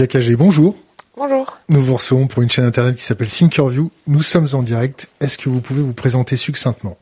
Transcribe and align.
Julia 0.00 0.08
Cagé, 0.08 0.34
bonjour. 0.34 0.76
Bonjour. 1.14 1.58
Nous 1.68 1.82
vous 1.82 1.96
recevons 1.96 2.26
pour 2.26 2.42
une 2.42 2.48
chaîne 2.48 2.64
internet 2.64 2.96
qui 2.96 3.02
s'appelle 3.02 3.28
Thinkerview. 3.28 3.90
Nous 4.06 4.22
sommes 4.22 4.46
en 4.54 4.62
direct. 4.62 5.10
Est-ce 5.20 5.36
que 5.36 5.50
vous 5.50 5.60
pouvez 5.60 5.82
vous 5.82 5.92
présenter 5.92 6.36
succinctement 6.36 6.96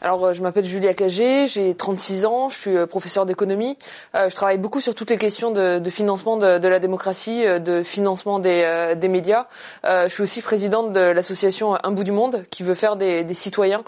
alors, 0.00 0.24
euh, 0.24 0.32
je 0.32 0.42
m'appelle 0.42 0.64
Julia 0.64 0.94
Cagé, 0.94 1.46
j'ai 1.46 1.76
36 1.76 2.24
ans, 2.24 2.48
je 2.48 2.56
suis 2.56 2.76
euh, 2.76 2.86
professeur 2.86 3.24
d'économie. 3.24 3.76
Euh, 4.16 4.28
je 4.28 4.34
travaille 4.34 4.58
beaucoup 4.58 4.80
sur 4.80 4.96
toutes 4.96 5.10
les 5.10 5.16
questions 5.18 5.52
de, 5.52 5.78
de 5.78 5.90
financement 5.90 6.38
de, 6.38 6.58
de, 6.58 6.68
la 6.68 6.80
démocratie, 6.80 7.44
de 7.44 7.84
financement 7.84 8.40
des, 8.40 8.94
des 8.96 9.08
médias. 9.08 9.46
je 9.84 10.08
suis 10.08 10.22
aussi 10.22 10.40
présidente 10.40 10.92
de 10.92 11.00
l'association 11.00 11.76
Un 11.84 11.90
bout 11.92 12.02
du 12.02 12.12
monde, 12.12 12.44
qui 12.50 12.64
veut 12.64 12.74
faire 12.74 12.96
des, 12.96 13.22
des 13.22 13.34
citoyens 13.34 13.84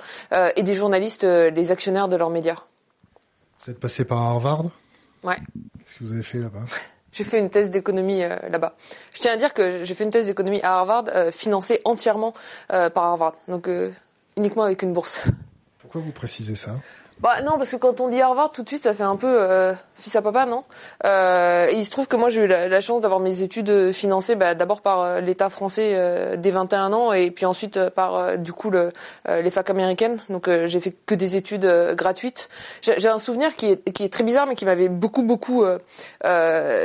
et 0.55 0.63
des 0.63 0.75
journalistes 0.75 1.25
les 1.25 1.73
actionnaires 1.73 2.09
de 2.09 2.17
leurs 2.17 2.31
médias. 2.31 2.59
Vous 3.65 3.73
êtes 3.73 3.81
passé 3.81 4.05
par 4.05 4.19
Harvard? 4.19 4.67
Ouais. 5.25 5.37
Qu'est-ce 5.79 5.99
que 5.99 6.05
vous 6.05 6.13
avez 6.13 6.23
fait 6.23 6.39
là-bas? 6.39 6.67
J'ai 7.15 7.25
fait 7.25 7.39
une 7.39 7.49
thèse 7.49 7.71
d'économie 7.71 8.21
là-bas. 8.21 8.75
Je 9.13 9.21
tiens 9.21 9.33
à 9.33 9.37
dire 9.37 9.55
que 9.55 9.85
j'ai 9.85 9.95
fait 9.95 10.05
une 10.05 10.11
thèse 10.11 10.27
d'économie 10.27 10.61
à 10.63 10.79
Harvard, 10.79 11.05
financée 11.31 11.81
entièrement 11.85 12.35
par 12.69 12.99
Harvard, 12.99 13.37
donc 13.49 13.69
uniquement 14.37 14.65
avec 14.65 14.83
une 14.83 14.93
bourse. 14.93 15.23
Pourquoi 15.79 16.01
vous 16.01 16.11
précisez 16.11 16.57
ça? 16.57 16.73
Bah 17.21 17.43
non, 17.43 17.53
parce 17.59 17.71
que 17.71 17.77
quand 17.77 18.01
on 18.01 18.09
dit 18.09 18.21
Harvard, 18.21 18.51
tout 18.51 18.63
de 18.63 18.69
suite, 18.69 18.83
ça 18.83 18.93
fait 18.93 19.05
un 19.05 19.17
peu 19.17 19.29
euh, 19.31 19.73
fils 19.95 20.17
à 20.17 20.23
papa, 20.23 20.47
non? 20.47 20.65
Euh, 21.05 21.69
Il 21.73 21.85
se 21.85 21.91
trouve 21.91 22.09
que 22.09 22.17
moi, 22.17 22.29
j'ai 22.29 22.43
eu 22.43 22.47
la, 22.49 22.81
chance 22.81 23.01
d'avoir 23.01 23.21
mes 23.21 23.43
études 23.43 23.93
financées 23.93 24.35
bah, 24.35 24.55
d'abord 24.55 24.81
par 24.81 25.01
euh, 25.01 25.21
l'État 25.21 25.49
français 25.49 25.93
euh, 25.95 26.37
dès 26.37 26.51
21 26.51 26.93
ans 26.93 27.13
et 27.13 27.31
puis 27.31 27.47
ensuite 27.47 27.77
euh, 27.77 27.89
par 27.89 28.37
du 28.39 28.53
coup 28.53 28.71
le, 28.71 28.93
les 29.27 29.51
facs 29.51 29.71
américaines. 29.71 30.19
Donc 30.29 30.49
j'ai 30.67 30.81
fait 30.81 30.95
que 31.07 31.15
des 31.15 31.37
études 31.37 31.67
gratuites. 31.95 32.49
J'ai 32.83 33.09
un 33.09 33.19
souvenir 33.19 33.55
qui 33.57 33.67
est, 33.71 33.93
qui 33.93 34.05
est 34.05 34.13
très 34.13 34.25
bizarre, 34.25 34.47
mais 34.47 34.55
qui 34.55 34.65
m'avait 34.65 34.89
beaucoup 34.89 35.23
beaucoup 35.23 35.65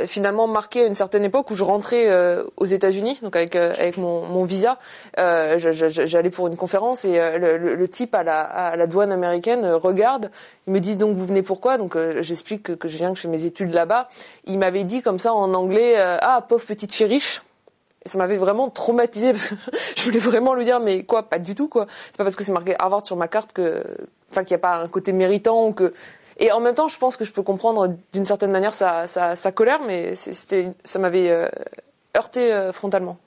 finalement 0.06 0.46
marqué 0.46 0.84
à 0.84 0.86
une 0.86 0.94
certaine 0.94 1.24
époque 1.24 1.50
où 1.50 1.56
je 1.56 1.64
rentrais 1.64 2.08
aux 2.56 2.64
États-Unis, 2.64 3.18
donc 3.22 3.36
avec 3.36 3.56
avec 3.56 3.96
mon, 3.96 4.26
mon 4.26 4.44
visa. 4.44 4.78
J'allais 5.16 6.30
pour 6.30 6.46
une 6.46 6.56
conférence 6.56 7.04
et 7.04 7.18
le, 7.38 7.56
le, 7.56 7.88
type 7.88 8.14
à 8.14 8.22
la, 8.22 8.40
à 8.40 8.76
la 8.76 8.86
douane 8.86 9.12
américaine 9.12 9.66
regarde 9.66 10.19
il 10.66 10.72
me 10.72 10.80
dit 10.80 10.96
donc 10.96 11.16
vous 11.16 11.26
venez 11.26 11.42
pourquoi? 11.42 11.78
Donc 11.78 11.96
euh, 11.96 12.22
j'explique 12.22 12.76
que, 12.76 12.88
je 12.88 12.96
viens, 12.96 13.10
que 13.10 13.16
je 13.16 13.22
fais 13.22 13.28
mes 13.28 13.44
études 13.44 13.72
là-bas. 13.72 14.08
Il 14.44 14.58
m'avait 14.58 14.84
dit 14.84 15.02
comme 15.02 15.18
ça 15.18 15.32
en 15.32 15.54
anglais 15.54 15.94
euh, 15.98 16.16
ah 16.20 16.44
pauvre 16.48 16.64
petite 16.64 16.92
fille 16.92 17.06
riche. 17.06 17.42
Et 18.04 18.08
ça 18.08 18.16
m'avait 18.16 18.38
vraiment 18.38 18.70
traumatisé 18.70 19.32
parce 19.32 19.46
que 19.46 19.54
je 19.96 20.02
voulais 20.04 20.18
vraiment 20.18 20.54
lui 20.54 20.64
dire 20.64 20.80
mais 20.80 21.04
quoi 21.04 21.28
pas 21.28 21.38
du 21.38 21.54
tout 21.54 21.68
quoi. 21.68 21.86
C'est 22.06 22.16
pas 22.16 22.24
parce 22.24 22.36
que 22.36 22.44
c'est 22.44 22.52
marqué 22.52 22.74
Harvard 22.78 23.06
sur 23.06 23.16
ma 23.16 23.28
carte 23.28 23.52
que 23.52 23.84
enfin 24.30 24.44
qu'il 24.44 24.54
n'y 24.54 24.60
a 24.60 24.62
pas 24.62 24.78
un 24.78 24.88
côté 24.88 25.12
méritant 25.12 25.66
ou 25.66 25.72
que 25.72 25.92
et 26.38 26.52
en 26.52 26.60
même 26.60 26.74
temps 26.74 26.88
je 26.88 26.98
pense 26.98 27.16
que 27.16 27.24
je 27.24 27.32
peux 27.32 27.42
comprendre 27.42 27.94
d'une 28.12 28.24
certaine 28.24 28.50
manière 28.50 28.72
sa, 28.72 29.52
colère 29.54 29.80
mais 29.86 30.14
c'était 30.14 30.72
ça 30.84 30.98
m'avait 30.98 31.30
euh, 31.30 31.48
heurté 32.16 32.70
frontalement. 32.72 33.18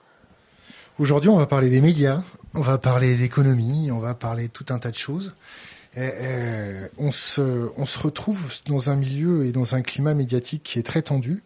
Aujourd'hui, 0.99 1.31
on 1.31 1.37
va 1.37 1.47
parler 1.47 1.71
des 1.71 1.81
médias, 1.81 2.21
on 2.53 2.61
va 2.61 2.77
parler 2.77 3.15
d'économie, 3.15 3.91
on 3.91 3.97
va 3.97 4.13
parler 4.13 4.43
de 4.43 4.51
tout 4.51 4.65
un 4.69 4.77
tas 4.77 4.91
de 4.91 4.95
choses. 4.95 5.33
Eh, 5.95 6.01
eh, 6.01 6.89
on, 6.97 7.11
se, 7.11 7.69
on 7.77 7.85
se 7.85 7.99
retrouve 7.99 8.51
dans 8.65 8.89
un 8.89 8.95
milieu 8.95 9.45
et 9.45 9.51
dans 9.51 9.75
un 9.75 9.81
climat 9.81 10.13
médiatique 10.13 10.63
qui 10.63 10.79
est 10.79 10.83
très 10.83 11.03
tendu. 11.03 11.43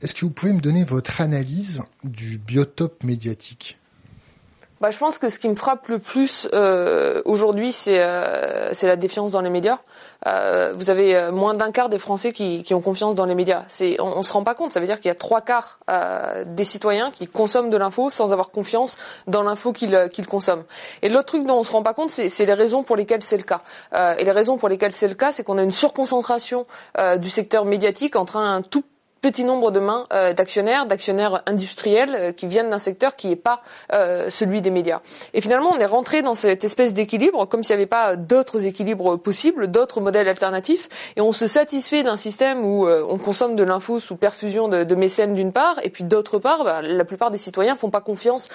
Est-ce 0.00 0.14
que 0.14 0.20
vous 0.20 0.30
pouvez 0.30 0.52
me 0.52 0.60
donner 0.60 0.84
votre 0.84 1.20
analyse 1.20 1.82
du 2.04 2.38
biotope 2.38 3.02
médiatique? 3.02 3.78
Bah, 4.80 4.90
je 4.90 4.98
pense 4.98 5.18
que 5.18 5.28
ce 5.28 5.38
qui 5.38 5.48
me 5.48 5.56
frappe 5.56 5.88
le 5.88 5.98
plus 5.98 6.48
euh, 6.52 7.22
aujourd'hui, 7.24 7.72
c'est 7.72 7.98
euh, 8.00 8.72
la 8.82 8.96
défiance 8.96 9.32
dans 9.32 9.40
les 9.40 9.50
médias. 9.50 9.78
Euh, 10.26 10.72
vous 10.76 10.90
avez 10.90 11.16
euh, 11.16 11.30
moins 11.30 11.54
d'un 11.54 11.70
quart 11.70 11.88
des 11.88 11.98
Français 11.98 12.32
qui, 12.32 12.62
qui, 12.64 12.74
ont 12.74 12.80
confiance 12.80 13.14
dans 13.14 13.24
les 13.24 13.34
médias. 13.34 13.64
On, 14.00 14.04
on 14.04 14.22
se 14.22 14.32
rend 14.32 14.42
pas 14.42 14.54
compte. 14.54 14.72
Ça 14.72 14.80
veut 14.80 14.86
dire 14.86 14.96
qu'il 14.96 15.08
y 15.08 15.12
a 15.12 15.14
trois 15.14 15.40
quarts 15.40 15.78
euh, 15.88 16.44
des 16.44 16.64
citoyens 16.64 17.10
qui 17.10 17.26
consomment 17.26 17.70
de 17.70 17.76
l'info 17.76 18.10
sans 18.10 18.32
avoir 18.32 18.50
confiance 18.50 18.98
dans 19.26 19.42
l'info 19.42 19.72
qu'ils 19.72 19.94
euh, 19.94 20.08
consomment. 20.28 20.64
Et 21.02 21.08
l'autre 21.08 21.26
truc 21.26 21.46
dont 21.46 21.58
on 21.58 21.62
se 21.62 21.70
rend 21.70 21.82
pas 21.82 21.94
compte, 21.94 22.10
c'est 22.10 22.44
les 22.44 22.54
raisons 22.54 22.82
pour 22.82 22.96
lesquelles 22.96 23.22
c'est 23.22 23.36
le 23.36 23.42
cas. 23.42 23.62
et 24.18 24.24
les 24.24 24.30
raisons 24.30 24.58
pour 24.58 24.68
lesquelles 24.68 24.92
c'est 24.92 25.08
le 25.08 25.14
cas, 25.14 25.32
c'est 25.32 25.44
qu'on 25.44 25.58
a 25.58 25.62
une 25.62 25.70
surconcentration 25.70 26.66
du 27.18 27.30
secteur 27.30 27.64
médiatique 27.64 28.16
entre 28.16 28.36
un 28.36 28.62
tout 28.62 28.84
petit 29.20 29.44
nombre 29.44 29.70
de 29.70 29.80
mains 29.80 30.04
euh, 30.12 30.32
d'actionnaires, 30.32 30.86
d'actionnaires 30.86 31.42
industriels 31.46 32.14
euh, 32.14 32.32
qui 32.32 32.46
viennent 32.46 32.70
d'un 32.70 32.78
secteur 32.78 33.16
qui 33.16 33.28
n'est 33.28 33.36
pas 33.36 33.62
euh, 33.92 34.30
celui 34.30 34.60
des 34.60 34.70
médias. 34.70 35.00
Et 35.34 35.40
finalement, 35.40 35.70
on 35.70 35.78
est 35.78 35.86
rentré 35.86 36.22
dans 36.22 36.34
cette 36.34 36.64
espèce 36.64 36.94
d'équilibre, 36.94 37.46
comme 37.46 37.62
s'il 37.62 37.74
n'y 37.76 37.82
avait 37.82 37.86
pas 37.86 38.16
d'autres 38.16 38.66
équilibres 38.66 39.18
possibles, 39.18 39.68
d'autres 39.68 40.00
modèles 40.00 40.28
alternatifs, 40.28 40.88
et 41.16 41.20
on 41.20 41.32
se 41.32 41.46
satisfait 41.46 42.02
d'un 42.02 42.16
système 42.16 42.64
où 42.64 42.88
on 42.88 43.18
consomme 43.18 43.56
de 43.56 43.62
l'info 43.62 44.00
sous 44.00 44.16
perfusion 44.16 44.68
de, 44.68 44.84
de 44.84 44.94
mécènes 44.94 45.34
d'une 45.34 45.52
part, 45.52 45.76
et 45.82 45.90
puis 45.90 46.04
d'autre 46.04 46.38
part, 46.38 46.64
bah, 46.64 46.82
la 46.82 47.04
plupart 47.04 47.30
des 47.30 47.38
citoyens 47.38 47.76
font 47.76 47.90
pas 47.90 48.00
confiance 48.00 48.48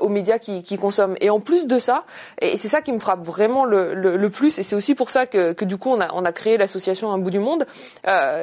aux 0.00 0.08
médias 0.08 0.38
qui, 0.38 0.62
qui, 0.62 0.76
consomment. 0.76 1.16
Et 1.20 1.30
en 1.30 1.40
plus 1.40 1.66
de 1.66 1.78
ça, 1.78 2.04
et 2.40 2.56
c'est 2.56 2.68
ça 2.68 2.80
qui 2.80 2.92
me 2.92 2.98
frappe 2.98 3.24
vraiment 3.24 3.64
le, 3.64 3.94
le, 3.94 4.16
le 4.16 4.30
plus, 4.30 4.58
et 4.58 4.62
c'est 4.62 4.76
aussi 4.76 4.94
pour 4.94 5.10
ça 5.10 5.26
que, 5.26 5.52
que, 5.52 5.64
du 5.64 5.76
coup 5.76 5.90
on 5.90 6.00
a, 6.00 6.12
on 6.14 6.24
a 6.24 6.32
créé 6.32 6.56
l'association 6.56 7.12
Un 7.12 7.18
bout 7.18 7.30
du 7.30 7.40
monde, 7.40 7.66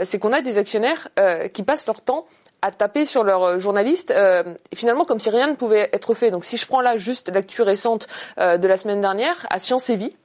c'est 0.03 0.19
qu'on 0.19 0.33
a 0.33 0.41
des 0.41 0.57
actionnaires 0.57 1.09
qui 1.53 1.63
passent 1.63 1.87
leur 1.87 2.01
temps 2.01 2.25
à 2.63 2.71
taper 2.71 3.05
sur 3.05 3.23
leurs 3.23 3.43
euh, 3.43 3.59
journalistes, 3.59 4.11
euh, 4.11 4.43
finalement 4.73 5.03
comme 5.03 5.19
si 5.19 5.29
rien 5.29 5.47
ne 5.47 5.55
pouvait 5.55 5.89
être 5.91 6.13
fait. 6.13 6.31
Donc 6.31 6.45
si 6.45 6.57
je 6.57 6.65
prends 6.65 6.79
là 6.79 6.95
juste 6.95 7.29
l'actu 7.29 7.61
récente 7.61 8.07
euh, 8.39 8.57
de 8.57 8.67
la 8.67 8.77
semaine 8.77 9.01
dernière, 9.01 9.45
à 9.49 9.59
Science 9.59 9.89
et 9.89 9.97
Vie, 9.97 10.15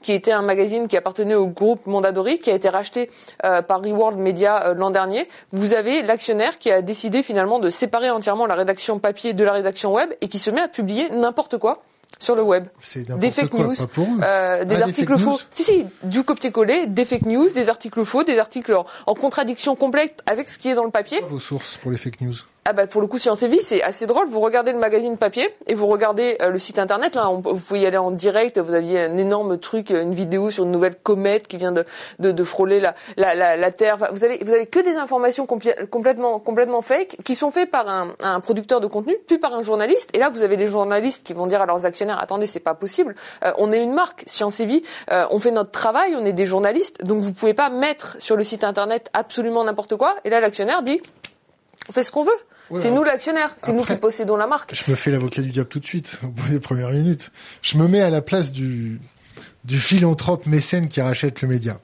qui 0.00 0.12
était 0.12 0.32
un 0.32 0.40
magazine 0.40 0.88
qui 0.88 0.96
appartenait 0.96 1.34
au 1.34 1.46
groupe 1.46 1.86
Mondadori, 1.86 2.38
qui 2.38 2.50
a 2.50 2.54
été 2.54 2.70
racheté 2.70 3.10
par 3.42 3.82
Reworld 3.82 4.16
Media 4.16 4.72
l'an 4.72 4.88
dernier. 4.88 5.28
Vous 5.52 5.74
avez 5.74 6.00
l'actionnaire 6.00 6.58
qui 6.58 6.70
a 6.70 6.80
décidé 6.80 7.22
finalement 7.22 7.58
de 7.58 7.68
séparer 7.68 8.08
entièrement 8.08 8.46
la 8.46 8.54
rédaction 8.54 8.98
papier 8.98 9.34
de 9.34 9.44
la 9.44 9.52
rédaction 9.52 9.92
web 9.92 10.10
et 10.22 10.28
qui 10.28 10.38
se 10.38 10.48
met 10.48 10.62
à 10.62 10.68
publier 10.68 11.10
n'importe 11.10 11.58
quoi 11.58 11.82
sur 12.18 12.34
le 12.34 12.42
web. 12.42 12.66
Des 13.18 13.30
fake 13.30 13.54
news, 13.54 13.74
euh, 14.22 14.64
des 14.64 14.82
ah, 14.82 14.84
articles 14.84 15.18
faux. 15.18 15.38
Si 15.48 15.64
si, 15.64 15.86
du 16.02 16.24
copier-coller, 16.24 16.86
des 16.86 17.04
fake 17.04 17.26
news, 17.26 17.48
des 17.50 17.68
articles 17.68 18.04
faux, 18.04 18.24
des 18.24 18.38
articles 18.38 18.76
en, 19.06 19.14
contradiction 19.14 19.76
complète 19.76 20.22
avec 20.26 20.48
ce 20.48 20.58
qui 20.58 20.68
est 20.68 20.74
dans 20.74 20.84
le 20.84 20.90
papier. 20.90 21.20
Vos 21.28 21.38
sources 21.38 21.76
pour 21.76 21.90
les 21.90 21.98
fake 21.98 22.20
news 22.20 22.34
ah 22.70 22.72
bah 22.72 22.86
pour 22.86 23.00
le 23.00 23.08
coup 23.08 23.18
Science 23.18 23.42
et 23.42 23.48
Vie 23.48 23.62
c'est 23.62 23.82
assez 23.82 24.06
drôle. 24.06 24.28
Vous 24.28 24.38
regardez 24.38 24.70
le 24.70 24.78
magazine 24.78 25.18
papier 25.18 25.52
et 25.66 25.74
vous 25.74 25.88
regardez 25.88 26.36
euh, 26.40 26.50
le 26.50 26.58
site 26.60 26.78
internet. 26.78 27.16
Là, 27.16 27.28
vous 27.32 27.40
pouvez 27.40 27.80
y 27.80 27.86
aller 27.86 27.96
en 27.96 28.12
direct. 28.12 28.60
Vous 28.60 28.74
aviez 28.74 29.00
un 29.00 29.16
énorme 29.16 29.58
truc, 29.58 29.90
une 29.90 30.14
vidéo 30.14 30.52
sur 30.52 30.62
une 30.62 30.70
nouvelle 30.70 30.94
comète 30.94 31.48
qui 31.48 31.56
vient 31.56 31.72
de 31.72 31.84
de, 32.20 32.30
de 32.30 32.44
frôler 32.44 32.78
la, 32.78 32.94
la, 33.16 33.56
la, 33.56 33.70
Terre. 33.72 33.96
Vous 34.12 34.22
avez 34.22 34.38
vous 34.44 34.52
avez 34.52 34.66
que 34.66 34.78
des 34.78 34.94
informations 34.94 35.46
complètement 35.46 36.38
complètement 36.38 36.80
fake 36.80 37.16
qui 37.24 37.34
sont 37.34 37.50
faites 37.50 37.72
par 37.72 37.88
un, 37.88 38.14
un, 38.20 38.38
producteur 38.38 38.80
de 38.80 38.86
contenu, 38.86 39.16
puis 39.26 39.38
par 39.38 39.52
un 39.52 39.62
journaliste. 39.62 40.10
Et 40.14 40.20
là, 40.20 40.30
vous 40.30 40.42
avez 40.42 40.54
les 40.54 40.68
journalistes 40.68 41.26
qui 41.26 41.32
vont 41.32 41.48
dire 41.48 41.60
à 41.60 41.66
leurs 41.66 41.86
actionnaires 41.86 42.22
attendez, 42.22 42.46
c'est 42.46 42.60
pas 42.60 42.74
possible. 42.74 43.16
Euh, 43.44 43.50
on 43.58 43.72
est 43.72 43.82
une 43.82 43.94
marque 43.94 44.22
Science 44.26 44.60
et 44.60 44.64
Vie. 44.64 44.84
Euh, 45.10 45.26
on 45.32 45.40
fait 45.40 45.50
notre 45.50 45.72
travail. 45.72 46.14
On 46.14 46.24
est 46.24 46.32
des 46.32 46.46
journalistes. 46.46 47.02
Donc 47.02 47.20
vous 47.20 47.32
pouvez 47.32 47.54
pas 47.54 47.68
mettre 47.68 48.14
sur 48.20 48.36
le 48.36 48.44
site 48.44 48.62
internet 48.62 49.10
absolument 49.12 49.64
n'importe 49.64 49.96
quoi. 49.96 50.14
Et 50.22 50.30
là, 50.30 50.38
l'actionnaire 50.38 50.84
dit 50.84 51.00
on 51.88 51.92
fait 51.92 52.04
ce 52.04 52.12
qu'on 52.12 52.22
veut 52.22 52.30
c'est 52.76 52.90
nous 52.90 53.04
l'actionnaire, 53.04 53.54
c'est 53.56 53.72
nous 53.72 53.84
qui 53.84 53.96
possédons 53.96 54.36
la 54.36 54.46
marque. 54.46 54.74
Je 54.74 54.90
me 54.90 54.96
fais 54.96 55.10
l'avocat 55.10 55.42
du 55.42 55.50
diable 55.50 55.68
tout 55.68 55.80
de 55.80 55.86
suite, 55.86 56.18
au 56.22 56.28
bout 56.28 56.48
des 56.48 56.60
premières 56.60 56.90
minutes. 56.90 57.30
Je 57.62 57.76
me 57.78 57.88
mets 57.88 58.00
à 58.00 58.10
la 58.10 58.22
place 58.22 58.52
du, 58.52 59.00
du 59.64 59.78
philanthrope 59.78 60.46
mécène 60.46 60.88
qui 60.88 61.00
rachète 61.00 61.42
le 61.42 61.48
média. 61.48 61.78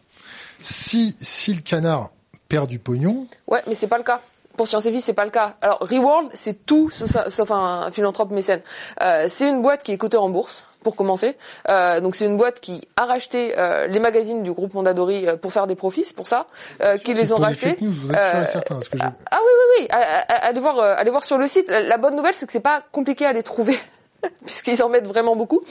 Si, 0.62 1.16
si 1.20 1.54
le 1.54 1.60
canard 1.60 2.10
perd 2.48 2.68
du 2.68 2.78
pognon. 2.78 3.26
Ouais, 3.46 3.62
mais 3.66 3.74
c'est 3.74 3.88
pas 3.88 3.98
le 3.98 4.04
cas. 4.04 4.20
Pour 4.56 4.66
Science 4.66 4.86
et 4.86 4.90
Vie, 4.90 5.02
c'est 5.02 5.12
pas 5.12 5.24
le 5.24 5.30
cas. 5.30 5.56
Alors, 5.60 5.78
Reworld, 5.80 6.30
c'est 6.32 6.64
tout 6.64 6.90
sauf 6.90 7.50
un 7.50 7.90
philanthrope 7.90 8.30
mécène. 8.30 8.62
Euh, 9.02 9.26
c'est 9.28 9.50
une 9.50 9.60
boîte 9.60 9.82
qui 9.82 9.92
est 9.92 9.98
cotée 9.98 10.16
en 10.16 10.30
bourse 10.30 10.64
pour 10.86 10.94
commencer. 10.94 11.36
Euh, 11.68 11.98
donc 11.98 12.14
c'est 12.14 12.26
une 12.26 12.36
boîte 12.36 12.60
qui 12.60 12.80
a 12.94 13.06
racheté 13.06 13.58
euh, 13.58 13.88
les 13.88 13.98
magazines 13.98 14.44
du 14.44 14.52
groupe 14.52 14.72
Mondadori 14.72 15.26
euh, 15.26 15.34
pour 15.36 15.52
faire 15.52 15.66
des 15.66 15.74
profits, 15.74 16.04
c'est 16.04 16.14
pour 16.14 16.28
ça 16.28 16.46
euh, 16.80 16.96
qu'ils 16.96 17.16
les 17.16 17.32
ont 17.32 17.38
rachetés. 17.38 17.74
que 17.74 18.98
ah, 19.00 19.12
ah 19.32 19.40
oui 19.44 19.52
oui 19.58 19.80
oui, 19.80 19.88
allez 19.90 20.60
voir 20.60 20.78
allez 20.78 21.10
voir 21.10 21.24
sur 21.24 21.38
le 21.38 21.48
site. 21.48 21.68
La, 21.68 21.96
bonne 21.96 22.14
nouvelle 22.14 22.34
c'est 22.34 22.46
que 22.46 22.52
c'est 22.52 22.60
pas 22.60 22.84
compliqué 22.92 23.26
à 23.26 23.32
les 23.32 23.42
trouver. 23.42 23.76
puisqu'ils 24.44 24.80
en 24.80 24.88
mettent 24.88 25.08
vraiment 25.08 25.34
beaucoup. 25.34 25.62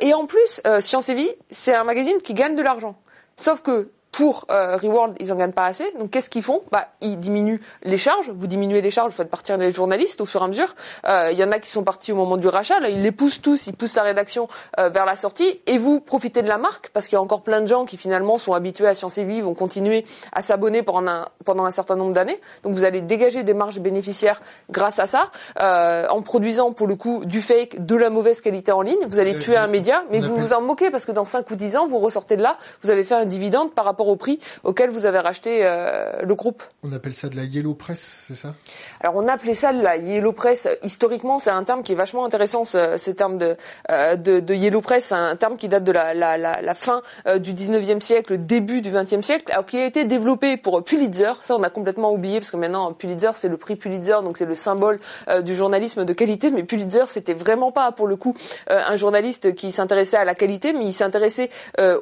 et 0.00 0.12
en 0.12 0.26
plus, 0.26 0.60
Science 0.80 1.08
et 1.08 1.14
Vie, 1.14 1.30
c'est 1.50 1.74
un 1.74 1.84
magazine 1.84 2.20
qui 2.22 2.34
gagne 2.34 2.54
de 2.54 2.62
l'argent. 2.62 2.94
Sauf 3.36 3.62
que 3.62 3.88
pour 4.12 4.44
euh, 4.50 4.76
Reworld, 4.76 5.16
ils 5.20 5.32
en 5.32 5.36
gagnent 5.36 5.52
pas 5.52 5.64
assez. 5.64 5.90
Donc 5.98 6.10
qu'est-ce 6.10 6.28
qu'ils 6.28 6.42
font? 6.42 6.62
Bah, 6.70 6.88
ils 7.00 7.18
diminuent 7.18 7.60
les 7.82 7.96
charges. 7.96 8.30
Vous 8.30 8.46
diminuez 8.46 8.82
les 8.82 8.90
charges, 8.90 9.10
vous 9.10 9.16
faites 9.16 9.30
partir 9.30 9.56
les 9.56 9.72
journalistes 9.72 10.20
au 10.20 10.26
fur 10.26 10.42
et 10.42 10.44
à 10.44 10.48
mesure. 10.48 10.74
Euh, 11.08 11.30
il 11.32 11.38
y 11.38 11.42
en 11.42 11.50
a 11.50 11.58
qui 11.58 11.70
sont 11.70 11.82
partis 11.82 12.12
au 12.12 12.16
moment 12.16 12.36
du 12.36 12.46
rachat. 12.46 12.78
Là, 12.78 12.90
ils 12.90 13.00
les 13.00 13.10
poussent 13.10 13.40
tous, 13.40 13.66
ils 13.66 13.72
poussent 13.74 13.96
la 13.96 14.02
rédaction 14.02 14.48
euh, 14.78 14.90
vers 14.90 15.06
la 15.06 15.16
sortie. 15.16 15.60
Et 15.66 15.78
vous 15.78 16.00
profitez 16.00 16.42
de 16.42 16.48
la 16.48 16.58
marque 16.58 16.90
parce 16.90 17.08
qu'il 17.08 17.16
y 17.16 17.18
a 17.18 17.22
encore 17.22 17.42
plein 17.42 17.62
de 17.62 17.66
gens 17.66 17.86
qui 17.86 17.96
finalement 17.96 18.36
sont 18.36 18.52
habitués 18.52 18.86
à 18.86 18.92
Science 18.92 19.16
et 19.16 19.24
Vie, 19.24 19.40
vont 19.40 19.54
continuer 19.54 20.04
à 20.32 20.42
s'abonner 20.42 20.82
pendant 20.82 21.10
un, 21.10 21.28
pendant 21.46 21.64
un 21.64 21.70
certain 21.70 21.96
nombre 21.96 22.12
d'années. 22.12 22.38
Donc 22.64 22.74
vous 22.74 22.84
allez 22.84 23.00
dégager 23.00 23.44
des 23.44 23.54
marges 23.54 23.80
bénéficiaires 23.80 24.40
grâce 24.70 24.98
à 24.98 25.06
ça, 25.06 25.30
euh, 25.58 26.06
en 26.08 26.20
produisant 26.20 26.72
pour 26.72 26.86
le 26.86 26.96
coup 26.96 27.24
du 27.24 27.40
fake, 27.40 27.86
de 27.86 27.96
la 27.96 28.10
mauvaise 28.10 28.42
qualité 28.42 28.72
en 28.72 28.82
ligne. 28.82 29.00
Vous 29.08 29.20
allez 29.20 29.38
tuer 29.38 29.56
un 29.56 29.68
média, 29.68 30.04
mais 30.10 30.20
vous 30.20 30.36
vous 30.36 30.52
en 30.52 30.60
moquez 30.60 30.90
parce 30.90 31.06
que 31.06 31.12
dans 31.12 31.24
5 31.24 31.50
ou 31.50 31.56
10 31.56 31.76
ans, 31.78 31.86
vous 31.86 31.98
ressortez 31.98 32.36
de 32.36 32.42
là, 32.42 32.58
vous 32.82 32.90
avez 32.90 33.04
fait 33.04 33.14
un 33.14 33.24
dividende 33.24 33.72
par 33.72 33.86
rapport 33.86 34.01
rapport 34.02 34.08
au 34.08 34.16
prix 34.16 34.38
auquel 34.64 34.90
vous 34.90 35.06
avez 35.06 35.18
racheté 35.18 35.62
le 35.62 36.34
groupe. 36.34 36.62
On 36.82 36.92
appelle 36.92 37.14
ça 37.14 37.28
de 37.28 37.36
la 37.36 37.44
yellow 37.44 37.74
press, 37.74 38.24
c'est 38.26 38.34
ça? 38.34 38.54
Alors 39.00 39.16
on 39.16 39.28
appelait 39.28 39.54
ça 39.54 39.72
de 39.72 39.82
la 39.82 39.96
yellow 39.96 40.32
press. 40.32 40.68
Historiquement, 40.82 41.38
c'est 41.38 41.50
un 41.50 41.64
terme 41.64 41.82
qui 41.82 41.92
est 41.92 41.96
vachement 41.96 42.24
intéressant, 42.24 42.64
ce, 42.64 42.96
ce 42.96 43.10
terme 43.10 43.38
de, 43.38 43.56
de, 43.88 44.40
de, 44.40 44.54
yellow 44.54 44.80
press. 44.80 45.06
C'est 45.06 45.14
un 45.14 45.36
terme 45.36 45.56
qui 45.56 45.68
date 45.68 45.84
de 45.84 45.92
la, 45.92 46.14
la, 46.14 46.36
la, 46.36 46.60
la 46.60 46.74
fin 46.74 47.02
du 47.38 47.52
19e 47.52 48.00
siècle, 48.00 48.38
début 48.38 48.80
du 48.80 48.90
20e 48.90 49.22
siècle, 49.22 49.52
alors 49.52 49.66
qui 49.66 49.78
a 49.78 49.84
été 49.86 50.04
développé 50.04 50.56
pour 50.56 50.82
Pulitzer. 50.84 51.32
Ça, 51.42 51.56
on 51.56 51.62
a 51.62 51.70
complètement 51.70 52.12
oublié 52.12 52.40
parce 52.40 52.50
que 52.50 52.56
maintenant 52.56 52.92
Pulitzer, 52.92 53.30
c'est 53.34 53.48
le 53.48 53.56
prix 53.56 53.76
Pulitzer, 53.76 54.22
donc 54.22 54.36
c'est 54.36 54.46
le 54.46 54.54
symbole 54.54 54.98
du 55.42 55.54
journalisme 55.54 56.04
de 56.04 56.12
qualité. 56.12 56.50
Mais 56.50 56.64
Pulitzer, 56.64 57.04
c'était 57.06 57.34
vraiment 57.34 57.72
pas 57.72 57.92
pour 57.92 58.06
le 58.06 58.16
coup 58.16 58.34
un 58.68 58.96
journaliste 58.96 59.54
qui 59.54 59.70
s'intéressait 59.70 60.16
à 60.16 60.24
la 60.24 60.34
qualité, 60.34 60.72
mais 60.72 60.86
il 60.86 60.92
s'intéressait 60.92 61.50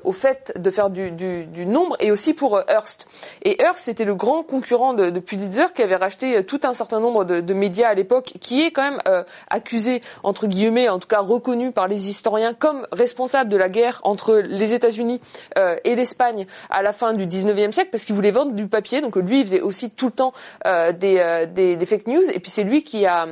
au 0.05 0.13
fait 0.13 0.53
de 0.57 0.71
faire 0.71 0.91
du, 0.91 1.11
du, 1.11 1.47
du, 1.47 1.67
nombre 1.67 1.90
et 1.99 2.11
aussi 2.11 2.35
pour 2.35 2.61
Hearst. 2.69 3.07
Et 3.43 3.63
Hearst, 3.63 3.85
c'était 3.85 4.05
le 4.05 4.15
grand 4.15 4.43
concurrent 4.43 4.95
de, 4.95 5.21
Pulitzer 5.21 5.73
qui 5.75 5.83
avait 5.83 5.97
racheté 5.97 6.45
tout 6.45 6.61
un 6.65 6.75
certain 6.75 7.01
nombre 7.01 7.25
de, 7.25 7.55
médias 7.55 7.89
à 7.89 7.95
l'époque, 7.95 8.33
qui 8.41 8.63
est 8.63 8.71
quand 8.71 8.83
même 8.83 9.01
euh, 9.07 9.23
accusé 9.49 10.03
entre 10.23 10.47
guillemets, 10.47 10.89
en 10.89 10.99
tout 10.99 11.09
cas 11.09 11.21
reconnu 11.21 11.73
par 11.73 11.89
les 11.89 12.09
historiens 12.09 12.55
comme 12.55 12.87
responsable 12.93 13.51
de 13.51 13.57
la 13.57 13.69
guerre 13.69 14.01
entre 14.05 14.37
les 14.37 14.75
États-Unis 14.75 15.21
euh, 15.59 15.77
et 15.85 15.95
l'Espagne 15.95 16.47
à 16.71 16.83
la 16.83 16.93
fin 16.93 17.13
du 17.13 17.27
19e 17.27 17.73
siècle, 17.73 17.91
parce 17.91 18.05
qu'il 18.05 18.15
voulait 18.15 18.31
vendre 18.31 18.53
du 18.53 18.67
papier. 18.69 19.01
Donc 19.01 19.17
lui, 19.17 19.41
il 19.41 19.47
faisait 19.47 19.61
aussi 19.61 19.91
tout 19.91 20.07
le 20.07 20.13
temps 20.13 20.33
euh, 20.67 20.93
des, 20.93 21.47
des, 21.53 21.77
des, 21.77 21.87
fake 21.87 22.07
news. 22.07 22.31
Et 22.33 22.41
puis 22.41 22.51
c'est 22.51 22.65
lui 22.65 22.83
qui 22.83 23.07
a 23.07 23.27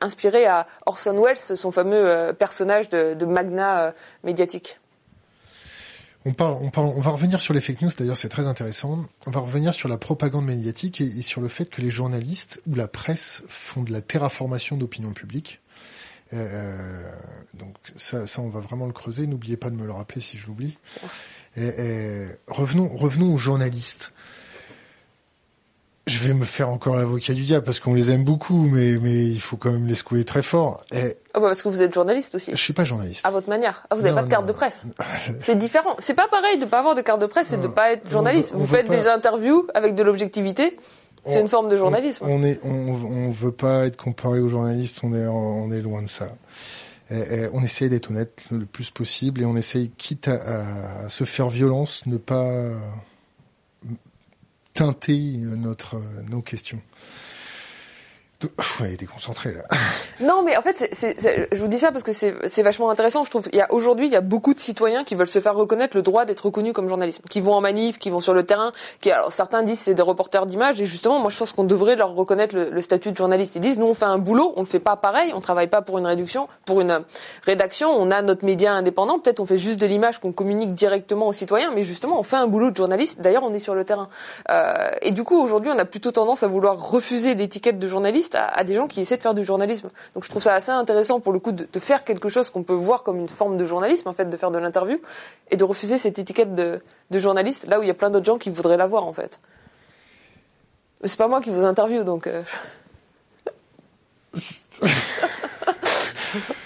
inspiré 0.00 0.46
à 0.46 0.66
Orson 0.86 1.20
Welles 1.20 1.36
son 1.36 1.72
fameux 1.72 2.32
personnage 2.38 2.88
de, 2.88 3.14
de 3.14 3.24
magna 3.24 3.92
médiatique. 4.24 4.78
On, 6.24 6.32
parle, 6.32 6.56
on, 6.60 6.70
parle, 6.70 6.86
on 6.86 7.00
va 7.00 7.10
revenir 7.10 7.40
sur 7.40 7.52
les 7.52 7.60
fake 7.60 7.82
news, 7.82 7.90
d'ailleurs 7.98 8.16
c'est 8.16 8.28
très 8.28 8.46
intéressant. 8.46 9.04
On 9.26 9.30
va 9.30 9.40
revenir 9.40 9.74
sur 9.74 9.88
la 9.88 9.98
propagande 9.98 10.44
médiatique 10.44 11.00
et, 11.00 11.04
et, 11.04 11.22
sur 11.22 11.40
le 11.40 11.48
fait 11.48 11.68
que 11.68 11.80
les 11.80 11.90
journalistes 11.90 12.60
ou 12.66 12.74
la 12.74 12.88
presse 12.88 13.42
font 13.48 13.82
de 13.82 13.92
la 13.92 14.00
terraformation 14.00 14.76
d'opinion 14.76 15.12
publique. 15.12 15.60
Euh, 16.32 17.12
donc 17.54 17.76
ça, 17.96 18.26
ça, 18.26 18.40
on 18.40 18.48
va 18.48 18.60
vraiment 18.60 18.86
le 18.86 18.92
creuser. 18.92 19.26
N'oubliez 19.26 19.56
pas 19.56 19.70
de 19.70 19.76
me 19.76 19.84
le 19.84 19.92
rappeler 19.92 20.20
si 20.20 20.38
je 20.38 20.46
l'oublie. 20.46 20.78
revenons, 21.56 22.88
revenons 22.96 23.34
aux 23.34 23.38
journalistes 23.38 24.12
je 26.06 26.18
vais 26.18 26.34
me 26.34 26.44
faire 26.44 26.68
encore 26.68 26.96
l'avocat 26.96 27.32
du 27.32 27.42
diable 27.42 27.64
parce 27.64 27.78
qu'on 27.78 27.94
les 27.94 28.10
aime 28.10 28.24
beaucoup, 28.24 28.66
mais 28.66 28.96
mais 29.00 29.24
il 29.24 29.40
faut 29.40 29.56
quand 29.56 29.70
même 29.70 29.86
les 29.86 29.94
secouer 29.94 30.24
très 30.24 30.42
fort. 30.42 30.84
Et 30.92 31.16
oh 31.34 31.40
bah 31.40 31.48
parce 31.48 31.62
que 31.62 31.68
vous 31.68 31.80
êtes 31.80 31.94
journaliste 31.94 32.34
aussi. 32.34 32.50
Je 32.50 32.56
suis 32.56 32.72
pas 32.72 32.84
journaliste. 32.84 33.24
À 33.24 33.30
votre 33.30 33.48
manière. 33.48 33.86
Ah, 33.88 33.94
vous 33.94 34.02
n'avez 34.02 34.14
pas 34.14 34.24
de 34.24 34.28
carte 34.28 34.46
de 34.46 34.52
presse. 34.52 34.86
c'est 35.40 35.56
différent. 35.56 35.94
C'est 36.00 36.14
pas 36.14 36.26
pareil 36.28 36.58
de 36.58 36.64
pas 36.64 36.80
avoir 36.80 36.96
de 36.96 37.02
carte 37.02 37.20
de 37.20 37.26
presse 37.26 37.52
et 37.52 37.56
de 37.56 37.68
pas 37.68 37.92
être 37.92 38.10
journaliste. 38.10 38.52
vous 38.54 38.66
faites 38.66 38.88
des 38.88 39.06
interviews 39.06 39.68
avec 39.74 39.94
de 39.94 40.02
l'objectivité. 40.02 40.76
C'est 41.24 41.40
une 41.40 41.48
forme 41.48 41.68
de 41.68 41.76
journalisme. 41.76 42.26
On, 42.28 42.42
est, 42.42 42.58
on, 42.64 42.68
on 42.68 43.30
veut 43.30 43.52
pas 43.52 43.86
être 43.86 43.96
comparé 43.96 44.40
aux 44.40 44.48
journalistes. 44.48 44.98
On 45.04 45.14
est, 45.14 45.26
on 45.26 45.70
est 45.70 45.80
loin 45.80 46.02
de 46.02 46.08
ça. 46.08 46.26
Et, 47.10 47.14
et 47.20 47.48
on 47.52 47.62
essaye 47.62 47.88
d'être 47.88 48.10
honnête 48.10 48.42
le 48.50 48.66
plus 48.66 48.90
possible 48.90 49.40
et 49.42 49.44
on 49.44 49.56
essaye, 49.56 49.90
quitte 49.90 50.26
à, 50.26 51.04
à 51.04 51.08
se 51.08 51.22
faire 51.22 51.48
violence, 51.48 52.06
ne 52.06 52.16
pas 52.16 52.72
teinter 54.74 55.36
notre, 55.56 56.00
nos 56.28 56.42
questions. 56.42 56.80
Non, 60.20 60.42
mais 60.42 60.56
en 60.56 60.62
fait, 60.62 60.88
c'est, 60.92 61.18
c'est, 61.18 61.48
je 61.50 61.58
vous 61.58 61.66
dis 61.66 61.78
ça 61.78 61.90
parce 61.90 62.04
que 62.04 62.12
c'est 62.12 62.62
vachement 62.62 62.90
intéressant. 62.90 63.24
Je 63.24 63.30
trouve 63.30 63.48
il 63.52 63.58
y 63.58 63.60
a 63.60 63.72
aujourd'hui 63.72 64.06
il 64.06 64.12
y 64.12 64.16
a 64.16 64.20
beaucoup 64.20 64.54
de 64.54 64.58
citoyens 64.60 65.02
qui 65.02 65.16
veulent 65.16 65.26
se 65.26 65.40
faire 65.40 65.54
reconnaître 65.54 65.96
le 65.96 66.02
droit 66.02 66.24
d'être 66.24 66.46
reconnus 66.46 66.72
comme 66.72 66.88
journalisme, 66.88 67.22
qui 67.28 67.40
vont 67.40 67.54
en 67.54 67.60
manif, 67.60 67.98
qui 67.98 68.08
vont 68.10 68.20
sur 68.20 68.32
le 68.32 68.44
terrain. 68.44 68.70
Qui 69.00 69.10
alors 69.10 69.32
certains 69.32 69.62
disent 69.62 69.80
c'est 69.80 69.94
des 69.94 70.02
reporters 70.02 70.46
d'images 70.46 70.80
et 70.80 70.84
justement 70.84 71.18
moi 71.18 71.30
je 71.30 71.36
pense 71.36 71.52
qu'on 71.52 71.64
devrait 71.64 71.96
leur 71.96 72.14
reconnaître 72.14 72.54
le, 72.54 72.70
le, 72.70 72.80
statut 72.80 73.10
de 73.10 73.16
journaliste. 73.16 73.56
Ils 73.56 73.60
disent 73.60 73.78
nous 73.78 73.86
on 73.86 73.94
fait 73.94 74.04
un 74.04 74.18
boulot, 74.18 74.52
on 74.56 74.60
le 74.60 74.66
fait 74.66 74.80
pas 74.80 74.96
pareil, 74.96 75.32
on 75.34 75.40
travaille 75.40 75.68
pas 75.68 75.82
pour 75.82 75.98
une 75.98 76.06
réduction, 76.06 76.46
pour 76.66 76.80
une 76.80 77.00
rédaction, 77.44 77.90
on 77.90 78.10
a 78.10 78.22
notre 78.22 78.44
média 78.44 78.72
indépendant. 78.72 79.18
Peut-être 79.18 79.40
on 79.40 79.46
fait 79.46 79.58
juste 79.58 79.80
de 79.80 79.86
l'image 79.86 80.20
qu'on 80.20 80.32
communique 80.32 80.74
directement 80.74 81.26
aux 81.26 81.32
citoyens, 81.32 81.72
mais 81.74 81.82
justement 81.82 82.20
on 82.20 82.22
fait 82.22 82.36
un 82.36 82.46
boulot 82.46 82.70
de 82.70 82.76
journaliste. 82.76 83.20
D'ailleurs 83.20 83.42
on 83.42 83.52
est 83.52 83.58
sur 83.58 83.74
le 83.74 83.84
terrain. 83.84 84.08
Euh, 84.50 84.90
et 85.00 85.10
du 85.10 85.24
coup 85.24 85.40
aujourd'hui 85.40 85.70
on 85.74 85.78
a 85.78 85.84
plutôt 85.84 86.12
tendance 86.12 86.42
à 86.42 86.46
vouloir 86.46 86.78
refuser 86.78 87.34
l'étiquette 87.34 87.78
de 87.78 87.88
journaliste 87.88 88.31
à, 88.34 88.64
des 88.64 88.74
gens 88.74 88.86
qui 88.86 89.00
essaient 89.00 89.16
de 89.16 89.22
faire 89.22 89.34
du 89.34 89.44
journalisme. 89.44 89.88
Donc 90.14 90.24
je 90.24 90.30
trouve 90.30 90.42
ça 90.42 90.54
assez 90.54 90.70
intéressant 90.70 91.20
pour 91.20 91.32
le 91.32 91.38
coup 91.38 91.52
de, 91.52 91.68
de 91.70 91.80
faire 91.80 92.04
quelque 92.04 92.28
chose 92.28 92.50
qu'on 92.50 92.62
peut 92.62 92.72
voir 92.72 93.02
comme 93.02 93.18
une 93.18 93.28
forme 93.28 93.56
de 93.56 93.64
journalisme, 93.64 94.08
en 94.08 94.12
fait, 94.12 94.26
de 94.26 94.36
faire 94.36 94.50
de 94.50 94.58
l'interview, 94.58 95.00
et 95.50 95.56
de 95.56 95.64
refuser 95.64 95.98
cette 95.98 96.18
étiquette 96.18 96.54
de, 96.54 96.80
de 97.10 97.18
journaliste, 97.18 97.66
là 97.66 97.78
où 97.78 97.82
il 97.82 97.88
y 97.88 97.90
a 97.90 97.94
plein 97.94 98.10
d'autres 98.10 98.26
gens 98.26 98.38
qui 98.38 98.50
voudraient 98.50 98.76
l'avoir, 98.76 99.04
en 99.04 99.12
fait. 99.12 99.38
Mais 101.02 101.08
c'est 101.08 101.18
pas 101.18 101.28
moi 101.28 101.40
qui 101.40 101.50
vous 101.50 101.64
interviewe, 101.64 102.04
donc... 102.04 102.26
Euh... 102.26 102.42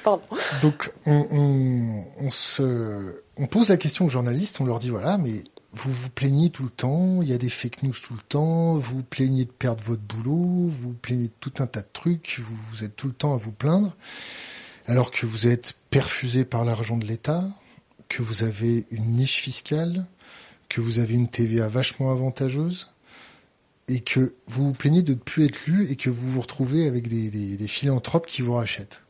Pardon. 0.04 0.22
Donc 0.62 0.92
on, 1.06 1.26
on, 1.32 2.04
on, 2.24 2.30
se, 2.30 3.22
on 3.36 3.46
pose 3.46 3.68
la 3.70 3.76
question 3.76 4.04
aux 4.04 4.08
journalistes, 4.08 4.60
on 4.60 4.64
leur 4.64 4.78
dit 4.78 4.90
voilà, 4.90 5.18
mais 5.18 5.42
vous 5.76 5.92
vous 5.92 6.08
plaignez 6.08 6.48
tout 6.48 6.62
le 6.62 6.70
temps, 6.70 7.20
il 7.20 7.28
y 7.28 7.34
a 7.34 7.38
des 7.38 7.50
fake 7.50 7.82
news 7.82 7.92
tout 7.92 8.14
le 8.14 8.22
temps, 8.22 8.74
vous 8.74 8.96
vous 8.96 9.02
plaignez 9.02 9.44
de 9.44 9.50
perdre 9.50 9.84
votre 9.84 10.02
boulot, 10.02 10.68
vous 10.68 10.70
vous 10.70 10.94
plaignez 10.94 11.28
de 11.28 11.34
tout 11.38 11.52
un 11.58 11.66
tas 11.66 11.82
de 11.82 11.88
trucs, 11.92 12.40
vous, 12.42 12.56
vous 12.70 12.82
êtes 12.82 12.96
tout 12.96 13.08
le 13.08 13.12
temps 13.12 13.34
à 13.34 13.36
vous 13.36 13.52
plaindre, 13.52 13.94
alors 14.86 15.10
que 15.10 15.26
vous 15.26 15.46
êtes 15.48 15.74
perfusé 15.90 16.46
par 16.46 16.64
l'argent 16.64 16.96
de 16.96 17.04
l'État, 17.04 17.44
que 18.08 18.22
vous 18.22 18.42
avez 18.42 18.86
une 18.90 19.12
niche 19.12 19.40
fiscale, 19.40 20.06
que 20.70 20.80
vous 20.80 20.98
avez 20.98 21.14
une 21.14 21.28
TVA 21.28 21.68
vachement 21.68 22.10
avantageuse, 22.10 22.94
et 23.88 24.00
que 24.00 24.34
vous 24.46 24.68
vous 24.68 24.72
plaignez 24.72 25.02
de 25.02 25.12
ne 25.12 25.18
plus 25.18 25.44
être 25.44 25.66
lu 25.66 25.90
et 25.90 25.96
que 25.96 26.10
vous 26.10 26.28
vous 26.28 26.40
retrouvez 26.40 26.88
avec 26.88 27.06
des, 27.08 27.30
des, 27.30 27.56
des 27.56 27.68
philanthropes 27.68 28.26
qui 28.26 28.40
vous 28.40 28.54
rachètent. 28.54 29.04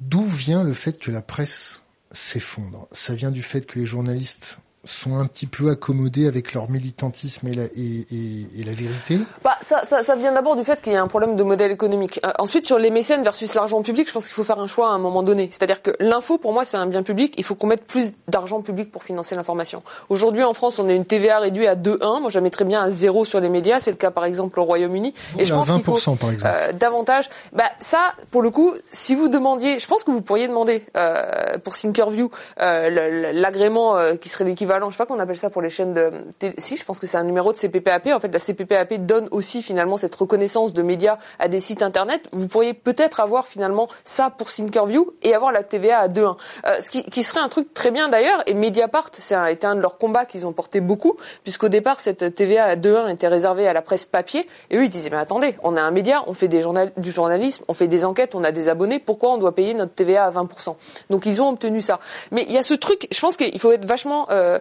D'où 0.00 0.26
vient 0.26 0.64
le 0.64 0.74
fait 0.74 0.98
que 0.98 1.10
la 1.10 1.22
presse 1.22 1.82
s'effondre? 2.10 2.88
Ça 2.90 3.14
vient 3.14 3.30
du 3.30 3.42
fait 3.42 3.64
que 3.64 3.78
les 3.78 3.86
journalistes 3.86 4.58
sont 4.88 5.18
un 5.18 5.26
petit 5.26 5.46
peu 5.46 5.70
accommodés 5.70 6.26
avec 6.26 6.54
leur 6.54 6.70
militantisme 6.70 7.48
et 7.48 7.54
la, 7.54 7.64
et, 7.64 8.06
et, 8.10 8.60
et 8.60 8.64
la 8.64 8.72
vérité 8.72 9.18
bah, 9.44 9.56
ça, 9.60 9.84
ça, 9.84 10.02
ça 10.02 10.16
vient 10.16 10.32
d'abord 10.32 10.56
du 10.56 10.64
fait 10.64 10.80
qu'il 10.80 10.92
y 10.92 10.96
a 10.96 11.02
un 11.02 11.08
problème 11.08 11.36
de 11.36 11.42
modèle 11.42 11.70
économique. 11.70 12.20
Euh, 12.24 12.32
ensuite, 12.38 12.66
sur 12.66 12.78
les 12.78 12.90
mécènes 12.90 13.22
versus 13.22 13.54
l'argent 13.54 13.82
public, 13.82 14.08
je 14.08 14.12
pense 14.12 14.24
qu'il 14.24 14.32
faut 14.32 14.44
faire 14.44 14.58
un 14.58 14.66
choix 14.66 14.90
à 14.90 14.92
un 14.92 14.98
moment 14.98 15.22
donné. 15.22 15.48
C'est-à-dire 15.52 15.82
que 15.82 15.90
l'info, 16.00 16.38
pour 16.38 16.52
moi, 16.52 16.64
c'est 16.64 16.76
un 16.76 16.86
bien 16.86 17.02
public. 17.02 17.34
Il 17.36 17.44
faut 17.44 17.54
qu'on 17.54 17.66
mette 17.66 17.86
plus 17.86 18.12
d'argent 18.28 18.62
public 18.62 18.90
pour 18.90 19.02
financer 19.02 19.34
l'information. 19.34 19.82
Aujourd'hui, 20.08 20.42
en 20.42 20.54
France, 20.54 20.78
on 20.78 20.88
a 20.88 20.92
une 20.92 21.04
TVA 21.04 21.38
réduite 21.38 21.68
à 21.68 21.76
2,1. 21.76 22.20
Moi, 22.20 22.30
je 22.30 22.40
mettrais 22.40 22.64
bien 22.64 22.82
à 22.82 22.90
0 22.90 23.24
sur 23.24 23.40
les 23.40 23.48
médias. 23.48 23.80
C'est 23.80 23.90
le 23.90 23.96
cas, 23.96 24.10
par 24.10 24.24
exemple, 24.24 24.58
au 24.60 24.64
Royaume-Uni. 24.64 25.14
Et 25.38 25.44
je 25.44 25.52
pense 25.52 25.70
qu'il 25.70 25.84
faut 25.84 26.16
par 26.16 26.30
exemple. 26.30 26.54
Euh, 26.56 26.72
davantage. 26.72 27.28
Bah, 27.52 27.70
ça, 27.80 28.14
pour 28.30 28.42
le 28.42 28.50
coup, 28.50 28.74
si 28.92 29.14
vous 29.14 29.28
demandiez, 29.28 29.78
je 29.78 29.86
pense 29.86 30.04
que 30.04 30.10
vous 30.10 30.22
pourriez 30.22 30.48
demander 30.48 30.84
euh, 30.96 31.58
pour 31.64 31.76
Thinkerview 31.76 32.30
euh, 32.60 33.32
l'agrément 33.32 33.96
euh, 33.96 34.16
qui 34.16 34.28
serait 34.28 34.44
l'équivalent, 34.44 34.77
je 34.86 34.92
sais 34.92 34.98
pas 34.98 35.06
qu'on 35.06 35.18
appelle 35.18 35.36
ça 35.36 35.50
pour 35.50 35.62
les 35.62 35.70
chaînes 35.70 35.94
de 35.94 36.12
si 36.58 36.76
je 36.76 36.84
pense 36.84 36.98
que 36.98 37.06
c'est 37.06 37.16
un 37.16 37.24
numéro 37.24 37.52
de 37.52 37.58
CPPAP 37.58 38.08
en 38.08 38.20
fait 38.20 38.28
la 38.28 38.38
CPPAP 38.38 38.94
donne 39.06 39.28
aussi 39.30 39.62
finalement 39.62 39.96
cette 39.96 40.14
reconnaissance 40.14 40.72
de 40.72 40.82
médias 40.82 41.18
à 41.38 41.48
des 41.48 41.60
sites 41.60 41.82
internet. 41.82 42.28
Vous 42.32 42.48
pourriez 42.48 42.74
peut-être 42.74 43.20
avoir 43.20 43.46
finalement 43.46 43.88
ça 44.04 44.30
pour 44.30 44.48
Thinkerview 44.48 45.12
et 45.22 45.34
avoir 45.34 45.52
la 45.52 45.62
TVA 45.62 45.98
à 45.98 46.08
2.1 46.08 46.36
euh, 46.66 46.80
ce 46.80 46.90
qui, 46.90 47.02
qui, 47.04 47.22
serait 47.22 47.40
un 47.40 47.48
truc 47.48 47.72
très 47.74 47.90
bien 47.90 48.08
d'ailleurs 48.08 48.42
et 48.46 48.54
Mediapart 48.54 49.10
c'est 49.12 49.34
un, 49.34 49.46
été 49.46 49.66
un 49.66 49.74
de 49.74 49.80
leurs 49.80 49.98
combats 49.98 50.24
qu'ils 50.24 50.46
ont 50.46 50.52
porté 50.52 50.80
beaucoup 50.80 51.16
puisqu'au 51.42 51.68
départ 51.68 52.00
cette 52.00 52.34
TVA 52.34 52.64
à 52.64 52.76
2.1 52.76 53.12
était 53.12 53.28
réservée 53.28 53.66
à 53.66 53.72
la 53.72 53.82
presse 53.82 54.04
papier. 54.04 54.48
Et 54.70 54.76
eux 54.76 54.84
ils 54.84 54.90
disaient 54.90 55.10
mais 55.10 55.16
attendez 55.16 55.56
on 55.62 55.76
a 55.76 55.82
un 55.82 55.90
média 55.90 56.22
on 56.26 56.34
fait 56.34 56.48
des 56.48 56.60
journal, 56.60 56.92
du 56.96 57.10
journalisme 57.10 57.64
on 57.68 57.74
fait 57.74 57.88
des 57.88 58.04
enquêtes 58.04 58.34
on 58.34 58.44
a 58.44 58.52
des 58.52 58.68
abonnés 58.68 58.98
pourquoi 58.98 59.32
on 59.32 59.38
doit 59.38 59.54
payer 59.54 59.74
notre 59.74 59.94
TVA 59.94 60.24
à 60.24 60.30
20% 60.30 60.76
donc 61.10 61.26
ils 61.26 61.40
ont 61.42 61.48
obtenu 61.48 61.82
ça. 61.82 62.00
Mais 62.30 62.44
il 62.48 62.52
y 62.52 62.58
a 62.58 62.62
ce 62.62 62.74
truc 62.74 63.08
je 63.10 63.20
pense 63.20 63.36
qu'il 63.36 63.58
faut 63.58 63.72
être 63.72 63.86
vachement 63.86 64.26
euh, 64.30 64.57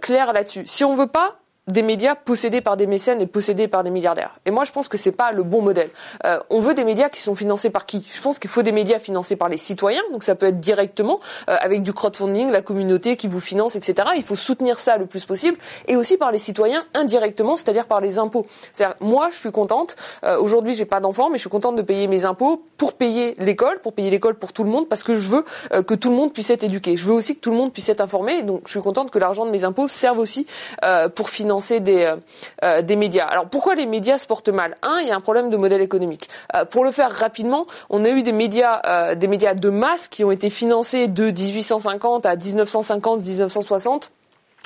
clair 0.00 0.32
là-dessus. 0.32 0.66
Si 0.66 0.84
on 0.84 0.94
veut 0.94 1.06
pas 1.06 1.39
des 1.72 1.82
médias 1.82 2.14
possédés 2.14 2.60
par 2.60 2.76
des 2.76 2.86
mécènes 2.86 3.20
et 3.20 3.26
possédés 3.26 3.68
par 3.68 3.84
des 3.84 3.90
milliardaires. 3.90 4.38
Et 4.46 4.50
moi, 4.50 4.64
je 4.64 4.72
pense 4.72 4.88
que 4.88 4.98
c'est 4.98 5.12
pas 5.12 5.32
le 5.32 5.42
bon 5.42 5.62
modèle. 5.62 5.90
Euh, 6.24 6.38
on 6.50 6.60
veut 6.60 6.74
des 6.74 6.84
médias 6.84 7.08
qui 7.08 7.20
sont 7.20 7.34
financés 7.34 7.70
par 7.70 7.86
qui? 7.86 8.06
Je 8.12 8.20
pense 8.20 8.38
qu'il 8.38 8.50
faut 8.50 8.62
des 8.62 8.72
médias 8.72 8.98
financés 8.98 9.36
par 9.36 9.48
les 9.48 9.56
citoyens. 9.56 10.02
Donc 10.12 10.22
ça 10.22 10.34
peut 10.34 10.46
être 10.46 10.60
directement 10.60 11.20
euh, 11.48 11.56
avec 11.60 11.82
du 11.82 11.92
crowdfunding, 11.92 12.50
la 12.50 12.62
communauté 12.62 13.16
qui 13.16 13.28
vous 13.28 13.40
finance, 13.40 13.76
etc. 13.76 14.08
Il 14.16 14.22
faut 14.22 14.36
soutenir 14.36 14.78
ça 14.78 14.96
le 14.96 15.06
plus 15.06 15.24
possible, 15.24 15.56
et 15.88 15.96
aussi 15.96 16.16
par 16.16 16.32
les 16.32 16.38
citoyens 16.38 16.84
indirectement, 16.94 17.56
c'est-à-dire 17.56 17.86
par 17.86 18.00
les 18.00 18.18
impôts. 18.18 18.46
C'est-à-dire 18.72 18.96
moi, 19.00 19.28
je 19.30 19.36
suis 19.36 19.52
contente. 19.52 19.96
Euh, 20.24 20.38
Aujourd'hui, 20.38 20.74
j'ai 20.74 20.84
pas 20.84 21.00
d'enfants, 21.00 21.28
mais 21.30 21.36
je 21.36 21.42
suis 21.42 21.50
contente 21.50 21.76
de 21.76 21.82
payer 21.82 22.06
mes 22.06 22.24
impôts 22.24 22.64
pour 22.76 22.94
payer 22.94 23.34
l'école, 23.38 23.80
pour 23.80 23.92
payer 23.92 24.10
l'école 24.10 24.34
pour 24.36 24.52
tout 24.52 24.64
le 24.64 24.70
monde, 24.70 24.88
parce 24.88 25.02
que 25.02 25.16
je 25.16 25.30
veux 25.30 25.44
euh, 25.72 25.82
que 25.82 25.94
tout 25.94 26.10
le 26.10 26.16
monde 26.16 26.32
puisse 26.32 26.50
être 26.50 26.64
éduqué. 26.64 26.96
Je 26.96 27.04
veux 27.04 27.12
aussi 27.12 27.36
que 27.36 27.40
tout 27.40 27.50
le 27.50 27.56
monde 27.56 27.72
puisse 27.72 27.88
être 27.88 28.00
informé. 28.00 28.42
Donc 28.42 28.62
je 28.66 28.70
suis 28.70 28.80
contente 28.80 29.10
que 29.10 29.18
l'argent 29.18 29.44
de 29.44 29.50
mes 29.50 29.64
impôts 29.64 29.88
serve 29.88 30.18
aussi 30.18 30.46
euh, 30.84 31.08
pour 31.08 31.30
financer 31.30 31.59
des, 31.80 32.04
euh, 32.04 32.16
euh, 32.64 32.82
des 32.82 32.96
médias. 32.96 33.26
Alors 33.26 33.46
pourquoi 33.46 33.74
les 33.74 33.86
médias 33.86 34.18
se 34.18 34.26
portent 34.26 34.48
mal? 34.48 34.76
Un, 34.82 34.98
il 35.00 35.08
y 35.08 35.10
a 35.10 35.16
un 35.16 35.20
problème 35.20 35.50
de 35.50 35.56
modèle 35.56 35.80
économique. 35.80 36.28
Euh, 36.54 36.64
pour 36.64 36.84
le 36.84 36.90
faire 36.90 37.10
rapidement, 37.10 37.66
on 37.88 38.04
a 38.04 38.10
eu 38.10 38.22
des 38.22 38.32
médias, 38.32 39.14
des 39.14 39.28
médias 39.28 39.54
de 39.54 39.70
masse 39.70 40.08
qui 40.08 40.24
ont 40.24 40.30
été 40.30 40.50
financés 40.50 41.06
de 41.06 41.24
1850 41.30 42.26
à 42.26 42.36
1950, 42.36 43.20
1960 43.24 44.10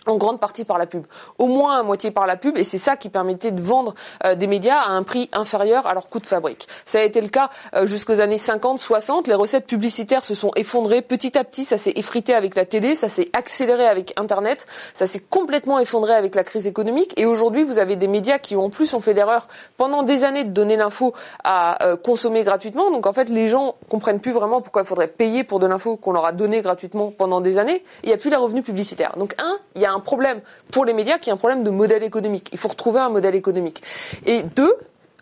en 0.06 0.16
grande 0.16 0.40
partie 0.40 0.64
par 0.64 0.78
la 0.78 0.86
pub, 0.86 1.06
au 1.38 1.46
moins 1.46 1.78
à 1.78 1.82
moitié 1.82 2.10
par 2.10 2.26
la 2.26 2.36
pub, 2.36 2.56
et 2.56 2.64
c'est 2.64 2.78
ça 2.78 2.96
qui 2.96 3.08
permettait 3.08 3.50
de 3.50 3.62
vendre 3.62 3.94
euh, 4.24 4.34
des 4.34 4.46
médias 4.46 4.78
à 4.78 4.90
un 4.90 5.02
prix 5.02 5.28
inférieur 5.32 5.86
à 5.86 5.94
leur 5.94 6.08
coût 6.08 6.20
de 6.20 6.26
fabrique. 6.26 6.68
Ça 6.84 6.98
a 6.98 7.02
été 7.02 7.20
le 7.20 7.28
cas 7.28 7.50
euh, 7.74 7.86
jusqu'aux 7.86 8.20
années 8.20 8.38
50, 8.38 8.78
60. 8.78 9.26
Les 9.26 9.34
recettes 9.34 9.66
publicitaires 9.66 10.24
se 10.24 10.34
sont 10.34 10.50
effondrées 10.56 11.02
petit 11.02 11.36
à 11.38 11.44
petit. 11.44 11.64
Ça 11.64 11.76
s'est 11.76 11.92
effrité 11.96 12.34
avec 12.34 12.54
la 12.54 12.64
télé, 12.64 12.94
ça 12.94 13.08
s'est 13.08 13.30
accéléré 13.32 13.86
avec 13.86 14.12
Internet, 14.18 14.66
ça 14.92 15.06
s'est 15.06 15.20
complètement 15.20 15.78
effondré 15.78 16.14
avec 16.14 16.34
la 16.34 16.44
crise 16.44 16.66
économique. 16.66 17.12
Et 17.16 17.26
aujourd'hui, 17.26 17.64
vous 17.64 17.78
avez 17.78 17.96
des 17.96 18.08
médias 18.08 18.38
qui 18.38 18.56
en 18.56 18.70
plus 18.70 18.92
ont 18.94 19.00
fait 19.00 19.14
l'erreur 19.14 19.48
pendant 19.76 20.02
des 20.02 20.24
années 20.24 20.44
de 20.44 20.50
donner 20.50 20.76
l'info 20.76 21.14
à 21.42 21.84
euh, 21.84 21.96
consommer 21.96 22.44
gratuitement. 22.44 22.90
Donc 22.90 23.06
en 23.06 23.12
fait, 23.12 23.28
les 23.28 23.48
gens 23.48 23.76
comprennent 23.88 24.20
plus 24.20 24.32
vraiment 24.32 24.60
pourquoi 24.60 24.82
il 24.82 24.88
faudrait 24.88 25.08
payer 25.08 25.44
pour 25.44 25.58
de 25.58 25.66
l'info 25.66 25.96
qu'on 25.96 26.12
leur 26.12 26.26
a 26.26 26.32
donné 26.32 26.62
gratuitement 26.62 27.10
pendant 27.10 27.40
des 27.40 27.58
années. 27.58 27.82
Il 28.02 28.08
n'y 28.08 28.12
a 28.12 28.16
plus 28.16 28.30
les 28.30 28.36
revenus 28.36 28.64
publicitaires. 28.64 29.14
Donc 29.16 29.34
un, 29.42 29.56
il 29.74 29.82
y 29.82 29.86
a 29.86 29.93
un 29.94 30.00
problème 30.00 30.40
pour 30.72 30.84
les 30.84 30.92
médias 30.92 31.18
qui 31.18 31.30
est 31.30 31.32
un 31.32 31.36
problème 31.36 31.64
de 31.64 31.70
modèle 31.70 32.02
économique. 32.02 32.48
Il 32.52 32.58
faut 32.58 32.68
retrouver 32.68 33.00
un 33.00 33.08
modèle 33.08 33.34
économique. 33.34 33.82
Et 34.26 34.42
deux, 34.42 34.74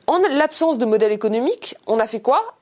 en 0.06 0.18
l'absence 0.18 0.78
de 0.78 0.84
modèle 0.84 1.12
économique, 1.12 1.76
on 1.86 1.98
a 1.98 2.06
fait 2.06 2.20
quoi? 2.20 2.54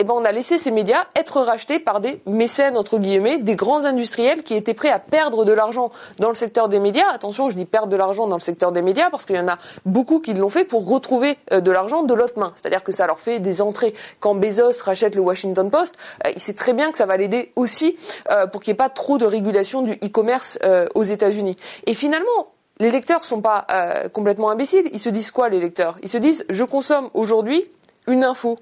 Eh 0.00 0.04
ben, 0.04 0.14
on 0.16 0.24
a 0.24 0.32
laissé 0.32 0.56
ces 0.56 0.70
médias 0.70 1.04
être 1.14 1.42
rachetés 1.42 1.78
par 1.78 2.00
des 2.00 2.22
mécènes, 2.24 2.78
entre 2.78 2.98
guillemets, 2.98 3.36
des 3.36 3.54
grands 3.54 3.84
industriels 3.84 4.42
qui 4.42 4.54
étaient 4.54 4.72
prêts 4.72 4.88
à 4.88 4.98
perdre 4.98 5.44
de 5.44 5.52
l'argent 5.52 5.90
dans 6.18 6.30
le 6.30 6.34
secteur 6.34 6.70
des 6.70 6.78
médias. 6.78 7.06
Attention, 7.12 7.50
je 7.50 7.54
dis 7.54 7.66
perdre 7.66 7.88
de 7.88 7.96
l'argent 7.96 8.26
dans 8.26 8.36
le 8.36 8.40
secteur 8.40 8.72
des 8.72 8.80
médias 8.80 9.10
parce 9.10 9.26
qu'il 9.26 9.36
y 9.36 9.40
en 9.40 9.48
a 9.48 9.58
beaucoup 9.84 10.20
qui 10.20 10.32
l'ont 10.32 10.48
fait 10.48 10.64
pour 10.64 10.88
retrouver 10.88 11.36
euh, 11.52 11.60
de 11.60 11.70
l'argent 11.70 12.02
de 12.02 12.14
l'autre 12.14 12.38
main. 12.38 12.52
C'est-à-dire 12.54 12.82
que 12.82 12.92
ça 12.92 13.06
leur 13.06 13.18
fait 13.18 13.40
des 13.40 13.60
entrées. 13.60 13.92
Quand 14.20 14.34
Bezos 14.34 14.82
rachète 14.82 15.14
le 15.14 15.20
Washington 15.20 15.70
Post, 15.70 15.94
euh, 16.26 16.30
il 16.34 16.40
sait 16.40 16.54
très 16.54 16.72
bien 16.72 16.90
que 16.92 16.96
ça 16.96 17.04
va 17.04 17.18
l'aider 17.18 17.52
aussi 17.54 17.94
euh, 18.30 18.46
pour 18.46 18.62
qu'il 18.62 18.72
n'y 18.72 18.76
ait 18.76 18.78
pas 18.78 18.88
trop 18.88 19.18
de 19.18 19.26
régulation 19.26 19.82
du 19.82 19.92
e-commerce 19.92 20.58
aux 20.94 21.02
États-Unis. 21.02 21.56
Et 21.86 21.92
finalement, 21.92 22.54
les 22.78 22.90
lecteurs 22.90 23.22
sont 23.24 23.42
pas 23.42 23.66
complètement 24.12 24.48
imbéciles. 24.48 24.88
Ils 24.92 24.98
se 24.98 25.10
disent 25.10 25.30
quoi, 25.30 25.50
les 25.50 25.60
lecteurs? 25.60 25.98
Ils 26.02 26.08
se 26.08 26.16
disent, 26.16 26.46
je 26.48 26.64
consomme 26.64 27.10
aujourd'hui 27.12 27.70
une 28.06 28.24
info 28.24 28.58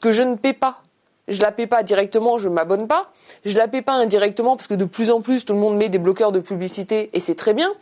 que 0.00 0.12
je 0.12 0.22
ne 0.22 0.36
paie 0.36 0.52
pas. 0.52 0.82
Je 1.28 1.40
la 1.42 1.52
paie 1.52 1.68
pas 1.68 1.84
directement, 1.84 2.38
je 2.38 2.48
m'abonne 2.48 2.88
pas. 2.88 3.12
Je 3.44 3.56
la 3.56 3.68
paie 3.68 3.82
pas 3.82 3.92
indirectement 3.92 4.56
parce 4.56 4.66
que 4.66 4.74
de 4.74 4.84
plus 4.84 5.12
en 5.12 5.20
plus 5.20 5.44
tout 5.44 5.52
le 5.52 5.60
monde 5.60 5.76
met 5.76 5.88
des 5.88 5.98
bloqueurs 5.98 6.32
de 6.32 6.40
publicité 6.40 7.08
et 7.12 7.20
c'est 7.20 7.36
très 7.36 7.54
bien. 7.54 7.72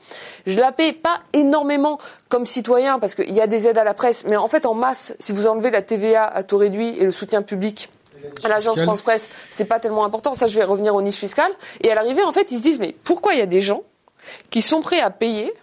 Je 0.47 0.61
la 0.61 0.71
paie 0.71 0.93
pas 0.93 1.21
énormément 1.33 1.99
comme 2.29 2.45
citoyen 2.45 2.99
parce 2.99 3.15
qu'il 3.15 3.33
y 3.33 3.41
a 3.41 3.47
des 3.47 3.67
aides 3.67 3.79
à 3.79 3.85
la 3.85 3.95
presse, 3.95 4.27
mais 4.27 4.37
en 4.37 4.49
fait 4.49 4.67
en 4.67 4.75
masse, 4.75 5.17
si 5.19 5.33
vous 5.33 5.47
enlevez 5.47 5.71
la 5.71 5.81
TVA 5.81 6.27
à 6.27 6.43
taux 6.43 6.59
réduit 6.59 6.89
et 6.99 7.05
le 7.05 7.11
soutien 7.11 7.41
public 7.41 7.89
à 8.45 8.49
l'agence 8.49 8.83
France 8.83 9.01
Presse, 9.01 9.31
c'est 9.51 9.65
pas 9.65 9.81
tellement 9.81 10.05
important. 10.05 10.35
Ça, 10.35 10.47
je 10.47 10.55
vais 10.55 10.65
revenir 10.65 10.95
aux 10.95 11.03
niches 11.03 11.17
fiscales. 11.17 11.53
Et 11.81 11.91
à 11.91 11.95
l'arrivée, 11.95 12.25
en 12.25 12.33
fait, 12.33 12.51
ils 12.51 12.59
se 12.59 12.63
disent 12.63 12.81
mais 12.81 12.95
pourquoi 13.05 13.35
il 13.35 13.39
y 13.39 13.43
a 13.43 13.47
des 13.47 13.61
gens 13.61 13.83
qui 14.51 14.61
sont 14.61 14.81
prêts 14.81 15.01
à 15.01 15.11
payer 15.11 15.55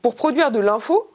pour 0.00 0.14
produire 0.14 0.50
de 0.50 0.60
l'info 0.60 1.10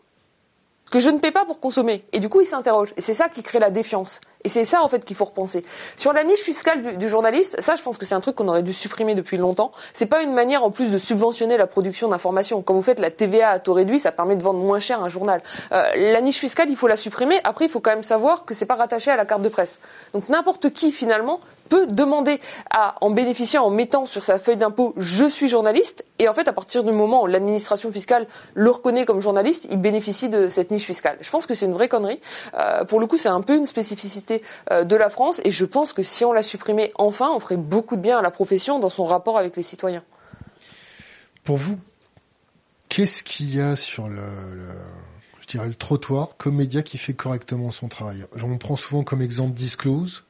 que 0.91 0.99
je 0.99 1.09
ne 1.09 1.17
paie 1.19 1.31
pas 1.31 1.45
pour 1.45 1.59
consommer? 1.59 2.03
Et 2.11 2.19
du 2.19 2.29
coup, 2.29 2.41
ils 2.41 2.45
s'interrogent. 2.45 2.93
Et 2.97 3.01
c'est 3.01 3.13
ça 3.13 3.29
qui 3.29 3.41
crée 3.41 3.59
la 3.59 3.71
défiance. 3.71 4.19
Et 4.43 4.49
c'est 4.49 4.65
ça 4.65 4.83
en 4.83 4.87
fait 4.87 5.05
qu'il 5.05 5.15
faut 5.15 5.25
repenser. 5.25 5.65
Sur 5.95 6.13
la 6.13 6.23
niche 6.23 6.39
fiscale 6.39 6.97
du, 6.97 7.09
journaliste, 7.09 7.61
ça 7.61 7.75
je 7.75 7.81
pense 7.81 7.97
que 7.97 8.05
c'est 8.05 8.15
un 8.15 8.21
truc 8.21 8.35
qu'on 8.35 8.47
aurait 8.47 8.63
dû 8.63 8.73
supprimer 8.73 9.15
depuis 9.15 9.37
longtemps. 9.37 9.71
C'est 9.93 10.05
pas 10.05 10.21
une 10.21 10.33
manière 10.33 10.63
en 10.63 10.71
plus 10.71 10.89
de 10.89 10.97
subventionner 10.97 11.57
la 11.57 11.67
production 11.67 12.09
d'informations. 12.09 12.61
Quand 12.61 12.73
vous 12.73 12.81
faites 12.81 12.99
la 12.99 13.11
TVA 13.11 13.49
à 13.49 13.59
taux 13.59 13.73
réduit, 13.73 13.99
ça 13.99 14.11
permet 14.11 14.35
de 14.35 14.43
vendre 14.43 14.59
moins 14.59 14.79
cher 14.79 15.01
un 15.01 15.09
journal. 15.09 15.41
Euh, 15.71 15.83
la 15.95 16.21
niche 16.21 16.39
fiscale, 16.39 16.69
il 16.69 16.75
faut 16.75 16.87
la 16.87 16.97
supprimer. 16.97 17.39
Après, 17.43 17.65
il 17.65 17.69
faut 17.69 17.79
quand 17.79 17.91
même 17.91 18.03
savoir 18.03 18.45
que 18.45 18.53
c'est 18.53 18.65
pas 18.65 18.75
rattaché 18.75 19.11
à 19.11 19.15
la 19.15 19.25
carte 19.25 19.41
de 19.41 19.49
presse. 19.49 19.79
Donc 20.13 20.29
n'importe 20.29 20.71
qui 20.71 20.91
finalement 20.91 21.39
peut 21.69 21.87
demander 21.87 22.39
à 22.69 22.95
en 23.01 23.09
bénéficier 23.09 23.59
en 23.59 23.69
mettant 23.69 24.05
sur 24.05 24.23
sa 24.23 24.37
feuille 24.37 24.57
d'impôt 24.57 24.93
je 24.97 25.25
suis 25.25 25.47
journaliste 25.47 26.05
et 26.19 26.27
en 26.27 26.33
fait 26.33 26.47
à 26.47 26.53
partir 26.53 26.83
du 26.83 26.91
moment 26.91 27.23
où 27.23 27.27
l'administration 27.27 27.91
fiscale 27.91 28.27
le 28.53 28.69
reconnaît 28.69 29.05
comme 29.05 29.21
journaliste, 29.21 29.67
il 29.71 29.77
bénéficie 29.77 30.29
de 30.29 30.49
cette 30.49 30.71
niche 30.71 30.83
fiscale. 30.83 31.17
Je 31.21 31.29
pense 31.29 31.45
que 31.45 31.55
c'est 31.55 31.65
une 31.65 31.73
vraie 31.73 31.89
connerie. 31.89 32.19
Euh, 32.55 32.83
pour 32.85 32.99
le 32.99 33.07
coup, 33.07 33.17
c'est 33.17 33.29
un 33.29 33.41
peu 33.41 33.55
une 33.55 33.65
spécificité 33.65 34.32
euh, 34.71 34.83
de 34.83 34.95
la 34.95 35.09
France. 35.09 35.41
Et 35.43 35.51
je 35.51 35.65
pense 35.65 35.93
que 35.93 36.03
si 36.03 36.25
on 36.25 36.33
la 36.33 36.41
supprimait 36.41 36.91
enfin, 36.95 37.29
on 37.33 37.39
ferait 37.39 37.57
beaucoup 37.57 37.95
de 37.95 38.01
bien 38.01 38.17
à 38.17 38.21
la 38.21 38.31
profession 38.31 38.79
dans 38.79 38.89
son 38.89 39.05
rapport 39.05 39.37
avec 39.37 39.55
les 39.57 39.63
citoyens. 39.63 40.03
Pour 41.43 41.57
vous, 41.57 41.77
qu'est-ce 42.89 43.23
qu'il 43.23 43.53
y 43.53 43.61
a 43.61 43.75
sur 43.75 44.07
le, 44.07 44.21
je 45.41 45.47
dirais 45.47 45.67
le 45.67 45.75
trottoir 45.75 46.37
comme 46.37 46.55
média 46.55 46.81
qui 46.81 46.97
fait 46.97 47.13
correctement 47.13 47.71
son 47.71 47.89
travail? 47.89 48.25
On 48.41 48.57
prend 48.57 48.75
souvent 48.75 49.03
comme 49.03 49.21
exemple 49.21 49.53
Disclose. 49.53 50.23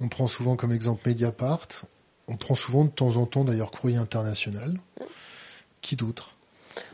On 0.00 0.08
prend 0.08 0.26
souvent 0.26 0.56
comme 0.56 0.72
exemple 0.72 1.08
Mediapart. 1.08 1.68
On 2.28 2.36
prend 2.36 2.54
souvent 2.54 2.84
de 2.84 2.90
temps 2.90 3.16
en 3.16 3.26
temps 3.26 3.44
d'ailleurs 3.44 3.70
Courrier 3.70 3.98
International. 3.98 4.70
Mm. 5.00 5.04
Qui 5.80 5.96
d'autre? 5.96 6.36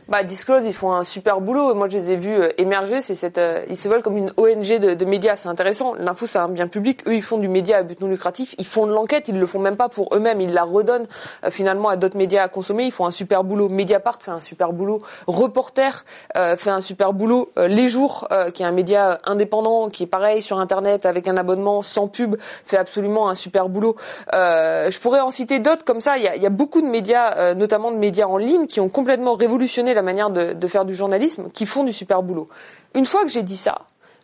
Bah, 0.09 0.23
Disclose, 0.23 0.65
ils 0.65 0.73
font 0.73 0.91
un 0.91 1.03
super 1.03 1.39
boulot. 1.39 1.75
Moi, 1.75 1.87
je 1.87 1.97
les 1.97 2.11
ai 2.13 2.15
vus 2.17 2.33
euh, 2.33 2.49
émerger. 2.57 3.01
C'est 3.01 3.13
cette, 3.13 3.37
euh, 3.37 3.63
ils 3.69 3.77
se 3.77 3.87
veulent 3.87 4.01
comme 4.01 4.17
une 4.17 4.31
ONG 4.37 4.79
de, 4.79 4.95
de 4.95 5.05
médias. 5.05 5.35
C'est 5.35 5.49
intéressant. 5.49 5.93
L'info, 5.93 6.25
c'est 6.25 6.39
un 6.39 6.49
bien 6.49 6.67
public. 6.67 7.07
Eux, 7.07 7.13
ils 7.13 7.21
font 7.21 7.37
du 7.37 7.47
média 7.47 7.77
à 7.77 7.83
but 7.83 8.01
non 8.01 8.07
lucratif. 8.07 8.55
Ils 8.57 8.65
font 8.65 8.87
de 8.87 8.91
l'enquête. 8.91 9.27
Ils 9.27 9.39
le 9.39 9.45
font 9.45 9.59
même 9.59 9.75
pas 9.75 9.87
pour 9.87 10.15
eux-mêmes. 10.15 10.41
Ils 10.41 10.51
la 10.51 10.63
redonnent 10.63 11.07
euh, 11.45 11.51
finalement 11.51 11.89
à 11.89 11.95
d'autres 11.95 12.17
médias 12.17 12.41
à 12.41 12.47
consommer. 12.47 12.85
Ils 12.85 12.91
font 12.91 13.05
un 13.05 13.11
super 13.11 13.43
boulot. 13.43 13.69
Mediapart 13.69 14.17
fait 14.19 14.31
un 14.31 14.39
super 14.39 14.73
boulot. 14.73 15.03
Reporter 15.27 16.03
fait 16.33 16.69
un 16.69 16.81
super 16.81 17.13
boulot. 17.13 17.51
Les 17.57 17.87
Jours, 17.87 18.27
qui 18.53 18.63
est 18.63 18.65
un 18.65 18.71
média 18.71 19.19
indépendant, 19.25 19.89
qui 19.89 20.03
est 20.03 20.07
pareil 20.07 20.41
sur 20.41 20.59
Internet 20.59 21.05
avec 21.05 21.27
un 21.27 21.37
abonnement 21.37 21.81
sans 21.81 22.07
pub, 22.07 22.35
fait 22.39 22.77
absolument 22.77 23.29
un 23.29 23.33
super 23.33 23.69
boulot. 23.69 23.95
je 24.31 24.99
pourrais 24.99 25.19
en 25.19 25.29
citer 25.29 25.59
d'autres 25.59 25.83
comme 25.85 26.01
ça. 26.01 26.17
Il 26.17 26.23
y 26.23 26.27
a, 26.27 26.35
y 26.35 26.45
a 26.45 26.49
beaucoup 26.49 26.81
de 26.81 26.87
médias, 26.87 27.53
notamment 27.53 27.91
de 27.91 27.97
médias 27.97 28.25
en 28.25 28.37
ligne, 28.37 28.67
qui 28.67 28.79
ont 28.79 28.89
complètement 28.89 29.33
révolutionné 29.33 29.93
la 29.99 30.03
manière 30.03 30.29
de, 30.29 30.67
faire 30.67 30.85
du 30.85 30.95
journalisme, 30.95 31.49
qui 31.51 31.65
font 31.65 31.83
du 31.83 31.91
super 31.91 32.23
boulot. 32.23 32.47
Une 32.95 33.05
fois 33.05 33.23
que 33.23 33.29
j'ai 33.29 33.43
dit 33.43 33.57
ça, 33.57 33.79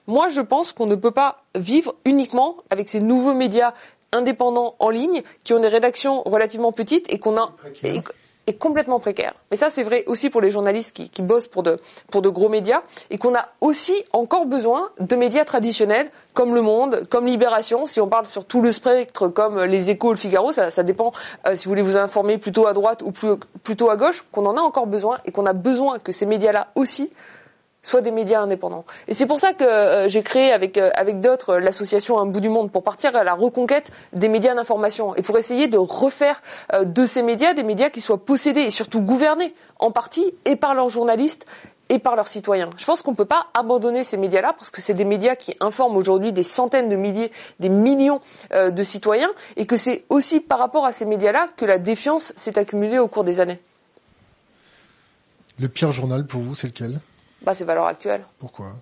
moi 0.08 0.29
je 0.29 0.41
pense 0.41 0.72
qu'on 0.72 0.86
ne 0.86 0.96
peut 0.96 1.12
pas 1.12 1.44
vivre 1.55 1.96
uniquement 2.05 2.55
avec 2.70 2.88
ces 2.89 3.01
nouveaux 3.01 3.34
médias 3.34 3.74
indépendants 4.13 4.75
en 4.79 4.89
ligne 4.89 5.22
qui 5.44 5.53
ont 5.53 5.60
des 5.60 5.67
rédactions 5.67 6.24
relativement 6.24 6.72
petites 6.72 7.12
et 7.12 7.20
qu'on 7.20 7.38
a 7.38 7.51
est 8.47 8.53
complètement 8.53 8.99
précaire. 8.99 9.33
Mais 9.51 9.57
ça, 9.57 9.69
c'est 9.69 9.83
vrai 9.83 10.03
aussi 10.07 10.29
pour 10.29 10.41
les 10.41 10.49
journalistes 10.49 10.95
qui, 10.95 11.09
qui 11.09 11.21
bossent 11.21 11.47
pour 11.47 11.63
de, 11.63 11.79
pour 12.11 12.21
de 12.21 12.29
gros 12.29 12.49
médias 12.49 12.83
et 13.09 13.17
qu'on 13.17 13.35
a 13.35 13.47
aussi 13.61 13.95
encore 14.13 14.45
besoin 14.45 14.89
de 14.99 15.15
médias 15.15 15.45
traditionnels 15.45 16.11
comme 16.33 16.53
Le 16.53 16.61
Monde, 16.61 17.03
comme 17.09 17.25
Libération. 17.25 17.85
Si 17.85 17.99
on 18.01 18.07
parle 18.07 18.27
sur 18.27 18.45
tout 18.45 18.61
le 18.61 18.71
spectre, 18.71 19.27
comme 19.29 19.63
Les 19.63 19.89
Échos, 19.89 20.11
Le 20.11 20.17
Figaro, 20.17 20.51
ça, 20.51 20.69
ça 20.69 20.83
dépend 20.83 21.11
euh, 21.47 21.55
si 21.55 21.65
vous 21.65 21.71
voulez 21.71 21.81
vous 21.81 21.97
informer 21.97 22.37
plutôt 22.37 22.67
à 22.67 22.73
droite 22.73 23.01
ou 23.03 23.11
plus, 23.11 23.35
plutôt 23.63 23.89
à 23.89 23.97
gauche, 23.97 24.23
qu'on 24.31 24.45
en 24.45 24.57
a 24.57 24.61
encore 24.61 24.87
besoin 24.87 25.17
et 25.25 25.31
qu'on 25.31 25.45
a 25.45 25.53
besoin 25.53 25.99
que 25.99 26.11
ces 26.11 26.25
médias-là 26.25 26.67
aussi 26.75 27.11
soit 27.86 28.01
des 28.01 28.12
médias 28.12 28.42
indépendants. 28.42 28.84
Et 29.08 29.13
c'est 29.13 29.27
pour 29.27 29.39
ça 29.39 29.54
que 29.54 29.63
euh, 29.63 30.10
j'ai 30.10 30.24
créé 30.24 30.51
avec 30.51 30.77
euh, 30.77 30.89
avec 30.96 31.22
d'autres 31.22 31.51
euh, 31.51 31.60
l'association 31.60 32.20
Un 32.20 32.25
bout 32.25 32.39
du 32.39 32.50
monde 32.50 32.72
pour 32.72 32.84
partir 32.84 33.15
à 33.15 33.24
la 33.24 33.34
reconquête 33.34 33.92
des 34.13 34.27
médias 34.27 34.56
d'information 34.56 35.15
et 35.15 35.22
pour 35.22 35.38
essayer 35.38 35.68
de 35.68 35.77
refaire 35.77 36.42
de 36.82 37.06
ces 37.06 37.22
médias 37.22 37.54
des 37.54 37.63
médias 37.63 37.89
qui 37.89 38.01
soient 38.01 38.18
possédés 38.18 38.62
et 38.62 38.72
surtout 38.72 39.01
gouvernés 39.01 39.54
en 39.80 39.92
partie 39.92 40.34
et 40.46 40.56
par 40.56 40.74
leurs 40.74 40.89
journalistes 40.89 41.46
et 41.89 42.00
par 42.00 42.15
leurs 42.15 42.27
citoyens. 42.27 42.72
Je 42.77 42.86
pense 42.86 43.04
qu'on 43.04 43.12
ne 43.12 43.15
peut 43.15 43.25
pas 43.25 43.48
abandonner 43.54 44.04
ces 44.04 44.18
médias-là 44.18 44.54
parce 44.54 44.72
que 44.72 44.82
c'est 44.82 44.96
des 44.96 45.06
médias 45.06 45.36
qui 45.36 45.56
informent 45.60 45.98
aujourd'hui 45.98 46.34
des 46.34 46.44
centaines 46.44 46.89
de 46.89 46.96
milliers, 46.96 47.32
des 47.60 47.70
millions 47.70 48.22
de 48.51 48.84
citoyens 48.84 49.30
et 49.56 49.68
que 49.68 49.77
c'est 49.77 50.06
aussi 50.10 50.39
par 50.39 50.58
rapport 50.58 50.86
à 50.86 50.92
ces 50.92 51.06
médias-là 51.06 51.48
que 51.56 51.65
la 51.65 51.77
défiance 51.77 52.34
s'est 52.36 52.58
accumulée 52.58 52.98
au 52.98 53.08
cours 53.08 53.24
des 53.24 53.39
années. 53.39 53.60
Le 55.60 55.68
pire 55.68 55.92
journal 55.92 56.25
pour 56.25 56.42
vous, 56.42 56.56
c'est 56.56 56.68
lequel? 56.68 57.00
Bah, 57.45 57.53
c'est 57.53 57.65
valeurs 57.65 57.87
actuelles. 57.87 58.25
Pourquoi? 58.39 58.73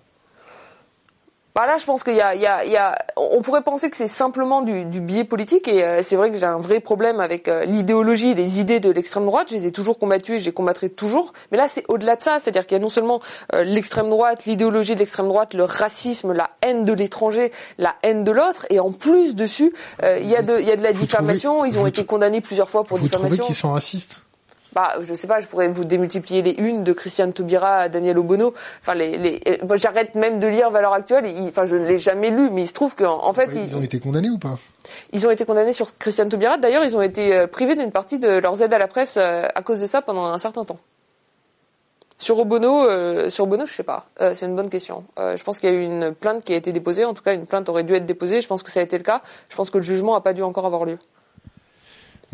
Bah 1.54 1.66
là, 1.66 1.76
je 1.78 1.84
pense 1.84 2.02
qu'il 2.02 2.16
y 2.16 2.20
a, 2.20 2.34
y, 2.34 2.72
y 2.72 2.78
on 3.16 3.40
pourrait 3.40 3.62
penser 3.62 3.88
que 3.88 3.96
c'est 3.96 4.08
simplement 4.08 4.60
du, 4.62 4.84
du 4.86 5.00
biais 5.00 5.22
politique, 5.22 5.68
et 5.68 5.84
euh, 5.84 6.02
c'est 6.02 6.16
vrai 6.16 6.32
que 6.32 6.36
j'ai 6.36 6.46
un 6.46 6.58
vrai 6.58 6.80
problème 6.80 7.20
avec 7.20 7.46
euh, 7.46 7.64
l'idéologie, 7.64 8.34
les 8.34 8.58
idées 8.58 8.80
de 8.80 8.90
l'extrême 8.90 9.24
droite. 9.24 9.50
Je 9.50 9.54
les 9.54 9.66
ai 9.66 9.70
toujours 9.70 10.00
combattues 10.00 10.34
et 10.34 10.40
je 10.40 10.46
les 10.46 10.52
combattrai 10.52 10.88
toujours. 10.90 11.32
Mais 11.52 11.56
là, 11.56 11.68
c'est 11.68 11.84
au-delà 11.86 12.16
de 12.16 12.22
ça, 12.22 12.40
c'est-à-dire 12.40 12.66
qu'il 12.66 12.76
y 12.76 12.80
a 12.80 12.82
non 12.82 12.88
seulement 12.88 13.20
euh, 13.54 13.62
l'extrême 13.62 14.10
droite, 14.10 14.46
l'idéologie 14.46 14.94
de 14.96 14.98
l'extrême 14.98 15.28
droite, 15.28 15.54
le 15.54 15.62
racisme, 15.62 16.32
la 16.32 16.50
haine 16.60 16.84
de 16.84 16.92
l'étranger, 16.92 17.52
la 17.78 17.94
haine 18.02 18.24
de 18.24 18.32
l'autre, 18.32 18.66
et 18.70 18.80
en 18.80 18.90
plus 18.90 19.36
dessus, 19.36 19.72
il 20.02 20.26
y 20.26 20.34
a 20.34 20.42
de, 20.42 20.58
il 20.58 20.66
y 20.66 20.72
a 20.72 20.76
de 20.76 20.82
la 20.82 20.92
diffamation. 20.92 21.64
Ils 21.64 21.78
ont 21.78 21.86
été 21.86 22.04
condamnés 22.04 22.40
plusieurs 22.40 22.68
fois 22.68 22.82
pour 22.82 22.98
diffamation. 22.98 23.28
Vous 23.28 23.36
trouvez 23.36 23.46
qu'ils 23.46 23.54
sont 23.54 23.70
racistes? 23.70 24.24
Bah, 24.74 24.94
je 25.00 25.14
sais 25.14 25.26
pas, 25.26 25.40
je 25.40 25.46
pourrais 25.46 25.68
vous 25.68 25.84
démultiplier 25.84 26.42
les 26.42 26.52
unes 26.52 26.84
de 26.84 26.92
Christiane 26.92 27.32
Taubira 27.32 27.76
à 27.76 27.88
Daniel 27.88 28.18
Obono. 28.18 28.54
Enfin, 28.80 28.94
les, 28.94 29.16
les, 29.16 29.40
euh, 29.48 29.76
j'arrête 29.76 30.14
même 30.14 30.40
de 30.40 30.46
lire 30.46 30.70
Valeurs 30.70 30.92
Actuelles. 30.92 31.32
enfin, 31.48 31.64
je 31.64 31.76
ne 31.76 31.86
l'ai 31.86 31.98
jamais 31.98 32.30
lu, 32.30 32.50
mais 32.50 32.62
il 32.62 32.66
se 32.66 32.74
trouve 32.74 32.96
qu'en 32.96 33.24
en 33.24 33.32
fait, 33.32 33.50
ils, 33.54 33.76
ont 33.76 33.82
été 33.82 34.00
condamnés 34.00 34.30
ou 34.30 34.38
pas? 34.38 34.58
Ils 35.12 35.26
ont 35.26 35.30
été 35.30 35.44
condamnés 35.44 35.72
sur 35.72 35.96
Christiane 35.98 36.28
Taubira. 36.28 36.58
D'ailleurs, 36.58 36.84
ils 36.84 36.96
ont 36.96 37.02
été 37.02 37.34
euh, 37.34 37.46
privés 37.46 37.76
d'une 37.76 37.92
partie 37.92 38.18
de 38.18 38.28
leurs 38.28 38.62
aides 38.62 38.74
à 38.74 38.78
la 38.78 38.88
presse 38.88 39.16
euh, 39.16 39.46
à 39.54 39.62
cause 39.62 39.80
de 39.80 39.86
ça 39.86 40.02
pendant 40.02 40.24
un 40.24 40.38
certain 40.38 40.64
temps. 40.64 40.78
Sur 42.16 42.38
Obono, 42.38 42.88
euh, 42.88 43.28
sur 43.28 43.44
Obono, 43.44 43.66
je 43.66 43.72
sais 43.72 43.82
pas. 43.82 44.06
Euh, 44.20 44.34
c'est 44.34 44.46
une 44.46 44.54
bonne 44.54 44.70
question. 44.70 45.04
Euh, 45.18 45.36
je 45.36 45.42
pense 45.42 45.58
qu'il 45.58 45.68
y 45.68 45.72
a 45.72 45.76
eu 45.76 45.82
une 45.82 46.14
plainte 46.14 46.44
qui 46.44 46.52
a 46.52 46.56
été 46.56 46.72
déposée. 46.72 47.04
En 47.04 47.12
tout 47.12 47.22
cas, 47.22 47.34
une 47.34 47.46
plainte 47.46 47.68
aurait 47.68 47.84
dû 47.84 47.94
être 47.94 48.06
déposée. 48.06 48.40
Je 48.40 48.46
pense 48.46 48.62
que 48.62 48.70
ça 48.70 48.80
a 48.80 48.82
été 48.82 48.96
le 48.96 49.02
cas. 49.02 49.20
Je 49.48 49.56
pense 49.56 49.70
que 49.70 49.78
le 49.78 49.84
jugement 49.84 50.14
n'a 50.14 50.20
pas 50.20 50.32
dû 50.32 50.42
encore 50.42 50.64
avoir 50.64 50.84
lieu. 50.84 50.98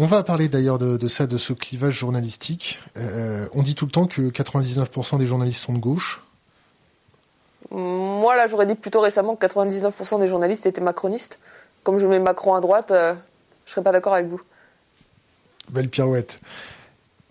On 0.02 0.06
va 0.06 0.22
parler 0.22 0.48
d'ailleurs 0.48 0.78
de, 0.78 1.08
ça, 1.08 1.26
de 1.26 1.36
ce 1.36 1.52
clivage 1.52 1.92
journalistique. 1.92 2.80
Euh, 2.96 3.46
on 3.52 3.62
dit 3.62 3.74
tout 3.74 3.84
le 3.84 3.90
temps 3.90 4.06
que 4.06 4.22
99% 4.22 5.18
des 5.18 5.26
journalistes 5.26 5.60
sont 5.60 5.74
de 5.74 5.78
gauche. 5.78 6.22
Moi, 7.70 8.34
là, 8.34 8.46
j'aurais 8.46 8.64
dit 8.64 8.76
plutôt 8.76 9.02
récemment 9.02 9.36
que 9.36 9.46
99% 9.46 10.18
des 10.18 10.26
journalistes 10.26 10.64
étaient 10.64 10.80
macronistes. 10.80 11.38
Comme 11.82 11.98
je 11.98 12.06
mets 12.06 12.18
Macron 12.18 12.54
à 12.54 12.62
droite, 12.62 12.90
euh, 12.92 13.12
je 13.66 13.72
serais 13.72 13.82
pas 13.82 13.92
d'accord 13.92 14.14
avec 14.14 14.28
vous. 14.28 14.40
Belle 15.68 15.90
pirouette. 15.90 16.40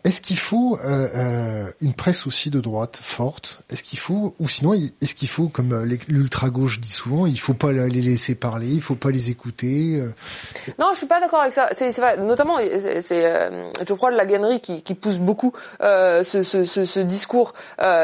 Est-ce 0.06 0.22
qu'il 0.22 0.38
faut 0.38 0.78
euh, 0.78 1.08
euh, 1.14 1.72
une 1.82 1.94
presse 1.94 2.26
aussi 2.26 2.50
de 2.50 2.62
droite 2.62 2.98
forte? 3.02 3.60
Est-ce 3.70 3.84
qu'il 3.84 4.00
faut, 4.00 4.34
ou 4.40 4.48
sinon, 4.48 4.74
est-ce 4.74 5.14
qu'il 5.14 5.28
faut, 5.28 5.50
comme 5.50 5.74
euh, 5.74 5.98
l'ultra 6.08 6.50
gauche 6.50 6.80
dit 6.80 6.92
souvent, 6.92 7.26
il 7.26 7.40
faut 7.40 7.54
pas 7.54 7.74
les 7.74 8.02
laisser 8.02 8.34
parler, 8.36 8.68
il 8.68 8.82
faut 8.82 8.96
pas 8.96 9.12
les 9.12 9.30
écouter 9.30 10.02
Non, 10.80 10.88
je 10.94 11.00
suis 11.00 11.08
pas 11.08 11.20
d'accord 11.20 11.42
avec 11.42 11.54
ça. 11.54 11.70
C'est, 11.76 11.92
vrai. 11.98 12.18
Notamment, 12.18 12.58
c'est 13.02 13.52
Geoffroy 13.86 14.12
de 14.12 14.16
la 14.16 14.26
Gannerie 14.26 14.62
qui, 14.62 14.94
pousse 14.96 15.18
beaucoup 15.18 15.54
ce, 15.82 16.22
ce, 16.24 16.64
ce, 16.66 16.86
ce, 16.86 17.00
discours 17.02 17.54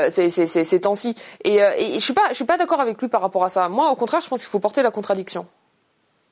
ces, 0.09 0.29
ces, 0.29 0.45
ces 0.45 0.79
temps-ci. 0.81 1.15
Et, 1.43 1.55
et 1.55 1.95
je 1.95 2.03
suis 2.03 2.13
pas, 2.13 2.29
je 2.29 2.35
suis 2.35 2.45
pas 2.45 2.57
d'accord 2.57 2.81
avec 2.81 3.01
lui 3.01 3.07
par 3.07 3.21
rapport 3.21 3.45
à 3.45 3.49
ça. 3.49 3.69
Moi, 3.69 3.89
au 3.89 3.95
contraire, 3.95 4.21
je 4.21 4.27
pense 4.27 4.41
qu'il 4.41 4.49
faut 4.49 4.59
porter 4.59 4.83
la 4.83 4.91
contradiction. 4.91 5.45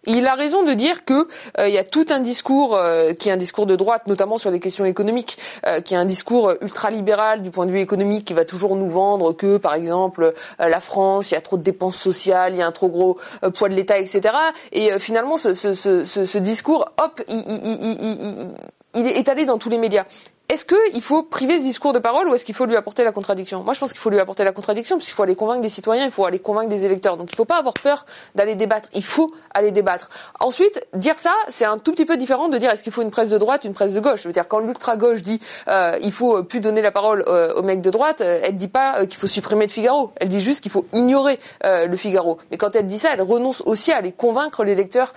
Il 0.05 0.27
a 0.27 0.35
raison 0.35 0.63
de 0.63 0.73
dire 0.73 1.05
que 1.05 1.27
euh, 1.59 1.67
il 1.67 1.73
y 1.73 1.77
a 1.77 1.83
tout 1.83 2.05
un 2.09 2.19
discours 2.19 2.75
euh, 2.75 3.13
qui 3.13 3.29
est 3.29 3.31
un 3.31 3.37
discours 3.37 3.65
de 3.65 3.75
droite, 3.75 4.07
notamment 4.07 4.37
sur 4.37 4.51
les 4.51 4.59
questions 4.59 4.85
économiques, 4.85 5.37
euh, 5.65 5.81
qui 5.81 5.93
est 5.93 5.97
un 5.97 6.05
discours 6.05 6.53
ultralibéral 6.61 7.41
du 7.41 7.51
point 7.51 7.65
de 7.65 7.71
vue 7.71 7.79
économique, 7.79 8.25
qui 8.25 8.33
va 8.33 8.43
toujours 8.43 8.75
nous 8.75 8.89
vendre 8.89 9.33
que, 9.33 9.57
par 9.57 9.73
exemple, 9.75 10.33
la 10.59 10.79
France, 10.79 11.31
il 11.31 11.35
y 11.35 11.37
a 11.37 11.41
trop 11.41 11.57
de 11.57 11.63
dépenses 11.63 11.97
sociales, 11.97 12.53
il 12.53 12.59
y 12.59 12.61
a 12.61 12.67
un 12.67 12.71
trop 12.71 12.89
gros 12.89 13.17
poids 13.53 13.69
de 13.69 13.75
l'État, 13.75 13.97
etc. 13.97 14.33
Et 14.71 14.99
finalement, 14.99 15.37
ce, 15.37 16.37
discours, 16.37 16.85
hop, 17.01 17.21
il 17.27 19.07
est 19.07 19.17
étalé 19.17 19.45
dans 19.45 19.57
tous 19.57 19.69
les 19.69 19.77
médias. 19.77 20.05
Est-ce 20.49 20.65
qu'il 20.65 21.01
faut 21.01 21.23
priver 21.23 21.57
ce 21.57 21.63
discours 21.63 21.93
de 21.93 21.99
parole 21.99 22.27
ou 22.27 22.33
est-ce 22.35 22.43
qu'il 22.43 22.53
faut 22.53 22.65
lui 22.65 22.75
apporter 22.75 23.05
la 23.05 23.13
contradiction? 23.13 23.63
Moi, 23.63 23.73
je 23.73 23.79
pense 23.79 23.91
qu'il 23.93 24.01
faut 24.01 24.09
lui 24.09 24.19
apporter 24.19 24.43
la 24.43 24.51
contradiction, 24.51 24.97
parce 24.97 25.05
qu'il 25.05 25.15
faut 25.15 25.23
aller 25.23 25.35
convaincre 25.35 25.61
des 25.61 25.69
citoyens, 25.69 26.03
il 26.03 26.11
faut 26.11 26.25
aller 26.25 26.39
convaincre 26.39 26.67
des 26.67 26.83
électeurs. 26.83 27.15
Donc, 27.15 27.29
il 27.29 27.33
ne 27.33 27.37
faut 27.37 27.45
pas 27.45 27.59
avoir 27.59 27.73
peur 27.73 28.05
d'aller 28.35 28.55
débattre. 28.55 28.89
Il 28.93 29.05
faut 29.05 29.33
aller 29.53 29.71
débattre. 29.71 30.09
Ensuite, 30.41 30.85
dire 30.93 31.17
ça, 31.17 31.31
c'est 31.47 31.63
un 31.63 31.77
tout 31.77 31.93
petit 31.93 32.05
peu 32.05 32.17
différent 32.17 32.49
de 32.49 32.57
dire 32.57 32.69
est-ce 32.69 32.83
qu'il 32.83 32.91
faut 32.91 33.01
une 33.01 33.09
presse 33.09 33.29
de 33.29 33.37
droite, 33.37 33.63
une 33.63 33.73
presse 33.73 33.93
de 33.93 34.01
gauche? 34.01 34.23
Je 34.23 34.27
veux 34.27 34.33
dire, 34.33 34.47
quand 34.47 34.59
l'ultra 34.59 34.97
gauche 34.97 35.23
dit 35.23 35.39
euh, 35.69 35.97
il 36.01 36.11
faut 36.11 36.43
plus 36.43 36.59
donner 36.59 36.81
la 36.81 36.91
parole 36.91 37.23
euh, 37.27 37.53
aux 37.53 37.63
mecs 37.63 37.81
de 37.81 37.89
droite, 37.89 38.19
euh, 38.19 38.41
elle 38.43 38.57
dit 38.57 38.67
pas 38.67 38.99
euh, 38.99 39.05
qu'il 39.05 39.19
faut 39.19 39.27
supprimer 39.27 39.65
le 39.65 39.71
Figaro. 39.71 40.11
Elle 40.17 40.27
dit 40.27 40.41
juste 40.41 40.61
qu'il 40.61 40.71
faut 40.71 40.85
ignorer 40.91 41.39
le 41.63 41.95
Figaro. 41.95 42.37
Mais 42.51 42.57
quand 42.57 42.75
elle 42.75 42.87
dit 42.87 42.99
ça, 42.99 43.11
elle 43.13 43.21
renonce 43.21 43.61
aussi 43.65 43.91
à 43.91 43.97
aller 43.97 44.11
convaincre 44.11 44.65
les 44.65 44.75
lecteurs 44.75 45.13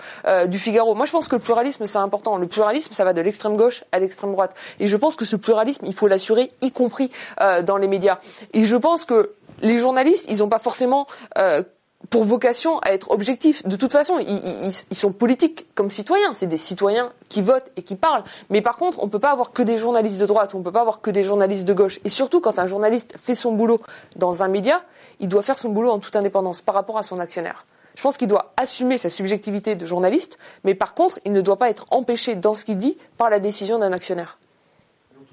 du 0.47 0.57
Figaro. 0.57 0.95
Moi, 0.95 1.05
je 1.05 1.11
pense 1.11 1.27
que 1.27 1.35
le 1.35 1.41
pluralisme, 1.41 1.85
c'est 1.85 1.97
important. 1.97 2.37
Le 2.37 2.47
pluralisme, 2.47 2.93
ça 2.93 3.03
va 3.03 3.13
de 3.13 3.21
l'extrême 3.21 3.57
gauche 3.57 3.83
à 3.91 3.99
l'extrême 3.99 4.31
droite. 4.31 4.55
Et 4.79 4.87
je 4.87 4.95
pense 4.95 5.16
que 5.17 5.25
ce 5.25 5.35
pluralisme, 5.35 5.85
il 5.85 5.93
faut 5.93 6.07
l'assurer, 6.07 6.51
y 6.61 6.71
compris 6.71 7.11
euh, 7.41 7.61
dans 7.61 7.77
les 7.77 7.87
médias. 7.87 8.19
Et 8.53 8.65
je 8.65 8.75
pense 8.75 9.03
que 9.03 9.33
les 9.61 9.77
journalistes, 9.77 10.27
ils 10.29 10.37
n'ont 10.37 10.49
pas 10.49 10.59
forcément 10.59 11.07
euh, 11.37 11.63
pour 12.09 12.23
vocation 12.23 12.79
à 12.79 12.91
être 12.91 13.11
objectifs. 13.11 13.65
De 13.67 13.75
toute 13.75 13.91
façon, 13.91 14.19
ils, 14.19 14.95
sont 14.95 15.11
politiques 15.11 15.65
comme 15.75 15.89
citoyens. 15.89 16.33
C'est 16.33 16.47
des 16.47 16.57
citoyens 16.57 17.11
qui 17.27 17.41
votent 17.41 17.71
et 17.75 17.81
qui 17.81 17.95
parlent. 17.95 18.23
Mais 18.49 18.61
par 18.61 18.77
contre, 18.77 19.01
on 19.01 19.07
ne 19.07 19.11
peut 19.11 19.19
pas 19.19 19.31
avoir 19.31 19.51
que 19.51 19.63
des 19.63 19.77
journalistes 19.77 20.19
de 20.19 20.25
droite, 20.25 20.53
on 20.55 20.59
ne 20.59 20.63
peut 20.63 20.71
pas 20.71 20.81
avoir 20.81 21.01
que 21.01 21.11
des 21.11 21.23
journalistes 21.23 21.65
de 21.65 21.73
gauche. 21.73 21.99
Et 22.05 22.09
surtout, 22.09 22.39
quand 22.39 22.59
un 22.59 22.65
journaliste 22.65 23.15
fait 23.17 23.35
son 23.35 23.53
boulot 23.53 23.81
dans 24.15 24.43
un 24.43 24.47
média, 24.47 24.83
il 25.19 25.27
doit 25.27 25.41
faire 25.41 25.57
son 25.57 25.69
boulot 25.69 25.91
en 25.91 25.99
toute 25.99 26.15
indépendance 26.15 26.61
par 26.61 26.75
rapport 26.75 26.97
à 26.97 27.03
son 27.03 27.17
actionnaire. 27.19 27.65
Je 27.95 28.01
pense 28.03 28.17
qu'il 28.17 28.27
doit 28.27 28.53
assumer 28.57 28.99
sa 28.99 29.09
subjectivité 29.09 29.75
de 29.75 29.83
journaliste, 29.83 30.37
mais 30.63 30.75
par 30.75 30.93
contre, 30.93 31.19
il 31.25 31.33
ne 31.33 31.41
doit 31.41 31.57
pas 31.57 31.71
être 31.71 31.87
empêché 31.89 32.35
dans 32.35 32.53
ce 32.53 32.63
qu'il 32.63 32.77
dit 32.77 32.95
par 33.17 33.31
la 33.31 33.39
décision 33.39 33.79
d'un 33.79 33.91
actionnaire. 33.91 34.37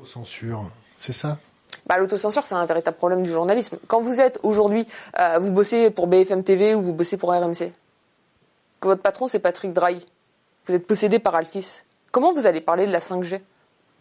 L'autocensure, 0.05 0.71
c'est 0.97 1.13
ça? 1.13 1.39
Bah, 1.87 1.97
l'autocensure, 1.97 2.45
c'est 2.45 2.55
un 2.55 2.67
véritable 2.67 2.99
problème 2.99 3.23
du 3.23 3.31
journalisme. 3.31 3.79
Quand 3.87 4.03
vous 4.03 4.21
êtes 4.21 4.39
aujourd'hui, 4.43 4.87
euh, 5.19 5.39
vous 5.39 5.51
bossez 5.51 5.91
pour 5.91 6.09
BFM 6.09 6.45
TV 6.45 6.75
ou 6.75 6.83
vous 6.83 6.93
bossez 6.93 7.17
pour 7.17 7.31
RMC, 7.33 7.73
que 8.81 8.89
votre 8.89 9.01
patron 9.01 9.29
c'est 9.29 9.39
Patrick 9.39 9.73
Drahi, 9.73 10.05
vous 10.67 10.75
êtes 10.75 10.87
possédé 10.87 11.19
par 11.19 11.35
Altis, 11.35 11.85
comment 12.13 12.35
vous 12.35 12.47
allez 12.47 12.61
parler 12.61 12.87
de 12.87 12.93
la 12.93 12.99
5G 12.99 13.39
Vous 13.39 13.45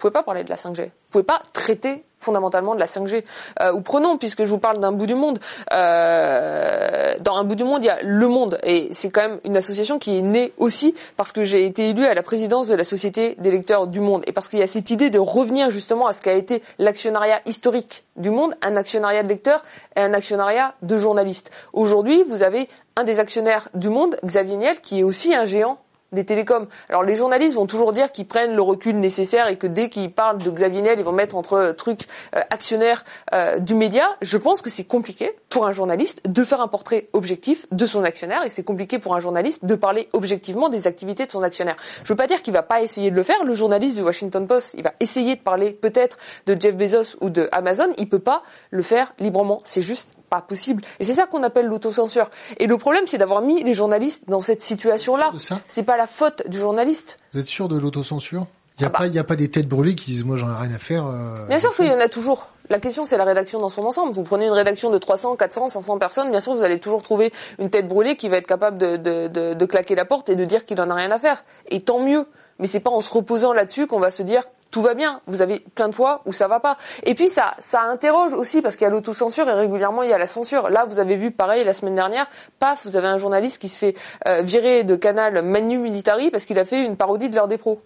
pouvez 0.04 0.12
pas 0.12 0.24
parler 0.24 0.44
de 0.44 0.50
la 0.50 0.58
5G. 0.58 0.84
Vous 0.84 1.12
pouvez 1.12 1.24
pas 1.24 1.42
traiter 1.54 2.04
fondamentalement 2.20 2.76
de 2.76 2.80
la 2.80 2.88
5G. 2.88 3.24
Euh, 3.62 3.72
ou 3.72 3.82
prenons, 3.82 4.18
puisque 4.18 4.44
je 4.44 4.50
vous 4.50 4.58
parle 4.58 4.80
d'un 4.80 4.92
bout 4.92 5.06
du 5.06 5.16
monde, 5.16 5.40
euh, 5.72 7.16
dans 7.22 7.36
un 7.36 7.44
bout 7.46 7.56
du 7.56 7.64
monde, 7.64 7.84
il 7.84 7.88
y 7.88 7.90
a 7.90 8.00
Le 8.02 8.28
Monde, 8.28 8.60
et 8.64 8.90
c'est 8.92 9.10
quand 9.10 9.22
même 9.22 9.40
une 9.46 9.56
association 9.56 10.00
qui 10.00 10.18
est 10.18 10.22
née 10.22 10.52
aussi 10.58 10.94
parce 11.16 11.32
que 11.32 11.44
j'ai 11.44 11.66
été 11.66 11.90
élu 11.90 12.06
à 12.06 12.14
la 12.14 12.24
présidence 12.24 12.68
de 12.68 12.76
la 12.76 12.84
Société 12.84 13.36
des 13.40 13.52
lecteurs 13.52 13.88
du 13.88 14.02
Monde, 14.02 14.24
et 14.28 14.34
parce 14.34 14.50
qu'il 14.50 14.60
y 14.60 14.64
a 14.64 14.68
cette 14.68 14.90
idée 14.90 15.10
de 15.10 15.20
revenir 15.20 15.70
justement 15.70 16.08
à 16.08 16.14
ce 16.14 16.22
qu'a 16.22 16.34
été 16.34 16.64
l'actionnariat 16.80 17.40
historique 17.46 18.04
du 18.18 18.30
Monde, 18.30 18.56
un 18.62 18.76
actionnariat 18.76 19.24
de 19.24 19.30
lecteurs 19.30 19.64
et 19.96 20.02
un 20.02 20.14
actionnariat 20.14 20.76
de 20.82 20.98
journalistes. 20.98 21.52
Aujourd'hui, 21.72 22.24
vous 22.28 22.44
avez 22.44 22.68
un 22.96 23.04
des 23.04 23.20
actionnaires 23.20 23.70
du 23.74 23.90
Monde, 23.90 24.18
Xavier 24.26 24.58
Niel, 24.58 24.82
qui 24.82 25.00
est 25.00 25.04
aussi 25.04 25.34
un 25.34 25.46
géant 25.46 25.78
des 26.14 26.26
télécoms. 26.26 26.68
Alors 26.90 27.04
les 27.04 27.16
journalistes 27.16 27.56
vont 27.56 27.66
toujours 27.66 27.94
dire 27.94 28.12
qu'ils 28.12 28.28
prennent 28.28 28.56
le 28.56 28.62
recul 28.62 28.96
nécessaire 28.98 29.48
et 29.48 29.58
que 29.58 29.68
dès 29.68 29.90
qu'ils 29.90 30.12
parlent 30.12 30.38
de 30.38 30.50
Xavier 30.50 30.82
Niel, 30.82 31.00
ils 31.00 31.06
vont 31.06 31.12
mettre 31.12 31.36
entre 31.36 31.54
euh, 31.54 31.74
trucs 31.74 32.08
euh, 32.36 32.42
actionnaires 32.50 33.04
euh, 33.34 33.60
du 33.60 33.76
média. 33.76 34.08
Je 34.22 34.38
pense 34.38 34.62
que 34.62 34.70
c'est 34.70 34.84
compliqué 34.84 35.32
pour 35.50 35.66
un 35.66 35.72
journaliste 35.72 36.22
de 36.26 36.44
faire 36.44 36.62
un 36.62 36.68
portrait 36.68 37.10
objectif 37.14 37.66
de 37.72 37.86
son 37.86 38.04
actionnaire 38.04 38.44
et 38.46 38.50
c'est 38.50 38.64
compliqué 38.64 39.00
pour 39.00 39.16
un 39.16 39.20
journaliste 39.20 39.66
de 39.66 39.76
parler 39.76 40.10
objectivement 40.14 40.70
des 40.70 40.88
activités 40.88 41.26
de 41.26 41.32
son 41.32 41.42
actionnaire. 41.42 41.76
Je 42.04 42.10
veux 42.10 42.18
pas 42.18 42.28
dire 42.28 42.42
qu'il 42.42 42.54
va 42.54 42.64
pas 42.64 42.82
essayer 42.82 43.12
de 43.12 43.16
le 43.16 43.24
faire. 43.24 43.44
Le 43.44 43.54
journaliste 43.54 43.96
du 43.96 44.02
Washington 44.02 44.48
Post, 44.48 44.76
il 44.78 44.84
va 44.84 44.94
essayer 45.00 45.36
de 45.36 45.42
parler 45.42 45.72
peut-être 45.72 46.18
de 46.46 46.60
Jeff 46.60 46.76
Bezos 46.76 47.18
ou 47.22 47.30
de 47.30 47.50
Amazon. 47.52 47.88
Il 47.98 48.10
peut 48.10 48.20
pas 48.20 48.44
le 48.72 48.84
faire 48.84 49.14
librement. 49.20 49.60
C'est 49.64 49.82
juste 49.82 50.14
pas 50.34 50.42
possible. 50.42 50.84
Et 51.00 51.04
c'est 51.04 51.14
ça 51.14 51.28
qu'on 51.28 51.44
appelle 51.44 51.68
l'autocensure. 51.68 52.30
Et 52.58 52.66
le 52.66 52.78
problème, 52.78 53.04
c'est 53.06 53.20
d'avoir 53.20 53.42
mis 53.42 53.64
les 53.64 53.74
journalistes 53.76 54.24
dans 54.28 54.42
cette 54.42 54.62
situation-là. 54.62 55.32
C'est 55.68 55.84
pas 55.84 55.98
la 55.98 56.08
faute 56.08 56.48
du 56.48 56.58
journaliste. 56.58 57.18
Vous 57.34 57.40
êtes 57.40 57.46
sûr 57.46 57.68
de 57.68 57.78
l'autocensure? 57.78 58.48
Il 58.80 58.82
n'y 58.82 58.86
a, 58.86 58.92
ah 58.92 58.98
pas, 58.98 59.08
bah. 59.08 59.20
a 59.20 59.24
pas 59.24 59.36
des 59.36 59.50
têtes 59.50 59.68
brûlées 59.68 59.94
qui 59.94 60.10
disent 60.10 60.26
moi 60.26 60.36
j'en 60.36 60.50
ai 60.50 60.58
rien 60.60 60.74
à 60.74 60.80
faire. 60.80 61.06
Euh, 61.06 61.46
bien 61.48 61.60
sûr 61.60 61.76
qu'il 61.76 61.86
y 61.86 61.92
en 61.92 62.00
a 62.00 62.10
toujours. 62.10 62.48
La 62.72 62.80
question 62.80 63.06
c'est 63.06 63.18
la 63.18 63.24
rédaction 63.24 63.60
dans 63.60 63.70
son 63.70 63.84
ensemble. 63.84 64.14
Vous 64.14 64.24
prenez 64.24 64.48
une 64.48 64.52
rédaction 64.54 64.90
de 64.90 64.98
300, 64.98 65.36
400, 65.36 65.70
500 65.70 66.00
personnes, 66.00 66.32
bien 66.32 66.40
sûr 66.40 66.56
vous 66.56 66.64
allez 66.64 66.80
toujours 66.80 67.04
trouver 67.04 67.32
une 67.60 67.70
tête 67.70 67.88
brûlée 67.88 68.16
qui 68.16 68.30
va 68.30 68.38
être 68.38 68.48
capable 68.48 68.80
de, 68.80 68.98
de, 68.98 69.28
de, 69.28 69.54
de 69.54 69.66
claquer 69.68 69.94
la 69.94 70.06
porte 70.06 70.30
et 70.30 70.36
de 70.36 70.44
dire 70.44 70.66
qu'il 70.66 70.82
en 70.82 70.90
a 70.90 70.96
rien 70.96 71.12
à 71.12 71.20
faire. 71.20 71.44
Et 71.70 71.82
tant 71.82 72.00
mieux. 72.00 72.26
Mais 72.58 72.66
c'est 72.66 72.80
pas 72.80 72.90
en 72.90 73.02
se 73.02 73.14
reposant 73.14 73.54
là-dessus 73.54 73.86
qu'on 73.86 74.00
va 74.00 74.10
se 74.10 74.24
dire 74.24 74.42
tout 74.74 74.82
va 74.82 74.96
bien. 74.96 75.22
Vous 75.28 75.42
avez 75.42 75.60
plein 75.76 75.88
de 75.88 75.96
fois 75.96 76.22
où 76.26 76.34
ça 76.34 76.48
va 76.48 76.60
pas. 76.60 76.78
Et 77.04 77.14
puis 77.14 77.30
ça, 77.30 77.56
ça 77.60 77.82
interroge 77.84 78.34
aussi 78.34 78.62
parce 78.62 78.76
qu'il 78.76 78.86
y 78.86 78.88
a 78.88 78.90
l'autocensure 78.90 79.48
et 79.48 79.54
régulièrement 79.54 80.02
il 80.02 80.10
y 80.10 80.14
a 80.14 80.18
la 80.18 80.28
censure. 80.28 80.70
Là, 80.70 80.86
vous 80.86 81.00
avez 81.00 81.16
vu 81.16 81.32
pareil 81.32 81.64
la 81.64 81.74
semaine 81.74 81.96
dernière, 81.96 82.28
paf, 82.60 82.86
vous 82.86 82.98
avez 82.98 83.08
un 83.08 83.20
journaliste 83.20 83.62
qui 83.62 83.70
se 83.70 83.78
fait 83.78 83.96
euh, 84.28 84.42
virer 84.42 84.84
de 84.84 84.96
canal 84.96 85.44
Manu 85.44 85.78
Militari 85.78 86.32
parce 86.32 86.46
qu'il 86.46 86.58
a 86.58 86.66
fait 86.66 86.84
une 86.84 86.98
parodie 86.98 87.30
de 87.30 87.36
l'heure 87.36 87.48
des 87.48 87.60
pros. 87.60 87.82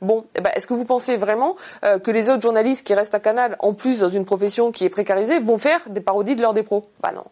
Bon, 0.00 0.24
eh 0.34 0.40
ben, 0.40 0.50
est-ce 0.54 0.66
que 0.66 0.72
vous 0.72 0.86
pensez 0.86 1.18
vraiment 1.18 1.56
euh, 1.84 1.98
que 1.98 2.10
les 2.10 2.30
autres 2.30 2.40
journalistes 2.40 2.86
qui 2.86 2.94
restent 2.94 3.14
à 3.14 3.20
Canal, 3.20 3.56
en 3.58 3.74
plus 3.74 4.00
dans 4.00 4.08
une 4.08 4.24
profession 4.24 4.72
qui 4.72 4.86
est 4.86 4.88
précarisée, 4.88 5.40
vont 5.40 5.58
faire 5.58 5.80
des 5.90 6.00
parodies 6.00 6.36
de 6.36 6.40
l'heure 6.40 6.54
des 6.54 6.64
Bah 7.02 7.12
non, 7.14 7.24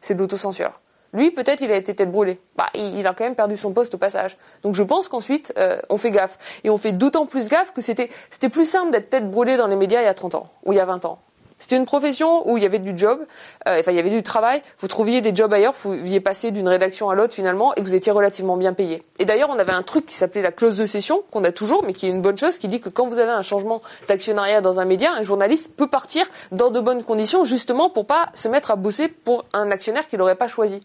c'est 0.00 0.14
de 0.14 0.18
l'autocensure. 0.18 0.80
Lui, 1.12 1.30
peut-être, 1.30 1.60
il 1.62 1.70
a 1.72 1.76
été 1.76 1.94
tête 1.94 2.10
brûlée. 2.10 2.40
Bah, 2.56 2.68
il, 2.74 3.06
a 3.06 3.14
quand 3.14 3.24
même 3.24 3.34
perdu 3.34 3.56
son 3.56 3.72
poste 3.72 3.94
au 3.94 3.98
passage. 3.98 4.36
Donc, 4.62 4.74
je 4.74 4.82
pense 4.82 5.08
qu'ensuite, 5.08 5.52
euh, 5.58 5.78
on 5.88 5.98
fait 5.98 6.10
gaffe. 6.10 6.38
Et 6.64 6.70
on 6.70 6.78
fait 6.78 6.92
d'autant 6.92 7.26
plus 7.26 7.48
gaffe 7.48 7.72
que 7.72 7.80
c'était, 7.80 8.10
c'était 8.30 8.48
plus 8.48 8.68
simple 8.68 8.90
d'être 8.92 9.10
tête 9.10 9.30
brûlée 9.30 9.56
dans 9.56 9.66
les 9.66 9.76
médias 9.76 10.00
il 10.00 10.04
y 10.04 10.08
a 10.08 10.14
30 10.14 10.34
ans, 10.34 10.44
ou 10.64 10.72
il 10.72 10.76
y 10.76 10.80
a 10.80 10.84
20 10.84 11.04
ans. 11.04 11.18
C'était 11.58 11.76
une 11.76 11.86
profession 11.86 12.48
où 12.48 12.58
il 12.58 12.62
y 12.62 12.66
avait 12.66 12.78
du 12.78 12.96
job, 12.96 13.18
euh, 13.66 13.80
enfin 13.80 13.90
il 13.90 13.96
y 13.96 13.98
avait 13.98 14.10
du 14.10 14.22
travail, 14.22 14.60
vous 14.78 14.88
trouviez 14.88 15.22
des 15.22 15.34
jobs 15.34 15.50
ailleurs, 15.52 15.72
vous 15.72 15.96
pouviez 15.96 16.20
passer 16.20 16.50
d'une 16.50 16.68
rédaction 16.68 17.08
à 17.08 17.14
l'autre 17.14 17.32
finalement 17.32 17.74
et 17.76 17.80
vous 17.80 17.94
étiez 17.94 18.12
relativement 18.12 18.58
bien 18.58 18.74
payé. 18.74 19.02
Et 19.18 19.24
d'ailleurs 19.24 19.48
on 19.48 19.58
avait 19.58 19.72
un 19.72 19.82
truc 19.82 20.04
qui 20.04 20.14
s'appelait 20.14 20.42
la 20.42 20.52
clause 20.52 20.76
de 20.76 20.84
cession, 20.84 21.22
qu'on 21.32 21.44
a 21.44 21.52
toujours, 21.52 21.82
mais 21.82 21.94
qui 21.94 22.06
est 22.06 22.10
une 22.10 22.20
bonne 22.20 22.36
chose, 22.36 22.58
qui 22.58 22.68
dit 22.68 22.80
que 22.80 22.90
quand 22.90 23.06
vous 23.06 23.18
avez 23.18 23.32
un 23.32 23.40
changement 23.40 23.80
d'actionnariat 24.06 24.60
dans 24.60 24.80
un 24.80 24.84
média, 24.84 25.12
un 25.12 25.22
journaliste 25.22 25.74
peut 25.74 25.88
partir 25.88 26.26
dans 26.52 26.70
de 26.70 26.80
bonnes 26.80 27.04
conditions 27.04 27.44
justement 27.44 27.88
pour 27.88 28.06
pas 28.06 28.26
se 28.34 28.48
mettre 28.48 28.70
à 28.70 28.76
bosser 28.76 29.08
pour 29.08 29.46
un 29.54 29.70
actionnaire 29.70 30.06
qu'il 30.08 30.18
n'aurait 30.18 30.34
pas 30.34 30.48
choisi. 30.48 30.82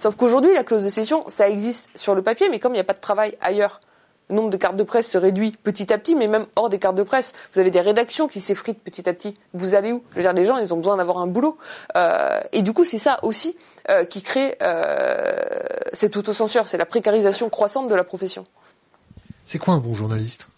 Sauf 0.00 0.16
qu'aujourd'hui, 0.16 0.54
la 0.54 0.64
clause 0.64 0.82
de 0.82 0.88
cession, 0.88 1.26
ça 1.28 1.50
existe 1.50 1.90
sur 1.94 2.14
le 2.14 2.22
papier, 2.22 2.48
mais 2.48 2.58
comme 2.58 2.72
il 2.72 2.76
n'y 2.76 2.80
a 2.80 2.84
pas 2.84 2.94
de 2.94 3.00
travail 3.00 3.36
ailleurs, 3.42 3.80
le 4.30 4.36
nombre 4.36 4.48
de 4.48 4.56
cartes 4.56 4.76
de 4.76 4.82
presse 4.82 5.10
se 5.10 5.18
réduit 5.18 5.52
petit 5.62 5.92
à 5.92 5.98
petit, 5.98 6.14
mais 6.14 6.26
même 6.26 6.46
hors 6.56 6.70
des 6.70 6.78
cartes 6.78 6.94
de 6.94 7.02
presse, 7.02 7.34
vous 7.52 7.60
avez 7.60 7.70
des 7.70 7.82
rédactions 7.82 8.26
qui 8.26 8.40
s'effritent 8.40 8.82
petit 8.82 9.06
à 9.10 9.12
petit. 9.12 9.36
Vous 9.52 9.74
allez 9.74 9.92
où? 9.92 10.02
Je 10.12 10.16
veux 10.16 10.22
dire, 10.22 10.32
les 10.32 10.46
gens, 10.46 10.56
ils 10.56 10.72
ont 10.72 10.78
besoin 10.78 10.96
d'avoir 10.96 11.18
un 11.18 11.26
boulot. 11.26 11.58
Euh, 11.96 12.40
et 12.52 12.62
du 12.62 12.72
coup, 12.72 12.84
c'est 12.84 12.96
ça 12.96 13.18
aussi 13.24 13.58
euh, 13.90 14.06
qui 14.06 14.22
crée 14.22 14.56
euh, 14.62 15.34
cette 15.92 16.16
autocensure, 16.16 16.66
c'est 16.66 16.78
la 16.78 16.86
précarisation 16.86 17.50
croissante 17.50 17.88
de 17.88 17.94
la 17.94 18.04
profession. 18.04 18.46
C'est 19.44 19.58
quoi 19.58 19.74
un 19.74 19.80
bon 19.80 19.94
journaliste? 19.94 20.48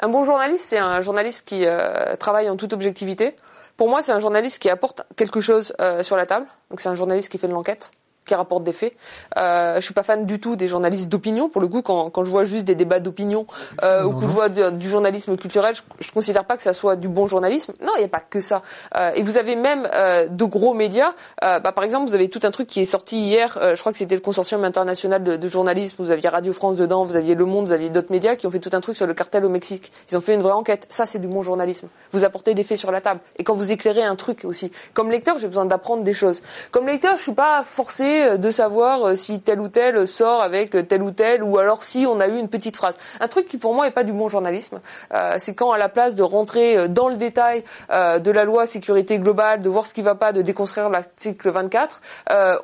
Un 0.00 0.08
bon 0.08 0.24
journaliste, 0.24 0.64
c'est 0.66 0.78
un 0.78 1.02
journaliste 1.02 1.46
qui 1.46 1.66
euh, 1.66 2.16
travaille 2.16 2.48
en 2.48 2.56
toute 2.56 2.72
objectivité. 2.72 3.36
Pour 3.76 3.90
moi, 3.90 4.00
c'est 4.00 4.12
un 4.12 4.20
journaliste 4.20 4.62
qui 4.62 4.70
apporte 4.70 5.02
quelque 5.16 5.42
chose 5.42 5.74
euh, 5.82 6.02
sur 6.02 6.16
la 6.16 6.24
table. 6.24 6.46
Donc, 6.70 6.80
c'est 6.80 6.88
un 6.88 6.94
journaliste 6.94 7.28
qui 7.28 7.36
fait 7.36 7.48
de 7.48 7.52
l'enquête 7.52 7.90
qui 8.24 8.34
rapportent 8.34 8.64
des 8.64 8.72
faits. 8.72 8.94
Euh, 9.36 9.76
je 9.76 9.80
suis 9.80 9.94
pas 9.94 10.02
fan 10.02 10.26
du 10.26 10.40
tout 10.40 10.56
des 10.56 10.68
journalistes 10.68 11.08
d'opinion. 11.08 11.48
Pour 11.48 11.60
le 11.60 11.68
coup, 11.68 11.82
quand, 11.82 12.10
quand 12.10 12.24
je 12.24 12.30
vois 12.30 12.44
juste 12.44 12.64
des 12.64 12.74
débats 12.74 13.00
d'opinion 13.00 13.46
euh, 13.82 14.04
ou 14.04 14.14
que 14.14 14.22
je 14.22 14.26
vois 14.26 14.48
du, 14.48 14.88
journalisme 14.88 15.36
culturel, 15.36 15.74
je, 15.74 15.82
je 16.00 16.12
considère 16.12 16.44
pas 16.44 16.56
que 16.56 16.62
ça 16.62 16.72
soit 16.72 16.96
du 16.96 17.08
bon 17.08 17.26
journalisme. 17.26 17.72
Non, 17.80 17.92
il 17.96 18.00
n'y 18.00 18.04
a 18.04 18.08
pas 18.08 18.20
que 18.20 18.40
ça. 18.40 18.62
Euh, 18.96 19.12
et 19.14 19.22
vous 19.22 19.38
avez 19.38 19.56
même 19.56 19.88
euh, 19.92 20.28
de 20.28 20.44
gros 20.44 20.74
médias. 20.74 21.12
Euh, 21.42 21.58
bah, 21.60 21.72
par 21.72 21.84
exemple, 21.84 22.08
vous 22.08 22.14
avez 22.14 22.28
tout 22.28 22.40
un 22.42 22.50
truc 22.50 22.68
qui 22.68 22.80
est 22.80 22.84
sorti 22.84 23.18
hier. 23.18 23.58
Euh, 23.60 23.74
je 23.74 23.80
crois 23.80 23.92
que 23.92 23.98
c'était 23.98 24.14
le 24.14 24.20
consortium 24.20 24.64
international 24.64 25.22
de, 25.22 25.36
de, 25.36 25.48
journalisme. 25.48 25.96
Vous 25.98 26.10
aviez 26.10 26.28
Radio 26.28 26.52
France 26.52 26.76
dedans, 26.76 27.04
vous 27.04 27.16
aviez 27.16 27.34
Le 27.34 27.44
Monde, 27.44 27.66
vous 27.66 27.72
aviez 27.72 27.90
d'autres 27.90 28.12
médias 28.12 28.36
qui 28.36 28.46
ont 28.46 28.50
fait 28.50 28.60
tout 28.60 28.70
un 28.72 28.80
truc 28.80 28.96
sur 28.96 29.06
le 29.06 29.14
cartel 29.14 29.44
au 29.44 29.48
Mexique. 29.48 29.92
Ils 30.10 30.16
ont 30.16 30.20
fait 30.20 30.34
une 30.34 30.42
vraie 30.42 30.52
enquête. 30.52 30.86
Ça, 30.88 31.06
c'est 31.06 31.18
du 31.18 31.28
bon 31.28 31.42
journalisme. 31.42 31.88
Vous 32.12 32.24
apportez 32.24 32.54
des 32.54 32.64
faits 32.64 32.78
sur 32.78 32.92
la 32.92 33.00
table. 33.00 33.20
Et 33.36 33.44
quand 33.44 33.54
vous 33.54 33.70
éclairez 33.70 34.02
un 34.02 34.16
truc 34.16 34.44
aussi. 34.44 34.70
Comme 34.94 35.10
lecteur, 35.10 35.38
j'ai 35.38 35.48
besoin 35.48 35.64
d'apprendre 35.64 36.02
des 36.02 36.14
choses. 36.14 36.42
Comme 36.70 36.86
lecteur, 36.86 37.16
je 37.16 37.22
suis 37.22 37.32
pas 37.32 37.62
forcé 37.64 38.11
de 38.12 38.50
savoir 38.50 39.08
euh, 39.08 39.14
si 39.14 39.40
tel 39.40 39.60
ou 39.60 39.68
tel 39.68 40.06
sort 40.06 40.42
avec 40.42 40.70
tel 40.88 41.02
ou 41.02 41.10
tel, 41.10 41.42
ou 41.42 41.58
alors 41.58 41.82
si 41.82 42.06
on 42.06 42.20
a 42.20 42.28
eu 42.28 42.36
une 42.38 42.48
petite 42.48 42.76
phrase. 42.76 42.96
Un 43.20 43.28
truc 43.28 43.46
qui 43.46 43.58
pour 43.58 43.74
moi 43.74 43.86
est 43.86 43.92
pas 43.92 44.04
du 44.04 44.12
bon 44.12 44.28
journalisme, 44.28 44.80
euh, 45.12 45.36
c'est 45.38 45.54
quand 45.54 45.72
à 45.72 45.78
la 45.78 45.88
place 45.88 46.14
de 46.14 46.22
rentrer 46.22 46.76
euh, 46.76 46.88
dans 46.88 47.08
le 47.08 47.16
détail 47.16 47.64
de 47.90 48.30
la 48.30 48.44
loi 48.44 48.66
sécurité 48.66 49.18
globale, 49.18 49.60
de 49.60 49.68
voir 49.68 49.86
ce 49.86 49.94
qui 49.94 50.02
va 50.02 50.14
pas, 50.14 50.32
de 50.32 50.42
déconstruire 50.42 50.88
l'article 50.88 51.50
24, 51.50 52.00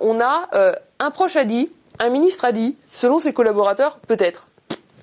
on 0.00 0.20
a 0.20 0.48
un 0.98 1.10
proche 1.10 1.36
a 1.36 1.44
dit, 1.44 1.70
un 1.98 2.08
ministre 2.08 2.44
a 2.44 2.52
dit, 2.52 2.76
selon 2.92 3.18
ses 3.18 3.32
collaborateurs, 3.32 3.98
peut-être. 4.06 4.48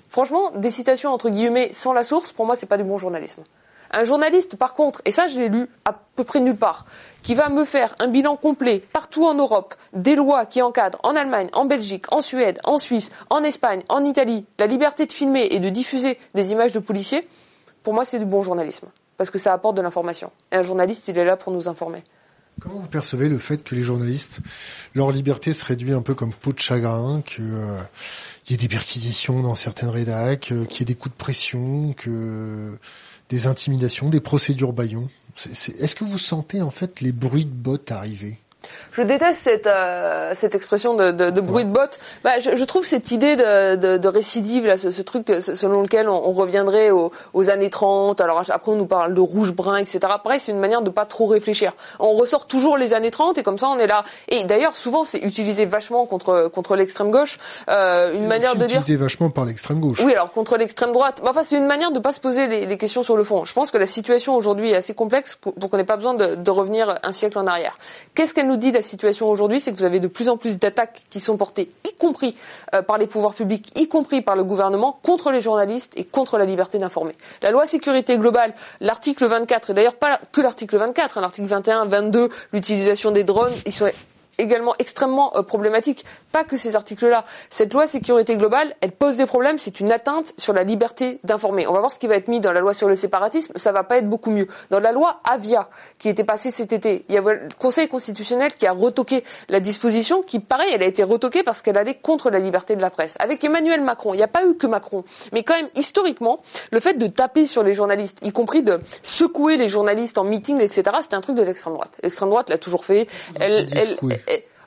Franchement, 0.09 0.51
des 0.55 0.69
citations 0.69 1.11
entre 1.11 1.29
guillemets 1.29 1.69
sans 1.73 1.93
la 1.93 2.03
source, 2.03 2.31
pour 2.31 2.45
moi, 2.45 2.55
c'est 2.55 2.65
pas 2.65 2.77
du 2.77 2.83
bon 2.83 2.97
journalisme. 2.97 3.43
Un 3.91 4.03
journaliste, 4.03 4.55
par 4.55 4.73
contre, 4.73 5.01
et 5.05 5.11
ça 5.11 5.27
je 5.27 5.39
l'ai 5.39 5.49
lu 5.49 5.69
à 5.85 5.93
peu 6.15 6.23
près 6.23 6.39
nulle 6.39 6.57
part, 6.57 6.85
qui 7.25 7.33
va 7.33 7.49
me 7.49 7.65
faire 7.65 7.95
un 7.99 8.07
bilan 8.07 8.37
complet 8.37 8.83
partout 8.93 9.25
en 9.25 9.33
Europe, 9.33 9.73
des 9.93 10.15
lois 10.15 10.45
qui 10.45 10.61
encadrent 10.61 10.99
en 11.01 11.15
Allemagne, 11.15 11.49
en 11.53 11.65
Belgique, 11.65 12.05
en 12.11 12.21
Suède, 12.21 12.59
en 12.63 12.77
Suisse, 12.77 13.09
en 13.31 13.43
Espagne, 13.43 13.81
en 13.89 14.05
Italie, 14.05 14.45
la 14.59 14.67
liberté 14.67 15.07
de 15.07 15.11
filmer 15.11 15.47
et 15.49 15.59
de 15.59 15.69
diffuser 15.69 16.19
des 16.35 16.51
images 16.51 16.71
de 16.71 16.79
policiers, 16.79 17.27
pour 17.81 17.95
moi 17.95 18.05
c'est 18.05 18.19
du 18.19 18.25
bon 18.25 18.43
journalisme, 18.43 18.87
parce 19.17 19.31
que 19.31 19.39
ça 19.39 19.53
apporte 19.53 19.75
de 19.75 19.81
l'information. 19.81 20.31
Et 20.51 20.57
un 20.57 20.61
journaliste, 20.61 21.07
il 21.07 21.17
est 21.17 21.25
là 21.25 21.35
pour 21.35 21.51
nous 21.51 21.67
informer. 21.67 22.03
Comment 22.61 22.79
vous 22.79 22.87
percevez 22.87 23.27
le 23.27 23.39
fait 23.39 23.63
que 23.63 23.73
les 23.73 23.81
journalistes, 23.81 24.41
leur 24.93 25.11
liberté 25.11 25.51
se 25.51 25.65
réduit 25.65 25.93
un 25.93 26.03
peu 26.03 26.13
comme 26.13 26.31
peau 26.31 26.53
de 26.53 26.59
chagrin, 26.59 27.23
euh, 27.39 27.79
y 28.47 28.53
ait 28.53 28.57
des 28.57 28.67
perquisitions 28.67 29.41
dans 29.41 29.55
certaines 29.55 29.89
rédacs, 29.89 30.51
euh, 30.51 30.65
qu'il 30.65 30.81
y 30.81 30.83
ait 30.83 30.93
des 30.93 30.95
coups 30.95 31.13
de 31.13 31.17
pression, 31.17 31.93
que 31.93 32.77
des 33.29 33.47
intimidations, 33.47 34.09
des 34.09 34.21
procédures 34.21 34.73
baillons. 34.73 35.09
Est-ce 35.35 35.95
que 35.95 36.03
vous 36.05 36.17
sentez 36.17 36.61
en 36.61 36.71
fait 36.71 37.01
les 37.01 37.11
bruits 37.11 37.45
de 37.45 37.51
bottes 37.51 37.91
arriver? 37.91 38.39
Je 38.91 39.01
déteste 39.01 39.41
cette, 39.41 39.67
euh, 39.67 40.31
cette 40.35 40.55
expression 40.55 40.93
de, 40.95 41.11
de, 41.11 41.29
de 41.29 41.41
bruit 41.41 41.65
de 41.65 41.71
botte. 41.71 41.99
Bah, 42.23 42.39
je, 42.39 42.55
je, 42.55 42.63
trouve 42.63 42.85
cette 42.85 43.11
idée 43.11 43.35
de, 43.35 43.75
de, 43.75 43.97
de 43.97 44.07
récidive, 44.07 44.65
là, 44.65 44.77
ce, 44.77 44.91
ce, 44.91 45.01
truc 45.01 45.27
selon 45.41 45.81
lequel 45.81 46.09
on, 46.09 46.29
on 46.29 46.33
reviendrait 46.33 46.91
aux, 46.91 47.11
aux, 47.33 47.49
années 47.49 47.69
30. 47.69 48.21
Alors 48.21 48.41
après, 48.49 48.71
on 48.71 48.75
nous 48.75 48.85
parle 48.85 49.13
de 49.13 49.21
rouge-brun, 49.21 49.77
etc. 49.77 49.99
Pareil, 50.23 50.39
c'est 50.39 50.51
une 50.51 50.59
manière 50.59 50.81
de 50.81 50.89
pas 50.89 51.05
trop 51.05 51.25
réfléchir. 51.25 51.73
On 51.99 52.13
ressort 52.13 52.47
toujours 52.47 52.77
les 52.77 52.93
années 52.93 53.11
30 53.11 53.37
et 53.37 53.43
comme 53.43 53.57
ça, 53.57 53.67
on 53.67 53.77
est 53.79 53.87
là. 53.87 54.03
Et 54.27 54.43
d'ailleurs, 54.43 54.75
souvent, 54.75 55.03
c'est 55.03 55.19
utilisé 55.19 55.65
vachement 55.65 56.05
contre 56.05 56.49
contre 56.53 56.75
l'extrême 56.75 57.11
gauche. 57.11 57.37
Euh, 57.69 58.13
une 58.13 58.27
manière 58.27 58.55
de 58.55 58.65
dire. 58.65 58.79
Utilisé 58.81 58.97
vachement 58.97 59.29
par 59.29 59.45
l'extrême 59.45 59.79
gauche. 59.79 60.01
Oui, 60.03 60.13
alors 60.13 60.31
contre 60.31 60.57
l'extrême 60.57 60.91
droite. 60.91 61.21
Enfin, 61.25 61.41
c'est 61.43 61.57
une 61.57 61.67
manière 61.67 61.91
de 61.91 61.99
pas 61.99 62.11
se 62.11 62.19
poser 62.19 62.47
les, 62.47 62.65
les, 62.65 62.77
questions 62.77 63.03
sur 63.03 63.17
le 63.17 63.23
fond. 63.23 63.45
Je 63.45 63.53
pense 63.53 63.71
que 63.71 63.77
la 63.77 63.85
situation 63.85 64.35
aujourd'hui 64.35 64.71
est 64.71 64.75
assez 64.75 64.93
complexe 64.93 65.35
pour, 65.35 65.53
pour 65.53 65.69
qu'on 65.69 65.77
n'ait 65.77 65.83
pas 65.83 65.97
besoin 65.97 66.13
de, 66.13 66.35
de 66.35 66.51
revenir 66.51 66.99
un 67.03 67.11
siècle 67.11 67.37
en 67.37 67.47
arrière. 67.47 67.77
Qu'est-ce 68.13 68.33
qu'elle 68.33 68.47
nous 68.47 68.54
dit 68.55 68.71
la 68.71 68.81
situation 68.81 69.27
aujourd'hui, 69.27 69.59
c'est 69.59 69.71
que 69.71 69.77
vous 69.77 69.83
avez 69.83 69.99
de 69.99 70.07
plus 70.07 70.29
en 70.29 70.37
plus 70.37 70.57
d'attaques 70.57 71.03
qui 71.09 71.19
sont 71.19 71.37
portées, 71.37 71.69
y 71.87 71.95
compris 71.95 72.35
euh, 72.73 72.81
par 72.81 72.97
les 72.97 73.07
pouvoirs 73.07 73.33
publics, 73.33 73.71
y 73.79 73.87
compris 73.87 74.21
par 74.21 74.35
le 74.35 74.43
gouvernement, 74.43 74.99
contre 75.03 75.31
les 75.31 75.41
journalistes 75.41 75.93
et 75.95 76.03
contre 76.03 76.37
la 76.37 76.45
liberté 76.45 76.77
d'informer. 76.77 77.15
La 77.41 77.51
loi 77.51 77.65
sécurité 77.65 78.17
globale, 78.17 78.53
l'article 78.81 79.25
24, 79.25 79.69
et 79.69 79.73
d'ailleurs 79.73 79.95
pas 79.95 80.19
que 80.31 80.41
l'article 80.41 80.77
24, 80.77 81.17
hein, 81.17 81.21
l'article 81.21 81.47
21, 81.47 81.85
22, 81.85 82.29
l'utilisation 82.53 83.11
des 83.11 83.23
drones, 83.23 83.53
ils 83.65 83.73
sont 83.73 83.89
également 84.37 84.73
extrêmement 84.79 85.35
euh, 85.35 85.41
problématique. 85.41 86.05
Pas 86.31 86.43
que 86.43 86.57
ces 86.57 86.75
articles-là. 86.75 87.25
Cette 87.49 87.73
loi 87.73 87.87
sécurité 87.87 88.37
globale, 88.37 88.75
elle 88.81 88.91
pose 88.91 89.17
des 89.17 89.25
problèmes. 89.25 89.57
C'est 89.57 89.79
une 89.79 89.91
atteinte 89.91 90.33
sur 90.37 90.53
la 90.53 90.63
liberté 90.63 91.19
d'informer. 91.23 91.67
On 91.67 91.73
va 91.73 91.79
voir 91.79 91.91
ce 91.91 91.99
qui 91.99 92.07
va 92.07 92.15
être 92.15 92.27
mis 92.27 92.39
dans 92.39 92.51
la 92.51 92.59
loi 92.59 92.73
sur 92.73 92.87
le 92.87 92.95
séparatisme. 92.95 93.53
Ça 93.55 93.71
va 93.71 93.83
pas 93.83 93.97
être 93.97 94.09
beaucoup 94.09 94.31
mieux. 94.31 94.47
Dans 94.69 94.79
la 94.79 94.91
loi 94.91 95.21
Avia, 95.23 95.69
qui 95.99 96.09
était 96.09 96.23
passée 96.23 96.49
cet 96.49 96.73
été, 96.73 97.05
il 97.09 97.15
y 97.15 97.17
a 97.17 97.21
le 97.21 97.49
Conseil 97.57 97.87
constitutionnel 97.87 98.53
qui 98.53 98.67
a 98.67 98.71
retoqué 98.71 99.23
la 99.49 99.59
disposition, 99.59 100.21
qui, 100.21 100.39
pareil, 100.39 100.69
elle 100.73 100.83
a 100.83 100.87
été 100.87 101.03
retoquée 101.03 101.43
parce 101.43 101.61
qu'elle 101.61 101.77
allait 101.77 101.95
contre 101.95 102.29
la 102.29 102.39
liberté 102.39 102.75
de 102.75 102.81
la 102.81 102.89
presse. 102.89 103.15
Avec 103.19 103.43
Emmanuel 103.43 103.81
Macron, 103.81 104.13
il 104.13 104.17
n'y 104.17 104.23
a 104.23 104.27
pas 104.27 104.45
eu 104.45 104.55
que 104.55 104.67
Macron, 104.67 105.03
mais 105.31 105.43
quand 105.43 105.55
même 105.55 105.69
historiquement, 105.75 106.41
le 106.71 106.79
fait 106.79 106.95
de 106.95 107.07
taper 107.07 107.45
sur 107.45 107.63
les 107.63 107.73
journalistes, 107.73 108.19
y 108.21 108.31
compris 108.31 108.63
de 108.63 108.79
secouer 109.01 109.57
les 109.57 109.69
journalistes 109.69 110.17
en 110.17 110.23
meeting, 110.23 110.59
etc., 110.61 110.83
c'était 111.01 111.15
un 111.15 111.21
truc 111.21 111.35
de 111.35 111.43
l'extrême 111.43 111.73
droite. 111.73 111.97
L'extrême 112.03 112.29
droite 112.29 112.49
l'a 112.49 112.57
toujours 112.57 112.85
fait. 112.85 113.07
Elle, 113.39 113.67
elle, 113.75 113.97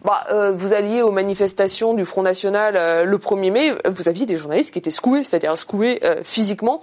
bah, 0.04 0.26
euh, 0.30 0.52
vous 0.52 0.72
alliez 0.72 1.02
aux 1.02 1.10
manifestations 1.10 1.94
du 1.94 2.04
Front 2.04 2.22
National 2.22 2.76
euh, 2.76 3.04
le 3.04 3.18
1er 3.18 3.50
mai, 3.50 3.72
vous 3.88 4.08
aviez 4.08 4.26
des 4.26 4.36
journalistes 4.36 4.72
qui 4.72 4.78
étaient 4.78 4.90
secoués, 4.90 5.24
c'est-à-dire 5.24 5.56
secoués 5.56 6.00
euh, 6.04 6.22
physiquement 6.22 6.80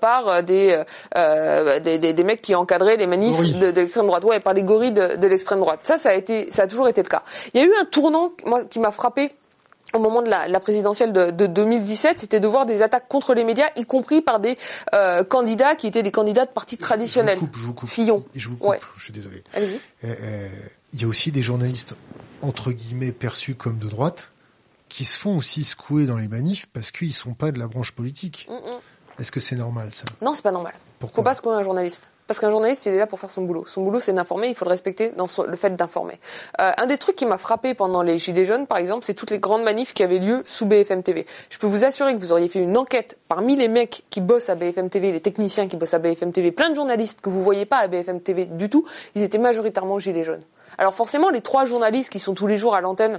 par 0.00 0.42
des, 0.42 0.82
des, 1.14 1.98
des, 1.98 2.12
des, 2.12 2.24
mecs 2.24 2.42
qui 2.42 2.54
encadraient 2.54 2.96
les 2.96 3.06
manifs 3.06 3.38
de, 3.38 3.70
de 3.70 3.80
l'extrême 3.80 4.06
droite, 4.06 4.24
ouais, 4.24 4.40
par 4.40 4.54
les 4.54 4.62
gorilles 4.62 4.92
de, 4.92 5.16
de 5.16 5.26
l'extrême 5.26 5.60
droite. 5.60 5.80
Ça, 5.82 5.96
ça 5.96 6.10
a 6.10 6.14
été, 6.14 6.50
ça 6.50 6.62
a 6.62 6.66
toujours 6.66 6.88
été 6.88 7.02
le 7.02 7.08
cas. 7.08 7.22
Il 7.54 7.60
y 7.60 7.64
a 7.64 7.66
eu 7.66 7.72
un 7.80 7.84
tournant, 7.84 8.32
moi, 8.44 8.64
qui 8.64 8.80
m'a 8.80 8.90
frappé 8.90 9.32
au 9.94 9.98
moment 9.98 10.22
de 10.22 10.28
la, 10.28 10.48
la 10.48 10.60
présidentielle 10.60 11.12
de, 11.12 11.30
de 11.30 11.46
2017, 11.46 12.20
c'était 12.20 12.40
de 12.40 12.46
voir 12.46 12.66
des 12.66 12.82
attaques 12.82 13.08
contre 13.08 13.34
les 13.34 13.44
médias, 13.44 13.68
y 13.76 13.84
compris 13.84 14.20
par 14.20 14.40
des 14.40 14.58
euh, 14.94 15.24
candidats 15.24 15.74
qui 15.76 15.86
étaient 15.86 16.02
des 16.02 16.12
candidats 16.12 16.44
de 16.44 16.50
partis 16.50 16.76
traditionnels. 16.78 17.36
Je 17.36 17.40
vous 17.40 17.46
coupe, 17.46 17.56
je 17.58 17.66
vous 17.66 17.74
coupe. 17.74 17.88
Fillon. 17.88 18.24
Je 18.34 18.48
vous 18.48 18.56
coupe, 18.56 18.68
ouais. 18.70 18.80
je 18.96 19.04
suis 19.04 19.12
désolé. 19.12 19.42
Allez-y. 19.54 19.80
Il 20.92 21.00
y 21.00 21.04
a 21.04 21.08
aussi 21.08 21.30
des 21.32 21.42
journalistes 21.42 21.94
entre 22.42 22.72
guillemets 22.72 23.12
perçus 23.12 23.54
comme 23.54 23.78
de 23.78 23.88
droite, 23.88 24.32
qui 24.88 25.04
se 25.04 25.18
font 25.18 25.36
aussi 25.36 25.64
secouer 25.64 26.06
dans 26.06 26.16
les 26.16 26.28
manifs 26.28 26.66
parce 26.72 26.90
qu'ils 26.90 27.12
sont 27.12 27.34
pas 27.34 27.52
de 27.52 27.58
la 27.58 27.66
branche 27.66 27.92
politique. 27.92 28.46
Mm 28.48 28.54
-mm. 28.54 29.20
Est-ce 29.20 29.32
que 29.32 29.40
c'est 29.40 29.56
normal 29.56 29.88
ça? 29.92 30.04
Non, 30.22 30.34
c'est 30.34 30.42
pas 30.42 30.52
normal. 30.52 30.74
Pourquoi? 30.98 31.16
Faut 31.16 31.22
pas 31.22 31.34
secouer 31.34 31.54
un 31.54 31.62
journaliste. 31.62 32.08
Parce 32.26 32.40
qu'un 32.40 32.50
journaliste, 32.50 32.86
il 32.86 32.92
est 32.92 32.98
là 32.98 33.06
pour 33.06 33.20
faire 33.20 33.30
son 33.30 33.42
boulot. 33.42 33.64
Son 33.66 33.82
boulot, 33.82 34.00
c'est 34.00 34.12
d'informer. 34.12 34.48
Il 34.48 34.54
faut 34.54 34.64
le 34.64 34.70
respecter 34.70 35.12
dans 35.16 35.26
le 35.46 35.56
fait 35.56 35.76
d'informer. 35.76 36.18
Euh, 36.60 36.72
un 36.76 36.86
des 36.86 36.98
trucs 36.98 37.16
qui 37.16 37.26
m'a 37.26 37.38
frappé 37.38 37.74
pendant 37.74 38.02
les 38.02 38.18
Gilets 38.18 38.44
jaunes, 38.44 38.66
par 38.66 38.78
exemple, 38.78 39.04
c'est 39.04 39.14
toutes 39.14 39.30
les 39.30 39.38
grandes 39.38 39.62
manifs 39.62 39.94
qui 39.94 40.02
avaient 40.02 40.18
lieu 40.18 40.42
sous 40.44 40.66
BFM 40.66 41.02
TV. 41.02 41.26
Je 41.50 41.58
peux 41.58 41.66
vous 41.66 41.84
assurer 41.84 42.14
que 42.14 42.18
vous 42.18 42.32
auriez 42.32 42.48
fait 42.48 42.60
une 42.60 42.76
enquête 42.76 43.16
parmi 43.28 43.54
les 43.56 43.68
mecs 43.68 44.02
qui 44.10 44.20
bossent 44.20 44.48
à 44.48 44.56
BFM 44.56 44.90
TV, 44.90 45.12
les 45.12 45.20
techniciens 45.20 45.68
qui 45.68 45.76
bossent 45.76 45.94
à 45.94 45.98
BFM 45.98 46.32
TV, 46.32 46.50
plein 46.50 46.70
de 46.70 46.74
journalistes 46.74 47.20
que 47.20 47.30
vous 47.30 47.42
voyez 47.42 47.64
pas 47.64 47.78
à 47.78 47.88
BFM 47.88 48.20
TV 48.20 48.46
du 48.46 48.68
tout, 48.68 48.84
ils 49.14 49.22
étaient 49.22 49.38
majoritairement 49.38 49.98
Gilets 49.98 50.24
jaunes. 50.24 50.42
Alors 50.78 50.94
forcément, 50.94 51.30
les 51.30 51.40
trois 51.40 51.64
journalistes 51.64 52.10
qui 52.10 52.18
sont 52.18 52.34
tous 52.34 52.46
les 52.46 52.56
jours 52.56 52.74
à 52.74 52.80
l'antenne 52.80 53.18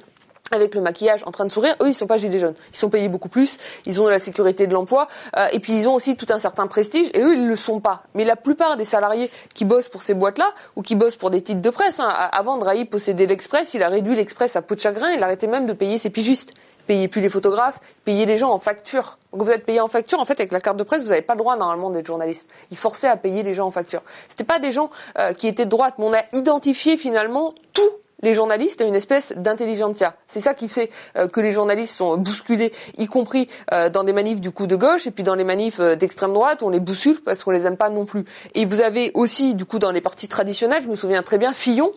avec 0.52 0.76
le 0.76 0.82
maquillage 0.82 1.24
en 1.26 1.32
train 1.32 1.46
de 1.46 1.52
sourire, 1.52 1.76
eux 1.82 1.90
ils 1.90 1.94
sont 1.94 2.08
pas 2.08 2.18
gilets 2.18 2.40
jaunes. 2.40 2.56
Ils 2.72 2.78
sont 2.78 2.90
payés 2.90 3.10
beaucoup 3.10 3.30
plus, 3.30 3.58
ils 3.86 4.02
ont 4.02 4.08
la 4.08 4.20
sécurité 4.20 4.68
de 4.68 4.74
l'emploi 4.74 5.08
euh, 5.38 5.48
et 5.52 5.60
puis 5.60 5.74
ils 5.74 5.88
ont 5.88 5.94
aussi 5.94 6.16
tout 6.16 6.28
un 6.30 6.40
certain 6.40 6.68
prestige 6.68 7.10
et 7.14 7.22
eux 7.22 7.36
ils 7.36 7.48
le 7.48 7.56
sont 7.56 7.80
pas. 7.80 8.04
Mais 8.14 8.24
la 8.24 8.36
plupart 8.36 8.78
des 8.78 8.86
salariés 8.86 9.30
qui 9.54 9.66
bossent 9.66 9.90
pour 9.90 10.02
ces 10.02 10.14
boîtes-là 10.14 10.54
ou 10.76 10.82
qui 10.82 10.96
bossent 10.96 11.16
pour 11.16 11.30
des 11.30 11.42
titres 11.42 11.62
de 11.62 11.70
presse, 11.70 12.00
hein, 12.00 12.10
avant 12.10 12.58
Drahi 12.58 12.86
possédait 12.86 13.26
l'Express, 13.26 13.74
il 13.74 13.84
a 13.84 13.90
réduit 13.90 14.16
l'Express 14.16 14.56
à 14.56 14.62
peau 14.62 14.76
de 14.76 14.80
chagrin, 14.80 15.12
il 15.12 15.22
arrêtait 15.24 15.48
même 15.48 15.66
de 15.66 15.74
payer 15.74 15.98
ses 15.98 16.10
pigistes. 16.10 16.54
Payez 16.88 17.10
plus 17.10 17.20
les 17.20 17.30
photographes, 17.30 17.82
payez 18.06 18.26
les 18.26 18.38
gens 18.38 18.50
en 18.50 18.60
facture. 18.60 19.18
Donc 19.34 19.44
vous 19.44 19.52
êtes 19.52 19.66
payé 19.66 19.82
en 19.82 19.90
facture, 19.90 20.22
en 20.22 20.26
fait 20.26 20.40
avec 20.40 20.54
la 20.54 20.62
carte 20.62 20.78
de 20.78 20.84
presse, 20.84 21.02
vous 21.02 21.10
n'avez 21.10 21.22
pas 21.22 21.34
le 21.34 21.40
droit 21.40 21.58
normalement 21.58 21.90
d'être 21.90 22.06
journaliste. 22.06 22.50
Il 22.72 22.78
forçait 22.78 23.10
à 23.10 23.18
payer 23.18 23.44
les 23.44 23.54
gens 23.54 23.68
en 23.68 23.72
facture. 23.72 24.02
C'était 24.30 24.46
pas 24.46 24.60
des 24.60 24.72
gens 24.72 24.90
euh, 25.20 25.34
qui 25.34 25.48
étaient 25.48 25.66
de 25.66 25.70
droite, 25.70 25.96
mais 26.00 26.06
on 26.06 26.14
a 26.14 26.24
identifié 26.32 26.96
finalement 26.96 27.54
tout 27.74 27.92
les 28.22 28.34
journalistes 28.34 28.82
une 28.82 28.96
espèce 28.96 29.34
d'intelligentsia. 29.36 30.16
C'est 30.28 30.40
ça 30.40 30.54
qui 30.54 30.68
fait 30.68 30.90
euh, 31.18 31.28
que 31.28 31.40
les 31.40 31.52
journalistes 31.52 31.96
sont 31.96 32.18
bousculés, 32.18 32.74
y 32.98 33.08
compris 33.08 33.48
euh, 33.74 33.90
dans 33.90 34.04
des 34.04 34.14
manifs 34.14 34.42
du 34.42 34.52
coup 34.52 34.68
de 34.68 34.76
gauche 34.76 35.08
et 35.08 35.12
puis 35.12 35.24
dans 35.24 35.36
les 35.36 35.44
manifs 35.44 35.80
euh, 35.80 35.96
d'extrême 35.96 36.34
droite, 36.34 36.64
on 36.64 36.70
les 36.70 36.80
bouscule 36.80 37.22
parce 37.24 37.44
qu'on 37.44 37.52
les 37.52 37.68
aime 37.68 37.78
pas 37.78 37.90
non 37.90 38.06
plus. 38.06 38.26
Et 38.56 38.66
vous 38.66 38.82
avez 38.82 39.12
aussi 39.14 39.56
du 39.56 39.66
coup 39.66 39.80
dans 39.80 39.92
les 39.92 40.02
partis 40.02 40.28
traditionnels, 40.28 40.84
je 40.84 40.90
me 40.90 40.96
souviens 40.96 41.24
très 41.24 41.38
bien, 41.38 41.54
Fillon, 41.54 41.92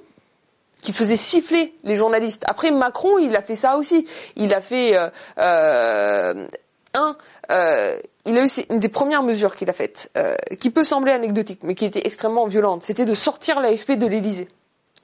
qui 0.82 0.92
faisait 0.92 1.16
siffler 1.16 1.74
les 1.84 1.96
journalistes. 1.96 2.44
Après 2.46 2.70
Macron, 2.70 3.18
il 3.18 3.36
a 3.36 3.42
fait 3.42 3.56
ça 3.56 3.76
aussi. 3.76 4.06
Il 4.36 4.54
a 4.54 4.60
fait 4.60 4.96
euh, 5.38 6.46
un, 6.94 7.16
euh, 7.50 7.98
il 8.26 8.38
a 8.38 8.44
eu 8.44 8.48
une 8.70 8.78
des 8.78 8.88
premières 8.88 9.22
mesures 9.22 9.56
qu'il 9.56 9.70
a 9.70 9.72
faites, 9.72 10.10
euh, 10.16 10.34
qui 10.60 10.70
peut 10.70 10.84
sembler 10.84 11.12
anecdotique, 11.12 11.60
mais 11.62 11.74
qui 11.74 11.84
était 11.84 12.02
extrêmement 12.04 12.46
violente. 12.46 12.82
C'était 12.82 13.04
de 13.04 13.14
sortir 13.14 13.60
l'AFP 13.60 13.92
de 13.92 14.06
l'Élysée 14.06 14.48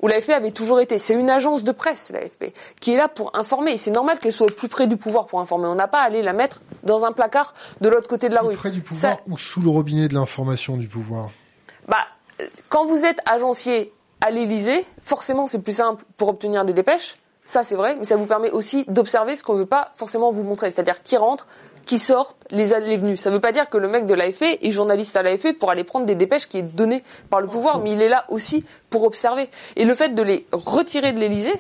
où 0.01 0.09
l'AFP 0.09 0.31
avait 0.31 0.53
toujours 0.53 0.81
été. 0.81 0.99
C'est 0.99 1.15
une 1.15 1.31
agence 1.31 1.65
de 1.65 1.73
presse, 1.73 2.11
l'AFP, 2.13 2.53
qui 2.81 2.93
est 2.93 2.97
là 2.97 3.09
pour 3.09 3.37
informer. 3.37 3.79
C'est 3.79 3.91
normal 3.91 4.19
qu'elle 4.19 4.33
soit 4.33 4.47
au 4.51 4.55
plus 4.55 4.69
près 4.69 4.87
du 4.87 4.97
pouvoir 4.97 5.27
pour 5.27 5.41
informer. 5.41 5.67
On 5.67 5.75
n'a 5.75 5.89
pas 5.89 6.01
à 6.01 6.05
aller 6.05 6.23
la 6.23 6.33
mettre 6.33 6.63
dans 6.83 7.05
un 7.05 7.13
placard 7.13 7.55
de 7.81 7.89
l'autre 7.89 8.09
côté 8.09 8.29
de 8.29 8.35
la 8.35 8.43
rue. 8.43 8.49
Plus 8.49 8.57
près 8.57 8.71
du 8.71 8.83
pouvoir 8.83 9.17
Ça... 9.17 9.21
ou 9.29 9.39
sous 9.39 9.61
le 9.61 9.71
robinet 9.71 10.09
de 10.09 10.15
l'information 10.15 10.77
du 10.77 10.89
pouvoir? 10.89 11.31
Bah, 11.89 12.05
quand 12.69 12.85
vous 12.87 13.05
êtes 13.05 13.21
agencier 13.27 13.93
à 14.21 14.31
l'Élysée, 14.31 14.85
forcément 15.03 15.47
c'est 15.47 15.61
plus 15.61 15.77
simple 15.77 16.05
pour 16.17 16.29
obtenir 16.29 16.65
des 16.65 16.73
dépêches 16.73 17.17
Ça, 17.45 17.63
c'est 17.63 17.77
vrai, 17.77 17.95
mais 17.97 18.05
ça 18.05 18.17
vous 18.17 18.27
permet 18.27 18.51
aussi 18.51 18.85
d'observer 18.89 19.37
ce 19.37 19.45
qu'on 19.45 19.55
veut 19.55 19.67
pas 19.67 19.93
forcément 19.95 20.33
vous 20.33 20.43
montrer. 20.43 20.71
C'est-à-dire 20.71 21.03
qui 21.03 21.17
rentre, 21.17 21.47
qui 21.87 21.99
sortent, 21.99 22.37
les 22.51 22.75
allées 22.75 22.97
venues. 22.97 23.17
Ça 23.17 23.31
veut 23.31 23.41
pas 23.41 23.53
dire 23.53 23.71
que 23.71 23.79
le 23.79 23.89
mec 23.89 24.05
de 24.05 24.15
l'AFP 24.15 24.59
est 24.61 24.71
journaliste 24.71 25.17
à 25.17 25.23
l'AFP 25.23 25.59
pour 25.59 25.71
aller 25.71 25.85
prendre 25.85 26.05
des 26.05 26.17
dépêches 26.17 26.47
qui 26.47 26.59
est 26.59 26.63
données 26.63 27.03
par 27.31 27.41
le 27.41 27.47
pouvoir, 27.47 27.79
mais 27.79 27.93
il 27.93 28.03
est 28.03 28.09
là 28.09 28.27
aussi 28.29 28.65
pour 28.91 29.05
observer. 29.05 29.49
Et 29.77 29.85
le 29.85 29.95
fait 29.95 30.11
de 30.11 30.23
les 30.23 30.47
retirer 30.53 31.13
de 31.13 31.19
l'Élysée, 31.19 31.55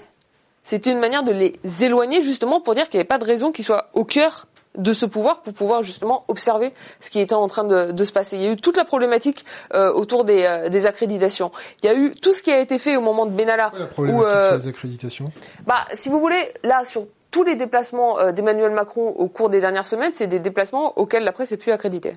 c'est 0.63 0.87
une 0.87 0.99
manière 0.99 1.23
de 1.23 1.33
les 1.33 1.55
éloigner 1.81 2.21
justement 2.23 2.61
pour 2.61 2.75
dire 2.75 2.89
qu'il 2.89 2.99
n'y 2.99 3.03
avait 3.03 3.09
pas 3.09 3.19
de 3.19 3.25
raison 3.25 3.53
qu'ils 3.53 3.65
soient 3.65 3.89
au 3.95 4.05
cœur 4.05 4.47
de 4.77 4.93
ce 4.93 5.07
pouvoir 5.07 5.43
pour 5.43 5.53
pouvoir 5.53 5.83
justement 5.83 6.25
observer 6.29 6.73
ce 7.01 7.11
qui 7.11 7.21
était 7.21 7.35
en 7.35 7.49
train 7.49 7.65
de, 7.65 8.05
se 8.05 8.13
passer. 8.13 8.37
Il 8.37 8.43
y 8.43 8.47
a 8.47 8.53
eu 8.53 8.57
toute 8.57 8.77
la 8.77 8.85
problématique 8.85 9.45
euh, 9.75 9.93
autour 9.93 10.25
des, 10.25 10.43
euh, 10.45 10.69
des, 10.69 10.87
accréditations. 10.87 11.51
Il 11.83 11.87
y 11.87 11.89
a 11.89 11.95
eu 11.95 12.15
tout 12.15 12.33
ce 12.33 12.43
qui 12.43 12.51
a 12.51 12.61
été 12.61 12.79
fait 12.79 12.97
au 12.97 13.01
moment 13.01 13.27
de 13.27 13.31
Benalla. 13.31 13.73
La 13.79 13.87
problématique 13.87 14.29
euh, 14.29 14.49
sur 14.49 14.57
les 14.57 14.69
accréditations? 14.69 15.33
Bah, 15.67 15.85
si 15.95 16.09
vous 16.09 16.21
voulez, 16.21 16.53
là 16.63 16.85
sur 16.85 17.07
tous 17.37 17.45
les 17.45 17.55
déplacements 17.57 18.33
d'Emmanuel 18.33 18.71
Macron 18.71 19.09
au 19.09 19.29
cours 19.29 19.51
des 19.51 19.61
dernières 19.61 19.85
semaines, 19.85 20.13
c'est 20.15 20.27
des 20.27 20.41
déplacements 20.41 20.99
auxquels 20.99 21.23
la 21.23 21.33
presse 21.33 21.53
est 21.53 21.59
plus 21.59 21.71
accréditée. 21.71 22.15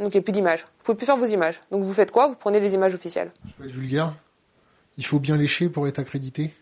Donc 0.00 0.12
il 0.12 0.16
n'y 0.16 0.18
a 0.18 0.22
plus 0.22 0.32
d'images. 0.32 0.62
Vous 0.62 0.82
pouvez 0.82 0.96
plus 0.96 1.06
faire 1.06 1.16
vos 1.16 1.26
images. 1.26 1.60
Donc 1.70 1.84
vous 1.84 1.92
faites 1.92 2.10
quoi? 2.10 2.26
Vous 2.26 2.34
prenez 2.34 2.58
les 2.58 2.74
images 2.74 2.96
officielles. 2.96 3.30
Je 3.46 3.52
peux 3.52 3.64
être 3.68 3.70
vulgaire. 3.70 4.12
Il 4.98 5.06
faut 5.06 5.20
bien 5.20 5.36
lécher 5.36 5.68
pour 5.68 5.86
être 5.86 6.00
accrédité? 6.00 6.52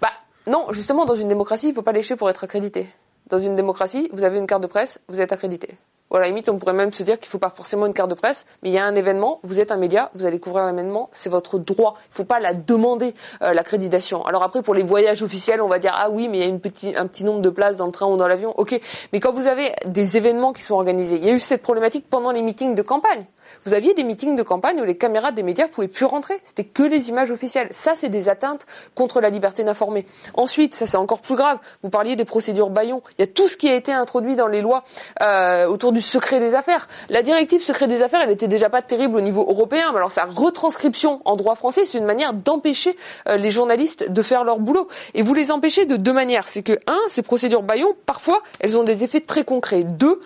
Bah 0.00 0.12
non, 0.46 0.64
justement 0.70 1.04
dans 1.04 1.14
une 1.14 1.28
démocratie, 1.28 1.66
il 1.66 1.70
ne 1.72 1.74
faut 1.74 1.82
pas 1.82 1.92
lécher 1.92 2.16
pour 2.16 2.30
être 2.30 2.42
accrédité. 2.42 2.88
Dans 3.26 3.38
une 3.38 3.54
démocratie, 3.54 4.08
vous 4.14 4.24
avez 4.24 4.38
une 4.38 4.46
carte 4.46 4.62
de 4.62 4.66
presse, 4.66 4.98
vous 5.08 5.20
êtes 5.20 5.30
accrédité. 5.30 5.76
Voilà, 6.10 6.28
limite, 6.28 6.48
on 6.48 6.58
pourrait 6.58 6.74
même 6.74 6.92
se 6.92 7.02
dire 7.02 7.18
qu'il 7.18 7.26
ne 7.26 7.30
faut 7.30 7.38
pas 7.38 7.50
forcément 7.50 7.86
une 7.86 7.94
carte 7.94 8.10
de 8.10 8.14
presse, 8.14 8.46
mais 8.62 8.68
il 8.68 8.72
y 8.72 8.78
a 8.78 8.84
un 8.84 8.94
événement, 8.94 9.40
vous 9.42 9.58
êtes 9.58 9.72
un 9.72 9.76
média, 9.76 10.10
vous 10.14 10.26
allez 10.26 10.38
couvrir 10.38 10.66
l'événement, 10.66 11.08
c'est 11.12 11.30
votre 11.30 11.58
droit. 11.58 11.94
Il 11.96 12.10
ne 12.10 12.14
faut 12.14 12.24
pas 12.24 12.40
la 12.40 12.54
demander, 12.54 13.14
euh, 13.42 13.52
l'accréditation. 13.52 14.24
Alors 14.24 14.42
après, 14.42 14.62
pour 14.62 14.74
les 14.74 14.82
voyages 14.82 15.22
officiels, 15.22 15.60
on 15.60 15.68
va 15.68 15.78
dire, 15.78 15.92
ah 15.96 16.10
oui, 16.10 16.28
mais 16.28 16.38
il 16.38 16.40
y 16.42 16.46
a 16.46 16.48
une 16.48 16.60
petit, 16.60 16.94
un 16.96 17.06
petit 17.06 17.24
nombre 17.24 17.40
de 17.40 17.50
places 17.50 17.76
dans 17.76 17.86
le 17.86 17.92
train 17.92 18.06
ou 18.06 18.16
dans 18.16 18.28
l'avion. 18.28 18.54
Ok, 18.58 18.78
mais 19.12 19.20
quand 19.20 19.32
vous 19.32 19.46
avez 19.46 19.72
des 19.86 20.16
événements 20.16 20.52
qui 20.52 20.62
sont 20.62 20.74
organisés, 20.74 21.16
il 21.16 21.24
y 21.24 21.30
a 21.30 21.32
eu 21.32 21.40
cette 21.40 21.62
problématique 21.62 22.06
pendant 22.08 22.30
les 22.30 22.42
meetings 22.42 22.74
de 22.74 22.82
campagne. 22.82 23.24
Vous 23.64 23.74
aviez 23.74 23.94
des 23.94 24.04
meetings 24.04 24.36
de 24.36 24.42
campagne 24.42 24.80
où 24.80 24.84
les 24.84 24.96
caméras 24.96 25.32
des 25.32 25.42
médias 25.42 25.68
pouvaient 25.68 25.88
plus 25.88 26.04
rentrer. 26.04 26.38
C'était 26.44 26.64
que 26.64 26.82
les 26.82 27.08
images 27.08 27.30
officielles. 27.30 27.68
Ça, 27.70 27.94
c'est 27.94 28.08
des 28.08 28.28
atteintes 28.28 28.66
contre 28.94 29.20
la 29.20 29.30
liberté 29.30 29.64
d'informer. 29.64 30.06
Ensuite, 30.34 30.74
ça 30.74 30.86
c'est 30.86 30.96
encore 30.96 31.20
plus 31.20 31.36
grave. 31.36 31.58
Vous 31.82 31.90
parliez 31.90 32.16
des 32.16 32.24
procédures 32.24 32.70
Bayon. 32.70 33.02
Il 33.18 33.22
y 33.22 33.24
a 33.24 33.26
tout 33.26 33.48
ce 33.48 33.56
qui 33.56 33.68
a 33.68 33.74
été 33.74 33.92
introduit 33.92 34.36
dans 34.36 34.46
les 34.46 34.60
lois 34.60 34.84
euh, 35.22 35.66
autour 35.66 35.92
du 35.92 36.00
secret 36.00 36.40
des 36.40 36.54
affaires. 36.54 36.88
La 37.08 37.22
directive 37.22 37.62
secret 37.62 37.88
des 37.88 38.02
affaires, 38.02 38.20
elle 38.22 38.30
était 38.30 38.48
déjà 38.48 38.68
pas 38.68 38.82
terrible 38.82 39.16
au 39.16 39.20
niveau 39.20 39.46
européen, 39.48 39.90
mais 39.92 39.98
alors 39.98 40.10
sa 40.10 40.24
retranscription 40.24 41.20
en 41.24 41.36
droit 41.36 41.54
français, 41.54 41.84
c'est 41.84 41.98
une 41.98 42.04
manière 42.04 42.34
d'empêcher 42.34 42.96
euh, 43.28 43.36
les 43.36 43.50
journalistes 43.50 44.10
de 44.10 44.22
faire 44.22 44.44
leur 44.44 44.58
boulot. 44.58 44.88
Et 45.14 45.22
vous 45.22 45.34
les 45.34 45.50
empêchez 45.50 45.86
de 45.86 45.96
deux 45.96 46.12
manières. 46.12 46.48
C'est 46.48 46.62
que 46.62 46.78
un, 46.86 47.00
ces 47.08 47.22
procédures 47.22 47.62
Bayon, 47.62 47.94
parfois, 48.06 48.42
elles 48.60 48.76
ont 48.78 48.84
des 48.84 49.04
effets 49.04 49.20
très 49.20 49.44
concrets. 49.44 49.84
Deux, 49.84 50.20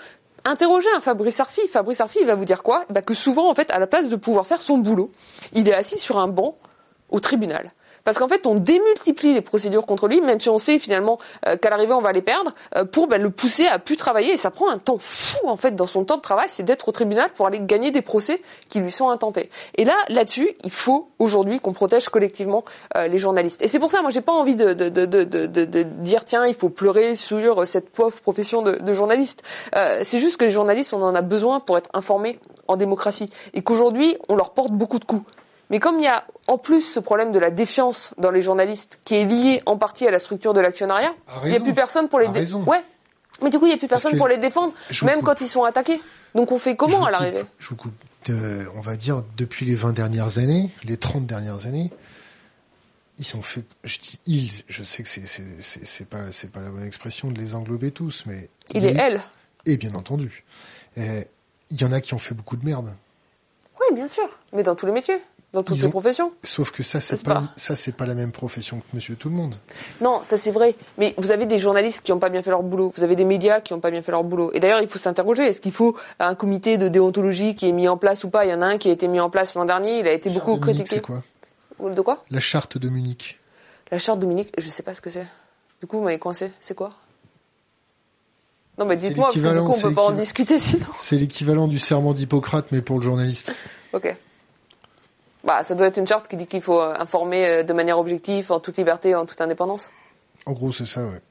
Interrogez 0.48 0.88
un 0.96 1.02
Fabrice 1.02 1.40
Arfi. 1.40 1.68
Fabrice 1.68 2.00
Arfi, 2.00 2.24
va 2.24 2.34
vous 2.34 2.46
dire 2.46 2.62
quoi? 2.62 2.86
Bah 2.88 3.02
Que 3.02 3.12
souvent, 3.12 3.50
en 3.50 3.54
fait, 3.54 3.70
à 3.70 3.78
la 3.78 3.86
place 3.86 4.08
de 4.08 4.16
pouvoir 4.16 4.46
faire 4.46 4.62
son 4.62 4.78
boulot, 4.78 5.12
il 5.52 5.68
est 5.68 5.74
assis 5.74 5.98
sur 5.98 6.18
un 6.18 6.26
banc 6.26 6.56
au 7.10 7.20
tribunal. 7.20 7.72
Parce 8.08 8.16
qu'en 8.16 8.28
fait, 8.28 8.46
on 8.46 8.54
démultiplie 8.54 9.34
les 9.34 9.42
procédures 9.42 9.84
contre 9.84 10.08
lui, 10.08 10.22
même 10.22 10.40
si 10.40 10.48
on 10.48 10.56
sait 10.56 10.78
finalement 10.78 11.18
euh, 11.46 11.58
qu'à 11.58 11.68
l'arrivée 11.68 11.92
on 11.92 12.00
va 12.00 12.10
les 12.12 12.22
perdre, 12.22 12.54
euh, 12.74 12.86
pour 12.86 13.06
ben, 13.06 13.20
le 13.20 13.28
pousser 13.28 13.66
à 13.66 13.78
plus 13.78 13.98
travailler. 13.98 14.32
Et 14.32 14.38
ça 14.38 14.50
prend 14.50 14.70
un 14.70 14.78
temps 14.78 14.96
fou 14.98 15.46
en 15.46 15.58
fait 15.58 15.76
dans 15.76 15.84
son 15.84 16.06
temps 16.06 16.16
de 16.16 16.22
travail, 16.22 16.46
c'est 16.48 16.62
d'être 16.62 16.88
au 16.88 16.92
tribunal 16.92 17.28
pour 17.34 17.46
aller 17.46 17.60
gagner 17.60 17.90
des 17.90 18.00
procès 18.00 18.40
qui 18.70 18.80
lui 18.80 18.90
sont 18.90 19.10
intentés. 19.10 19.50
Et 19.74 19.84
là, 19.84 19.94
là-dessus, 20.08 20.48
il 20.64 20.70
faut 20.70 21.10
aujourd'hui 21.18 21.60
qu'on 21.60 21.74
protège 21.74 22.08
collectivement 22.08 22.64
euh, 22.96 23.08
les 23.08 23.18
journalistes. 23.18 23.60
Et 23.60 23.68
c'est 23.68 23.78
pour 23.78 23.90
ça, 23.90 24.00
moi, 24.00 24.08
j'ai 24.08 24.22
pas 24.22 24.32
envie 24.32 24.56
de, 24.56 24.72
de, 24.72 25.82
dire 25.82 26.24
tiens, 26.24 26.46
il 26.46 26.54
faut 26.54 26.70
pleurer 26.70 27.14
sur 27.14 27.66
cette 27.66 27.90
pauvre 27.90 28.18
profession 28.22 28.62
de, 28.62 28.94
journaliste. 28.94 29.42
c'est 29.74 30.18
juste 30.18 30.38
que 30.38 30.46
les 30.46 30.50
journalistes, 30.50 30.94
on 30.94 31.02
en 31.02 31.14
a 31.14 31.20
besoin 31.20 31.60
pour 31.60 31.76
être 31.76 31.90
informés 31.92 32.40
en 32.68 32.78
démocratie, 32.78 33.28
et 33.52 33.60
qu'aujourd'hui, 33.60 34.16
on 34.30 34.34
leur 34.36 34.54
porte 34.54 34.72
beaucoup 34.72 34.98
de 34.98 35.04
coups. 35.04 35.24
Mais 35.70 35.80
comme 35.80 35.98
il 35.98 36.04
y 36.04 36.08
a 36.08 36.24
en 36.46 36.58
plus 36.58 36.80
ce 36.80 37.00
problème 37.00 37.30
de 37.32 37.38
la 37.38 37.50
défiance 37.50 38.14
dans 38.18 38.30
les 38.30 38.42
journalistes, 38.42 39.00
qui 39.04 39.16
est 39.16 39.24
lié 39.24 39.62
en 39.66 39.76
partie 39.76 40.06
à 40.06 40.10
la 40.10 40.18
structure 40.18 40.54
de 40.54 40.60
l'actionnariat, 40.60 41.12
il 41.44 41.50
n'y 41.50 41.56
a 41.56 41.60
plus 41.60 41.74
personne 41.74 42.08
pour 42.08 42.20
les 42.20 42.28
défendre. 42.28 42.66
Ouais. 42.66 42.82
Mais 43.42 43.50
du 43.50 43.58
coup, 43.58 43.66
il 43.66 43.68
n'y 43.68 43.74
a 43.74 43.78
plus 43.78 43.88
personne 43.88 44.16
pour 44.16 44.28
les 44.28 44.38
défendre, 44.38 44.72
même 45.02 45.22
quand 45.22 45.40
ils 45.40 45.48
sont 45.48 45.64
attaqués. 45.64 46.00
Donc 46.34 46.52
on 46.52 46.58
fait 46.58 46.76
comment 46.76 47.04
à 47.04 47.10
l'arrivée? 47.10 47.44
Je 47.58 47.68
vous 47.68 47.76
coupe. 47.76 47.92
on 48.74 48.80
va 48.80 48.96
dire 48.96 49.22
depuis 49.36 49.66
les 49.66 49.74
20 49.74 49.92
dernières 49.92 50.38
années, 50.38 50.70
les 50.84 50.96
30 50.96 51.26
dernières 51.26 51.66
années, 51.66 51.90
ils 53.18 53.24
sont 53.24 53.42
fait. 53.42 53.64
Je 53.84 53.98
dis 53.98 54.20
ils. 54.26 54.50
Je 54.68 54.82
sais 54.82 55.02
que 55.02 55.08
c'est 55.08 55.26
c'est 55.26 56.08
pas 56.08 56.30
c'est 56.30 56.50
pas 56.50 56.60
la 56.60 56.70
bonne 56.70 56.84
expression 56.84 57.30
de 57.30 57.38
les 57.38 57.54
englober 57.54 57.90
tous, 57.90 58.24
mais 58.26 58.48
il 58.74 58.84
est 58.84 58.96
elle. 58.96 59.20
Et 59.66 59.76
bien 59.76 59.94
entendu, 59.94 60.44
il 60.96 61.24
y 61.70 61.84
en 61.84 61.92
a 61.92 62.00
qui 62.00 62.14
ont 62.14 62.18
fait 62.18 62.34
beaucoup 62.34 62.56
de 62.56 62.64
merde. 62.64 62.94
Oui, 63.80 63.94
bien 63.94 64.08
sûr, 64.08 64.28
mais 64.52 64.62
dans 64.62 64.74
tous 64.74 64.86
les 64.86 64.92
métiers 64.92 65.20
dans 65.52 65.62
toutes 65.62 65.76
ces 65.78 65.88
professions. 65.88 66.30
Sauf 66.42 66.70
que 66.70 66.82
ça, 66.82 67.00
c'est 67.00 67.22
pas, 67.22 67.44
ça, 67.56 67.74
c'est 67.74 67.92
pas 67.92 68.04
la 68.06 68.14
même 68.14 68.32
profession 68.32 68.80
que 68.80 68.84
Monsieur 68.92 69.16
Tout 69.16 69.30
le 69.30 69.34
Monde. 69.34 69.54
Non, 70.00 70.20
ça 70.24 70.36
c'est 70.36 70.50
vrai. 70.50 70.76
Mais 70.98 71.14
vous 71.16 71.30
avez 71.30 71.46
des 71.46 71.58
journalistes 71.58 72.02
qui 72.02 72.12
n'ont 72.12 72.18
pas 72.18 72.28
bien 72.28 72.42
fait 72.42 72.50
leur 72.50 72.62
boulot. 72.62 72.92
Vous 72.96 73.02
avez 73.02 73.16
des 73.16 73.24
médias 73.24 73.60
qui 73.60 73.72
n'ont 73.72 73.80
pas 73.80 73.90
bien 73.90 74.02
fait 74.02 74.12
leur 74.12 74.24
boulot. 74.24 74.50
Et 74.52 74.60
d'ailleurs, 74.60 74.82
il 74.82 74.88
faut 74.88 74.98
s'interroger. 74.98 75.44
Est-ce 75.44 75.60
qu'il 75.60 75.72
faut 75.72 75.96
un 76.18 76.34
comité 76.34 76.76
de 76.76 76.88
déontologie 76.88 77.54
qui 77.54 77.66
est 77.66 77.72
mis 77.72 77.88
en 77.88 77.96
place 77.96 78.24
ou 78.24 78.30
pas? 78.30 78.44
Il 78.44 78.50
y 78.50 78.54
en 78.54 78.60
a 78.60 78.66
un 78.66 78.78
qui 78.78 78.88
a 78.88 78.92
été 78.92 79.08
mis 79.08 79.20
en 79.20 79.30
place 79.30 79.54
l'an 79.54 79.64
dernier. 79.64 80.00
Il 80.00 80.06
a 80.06 80.12
été 80.12 80.28
beaucoup 80.28 80.58
critiqué. 80.58 80.96
C'est 80.96 81.00
quoi? 81.00 81.22
De 81.80 82.00
quoi? 82.00 82.22
La 82.30 82.40
charte 82.40 82.76
de 82.76 82.88
Munich. 82.88 83.38
La 83.90 83.98
charte 83.98 84.18
de 84.18 84.26
Munich, 84.26 84.52
je 84.58 84.68
sais 84.68 84.82
pas 84.82 84.92
ce 84.92 85.00
que 85.00 85.08
c'est. 85.08 85.26
Du 85.80 85.86
coup, 85.86 85.98
vous 85.98 86.04
m'avez 86.04 86.18
coincé. 86.18 86.50
C'est 86.60 86.74
quoi? 86.74 86.90
Non, 88.76 88.84
mais 88.84 88.96
dites-moi, 88.96 89.28
parce 89.28 89.40
que 89.40 89.54
du 89.54 89.60
coup, 89.60 89.72
on 89.76 89.80
peut 89.80 89.94
pas 89.94 90.04
en 90.04 90.12
discuter 90.12 90.58
sinon. 90.58 90.86
C'est 90.98 91.16
l'équivalent 91.16 91.66
du 91.66 91.78
serment 91.78 92.12
d'Hippocrate, 92.12 92.66
mais 92.70 92.82
pour 92.82 92.98
le 92.98 93.02
journaliste. 93.02 93.54
ok. 93.92 94.14
Bah, 95.48 95.62
ça 95.62 95.74
doit 95.74 95.86
être 95.86 95.96
une 95.96 96.06
charte 96.06 96.28
qui 96.28 96.36
dit 96.36 96.44
qu'il 96.44 96.60
faut 96.60 96.78
euh, 96.78 96.92
informer 96.98 97.46
euh, 97.46 97.62
de 97.62 97.72
manière 97.72 97.98
objective, 97.98 98.52
en 98.52 98.60
toute 98.60 98.76
liberté, 98.76 99.14
en 99.14 99.24
toute 99.24 99.40
indépendance. 99.40 99.88
En 100.44 100.52
gros, 100.52 100.72
c'est 100.72 100.84
ça, 100.84 101.00
ouais. 101.00 101.22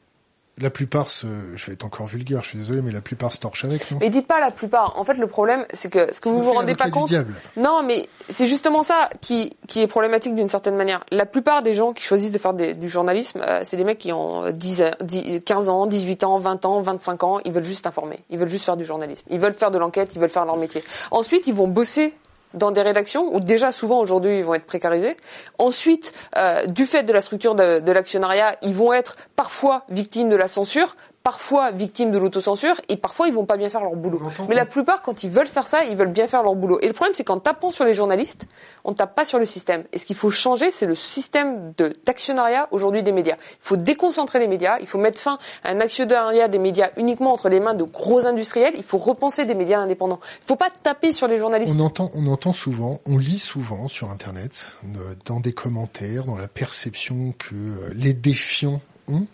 La 0.60 0.71
plupart, 0.71 1.12
se... 1.12 1.27
je 1.53 1.67
vais 1.67 1.73
être 1.73 1.86
encore 1.86 2.08
vulgaire, 2.08 2.41
je 2.41 2.49
suis 2.49 2.58
désolé, 2.58 2.82
mais 2.82 2.91
la 2.91 3.01
plupart 3.01 3.32
se 3.32 3.38
torchent 3.38 3.65
avec, 3.65 3.91
non? 3.91 3.99
Mais 4.01 4.10
dites 4.10 4.25
pas 4.25 4.39
la 4.39 4.49
plupart. 4.49 4.97
En 4.97 5.03
fait, 5.03 5.13
le 5.13 5.27
problème, 5.27 5.67
c'est 5.71 5.91
que 5.91 6.12
ce 6.12 6.19
que 6.19 6.30
vous 6.30 6.41
vous 6.41 6.51
rendez 6.51 6.73
pas 6.73 6.89
compte. 6.89 7.13
Non, 7.58 7.84
mais 7.84 8.10
c'est 8.27 8.47
justement 8.47 8.82
ça 8.82 9.08
qui, 9.21 9.56
qui 9.67 9.82
est 9.82 9.88
problématique 9.88 10.34
d'une 10.34 10.49
certaine 10.49 10.75
manière. 10.75 11.06
La 11.12 11.27
plupart 11.27 11.62
des 11.62 11.75
gens 11.75 11.93
qui 11.93 12.01
choisissent 12.01 12.32
de 12.32 12.39
faire 12.39 12.56
du 12.56 12.89
journalisme, 12.89 13.41
euh, 13.47 13.62
c'est 13.65 13.77
des 13.77 13.84
mecs 13.84 13.99
qui 13.99 14.12
ont 14.12 14.49
10, 14.49 14.84
10, 15.01 15.41
15 15.45 15.69
ans, 15.69 15.86
18 15.86 16.23
ans, 16.23 16.39
20 16.39 16.65
ans, 16.65 16.82
25 16.82 17.23
ans. 17.23 17.39
Ils 17.45 17.51
veulent 17.51 17.63
juste 17.63 17.86
informer. 17.86 18.17
Ils 18.32 18.39
veulent 18.39 18.49
juste 18.49 18.65
faire 18.65 18.77
du 18.77 18.86
journalisme. 18.86 19.27
Ils 19.30 19.39
veulent 19.39 19.53
faire 19.53 19.69
de 19.69 19.77
l'enquête. 19.77 20.15
Ils 20.15 20.19
veulent 20.19 20.32
faire 20.32 20.45
leur 20.45 20.58
métier. 20.58 20.84
Ensuite, 21.12 21.45
ils 21.45 21.53
vont 21.53 21.67
bosser 21.67 22.15
dans 22.54 22.72
des 22.72 22.82
rédactions 22.82 23.34
où 23.36 23.40
déjà 23.40 23.72
souvent 23.72 24.00
aujourd'hui 24.00 24.40
ils 24.40 24.44
vont 24.44 24.56
être 24.56 24.66
précarisés. 24.66 25.18
Ensuite, 25.58 26.14
euh, 26.38 26.66
du 26.66 26.86
fait 26.86 27.04
de 27.04 27.14
la 27.14 27.22
structure 27.22 27.56
de, 27.56 27.80
de 27.80 27.92
l'actionnariat, 27.92 28.58
ils 28.62 28.74
vont 28.74 28.94
être 28.94 29.16
parfois 29.36 29.84
victimes 29.90 30.30
de 30.30 30.36
la 30.36 30.48
censure, 30.48 30.96
parfois 31.28 31.72
victimes 31.72 32.12
de 32.12 32.18
l'autocensure 32.18 32.76
et 32.88 32.96
parfois 32.96 33.28
ils 33.28 33.34
vont 33.34 33.44
pas 33.44 33.58
bien 33.58 33.70
faire 33.70 33.82
leur 33.82 33.98
boulot. 33.98 34.22
Mais 34.48 34.56
la 34.56 34.66
plupart, 34.66 35.02
quand 35.02 35.26
ils 35.26 35.30
veulent 35.30 35.50
faire 35.50 35.68
ça, 35.68 35.84
ils 35.84 35.98
veulent 35.98 36.13
bien 36.13 36.26
faire 36.26 36.42
leur 36.42 36.56
boulot. 36.56 36.80
Et 36.82 36.88
le 36.88 36.94
problème, 36.94 37.13
c'est 37.13 37.26
qu'en 37.26 37.38
tapant 37.38 37.70
sur 37.70 37.84
les 37.84 37.94
journalistes, 37.94 38.48
on 38.86 38.94
tape 38.94 39.13
pas 39.13 39.26
sur 39.26 39.38
le 39.38 39.44
système. 39.44 39.84
Et 39.92 39.98
ce 39.98 40.06
qu'il 40.06 40.16
faut 40.16 40.32
changer, 40.32 40.72
c'est 40.72 40.86
le 40.86 40.96
système 40.96 41.74
de 41.78 41.94
d'actionnariat 42.06 42.70
aujourd'hui 42.72 43.04
des 43.04 43.12
médias. 43.12 43.36
Il 43.36 43.68
faut 43.68 43.76
déconcentrer 43.76 44.40
les 44.40 44.48
médias, 44.48 44.78
il 44.80 44.88
faut 44.88 45.00
mettre 45.00 45.20
fin 45.20 45.38
à 45.66 45.72
un 45.72 45.82
actionnariat 45.82 46.48
des 46.48 46.60
médias 46.60 46.92
uniquement 46.96 47.34
entre 47.34 47.50
les 47.50 47.60
mains 47.60 47.74
de 47.74 47.84
gros 47.84 48.26
industriels. 48.26 48.76
Il 48.78 48.84
faut 48.84 48.98
repenser 48.98 49.44
des 49.44 49.54
médias 49.54 49.82
indépendants. 49.82 50.22
Il 50.44 50.48
faut 50.48 50.56
pas 50.56 50.70
taper 50.82 51.12
sur 51.12 51.28
les 51.28 51.36
journalistes. 51.36 51.76
On 51.78 51.84
entend, 51.84 52.10
on 52.13 52.26
entend 52.28 52.54
souvent, 52.54 53.00
on 53.06 53.18
lit 53.18 53.40
souvent 53.40 53.90
sur 53.90 54.10
Internet, 54.12 54.78
euh, 54.96 55.13
dans 55.26 55.42
des 55.42 55.52
commentaires, 55.52 56.24
dans 56.24 56.38
la 56.38 56.48
perception 56.48 57.34
que 57.38 57.54
euh, 57.54 57.90
les 57.96 58.13
défiants 58.13 58.80
ont 59.10 59.26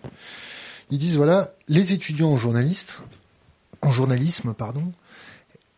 ils 0.90 0.98
disent 0.98 1.18
voilà, 1.18 1.54
les 1.68 1.94
étudiants 1.94 2.32
en 2.32 2.38
journaliste, 2.38 3.02
en 3.82 3.92
journalisme, 3.92 4.54
pardon, 4.54 4.92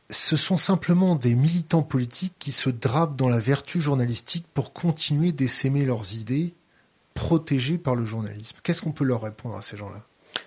ce 0.10 0.36
sont 0.36 0.58
simplement 0.58 1.16
des 1.16 1.36
militants 1.36 1.84
politiques 1.84 2.36
qui 2.38 2.52
se 2.52 2.70
drapent 2.70 3.16
dans 3.16 3.30
la 3.30 3.40
vertu 3.40 3.82
journalistique 3.82 4.46
pour 4.54 4.74
continuer 4.74 5.32
d'essaimer 5.32 5.86
leurs 5.86 6.14
idées 6.14 6.54
protégées 7.14 7.78
par 7.78 7.96
le 7.96 8.06
journalisme. 8.06 8.58
Qu'est-ce 8.62 8.82
qu'on 8.82 8.92
peut 8.92 9.04
leur 9.04 9.24
répondre 9.24 9.56
à 9.56 9.62
ces 9.62 9.78
gens-là? 9.78 10.04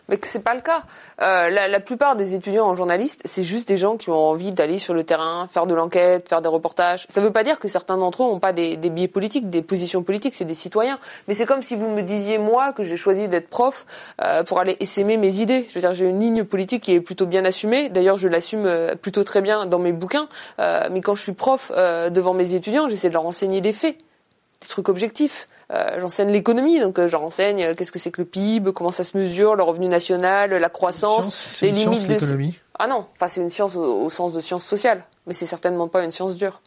Mais 0.08 0.18
que 0.18 0.26
c'est 0.26 0.42
pas 0.42 0.54
le 0.54 0.60
cas. 0.60 0.82
Euh, 1.22 1.50
la, 1.50 1.68
la, 1.68 1.80
plupart 1.80 2.16
des 2.16 2.34
étudiants 2.34 2.66
en 2.66 2.74
journaliste, 2.74 3.22
c'est 3.24 3.42
juste 3.42 3.68
des 3.68 3.76
gens 3.76 3.96
qui 3.96 4.10
ont 4.10 4.18
envie 4.18 4.52
d'aller 4.52 4.78
sur 4.78 4.94
le 4.94 5.04
terrain, 5.04 5.46
faire 5.48 5.66
de 5.66 5.74
l'enquête, 5.74 6.28
faire 6.28 6.42
des 6.42 6.48
reportages. 6.48 7.06
Ça 7.08 7.20
veut 7.20 7.30
pas 7.30 7.44
dire 7.44 7.58
que 7.58 7.68
certains 7.68 7.96
d'entre 7.96 8.22
eux 8.22 8.26
n'ont 8.26 8.40
pas 8.40 8.52
des, 8.52 8.76
des, 8.76 8.90
biais 8.90 9.08
politiques, 9.08 9.50
des 9.50 9.62
positions 9.62 10.02
politiques, 10.02 10.34
c'est 10.34 10.44
des 10.44 10.54
citoyens. 10.54 10.98
Mais 11.26 11.34
c'est 11.34 11.46
comme 11.46 11.62
si 11.62 11.74
vous 11.74 11.88
me 11.88 12.02
disiez 12.02 12.38
moi 12.38 12.72
que 12.72 12.82
j'ai 12.82 12.96
choisi 12.96 13.28
d'être 13.28 13.48
prof 13.48 13.86
euh, 14.22 14.42
pour 14.44 14.60
aller 14.60 14.76
essaimer 14.80 15.16
mes 15.16 15.40
idées. 15.40 15.66
Je 15.68 15.74
veux 15.74 15.80
dire, 15.80 15.92
j'ai 15.92 16.06
une 16.06 16.20
ligne 16.20 16.44
politique 16.44 16.82
qui 16.82 16.92
est 16.92 17.00
plutôt 17.00 17.26
bien 17.26 17.44
assumée. 17.44 17.88
D'ailleurs, 17.88 18.16
je 18.16 18.28
l'assume 18.28 18.66
euh, 18.66 18.94
plutôt 18.94 19.24
très 19.24 19.42
bien 19.42 19.66
dans 19.66 19.78
mes 19.78 19.92
bouquins. 19.92 20.28
Euh, 20.58 20.88
mais 20.90 21.00
quand 21.00 21.14
je 21.14 21.22
suis 21.22 21.32
prof 21.32 21.72
euh, 21.74 22.10
devant 22.10 22.34
mes 22.34 22.54
étudiants, 22.54 22.88
j'essaie 22.88 23.08
de 23.08 23.14
leur 23.14 23.26
enseigner 23.26 23.60
des 23.60 23.72
faits 23.72 23.96
des 24.60 24.68
trucs 24.68 24.88
objectifs. 24.88 25.48
Euh, 25.70 26.00
j'enseigne 26.00 26.30
l'économie, 26.30 26.80
donc 26.80 26.98
euh, 26.98 27.08
j'enseigne 27.08 27.62
euh, 27.62 27.74
qu'est-ce 27.74 27.92
que 27.92 27.98
c'est 27.98 28.10
que 28.10 28.22
le 28.22 28.26
PIB, 28.26 28.72
comment 28.72 28.90
ça 28.90 29.04
se 29.04 29.18
mesure, 29.18 29.54
le 29.54 29.62
revenu 29.62 29.86
national, 29.86 30.50
la 30.50 30.70
croissance, 30.70 31.60
les 31.60 31.72
limites 31.72 32.06
de 32.06 32.14
l'économie. 32.14 32.58
Ah 32.78 32.86
non, 32.86 33.06
enfin 33.12 33.28
c'est 33.28 33.42
une 33.42 33.50
science 33.50 33.76
au, 33.76 34.08
sens 34.08 34.32
de 34.32 34.40
science 34.40 34.64
sociale, 34.64 35.04
mais 35.26 35.34
c'est 35.34 35.44
certainement 35.44 35.86
pas 35.86 36.04
une 36.04 36.10
science 36.10 36.36
dure. 36.36 36.62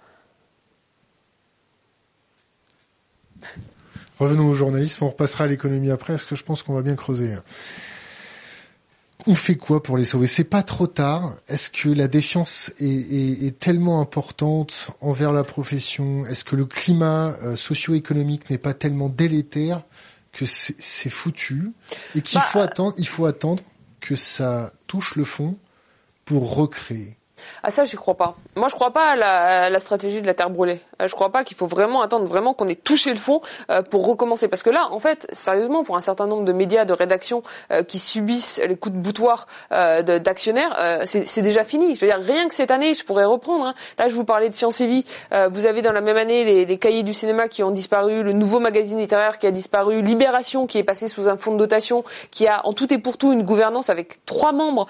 Revenons 4.19 4.49
au 4.49 4.53
journalisme, 4.53 5.03
on 5.03 5.09
repassera 5.09 5.45
à 5.45 5.47
l'économie 5.47 5.89
après, 5.89 6.13
parce 6.13 6.25
que 6.25 6.35
je 6.35 6.43
pense 6.43 6.61
qu'on 6.61 6.75
va 6.75 6.83
bien 6.83 6.95
creuser. 6.95 7.33
On 9.27 9.35
fait 9.35 9.55
quoi 9.55 9.83
pour 9.83 9.97
les 9.97 10.05
sauver? 10.05 10.27
C'est 10.27 10.43
pas 10.43 10.63
trop 10.63 10.87
tard. 10.87 11.33
Est-ce 11.47 11.69
que 11.69 11.89
la 11.89 12.07
défiance 12.07 12.71
est, 12.79 13.59
tellement 13.59 14.01
importante 14.01 14.89
envers 14.99 15.31
la 15.31 15.43
profession? 15.43 16.25
Est-ce 16.25 16.43
que 16.43 16.55
le 16.55 16.65
climat 16.65 17.33
euh, 17.43 17.55
socio-économique 17.55 18.49
n'est 18.49 18.57
pas 18.57 18.73
tellement 18.73 19.09
délétère 19.09 19.81
que 20.31 20.45
c'est 20.45 21.09
foutu? 21.09 21.71
Et 22.15 22.21
qu'il 22.21 22.39
bah, 22.39 22.45
faut 22.45 22.59
attendre 22.59 22.93
Il 22.97 23.07
faut 23.07 23.25
attendre 23.25 23.63
que 23.99 24.15
ça 24.15 24.71
touche 24.87 25.15
le 25.15 25.23
fond 25.23 25.57
pour 26.25 26.55
recréer. 26.55 27.17
Ah 27.63 27.71
ça, 27.71 27.83
j'y 27.83 27.95
crois 27.95 28.15
pas. 28.15 28.35
Moi, 28.55 28.67
je 28.69 28.75
crois 28.75 28.93
pas 28.93 29.11
à 29.11 29.69
la, 29.69 29.79
stratégie 29.79 30.21
de 30.21 30.27
la 30.27 30.33
terre 30.33 30.49
brûlée. 30.49 30.79
Euh, 31.01 31.07
je 31.07 31.15
crois 31.15 31.31
pas 31.31 31.43
qu'il 31.43 31.57
faut 31.57 31.67
vraiment 31.67 32.01
attendre 32.01 32.25
vraiment 32.25 32.53
qu'on 32.53 32.67
ait 32.67 32.75
touché 32.75 33.11
le 33.11 33.19
fond 33.19 33.41
euh, 33.69 33.81
pour 33.81 34.05
recommencer. 34.05 34.47
Parce 34.47 34.63
que 34.63 34.69
là, 34.69 34.87
en 34.91 34.99
fait, 34.99 35.27
sérieusement, 35.31 35.83
pour 35.83 35.95
un 35.95 36.01
certain 36.01 36.27
nombre 36.27 36.45
de 36.45 36.53
médias, 36.53 36.85
de 36.85 36.93
rédactions 36.93 37.41
euh, 37.71 37.83
qui 37.83 37.99
subissent 37.99 38.61
les 38.67 38.75
coups 38.75 38.95
de 38.95 39.01
boutoir 39.01 39.47
d'actionnaires, 39.71 41.01
c'est 41.05 41.41
déjà 41.41 41.63
fini. 41.63 41.95
Je 41.95 42.01
veux 42.01 42.11
dire, 42.11 42.19
rien 42.19 42.47
que 42.47 42.53
cette 42.53 42.71
année, 42.71 42.93
je 42.93 43.03
pourrais 43.03 43.25
reprendre. 43.25 43.65
Hein. 43.65 43.73
Là, 43.97 44.07
je 44.07 44.13
vous 44.13 44.23
parlais 44.23 44.49
de 44.49 44.55
Science 44.55 44.81
et 44.81 44.87
Vie. 44.87 45.05
vous 45.51 45.65
avez 45.65 45.81
dans 45.81 45.91
la 45.91 46.01
même 46.01 46.17
année 46.17 46.43
les, 46.43 46.65
les, 46.65 46.77
cahiers 46.77 47.03
du 47.03 47.13
cinéma 47.13 47.47
qui 47.47 47.63
ont 47.63 47.71
disparu, 47.71 48.23
le 48.23 48.33
nouveau 48.33 48.59
magazine 48.59 48.97
littéraire 48.99 49.37
qui 49.37 49.47
a 49.47 49.51
disparu, 49.51 50.01
Libération 50.01 50.67
qui 50.67 50.77
est 50.77 50.83
passé 50.83 51.07
sous 51.07 51.27
un 51.27 51.37
fonds 51.37 51.53
de 51.53 51.57
dotation, 51.57 52.03
qui 52.31 52.47
a 52.47 52.65
en 52.65 52.73
tout 52.73 52.93
et 52.93 52.97
pour 52.97 53.17
tout 53.17 53.31
une 53.33 53.43
gouvernance 53.43 53.89
avec 53.89 54.25
trois 54.25 54.51
membres, 54.51 54.87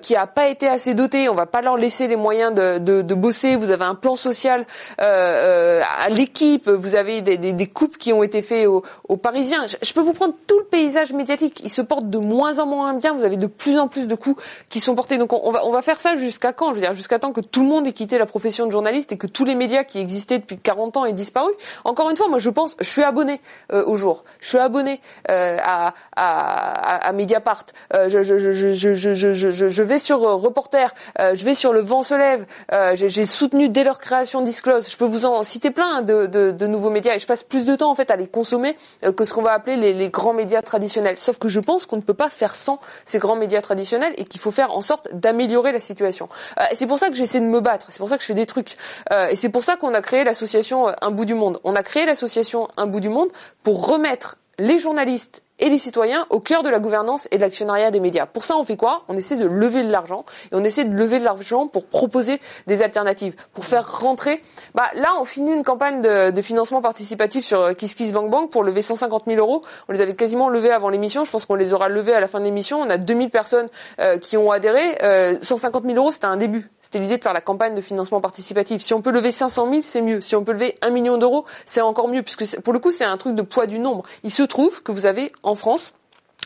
qui 0.00 0.16
a 0.16 0.26
pas 0.26 0.48
été 0.48 0.68
assez 0.68 0.94
doté. 0.94 1.28
On 1.28 1.34
va 1.34 1.46
pas 1.46 1.60
leur 1.60 1.76
laisser 1.76 2.06
les 2.06 2.16
moyens 2.16 2.54
de, 2.54 2.78
de, 2.78 3.02
de 3.02 3.14
bosser. 3.14 3.56
Vous 3.56 3.70
avez 3.70 3.84
un 3.84 3.94
plan 3.94 4.16
social 4.16 4.66
euh, 5.00 5.41
euh 5.42 5.82
à 5.98 6.08
l'équipe. 6.08 6.68
Vous 6.68 6.94
avez 6.94 7.20
des, 7.20 7.36
des, 7.36 7.52
des, 7.52 7.66
coupes 7.66 7.98
qui 7.98 8.12
ont 8.12 8.22
été 8.22 8.42
faites 8.42 8.66
aux, 8.66 8.82
aux 9.08 9.16
Parisiens. 9.16 9.66
Je, 9.66 9.92
peux 9.92 10.00
vous 10.00 10.12
prendre 10.12 10.34
tout 10.46 10.58
le 10.58 10.64
paysage 10.64 11.12
médiatique. 11.12 11.60
Il 11.64 11.70
se 11.70 11.82
porte 11.82 12.08
de 12.08 12.18
moins 12.18 12.58
en 12.58 12.66
moins 12.66 12.94
bien. 12.94 13.14
Vous 13.14 13.24
avez 13.24 13.36
de 13.36 13.46
plus 13.46 13.78
en 13.78 13.88
plus 13.88 14.06
de 14.06 14.14
coups 14.14 14.42
qui 14.68 14.80
sont 14.80 14.94
portés. 14.94 15.18
Donc 15.18 15.32
on, 15.32 15.50
va, 15.50 15.64
on 15.66 15.70
va 15.70 15.82
faire 15.82 15.98
ça 15.98 16.14
jusqu'à 16.14 16.52
quand? 16.52 16.70
Je 16.70 16.74
veux 16.74 16.80
dire 16.80 16.94
jusqu'à 16.94 17.18
temps 17.18 17.32
que 17.32 17.40
tout 17.40 17.62
le 17.62 17.68
monde 17.68 17.86
ait 17.86 17.92
quitté 17.92 18.18
la 18.18 18.26
profession 18.26 18.66
de 18.66 18.72
journaliste 18.72 19.12
et 19.12 19.16
que 19.16 19.26
tous 19.26 19.44
les 19.44 19.54
médias 19.54 19.84
qui 19.84 19.98
existaient 19.98 20.38
depuis 20.38 20.58
40 20.58 20.96
ans 20.96 21.04
aient 21.04 21.12
disparu. 21.12 21.50
Encore 21.84 22.10
une 22.10 22.16
fois, 22.16 22.28
moi 22.28 22.38
je 22.38 22.50
pense, 22.50 22.76
je 22.80 22.88
suis 22.88 23.02
abonné 23.02 23.40
euh, 23.72 23.84
au 23.86 23.96
jour. 23.96 24.24
Je 24.40 24.48
suis 24.48 24.58
abonné 24.58 25.00
euh, 25.30 25.58
à, 25.62 25.94
à, 26.16 27.08
à, 27.08 27.12
Mediapart. 27.12 27.64
Euh, 27.94 28.08
je, 28.08 28.22
je, 28.22 28.38
je, 28.38 28.52
je, 28.52 28.94
je, 28.94 29.14
je, 29.14 29.68
je, 29.68 29.82
vais 29.82 29.98
sur 29.98 30.20
Reporter. 30.20 30.94
je 31.18 31.44
vais 31.44 31.54
sur 31.54 31.72
le 31.72 31.80
vent 31.80 32.02
se 32.02 32.14
lève. 32.14 32.46
Euh, 32.72 32.94
j'ai 32.94 33.24
soutenu 33.24 33.68
dès 33.68 33.84
leur 33.84 33.98
création 33.98 34.42
Disclose. 34.42 34.90
Je 34.90 34.96
peux 34.96 35.04
vous 35.04 35.26
en 35.26 35.31
citer 35.42 35.70
plein 35.70 36.02
de, 36.02 36.26
de, 36.26 36.66
nouveaux 36.66 36.90
médias 36.90 37.14
et 37.14 37.18
je 37.18 37.26
passe 37.26 37.42
plus 37.42 37.64
de 37.64 37.74
temps 37.74 37.90
en 37.90 37.94
fait 37.94 38.10
à 38.10 38.16
les 38.16 38.26
consommer 38.26 38.76
euh, 39.04 39.12
que 39.12 39.24
ce 39.24 39.32
qu'on 39.32 39.42
va 39.42 39.52
appeler 39.52 39.76
les, 39.76 39.94
les, 39.94 40.10
grands 40.10 40.34
médias 40.34 40.62
traditionnels. 40.62 41.18
Sauf 41.18 41.38
que 41.38 41.48
je 41.48 41.60
pense 41.60 41.86
qu'on 41.86 41.96
ne 41.96 42.02
peut 42.02 42.14
pas 42.14 42.28
faire 42.28 42.54
sans 42.54 42.78
ces 43.04 43.18
grands 43.18 43.36
médias 43.36 43.60
traditionnels 43.60 44.12
et 44.16 44.24
qu'il 44.24 44.40
faut 44.40 44.50
faire 44.50 44.76
en 44.76 44.80
sorte 44.82 45.08
d'améliorer 45.14 45.72
la 45.72 45.80
situation. 45.80 46.28
Euh, 46.60 46.64
c'est 46.74 46.86
pour 46.86 46.98
ça 46.98 47.08
que 47.08 47.14
j'essaie 47.14 47.40
de 47.40 47.46
me 47.46 47.60
battre. 47.60 47.86
C'est 47.88 47.98
pour 47.98 48.08
ça 48.08 48.16
que 48.16 48.22
je 48.22 48.26
fais 48.26 48.34
des 48.34 48.46
trucs. 48.46 48.76
Euh, 49.12 49.28
et 49.28 49.36
c'est 49.36 49.48
pour 49.48 49.64
ça 49.64 49.76
qu'on 49.76 49.94
a 49.94 50.02
créé 50.02 50.24
l'association 50.24 50.88
Un 51.00 51.10
bout 51.10 51.24
du 51.24 51.34
monde. 51.34 51.60
On 51.64 51.74
a 51.74 51.82
créé 51.82 52.06
l'association 52.06 52.68
Un 52.76 52.86
bout 52.86 53.00
du 53.00 53.08
monde 53.08 53.28
pour 53.62 53.86
remettre 53.88 54.36
les 54.58 54.78
journalistes 54.78 55.42
et 55.58 55.68
les 55.68 55.78
citoyens 55.78 56.26
au 56.30 56.40
cœur 56.40 56.62
de 56.62 56.68
la 56.68 56.80
gouvernance 56.80 57.28
et 57.30 57.36
de 57.36 57.40
l'actionnariat 57.42 57.90
des 57.90 58.00
médias. 58.00 58.26
Pour 58.26 58.44
ça, 58.44 58.56
on 58.56 58.64
fait 58.64 58.76
quoi? 58.76 59.04
On 59.08 59.16
essaie 59.16 59.36
de 59.36 59.46
lever 59.46 59.82
de 59.82 59.90
l'argent 59.90 60.24
et 60.50 60.54
on 60.54 60.64
essaie 60.64 60.84
de 60.84 60.94
lever 60.94 61.18
de 61.18 61.24
l'argent 61.24 61.68
pour 61.68 61.86
proposer 61.86 62.40
des 62.66 62.82
alternatives, 62.82 63.34
pour 63.52 63.64
faire 63.64 64.00
rentrer. 64.00 64.40
Bah 64.74 64.86
là, 64.94 65.10
on 65.20 65.24
finit 65.24 65.52
une 65.52 65.62
campagne 65.62 66.00
de, 66.00 66.30
de 66.30 66.42
financement 66.42 66.82
participatif 66.82 67.44
sur 67.44 67.60
euh, 67.60 67.72
KissKissBankBank 67.74 68.50
pour 68.50 68.64
lever 68.64 68.82
150 68.82 69.24
000 69.26 69.38
euros. 69.38 69.62
On 69.88 69.92
les 69.92 70.00
avait 70.00 70.14
quasiment 70.14 70.48
levés 70.48 70.70
avant 70.70 70.88
l'émission. 70.88 71.24
Je 71.24 71.30
pense 71.30 71.46
qu'on 71.46 71.54
les 71.54 71.72
aura 71.72 71.88
levés 71.88 72.12
à 72.12 72.20
la 72.20 72.28
fin 72.28 72.40
de 72.40 72.44
l'émission. 72.44 72.80
On 72.80 72.90
a 72.90 72.98
2000 72.98 73.30
personnes 73.30 73.68
euh, 74.00 74.18
qui 74.18 74.36
ont 74.36 74.50
adhéré. 74.50 74.98
Euh, 75.02 75.38
150 75.40 75.84
000 75.84 75.96
euros, 75.96 76.10
c'était 76.10 76.26
un 76.26 76.36
début. 76.36 76.70
C'était 76.80 76.98
l'idée 76.98 77.18
de 77.18 77.22
faire 77.22 77.32
la 77.32 77.40
campagne 77.40 77.74
de 77.74 77.80
financement 77.80 78.20
participatif. 78.20 78.82
Si 78.82 78.94
on 78.94 79.02
peut 79.02 79.12
lever 79.12 79.30
500 79.30 79.68
000, 79.68 79.82
c'est 79.82 80.02
mieux. 80.02 80.20
Si 80.20 80.34
on 80.34 80.44
peut 80.44 80.52
lever 80.52 80.76
un 80.82 80.90
million 80.90 81.18
d'euros, 81.18 81.44
c'est 81.66 81.80
encore 81.80 82.08
mieux, 82.08 82.22
puisque 82.22 82.60
pour 82.60 82.72
le 82.72 82.78
coup, 82.78 82.90
c'est 82.90 83.04
un 83.04 83.16
truc 83.16 83.34
de 83.34 83.42
poids 83.42 83.66
du 83.66 83.78
nombre. 83.78 84.02
Il 84.24 84.30
se 84.30 84.42
trouve 84.42 84.82
que 84.82 84.92
vous 84.92 85.06
avez 85.06 85.32
en 85.42 85.54
France 85.54 85.94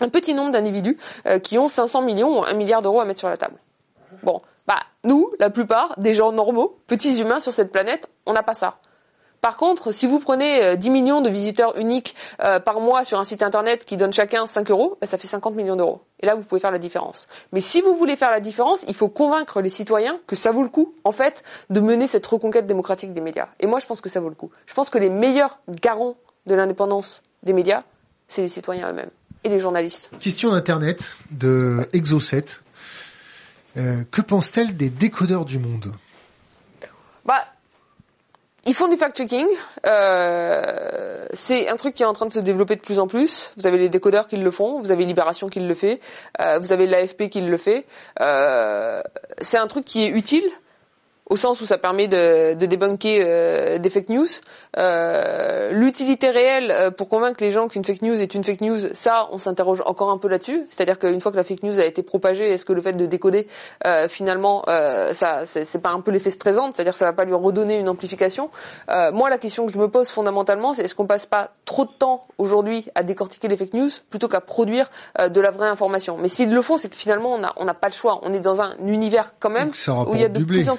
un 0.01 0.09
petit 0.09 0.35
nombre 0.35 0.51
d'individus 0.51 0.99
euh, 1.27 1.39
qui 1.39 1.59
ont 1.59 1.69
500 1.69 2.03
millions 2.03 2.41
ou 2.41 2.45
1 2.45 2.53
milliard 2.53 2.83
d'euros 2.83 3.01
à 3.01 3.05
mettre 3.05 3.21
sur 3.21 3.31
la 3.31 3.37
table. 3.37 3.57
Bon, 4.23 4.41
bah 4.67 4.79
nous, 5.05 5.31
la 5.39 5.51
plupart 5.51 5.95
des 5.99 6.13
gens 6.13 6.33
normaux, 6.33 6.79
petits 6.87 7.21
humains 7.21 7.41
sur 7.41 7.53
cette 7.53 7.73
planète, 7.73 8.11
on 8.27 8.33
n'a 8.33 8.43
pas 8.43 8.55
ça. 8.55 8.79
Par 9.41 9.59
contre, 9.59 9.93
si 9.93 10.07
vous 10.07 10.19
prenez 10.19 10.77
10 10.77 10.89
euh, 10.89 10.93
millions 10.93 11.21
de 11.21 11.31
visiteurs 11.31 11.77
uniques 11.79 12.17
euh, 12.43 12.59
par 12.59 12.81
mois 12.81 13.05
sur 13.05 13.19
un 13.19 13.25
site 13.25 13.43
internet 13.43 13.85
qui 13.85 13.97
donne 13.97 14.13
chacun 14.13 14.47
5 14.47 14.71
euros, 14.71 14.97
bah, 15.01 15.07
ça 15.07 15.19
fait 15.19 15.29
50 15.29 15.55
millions 15.55 15.77
d'euros. 15.77 16.01
Et 16.21 16.27
là, 16.27 16.35
vous 16.35 16.43
pouvez 16.43 16.61
faire 16.61 16.73
la 16.73 16.79
différence. 16.79 17.29
Mais 17.53 17.61
si 17.61 17.81
vous 17.81 17.95
voulez 17.95 18.17
faire 18.17 18.31
la 18.31 18.41
différence, 18.41 18.85
il 18.89 18.95
faut 18.95 19.09
convaincre 19.09 19.61
les 19.61 19.69
citoyens 19.69 20.19
que 20.27 20.35
ça 20.35 20.51
vaut 20.51 20.63
le 20.63 20.69
coup, 20.69 20.95
en 21.05 21.13
fait, 21.13 21.45
de 21.71 21.81
mener 21.81 22.07
cette 22.07 22.27
reconquête 22.27 22.67
démocratique 22.67 23.13
des 23.13 23.21
médias. 23.21 23.49
Et 23.61 23.67
moi, 23.67 23.79
je 23.79 23.87
pense 23.87 24.01
que 24.01 24.09
ça 24.09 24.19
vaut 24.19 24.31
le 24.31 24.35
coup. 24.35 24.51
Je 24.67 24.75
pense 24.75 24.91
que 24.91 24.99
les 24.99 25.11
meilleurs 25.11 25.61
garants 25.69 26.17
de 26.47 26.55
l'indépendance 26.55 27.23
des 27.45 27.53
médias, 27.53 27.85
c'est 28.29 28.43
les 28.43 28.49
citoyens 28.49 28.91
eux-mêmes 28.91 29.11
et 29.45 29.49
les 29.49 29.61
journalistes. 29.61 30.11
Question 30.21 30.51
d'Internet 30.51 31.17
de 31.31 31.89
Exo7. 31.93 32.61
Euh, 33.77 34.05
que 34.11 34.23
pense-t-elle 34.23 34.77
des 34.77 34.91
décodeurs 34.91 35.45
du 35.45 35.59
monde? 35.59 35.93
Bah, 37.25 37.45
ils 38.67 38.75
font 38.75 38.89
du 38.89 38.97
fact-checking. 38.97 39.47
Euh, 39.87 41.27
c'est 41.33 41.69
un 41.69 41.77
truc 41.77 41.95
qui 41.95 42.03
est 42.03 42.07
en 42.07 42.13
train 42.13 42.27
de 42.27 42.33
se 42.33 42.41
développer 42.41 42.75
de 42.75 42.81
plus 42.81 42.99
en 42.99 43.07
plus. 43.07 43.53
Vous 43.57 43.67
avez 43.67 43.79
les 43.79 43.89
décodeurs 43.89 44.27
qui 44.27 44.37
le 44.37 44.51
font, 44.51 44.81
vous 44.81 44.91
avez 44.91 45.05
Libération 45.05 45.49
qui 45.49 45.61
le 45.61 45.75
fait, 45.75 46.01
euh, 46.41 46.59
vous 46.59 46.73
avez 46.73 46.87
l'AFP 46.87 47.29
qui 47.29 47.41
le 47.41 47.57
fait. 47.59 47.87
Euh, 48.21 49.03
c'est 49.41 49.57
un 49.57 49.69
truc 49.69 49.85
qui 49.85 50.05
est 50.05 50.09
utile 50.09 50.45
au 51.29 51.37
sens 51.37 51.61
où 51.61 51.67
ça 51.67 51.77
permet 51.79 52.09
de, 52.09 52.55
de 52.55 52.67
débunker 52.67 53.21
euh, 53.23 53.79
des 53.79 53.91
fake 53.91 54.09
news. 54.09 54.27
Euh, 54.79 55.73
L'utilité 55.73 56.31
réelle 56.31 56.71
euh, 56.71 56.91
pour 56.91 57.09
convaincre 57.09 57.43
les 57.43 57.51
gens 57.51 57.67
qu'une 57.69 57.85
fake 57.85 58.03
news 58.03 58.21
est 58.21 58.35
une 58.35 58.45
fake 58.45 58.61
news, 58.61 58.79
ça, 58.93 59.29
on 59.33 59.39
s'interroge 59.39 59.83
encore 59.87 60.11
un 60.11 60.19
peu 60.19 60.29
là-dessus. 60.29 60.67
C'est-à-dire 60.71 60.99
qu'une 60.99 61.21
fois 61.21 61.33
que 61.33 61.37
la 61.37 61.45
fake 61.45 61.65
news 61.65 61.79
a 61.81 61.85
été 61.85 62.03
propagée, 62.03 62.53
est-ce 62.53 62.65
que 62.65 62.73
le 62.73 62.81
fait 62.81 62.93
de 62.93 63.07
décoder, 63.07 63.49
euh, 63.87 64.09
finalement, 64.09 64.63
euh, 64.69 65.13
ça, 65.13 65.47
c'est 65.47 65.81
pas 65.83 65.91
un 65.91 66.01
peu 66.01 66.13
l'effet 66.13 66.31
stressant 66.31 66.71
C'est-à-dire 66.73 66.93
que 66.93 66.99
ça 66.99 67.05
va 67.07 67.13
pas 67.13 67.25
lui 67.25 67.35
redonner 67.35 67.79
une 67.79 67.89
amplification? 67.89 68.51
moi, 69.13 69.31
la 69.31 69.39
question 69.39 69.67
que 69.67 69.73
je 69.73 69.79
me 69.79 69.89
pose 69.89 70.09
fondamentalement, 70.09 70.73
c'est 70.73 70.83
est-ce 70.83 70.95
qu'on 70.95 71.07
passe 71.07 71.27
pas 71.27 71.51
trop 71.65 71.85
de 71.85 71.91
temps 71.91 72.25
aujourd'hui 72.39 72.87
à 72.95 73.03
décortiquer 73.03 73.49
les 73.49 73.57
fake 73.57 73.75
news 73.75 73.91
plutôt 74.11 74.29
qu'à 74.29 74.41
produire 74.41 74.89
de 75.19 75.41
la 75.41 75.51
vraie 75.51 75.69
information? 75.69 76.17
Mais 76.19 76.29
s'ils 76.29 76.53
le 76.53 76.63
font, 76.63 76.77
c'est 76.77 76.89
que 76.89 76.97
finalement, 76.97 77.35
on 77.35 77.39
n'a 77.39 77.53
on 77.57 77.67
a 77.67 77.75
pas 77.75 77.89
le 77.89 77.93
choix. 77.93 78.21
On 78.23 78.33
est 78.33 78.41
dans 78.41 78.61
un 78.61 78.77
univers 78.79 79.35
quand 79.39 79.51
même 79.51 79.71
où 80.07 80.15
il 80.15 80.21
y 80.21 80.25
a 80.25 80.29
de 80.29 80.45
plus 80.45 80.69
en 80.69 80.79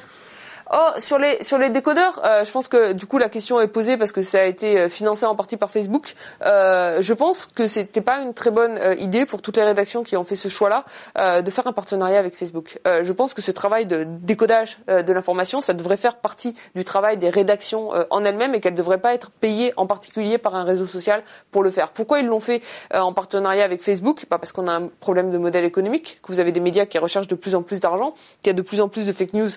Oh, 0.73 0.89
sur 0.99 1.17
les 1.17 1.41
sur 1.43 1.58
les 1.58 1.69
décodeurs, 1.69 2.19
euh, 2.25 2.43
je 2.43 2.51
pense 2.51 2.67
que 2.67 2.91
du 2.91 3.06
coup 3.06 3.17
la 3.17 3.30
question 3.30 3.62
est 3.62 3.69
posée 3.69 3.95
parce 3.95 4.12
que 4.12 4.21
ça 4.21 4.41
a 4.41 4.43
été 4.43 4.77
euh, 4.77 4.89
financé 4.89 5.25
en 5.25 5.34
partie 5.34 5.56
par 5.56 5.71
Facebook. 5.71 6.13
Euh, 6.45 7.01
je 7.01 7.13
pense 7.13 7.45
que 7.45 7.67
c'était 7.67 8.01
pas 8.01 8.19
une 8.19 8.34
très 8.34 8.51
bonne 8.51 8.77
euh, 8.77 8.93
idée 8.95 9.25
pour 9.25 9.41
toutes 9.41 9.56
les 9.56 9.63
rédactions 9.63 10.03
qui 10.03 10.17
ont 10.17 10.25
fait 10.25 10.36
ce 10.36 10.49
choix-là 10.49 10.84
de 11.41 11.51
faire 11.51 11.67
un 11.67 11.73
partenariat 11.73 12.19
avec 12.19 12.36
Facebook. 12.36 12.80
je 12.86 13.12
pense 13.12 13.34
que 13.34 13.41
ce 13.41 13.51
travail 13.51 13.86
de 13.86 14.06
décodage 14.06 14.80
de 14.88 15.13
l'information, 15.13 15.62
ça 15.62 15.73
devrait 15.73 15.97
faire 15.97 16.17
partie 16.17 16.53
du 16.75 16.84
travail 16.84 17.17
des 17.17 17.30
rédactions 17.30 17.91
en 18.10 18.25
elles-mêmes 18.25 18.56
et 18.56 18.62
qu'elles 18.62 18.75
devraient 18.75 18.99
pas 18.99 19.13
être 19.13 19.32
payées 19.32 19.73
en 19.77 19.88
particulier 19.88 20.38
par 20.38 20.56
un 20.56 20.63
réseau 20.63 20.86
social 20.86 21.24
pour 21.51 21.63
le 21.63 21.72
faire. 21.72 21.89
Pourquoi 21.89 22.20
ils 22.20 22.26
l'ont 22.26 22.39
fait 22.39 22.61
en 22.93 23.13
partenariat 23.13 23.63
avec 23.63 23.82
Facebook? 23.82 24.26
Pas 24.26 24.38
parce 24.38 24.51
qu'on 24.51 24.68
a 24.68 24.74
un 24.74 24.88
problème 24.99 25.32
de 25.32 25.38
modèle 25.38 25.65
économique, 25.65 26.20
que 26.22 26.32
vous 26.32 26.39
avez 26.39 26.51
des 26.51 26.59
médias 26.59 26.86
qui 26.86 26.97
recherchent 26.97 27.28
de 27.28 27.36
plus 27.36 27.55
en 27.55 27.63
plus 27.63 27.80
d'argent, 27.80 28.13
qu'il 28.41 28.47
y 28.47 28.49
a 28.51 28.53
de 28.53 28.61
plus 28.61 28.82
en 28.82 28.88
plus 28.88 29.05
de 29.05 29.13
fake 29.13 29.34
news 29.34 29.49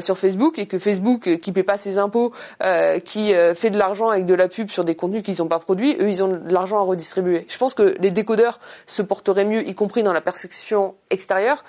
sur 0.00 0.16
Facebook 0.16 0.49
et 0.58 0.66
que 0.66 0.78
Facebook, 0.78 1.26
euh, 1.26 1.36
qui 1.36 1.52
paie 1.52 1.62
pas 1.62 1.78
ses 1.78 1.98
impôts, 1.98 2.32
euh, 2.62 2.98
qui 3.00 3.34
euh, 3.34 3.54
fait 3.54 3.70
de 3.70 3.78
l'argent 3.78 4.08
avec 4.08 4.26
de 4.26 4.34
la 4.34 4.48
pub 4.48 4.70
sur 4.70 4.84
des 4.84 4.94
contenus 4.94 5.22
qu'ils 5.22 5.36
n'ont 5.38 5.48
pas 5.48 5.58
produits, 5.58 5.96
eux, 6.00 6.08
ils 6.08 6.22
ont 6.22 6.28
de 6.28 6.52
l'argent 6.52 6.78
à 6.78 6.82
redistribuer. 6.82 7.46
Je 7.48 7.58
pense 7.58 7.74
que 7.74 7.94
les 8.00 8.10
décodeurs 8.10 8.58
se 8.86 9.02
porteraient 9.02 9.44
mieux, 9.44 9.66
y 9.66 9.74
compris 9.74 10.02
dans 10.02 10.12
la 10.12 10.20
perception 10.20 10.94
extérieure, 11.10 11.64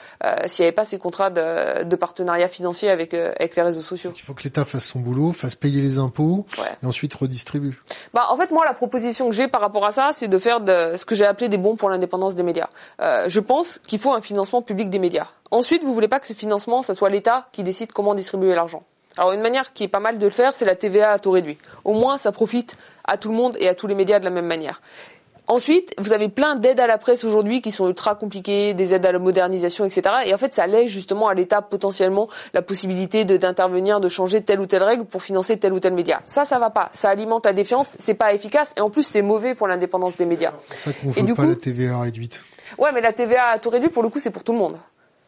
s'il 0.45 0.63
n'y 0.63 0.67
avait 0.67 0.75
pas 0.75 0.85
ces 0.85 0.99
contrats 0.99 1.29
de, 1.29 1.83
de 1.83 1.95
partenariat 1.95 2.47
financier 2.47 2.89
avec, 2.89 3.13
avec 3.13 3.55
les 3.55 3.61
réseaux 3.61 3.81
sociaux. 3.81 4.13
il 4.15 4.21
faut 4.21 4.33
que 4.33 4.43
l'État 4.43 4.65
fasse 4.65 4.85
son 4.85 4.99
boulot, 4.99 5.31
fasse 5.31 5.55
payer 5.55 5.81
les 5.81 5.97
impôts 5.97 6.45
et 6.81 6.85
ensuite 6.85 7.13
redistribue. 7.13 7.81
Bah, 8.13 8.25
en 8.29 8.37
fait, 8.37 8.51
moi, 8.51 8.65
la 8.65 8.73
proposition 8.73 9.29
que 9.29 9.35
j'ai 9.35 9.47
par 9.47 9.61
rapport 9.61 9.85
à 9.85 9.91
ça, 9.91 10.09
c'est 10.13 10.27
de 10.27 10.37
faire 10.37 10.61
de, 10.61 10.95
ce 10.95 11.05
que 11.05 11.15
j'ai 11.15 11.25
appelé 11.25 11.49
des 11.49 11.57
bons 11.57 11.75
pour 11.75 11.89
l'indépendance 11.89 12.35
des 12.35 12.43
médias. 12.43 12.69
je 12.99 13.39
pense 13.39 13.79
qu'il 13.87 13.99
faut 13.99 14.13
un 14.13 14.21
financement 14.21 14.61
public 14.61 14.89
des 14.89 14.99
médias. 14.99 15.27
Ensuite, 15.53 15.83
vous 15.83 15.93
voulez 15.93 16.07
pas 16.07 16.21
que 16.21 16.27
ce 16.27 16.33
financement, 16.33 16.81
ça 16.81 16.93
soit 16.93 17.09
l'État 17.09 17.49
qui 17.51 17.63
décide 17.63 17.91
comment 17.91 18.15
distribuer 18.15 18.55
l'argent. 18.55 18.70
Alors 19.17 19.33
une 19.33 19.41
manière 19.41 19.73
qui 19.73 19.83
est 19.83 19.89
pas 19.89 19.99
mal 19.99 20.17
de 20.17 20.25
le 20.25 20.31
faire, 20.31 20.55
c'est 20.55 20.65
la 20.65 20.75
TVA 20.75 21.11
à 21.11 21.19
taux 21.19 21.31
réduit. 21.31 21.57
Au 21.83 21.93
moins, 21.93 22.17
ça 22.17 22.31
profite 22.31 22.75
à 23.03 23.17
tout 23.17 23.29
le 23.29 23.35
monde 23.35 23.57
et 23.59 23.67
à 23.67 23.75
tous 23.75 23.87
les 23.87 23.95
médias 23.95 24.19
de 24.19 24.25
la 24.25 24.31
même 24.31 24.45
manière. 24.45 24.81
Ensuite, 25.47 25.93
vous 25.97 26.13
avez 26.13 26.29
plein 26.29 26.55
d'aides 26.55 26.79
à 26.79 26.87
la 26.87 26.97
presse 26.97 27.25
aujourd'hui 27.25 27.61
qui 27.61 27.71
sont 27.71 27.87
ultra 27.87 28.15
compliquées, 28.15 28.73
des 28.73 28.93
aides 28.93 29.05
à 29.05 29.11
la 29.11 29.19
modernisation, 29.19 29.83
etc. 29.83 30.03
Et 30.25 30.33
en 30.33 30.37
fait, 30.37 30.53
ça 30.53 30.65
laisse 30.65 30.89
justement 30.89 31.27
à 31.27 31.33
l'État 31.33 31.61
potentiellement 31.61 32.29
la 32.53 32.61
possibilité 32.61 33.25
d'intervenir, 33.25 33.99
de, 33.99 34.07
changer 34.07 34.41
telle 34.41 34.61
ou 34.61 34.65
telle 34.65 34.83
règle 34.83 35.03
pour 35.03 35.21
financer 35.21 35.57
tel 35.57 35.73
ou 35.73 35.81
tel 35.81 35.93
média. 35.93 36.21
Ça, 36.25 36.45
ça 36.45 36.57
va 36.57 36.69
pas. 36.69 36.87
Ça 36.93 37.09
alimente 37.09 37.45
la 37.45 37.51
défiance, 37.51 37.97
c'est 37.99 38.13
pas 38.13 38.33
efficace 38.33 38.73
et 38.77 38.81
en 38.81 38.89
plus, 38.89 39.03
c'est 39.03 39.21
mauvais 39.21 39.53
pour 39.53 39.67
l'indépendance 39.67 40.15
des 40.15 40.25
médias. 40.25 40.53
C'est 40.69 40.77
ça 40.79 40.91
qu'on 40.93 41.09
veut 41.09 41.35
pas 41.35 41.45
la 41.45 41.55
TVA 41.55 41.99
réduite. 41.99 42.45
Ouais, 42.77 42.91
mais 42.93 43.01
la 43.01 43.11
TVA 43.11 43.47
à 43.47 43.59
taux 43.59 43.71
réduit, 43.71 43.89
pour 43.89 44.03
le 44.03 44.09
coup, 44.09 44.19
c'est 44.19 44.31
pour 44.31 44.45
tout 44.45 44.53
le 44.53 44.59
monde. 44.59 44.77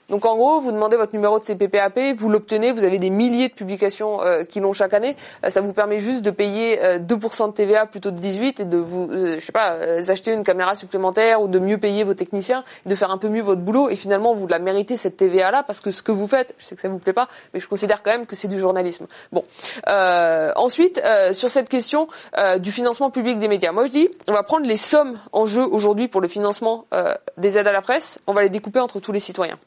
Donc 0.10 0.26
en 0.26 0.36
gros, 0.36 0.60
vous 0.60 0.72
demandez 0.72 0.98
votre 0.98 1.14
numéro 1.14 1.40
de 1.40 1.44
CPPAP, 1.44 2.18
vous 2.18 2.30
l'obtenez, 2.30 2.74
vous 2.74 2.84
avez 2.84 3.00
des 3.00 3.10
milliers 3.10 3.48
de 3.48 3.54
publications 3.54 4.22
euh, 4.22 4.44
qui 4.44 4.60
l'ont 4.60 4.74
chaque 4.74 4.94
année. 4.94 5.16
Euh, 5.46 5.50
ça 5.50 5.62
vous 5.62 5.72
permet 5.72 6.00
juste 6.00 6.22
de 6.22 6.32
payer 6.32 6.78
2% 6.78 7.44
euh, 7.44 7.48
de 7.48 7.52
TVA 7.54 7.86
plutôt 7.86 8.12
de 8.12 8.20
18 8.20 8.60
et 8.60 8.66
de 8.66 8.78
vous, 8.78 9.10
je 9.12 9.40
sais 9.40 9.52
pas, 9.54 9.78
acheter 10.08 10.34
une 10.34 10.44
caméra 10.44 10.76
supplémentaire 10.76 11.42
ou 11.42 11.48
de 11.48 11.58
mieux 11.58 11.78
payer 11.78 12.04
vos 12.04 12.14
techniciens, 12.14 12.64
de 12.86 12.96
faire 12.96 13.12
un 13.12 13.18
peu 13.18 13.30
mieux 13.30 13.42
votre 13.42 13.62
boulot. 13.62 13.90
Et 13.90 13.96
finalement, 13.96 14.34
vous 14.34 14.46
la 14.48 14.60
méritez 14.60 14.98
cette 14.98 15.18
TVA 15.18 15.52
là 15.52 15.64
parce 15.64 15.80
que 15.80 15.90
ce 15.90 16.04
que 16.04 16.12
vous 16.12 16.28
faites, 16.28 16.54
je 16.58 16.66
sais 16.66 16.76
que 16.76 16.82
ça 16.82 16.90
vous 16.90 17.00
plaît 17.00 17.14
pas, 17.14 17.30
mais 17.54 17.60
je 17.62 17.68
considère 17.68 18.04
quand 18.04 18.12
même 18.12 18.26
que 18.26 18.36
c'est 18.36 18.50
du 18.50 18.60
journalisme. 18.60 19.08
Bon. 19.32 19.44
ensuite, 19.88 21.02
sur 21.32 21.50
cette 21.50 21.70
question 21.70 22.08
du 22.60 22.72
financement 22.72 23.10
public 23.10 23.40
des 23.40 23.48
médias, 23.48 23.72
moi 23.72 23.86
je 23.86 23.92
dis, 23.92 24.10
on 24.28 24.34
va 24.34 24.44
prendre 24.44 24.68
les 24.68 24.78
sommes 24.78 25.18
en 25.32 25.46
jeu 25.46 25.64
aujourd'hui 25.64 26.08
pour 26.08 26.22
le 26.22 26.28
financement 26.28 26.86
des 27.38 27.58
aides 27.58 27.68
à 27.68 27.72
la 27.72 27.82
presse, 27.82 28.20
on 28.28 28.34
va 28.34 28.44
les 28.44 28.50
découper 28.50 28.80
entre 28.80 29.00
tous 29.00 29.12
les 29.12 29.20
citoyens. 29.20 29.58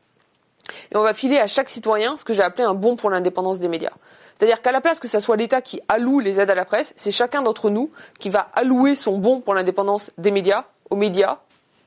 Et 0.92 0.96
on 0.96 1.02
va 1.02 1.14
filer 1.14 1.38
à 1.38 1.46
chaque 1.46 1.68
citoyen 1.68 2.16
ce 2.16 2.24
que 2.24 2.34
j'ai 2.34 2.42
appelé 2.42 2.64
un 2.64 2.74
bon 2.74 2.96
pour 2.96 3.10
l'indépendance 3.10 3.58
des 3.58 3.68
médias. 3.68 3.92
C'est-à-dire 4.38 4.60
qu'à 4.60 4.72
la 4.72 4.80
place 4.80 5.00
que 5.00 5.08
ce 5.08 5.18
soit 5.18 5.36
l'État 5.36 5.62
qui 5.62 5.80
alloue 5.88 6.20
les 6.20 6.40
aides 6.40 6.50
à 6.50 6.54
la 6.54 6.64
presse, 6.64 6.92
c'est 6.96 7.10
chacun 7.10 7.42
d'entre 7.42 7.70
nous 7.70 7.90
qui 8.18 8.30
va 8.30 8.48
allouer 8.54 8.94
son 8.94 9.18
bon 9.18 9.40
pour 9.40 9.54
l'indépendance 9.54 10.10
des 10.18 10.30
médias, 10.30 10.64
aux 10.90 10.96
médias, 10.96 11.38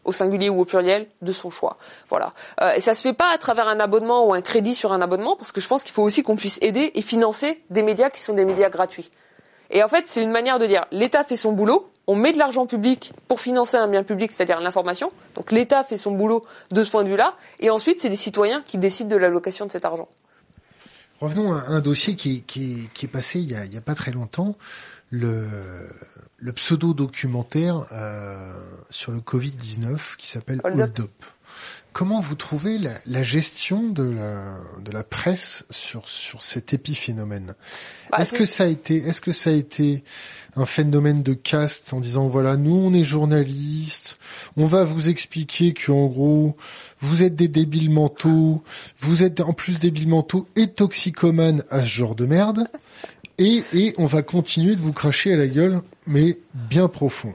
au 0.06 0.12
singulier 0.12 0.50
ou 0.50 0.62
au 0.62 0.66
pluriel, 0.66 1.08
de 1.22 1.32
son 1.32 1.52
choix. 1.52 1.78
Voilà. 2.10 2.34
Euh, 2.62 2.74
et 2.74 2.80
ça 2.80 2.94
se 2.94 3.02
fait 3.02 3.14
pas 3.14 3.30
à 3.30 3.38
travers 3.38 3.68
un 3.68 3.80
abonnement 3.80 4.26
ou 4.26 4.34
un 4.34 4.42
crédit 4.42 4.74
sur 4.74 4.92
un 4.92 5.02
abonnement, 5.02 5.36
parce 5.36 5.52
que 5.52 5.62
je 5.62 5.68
pense 5.68 5.84
qu'il 5.84 5.94
faut 5.94 6.04
aussi 6.04 6.24
qu'on 6.24 6.36
puisse 6.36 6.58
aider 6.62 6.92
et 6.96 7.02
financer 7.02 7.62
des 7.70 7.84
médias 7.84 8.10
qui 8.10 8.22
sont 8.22 8.34
des 8.34 8.46
médias 8.46 8.70
gratuits. 8.70 9.12
Et 9.70 9.84
en 9.84 9.88
fait, 9.88 10.06
c'est 10.08 10.24
une 10.24 10.32
manière 10.32 10.58
de 10.58 10.66
dire 10.66 10.86
l'État 10.92 11.24
fait 11.24 11.36
son 11.36 11.52
boulot, 11.52 11.92
on 12.10 12.16
met 12.16 12.32
de 12.32 12.40
l'argent 12.40 12.66
public 12.66 13.14
pour 13.28 13.40
financer 13.40 13.78
un 13.78 13.88
bien 13.88 14.04
public, 14.04 14.32
c'est-à-dire 14.32 14.60
l'information. 14.62 15.12
Donc 15.36 15.52
l'État 15.52 15.84
fait 15.84 15.96
son 15.96 16.12
boulot 16.12 16.44
de 16.72 16.84
ce 16.84 16.90
point 16.90 17.04
de 17.04 17.10
vue-là, 17.10 17.38
et 17.60 17.70
ensuite 17.70 18.02
c'est 18.02 18.10
les 18.10 18.16
citoyens 18.16 18.64
qui 18.64 18.80
décident 18.80 19.10
de 19.10 19.16
l'allocation 19.16 19.68
de 19.68 19.72
cet 19.72 19.86
argent. 19.86 20.08
Revenons 21.22 21.54
à 21.54 21.66
un 21.68 21.82
dossier 21.82 22.16
qui, 22.16 22.44
est 23.04 23.08
passé 23.08 23.40
il 23.40 23.52
y, 23.52 23.78
a, 23.78 23.82
pas 23.82 23.94
très 23.94 24.12
longtemps, 24.12 24.56
le, 25.12 25.46
pseudo-documentaire 26.56 27.86
euh, 27.92 28.54
sur 28.90 29.12
le 29.12 29.20
Covid-19 29.20 30.16
qui 30.18 30.28
s'appelle 30.28 30.62
Hold, 30.64 31.02
Up. 31.02 31.12
Comment 31.94 32.22
vous 32.22 32.36
trouvez 32.36 32.80
la, 33.06 33.24
gestion 33.24 33.90
de 33.90 34.04
la, 34.04 34.58
de 34.80 34.92
la 34.92 35.04
presse 35.04 35.66
sur, 35.70 36.08
sur 36.08 36.42
cet 36.42 36.74
épiphénomène? 36.74 37.54
Bah, 38.10 38.20
Est-ce 38.20 38.34
que 38.34 38.46
ça 38.46 38.64
a 38.64 38.68
été, 38.68 38.96
est-ce 38.96 39.22
que 39.22 39.32
ça 39.32 39.52
a 39.52 39.54
été 39.54 40.04
un 40.56 40.66
phénomène 40.66 41.24
de 41.24 41.34
caste 41.34 41.94
en 41.94 42.00
disant 42.00 42.28
voilà 42.28 42.58
nous 42.58 42.76
on 42.76 42.94
est 42.94 43.04
journalistes, 43.04 44.20
on 44.58 44.66
va 44.66 44.84
vous 44.84 45.10
expliquer 45.10 45.74
que 45.74 45.92
en 45.92 46.08
gros 46.08 46.56
vous 47.00 47.24
êtes 47.24 47.36
des 47.36 47.48
débiles 47.48 47.90
mentaux, 47.90 48.64
vous 49.00 49.24
êtes 49.24 49.42
en 49.42 49.54
plus 49.54 49.80
débiles 49.80 50.08
mentaux 50.08 50.48
et 50.56 50.68
toxicomanes 50.68 51.64
à 51.70 51.80
ce 51.80 51.88
genre 51.88 52.16
de 52.16 52.26
merde 52.26 52.68
et, 53.38 53.64
et 53.74 53.94
on 53.98 54.06
va 54.06 54.22
continuer 54.22 54.76
de 54.76 54.82
vous 54.82 54.94
cracher 54.94 55.34
à 55.34 55.38
la 55.38 55.48
gueule 55.48 55.82
mais 56.08 56.38
bien 56.54 56.88
profond. 56.88 57.34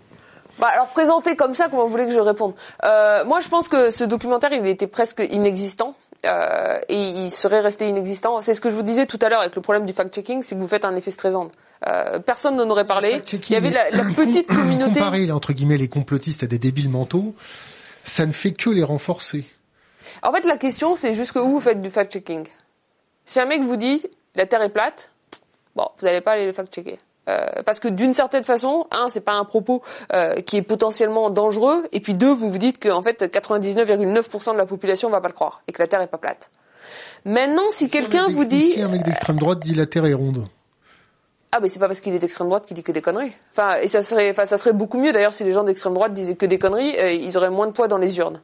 Bah 0.59 0.69
alors 0.73 0.89
présenté 0.89 1.35
comme 1.35 1.55
ça, 1.55 1.69
comment 1.69 1.85
vous 1.85 1.91
voulez 1.91 2.07
que 2.07 2.12
je 2.12 2.21
réponde 2.21 2.55
euh, 2.85 3.25
Moi, 3.25 3.41
je 3.41 3.49
pense 3.49 3.69
que 3.69 3.91
ce 3.91 4.05
documentaire, 4.05 4.53
il 4.53 4.65
était 4.67 4.87
presque 4.87 5.21
inexistant. 5.29 5.97
Euh, 6.25 6.81
et 6.89 7.03
il 7.03 7.31
serait 7.31 7.61
resté 7.61 7.89
inexistant. 7.89 8.41
C'est 8.41 8.55
ce 8.55 8.61
que 8.61 8.71
je 8.71 8.77
vous 8.77 8.83
disais 8.83 9.07
tout 9.07 9.19
à 9.21 9.29
l'heure 9.29 9.41
avec 9.41 9.55
le 9.55 9.62
problème 9.62 9.85
du 9.85 9.93
fact-checking, 9.93 10.43
c'est 10.43 10.55
que 10.55 10.61
vous 10.61 10.69
faites 10.69 10.85
un 10.85 10.97
effet 10.97 11.11
stressant. 11.11 11.49
Euh, 11.87 12.18
personne 12.18 12.57
n'en 12.57 12.68
aurait 12.70 12.87
parlé. 12.87 13.22
Il 13.32 13.51
y 13.51 13.57
avait 13.57 13.70
la, 13.70 13.91
la 13.91 14.05
petite 14.16 14.47
communauté. 14.55 15.01
Comparer 15.01 15.30
entre 15.30 15.53
guillemets 15.53 15.76
les 15.76 15.89
complotistes 15.89 16.43
à 16.43 16.47
des 16.47 16.59
débiles 16.59 16.89
mentaux, 16.89 17.35
ça 18.03 18.26
ne 18.26 18.32
fait 18.32 18.53
que 18.53 18.70
les 18.70 18.82
renforcer. 18.85 19.45
En 20.22 20.32
fait, 20.32 20.47
la 20.47 20.57
question, 20.57 20.95
c'est 20.95 21.14
jusque 21.14 21.37
où 21.37 21.49
vous 21.49 21.61
faites 21.61 21.82
du 21.82 21.91
fact-checking. 21.91 22.47
Si 23.24 23.41
un 23.41 23.47
mec 23.47 23.62
vous 23.62 23.76
dit 23.76 24.03
la 24.35 24.47
Terre 24.47 24.62
est 24.62 24.70
plate, 24.70 25.11
bon, 25.76 25.89
vous 25.99 26.07
n'allez 26.07 26.20
pas 26.20 26.32
aller 26.32 26.47
le 26.47 26.53
fact-checker. 26.53 26.99
Euh, 27.26 27.62
parce 27.64 27.80
que 27.80 27.89
d'une 27.89 28.12
certaine 28.12 28.45
façon, 28.45 28.87
un, 28.91 29.09
c'est 29.09 29.20
pas 29.20 29.32
un 29.32 29.45
propos 29.45 29.82
euh, 30.12 30.35
qui 30.43 30.59
est 30.59 30.62
potentiellement 30.62 31.30
dangereux, 31.30 31.87
et 31.93 32.01
puis 32.01 32.12
deux, 32.12 32.32
vous 32.32 32.51
vous 32.51 32.59
dites 32.59 32.82
qu'en 32.82 33.03
fait 33.03 33.22
99,9% 33.22 34.53
de 34.53 34.59
la 34.59 34.66
population 34.66 35.09
va 35.09 35.22
pas 35.22 35.28
le 35.28 35.35
croire 35.35 35.62
et 35.66 35.72
que 35.72 35.80
la 35.80 35.87
Terre 35.87 36.03
est 36.03 36.07
pas 36.07 36.18
plate. 36.18 36.51
Maintenant, 37.24 37.64
si, 37.70 37.89
quelqu'un 37.89 38.28
vous 38.28 38.45
dit, 38.45 38.62
si 38.72 38.82
un 38.82 38.89
mec 38.89 39.03
d'extrême 39.05 39.39
droite 39.39 39.61
dit 39.61 39.74
la 39.74 39.87
Terre 39.87 40.05
est 40.05 40.12
ronde. 40.12 40.47
Ah 41.57 41.61
mais 41.61 41.69
c'est 41.69 41.79
pas 41.79 41.87
parce 41.87 42.01
qu'il 42.01 42.13
est 42.13 42.19
d'extrême 42.19 42.49
droite 42.49 42.67
qu'il 42.67 42.75
dit 42.75 42.83
que 42.83 42.91
des 42.91 43.01
conneries. 43.01 43.33
Enfin 43.53 43.77
et 43.81 43.87
ça 43.87 44.03
serait, 44.03 44.33
enfin 44.33 44.45
ça 44.45 44.57
serait 44.57 44.73
beaucoup 44.73 44.99
mieux 44.99 45.13
d'ailleurs 45.13 45.33
si 45.33 45.45
les 45.45 45.53
gens 45.53 45.63
d'extrême 45.63 45.95
droite 45.95 46.13
disaient 46.13 46.35
que 46.35 46.47
des 46.47 46.59
conneries, 46.59 46.99
euh, 46.99 47.13
ils 47.13 47.39
auraient 47.39 47.49
moins 47.49 47.69
de 47.69 47.73
poids 47.73 47.87
dans 47.87 47.97
les 47.97 48.19
urnes. 48.19 48.43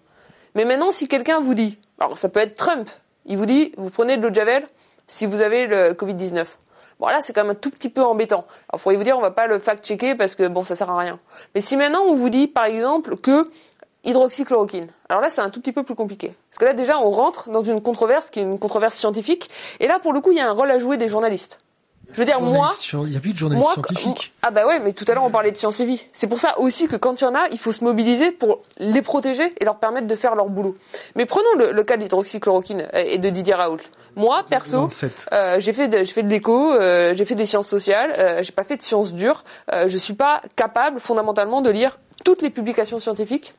Mais 0.55 0.65
maintenant, 0.65 0.93
si 0.93 1.09
quelqu'un 1.09 1.41
vous 1.41 1.55
dit, 1.55 1.77
alors 1.99 2.17
ça 2.17 2.29
peut 2.29 2.39
être 2.39 2.55
Trump, 2.55 2.89
il 3.27 3.37
vous 3.37 3.47
dit, 3.47 3.73
vous 3.77 3.91
prenez 3.91 4.17
de 4.17 4.23
l'eau 4.23 4.31
de 4.31 4.37
javel 4.37 4.65
si 5.09 5.27
vous 5.27 5.41
avez 5.41 5.67
le 5.67 5.93
Covid 5.93 6.15
19. 6.15 6.57
Bon 7.01 7.09
là 7.09 7.21
c'est 7.21 7.33
quand 7.33 7.43
même 7.43 7.51
un 7.51 7.57
tout 7.57 7.73
petit 7.73 7.89
peu 7.89 8.05
embêtant. 8.05 8.45
Alors 8.69 8.81
pourriez 8.81 8.97
vous 8.97 9.03
dire 9.03 9.19
on 9.19 9.21
va 9.21 9.33
pas 9.33 9.49
le 9.49 9.59
fact-checker 9.59 10.15
parce 10.15 10.37
que 10.37 10.47
bon 10.47 10.63
ça 10.63 10.77
sert 10.77 10.89
à 10.89 10.97
rien. 10.97 11.19
Mais 11.57 11.61
si 11.61 11.77
maintenant 11.77 12.05
on 12.07 12.15
vous 12.15 12.31
dit 12.31 12.47
par 12.47 12.67
exemple 12.67 13.17
que 13.17 13.51
hydroxychloroquine. 14.05 14.87
Alors 15.09 15.21
là 15.21 15.31
c'est 15.31 15.41
un 15.41 15.51
tout 15.51 15.61
petit 15.61 15.73
peu 15.73 15.83
plus 15.83 15.97
compliqué. 15.97 16.33
Parce 16.49 16.59
que 16.59 16.65
là 16.65 16.75
déjà 16.75 17.01
on 17.01 17.11
rentre 17.11 17.51
dans 17.51 17.65
une 17.65 17.83
controverse 17.83 18.31
qui 18.31 18.39
est 18.39 18.45
une 18.45 18.61
controverse 18.61 18.95
scientifique 18.95 19.51
et 19.81 19.89
là 19.89 19.99
pour 19.99 20.13
le 20.13 20.21
coup 20.21 20.31
il 20.31 20.37
y 20.37 20.41
a 20.41 20.49
un 20.49 20.53
rôle 20.53 20.71
à 20.71 20.79
jouer 20.79 20.97
des 20.97 21.09
journalistes. 21.09 21.59
Je 22.13 22.19
veux 22.19 22.25
dire, 22.25 22.41
moi. 22.41 22.71
Il 22.93 22.99
n'y 23.11 23.17
a 23.17 23.21
plus 23.21 23.33
de 23.33 23.39
journalistes 23.39 23.73
scientifiques. 23.73 24.33
Ah 24.43 24.51
bah 24.51 24.67
ouais, 24.67 24.81
mais 24.81 24.93
tout 24.93 25.05
à 25.09 25.15
l'heure 25.15 25.25
on 25.25 25.31
parlait 25.31 25.53
de 25.53 25.57
science 25.57 25.81
et 25.81 25.85
vie. 25.85 26.05
C'est 26.13 26.27
pour 26.27 26.39
ça 26.39 26.59
aussi 26.59 26.89
que 26.89 26.97
quand 26.97 27.21
il 27.21 27.25
y 27.25 27.27
en 27.27 27.35
a, 27.35 27.49
il 27.51 27.59
faut 27.59 27.73
se 27.73 27.85
mobiliser 27.85 28.33
pour 28.33 28.61
les 28.79 29.03
protéger 29.03 29.53
et 29.61 29.65
leur 29.65 29.79
permettre 29.79 30.07
de 30.07 30.15
faire 30.15 30.35
leur 30.35 30.49
boulot. 30.49 30.77
Mais 31.15 31.27
prenons 31.27 31.55
le, 31.57 31.73
le 31.73 31.83
cas 31.85 31.97
de 31.97 32.03
l'hydroxychloroquine 32.03 32.89
et 32.95 33.19
de 33.19 33.31
Didier 33.31 33.55
Raoult. 33.55 33.81
Moi, 34.17 34.45
perso, 34.51 34.89
euh, 35.33 35.61
j'ai 35.61 35.73
fait 35.73 35.87
de, 35.87 35.99
j'ai 35.99 36.13
fait 36.13 36.25
de 36.25 36.29
l'éco, 36.29 36.73
euh, 36.73 37.15
j'ai 37.15 37.25
fait 37.25 37.37
des 37.37 37.45
sciences 37.45 37.69
sociales, 37.69 38.13
euh, 38.19 38.43
j'ai 38.43 38.51
pas 38.53 38.65
fait 38.65 38.77
de 38.77 38.83
sciences 38.83 39.15
dures. 39.15 39.45
Euh, 39.73 39.87
je 39.87 39.97
suis 39.97 40.15
pas 40.15 40.41
capable 40.57 40.99
fondamentalement 40.99 41.61
de 41.63 41.71
lire 41.71 41.97
toutes 42.25 42.43
les 42.43 42.51
publications 42.51 42.99
scientifiques 42.99 43.55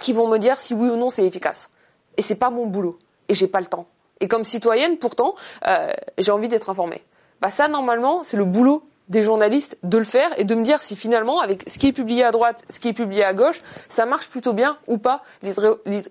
qui 0.00 0.12
vont 0.12 0.26
me 0.28 0.38
dire 0.38 0.60
si 0.60 0.74
oui 0.74 0.88
ou 0.88 0.96
non 0.96 1.08
c'est 1.08 1.24
efficace. 1.24 1.70
Et 2.16 2.22
c'est 2.22 2.34
pas 2.34 2.50
mon 2.50 2.66
boulot. 2.66 2.98
Et 3.28 3.34
j'ai 3.34 3.46
pas 3.46 3.60
le 3.60 3.66
temps. 3.66 3.86
Et 4.20 4.26
comme 4.26 4.44
citoyenne, 4.44 4.98
pourtant, 4.98 5.34
j'ai 6.18 6.30
envie 6.30 6.48
d'être 6.48 6.68
informée. 6.70 7.02
Bah 7.42 7.50
ça, 7.50 7.66
normalement, 7.66 8.22
c'est 8.22 8.36
le 8.36 8.44
boulot 8.44 8.84
des 9.08 9.22
journalistes 9.22 9.76
de 9.82 9.98
le 9.98 10.04
faire 10.04 10.30
et 10.38 10.44
de 10.44 10.54
me 10.54 10.62
dire 10.62 10.80
si 10.80 10.94
finalement, 10.96 11.40
avec 11.40 11.68
ce 11.68 11.76
qui 11.76 11.88
est 11.88 11.92
publié 11.92 12.24
à 12.24 12.30
droite, 12.30 12.64
ce 12.68 12.78
qui 12.78 12.88
est 12.88 12.92
publié 12.92 13.24
à 13.24 13.34
gauche, 13.34 13.60
ça 13.88 14.06
marche 14.06 14.28
plutôt 14.28 14.52
bien 14.52 14.78
ou 14.86 14.96
pas 14.96 15.22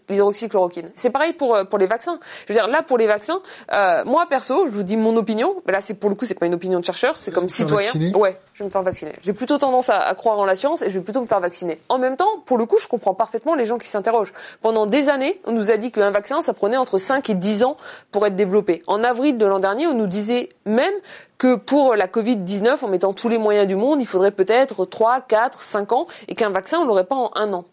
l'hydroxychloroquine. 0.09 0.91
C'est 0.95 1.09
pareil 1.09 1.33
pour 1.33 1.55
euh, 1.55 1.63
pour 1.63 1.79
les 1.79 1.87
vaccins. 1.87 2.19
Je 2.47 2.53
veux 2.53 2.59
dire 2.59 2.67
là 2.67 2.83
pour 2.83 2.97
les 2.97 3.07
vaccins, 3.07 3.41
euh, 3.71 4.03
moi 4.05 4.25
perso, 4.29 4.67
je 4.67 4.71
vous 4.71 4.83
dis 4.83 4.97
mon 4.97 5.15
opinion. 5.15 5.61
Mais 5.65 5.71
là 5.73 5.81
c'est 5.81 5.93
pour 5.93 6.09
le 6.09 6.15
coup 6.15 6.25
c'est 6.25 6.35
pas 6.35 6.45
une 6.45 6.53
opinion 6.53 6.79
de 6.79 6.85
chercheur, 6.85 7.15
c'est 7.17 7.31
comme 7.31 7.49
citoyen. 7.49 7.91
Ouais, 8.13 8.37
je 8.61 8.63
vais 8.63 8.67
me 8.67 8.71
faire 8.71 8.83
vacciner. 8.83 9.13
J'ai 9.21 9.33
plutôt 9.33 9.57
tendance 9.57 9.89
à, 9.89 10.13
croire 10.15 10.39
en 10.39 10.45
la 10.45 10.55
science 10.55 10.81
et 10.81 10.89
je 10.89 10.99
vais 10.99 11.03
plutôt 11.03 11.21
me 11.21 11.25
faire 11.25 11.39
vacciner. 11.39 11.79
En 11.89 11.97
même 11.97 12.15
temps, 12.15 12.39
pour 12.45 12.57
le 12.57 12.65
coup, 12.65 12.77
je 12.77 12.87
comprends 12.87 13.13
parfaitement 13.13 13.55
les 13.55 13.65
gens 13.65 13.77
qui 13.77 13.87
s'interrogent. 13.87 14.33
Pendant 14.61 14.85
des 14.85 15.09
années, 15.09 15.41
on 15.45 15.51
nous 15.51 15.71
a 15.71 15.77
dit 15.77 15.91
qu'un 15.91 16.11
vaccin 16.11 16.41
ça 16.41 16.53
prenait 16.53 16.77
entre 16.77 16.97
5 16.97 17.29
et 17.29 17.33
10 17.33 17.63
ans 17.63 17.77
pour 18.11 18.25
être 18.25 18.35
développé. 18.35 18.83
En 18.87 19.03
avril 19.03 19.37
de 19.37 19.45
l'an 19.45 19.59
dernier, 19.59 19.87
on 19.87 19.95
nous 19.95 20.07
disait 20.07 20.49
même 20.65 20.93
que 21.37 21.55
pour 21.55 21.95
la 21.95 22.07
Covid-19, 22.07 22.85
en 22.85 22.87
mettant 22.87 23.13
tous 23.13 23.29
les 23.29 23.39
moyens 23.39 23.65
du 23.65 23.75
monde, 23.75 23.99
il 23.99 24.07
faudrait 24.07 24.31
peut-être 24.31 24.85
3, 24.85 25.21
4, 25.21 25.59
5 25.59 25.91
ans 25.91 26.07
et 26.27 26.35
qu'un 26.35 26.51
vaccin, 26.51 26.79
on 26.79 26.85
l'aurait 26.85 27.05
pas 27.05 27.15
en 27.15 27.31
un 27.35 27.51
an. 27.53 27.65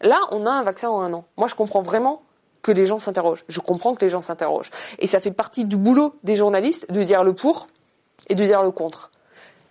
Là, 0.00 0.18
on 0.32 0.46
a 0.46 0.50
un 0.50 0.64
vaccin 0.64 0.88
en 0.88 1.00
un 1.02 1.12
an. 1.12 1.24
Moi, 1.36 1.46
je 1.46 1.54
comprends 1.54 1.82
vraiment 1.82 2.22
que 2.62 2.72
les 2.72 2.86
gens 2.86 2.98
s'interrogent. 2.98 3.44
Je 3.48 3.60
comprends 3.60 3.94
que 3.94 4.04
les 4.04 4.08
gens 4.08 4.20
s'interrogent. 4.20 4.70
Et 4.98 5.06
ça 5.06 5.20
fait 5.20 5.32
partie 5.32 5.64
du 5.64 5.76
boulot 5.76 6.14
des 6.24 6.34
journalistes 6.34 6.90
de 6.90 7.02
dire 7.04 7.22
le 7.22 7.32
pour 7.32 7.68
et 8.28 8.34
de 8.34 8.44
dire 8.44 8.62
le 8.62 8.70
contre. 8.70 9.10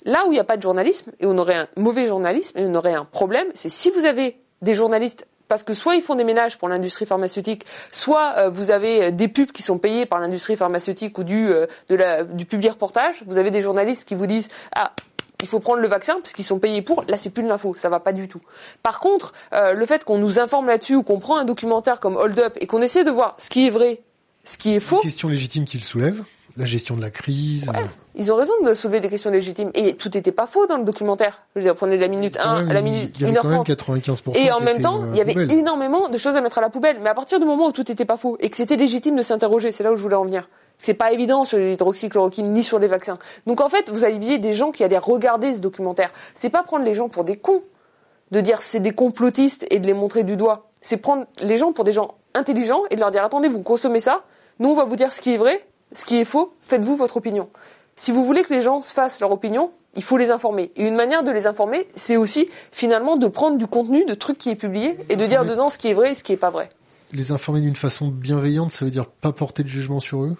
Là 0.03 0.23
où 0.25 0.31
il 0.31 0.35
n'y 0.35 0.39
a 0.39 0.43
pas 0.43 0.57
de 0.57 0.61
journalisme, 0.61 1.11
et 1.19 1.25
on 1.25 1.37
aurait 1.37 1.55
un 1.55 1.67
mauvais 1.77 2.05
journalisme, 2.05 2.57
et 2.57 2.65
on 2.65 2.75
aurait 2.75 2.93
un 2.93 3.05
problème, 3.05 3.47
c'est 3.53 3.69
si 3.69 3.89
vous 3.91 4.05
avez 4.05 4.37
des 4.61 4.75
journalistes 4.75 5.27
parce 5.51 5.63
que 5.63 5.73
soit 5.73 5.95
ils 5.95 6.01
font 6.01 6.15
des 6.15 6.23
ménages 6.23 6.57
pour 6.57 6.69
l'industrie 6.69 7.05
pharmaceutique, 7.05 7.65
soit 7.91 8.35
euh, 8.37 8.49
vous 8.49 8.71
avez 8.71 9.03
euh, 9.03 9.11
des 9.11 9.27
pubs 9.27 9.51
qui 9.51 9.61
sont 9.61 9.77
payés 9.79 10.05
par 10.05 10.21
l'industrie 10.21 10.55
pharmaceutique 10.55 11.17
ou 11.17 11.25
du 11.25 11.49
euh, 11.49 11.65
de 11.89 11.95
la, 11.95 12.23
du 12.23 12.45
public 12.45 12.71
reportage. 12.71 13.21
Vous 13.27 13.37
avez 13.37 13.51
des 13.51 13.61
journalistes 13.61 14.07
qui 14.07 14.15
vous 14.15 14.27
disent 14.27 14.47
ah 14.73 14.93
il 15.41 15.49
faut 15.49 15.59
prendre 15.59 15.81
le 15.81 15.89
vaccin 15.89 16.13
parce 16.21 16.31
qu'ils 16.31 16.45
sont 16.45 16.57
payés 16.57 16.81
pour. 16.81 17.03
Là, 17.09 17.17
c'est 17.17 17.31
plus 17.31 17.43
de 17.43 17.49
l'info, 17.49 17.75
ça 17.75 17.89
va 17.89 17.99
pas 17.99 18.13
du 18.13 18.29
tout. 18.29 18.39
Par 18.81 19.01
contre, 19.01 19.33
le 19.51 19.85
fait 19.87 20.03
qu'on 20.03 20.19
nous 20.19 20.37
informe 20.37 20.67
là-dessus 20.67 20.95
ou 20.95 21.01
qu'on 21.01 21.19
prend 21.19 21.37
un 21.37 21.45
documentaire 21.45 21.99
comme 21.99 22.15
Hold 22.15 22.39
Up 22.39 22.57
et 22.61 22.67
qu'on 22.67 22.79
essaie 22.79 23.03
de 23.03 23.09
voir 23.09 23.33
ce 23.39 23.49
qui 23.49 23.65
est 23.65 23.71
vrai, 23.71 24.01
ce 24.43 24.59
qui 24.59 24.75
est 24.75 24.79
faux. 24.79 24.97
Une 24.97 25.01
question 25.01 25.29
légitime 25.29 25.65
qu'il 25.65 25.83
soulève. 25.83 26.23
La 26.57 26.65
gestion 26.65 26.95
de 26.95 27.01
la 27.01 27.09
crise. 27.09 27.69
Ouais. 27.69 27.85
Ils 28.15 28.31
ont 28.31 28.35
raison 28.35 28.53
de 28.63 28.73
soulever 28.73 28.99
des 28.99 29.09
questions 29.09 29.31
légitimes. 29.31 29.71
Et 29.73 29.95
tout 29.95 30.09
n'était 30.13 30.31
pas 30.31 30.47
faux 30.47 30.67
dans 30.67 30.77
le 30.77 30.83
documentaire. 30.83 31.43
Je 31.55 31.59
veux 31.59 31.65
dire, 31.65 31.75
prenez 31.75 31.97
la 31.97 32.07
minute 32.07 32.37
1 32.37 32.69
à 32.69 32.73
la 32.73 32.81
minute 32.81 33.17
1h30. 33.19 33.65
95% 33.65 34.35
et 34.35 34.51
en 34.51 34.59
même 34.59 34.81
temps, 34.81 35.03
euh, 35.03 35.07
il 35.11 35.17
y 35.17 35.21
avait 35.21 35.33
poubelle. 35.33 35.53
énormément 35.53 36.09
de 36.09 36.17
choses 36.17 36.35
à 36.35 36.41
mettre 36.41 36.57
à 36.57 36.61
la 36.61 36.69
poubelle. 36.69 36.97
Mais 37.01 37.09
à 37.09 37.13
partir 37.13 37.39
du 37.39 37.45
moment 37.45 37.67
où 37.67 37.71
tout 37.71 37.85
n'était 37.87 38.05
pas 38.05 38.17
faux 38.17 38.37
et 38.39 38.49
que 38.49 38.57
c'était 38.57 38.75
légitime 38.75 39.15
de 39.15 39.21
s'interroger, 39.21 39.71
c'est 39.71 39.83
là 39.83 39.93
où 39.93 39.95
je 39.95 40.03
voulais 40.03 40.15
en 40.15 40.25
venir. 40.25 40.49
C'est 40.77 40.93
pas 40.95 41.11
évident 41.11 41.45
sur 41.45 41.57
l'hydroxychloroquine 41.57 42.51
ni 42.51 42.63
sur 42.63 42.79
les 42.79 42.87
vaccins. 42.87 43.17
Donc 43.45 43.61
en 43.61 43.69
fait, 43.69 43.89
vous 43.89 44.03
aviez 44.03 44.39
des 44.39 44.53
gens 44.53 44.71
qui 44.71 44.83
allaient 44.83 44.97
regarder 44.97 45.53
ce 45.53 45.59
documentaire. 45.59 46.11
C'est 46.33 46.49
pas 46.49 46.63
prendre 46.63 46.83
les 46.83 46.93
gens 46.93 47.07
pour 47.07 47.23
des 47.23 47.37
cons, 47.37 47.61
de 48.31 48.41
dire 48.41 48.59
c'est 48.59 48.79
des 48.79 48.91
complotistes 48.91 49.65
et 49.69 49.79
de 49.79 49.85
les 49.85 49.93
montrer 49.93 50.23
du 50.23 50.37
doigt. 50.37 50.71
C'est 50.81 50.97
prendre 50.97 51.25
les 51.41 51.57
gens 51.57 51.71
pour 51.71 51.83
des 51.83 51.93
gens 51.93 52.15
intelligents 52.33 52.83
et 52.89 52.95
de 52.95 52.99
leur 52.99 53.11
dire 53.11 53.23
attendez, 53.23 53.47
vous 53.47 53.61
consommez 53.61 53.99
ça, 53.99 54.23
nous 54.59 54.69
on 54.69 54.75
va 54.75 54.85
vous 54.85 54.95
dire 54.95 55.11
ce 55.11 55.21
qui 55.21 55.33
est 55.33 55.37
vrai, 55.37 55.63
ce 55.93 56.05
qui 56.05 56.17
est 56.19 56.25
faux, 56.25 56.53
faites-vous 56.61 56.95
votre 56.95 57.17
opinion. 57.17 57.49
Si 57.95 58.11
vous 58.11 58.25
voulez 58.25 58.43
que 58.43 58.53
les 58.53 58.61
gens 58.61 58.81
se 58.81 58.93
fassent 58.93 59.19
leur 59.19 59.31
opinion, 59.31 59.71
il 59.95 60.03
faut 60.03 60.17
les 60.17 60.31
informer. 60.31 60.71
Et 60.75 60.87
une 60.87 60.95
manière 60.95 61.23
de 61.23 61.31
les 61.31 61.47
informer, 61.47 61.87
c'est 61.95 62.17
aussi 62.17 62.49
finalement 62.71 63.17
de 63.17 63.27
prendre 63.27 63.57
du 63.57 63.67
contenu, 63.67 64.05
de 64.05 64.13
trucs 64.13 64.37
qui 64.37 64.49
est 64.49 64.55
publié 64.55 64.97
et 65.09 65.15
de 65.15 65.25
dire 65.25 65.45
dedans 65.45 65.69
ce 65.69 65.77
qui 65.77 65.89
est 65.89 65.93
vrai 65.93 66.11
et 66.11 66.15
ce 66.15 66.23
qui 66.23 66.31
est 66.31 66.37
pas 66.37 66.49
vrai. 66.49 66.69
Les 67.13 67.31
informer 67.31 67.59
d'une 67.59 67.75
façon 67.75 68.07
bienveillante, 68.07 68.71
ça 68.71 68.85
veut 68.85 68.91
dire 68.91 69.05
pas 69.05 69.33
porter 69.33 69.63
de 69.63 69.67
jugement 69.67 69.99
sur 69.99 70.23
eux? 70.23 70.37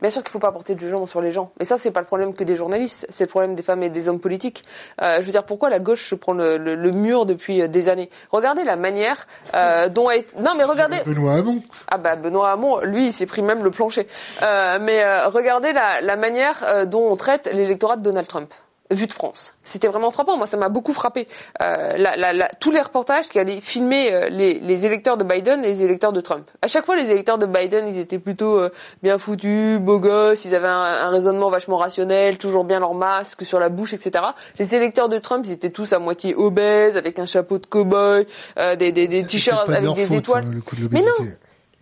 Bien 0.00 0.10
sûr 0.10 0.22
qu'il 0.22 0.30
faut 0.30 0.38
pas 0.38 0.52
porter 0.52 0.74
de 0.74 0.80
jugement 0.80 1.06
sur 1.06 1.20
les 1.20 1.30
gens, 1.30 1.50
mais 1.58 1.64
ça 1.64 1.76
c'est 1.76 1.90
pas 1.90 2.00
le 2.00 2.06
problème 2.06 2.32
que 2.34 2.42
des 2.44 2.56
journalistes, 2.56 3.06
c'est 3.10 3.24
le 3.24 3.28
problème 3.28 3.54
des 3.54 3.62
femmes 3.62 3.82
et 3.82 3.90
des 3.90 4.08
hommes 4.08 4.20
politiques. 4.20 4.64
Euh, 5.02 5.20
je 5.20 5.26
veux 5.26 5.32
dire 5.32 5.44
pourquoi 5.44 5.68
la 5.68 5.78
gauche 5.78 6.08
se 6.08 6.14
prend 6.14 6.32
le, 6.32 6.56
le, 6.56 6.74
le 6.74 6.90
mur 6.90 7.26
depuis 7.26 7.60
euh, 7.60 7.68
des 7.68 7.88
années? 7.88 8.08
Regardez 8.30 8.64
la 8.64 8.76
manière 8.76 9.26
euh, 9.54 9.88
dont 9.88 10.08
a 10.08 10.16
été... 10.16 10.34
non 10.38 10.52
mais 10.56 10.64
regardez 10.64 11.02
Benoît 11.04 11.34
Hamon. 11.34 11.62
ah 11.88 11.98
bah 11.98 12.16
Benoît 12.16 12.50
Hamon, 12.50 12.80
lui 12.80 13.06
il 13.06 13.12
s'est 13.12 13.26
pris 13.26 13.42
même 13.42 13.62
le 13.62 13.70
plancher. 13.70 14.06
Euh, 14.42 14.78
mais 14.80 15.02
euh, 15.04 15.28
regardez 15.28 15.72
la, 15.72 16.00
la 16.00 16.16
manière 16.16 16.64
euh, 16.66 16.84
dont 16.86 17.10
on 17.10 17.16
traite 17.16 17.50
l'électorat 17.52 17.96
de 17.96 18.02
Donald 18.02 18.26
Trump 18.26 18.52
vu 18.90 19.06
de 19.06 19.12
France. 19.12 19.54
C'était 19.62 19.88
vraiment 19.88 20.10
frappant. 20.10 20.36
Moi, 20.36 20.46
ça 20.46 20.56
m'a 20.56 20.68
beaucoup 20.68 20.92
frappé. 20.92 21.28
Euh, 21.62 21.96
la, 21.96 22.16
la, 22.16 22.32
la, 22.32 22.48
tous 22.60 22.70
les 22.70 22.80
reportages 22.80 23.28
qui 23.28 23.38
allaient 23.38 23.60
filmer 23.60 24.12
euh, 24.12 24.28
les, 24.28 24.58
les, 24.58 24.86
électeurs 24.86 25.16
de 25.16 25.24
Biden 25.24 25.64
et 25.64 25.68
les 25.68 25.82
électeurs 25.84 26.12
de 26.12 26.20
Trump. 26.20 26.48
À 26.62 26.66
chaque 26.66 26.84
fois, 26.86 26.96
les 26.96 27.10
électeurs 27.10 27.38
de 27.38 27.46
Biden, 27.46 27.86
ils 27.86 27.98
étaient 27.98 28.18
plutôt 28.18 28.58
euh, 28.58 28.70
bien 29.02 29.18
foutus, 29.18 29.78
beaux 29.80 30.00
gosses, 30.00 30.44
ils 30.44 30.54
avaient 30.54 30.68
un, 30.68 30.72
un, 30.82 31.10
raisonnement 31.10 31.50
vachement 31.50 31.76
rationnel, 31.76 32.38
toujours 32.38 32.64
bien 32.64 32.80
leur 32.80 32.94
masque 32.94 33.44
sur 33.44 33.60
la 33.60 33.68
bouche, 33.68 33.92
etc. 33.92 34.24
Les 34.58 34.74
électeurs 34.74 35.08
de 35.08 35.18
Trump, 35.18 35.44
ils 35.46 35.52
étaient 35.52 35.70
tous 35.70 35.92
à 35.92 35.98
moitié 35.98 36.34
obèses, 36.34 36.96
avec 36.96 37.18
un 37.18 37.26
chapeau 37.26 37.58
de 37.58 37.66
cow-boy, 37.66 38.26
euh, 38.58 38.76
des, 38.76 38.92
des, 38.92 39.06
des 39.08 39.24
t-shirts 39.24 39.68
avec 39.68 39.82
de 39.84 39.94
des 39.94 40.04
faute, 40.06 40.18
étoiles. 40.18 40.44
hein, 40.46 40.50
le 40.52 40.60
coup 40.60 40.76
de 40.76 40.88
Mais 40.90 41.02
non, 41.02 41.26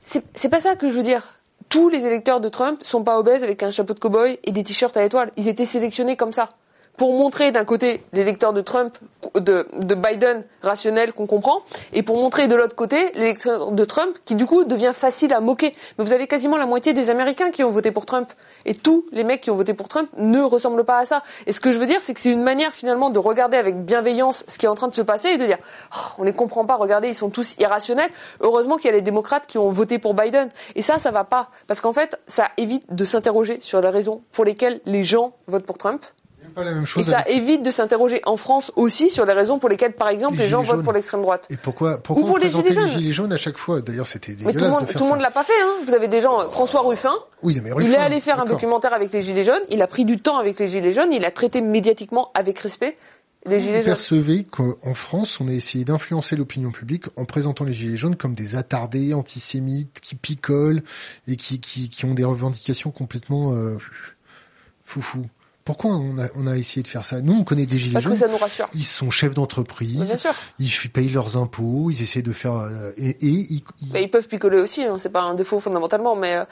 c'est 0.03 0.49
pas 0.49 0.61
ça 0.61 0.77
que 0.77 0.89
je 0.89 0.95
veux 0.95 1.03
dire. 1.03 1.23
Tous 1.69 1.91
les 1.91 2.07
électeurs 2.07 2.41
de 2.41 2.49
Trump 2.49 2.79
sont 2.83 3.03
pas 3.05 3.19
obèses 3.19 3.43
avec 3.45 3.63
un 3.63 3.71
chapeau 3.71 3.93
de 3.93 3.99
cow-boy 3.99 4.39
et 4.45 4.53
des 4.53 4.63
t-shirts 4.63 4.97
à 4.97 5.05
étoiles. 5.05 5.31
Ils 5.37 5.49
étaient 5.49 5.67
sélectionnés 5.67 6.17
comme 6.17 6.33
ça 6.33 6.49
pour 6.99 7.15
montrer 7.15 7.53
d'un 7.53 7.65
côté 7.65 8.03
l'électeur 8.13 8.53
de 8.53 8.61
Trump, 8.61 8.99
de, 9.37 9.67
de 9.73 9.95
Biden 9.95 10.45
rationnel 10.63 11.13
qu'on 11.13 11.27
comprend, 11.27 11.63
et 11.93 12.03
pour 12.03 12.17
montrer 12.17 12.49
de 12.49 12.57
l'autre 12.57 12.75
côté 12.75 13.13
l'électeur 13.15 13.73
de 13.73 13.85
Trump 13.85 14.17
qui 14.25 14.35
du 14.35 14.47
coup 14.47 14.65
devient 14.65 14.93
facile 14.93 15.33
à 15.33 15.41
moquer. 15.41 15.75
Mais 15.97 16.05
vous 16.05 16.13
avez 16.13 16.27
quasiment 16.27 16.57
la 16.57 16.67
moitié 16.67 16.93
des 16.93 17.09
Américains 17.09 17.51
qui 17.51 17.63
ont 17.63 17.71
voté 17.71 17.93
pour 17.93 18.05
Trump, 18.05 18.31
et 18.67 18.75
tous 18.75 19.07
les 19.13 19.25
mecs 19.25 19.41
qui 19.41 19.51
ont 19.51 19.55
voté 19.55 19.75
pour 19.75 19.89
Trump 19.89 20.11
ne 20.19 20.41
ressemblent 20.41 20.85
pas 20.85 20.99
à 20.99 21.07
ça. 21.07 21.23
Et 21.47 21.53
ce 21.53 21.61
que 21.61 21.71
je 21.71 21.79
veux 21.79 21.87
dire, 21.87 22.01
c'est 22.01 22.15
que 22.15 22.21
c'est 22.21 22.33
une 22.33 22.43
manière 22.43 22.73
finalement 22.73 23.11
de 23.11 23.19
regarder 23.19 23.57
avec 23.57 23.85
bienveillance 23.85 24.45
ce 24.49 24.59
qui 24.59 24.67
est 24.67 24.69
en 24.69 24.75
train 24.75 24.89
de 24.89 24.95
se 24.95 25.03
passer 25.03 25.29
et 25.29 25.39
de 25.39 25.47
dire 25.47 25.59
oh, 25.95 26.11
on 26.19 26.25
les 26.25 26.33
comprend 26.33 26.65
pas, 26.65 26.75
regardez 26.75 27.09
ils 27.09 27.15
sont 27.15 27.31
tous 27.31 27.55
irrationnels. 27.61 28.11
Heureusement 28.41 28.77
qu'il 28.77 28.87
y 28.87 28.93
a 28.93 28.97
les 28.97 29.03
démocrates 29.03 29.47
qui 29.47 29.57
ont 29.59 29.71
voté 29.71 30.01
pour 30.01 30.15
Biden. 30.15 30.49
Et 30.75 30.83
ça, 30.83 30.99
ça 30.99 31.13
va 31.13 31.23
pas, 31.23 31.51
parce 31.69 31.81
qu'en 31.81 31.93
fait, 31.93 32.19
ça 32.27 32.49
évite 32.57 32.93
de 32.93 33.05
s'interroger 33.05 33.61
sur 33.61 33.81
les 33.81 33.89
raisons 33.89 34.23
pour 34.33 34.45
lesquelles 34.45 34.81
les 34.85 35.05
gens 35.05 35.33
votent 35.47 35.65
pour 35.65 35.79
Trump. 35.79 36.05
Pas 36.59 36.65
la 36.65 36.73
même 36.73 36.83
Et 36.97 37.03
ça 37.05 37.19
avec- 37.19 37.33
évite 37.33 37.63
de 37.63 37.71
s'interroger 37.71 38.21
en 38.27 38.37
France 38.37 38.73
aussi 38.75 39.11
sur 39.11 39.25
les 39.25 39.33
raisons 39.33 39.61
pour 39.61 39.69
lesquelles, 39.69 39.93
par 39.93 40.09
exemple, 40.09 40.37
Les 40.39 40.43
les, 40.43 40.49
gens 40.49 40.63
votent 40.63 40.83
pour 40.83 40.93
l'extrême 40.93 41.23
droite. 41.23 41.47
Et 41.51 41.57
pourquoi, 41.57 41.99
pourquoi 41.99 42.25
Ou 42.25 42.27
pour 42.27 42.39
les 42.39 42.49
gilets 42.51 42.71
les 42.71 42.91
gilets 42.91 43.13
jaunes 43.13 43.33
à 43.33 43.37
chaque 43.37 43.59
fois? 43.59 43.81
D'ailleurs, 43.81 44.09
c'était 44.09 44.33
Mais 44.33 44.39
tout 44.39 44.45
le 44.47 44.53
dégueulasse 44.55 44.73
monde, 44.73 44.87
de 44.89 44.93
tout 44.93 45.05
le 45.05 45.09
monde 45.11 45.21
l'a 45.21 45.31
pas 45.31 45.45
fait. 45.45 45.53
Hein. 45.63 45.71
Vous 45.87 45.95
avez 45.95 46.09
des 46.09 46.21
gens, 46.21 46.41
euh, 46.41 46.49
François 46.49 46.81
Ruffin, 46.81 47.15
Oui, 47.43 47.61
mais 47.63 47.71
il 47.71 47.85
est 47.85 47.89
Ruffin, 47.91 48.01
allé 48.03 48.21
faire 48.21 48.41
un 48.41 48.45
documentaire 48.45 48.93
avec 48.93 49.13
les 49.13 49.23
gilets 49.23 49.45
jaunes. 49.45 49.63
Il 49.71 49.81
a 49.83 49.87
pris 49.87 50.05
du 50.05 50.19
temps 50.19 50.37
avec 50.37 50.59
les 50.59 50.67
gilets 50.67 50.91
jaunes. 50.91 51.13
Il 51.13 51.25
a 51.25 51.31
traité 51.31 51.61
médiatiquement 51.61 52.33
avec 52.35 52.59
respect 52.59 52.97
les 53.47 53.61
gilets 53.61 53.75
Vous 53.79 53.85
jaunes. 53.85 53.95
percevez 53.95 54.43
qu'en 54.43 54.95
France, 54.95 55.41
on 55.41 55.47
a 55.47 55.53
essayé 55.53 55.85
d'influencer 55.85 56.35
l'opinion 56.35 56.73
publique 56.73 57.05
en 57.15 57.25
présentant 57.25 57.63
les 57.65 57.73
gilets 57.73 57.97
jaunes 57.97 58.17
comme 58.17 58.35
des 58.35 58.57
attardés, 58.57 59.15
antisémites, 59.15 60.01
qui 60.01 60.17
picolent 60.17 60.83
et 61.29 61.37
qui, 61.37 61.61
qui, 61.61 61.89
qui 61.89 62.05
ont 62.05 62.15
des 62.15 62.25
revendications 62.25 62.91
complètement 62.91 63.53
euh, 63.55 63.79
foufou. 64.85 65.25
Pourquoi 65.69 65.91
on 65.97 66.17
a, 66.19 66.29
on 66.35 66.47
a 66.47 66.57
essayé 66.57 66.83
de 66.83 66.89
faire 66.89 67.05
ça? 67.05 67.21
Nous, 67.21 67.35
on 67.35 67.45
connaît 67.45 67.67
des 67.67 67.77
gilets 67.77 67.93
Parce 67.93 68.07
que 68.07 68.11
jaunes. 68.13 68.19
ça 68.21 68.29
nous 68.29 68.39
rassure. 68.39 68.71
Ils 68.73 68.85
sont 68.85 69.11
chefs 69.11 69.35
d'entreprise, 69.35 69.99
bien 69.99 70.17
sûr. 70.17 70.33
ils 70.59 70.71
payent 70.91 71.11
leurs 71.11 71.37
impôts, 71.37 71.91
ils 71.91 72.01
essaient 72.03 72.23
de 72.23 72.33
faire 72.33 72.55
euh, 72.55 72.91
et, 72.97 73.11
et 73.11 73.17
ils, 73.27 73.63
ils- 73.83 73.93
Mais 73.93 74.03
ils 74.03 74.11
peuvent 74.11 74.27
picoler 74.29 74.59
aussi. 74.59 74.83
Hein. 74.85 74.97
C'est 74.99 75.11
pas 75.11 75.21
un 75.21 75.35
défaut 75.35 75.61
fondamentalement, 75.61 76.17
mais 76.17 76.37
euh, 76.37 76.45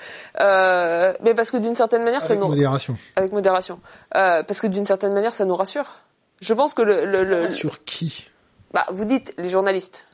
euh, 0.43 1.15
mais 1.23 1.33
parce 1.33 1.51
que 1.51 1.57
d'une 1.57 1.75
certaine 1.75 2.05
manière, 2.05 2.21
ça 2.21 2.35
avec 2.35 2.41
nous 2.41 2.49
modération. 2.49 2.99
avec 3.17 3.33
modération. 3.33 3.81
Euh, 4.17 4.43
parce 4.43 4.61
que 4.61 4.67
d'une 4.67 4.85
certaine 4.85 5.15
manière, 5.15 5.33
ça 5.33 5.47
nous 5.47 5.57
rassure. 5.57 5.87
Je 6.43 6.53
pense 6.53 6.75
que 6.75 6.83
le, 6.83 7.07
le, 7.07 7.25
le- 7.25 7.49
Sur 7.49 7.85
qui? 7.85 8.29
Bah, 8.75 8.85
vous 8.93 9.07
dites 9.07 9.33
les 9.39 9.49
journalistes 9.49 10.05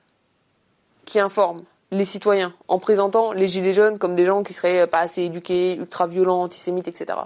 qui 1.06 1.18
informent 1.18 1.62
les 1.90 2.04
citoyens 2.04 2.54
en 2.68 2.78
présentant 2.78 3.32
les 3.32 3.48
gilets 3.48 3.72
jaunes 3.72 3.98
comme 3.98 4.14
des 4.16 4.24
gens 4.24 4.42
qui 4.42 4.52
seraient 4.52 4.86
pas 4.86 5.00
assez 5.00 5.22
éduqués, 5.22 5.74
ultra 5.74 6.06
violents, 6.06 6.42
antisémites, 6.42 6.88
etc. 6.88 7.18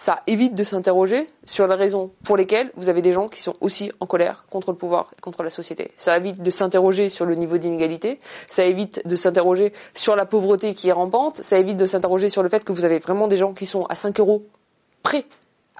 Ça 0.00 0.22
évite 0.26 0.54
de 0.54 0.64
s'interroger 0.64 1.26
sur 1.44 1.68
les 1.68 1.74
raisons 1.74 2.10
pour 2.24 2.38
lesquelles 2.38 2.72
vous 2.74 2.88
avez 2.88 3.02
des 3.02 3.12
gens 3.12 3.28
qui 3.28 3.42
sont 3.42 3.54
aussi 3.60 3.92
en 4.00 4.06
colère 4.06 4.46
contre 4.50 4.70
le 4.70 4.78
pouvoir 4.78 5.10
et 5.18 5.20
contre 5.20 5.42
la 5.42 5.50
société. 5.50 5.90
Ça 5.98 6.16
évite 6.16 6.40
de 6.40 6.48
s'interroger 6.48 7.10
sur 7.10 7.26
le 7.26 7.34
niveau 7.34 7.58
d'inégalité, 7.58 8.18
ça 8.46 8.64
évite 8.64 9.06
de 9.06 9.14
s'interroger 9.14 9.74
sur 9.92 10.16
la 10.16 10.24
pauvreté 10.24 10.72
qui 10.72 10.88
est 10.88 10.92
rampante, 10.92 11.42
ça 11.42 11.58
évite 11.58 11.76
de 11.76 11.84
s'interroger 11.84 12.30
sur 12.30 12.42
le 12.42 12.48
fait 12.48 12.64
que 12.64 12.72
vous 12.72 12.86
avez 12.86 12.98
vraiment 12.98 13.28
des 13.28 13.36
gens 13.36 13.52
qui 13.52 13.66
sont 13.66 13.84
à 13.90 13.94
5 13.94 14.18
euros 14.20 14.46
près 15.02 15.26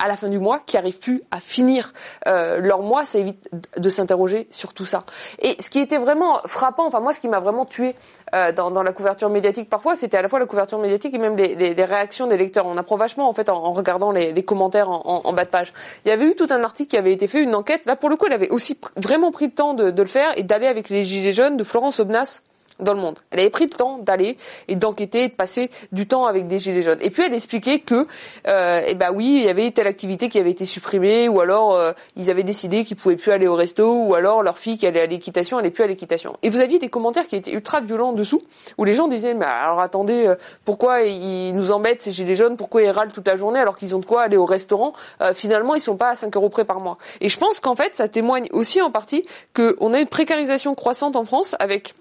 à 0.01 0.09
la 0.09 0.16
fin 0.16 0.28
du 0.28 0.38
mois, 0.38 0.61
qui 0.66 0.76
arrivent 0.76 0.98
plus 0.98 1.22
à 1.30 1.40
finir 1.40 1.92
euh, 2.26 2.59
leur 2.59 2.80
mois, 2.80 3.05
ça 3.05 3.18
évite 3.18 3.48
de 3.76 3.90
s'interroger 3.90 4.48
sur 4.51 4.72
tout 4.74 4.84
ça. 4.84 5.05
Et 5.40 5.57
ce 5.62 5.70
qui 5.70 5.78
était 5.78 5.98
vraiment 5.98 6.38
frappant, 6.46 6.86
enfin 6.86 7.01
moi 7.01 7.12
ce 7.12 7.20
qui 7.20 7.28
m'a 7.28 7.40
vraiment 7.40 7.66
tué 7.66 7.94
euh, 8.34 8.53
dans, 8.53 8.70
dans 8.70 8.82
la 8.82 8.92
couverture 8.92 9.28
médiatique 9.28 9.68
parfois, 9.68 9.94
c'était 9.94 10.16
à 10.16 10.22
la 10.22 10.28
fois 10.28 10.38
la 10.38 10.46
couverture 10.46 10.78
médiatique 10.78 11.14
et 11.14 11.18
même 11.18 11.36
les, 11.36 11.55
les, 11.55 11.74
les 11.74 11.84
réactions 11.84 12.26
des 12.26 12.36
lecteurs. 12.36 12.66
On 12.66 12.76
apprend 12.76 12.96
vachement 12.96 13.28
en 13.28 13.32
fait 13.32 13.48
en, 13.48 13.57
en 13.57 13.72
regardant 13.72 14.11
les, 14.11 14.32
les 14.32 14.42
commentaires 14.42 14.90
en, 14.90 15.22
en, 15.24 15.32
bas 15.32 15.44
de 15.44 15.51
page. 15.51 15.72
Il 16.05 16.09
y 16.09 16.12
avait 16.12 16.26
eu 16.26 16.34
tout 16.34 16.46
un 16.51 16.62
article 16.62 16.90
qui 16.90 16.96
avait 16.96 17.12
été 17.12 17.28
fait, 17.28 17.42
une 17.42 17.55
enquête. 17.55 17.82
Là 17.86 17.96
pour 17.96 18.09
le 18.09 18.16
coup, 18.16 18.26
elle 18.26 18.32
avait 18.32 18.51
aussi 18.51 18.78
vraiment 18.96 19.30
pris 19.30 19.46
le 19.46 19.53
temps 19.53 19.74
de, 19.74 19.90
de 19.90 20.03
le 20.03 20.09
faire 20.09 20.32
et 20.36 20.42
d'aller 20.42 20.66
avec 20.66 20.88
les 20.88 21.03
gilets 21.03 21.32
jaunes 21.32 21.57
de 21.57 21.64
Florence 21.64 22.01
Obnas 22.01 22.40
dans 22.80 22.94
le 22.94 23.00
monde. 23.00 23.18
Elle 23.30 23.40
avait 23.40 23.50
pris 23.50 23.64
le 23.64 23.70
temps 23.70 23.98
d'aller 23.98 24.36
et 24.68 24.76
d'enquêter, 24.76 25.24
et 25.24 25.28
de 25.28 25.34
passer 25.34 25.70
du 25.92 26.06
temps 26.06 26.26
avec 26.26 26.46
des 26.46 26.58
gilets 26.58 26.82
jaunes. 26.82 26.98
Et 27.00 27.10
puis 27.10 27.22
elle 27.22 27.34
expliquait 27.34 27.80
que, 27.80 28.06
euh, 28.46 28.82
eh 28.86 28.94
ben 28.94 29.10
oui, 29.12 29.36
il 29.40 29.44
y 29.44 29.48
avait 29.48 29.70
telle 29.70 29.86
activité 29.86 30.28
qui 30.28 30.38
avait 30.38 30.50
été 30.50 30.64
supprimée, 30.64 31.28
ou 31.28 31.40
alors 31.40 31.74
euh, 31.74 31.92
ils 32.16 32.30
avaient 32.30 32.42
décidé 32.42 32.84
qu'ils 32.84 32.96
pouvaient 32.96 33.16
plus 33.16 33.32
aller 33.32 33.46
au 33.46 33.54
resto, 33.54 34.04
ou 34.06 34.14
alors 34.14 34.42
leur 34.42 34.58
fille 34.58 34.78
qui 34.78 34.86
allait 34.86 35.00
à 35.02 35.06
l'équitation, 35.06 35.58
elle 35.58 35.64
n'est 35.64 35.70
plus 35.70 35.84
à 35.84 35.86
l'équitation. 35.86 36.36
Et 36.42 36.50
vous 36.50 36.60
aviez 36.60 36.78
des 36.78 36.88
commentaires 36.88 37.26
qui 37.26 37.36
étaient 37.36 37.52
ultra 37.52 37.80
violents 37.80 38.12
dessous, 38.12 38.40
où 38.78 38.84
les 38.84 38.94
gens 38.94 39.08
disaient, 39.08 39.34
mais 39.34 39.46
alors 39.46 39.80
attendez, 39.80 40.26
euh, 40.26 40.34
pourquoi 40.64 41.02
ils 41.02 41.52
nous 41.52 41.72
embêtent 41.72 42.02
ces 42.02 42.12
gilets 42.12 42.34
jaunes, 42.34 42.56
pourquoi 42.56 42.82
ils 42.82 42.90
râlent 42.90 43.12
toute 43.12 43.26
la 43.26 43.36
journée 43.36 43.58
alors 43.58 43.76
qu'ils 43.76 43.94
ont 43.94 43.98
de 43.98 44.06
quoi 44.06 44.22
aller 44.22 44.36
au 44.36 44.46
restaurant 44.46 44.92
Euh, 45.22 45.34
Finalement, 45.34 45.74
ils 45.74 45.80
sont 45.80 45.96
pas 45.96 46.10
à 46.10 46.16
5 46.16 46.36
euros 46.36 46.48
près 46.48 46.64
par 46.64 46.80
mois. 46.80 46.98
Et 47.20 47.28
je 47.28 47.38
pense 47.38 47.60
qu'en 47.60 47.74
fait, 47.74 47.94
ça 47.94 48.08
témoigne 48.08 48.46
aussi 48.52 48.82
en 48.82 48.90
partie 48.90 49.24
qu'on 49.54 49.92
a 49.94 50.00
une 50.00 50.06
précarisation 50.08 50.74
croissante 50.74 51.16
en 51.16 51.24
France 51.24 51.56
avec 51.58 51.94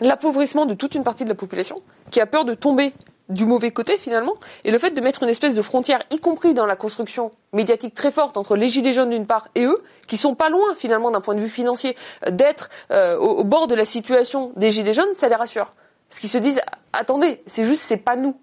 l'appauvrissement 0.00 0.66
de 0.66 0.74
toute 0.74 0.94
une 0.94 1.04
partie 1.04 1.24
de 1.24 1.28
la 1.28 1.34
population 1.34 1.76
qui 2.10 2.20
a 2.20 2.26
peur 2.26 2.44
de 2.44 2.54
tomber 2.54 2.92
du 3.28 3.44
mauvais 3.44 3.70
côté 3.70 3.98
finalement 3.98 4.34
et 4.64 4.70
le 4.70 4.78
fait 4.78 4.90
de 4.90 5.00
mettre 5.00 5.22
une 5.22 5.28
espèce 5.28 5.54
de 5.54 5.62
frontière 5.62 6.00
y 6.10 6.18
compris 6.18 6.54
dans 6.54 6.66
la 6.66 6.76
construction 6.76 7.32
médiatique 7.52 7.94
très 7.94 8.12
forte 8.12 8.36
entre 8.36 8.56
les 8.56 8.68
gilets 8.68 8.92
jaunes 8.92 9.10
d'une 9.10 9.26
part 9.26 9.48
et 9.54 9.64
eux 9.64 9.78
qui 10.06 10.16
sont 10.16 10.34
pas 10.34 10.48
loin 10.48 10.74
finalement 10.76 11.10
d'un 11.10 11.20
point 11.20 11.34
de 11.34 11.40
vue 11.40 11.48
financier 11.48 11.96
euh, 12.26 12.30
d'être 12.30 12.70
euh, 12.92 13.18
au, 13.18 13.38
au 13.38 13.44
bord 13.44 13.66
de 13.66 13.74
la 13.74 13.84
situation 13.84 14.52
des 14.56 14.70
gilets 14.70 14.92
jaunes 14.92 15.14
ça 15.14 15.28
les 15.28 15.34
rassure. 15.34 15.72
Parce 16.08 16.20
qu'ils 16.20 16.30
se 16.30 16.38
disent 16.38 16.60
attendez 16.92 17.42
c'est 17.46 17.64
juste 17.64 17.80
c'est 17.80 17.96
pas 17.96 18.14
nous 18.14 18.36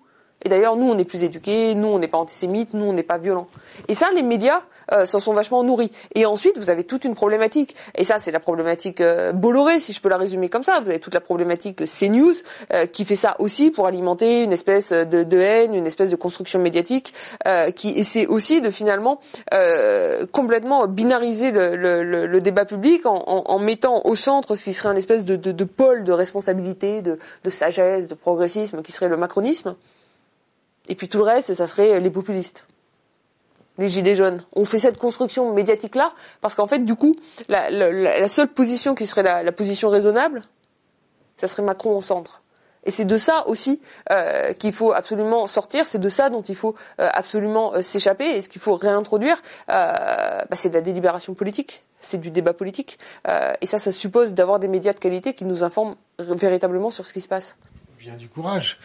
et 0.44 0.50
d'ailleurs, 0.50 0.76
nous, 0.76 0.90
on 0.90 0.98
est 0.98 1.04
plus 1.04 1.24
éduqués, 1.24 1.74
nous, 1.76 1.88
on 1.88 2.00
n'est 2.00 2.08
pas 2.08 2.18
antisémites, 2.18 2.74
nous, 2.74 2.86
on 2.86 2.94
n'est 2.94 3.04
pas 3.04 3.18
violents. 3.18 3.48
Et 3.88 3.94
ça, 3.94 4.10
les 4.14 4.24
médias 4.24 4.62
euh, 4.92 5.06
s'en 5.06 5.20
sont 5.20 5.34
vachement 5.34 5.64
nourris. 5.64 5.92
Et 6.16 6.26
ensuite, 6.26 6.58
vous 6.58 6.70
avez 6.70 6.84
toute 6.84 7.06
une 7.06 7.16
problématique. 7.16 7.76
Et 7.96 8.04
ça, 8.04 8.18
c'est 8.20 8.32
la 8.32 8.40
problématique 8.40 9.00
euh, 9.00 9.32
Bolloré, 9.32 9.80
si 9.80 9.94
je 9.94 10.02
peux 10.02 10.10
la 10.10 10.18
résumer 10.18 10.50
comme 10.50 10.64
ça. 10.64 10.82
Vous 10.82 10.90
avez 10.90 11.00
toute 11.00 11.14
la 11.14 11.22
problématique 11.22 11.86
CNews, 11.86 12.34
euh, 12.74 12.86
qui 12.86 13.06
fait 13.06 13.16
ça 13.16 13.36
aussi 13.40 13.72
pour 13.72 13.88
alimenter 13.88 14.44
une 14.44 14.52
espèce 14.52 14.92
de, 14.92 15.24
de 15.24 15.38
haine, 15.38 15.74
une 15.74 15.88
espèce 15.88 16.10
de 16.10 16.16
construction 16.16 16.60
médiatique, 16.60 17.14
euh, 17.48 17.72
qui 17.72 17.90
essaie 17.92 18.28
aussi 18.28 18.60
de 18.60 18.70
finalement 18.70 19.20
euh, 19.54 20.26
complètement 20.32 20.88
binariser 20.88 21.52
le, 21.52 21.76
le, 21.76 22.04
le, 22.04 22.42
débat 22.42 22.66
public 22.66 23.06
en, 23.06 23.16
en, 23.16 23.44
en, 23.46 23.60
mettant 23.60 24.02
au 24.06 24.16
centre 24.16 24.56
ce 24.56 24.66
qui 24.66 24.74
serait 24.74 24.90
un 24.90 24.96
espèce 24.96 25.24
de, 25.24 25.38
de, 25.38 25.52
de 25.52 25.64
pôle 25.64 26.04
de 26.04 26.12
responsabilité, 26.12 27.02
de, 27.02 27.18
de 27.44 27.50
sagesse, 27.50 28.08
de 28.08 28.16
progressisme, 28.16 28.82
qui 28.82 28.92
serait 28.92 29.10
le 29.10 29.18
macronisme. 29.18 29.76
Et 30.90 30.96
puis 30.96 31.08
tout 31.08 31.18
le 31.18 31.24
reste, 31.24 31.54
ça 31.54 31.68
serait 31.68 32.00
les 32.00 32.10
populistes 32.10 32.66
les 33.80 33.88
gilets 33.88 34.14
jaunes. 34.14 34.40
On 34.56 34.66
fait 34.66 34.78
cette 34.78 35.00
construction 35.00 35.52
médiatique 35.52 35.96
là 35.96 36.14
parce 36.42 36.54
qu'en 36.54 36.68
fait, 36.68 36.86
du 36.86 36.94
coup, 36.94 37.16
la, 37.50 38.28
seule 38.28 38.48
position 38.48 38.94
qui 38.94 39.08
serait 39.08 39.24
la, 39.24 39.42
la, 39.42 39.52
position 39.52 39.90
raisonnable, 39.90 40.44
ça 41.38 41.48
serait 41.48 41.64
Macron 41.64 41.98
au 41.98 42.02
centre. 42.04 42.44
Et 42.86 42.92
c'est 42.92 43.06
de 43.06 43.18
ça 43.18 43.48
aussi 43.48 43.82
euh, 44.12 44.54
qu'il 44.54 44.74
faut 44.74 44.92
absolument 44.92 45.48
sortir. 45.48 45.86
C'est 45.86 46.00
de 46.00 46.10
ça 46.10 46.30
dont 46.30 46.42
il 46.42 46.56
faut 46.56 46.76
euh, 47.00 47.10
absolument 47.14 47.74
euh, 47.74 47.82
s'échapper. 47.82 48.36
Et 48.36 48.42
ce 48.42 48.50
qu'il 48.50 48.62
faut 48.62 48.76
réintroduire, 48.76 49.42
bah, 49.68 50.46
c'est 50.54 50.70
de 50.70 50.74
la 50.74 50.82
délibération 50.82 51.34
politique, 51.34 51.84
c'est 52.00 52.20
du 52.20 52.30
débat 52.30 52.54
politique. 52.54 53.00
et 53.62 53.66
ça, 53.66 53.78
ça 53.78 53.92
suppose 53.92 54.34
d'avoir 54.34 54.60
des 54.60 54.68
médias 54.68 54.94
de 54.94 55.00
qualité 55.00 55.34
qui 55.34 55.46
nous 55.46 55.64
informent 55.64 55.96
véritablement 56.20 56.90
sur 56.90 57.06
ce 57.06 57.14
qui 57.14 57.22
se 57.22 57.28
passe. 57.28 57.56
Bien 58.00 58.16
du 58.16 58.28
courage. 58.28 58.78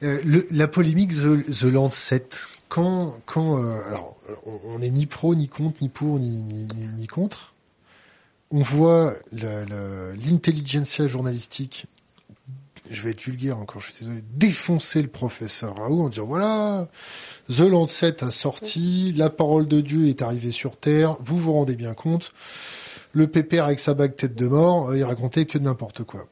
Le, 0.00 0.46
la 0.50 0.68
polémique 0.68 1.12
The, 1.12 1.64
Lancet, 1.64 2.28
quand, 2.68 3.18
quand 3.26 3.62
euh, 3.62 3.80
alors, 3.86 4.16
on 4.44 4.78
n'est 4.78 4.90
ni 4.90 5.06
pro, 5.06 5.34
ni 5.34 5.48
contre, 5.48 5.82
ni 5.82 5.88
pour, 5.88 6.18
ni, 6.18 6.68
ni, 6.96 7.06
contre. 7.06 7.54
On 8.50 8.60
voit 8.62 9.14
l'intelligentsia 9.32 11.06
journalistique, 11.08 11.86
je 12.90 13.02
vais 13.02 13.10
être 13.10 13.20
vulgaire 13.20 13.58
encore, 13.58 13.82
je 13.82 13.92
suis 13.92 14.04
désolé, 14.04 14.24
défoncer 14.34 15.02
le 15.02 15.08
professeur 15.08 15.76
Raoult 15.76 16.00
en 16.00 16.08
disant 16.08 16.26
voilà, 16.26 16.88
The 17.48 17.60
Lancet 17.60 18.24
a 18.24 18.30
sorti, 18.30 19.12
la 19.16 19.28
parole 19.28 19.68
de 19.68 19.80
Dieu 19.82 20.08
est 20.08 20.22
arrivée 20.22 20.52
sur 20.52 20.78
Terre, 20.78 21.18
vous 21.20 21.36
vous 21.36 21.52
rendez 21.52 21.76
bien 21.76 21.92
compte, 21.92 22.32
le 23.12 23.26
pépère 23.26 23.66
avec 23.66 23.80
sa 23.80 23.92
bague 23.92 24.16
tête 24.16 24.34
de 24.34 24.48
mort, 24.48 24.94
il 24.96 25.04
racontait 25.04 25.44
que 25.44 25.58
n'importe 25.58 26.04
quoi. 26.04 26.26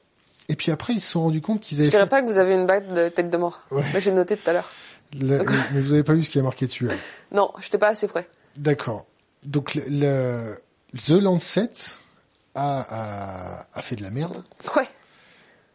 Et 0.49 0.57
puis 0.57 0.71
après, 0.71 0.93
ils 0.93 1.01
se 1.01 1.11
sont 1.11 1.23
rendus 1.23 1.41
compte 1.41 1.61
qu'ils 1.61 1.79
avaient. 1.79 1.87
Je 1.87 1.91
dirais 1.91 2.09
pas 2.09 2.23
que 2.23 2.27
vous 2.27 2.39
avez 2.39 2.55
une 2.55 2.67
bague 2.67 2.93
de 2.93 3.09
tête 3.09 3.31
de 3.31 3.37
mort. 3.37 3.63
Ouais. 3.71 3.83
J'ai 3.99 4.13
noté 4.13 4.37
tout 4.37 4.49
à 4.49 4.53
l'heure 4.53 4.71
mais 5.15 5.81
vous 5.81 5.91
n'avez 5.91 6.03
pas 6.03 6.15
vu 6.15 6.23
ce 6.25 6.31
qui 6.31 6.39
est 6.39 6.43
marqué 6.43 6.67
dessus 6.67 6.91
hein 6.91 6.97
Non, 7.33 7.53
je 7.59 7.65
n'étais 7.65 7.79
pas 7.79 7.89
assez 7.89 8.09
près. 8.09 8.29
D'accord. 8.57 9.07
Donc 9.45 9.75
le, 9.75 10.57
The 10.97 11.11
Lancet 11.11 11.69
a, 12.55 12.81
a, 12.81 13.67
a, 13.73 13.83
fait 13.83 13.97
de 13.97 14.03
la 14.03 14.11
merde. 14.11 14.43
Ouais. 14.77 14.89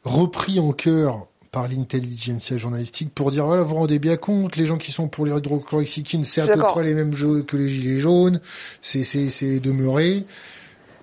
Repris 0.04 0.60
en 0.60 0.74
cœur 0.74 1.28
par 1.52 1.68
l'intelligentsia 1.68 2.58
journalistique 2.58 3.14
pour 3.14 3.30
dire 3.30 3.46
voilà 3.46 3.62
vous 3.62 3.76
rendez 3.76 4.00
bien 4.00 4.16
compte 4.16 4.56
les 4.56 4.66
gens 4.66 4.78
qui 4.78 4.94
sont 4.94 5.10
pour 5.10 5.26
l'hydrochloroxyquine 5.26 6.24
c'est 6.24 6.40
à 6.40 6.48
peu 6.48 6.64
près 6.64 6.84
les 6.84 6.94
mêmes 6.94 7.14
jeux 7.14 7.44
que 7.44 7.58
les 7.58 7.68
gilets 7.68 8.00
jaunes 8.00 8.40
c'est 8.82 9.04
c'est 9.04 9.30
c'est 9.30 9.60
demeuré 9.60 10.26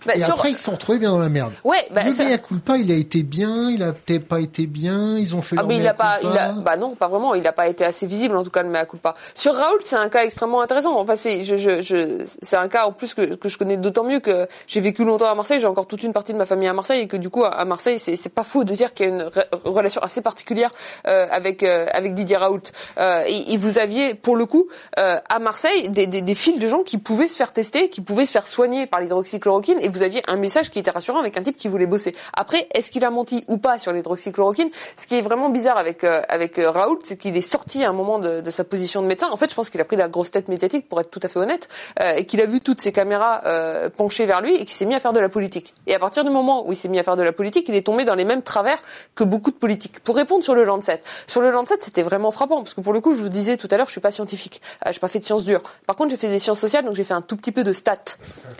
bah, 0.06 0.14
et 0.16 0.22
après, 0.22 0.50
ils 0.50 0.54
se 0.54 0.64
sont 0.64 0.72
retrouvés 0.72 0.98
bien 0.98 1.10
dans 1.10 1.18
la 1.18 1.28
merde. 1.28 1.52
Ouais, 1.64 1.86
bah, 1.90 2.02
le 2.04 2.12
ça... 2.12 2.24
culpa, 2.38 2.76
il 2.76 2.90
a 2.90 2.94
été 2.94 3.22
bien, 3.22 3.70
il 3.70 3.82
a 3.82 3.92
peut-être 3.92 4.26
pas 4.26 4.40
été 4.40 4.66
bien, 4.66 5.18
ils 5.18 5.34
ont 5.34 5.42
fait 5.42 5.56
ah, 5.58 5.64
mais 5.64 5.76
il 5.76 5.86
a 5.86 5.94
pas, 5.94 6.18
il 6.22 6.28
a, 6.28 6.52
bah 6.52 6.76
non, 6.76 6.94
pas 6.94 7.08
vraiment, 7.08 7.34
il 7.34 7.46
a 7.46 7.52
pas 7.52 7.68
été 7.68 7.84
assez 7.84 8.06
visible, 8.06 8.36
en 8.36 8.44
tout 8.44 8.50
cas, 8.50 8.62
le 8.62 8.68
mea 8.68 8.84
culpa. 8.86 9.14
Sur 9.34 9.54
Raoul, 9.54 9.80
c'est 9.84 9.96
un 9.96 10.08
cas 10.08 10.24
extrêmement 10.24 10.60
intéressant. 10.60 10.98
Enfin, 10.98 11.16
c'est, 11.16 11.42
je, 11.42 11.56
je, 11.56 11.80
je 11.80 12.24
c'est 12.42 12.56
un 12.56 12.68
cas, 12.68 12.86
en 12.86 12.92
plus, 12.92 13.14
que, 13.14 13.34
que 13.34 13.48
je 13.48 13.58
connais 13.58 13.76
d'autant 13.76 14.04
mieux 14.04 14.20
que 14.20 14.46
j'ai 14.66 14.80
vécu 14.80 15.04
longtemps 15.04 15.30
à 15.30 15.34
Marseille, 15.34 15.60
j'ai 15.60 15.66
encore 15.66 15.86
toute 15.86 16.02
une 16.02 16.12
partie 16.12 16.32
de 16.32 16.38
ma 16.38 16.46
famille 16.46 16.68
à 16.68 16.72
Marseille, 16.72 17.02
et 17.02 17.08
que 17.08 17.16
du 17.16 17.30
coup, 17.30 17.44
à 17.44 17.64
Marseille, 17.64 17.98
c'est, 17.98 18.16
c'est 18.16 18.28
pas 18.28 18.44
faux 18.44 18.64
de 18.64 18.74
dire 18.74 18.94
qu'il 18.94 19.06
y 19.06 19.10
a 19.10 19.12
une 19.12 19.30
relation 19.64 20.00
assez 20.02 20.22
particulière, 20.22 20.70
euh, 21.06 21.26
avec, 21.30 21.62
euh, 21.62 21.86
avec 21.92 22.14
Didier 22.14 22.36
Raoult. 22.36 22.62
Euh, 22.98 23.22
et, 23.26 23.52
et, 23.52 23.56
vous 23.56 23.78
aviez, 23.78 24.14
pour 24.14 24.36
le 24.36 24.46
coup, 24.46 24.68
euh, 24.98 25.18
à 25.28 25.38
Marseille, 25.38 25.88
des, 25.90 26.06
des, 26.06 26.22
des 26.22 26.34
fils 26.34 26.58
de 26.58 26.66
gens 26.66 26.82
qui 26.82 26.98
pouvaient 26.98 27.28
se 27.28 27.36
faire 27.36 27.52
tester, 27.52 27.88
qui 27.90 28.00
pouvaient 28.00 28.24
se 28.24 28.32
faire 28.32 28.46
soigner 28.46 28.86
par 28.86 29.00
l'hydroxychloroquine, 29.00 29.78
et 29.88 29.90
vous 29.90 30.02
aviez 30.02 30.22
un 30.28 30.36
message 30.36 30.70
qui 30.70 30.78
était 30.78 30.90
rassurant 30.90 31.18
avec 31.18 31.36
un 31.36 31.42
type 31.42 31.56
qui 31.56 31.68
voulait 31.68 31.86
bosser. 31.86 32.14
Après, 32.34 32.68
est-ce 32.74 32.90
qu'il 32.90 33.04
a 33.04 33.10
menti 33.10 33.44
ou 33.48 33.56
pas 33.56 33.78
sur 33.78 33.92
l'hydroxychloroquine 33.92 34.70
Ce 34.96 35.06
qui 35.06 35.16
est 35.16 35.22
vraiment 35.22 35.48
bizarre 35.48 35.78
avec 35.78 36.04
euh, 36.04 36.20
avec 36.28 36.58
euh, 36.58 36.70
Raoult, 36.70 37.00
c'est 37.04 37.16
qu'il 37.16 37.36
est 37.36 37.40
sorti 37.40 37.84
à 37.84 37.88
un 37.88 37.92
moment 37.92 38.18
de, 38.18 38.48
sa 38.50 38.64
position 38.64 39.02
de 39.02 39.06
médecin. 39.06 39.28
En 39.30 39.36
fait, 39.36 39.50
je 39.50 39.54
pense 39.54 39.70
qu'il 39.70 39.80
a 39.80 39.84
pris 39.84 39.96
la 39.96 40.08
grosse 40.08 40.30
tête 40.30 40.48
médiatique, 40.48 40.88
pour 40.88 41.00
être 41.00 41.10
tout 41.10 41.20
à 41.22 41.28
fait 41.28 41.38
honnête, 41.38 41.68
euh, 42.00 42.14
et 42.16 42.26
qu'il 42.26 42.40
a 42.40 42.46
vu 42.46 42.60
toutes 42.60 42.80
ces 42.80 42.92
caméras 42.92 43.42
euh, 43.46 43.88
penchées 43.88 44.26
vers 44.26 44.40
lui 44.40 44.54
et 44.54 44.60
qu'il 44.60 44.70
s'est 44.70 44.84
mis 44.84 44.94
à 44.94 45.00
faire 45.00 45.12
de 45.12 45.20
la 45.20 45.28
politique. 45.28 45.74
Et 45.86 45.94
à 45.94 45.98
partir 45.98 46.24
du 46.24 46.30
moment 46.30 46.66
où 46.66 46.72
il 46.72 46.76
s'est 46.76 46.88
mis 46.88 46.98
à 46.98 47.02
faire 47.02 47.16
de 47.16 47.22
la 47.22 47.32
politique, 47.32 47.68
il 47.68 47.74
est 47.74 47.86
tombé 47.86 48.04
dans 48.04 48.14
les 48.14 48.24
mêmes 48.24 48.42
travers 48.42 48.78
que 49.14 49.24
beaucoup 49.24 49.50
de 49.50 49.56
politiques. 49.56 50.00
Pour 50.00 50.16
répondre 50.16 50.44
sur 50.44 50.54
le 50.54 50.64
Lancet, 50.64 51.00
sur 51.26 51.40
le 51.40 51.50
Lancet, 51.50 51.76
c'était 51.80 52.02
vraiment 52.02 52.30
frappant 52.30 52.58
parce 52.58 52.74
que 52.74 52.80
pour 52.80 52.92
le 52.92 53.00
coup, 53.00 53.16
je 53.16 53.22
vous 53.22 53.28
disais 53.28 53.56
tout 53.56 53.68
à 53.70 53.76
l'heure, 53.76 53.86
je 53.86 53.92
suis 53.92 54.00
pas 54.00 54.10
scientifique, 54.10 54.60
j'ai 54.90 55.00
pas 55.00 55.08
fait 55.08 55.18
de 55.18 55.24
sciences 55.24 55.44
dures. 55.44 55.62
Par 55.86 55.96
contre, 55.96 56.10
j'ai 56.10 56.16
fait 56.16 56.28
des 56.28 56.38
sciences 56.38 56.60
sociales, 56.60 56.84
donc 56.84 56.94
j'ai 56.94 57.04
fait 57.04 57.14
un 57.14 57.22
tout 57.22 57.36
petit 57.36 57.52
peu 57.52 57.64
de 57.64 57.72
stats. 57.72 57.96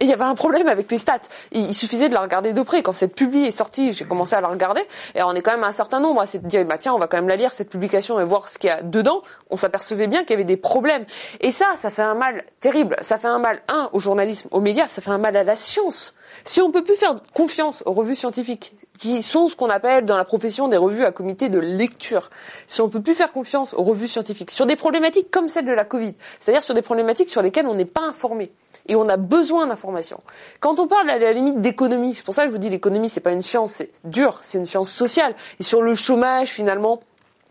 Et 0.01 0.05
il 0.05 0.09
y 0.09 0.13
avait 0.13 0.25
un 0.25 0.35
problème 0.35 0.69
avec 0.69 0.91
les 0.91 0.99
stats. 0.99 1.18
Il, 1.53 1.75
suffisait 1.75 2.09
de 2.09 2.15
la 2.15 2.21
regarder 2.21 2.53
de 2.53 2.63
près 2.63 2.83
quand 2.83 2.93
cette 2.93 3.15
publi 3.15 3.47
est 3.47 3.51
sortie, 3.51 3.93
j'ai 3.93 4.05
commencé 4.05 4.35
à 4.35 4.41
la 4.41 4.49
regarder 4.49 4.83
et 5.15 5.23
on 5.23 5.33
est 5.33 5.43
quand 5.43 5.53
même 5.53 5.65
un 5.65 5.73
certain 5.73 6.01
nombre 6.01 6.21
à 6.21 6.27
se 6.27 6.39
dire 6.39 6.65
bah 6.65 6.79
tiens, 6.79 6.95
on 6.95 6.99
va 6.99 7.07
quand 7.07 7.17
même 7.17 7.29
la 7.29 7.37
lire 7.37 7.53
cette 7.53 7.71
publication 7.71 8.21
et 8.21 8.25
voir 8.25 8.49
ce 8.49 8.59
qu'il 8.59 8.69
y 8.69 8.73
a 8.73 8.83
dedans. 8.83 9.23
On 9.51 9.57
s'apercevait 9.57 10.07
bien 10.07 10.23
qu'il 10.23 10.31
y 10.31 10.35
avait 10.35 10.45
des 10.45 10.57
problèmes. 10.57 11.05
Et 11.41 11.53
ça, 11.53 11.67
ça 11.77 11.91
fait 11.91 12.03
un 12.03 12.15
mal 12.15 12.45
terrible. 12.61 12.97
Ça 13.01 13.19
fait 13.19 13.29
un 13.29 13.39
mal 13.39 13.61
un 13.69 13.91
au 13.93 14.01
journalisme, 14.01 14.49
aux 14.51 14.61
médias, 14.61 14.89
ça 14.89 15.03
fait 15.03 15.11
un 15.11 15.19
mal 15.19 15.37
à 15.37 15.45
la 15.45 15.57
science. 15.57 16.15
Si 16.45 16.61
on 16.61 16.71
peut 16.71 16.85
plus 16.85 16.97
faire 16.97 17.15
confiance 17.35 17.83
aux 17.87 17.93
revues 17.93 18.15
scientifiques, 18.15 18.75
qui 18.99 19.23
sont 19.23 19.49
ce 19.49 19.57
qu'on 19.57 19.71
appelle 19.71 20.05
dans 20.05 20.17
la 20.17 20.25
profession 20.25 20.69
des 20.69 20.77
revues 20.77 21.05
à 21.05 21.13
comité 21.13 21.49
de 21.49 21.59
lecture, 21.59 22.31
si 22.67 22.81
on 22.81 22.89
peut 22.89 23.01
plus 23.01 23.15
faire 23.15 23.33
confiance 23.33 23.73
aux 23.75 23.85
revues 23.85 24.09
scientifiques 24.09 24.51
sur 24.51 24.67
des 24.67 24.77
problématiques 24.77 25.31
comme 25.31 25.49
celle 25.49 25.67
de 25.67 25.73
la 25.73 25.85
Covid, 25.85 26.15
c'est-à-dire 26.41 26.63
sur 26.63 26.75
des 26.75 26.83
problématiques 26.83 27.31
sur 27.31 27.41
lesquelles 27.41 27.67
on 27.67 27.75
n'est 27.75 27.85
pas 27.85 28.03
informé 28.03 28.51
et 28.89 28.97
on 28.97 29.09
a 29.09 29.17
besoin 29.17 29.67
d'informations. 29.67 30.19
Quand 30.61 30.81
on 30.81 30.87
parle 30.87 31.09
à 31.11 31.19
la 31.19 31.33
limite 31.33 31.61
d'économie, 31.61 32.15
c'est 32.15 32.25
pour 32.25 32.35
ça 32.35 32.43
que 32.43 32.49
je 32.49 32.53
vous 32.53 32.59
dis 32.59 32.71
l'économie 32.71 33.09
c'est 33.09 33.21
pas 33.21 33.33
une 33.33 33.43
science, 33.43 33.73
c'est 33.73 33.91
dur, 34.05 34.39
c'est 34.43 34.59
une 34.59 34.67
science 34.67 34.91
sociale. 34.91 35.35
Et 35.61 35.63
sur 35.63 35.83
le 35.83 35.95
chômage 35.95 36.49
finalement, 36.49 37.01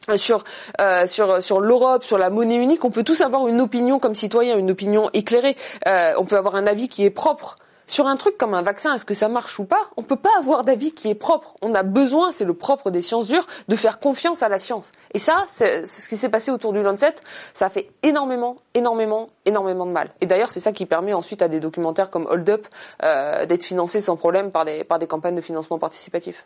euh, 0.10 0.18
sur 0.18 0.44
euh, 0.80 1.06
sur 1.06 1.44
sur 1.44 1.60
l'Europe, 1.60 2.04
sur 2.04 2.18
la 2.18 2.30
monnaie 2.30 2.56
unique, 2.56 2.86
on 2.86 2.92
peut 2.92 3.04
tous 3.04 3.22
avoir 3.22 3.48
une 3.48 3.60
opinion 3.60 4.00
comme 4.00 4.16
citoyen, 4.16 4.58
une 4.58 4.72
opinion 4.72 5.10
éclairée. 5.14 5.56
Euh, 5.86 6.14
on 6.18 6.26
peut 6.26 6.38
avoir 6.38 6.56
un 6.56 6.66
avis 6.66 6.88
qui 6.88 7.04
est 7.04 7.10
propre. 7.10 7.58
Sur 7.90 8.08
un 8.08 8.18
truc 8.18 8.38
comme 8.38 8.54
un 8.54 8.62
vaccin, 8.62 8.94
est-ce 8.94 9.06
que 9.06 9.14
ça 9.14 9.30
marche 9.30 9.58
ou 9.60 9.64
pas 9.64 9.90
On 9.96 10.04
peut 10.04 10.18
pas 10.18 10.32
avoir 10.38 10.66
d'avis 10.66 10.92
qui 10.92 11.10
est 11.10 11.16
propre. 11.16 11.56
On 11.62 11.74
a 11.74 11.84
besoin, 11.84 12.34
c'est 12.34 12.44
le 12.44 12.54
propre 12.54 12.92
des 12.92 13.00
sciences 13.00 13.28
dures, 13.28 13.48
de 13.70 13.76
faire 13.78 14.00
confiance 14.00 14.44
à 14.44 14.50
la 14.50 14.60
science. 14.60 14.92
Et 15.14 15.20
ça, 15.20 15.46
c'est 15.48 15.86
ce 15.86 16.10
qui 16.10 16.18
s'est 16.18 16.28
passé 16.28 16.52
autour 16.52 16.74
du 16.74 16.84
Lancet. 16.84 17.16
Ça 17.54 17.68
a 17.68 17.70
fait 17.70 17.90
énormément, 18.04 18.58
énormément, 18.74 19.28
énormément 19.46 19.86
de 19.86 19.92
mal. 19.92 20.10
Et 20.20 20.26
d'ailleurs, 20.26 20.52
c'est 20.52 20.60
ça 20.60 20.74
qui 20.74 20.86
permet 20.86 21.14
ensuite 21.14 21.42
à 21.42 21.48
des 21.48 21.62
documentaires 21.62 22.10
comme 22.10 22.26
Hold 22.30 22.50
Up 22.50 22.68
euh, 23.04 23.46
d'être 23.46 23.64
financés 23.64 24.02
sans 24.02 24.18
problème 24.18 24.52
par 24.52 24.66
des 24.66 24.84
par 24.84 25.00
des 25.00 25.08
campagnes 25.08 25.36
de 25.36 25.42
financement 25.42 25.80
participatif. 25.80 26.44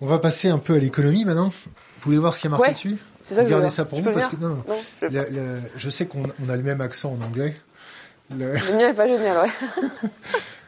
On 0.00 0.06
va 0.06 0.18
passer 0.18 0.48
un 0.48 0.58
peu 0.58 0.74
à 0.74 0.78
l'économie 0.78 1.26
maintenant. 1.26 1.50
Vous 1.50 2.06
voulez 2.06 2.18
voir 2.18 2.34
ce 2.34 2.40
qui 2.40 2.46
a 2.46 2.50
marqué 2.50 2.68
ouais, 2.68 2.72
dessus 2.72 2.96
c'est 3.22 3.34
ça 3.34 3.44
Regardez 3.44 3.70
ça 3.70 3.84
pour 3.84 3.98
je 3.98 4.04
vous 4.04 4.10
parce 4.10 4.26
que 4.26 4.36
non, 4.36 4.48
non. 4.48 4.64
non 4.66 4.76
je, 5.02 5.06
le, 5.06 5.26
le, 5.30 5.60
je, 5.76 5.90
sais 5.90 6.06
qu'on 6.06 6.24
on 6.44 6.48
a 6.48 6.56
le 6.56 6.62
même 6.62 6.80
accent 6.80 7.12
en 7.12 7.24
anglais. 7.24 7.54
Le, 8.30 8.54
le 8.54 8.76
mien 8.76 8.88
est 8.88 8.94
pas 8.94 9.06
génial, 9.06 9.36
ouais. 9.44 9.52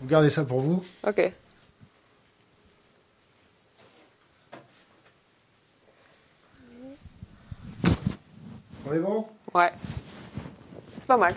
Vous 0.00 0.06
gardez 0.06 0.30
ça 0.30 0.44
pour 0.44 0.60
vous 0.60 0.84
Ok. 1.06 1.32
On 8.86 8.92
est 8.94 9.00
bon? 9.00 9.26
Ouais. 9.54 9.70
C'est 10.98 11.06
pas 11.06 11.16
mal. 11.16 11.34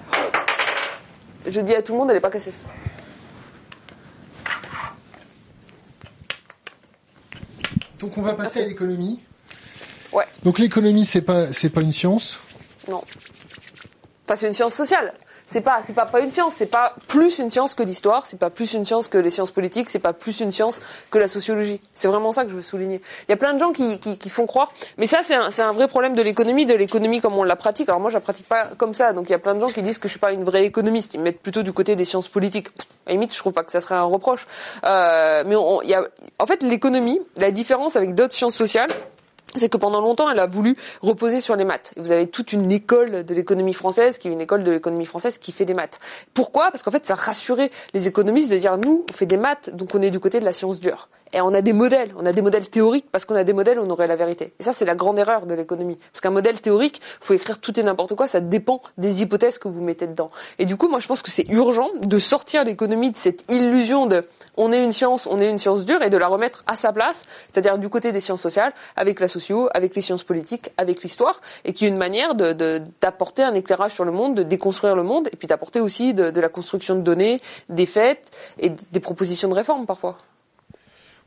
Je 1.47 1.59
dis 1.61 1.73
à 1.75 1.81
tout 1.81 1.93
le 1.93 1.99
monde, 1.99 2.11
elle 2.11 2.17
est 2.17 2.21
pas 2.21 2.29
cassée. 2.29 2.53
Donc 7.99 8.17
on 8.17 8.21
va 8.21 8.33
passer 8.33 8.59
Merci. 8.59 8.61
à 8.61 8.65
l'économie. 8.65 9.23
Ouais. 10.11 10.25
Donc 10.43 10.59
l'économie 10.59 11.05
c'est 11.05 11.21
pas 11.21 11.47
c'est 11.53 11.69
pas 11.69 11.81
une 11.81 11.93
science? 11.93 12.39
Non. 12.89 13.03
Enfin 14.25 14.35
c'est 14.35 14.47
une 14.47 14.53
science 14.55 14.73
sociale 14.73 15.13
c'est 15.51 15.59
pas 15.59 15.81
c'est 15.83 15.91
pas 15.91 16.05
pas 16.05 16.21
une 16.21 16.29
science, 16.29 16.53
c'est 16.55 16.65
pas 16.65 16.95
plus 17.09 17.39
une 17.39 17.51
science 17.51 17.75
que 17.75 17.83
l'histoire, 17.83 18.25
c'est 18.25 18.39
pas 18.39 18.49
plus 18.49 18.73
une 18.73 18.85
science 18.85 19.09
que 19.09 19.17
les 19.17 19.29
sciences 19.29 19.51
politiques, 19.51 19.89
c'est 19.89 19.99
pas 19.99 20.13
plus 20.13 20.39
une 20.39 20.53
science 20.53 20.79
que 21.11 21.17
la 21.17 21.27
sociologie. 21.27 21.81
C'est 21.93 22.07
vraiment 22.07 22.31
ça 22.31 22.45
que 22.45 22.49
je 22.51 22.55
veux 22.55 22.61
souligner. 22.61 23.01
Il 23.27 23.31
y 23.31 23.33
a 23.33 23.37
plein 23.37 23.53
de 23.53 23.59
gens 23.59 23.73
qui, 23.73 23.99
qui, 23.99 24.17
qui 24.17 24.29
font 24.29 24.45
croire, 24.45 24.71
mais 24.97 25.07
ça 25.07 25.19
c'est 25.23 25.35
un, 25.35 25.51
c'est 25.51 25.61
un 25.61 25.73
vrai 25.73 25.89
problème 25.89 26.15
de 26.15 26.21
l'économie, 26.21 26.65
de 26.65 26.73
l'économie 26.73 27.19
comme 27.19 27.37
on 27.37 27.43
la 27.43 27.57
pratique. 27.57 27.89
Alors 27.89 27.99
moi 27.99 28.09
je 28.09 28.15
la 28.15 28.21
pratique 28.21 28.47
pas 28.47 28.67
comme 28.77 28.93
ça, 28.93 29.11
donc 29.11 29.27
il 29.27 29.33
y 29.33 29.35
a 29.35 29.39
plein 29.39 29.53
de 29.53 29.59
gens 29.59 29.67
qui 29.67 29.81
disent 29.81 29.97
que 29.97 30.07
je 30.07 30.13
suis 30.13 30.21
pas 30.21 30.31
une 30.31 30.45
vraie 30.45 30.63
économiste, 30.63 31.15
ils 31.15 31.19
me 31.19 31.25
mettent 31.25 31.41
plutôt 31.41 31.63
du 31.63 31.73
côté 31.73 31.97
des 31.97 32.05
sciences 32.05 32.29
politiques. 32.29 32.69
À 33.05 33.09
la 33.09 33.13
limite, 33.13 33.33
je 33.33 33.39
trouve 33.39 33.51
pas 33.51 33.65
que 33.65 33.73
ça 33.73 33.81
serait 33.81 33.95
un 33.95 34.03
reproche. 34.03 34.47
Euh, 34.85 35.43
mais 35.45 35.57
on, 35.57 35.81
il 35.81 35.89
y 35.89 35.95
a, 35.95 36.03
en 36.39 36.45
fait 36.45 36.63
l'économie, 36.63 37.19
la 37.35 37.51
différence 37.51 37.97
avec 37.97 38.15
d'autres 38.15 38.35
sciences 38.35 38.55
sociales, 38.55 38.89
c'est 39.55 39.69
que 39.69 39.77
pendant 39.77 40.01
longtemps, 40.01 40.29
elle 40.29 40.39
a 40.39 40.47
voulu 40.47 40.77
reposer 41.01 41.41
sur 41.41 41.55
les 41.55 41.65
maths. 41.65 41.93
Vous 41.97 42.11
avez 42.11 42.27
toute 42.27 42.53
une 42.53 42.71
école 42.71 43.23
de 43.23 43.33
l'économie 43.33 43.73
française, 43.73 44.17
qui 44.17 44.27
est 44.27 44.31
une 44.31 44.41
école 44.41 44.63
de 44.63 44.71
l'économie 44.71 45.05
française 45.05 45.37
qui 45.37 45.51
fait 45.51 45.65
des 45.65 45.73
maths. 45.73 45.99
Pourquoi? 46.33 46.71
Parce 46.71 46.83
qu'en 46.83 46.91
fait, 46.91 47.05
ça 47.05 47.15
rassurait 47.15 47.71
les 47.93 48.07
économistes 48.07 48.51
de 48.51 48.57
dire 48.57 48.77
nous, 48.77 49.05
on 49.09 49.13
fait 49.13 49.25
des 49.25 49.37
maths, 49.37 49.69
donc 49.75 49.93
on 49.95 50.01
est 50.01 50.11
du 50.11 50.19
côté 50.19 50.39
de 50.39 50.45
la 50.45 50.53
science 50.53 50.79
dure. 50.79 51.09
Et 51.33 51.41
on 51.41 51.53
a 51.53 51.61
des 51.61 51.73
modèles, 51.73 52.13
on 52.17 52.25
a 52.25 52.33
des 52.33 52.41
modèles 52.41 52.69
théoriques 52.69 53.05
parce 53.11 53.25
qu'on 53.25 53.35
a 53.35 53.43
des 53.43 53.53
modèles 53.53 53.79
on 53.79 53.89
aurait 53.89 54.07
la 54.07 54.15
vérité. 54.15 54.53
Et 54.59 54.63
ça, 54.63 54.73
c'est 54.73 54.85
la 54.85 54.95
grande 54.95 55.17
erreur 55.17 55.45
de 55.45 55.53
l'économie. 55.53 55.97
Parce 56.11 56.21
qu'un 56.21 56.31
modèle 56.31 56.59
théorique, 56.59 57.01
pouvez 57.21 57.37
écrire 57.37 57.59
tout 57.59 57.79
et 57.79 57.83
n'importe 57.83 58.15
quoi, 58.15 58.27
ça 58.27 58.41
dépend 58.41 58.81
des 58.97 59.21
hypothèses 59.21 59.57
que 59.57 59.67
vous 59.67 59.81
mettez 59.81 60.07
dedans. 60.07 60.29
Et 60.59 60.65
du 60.65 60.75
coup, 60.75 60.89
moi, 60.89 60.99
je 60.99 61.07
pense 61.07 61.21
que 61.21 61.31
c'est 61.31 61.47
urgent 61.49 61.89
de 62.01 62.19
sortir 62.19 62.63
l'économie 62.63 63.11
de 63.11 63.17
cette 63.17 63.49
illusion 63.49 64.05
de 64.05 64.25
on 64.57 64.73
est 64.73 64.83
une 64.83 64.91
science, 64.91 65.27
on 65.27 65.39
est 65.39 65.49
une 65.49 65.57
science 65.57 65.85
dure 65.85 66.01
et 66.01 66.09
de 66.09 66.17
la 66.17 66.27
remettre 66.27 66.63
à 66.67 66.75
sa 66.75 66.91
place, 66.91 67.23
c'est-à-dire 67.51 67.77
du 67.77 67.89
côté 67.89 68.11
des 68.11 68.19
sciences 68.19 68.41
sociales, 68.41 68.73
avec 68.95 69.19
la 69.19 69.27
socio, 69.27 69.69
avec 69.73 69.95
les 69.95 70.01
sciences 70.01 70.23
politiques, 70.23 70.71
avec 70.77 71.01
l'histoire, 71.01 71.39
et 71.63 71.73
qui 71.73 71.85
est 71.85 71.87
une 71.87 71.97
manière 71.97 72.35
de, 72.35 72.81
d'apporter 73.01 73.43
un 73.43 73.53
éclairage 73.53 73.93
sur 73.93 74.03
le 74.03 74.11
monde, 74.11 74.35
de 74.35 74.43
déconstruire 74.43 74.95
le 74.95 75.03
monde, 75.03 75.29
et 75.31 75.37
puis 75.37 75.47
d'apporter 75.47 75.79
aussi 75.79 76.13
de, 76.13 76.29
de 76.31 76.41
la 76.41 76.49
construction 76.49 76.95
de 76.95 77.01
données, 77.01 77.41
des 77.69 77.85
faits 77.85 78.19
et 78.59 78.69
des 78.69 78.99
propositions 78.99 79.47
de 79.47 79.53
réforme 79.53 79.85
parfois. 79.85 80.17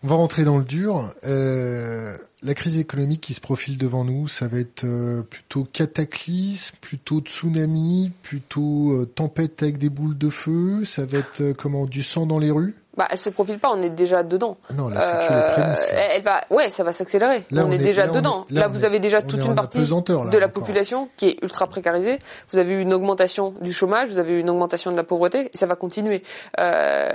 On 0.04 0.06
va 0.06 0.16
rentrer 0.16 0.44
dans 0.44 0.58
le 0.58 0.64
dur. 0.64 1.10
Euh, 1.24 2.18
la 2.42 2.52
crise 2.52 2.76
économique 2.76 3.22
qui 3.22 3.32
se 3.32 3.40
profile 3.40 3.78
devant 3.78 4.04
nous, 4.04 4.28
ça 4.28 4.48
va 4.48 4.58
être 4.58 4.84
euh, 4.84 5.22
plutôt 5.22 5.64
cataclysme, 5.64 6.76
plutôt 6.82 7.20
tsunami, 7.20 8.12
plutôt 8.22 8.92
euh, 8.92 9.06
tempête 9.06 9.62
avec 9.62 9.78
des 9.78 9.88
boules 9.88 10.18
de 10.18 10.28
feu. 10.28 10.84
Ça 10.84 11.06
va 11.06 11.20
être 11.20 11.52
comment 11.52 11.86
du 11.86 12.02
sang 12.02 12.26
dans 12.26 12.38
les 12.38 12.50
rues? 12.50 12.74
Bah, 12.96 13.06
elle 13.10 13.18
se 13.18 13.30
profile 13.30 13.58
pas, 13.58 13.70
on 13.72 13.82
est 13.82 13.90
déjà 13.90 14.22
dedans. 14.22 14.56
Ah 14.70 14.74
non, 14.74 14.88
là, 14.88 15.00
c'est 15.00 15.52
prémices. 15.52 15.88
Elle 15.92 16.22
va, 16.22 16.40
ouais, 16.50 16.70
ça 16.70 16.84
va 16.84 16.92
s'accélérer. 16.92 17.44
On, 17.52 17.70
est, 17.70 17.78
déjà 17.78 18.06
dedans. 18.06 18.44
là, 18.50 18.68
vous 18.68 18.84
avez 18.84 19.00
déjà 19.00 19.22
toute 19.22 19.44
une 19.44 19.54
partie 19.54 19.78
de 19.78 20.38
la 20.38 20.48
population 20.48 21.08
qui 21.16 21.28
est 21.30 21.38
ultra 21.42 21.66
précarisée. 21.66 22.18
Vous 22.52 22.58
avez 22.58 22.74
eu 22.74 22.80
une 22.80 22.92
augmentation 22.92 23.52
du 23.60 23.72
chômage, 23.72 24.08
vous 24.08 24.18
avez 24.18 24.34
eu 24.34 24.40
une 24.40 24.50
augmentation 24.50 24.90
de 24.92 24.96
la 24.96 25.04
pauvreté, 25.04 25.50
et 25.52 25.56
ça 25.56 25.66
va 25.66 25.76
continuer. 25.76 26.22
Euh, 26.60 27.10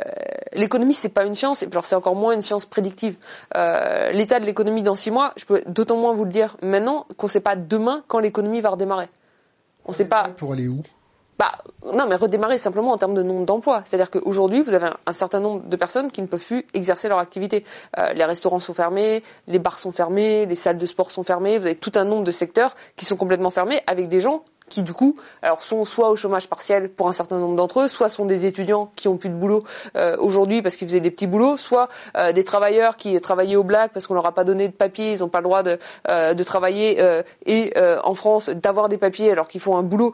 l'économie, 0.54 0.94
c'est 0.94 1.10
pas 1.10 1.26
une 1.26 1.36
science, 1.36 1.64
et 1.64 1.68
puis 1.68 1.76
alors 1.76 1.86
c'est 1.86 1.96
encore 1.96 2.16
moins 2.16 2.34
une 2.34 2.42
science 2.42 2.66
prédictive. 2.66 3.16
Euh, 3.56 4.12
L'état 4.12 4.40
de 4.40 4.46
l'économie 4.46 4.84
dans 4.84 4.96
six 4.96 5.12
mois, 5.12 5.32
je 5.38 5.46
peux 5.46 5.64
d'autant 5.68 5.98
moins 5.98 6.14
vous 6.14 6.26
le 6.26 6.32
dire 6.32 6.58
maintenant 6.62 7.06
qu'on 7.18 7.28
sait 7.28 7.40
pas 7.40 7.56
demain 7.56 8.04
quand 8.08 8.20
l'économie 8.20 8.62
va 8.62 8.70
redémarrer. 8.72 9.08
On 9.86 9.92
sait 9.92 10.06
pas. 10.06 10.30
Pour 10.38 10.54
aller 10.54 10.68
où? 10.68 10.84
Bah, 11.40 11.54
non, 11.96 12.06
mais 12.06 12.16
redémarrer 12.16 12.58
simplement 12.58 12.92
en 12.92 12.98
termes 12.98 13.14
de 13.14 13.24
nombre 13.24 13.46
d'emplois. 13.46 13.82
C'est-à-dire 13.86 14.12
qu'aujourd'hui, 14.12 14.62
vous 14.62 14.74
avez 14.74 14.90
un, 15.06 15.12
certain 15.14 15.40
nombre 15.40 15.64
de 15.66 15.76
personnes 15.78 16.12
qui 16.12 16.22
ne 16.22 16.28
peuvent 16.28 16.46
plus 16.46 16.66
exercer 16.74 17.08
leur 17.08 17.18
activité. 17.18 17.64
Euh, 17.98 18.12
les 18.12 18.26
restaurants 18.26 18.60
sont 18.60 18.74
fermés, 18.74 19.24
les 19.48 19.58
bars 19.58 19.80
sont 19.80 19.94
fermés, 19.94 20.46
les 20.46 20.56
salles 20.56 20.78
de 20.78 20.86
sport 20.86 21.12
sont 21.12 21.24
fermées. 21.24 21.58
Vous 21.58 21.66
avez 21.66 21.76
tout 21.76 21.94
un 21.96 22.04
nombre 22.04 22.26
de 22.26 22.32
secteurs 22.32 22.76
qui 22.98 23.06
sont 23.06 23.16
complètement 23.16 23.52
fermés 23.52 23.82
avec 23.88 24.10
des 24.10 24.20
gens 24.20 24.44
qui 24.70 24.84
du 24.84 24.94
coup 24.94 25.18
alors 25.42 25.62
sont 25.62 25.84
soit 25.84 26.10
au 26.10 26.16
chômage 26.16 26.48
partiel 26.48 26.90
pour 26.90 27.08
un 27.08 27.12
certain 27.12 27.38
nombre 27.38 27.56
d'entre 27.56 27.82
eux, 27.82 27.88
soit 27.88 28.10
sont 28.10 28.26
des 28.26 28.46
étudiants 28.46 28.92
qui 28.96 29.08
ont 29.08 29.18
plus 29.18 29.30
de 29.30 29.36
boulot 29.36 29.64
euh, 29.96 30.16
aujourd'hui 30.20 30.62
parce 30.62 30.76
qu'ils 30.76 30.88
faisaient 30.88 31.00
des 31.00 31.12
petits 31.12 31.28
boulots, 31.28 31.58
soit 31.58 31.90
euh, 32.16 32.32
des 32.32 32.44
travailleurs 32.44 32.96
qui 32.96 33.20
travaillaient 33.20 33.56
au 33.56 33.64
black 33.64 33.92
parce 33.94 34.08
qu'on 34.08 34.14
leur 34.14 34.26
a 34.26 34.32
pas 34.32 34.44
donné 34.44 34.68
de 34.68 34.74
papier, 34.74 35.14
ils 35.14 35.20
n'ont 35.20 35.28
pas 35.28 35.40
le 35.40 35.44
droit 35.44 35.64
de, 35.64 35.78
euh, 36.08 36.34
travailler 36.46 37.00
et 37.46 37.74
en 37.78 38.16
France 38.16 38.50
d'avoir 38.50 38.88
des 38.90 38.98
papiers 38.98 39.30
alors 39.32 39.48
qu'ils 39.48 39.62
font 39.62 39.78
un 39.78 39.84
boulot 39.84 40.14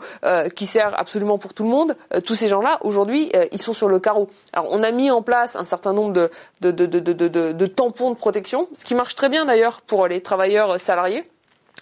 qui 0.55 0.65
sert 0.65 0.99
absolument 0.99 1.37
pour 1.37 1.53
tout 1.53 1.63
le 1.63 1.69
monde. 1.69 1.95
tous 2.25 2.35
ces 2.35 2.47
gens-là 2.47 2.79
aujourd'hui 2.81 3.31
ils 3.51 3.61
sont 3.61 3.73
sur 3.73 3.87
le 3.87 3.99
carreau. 3.99 4.27
Alors 4.53 4.67
on 4.71 4.83
a 4.83 4.91
mis 4.91 5.11
en 5.11 5.21
place 5.21 5.55
un 5.55 5.63
certain 5.63 5.93
nombre 5.93 6.13
de, 6.13 6.71
de 6.71 7.65
tampons 7.67 8.09
de 8.09 8.15
protection, 8.15 8.67
ce 8.73 8.83
qui 8.85 8.95
marche 8.95 9.15
très 9.15 9.29
bien 9.29 9.45
d'ailleurs 9.45 9.81
pour 9.81 10.07
les 10.07 10.21
travailleurs 10.21 10.79
salariés 10.79 11.23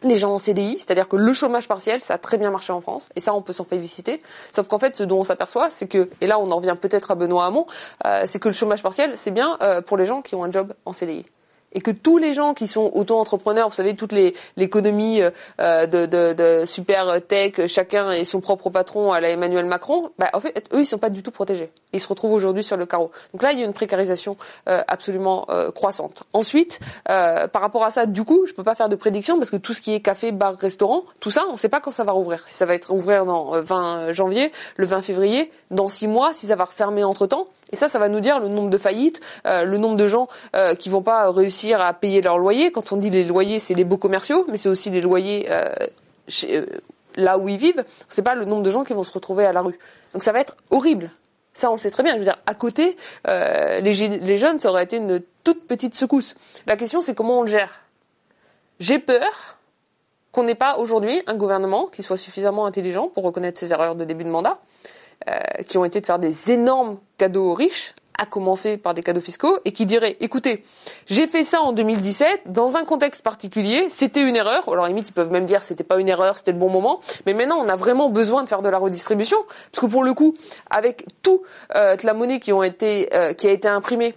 les 0.04 0.18
gens 0.18 0.34
en 0.34 0.40
CDI, 0.40 0.78
c'est-à-dire 0.80 1.08
que 1.08 1.16
le 1.16 1.34
chômage 1.34 1.68
partiel, 1.68 2.02
ça 2.02 2.16
a 2.16 2.18
très 2.18 2.38
bien 2.38 2.52
marché 2.52 2.74
en 2.74 2.82
France, 2.82 3.10
et 3.16 3.20
ça, 3.20 3.34
on 3.34 3.42
peut 3.42 3.54
s'en 3.54 3.64
féliciter. 3.64 4.22
Sauf 4.52 4.68
qu'en 4.68 4.80
fait, 4.80 4.96
ce 4.96 5.04
dont 5.04 5.20
on 5.20 5.24
s'aperçoit, 5.24 5.70
c'est 5.70 5.88
que, 5.88 6.10
et 6.22 6.28
là, 6.28 6.40
on 6.40 6.52
en 6.52 6.58
revient 6.58 6.76
peut-être 6.80 7.12
à 7.12 7.16
Benoît 7.16 7.46
Hamon, 7.46 7.66
euh, 8.06 8.24
c'est 8.26 8.40
que 8.40 8.48
le 8.48 8.54
chômage 8.54 8.84
partiel, 8.84 9.12
c'est 9.16 9.32
bien 9.32 9.58
euh, 9.62 9.82
pour 9.82 9.98
les 9.98 10.06
gens 10.06 10.22
qui 10.22 10.36
ont 10.36 10.44
un 10.44 10.52
job 10.52 10.74
en 10.86 10.94
CDI 10.94 11.26
et 11.74 11.82
que 11.82 11.92
tous 11.92 12.18
les 12.18 12.34
gens 12.34 12.54
qui 12.54 12.68
sont 12.68 12.92
auto-entrepreneurs, 12.94 13.70
vous 13.70 13.76
savez, 13.76 13.96
toute 13.96 14.14
l'économie 14.56 15.22
euh, 15.60 15.86
de, 15.88 16.66
super 16.66 17.20
tech, 17.28 17.68
chacun 17.68 18.12
est 18.12 18.24
son 18.24 18.42
propre 18.42 18.70
patron 18.70 19.12
à 19.12 19.20
la 19.20 19.30
Emmanuel 19.30 19.66
Macron, 19.66 20.04
bah, 20.18 20.30
en 20.34 20.40
fait, 20.40 20.70
eux, 20.74 20.82
ils 20.82 20.86
sont 20.86 20.98
pas 20.98 21.10
du 21.10 21.24
tout 21.24 21.32
protégés. 21.32 21.72
Ils 21.92 22.00
se 22.00 22.08
retrouvent 22.08 22.34
aujourd'hui 22.34 22.64
sur 22.64 22.78
le 22.78 22.86
carreau. 22.86 23.12
Donc 23.34 23.44
là, 23.44 23.52
il 23.52 23.60
y 23.60 23.64
a 23.64 23.66
une 23.66 23.74
précarisation 23.74 24.38
euh, 24.70 24.82
absolument 24.88 25.46
euh, 25.50 25.72
croissante. 25.72 26.24
Ensuite, 26.34 26.80
par 27.06 27.62
rapport 27.62 27.84
à 27.84 27.92
ça, 27.92 28.06
du 28.06 28.24
coup, 28.24 28.46
je 28.46 28.54
peux 28.54 28.64
pas 28.64 28.76
faire 28.76 28.90
de 28.90 28.96
prédiction 28.96 29.38
parce 29.38 29.52
que 29.52 29.58
tout 29.58 29.74
ce 29.74 29.82
qui 29.82 29.94
est 29.94 30.00
café, 30.00 30.32
bar, 30.32 30.56
restaurant, 30.56 31.04
tout 31.20 31.32
ça, 31.32 31.44
on 31.50 31.54
ne 31.54 31.58
sait 31.58 31.70
pas 31.70 31.80
quand 31.80 31.92
ça 31.92 32.04
va 32.04 32.12
rouvrir. 32.12 32.48
Si 32.48 32.54
ça 32.54 32.66
va 32.66 32.76
être 32.76 32.92
ouvert 32.94 33.26
dans 33.26 33.62
20 33.62 34.14
janvier, 34.14 34.52
le 34.78 34.86
20 34.86 35.02
février, 35.02 35.52
dans 35.72 35.90
six 35.90 36.08
mois, 36.08 36.34
si 36.34 36.48
ça 36.48 36.56
va 36.56 36.66
refermer 36.66 37.04
entre 37.04 37.28
temps. 37.28 37.48
Et 37.74 37.76
ça, 37.76 37.88
ça 37.88 37.98
va 37.98 38.08
nous 38.08 38.20
dire 38.20 38.40
le 38.40 38.48
nombre 38.48 38.70
de 38.70 38.78
faillites, 38.78 39.20
le 39.46 39.78
nombre 39.78 39.96
de 39.96 40.08
gens 40.08 40.28
qui 40.80 40.90
vont 40.90 41.02
pas 41.02 41.32
réussir 41.32 41.82
à 41.82 41.92
payer 41.94 42.22
leur 42.22 42.38
loyer. 42.38 42.72
Quand 42.72 42.92
on 42.92 42.98
dit 42.98 43.10
les 43.10 43.24
loyers, 43.24 43.60
c'est 43.60 43.74
les 43.74 43.84
beaux 43.84 43.98
commerciaux, 43.98 44.46
mais 44.48 44.58
c'est 44.58 44.70
aussi 44.70 44.92
les 44.92 45.02
loyers 45.02 45.48
euh, 45.50 45.70
euh, 46.46 46.66
là 47.16 47.38
où 47.38 47.50
ils 47.50 47.58
vivent. 47.58 47.84
C'est 48.10 48.22
pas 48.22 48.36
le 48.36 48.46
nombre 48.46 48.64
de 48.64 48.70
gens 48.70 48.84
qui 48.84 48.94
vont 48.94 49.04
se 49.04 49.12
retrouver 49.12 49.46
à 49.46 49.52
la 49.52 49.62
rue. 49.62 49.78
Donc 50.14 50.24
ça 50.24 50.32
va 50.32 50.40
être 50.40 50.56
horrible. 50.70 51.10
Ça, 51.54 51.70
on 51.70 51.74
le 51.74 51.80
sait 51.80 51.92
très 51.92 52.04
bien. 52.04 52.14
Je 52.14 52.20
veux 52.20 52.24
dire, 52.24 52.38
à 52.46 52.56
côté, 52.56 52.96
euh, 53.28 53.80
les, 53.80 53.94
les 53.94 54.38
jeunes, 54.38 54.60
ça 54.60 54.70
aurait 54.70 54.84
été 54.84 54.98
une 54.98 55.22
toute 55.44 55.68
petite 55.68 55.96
secousse. 55.96 56.36
La 56.68 56.78
question, 56.78 57.02
c'est 57.02 57.16
comment 57.16 57.40
on 57.40 57.42
le 57.42 57.48
gère? 57.48 57.82
J'ai 58.80 59.00
peur 59.00 59.58
qu'on 60.32 60.44
n'ait 60.44 60.56
pas 60.56 60.78
aujourd'hui 60.78 61.22
un 61.28 61.36
gouvernement 61.36 61.86
qui 61.86 62.02
soit 62.02 62.18
suffisamment 62.18 62.66
intelligent 62.66 63.08
pour 63.08 63.24
reconnaître 63.24 63.60
ses 63.60 63.72
erreurs 63.72 63.96
de 63.96 64.04
début 64.04 64.24
de 64.24 64.30
mandat, 64.30 64.58
qui 65.68 65.78
ont 65.78 65.86
été 65.86 66.02
de 66.02 66.06
faire 66.06 66.20
des 66.20 66.36
énormes 66.52 66.98
cadeaux 67.18 67.52
aux 67.52 67.54
riches, 67.54 67.94
à 68.18 68.26
commencer 68.26 68.78
par 68.78 68.94
des 68.94 69.02
cadeaux 69.02 69.22
fiscaux, 69.22 69.58
et 69.66 69.72
qui 69.72 69.86
dirait, 69.86 70.18
écoutez, 70.20 70.64
j'ai 71.08 71.28
fait 71.28 71.44
ça 71.44 71.62
en 71.62 71.74
2017, 71.74 72.42
dans 72.48 72.76
un 72.76 72.84
contexte 72.84 73.22
particulier, 73.22 73.88
c'était 73.90 74.22
une 74.22 74.36
erreur, 74.36 74.68
alors 74.70 74.88
limite 74.88 75.10
ils 75.10 75.14
peuvent 75.14 75.32
même 75.32 75.46
dire 75.46 75.64
c'était 75.64 75.84
pas 75.84 76.00
une 76.00 76.10
erreur, 76.10 76.38
c'était 76.38 76.52
le 76.52 76.58
bon 76.58 76.70
moment, 76.70 77.00
mais 77.26 77.34
maintenant 77.34 77.58
on 77.60 77.68
a 77.68 77.76
vraiment 77.76 78.10
besoin 78.10 78.44
de 78.44 78.50
faire 78.50 78.62
de 78.62 78.70
la 78.70 78.78
redistribution, 78.78 79.38
parce 79.72 79.86
que 79.86 79.92
pour 79.92 80.04
le 80.04 80.14
coup, 80.14 80.36
avec 80.70 81.06
toute 81.22 81.42
euh, 81.76 81.96
la 82.04 82.14
monnaie 82.14 82.40
qui, 82.40 82.54
ont 82.54 82.64
été, 82.64 83.14
euh, 83.14 83.34
qui 83.34 83.48
a 83.48 83.52
été 83.52 83.68
imprimée, 83.68 84.14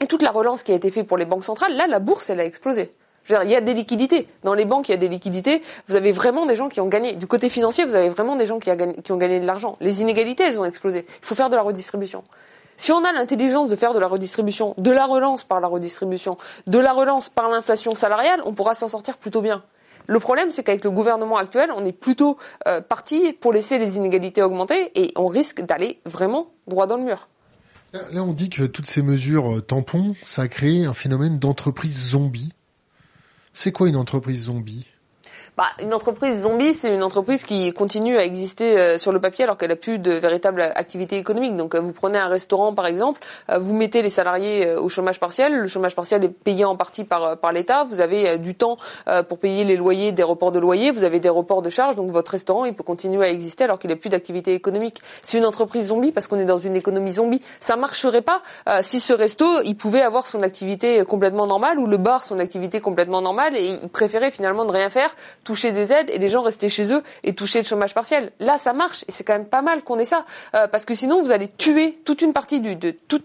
et 0.00 0.06
toute 0.06 0.22
la 0.22 0.30
relance 0.30 0.62
qui 0.62 0.72
a 0.72 0.74
été 0.74 0.90
faite 0.90 1.06
pour 1.06 1.16
les 1.16 1.24
banques 1.24 1.44
centrales, 1.44 1.74
là 1.76 1.86
la 1.86 2.00
bourse 2.00 2.28
elle 2.30 2.40
a 2.40 2.44
explosé. 2.44 2.90
Il 3.28 3.50
y 3.50 3.56
a 3.56 3.60
des 3.60 3.74
liquidités. 3.74 4.28
Dans 4.44 4.54
les 4.54 4.64
banques, 4.64 4.88
il 4.88 4.92
y 4.92 4.94
a 4.94 4.98
des 4.98 5.08
liquidités. 5.08 5.62
Vous 5.88 5.96
avez 5.96 6.12
vraiment 6.12 6.46
des 6.46 6.54
gens 6.54 6.68
qui 6.68 6.80
ont 6.80 6.88
gagné. 6.88 7.14
Du 7.14 7.26
côté 7.26 7.48
financier, 7.48 7.84
vous 7.84 7.94
avez 7.94 8.08
vraiment 8.08 8.36
des 8.36 8.46
gens 8.46 8.58
qui, 8.58 8.70
qui 9.02 9.12
ont 9.12 9.16
gagné 9.16 9.40
de 9.40 9.46
l'argent. 9.46 9.76
Les 9.80 10.00
inégalités, 10.00 10.44
elles 10.44 10.60
ont 10.60 10.64
explosé. 10.64 11.06
Il 11.08 11.26
faut 11.26 11.34
faire 11.34 11.50
de 11.50 11.56
la 11.56 11.62
redistribution. 11.62 12.22
Si 12.76 12.92
on 12.92 13.02
a 13.04 13.12
l'intelligence 13.12 13.68
de 13.68 13.76
faire 13.76 13.94
de 13.94 13.98
la 13.98 14.06
redistribution, 14.06 14.74
de 14.76 14.90
la 14.90 15.06
relance 15.06 15.44
par 15.44 15.60
la 15.60 15.68
redistribution, 15.68 16.36
de 16.66 16.78
la 16.78 16.92
relance 16.92 17.30
par 17.30 17.48
l'inflation 17.48 17.94
salariale, 17.94 18.40
on 18.44 18.52
pourra 18.52 18.74
s'en 18.74 18.88
sortir 18.88 19.16
plutôt 19.16 19.40
bien. 19.40 19.62
Le 20.06 20.20
problème, 20.20 20.50
c'est 20.50 20.62
qu'avec 20.62 20.84
le 20.84 20.90
gouvernement 20.90 21.36
actuel, 21.36 21.70
on 21.74 21.84
est 21.84 21.92
plutôt 21.92 22.36
euh, 22.68 22.80
parti 22.80 23.32
pour 23.32 23.52
laisser 23.52 23.78
les 23.78 23.96
inégalités 23.96 24.42
augmenter 24.42 24.92
et 24.94 25.12
on 25.16 25.26
risque 25.26 25.62
d'aller 25.62 26.00
vraiment 26.04 26.48
droit 26.68 26.86
dans 26.86 26.96
le 26.96 27.02
mur. 27.02 27.28
Là, 27.92 28.22
on 28.22 28.32
dit 28.32 28.50
que 28.50 28.64
toutes 28.64 28.86
ces 28.86 29.02
mesures 29.02 29.56
euh, 29.56 29.60
tampons, 29.62 30.14
ça 30.22 30.42
a 30.42 30.48
créé 30.48 30.84
un 30.84 30.92
phénomène 30.92 31.38
d'entreprise 31.38 32.10
zombie. 32.10 32.52
C'est 33.58 33.72
quoi 33.72 33.88
une 33.88 33.96
entreprise 33.96 34.44
zombie? 34.44 34.86
Bah, 35.56 35.68
une 35.80 35.94
entreprise 35.94 36.42
zombie, 36.42 36.74
c'est 36.74 36.94
une 36.94 37.02
entreprise 37.02 37.44
qui 37.44 37.72
continue 37.72 38.18
à 38.18 38.24
exister 38.24 38.78
euh, 38.78 38.98
sur 38.98 39.10
le 39.10 39.20
papier 39.20 39.44
alors 39.44 39.56
qu'elle 39.56 39.70
a 39.70 39.76
plus 39.76 39.98
de 39.98 40.12
véritable 40.12 40.60
activité 40.60 41.16
économique. 41.16 41.56
Donc, 41.56 41.74
euh, 41.74 41.80
vous 41.80 41.94
prenez 41.94 42.18
un 42.18 42.28
restaurant, 42.28 42.74
par 42.74 42.86
exemple, 42.86 43.20
euh, 43.48 43.58
vous 43.58 43.72
mettez 43.72 44.02
les 44.02 44.10
salariés 44.10 44.74
au 44.74 44.90
chômage 44.90 45.18
partiel. 45.18 45.56
Le 45.56 45.66
chômage 45.66 45.96
partiel 45.96 46.22
est 46.24 46.28
payé 46.28 46.66
en 46.66 46.76
partie 46.76 47.04
par 47.04 47.38
par 47.38 47.52
l'État. 47.52 47.84
Vous 47.84 48.02
avez 48.02 48.38
du 48.38 48.54
temps 48.54 48.76
pour 49.28 49.38
payer 49.38 49.64
les 49.64 49.76
loyers, 49.76 50.12
des 50.12 50.22
reports 50.22 50.52
de 50.52 50.58
loyers. 50.58 50.90
Vous 50.90 51.04
avez 51.04 51.20
des 51.20 51.28
reports 51.28 51.62
de 51.62 51.70
charges. 51.70 51.96
Donc, 51.96 52.10
votre 52.10 52.32
restaurant, 52.32 52.64
il 52.66 52.74
peut 52.74 52.84
continuer 52.84 53.24
à 53.24 53.30
exister 53.30 53.64
alors 53.64 53.78
qu'il 53.78 53.90
n'a 53.90 53.96
plus 53.96 54.10
d'activité 54.10 54.52
économique. 54.52 55.00
C'est 55.22 55.38
une 55.38 55.46
entreprise 55.46 55.88
zombie 55.88 56.12
parce 56.12 56.28
qu'on 56.28 56.38
est 56.38 56.44
dans 56.44 56.58
une 56.58 56.76
économie 56.76 57.12
zombie. 57.12 57.40
Ça 57.60 57.76
marcherait 57.76 58.22
pas 58.22 58.42
si 58.82 59.00
ce 59.00 59.12
resto, 59.12 59.62
il 59.62 59.76
pouvait 59.76 60.02
avoir 60.02 60.26
son 60.26 60.42
activité 60.42 61.02
complètement 61.04 61.46
normale 61.46 61.78
ou 61.78 61.86
le 61.86 61.96
bar 61.96 62.24
son 62.24 62.38
activité 62.38 62.80
complètement 62.80 63.22
normale 63.22 63.56
et 63.56 63.78
il 63.82 63.88
préférait 63.88 64.30
finalement 64.30 64.64
de 64.64 64.72
rien 64.72 64.90
faire 64.90 65.14
toucher 65.46 65.72
des 65.72 65.92
aides 65.92 66.10
et 66.10 66.18
les 66.18 66.28
gens 66.28 66.42
rester 66.42 66.68
chez 66.68 66.92
eux 66.92 67.02
et 67.22 67.34
toucher 67.34 67.60
le 67.60 67.64
chômage 67.64 67.94
partiel. 67.94 68.32
Là, 68.40 68.58
ça 68.58 68.72
marche 68.72 69.04
et 69.08 69.12
c'est 69.12 69.24
quand 69.24 69.32
même 69.32 69.46
pas 69.46 69.62
mal 69.62 69.84
qu'on 69.84 69.98
ait 69.98 70.04
ça 70.04 70.24
euh, 70.54 70.66
parce 70.66 70.84
que 70.84 70.94
sinon 70.94 71.22
vous 71.22 71.30
allez 71.30 71.48
tuer 71.48 71.98
toute 72.04 72.20
une 72.20 72.32
partie 72.32 72.60
du, 72.60 72.74
de 72.74 72.90
tout, 72.90 73.22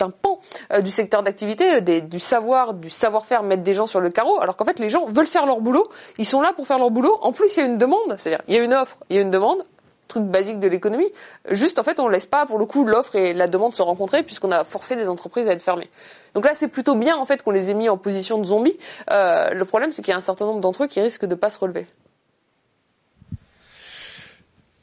un 0.00 0.10
pan 0.10 0.40
euh, 0.72 0.82
du 0.82 0.90
secteur 0.90 1.22
d'activité, 1.22 1.76
euh, 1.76 2.00
du 2.00 2.18
savoir, 2.18 2.74
du 2.74 2.90
savoir-faire, 2.90 3.42
mettre 3.42 3.62
des 3.62 3.74
gens 3.74 3.86
sur 3.86 4.00
le 4.00 4.10
carreau, 4.10 4.38
alors 4.40 4.56
qu'en 4.56 4.66
fait 4.66 4.78
les 4.78 4.90
gens 4.90 5.06
veulent 5.06 5.26
faire 5.26 5.46
leur 5.46 5.60
boulot, 5.60 5.84
ils 6.18 6.26
sont 6.26 6.42
là 6.42 6.52
pour 6.52 6.66
faire 6.66 6.78
leur 6.78 6.90
boulot. 6.90 7.18
En 7.22 7.32
plus, 7.32 7.56
il 7.56 7.60
y 7.60 7.62
a 7.62 7.66
une 7.66 7.78
demande, 7.78 8.14
c'est-à-dire 8.18 8.42
il 8.46 8.54
y 8.54 8.58
a 8.58 8.62
une 8.62 8.74
offre, 8.74 8.98
il 9.08 9.16
y 9.16 9.18
a 9.18 9.22
une 9.22 9.30
demande 9.30 9.64
truc 10.08 10.24
basique 10.24 10.60
de 10.60 10.68
l'économie. 10.68 11.10
Juste, 11.50 11.78
en 11.78 11.84
fait, 11.84 12.00
on 12.00 12.08
laisse 12.08 12.26
pas, 12.26 12.46
pour 12.46 12.58
le 12.58 12.66
coup, 12.66 12.84
l'offre 12.84 13.16
et 13.16 13.32
la 13.32 13.46
demande 13.46 13.74
se 13.74 13.82
rencontrer 13.82 14.22
puisqu'on 14.22 14.50
a 14.50 14.64
forcé 14.64 14.96
les 14.96 15.08
entreprises 15.08 15.48
à 15.48 15.52
être 15.52 15.62
fermées. 15.62 15.90
Donc 16.34 16.44
là, 16.44 16.52
c'est 16.54 16.68
plutôt 16.68 16.96
bien, 16.96 17.16
en 17.16 17.24
fait, 17.24 17.42
qu'on 17.42 17.50
les 17.50 17.70
ait 17.70 17.74
mis 17.74 17.88
en 17.88 17.96
position 17.96 18.38
de 18.38 18.44
zombies. 18.44 18.78
Euh, 19.10 19.50
le 19.50 19.64
problème, 19.64 19.92
c'est 19.92 20.02
qu'il 20.02 20.12
y 20.12 20.14
a 20.14 20.18
un 20.18 20.20
certain 20.20 20.46
nombre 20.46 20.60
d'entre 20.60 20.84
eux 20.84 20.86
qui 20.86 21.00
risquent 21.00 21.26
de 21.26 21.34
pas 21.34 21.50
se 21.50 21.58
relever. 21.58 21.86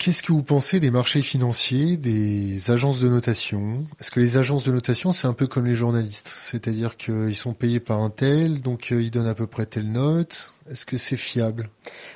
Qu'est-ce 0.03 0.23
que 0.23 0.33
vous 0.33 0.41
pensez 0.41 0.79
des 0.79 0.89
marchés 0.89 1.21
financiers, 1.21 1.95
des 1.95 2.71
agences 2.71 2.99
de 2.99 3.07
notation? 3.07 3.85
Est-ce 3.99 4.09
que 4.09 4.19
les 4.19 4.37
agences 4.37 4.63
de 4.63 4.71
notation, 4.71 5.11
c'est 5.11 5.27
un 5.27 5.33
peu 5.33 5.45
comme 5.45 5.67
les 5.67 5.75
journalistes? 5.75 6.27
C'est-à-dire 6.27 6.97
qu'ils 6.97 7.35
sont 7.35 7.53
payés 7.53 7.79
par 7.79 7.99
un 7.99 8.09
tel, 8.09 8.63
donc 8.63 8.91
euh, 8.91 8.99
ils 8.99 9.11
donnent 9.11 9.27
à 9.27 9.35
peu 9.35 9.45
près 9.45 9.67
telle 9.67 9.91
note 9.91 10.53
Est-ce 10.71 10.87
que 10.87 10.97
c'est 10.97 11.17
fiable? 11.17 11.69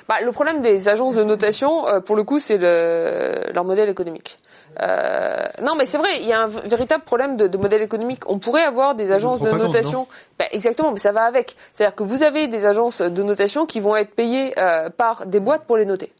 Bah, 0.08 0.16
Le 0.24 0.32
problème 0.32 0.62
des 0.62 0.88
agences 0.88 1.14
de 1.14 1.22
notation, 1.22 1.86
euh, 1.86 2.00
pour 2.00 2.16
le 2.16 2.24
coup, 2.24 2.40
c'est 2.40 2.58
le, 2.58 3.52
leur 3.54 3.64
modèle 3.64 3.88
économique. 3.88 4.36
Euh, 4.82 5.46
non, 5.62 5.76
mais 5.76 5.84
c'est 5.84 5.98
vrai, 5.98 6.10
il 6.22 6.26
y 6.26 6.32
a 6.32 6.42
un 6.42 6.48
véritable 6.48 7.04
problème 7.04 7.36
de, 7.36 7.46
de, 7.46 7.56
modèle 7.56 7.82
économique. 7.82 8.28
On 8.28 8.40
pourrait 8.40 8.64
avoir 8.64 8.96
des 8.96 9.12
agences 9.12 9.40
de 9.40 9.50
notation. 9.52 10.08
Bah, 10.40 10.46
exactement, 10.50 10.90
mais 10.90 10.98
ça 10.98 11.12
va 11.12 11.22
avec. 11.22 11.54
C'est-à-dire 11.72 11.94
que 11.94 12.02
vous 12.02 12.24
avez 12.24 12.48
des 12.48 12.64
agences 12.64 13.00
de 13.00 13.22
notation 13.22 13.64
qui 13.64 13.78
vont 13.78 13.94
être 13.94 14.16
payées 14.16 14.58
euh, 14.58 14.90
par 14.90 15.26
des 15.26 15.38
boîtes 15.38 15.66
pour 15.68 15.76
les 15.76 15.86
noter. 15.86 16.12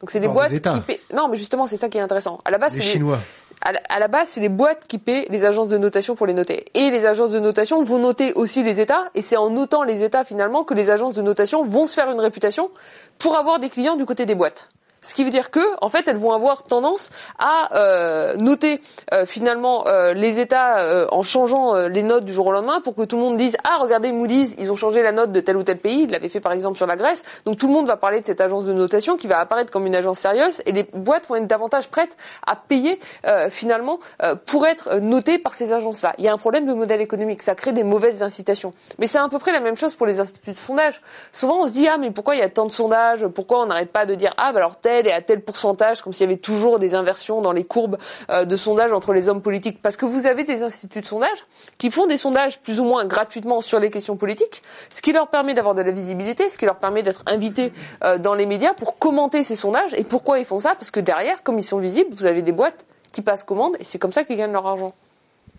Donc 0.00 0.10
c'est 0.10 0.20
des 0.20 0.28
boîtes 0.28 0.52
qui 0.52 0.80
paient... 0.80 1.00
Non, 1.14 1.28
mais 1.28 1.36
justement, 1.36 1.66
c'est 1.66 1.76
ça 1.76 1.88
qui 1.88 1.98
est 1.98 2.00
intéressant. 2.00 2.38
À 2.44 2.50
la 2.50 2.58
base, 2.58 2.74
les 2.74 2.82
Chinois. 2.82 3.18
À 3.60 3.98
la, 3.98 4.06
base, 4.06 4.28
c'est 4.28 4.40
les 4.40 4.48
boîtes 4.48 4.86
qui 4.86 4.98
paient 4.98 5.26
les 5.30 5.44
agences 5.44 5.66
de 5.66 5.78
notation 5.78 6.14
pour 6.14 6.26
les 6.26 6.32
noter. 6.32 6.64
Et 6.74 6.90
les 6.90 7.06
agences 7.06 7.32
de 7.32 7.40
notation 7.40 7.82
vont 7.82 7.98
noter 7.98 8.32
aussi 8.34 8.62
les 8.62 8.80
États. 8.80 9.10
Et 9.16 9.22
c'est 9.22 9.36
en 9.36 9.50
notant 9.50 9.82
les 9.82 10.04
États 10.04 10.22
finalement 10.22 10.62
que 10.62 10.74
les 10.74 10.90
agences 10.90 11.14
de 11.14 11.22
notation 11.22 11.64
vont 11.64 11.88
se 11.88 11.94
faire 11.94 12.08
une 12.10 12.20
réputation 12.20 12.70
pour 13.18 13.36
avoir 13.36 13.58
des 13.58 13.68
clients 13.68 13.96
du 13.96 14.04
côté 14.04 14.26
des 14.26 14.36
boîtes. 14.36 14.68
Ce 15.08 15.14
qui 15.14 15.24
veut 15.24 15.30
dire 15.30 15.50
que, 15.50 15.60
en 15.80 15.88
fait, 15.88 16.06
elles 16.06 16.18
vont 16.18 16.32
avoir 16.32 16.64
tendance 16.64 17.08
à 17.38 17.74
euh, 17.74 18.36
noter 18.36 18.82
euh, 19.14 19.24
finalement 19.24 19.86
euh, 19.86 20.12
les 20.12 20.38
États 20.38 20.80
euh, 20.80 21.06
en 21.10 21.22
changeant 21.22 21.74
euh, 21.74 21.88
les 21.88 22.02
notes 22.02 22.26
du 22.26 22.34
jour 22.34 22.48
au 22.48 22.52
lendemain 22.52 22.82
pour 22.82 22.94
que 22.94 23.04
tout 23.04 23.16
le 23.16 23.22
monde 23.22 23.38
dise 23.38 23.56
ah 23.64 23.78
regardez 23.80 24.12
Moody's 24.12 24.54
ils 24.58 24.70
ont 24.70 24.76
changé 24.76 25.02
la 25.02 25.12
note 25.12 25.32
de 25.32 25.40
tel 25.40 25.56
ou 25.56 25.62
tel 25.62 25.78
pays. 25.78 26.02
Ils 26.02 26.10
l'avaient 26.10 26.28
fait 26.28 26.40
par 26.40 26.52
exemple 26.52 26.76
sur 26.76 26.86
la 26.86 26.96
Grèce. 26.96 27.22
Donc 27.46 27.56
tout 27.56 27.68
le 27.68 27.72
monde 27.72 27.86
va 27.86 27.96
parler 27.96 28.20
de 28.20 28.26
cette 28.26 28.42
agence 28.42 28.66
de 28.66 28.74
notation 28.74 29.16
qui 29.16 29.28
va 29.28 29.38
apparaître 29.38 29.72
comme 29.72 29.86
une 29.86 29.94
agence 29.94 30.18
sérieuse 30.18 30.60
et 30.66 30.72
les 30.72 30.82
boîtes 30.82 31.26
vont 31.26 31.36
être 31.36 31.46
davantage 31.46 31.88
prêtes 31.88 32.18
à 32.46 32.56
payer 32.56 33.00
finalement 33.48 33.98
pour 34.46 34.66
être 34.66 34.96
notées 34.96 35.38
par 35.38 35.54
ces 35.54 35.72
agences 35.72 36.02
là 36.02 36.12
il 36.18 36.24
y 36.24 36.28
a 36.28 36.32
un 36.34 36.38
problème 36.38 36.66
de 36.66 36.74
modèle 36.74 37.00
économique. 37.00 37.40
Ça 37.40 37.54
crée 37.54 37.72
des 37.72 37.84
mauvaises 37.84 38.22
incitations. 38.22 38.74
Mais 38.98 39.06
c'est 39.06 39.18
à 39.18 39.28
peu 39.28 39.38
près 39.38 39.52
la 39.52 39.60
même 39.60 39.76
chose 39.76 39.94
pour 39.94 40.06
les 40.06 40.20
instituts 40.20 40.52
de 40.52 40.58
sondage. 40.58 41.00
Souvent 41.32 41.62
on 41.62 41.66
se 41.66 41.72
dit 41.72 41.88
ah 41.88 41.96
mais 41.98 42.10
pourquoi 42.10 42.34
il 42.34 42.40
y 42.40 42.42
a 42.42 42.50
tant 42.50 42.66
de 42.66 42.72
sondages? 42.72 43.26
Pourquoi 43.28 43.62
on 43.62 43.66
n'arrête 43.66 43.90
pas 43.90 44.04
de 44.04 44.14
dire 44.14 44.34
ah 44.36 44.52
bah 44.52 44.58
alors 44.58 44.76
tel 44.76 44.97
et 45.06 45.12
à 45.12 45.22
tel 45.22 45.40
pourcentage, 45.40 46.02
comme 46.02 46.12
s'il 46.12 46.24
y 46.26 46.30
avait 46.30 46.40
toujours 46.40 46.78
des 46.78 46.94
inversions 46.94 47.40
dans 47.40 47.52
les 47.52 47.64
courbes 47.64 47.98
euh, 48.30 48.44
de 48.44 48.56
sondage 48.56 48.92
entre 48.92 49.12
les 49.12 49.28
hommes 49.28 49.42
politiques. 49.42 49.80
Parce 49.82 49.96
que 49.96 50.06
vous 50.06 50.26
avez 50.26 50.44
des 50.44 50.62
instituts 50.62 51.00
de 51.00 51.06
sondage 51.06 51.46
qui 51.78 51.90
font 51.90 52.06
des 52.06 52.16
sondages 52.16 52.60
plus 52.60 52.80
ou 52.80 52.84
moins 52.84 53.04
gratuitement 53.04 53.60
sur 53.60 53.80
les 53.80 53.90
questions 53.90 54.16
politiques, 54.16 54.62
ce 54.90 55.02
qui 55.02 55.12
leur 55.12 55.28
permet 55.28 55.54
d'avoir 55.54 55.74
de 55.74 55.82
la 55.82 55.92
visibilité, 55.92 56.48
ce 56.48 56.58
qui 56.58 56.64
leur 56.64 56.78
permet 56.78 57.02
d'être 57.02 57.22
invités 57.26 57.72
euh, 58.04 58.18
dans 58.18 58.34
les 58.34 58.46
médias 58.46 58.74
pour 58.74 58.98
commenter 58.98 59.42
ces 59.42 59.56
sondages. 59.56 59.94
Et 59.94 60.04
pourquoi 60.04 60.38
ils 60.38 60.44
font 60.44 60.60
ça? 60.60 60.74
Parce 60.74 60.90
que 60.90 61.00
derrière, 61.00 61.42
comme 61.42 61.58
ils 61.58 61.64
sont 61.64 61.78
visibles, 61.78 62.10
vous 62.12 62.26
avez 62.26 62.42
des 62.42 62.52
boîtes 62.52 62.86
qui 63.12 63.22
passent 63.22 63.44
commande 63.44 63.76
et 63.80 63.84
c'est 63.84 63.98
comme 63.98 64.12
ça 64.12 64.24
qu'ils 64.24 64.36
gagnent 64.36 64.52
leur 64.52 64.66
argent. 64.66 64.94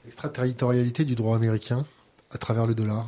Extraterritorialité 0.05 1.03
du 1.03 1.15
droit 1.15 1.35
américain 1.35 1.85
à 2.33 2.37
travers 2.37 2.65
le 2.65 2.73
dollar. 2.73 3.05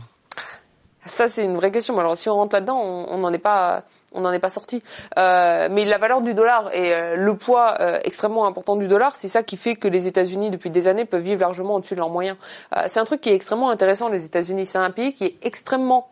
Ça, 1.05 1.27
c'est 1.27 1.43
une 1.43 1.55
vraie 1.55 1.71
question. 1.71 1.97
Alors, 1.97 2.15
si 2.15 2.29
on 2.29 2.35
rentre 2.35 2.53
là-dedans, 2.53 2.77
on 2.77 3.17
n'en 3.17 3.33
est 3.33 3.39
pas, 3.39 3.83
on 4.13 4.21
n'en 4.21 4.31
est 4.31 4.39
pas 4.39 4.49
sorti. 4.49 4.83
Euh, 5.17 5.67
mais 5.71 5.85
la 5.85 5.97
valeur 5.97 6.21
du 6.21 6.33
dollar 6.33 6.73
et 6.73 6.93
euh, 6.93 7.15
le 7.15 7.35
poids 7.35 7.75
euh, 7.79 7.99
extrêmement 8.03 8.45
important 8.45 8.75
du 8.75 8.87
dollar, 8.87 9.15
c'est 9.15 9.27
ça 9.27 9.43
qui 9.43 9.57
fait 9.57 9.75
que 9.75 9.87
les 9.87 10.07
États-Unis, 10.07 10.49
depuis 10.49 10.69
des 10.69 10.87
années, 10.87 11.05
peuvent 11.05 11.21
vivre 11.21 11.41
largement 11.41 11.75
au-dessus 11.75 11.95
de 11.95 11.99
leurs 11.99 12.09
moyens. 12.09 12.37
Euh, 12.75 12.81
c'est 12.87 12.99
un 12.99 13.05
truc 13.05 13.21
qui 13.21 13.29
est 13.29 13.35
extrêmement 13.35 13.69
intéressant. 13.69 14.09
Les 14.09 14.25
États-Unis, 14.25 14.65
c'est 14.65 14.77
un 14.77 14.91
pays 14.91 15.13
qui 15.13 15.25
est 15.25 15.35
extrêmement 15.43 16.09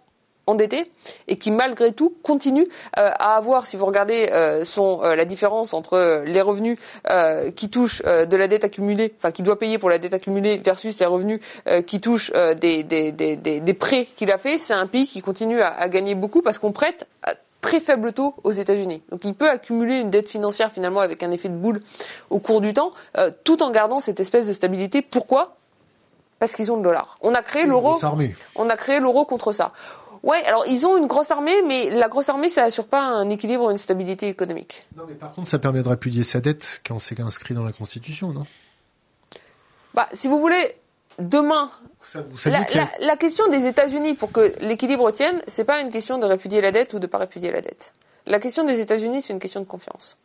endetté 0.48 0.90
et 1.28 1.38
qui 1.38 1.52
malgré 1.52 1.92
tout 1.92 2.12
continue 2.24 2.68
à 2.94 3.36
avoir, 3.36 3.68
si 3.68 3.78
vous 3.78 3.86
regardez 3.86 4.32
son 4.64 5.02
la 5.02 5.24
différence 5.24 5.76
entre 5.76 6.24
les 6.26 6.42
revenus 6.42 6.80
qui 7.56 7.70
touchent 7.70 8.02
de 8.02 8.36
la 8.36 8.48
dette 8.48 8.64
accumulée, 8.64 9.14
enfin 9.20 9.30
qui 9.30 9.44
doit 9.44 9.60
payer 9.60 9.78
pour 9.78 9.92
la 9.92 10.00
dette 10.00 10.16
accumulée 10.16 10.58
versus 10.58 11.00
les 11.00 11.06
revenus 11.06 11.40
qui 11.86 12.02
touchent 12.02 12.32
des, 12.60 12.82
des, 12.82 13.12
des, 13.12 13.36
des, 13.36 13.74
prêts 13.76 14.08
qu'il 14.16 14.32
a 14.32 14.40
fait, 14.40 14.58
c'est 14.58 14.74
un 14.74 14.88
pays 14.88 15.06
qui 15.06 15.22
continue 15.22 15.62
à 15.62 15.88
gagner 15.88 16.16
beaucoup 16.16 16.42
parce 16.42 16.58
qu'on 16.58 16.72
prête 16.72 17.08
très 17.70 17.80
faible 17.80 18.14
taux 18.14 18.34
aux 18.44 18.52
États-Unis. 18.52 19.04
Donc 19.12 19.24
il 19.24 19.36
peut 19.36 19.48
accumuler 19.48 20.00
une 20.00 20.10
dette 20.10 20.28
financière 20.28 20.72
finalement 20.72 21.02
avec 21.02 21.22
un 21.22 21.30
effet 21.30 21.50
de 21.50 21.56
boule 21.56 21.82
au 22.32 22.40
cours 22.40 22.62
du 22.62 22.74
temps, 22.74 22.92
euh, 23.16 23.30
tout 23.44 23.62
en 23.62 23.70
gardant 23.70 24.00
cette 24.00 24.20
espèce 24.20 24.48
de 24.48 24.54
stabilité. 24.54 25.04
Pourquoi? 25.04 25.56
Parce 26.40 26.56
qu'ils 26.56 26.72
ont 26.72 26.78
le 26.78 26.82
dollar. 26.82 27.20
On 27.22 27.36
a 27.36 27.44
créé 27.44 27.68
l'euro. 27.68 27.96
On 28.56 28.70
a 28.70 28.76
créé 28.76 29.00
l'euro 29.00 29.24
contre 29.24 29.52
ça. 29.52 29.72
Ouais, 30.24 30.44
alors 30.46 30.66
ils 30.68 30.84
ont 30.88 30.98
une 30.98 31.06
grosse 31.06 31.30
armée, 31.30 31.62
mais 31.62 31.92
la 31.92 32.08
grosse 32.10 32.28
armée, 32.28 32.50
ça 32.50 32.64
assure 32.64 32.88
pas 32.88 33.02
un 33.02 33.30
équilibre, 33.30 33.70
une 33.70 33.78
stabilité 33.78 34.28
économique. 34.28 34.88
Non, 34.98 35.04
mais 35.08 35.14
par 35.14 35.34
contre, 35.34 35.48
ça 35.48 35.60
permet 35.60 35.84
de 35.84 35.90
répudier 35.90 36.24
sa 36.24 36.42
dette 36.42 36.82
quand 36.84 36.98
c'est 36.98 37.20
inscrit 37.20 37.54
dans 37.54 37.64
la 37.64 37.72
Constitution, 37.72 38.34
non? 38.34 38.48
Bah, 39.94 40.08
si 40.12 40.28
vous 40.28 40.40
voulez, 40.40 40.76
demain, 41.20 41.70
la, 42.46 43.16
question 43.18 43.48
des 43.50 43.68
États-Unis 43.68 44.16
pour 44.16 44.32
que 44.32 44.54
l'équilibre 44.62 45.12
tienne, 45.12 45.42
c'est 45.48 45.64
pas 45.64 45.82
une 45.82 45.92
question 45.92 46.18
de 46.18 46.26
répudier 46.26 46.62
la 46.62 46.72
dette 46.72 46.94
ou 46.94 47.00
de 47.00 47.08
pas 47.08 47.18
répudier 47.18 47.52
la 47.52 47.62
dette. 47.62 47.94
La 48.26 48.40
question 48.40 48.64
des 48.64 48.80
États-Unis, 48.80 49.22
c'est 49.22 49.34
une 49.34 49.40
question 49.40 49.60
de 49.60 49.66
confiance. 49.66 50.18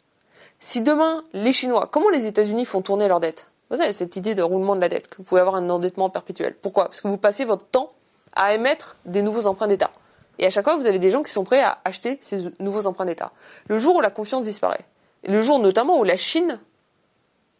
Si 0.60 0.82
demain, 0.82 1.24
les 1.32 1.52
Chinois, 1.52 1.88
comment 1.90 2.10
les 2.10 2.26
États-Unis 2.26 2.64
font 2.64 2.82
tourner 2.82 3.08
leur 3.08 3.20
dette? 3.20 3.46
Vous 3.70 3.80
avez 3.80 3.92
cette 3.92 4.16
idée 4.16 4.34
de 4.34 4.42
roulement 4.42 4.76
de 4.76 4.80
la 4.80 4.88
dette, 4.88 5.08
que 5.08 5.16
vous 5.16 5.24
pouvez 5.24 5.40
avoir 5.40 5.56
un 5.56 5.68
endettement 5.68 6.10
perpétuel. 6.10 6.54
Pourquoi? 6.60 6.86
Parce 6.86 7.00
que 7.00 7.08
vous 7.08 7.18
passez 7.18 7.44
votre 7.44 7.66
temps 7.66 7.92
à 8.34 8.54
émettre 8.54 8.96
des 9.04 9.22
nouveaux 9.22 9.46
emprunts 9.46 9.66
d'État. 9.66 9.90
Et 10.38 10.46
à 10.46 10.50
chaque 10.50 10.64
fois, 10.64 10.76
vous 10.76 10.86
avez 10.86 10.98
des 10.98 11.10
gens 11.10 11.22
qui 11.22 11.30
sont 11.30 11.44
prêts 11.44 11.62
à 11.62 11.78
acheter 11.84 12.18
ces 12.20 12.44
nouveaux 12.60 12.86
emprunts 12.86 13.06
d'État. 13.06 13.32
Le 13.68 13.78
jour 13.78 13.96
où 13.96 14.00
la 14.00 14.10
confiance 14.10 14.44
disparaît, 14.44 14.84
le 15.26 15.40
jour 15.42 15.58
notamment 15.58 15.98
où 15.98 16.04
la 16.04 16.16
Chine 16.16 16.60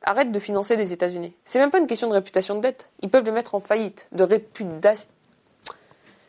arrête 0.05 0.33
de 0.33 0.39
financer 0.39 0.77
les 0.77 0.93
États-Unis. 0.93 1.35
C'est 1.45 1.59
même 1.59 1.71
pas 1.71 1.79
une 1.79 1.87
question 1.87 2.09
de 2.09 2.15
réputation 2.15 2.55
de 2.57 2.61
dette. 2.61 2.89
Ils 3.01 3.11
peuvent 3.11 3.25
les 3.25 3.33
mettre 3.33 3.55
en 3.55 3.61
faillite, 3.61 4.07
de 4.13 4.23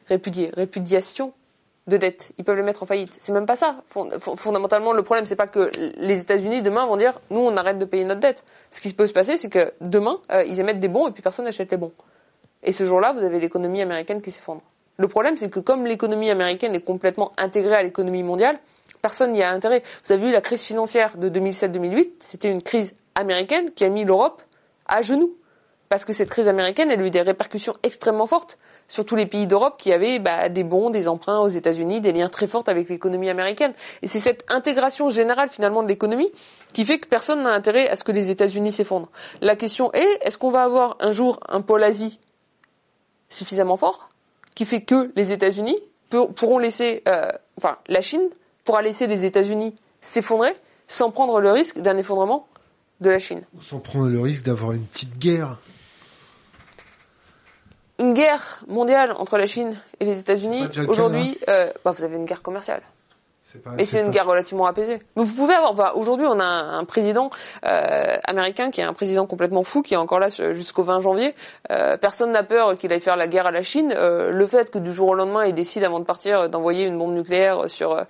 répudier, 0.09 0.51
répudiation 0.53 1.33
de 1.87 1.97
dette. 1.97 2.31
Ils 2.37 2.43
peuvent 2.43 2.55
les 2.57 2.63
mettre 2.63 2.83
en 2.83 2.85
faillite. 2.85 3.15
C'est 3.19 3.31
même 3.31 3.45
pas 3.45 3.55
ça. 3.55 3.77
Fondamentalement, 4.37 4.93
le 4.93 5.03
problème, 5.03 5.25
c'est 5.25 5.35
pas 5.35 5.47
que 5.47 5.71
les 5.97 6.19
États-Unis 6.19 6.61
demain 6.61 6.85
vont 6.85 6.97
dire 6.97 7.19
nous 7.29 7.41
on 7.41 7.55
arrête 7.57 7.77
de 7.77 7.85
payer 7.85 8.05
notre 8.05 8.21
dette. 8.21 8.43
Ce 8.71 8.81
qui 8.81 8.91
peut 8.93 9.07
se 9.07 9.13
passer, 9.13 9.37
c'est 9.37 9.49
que 9.49 9.73
demain 9.81 10.19
euh, 10.31 10.43
ils 10.43 10.59
émettent 10.59 10.79
des 10.79 10.87
bons 10.87 11.07
et 11.07 11.11
puis 11.11 11.21
personne 11.21 11.45
n'achète 11.45 11.71
les 11.71 11.77
bons. 11.77 11.91
Et 12.63 12.71
ce 12.71 12.85
jour-là, 12.85 13.13
vous 13.13 13.23
avez 13.23 13.39
l'économie 13.39 13.81
américaine 13.81 14.21
qui 14.21 14.31
s'effondre. 14.31 14.61
Le 14.97 15.07
problème, 15.07 15.37
c'est 15.37 15.49
que 15.49 15.59
comme 15.59 15.85
l'économie 15.85 16.31
américaine 16.31 16.73
est 16.73 16.81
complètement 16.81 17.31
intégrée 17.37 17.75
à 17.75 17.83
l'économie 17.83 18.23
mondiale, 18.23 18.57
personne 19.01 19.33
n'y 19.33 19.43
a 19.43 19.51
intérêt. 19.51 19.83
Vous 20.05 20.13
avez 20.13 20.27
vu 20.27 20.31
la 20.31 20.41
crise 20.41 20.63
financière 20.63 21.17
de 21.17 21.29
2007-2008, 21.29 22.09
c'était 22.19 22.51
une 22.51 22.61
crise 22.61 22.95
américaine 23.15 23.71
qui 23.71 23.83
a 23.83 23.89
mis 23.89 24.03
l'Europe 24.03 24.43
à 24.85 25.01
genoux. 25.01 25.35
Parce 25.89 26.03
que 26.03 26.13
cette 26.13 26.29
crise 26.29 26.47
américaine, 26.47 26.89
elle 26.89 26.99
a 26.99 27.05
eu 27.05 27.11
des 27.11 27.21
répercussions 27.21 27.73
extrêmement 27.83 28.25
fortes 28.25 28.57
sur 28.87 29.05
tous 29.05 29.15
les 29.15 29.25
pays 29.25 29.47
d'Europe 29.47 29.75
qui 29.77 29.93
avaient 29.93 30.19
bah, 30.19 30.49
des 30.49 30.63
bons, 30.63 30.89
des 30.89 31.07
emprunts 31.07 31.39
aux 31.39 31.47
États-Unis, 31.47 32.01
des 32.01 32.11
liens 32.11 32.27
très 32.27 32.47
forts 32.47 32.63
avec 32.67 32.89
l'économie 32.89 33.29
américaine. 33.29 33.73
Et 34.01 34.07
c'est 34.07 34.19
cette 34.19 34.43
intégration 34.49 35.09
générale 35.09 35.49
finalement 35.49 35.83
de 35.83 35.87
l'économie 35.87 36.31
qui 36.73 36.85
fait 36.85 36.99
que 36.99 37.07
personne 37.07 37.43
n'a 37.43 37.51
intérêt 37.51 37.87
à 37.87 37.95
ce 37.95 38.03
que 38.03 38.11
les 38.11 38.31
États-Unis 38.31 38.71
s'effondrent. 38.71 39.09
La 39.41 39.55
question 39.55 39.93
est, 39.93 40.19
est-ce 40.21 40.37
qu'on 40.37 40.51
va 40.51 40.63
avoir 40.63 40.97
un 40.99 41.11
jour 41.11 41.39
un 41.47 41.61
pôle 41.61 41.83
Asie 41.83 42.19
suffisamment 43.29 43.77
fort 43.77 44.09
qui 44.55 44.65
fait 44.65 44.81
que 44.81 45.11
les 45.15 45.33
États-Unis 45.33 45.77
pourront 46.35 46.59
laisser, 46.59 47.03
euh, 47.07 47.29
enfin 47.57 47.77
la 47.87 48.01
Chine 48.01 48.29
pourra 48.63 48.81
laisser 48.81 49.07
les 49.07 49.25
États-Unis 49.25 49.75
s'effondrer 50.01 50.53
sans 50.87 51.11
prendre 51.11 51.39
le 51.39 51.51
risque 51.51 51.79
d'un 51.79 51.97
effondrement 51.97 52.47
de 53.01 53.09
la 53.09 53.19
Chine. 53.19 53.41
Sans 53.59 53.79
prendre 53.79 54.09
le 54.09 54.19
risque 54.19 54.45
d'avoir 54.45 54.71
une 54.71 54.85
petite 54.85 55.17
guerre. 55.17 55.57
Une 57.99 58.13
guerre 58.13 58.63
mondiale 58.67 59.13
entre 59.17 59.37
la 59.37 59.45
Chine 59.45 59.73
et 59.99 60.05
les 60.05 60.19
États-Unis, 60.19 60.67
aujourd'hui, 60.87 61.37
euh, 61.47 61.71
bah, 61.85 61.91
vous 61.91 62.03
avez 62.03 62.17
une 62.17 62.25
guerre 62.25 62.41
commerciale. 62.41 62.81
mais 63.77 63.85
c'est 63.85 64.01
une 64.01 64.09
guerre 64.09 64.25
relativement 64.25 64.65
apaisée. 64.65 64.99
Mais 65.15 65.23
vous 65.23 65.33
pouvez 65.33 65.53
avoir. 65.53 65.97
aujourd'hui, 65.97 66.25
on 66.29 66.37
a 66.41 66.43
un, 66.43 66.83
président 66.83 67.29
euh, 67.65 68.17
américain 68.27 68.69
qui 68.69 68.81
est 68.81 68.83
un 68.83 68.91
président 68.91 69.25
complètement 69.25 69.63
fou, 69.63 69.81
qui 69.81 69.93
est 69.93 69.97
encore 69.97 70.19
là 70.19 70.27
jusqu'au 70.51 70.83
20 70.83 70.99
janvier. 70.99 71.35
Euh, 71.71 71.95
personne 71.95 72.33
n'a 72.33 72.43
peur 72.43 72.75
qu'il 72.75 72.91
aille 72.91 72.99
faire 72.99 73.15
la 73.15 73.27
guerre 73.27 73.45
à 73.45 73.51
la 73.51 73.63
Chine. 73.63 73.93
Euh, 73.95 74.29
le 74.29 74.47
fait 74.47 74.69
que 74.71 74.79
du 74.79 74.93
jour 74.93 75.09
au 75.09 75.15
lendemain, 75.15 75.45
il 75.45 75.53
décide 75.53 75.85
avant 75.85 76.01
de 76.01 76.05
partir 76.05 76.49
d'envoyer 76.49 76.85
une 76.85 76.97
bombe 76.97 77.13
nucléaire 77.13 77.69
sur 77.69 78.05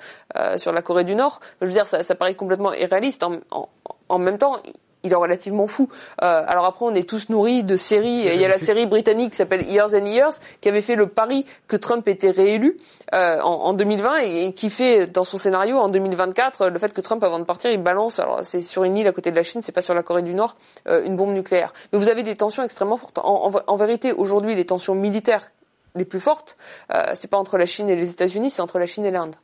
sur 0.58 0.72
la 0.72 0.82
Corée 0.82 1.06
du 1.06 1.16
Nord, 1.16 1.40
je 1.62 1.68
veux 1.68 1.72
dire, 1.72 1.88
ça, 1.88 2.04
ça 2.04 2.16
paraît 2.16 2.36
complètement 2.36 2.74
irréaliste. 2.74 3.24
En, 3.24 3.38
en, 3.52 3.70
en 4.10 4.20
même 4.20 4.38
temps, 4.38 4.58
il 5.06 5.12
est 5.12 5.16
relativement 5.16 5.68
fou. 5.68 5.88
Euh, 6.24 6.44
alors 6.48 6.66
après, 6.66 6.86
on 6.86 6.96
est 6.96 7.08
tous 7.08 7.30
nourris 7.30 7.64
de 7.64 7.78
séries. 7.78 8.26
Il 8.34 8.42
y 8.42 8.46
a 8.46 8.48
la 8.48 8.58
série 8.58 8.88
britannique 8.88 9.32
qui 9.32 9.38
s'appelle 9.38 9.62
Years 9.70 9.94
and 9.94 10.06
Years, 10.06 10.34
qui 10.62 10.68
avait 10.68 10.82
fait 10.82 10.96
le 10.96 11.08
pari 11.08 11.46
que 11.68 11.76
Trump 11.76 12.08
était 12.08 12.32
réélu 12.32 12.76
euh, 13.14 13.40
en, 13.42 13.52
en, 13.52 13.74
2020 13.74 14.18
et, 14.18 14.54
qui 14.54 14.70
fait 14.70 15.06
dans 15.06 15.24
son 15.24 15.38
scénario 15.38 15.78
en 15.78 15.90
2024 15.90 16.68
le 16.70 16.80
fait 16.80 16.92
que 16.92 17.02
Trump, 17.02 17.24
avant 17.24 17.40
de 17.40 17.44
partir, 17.44 17.72
il 17.72 17.82
balance. 17.82 18.20
Alors 18.20 18.42
c'est 18.44 18.62
sur 18.62 18.84
une 18.84 18.98
île 18.98 19.08
à 19.08 19.12
côté 19.12 19.30
de 19.30 19.36
la 19.36 19.44
Chine, 19.44 19.62
c'est 19.62 19.72
pas 19.72 19.84
sur 19.84 19.94
la 19.94 20.02
Corée 20.02 20.24
du 20.24 20.34
Nord, 20.34 20.58
euh, 20.88 21.06
une 21.06 21.16
bombe 21.16 21.34
nucléaire. 21.34 21.72
Mais 21.94 22.00
vous 22.00 22.10
avez 22.10 22.24
des 22.24 22.36
tensions 22.36 22.64
extrêmement 22.64 22.98
fortes. 22.98 23.20
En, 23.20 23.52
en, 23.68 23.76
vérité, 23.76 24.12
aujourd'hui, 24.12 24.56
les 24.56 24.66
tensions 24.66 24.96
militaires 24.96 25.52
les 25.94 26.06
plus 26.06 26.20
fortes, 26.20 26.58
euh, 26.94 27.14
c'est 27.14 27.30
pas 27.30 27.38
entre 27.38 27.58
la 27.58 27.66
Chine 27.66 27.90
et 27.90 27.96
les 27.96 28.10
États-Unis, 28.10 28.50
c'est 28.50 28.62
entre 28.62 28.80
la 28.80 28.86
Chine 28.86 29.06
et 29.06 29.12
l'Inde. 29.12 29.36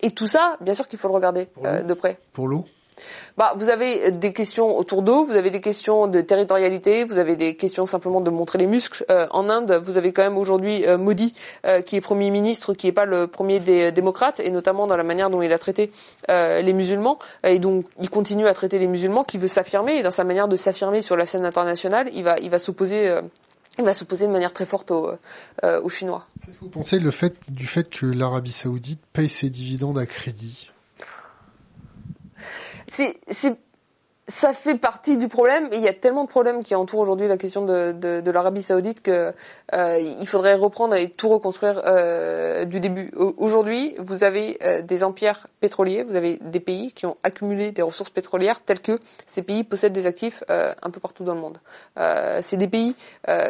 Et 0.00 0.10
tout 0.10 0.26
ça, 0.26 0.56
bien 0.60 0.74
sûr 0.74 0.88
qu'il 0.88 0.98
faut 0.98 1.08
le 1.08 1.14
regarder 1.14 1.48
euh, 1.64 1.82
de 1.82 1.94
près. 1.94 2.18
Pour 2.32 2.48
l'eau? 2.48 2.64
Bah, 3.36 3.54
vous 3.56 3.68
avez 3.68 4.10
des 4.10 4.32
questions 4.32 4.76
autour 4.76 5.02
d'eau, 5.02 5.24
vous 5.24 5.32
avez 5.32 5.50
des 5.50 5.60
questions 5.60 6.06
de 6.06 6.20
territorialité, 6.20 7.04
vous 7.04 7.18
avez 7.18 7.36
des 7.36 7.56
questions 7.56 7.86
simplement 7.86 8.20
de 8.20 8.30
montrer 8.30 8.58
les 8.58 8.66
muscles. 8.66 9.04
Euh, 9.10 9.26
en 9.30 9.48
Inde, 9.48 9.80
vous 9.84 9.96
avez 9.96 10.12
quand 10.12 10.22
même 10.22 10.36
aujourd'hui 10.36 10.86
euh, 10.86 10.98
Modi, 10.98 11.34
euh, 11.66 11.80
qui 11.80 11.96
est 11.96 12.00
premier 12.00 12.30
ministre, 12.30 12.74
qui 12.74 12.86
n'est 12.86 12.92
pas 12.92 13.04
le 13.04 13.26
premier 13.26 13.60
des 13.60 13.92
démocrates, 13.92 14.40
et 14.40 14.50
notamment 14.50 14.86
dans 14.86 14.96
la 14.96 15.04
manière 15.04 15.30
dont 15.30 15.42
il 15.42 15.52
a 15.52 15.58
traité 15.58 15.90
les 16.28 16.72
musulmans, 16.72 17.18
et 17.44 17.58
donc 17.58 17.86
il 18.00 18.10
continue 18.10 18.46
à 18.46 18.54
traiter 18.54 18.78
les 18.78 18.86
musulmans, 18.86 19.24
qui 19.24 19.38
veut 19.38 19.48
s'affirmer, 19.48 19.96
et 19.98 20.02
dans 20.02 20.10
sa 20.10 20.24
manière 20.24 20.48
de 20.48 20.56
s'affirmer 20.56 21.02
sur 21.02 21.16
la 21.16 21.26
scène 21.26 21.44
internationale, 21.44 22.10
il 22.12 22.22
va, 22.22 22.58
s'opposer. 22.58 23.08
de 23.78 24.26
manière 24.26 24.52
très 24.52 24.66
forte 24.66 24.90
aux, 24.90 25.18
Chinois. 25.88 26.26
Qu'est-ce 26.44 26.58
que 26.58 26.64
vous 26.64 26.70
pensez 26.70 26.98
du 26.98 27.66
fait 27.66 27.88
que 27.90 28.06
l'Arabie 28.06 28.52
Saoudite 28.52 29.00
paye 29.12 29.28
ses 29.28 29.50
dividendes 29.50 29.98
à 29.98 30.06
crédit? 30.06 30.71
Ça 34.28 34.52
fait 34.54 34.76
partie 34.76 35.16
du 35.16 35.28
problème. 35.28 35.68
Et 35.72 35.76
il 35.76 35.82
y 35.82 35.88
a 35.88 35.92
tellement 35.92 36.24
de 36.24 36.28
problèmes 36.28 36.62
qui 36.62 36.74
entourent 36.74 37.00
aujourd'hui 37.00 37.28
la 37.28 37.36
question 37.36 37.64
de, 37.64 38.30
l'Arabie 38.30 38.62
Saoudite 38.62 39.02
que 39.02 39.32
euh, 39.74 39.98
il 39.98 40.26
faudrait 40.26 40.54
reprendre 40.54 40.94
et 40.94 41.10
tout 41.10 41.28
reconstruire 41.28 41.82
euh, 41.84 42.64
du 42.64 42.80
début. 42.80 43.10
Aujourd'hui, 43.16 43.94
vous 43.98 44.24
avez 44.24 44.58
euh, 44.62 44.82
des 44.82 45.04
empires 45.04 45.46
pétroliers, 45.60 46.04
vous 46.04 46.14
avez 46.14 46.38
des 46.40 46.60
pays 46.60 46.92
qui 46.92 47.06
ont 47.06 47.16
accumulé 47.22 47.72
des 47.72 47.82
ressources 47.82 48.10
pétrolières 48.10 48.60
telles 48.60 48.80
que 48.80 48.98
ces 49.26 49.42
pays 49.42 49.64
possèdent 49.64 49.92
des 49.92 50.06
actifs 50.06 50.44
un 50.48 50.90
peu 50.90 51.00
partout 51.00 51.24
dans 51.24 51.34
le 51.34 51.40
monde. 51.40 51.58
C'est 52.40 52.56
des 52.56 52.68
pays 52.68 52.94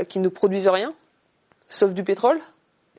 qui 0.08 0.18
ne 0.18 0.28
produisent 0.28 0.68
rien, 0.68 0.94
sauf 1.68 1.94
du 1.94 2.04
pétrole, 2.04 2.38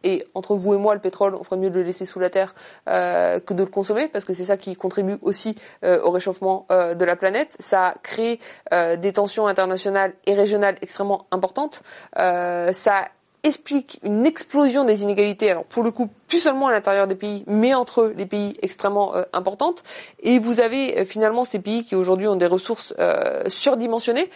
et 0.04 0.26
entre 0.34 0.56
vous 0.56 0.74
et 0.74 0.78
moi, 0.78 0.94
le 0.94 1.00
pétrole, 1.00 1.36
on 1.36 1.44
ferait 1.44 1.58
mieux 1.58 1.70
de 1.70 1.76
le 1.76 1.84
laisser 1.84 2.06
sous 2.06 2.20
la 2.20 2.30
terre 2.30 2.54
euh, 2.90 3.40
que 3.40 3.54
de 3.54 3.64
le 3.64 3.70
consommer, 3.70 4.08
parce 4.08 4.26
que 4.26 4.34
c'est 4.34 4.46
ça 4.46 4.58
qui 4.58 4.76
contribue 4.76 5.18
aussi 5.22 5.56
euh, 5.84 6.02
au 6.02 6.12
réchauffement 6.12 6.66
euh, 6.72 6.94
de 6.94 7.06
la 7.06 7.16
planète. 7.16 7.56
Ça 7.60 7.96
crée 8.04 8.40
des 8.72 9.14
tensions 9.14 9.48
internationales 9.48 10.14
et 10.26 10.34
régionales 10.34 10.76
extrêmement 10.82 11.28
importantes. 11.32 11.84
ça 12.16 13.06
explique 13.44 14.00
une 14.04 14.26
explosion 14.26 14.86
des 14.86 15.04
inégalités, 15.04 15.52
alors 15.52 15.66
pour 15.66 15.84
le 15.84 15.92
coup, 15.92 16.10
plus 16.28 16.40
seulement 16.40 16.68
à 16.68 16.72
l'intérieur 16.72 17.08
des 17.08 17.16
pays, 17.16 17.44
mais 17.46 17.74
entre 17.74 18.14
les 18.16 18.26
pays 18.26 18.56
extrêmement 18.62 19.14
importantes. 19.34 19.84
Et 20.22 20.40
vous 20.40 20.62
avez 20.62 21.06
finalement 21.06 21.44
ces 21.44 21.60
pays 21.60 21.84
qui 21.84 21.96
aujourd'hui 21.96 22.28
ont 22.28 22.36
des 22.36 22.48
ressources 22.48 22.94
surdimensionnées, 23.48 24.30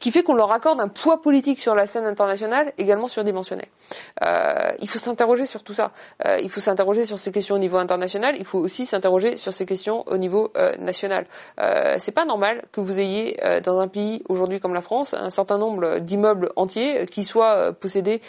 qui 0.00 0.10
fait 0.10 0.22
qu'on 0.22 0.34
leur 0.34 0.50
accorde 0.50 0.80
un 0.80 0.88
poids 0.88 1.22
politique 1.22 1.60
sur 1.60 1.74
la 1.74 1.86
scène 1.86 2.06
internationale 2.06 2.72
également 2.78 3.06
surdimensionné. 3.06 3.64
Euh, 4.24 4.72
il 4.80 4.88
faut 4.88 4.98
s'interroger 4.98 5.46
sur 5.46 5.62
tout 5.62 5.74
ça. 5.74 5.92
Euh, 6.26 6.38
il 6.42 6.50
faut 6.50 6.60
s'interroger 6.60 7.04
sur 7.04 7.18
ces 7.18 7.30
questions 7.30 7.54
au 7.54 7.58
niveau 7.58 7.76
international. 7.76 8.34
Il 8.38 8.44
faut 8.44 8.58
aussi 8.58 8.86
s'interroger 8.86 9.36
sur 9.36 9.52
ces 9.52 9.66
questions 9.66 10.04
au 10.08 10.16
niveau 10.16 10.50
euh, 10.56 10.76
national. 10.78 11.26
Euh, 11.60 11.96
c'est 11.98 12.12
pas 12.12 12.24
normal 12.24 12.62
que 12.72 12.80
vous 12.80 12.98
ayez 12.98 13.38
euh, 13.44 13.60
dans 13.60 13.78
un 13.78 13.88
pays 13.88 14.22
aujourd'hui 14.28 14.58
comme 14.58 14.74
la 14.74 14.80
France 14.80 15.14
un 15.14 15.30
certain 15.30 15.58
nombre 15.58 15.98
d'immeubles 15.98 16.50
entiers 16.56 17.06
qui 17.06 17.22
soient 17.22 17.54
euh, 17.56 17.72
possédés 17.72 18.22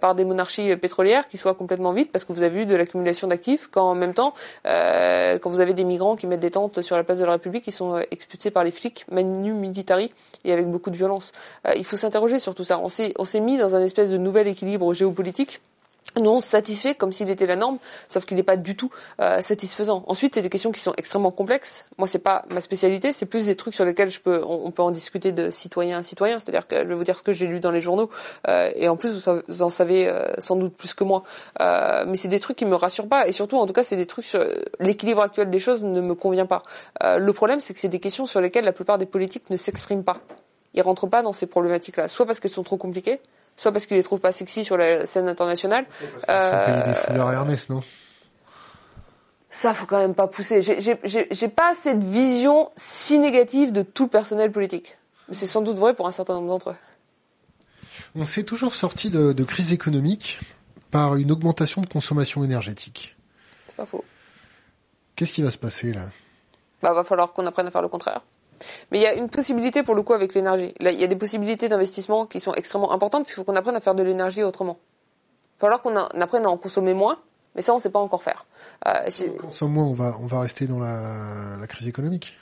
par 0.00 0.14
des 0.14 0.24
monarchies 0.24 0.76
pétrolières, 0.76 1.28
qui 1.28 1.36
soient 1.36 1.54
complètement 1.54 1.92
vides 1.92 2.10
parce 2.10 2.24
que 2.24 2.32
vous 2.32 2.42
avez 2.42 2.62
eu 2.62 2.66
de 2.66 2.74
l'accumulation 2.74 3.28
d'actifs, 3.28 3.68
quand 3.70 3.88
en 3.88 3.94
même 3.94 4.14
temps, 4.14 4.34
quand 4.64 5.50
vous 5.50 5.60
avez 5.60 5.74
des 5.74 5.84
migrants 5.84 6.16
qui 6.16 6.26
mettent 6.26 6.40
des 6.40 6.50
tentes 6.50 6.82
sur 6.82 6.96
la 6.96 7.04
place 7.04 7.18
de 7.18 7.24
la 7.24 7.32
République, 7.32 7.64
qui 7.64 7.72
sont 7.72 7.96
expulsés 8.10 8.50
par 8.50 8.64
les 8.64 8.70
flics, 8.70 9.04
manu 9.10 9.52
militari 9.52 10.12
et 10.44 10.52
avec 10.52 10.68
beaucoup 10.68 10.90
de 10.90 10.96
violence. 10.96 11.11
Euh, 11.66 11.72
il 11.76 11.84
faut 11.84 11.96
s'interroger 11.96 12.38
sur 12.38 12.54
tout 12.54 12.64
ça. 12.64 12.78
On 12.78 12.88
s'est, 12.88 13.12
on 13.18 13.24
s'est 13.24 13.40
mis 13.40 13.56
dans 13.56 13.76
un 13.76 13.82
espèce 13.82 14.10
de 14.10 14.18
nouvel 14.18 14.48
équilibre 14.48 14.92
géopolitique 14.94 15.60
non 16.20 16.40
satisfait 16.40 16.94
comme 16.94 17.12
s'il 17.12 17.30
était 17.30 17.46
la 17.46 17.56
norme, 17.56 17.78
sauf 18.08 18.26
qu'il 18.26 18.36
n'est 18.36 18.42
pas 18.42 18.56
du 18.56 18.76
tout 18.76 18.90
euh, 19.20 19.40
satisfaisant. 19.40 20.04
Ensuite, 20.06 20.34
c'est 20.34 20.42
des 20.42 20.50
questions 20.50 20.72
qui 20.72 20.80
sont 20.80 20.92
extrêmement 20.96 21.30
complexes. 21.30 21.86
Moi, 21.98 22.06
c'est 22.06 22.18
pas 22.18 22.44
ma 22.50 22.60
spécialité, 22.60 23.12
c'est 23.12 23.26
plus 23.26 23.46
des 23.46 23.56
trucs 23.56 23.74
sur 23.74 23.84
lesquels 23.84 24.10
je 24.10 24.20
peux, 24.20 24.42
on, 24.46 24.70
peut 24.70 24.82
en 24.82 24.90
discuter 24.90 25.32
de 25.32 25.50
citoyen 25.50 25.98
à 25.98 26.02
citoyen. 26.02 26.38
C'est-à-dire 26.38 26.66
que 26.66 26.76
je 26.76 26.82
vais 26.82 26.94
vous 26.94 27.04
dire 27.04 27.16
ce 27.16 27.22
que 27.22 27.32
j'ai 27.32 27.46
lu 27.46 27.60
dans 27.60 27.70
les 27.70 27.80
journaux, 27.80 28.10
euh, 28.48 28.70
et 28.76 28.88
en 28.88 28.96
plus, 28.96 29.28
vous, 29.48 29.62
en 29.62 29.70
savez 29.70 30.12
sans 30.38 30.56
doute 30.56 30.74
plus 30.74 30.94
que 30.94 31.04
moi. 31.04 31.22
mais 31.58 32.16
c'est 32.16 32.28
des 32.28 32.40
trucs 32.40 32.56
qui 32.56 32.64
me 32.64 32.74
rassurent 32.74 33.08
pas, 33.08 33.26
et 33.26 33.32
surtout, 33.32 33.56
en 33.56 33.66
tout 33.66 33.72
cas, 33.72 33.82
c'est 33.82 33.96
des 33.96 34.06
trucs 34.06 34.24
sur 34.24 34.44
l'équilibre 34.80 35.22
actuel 35.22 35.50
des 35.50 35.58
choses 35.58 35.82
ne 35.82 36.00
me 36.00 36.14
convient 36.14 36.46
pas. 36.46 36.62
le 37.02 37.32
problème, 37.32 37.60
c'est 37.60 37.74
que 37.74 37.80
c'est 37.80 37.88
des 37.88 38.00
questions 38.00 38.26
sur 38.26 38.40
lesquelles 38.40 38.64
la 38.64 38.72
plupart 38.72 38.98
des 38.98 39.06
politiques 39.06 39.48
ne 39.50 39.56
s'expriment 39.56 40.04
pas 40.04 40.18
ils 40.74 40.82
rentrent 40.82 41.06
pas 41.06 41.22
dans 41.22 41.32
ces 41.32 41.46
problématiques-là, 41.46 42.08
soit 42.08 42.26
parce 42.26 42.40
qu'elles 42.40 42.50
sont 42.50 42.62
trop 42.62 42.76
compliquées, 42.76 43.20
soit 43.56 43.72
parce 43.72 43.86
qu'ils 43.86 43.96
les 43.96 44.02
trouvent 44.02 44.20
pas 44.20 44.32
sexy 44.32 44.64
sur 44.64 44.76
la 44.76 45.06
scène 45.06 45.28
internationale. 45.28 45.86
Euh, 46.28 46.84
des 46.84 46.94
foulards 46.94 47.32
Hermès, 47.32 47.68
non? 47.68 47.82
Ça, 49.50 49.74
faut 49.74 49.84
quand 49.84 49.98
même 49.98 50.14
pas 50.14 50.28
pousser. 50.28 50.62
J'ai 50.62 51.48
pas 51.48 51.74
cette 51.74 52.02
vision 52.02 52.70
si 52.74 53.18
négative 53.18 53.70
de 53.70 53.82
tout 53.82 54.04
le 54.04 54.08
personnel 54.10 54.50
politique. 54.50 54.96
Mais 55.28 55.34
c'est 55.34 55.46
sans 55.46 55.60
doute 55.60 55.78
vrai 55.78 55.94
pour 55.94 56.06
un 56.06 56.10
certain 56.10 56.34
nombre 56.34 56.48
d'entre 56.48 56.70
eux. 56.70 56.76
On 58.14 58.24
s'est 58.24 58.44
toujours 58.44 58.74
sorti 58.74 59.10
de, 59.10 59.32
de 59.32 59.44
crise 59.44 59.72
économique 59.72 60.40
par 60.90 61.16
une 61.16 61.30
augmentation 61.30 61.82
de 61.82 61.86
consommation 61.86 62.44
énergétique. 62.44 63.16
C'est 63.66 63.76
pas 63.76 63.86
faux. 63.86 64.04
Qu'est-ce 65.16 65.32
qui 65.32 65.42
va 65.42 65.50
se 65.50 65.58
passer 65.58 65.92
là? 65.92 66.02
Bah, 66.82 66.92
va 66.92 67.04
falloir 67.04 67.32
qu'on 67.32 67.46
apprenne 67.46 67.66
à 67.66 67.70
faire 67.70 67.82
le 67.82 67.88
contraire. 67.88 68.22
Mais 68.90 68.98
il 68.98 69.02
y 69.02 69.06
a 69.06 69.14
une 69.14 69.28
possibilité 69.28 69.82
pour 69.82 69.94
le 69.94 70.02
coup 70.02 70.14
avec 70.14 70.34
l'énergie. 70.34 70.74
il 70.80 71.00
y 71.00 71.04
a 71.04 71.06
des 71.06 71.16
possibilités 71.16 71.68
d'investissement 71.68 72.26
qui 72.26 72.40
sont 72.40 72.54
extrêmement 72.54 72.92
importantes 72.92 73.22
parce 73.22 73.34
qu'il 73.34 73.44
faut 73.44 73.50
qu'on 73.50 73.56
apprenne 73.56 73.76
à 73.76 73.80
faire 73.80 73.94
de 73.94 74.02
l'énergie 74.02 74.42
autrement. 74.42 74.78
Il 75.58 75.66
va 75.66 75.78
falloir 75.78 75.82
qu'on 75.82 76.20
apprenne 76.20 76.46
à 76.46 76.48
en 76.48 76.56
consommer 76.56 76.94
moins, 76.94 77.18
mais 77.54 77.62
ça 77.62 77.72
on 77.72 77.76
ne 77.76 77.80
sait 77.80 77.90
pas 77.90 78.00
encore 78.00 78.22
faire. 78.22 78.46
Euh, 78.86 78.92
si 79.08 79.26
on 79.32 79.46
consomme 79.46 79.72
moins, 79.72 79.86
on 79.86 80.26
va 80.26 80.40
rester 80.40 80.66
dans 80.66 80.80
la 80.80 81.66
crise 81.68 81.88
économique. 81.88 82.36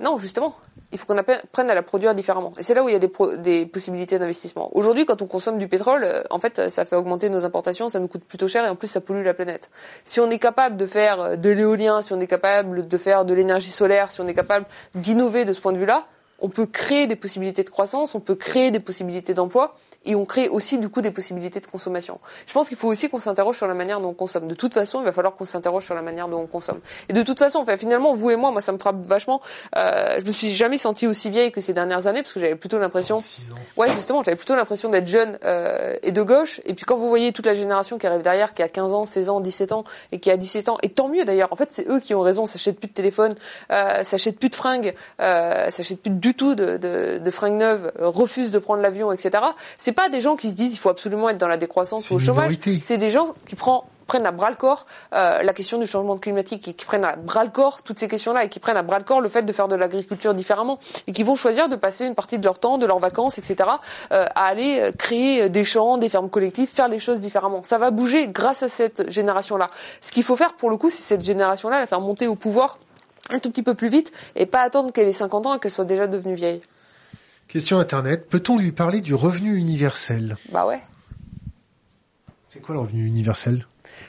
Non, 0.00 0.18
justement. 0.18 0.54
Il 0.90 0.98
faut 0.98 1.06
qu'on 1.06 1.18
apprenne 1.18 1.70
à 1.70 1.74
la 1.74 1.82
produire 1.82 2.14
différemment. 2.14 2.52
Et 2.58 2.62
c'est 2.62 2.72
là 2.72 2.82
où 2.82 2.88
il 2.88 2.92
y 2.92 2.94
a 2.94 2.98
des, 2.98 3.66
possibilités 3.66 4.18
d'investissement. 4.18 4.70
Aujourd'hui, 4.74 5.04
quand 5.04 5.20
on 5.20 5.26
consomme 5.26 5.58
du 5.58 5.68
pétrole, 5.68 6.04
euh, 6.04 6.22
en 6.30 6.38
fait, 6.38 6.70
ça 6.70 6.84
fait 6.84 6.96
augmenter 6.96 7.28
nos 7.28 7.44
importations, 7.44 7.88
ça 7.88 8.00
nous 8.00 8.08
coûte 8.08 8.24
plutôt 8.24 8.48
cher 8.48 8.64
et 8.64 8.68
en 8.68 8.76
plus, 8.76 8.88
ça 8.88 9.00
pollue 9.00 9.24
la 9.24 9.34
planète. 9.34 9.70
Si 10.04 10.20
on 10.20 10.30
est 10.30 10.38
capable 10.38 10.76
de 10.76 10.86
faire 10.86 11.20
euh, 11.20 11.36
de 11.36 11.50
l'éolien, 11.50 12.00
si 12.00 12.12
on 12.12 12.20
est 12.20 12.26
capable 12.26 12.88
de 12.88 12.96
faire 12.96 13.24
de 13.24 13.34
l'énergie 13.34 13.70
solaire, 13.70 14.10
si 14.10 14.20
on 14.20 14.26
est 14.26 14.34
capable 14.34 14.66
d'innover 14.94 15.44
de 15.44 15.52
ce 15.52 15.60
point 15.60 15.72
de 15.72 15.78
vue-là, 15.78 16.06
on 16.38 16.48
peut 16.48 16.66
créer 16.66 17.06
des 17.06 17.16
possibilités 17.16 17.64
de 17.64 17.70
croissance, 17.70 18.14
on 18.14 18.20
peut 18.20 18.34
créer 18.34 18.70
des 18.70 18.80
possibilités 18.80 19.34
d'emploi 19.34 19.74
et 20.04 20.14
on 20.14 20.24
crée 20.24 20.48
aussi 20.48 20.78
du 20.78 20.88
coup 20.88 21.02
des 21.02 21.10
possibilités 21.10 21.60
de 21.60 21.66
consommation. 21.66 22.20
Je 22.46 22.52
pense 22.52 22.68
qu'il 22.68 22.76
faut 22.76 22.88
aussi 22.88 23.08
qu'on 23.08 23.18
s'interroge 23.18 23.56
sur 23.56 23.66
la 23.66 23.74
manière 23.74 24.00
dont 24.00 24.10
on 24.10 24.14
consomme. 24.14 24.46
De 24.46 24.54
toute 24.54 24.74
façon, 24.74 25.00
il 25.00 25.04
va 25.04 25.12
falloir 25.12 25.34
qu'on 25.34 25.44
s'interroge 25.44 25.84
sur 25.84 25.94
la 25.94 26.02
manière 26.02 26.28
dont 26.28 26.40
on 26.40 26.46
consomme. 26.46 26.80
Et 27.08 27.12
de 27.12 27.22
toute 27.22 27.38
façon, 27.38 27.58
enfin, 27.58 27.76
finalement, 27.76 28.14
vous 28.14 28.30
et 28.30 28.36
moi, 28.36 28.50
moi, 28.50 28.60
ça 28.60 28.72
me 28.72 28.78
frappe 28.78 29.04
vachement. 29.04 29.40
Euh, 29.76 30.16
je 30.20 30.24
me 30.24 30.32
suis 30.32 30.48
jamais 30.48 30.78
sentie 30.78 31.06
aussi 31.06 31.30
vieille 31.30 31.52
que 31.52 31.60
ces 31.60 31.72
dernières 31.72 32.06
années 32.06 32.22
parce 32.22 32.32
que 32.32 32.40
j'avais 32.40 32.56
plutôt 32.56 32.78
l'impression, 32.78 33.18
ouais, 33.76 33.90
justement, 33.92 34.22
j'avais 34.22 34.36
plutôt 34.36 34.54
l'impression 34.54 34.88
d'être 34.88 35.06
jeune 35.06 35.38
euh, 35.44 35.96
et 36.02 36.12
de 36.12 36.22
gauche. 36.22 36.60
Et 36.64 36.74
puis 36.74 36.84
quand 36.84 36.96
vous 36.96 37.08
voyez 37.08 37.32
toute 37.32 37.46
la 37.46 37.54
génération 37.54 37.98
qui 37.98 38.06
arrive 38.06 38.22
derrière, 38.22 38.54
qui 38.54 38.62
a 38.62 38.68
15 38.68 38.94
ans, 38.94 39.04
16 39.04 39.30
ans, 39.30 39.40
17 39.40 39.72
ans 39.72 39.84
et 40.12 40.20
qui 40.20 40.30
a 40.30 40.36
17 40.36 40.68
ans, 40.68 40.78
et 40.82 40.88
tant 40.88 41.08
mieux 41.08 41.24
d'ailleurs. 41.24 41.52
En 41.52 41.56
fait, 41.56 41.68
c'est 41.70 41.88
eux 41.88 42.00
qui 42.00 42.14
ont 42.14 42.20
raison. 42.20 42.46
S'achètent 42.46 42.78
plus 42.78 42.88
de 42.88 42.94
téléphone, 42.94 43.34
euh, 43.72 44.04
s'achètent 44.04 44.38
plus 44.38 44.48
de 44.48 44.54
fringues, 44.54 44.94
euh, 45.20 45.70
s'achètent 45.70 46.00
plus 46.00 46.10
du 46.28 46.34
tout 46.34 46.54
de, 46.54 46.76
de, 46.76 47.18
de 47.18 47.30
fringues 47.30 47.58
neuves, 47.58 47.90
euh, 48.00 48.08
refusent 48.08 48.50
de 48.50 48.58
prendre 48.58 48.82
l'avion, 48.82 49.12
etc. 49.12 49.42
C'est 49.78 49.92
pas 49.92 50.10
des 50.10 50.20
gens 50.20 50.36
qui 50.36 50.50
se 50.50 50.54
disent 50.54 50.74
il 50.74 50.78
faut 50.78 50.90
absolument 50.90 51.30
être 51.30 51.38
dans 51.38 51.48
la 51.48 51.56
décroissance 51.56 52.10
ou 52.10 52.14
au 52.14 52.18
chômage. 52.18 52.58
C'est 52.84 52.98
des 52.98 53.08
gens 53.08 53.34
qui 53.46 53.56
prennent 53.56 54.26
à 54.26 54.30
bras 54.30 54.50
le 54.50 54.56
corps 54.56 54.84
euh, 55.14 55.42
la 55.42 55.52
question 55.54 55.78
du 55.78 55.86
changement 55.86 56.18
climatique 56.18 56.68
et 56.68 56.74
qui 56.74 56.84
prennent 56.84 57.04
à 57.04 57.16
bras 57.16 57.44
le 57.44 57.50
corps 57.50 57.82
toutes 57.82 57.98
ces 57.98 58.08
questions-là 58.08 58.44
et 58.44 58.48
qui 58.50 58.60
prennent 58.60 58.76
à 58.76 58.82
bras 58.82 58.98
le 58.98 59.04
corps 59.04 59.22
le 59.22 59.30
fait 59.30 59.42
de 59.42 59.52
faire 59.52 59.68
de 59.68 59.76
l'agriculture 59.76 60.34
différemment 60.34 60.78
et 61.06 61.12
qui 61.12 61.22
vont 61.22 61.36
choisir 61.36 61.68
de 61.70 61.76
passer 61.76 62.04
une 62.04 62.14
partie 62.14 62.38
de 62.38 62.44
leur 62.44 62.58
temps, 62.58 62.76
de 62.76 62.84
leurs 62.84 62.98
vacances, 62.98 63.38
etc. 63.38 63.56
Euh, 64.12 64.26
à 64.34 64.44
aller 64.46 64.80
euh, 64.80 64.92
créer 64.92 65.48
des 65.48 65.64
champs, 65.64 65.96
des 65.96 66.10
fermes 66.10 66.28
collectives, 66.28 66.68
faire 66.68 66.88
les 66.88 66.98
choses 66.98 67.20
différemment. 67.20 67.62
Ça 67.62 67.78
va 67.78 67.90
bouger 67.90 68.28
grâce 68.28 68.62
à 68.62 68.68
cette 68.68 69.10
génération-là. 69.10 69.70
Ce 70.02 70.12
qu'il 70.12 70.24
faut 70.24 70.36
faire 70.36 70.54
pour 70.54 70.68
le 70.68 70.76
coup, 70.76 70.90
c'est 70.90 71.02
cette 71.02 71.24
génération-là 71.24 71.78
la 71.78 71.86
faire 71.86 72.00
monter 72.00 72.26
au 72.26 72.34
pouvoir 72.34 72.78
un 73.30 73.38
tout 73.38 73.50
petit 73.50 73.62
peu 73.62 73.74
plus 73.74 73.88
vite 73.88 74.12
et 74.36 74.46
pas 74.46 74.62
attendre 74.62 74.92
qu'elle 74.92 75.08
ait 75.08 75.12
50 75.12 75.46
ans 75.46 75.54
et 75.56 75.58
qu'elle 75.58 75.70
soit 75.70 75.84
déjà 75.84 76.06
devenue 76.06 76.34
vieille. 76.34 76.62
Question 77.48 77.78
Internet. 77.78 78.28
Peut-on 78.28 78.58
lui 78.58 78.72
parler 78.72 79.00
du 79.00 79.14
revenu 79.14 79.56
universel? 79.56 80.36
Bah 80.50 80.66
ouais. 80.66 80.80
C'est 82.48 82.60
quoi 82.60 82.74
le 82.74 82.80
revenu 82.80 83.06
universel? 83.06 83.66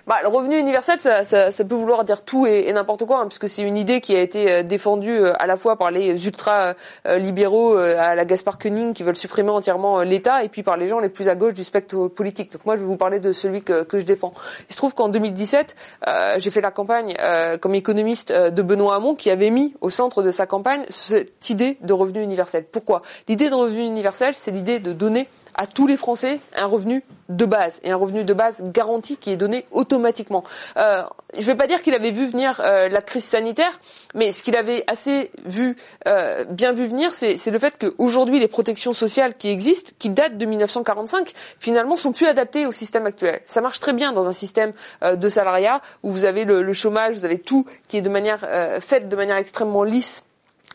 Bah, 0.09 0.15
le 0.23 0.27
revenu 0.27 0.57
universel, 0.57 0.97
ça, 0.97 1.23
peut 1.23 1.75
vouloir 1.75 2.03
dire 2.03 2.23
tout 2.25 2.47
et, 2.47 2.73
n'importe 2.73 3.05
quoi, 3.05 3.19
hein, 3.19 3.27
puisque 3.27 3.47
c'est 3.47 3.61
une 3.61 3.77
idée 3.77 4.01
qui 4.01 4.15
a 4.15 4.21
été 4.21 4.51
euh, 4.51 4.63
défendue 4.63 5.11
euh, 5.11 5.33
à 5.37 5.45
la 5.45 5.55
fois 5.55 5.77
par 5.77 5.91
les 5.91 6.25
ultra-libéraux 6.25 7.77
euh, 7.77 7.95
à 7.99 8.15
la 8.15 8.25
Gaspard 8.25 8.57
Koenig 8.57 8.95
qui 8.95 9.03
veulent 9.03 9.15
supprimer 9.15 9.51
entièrement 9.51 10.01
l'État, 10.01 10.43
et 10.43 10.49
puis 10.49 10.63
par 10.63 10.77
les 10.77 10.87
gens 10.87 10.97
les 10.97 11.09
plus 11.09 11.27
à 11.27 11.35
gauche 11.35 11.53
du 11.53 11.63
spectre 11.63 12.07
politique. 12.07 12.51
Donc 12.51 12.65
moi, 12.65 12.75
je 12.75 12.81
vais 12.81 12.87
vous 12.87 12.97
parler 12.97 13.19
de 13.19 13.31
celui 13.33 13.61
que, 13.61 13.83
que 13.83 13.99
je 13.99 14.05
défends. 14.05 14.33
Il 14.67 14.71
se 14.71 14.77
trouve 14.77 14.95
qu'en 14.95 15.09
2017, 15.09 15.75
euh, 16.07 16.35
j'ai 16.39 16.49
fait 16.49 16.61
la 16.61 16.71
campagne 16.71 17.13
euh, 17.19 17.59
comme 17.59 17.75
économiste 17.75 18.31
de 18.33 18.61
Benoît 18.63 18.95
Hamon, 18.95 19.13
qui 19.13 19.29
avait 19.29 19.51
mis 19.51 19.75
au 19.79 19.91
centre 19.91 20.23
de 20.23 20.31
sa 20.31 20.47
campagne 20.47 20.85
cette 20.89 21.51
idée 21.51 21.77
de 21.81 21.93
revenu 21.93 22.23
universel. 22.23 22.65
Pourquoi? 22.71 23.03
L'idée 23.27 23.49
de 23.49 23.53
revenu 23.53 23.83
universel, 23.83 24.33
c'est 24.33 24.49
l'idée 24.49 24.79
de 24.79 24.91
donner 24.91 25.27
à 25.59 25.67
tous 25.67 25.87
les 25.87 25.97
Français 25.97 26.39
un 26.55 26.67
revenu 26.67 27.03
de 27.27 27.43
base 27.43 27.81
et 27.83 27.91
un 27.91 27.97
revenu 27.97 28.23
de 28.23 28.33
base 28.33 28.63
garanti 28.63 29.17
qui 29.17 29.29
est 29.29 29.35
donné 29.35 29.65
automatiquement. 29.71 30.45
Euh, 30.77 31.03
je 31.33 31.41
ne 31.41 31.45
vais 31.45 31.55
pas 31.55 31.67
dire 31.67 31.81
qu'il 31.81 31.93
avait 31.93 32.11
vu 32.11 32.27
venir 32.27 32.61
euh, 32.63 32.87
la 32.87 33.01
crise 33.01 33.25
sanitaire, 33.25 33.77
mais 34.15 34.31
ce 34.31 34.41
qu'il 34.41 34.55
avait 34.55 34.85
assez 34.87 35.31
vu, 35.45 35.75
euh, 36.07 36.45
bien 36.45 36.71
vu 36.71 36.87
venir, 36.87 37.11
c'est 37.11 37.45
le 37.45 37.59
fait 37.59 37.77
qu'aujourd'hui 37.77 38.39
les 38.39 38.47
protections 38.47 38.93
sociales 38.93 39.35
qui 39.35 39.49
existent, 39.49 39.91
qui 39.99 40.09
datent 40.09 40.37
de 40.37 40.45
1945, 40.45 41.33
finalement 41.59 41.97
sont 41.97 42.13
plus 42.13 42.27
adaptées 42.27 42.65
au 42.65 42.71
système 42.71 43.05
actuel. 43.05 43.41
Ça 43.45 43.59
marche 43.59 43.81
très 43.81 43.93
bien 43.93 44.13
dans 44.13 44.29
un 44.29 44.33
système 44.33 44.71
de 45.03 45.29
salariat 45.29 45.81
où 46.03 46.11
vous 46.11 46.23
avez 46.23 46.45
le, 46.45 46.61
le, 46.61 46.73
chômage, 46.73 47.15
vous 47.15 47.25
avez 47.25 47.37
tout 47.37 47.65
qui 47.89 47.97
est 47.97 48.01
de 48.01 48.09
manière 48.09 48.47
faite 48.79 49.09
de 49.09 49.15
manière 49.17 49.35
extrêmement 49.35 49.83
lisse 49.83 50.23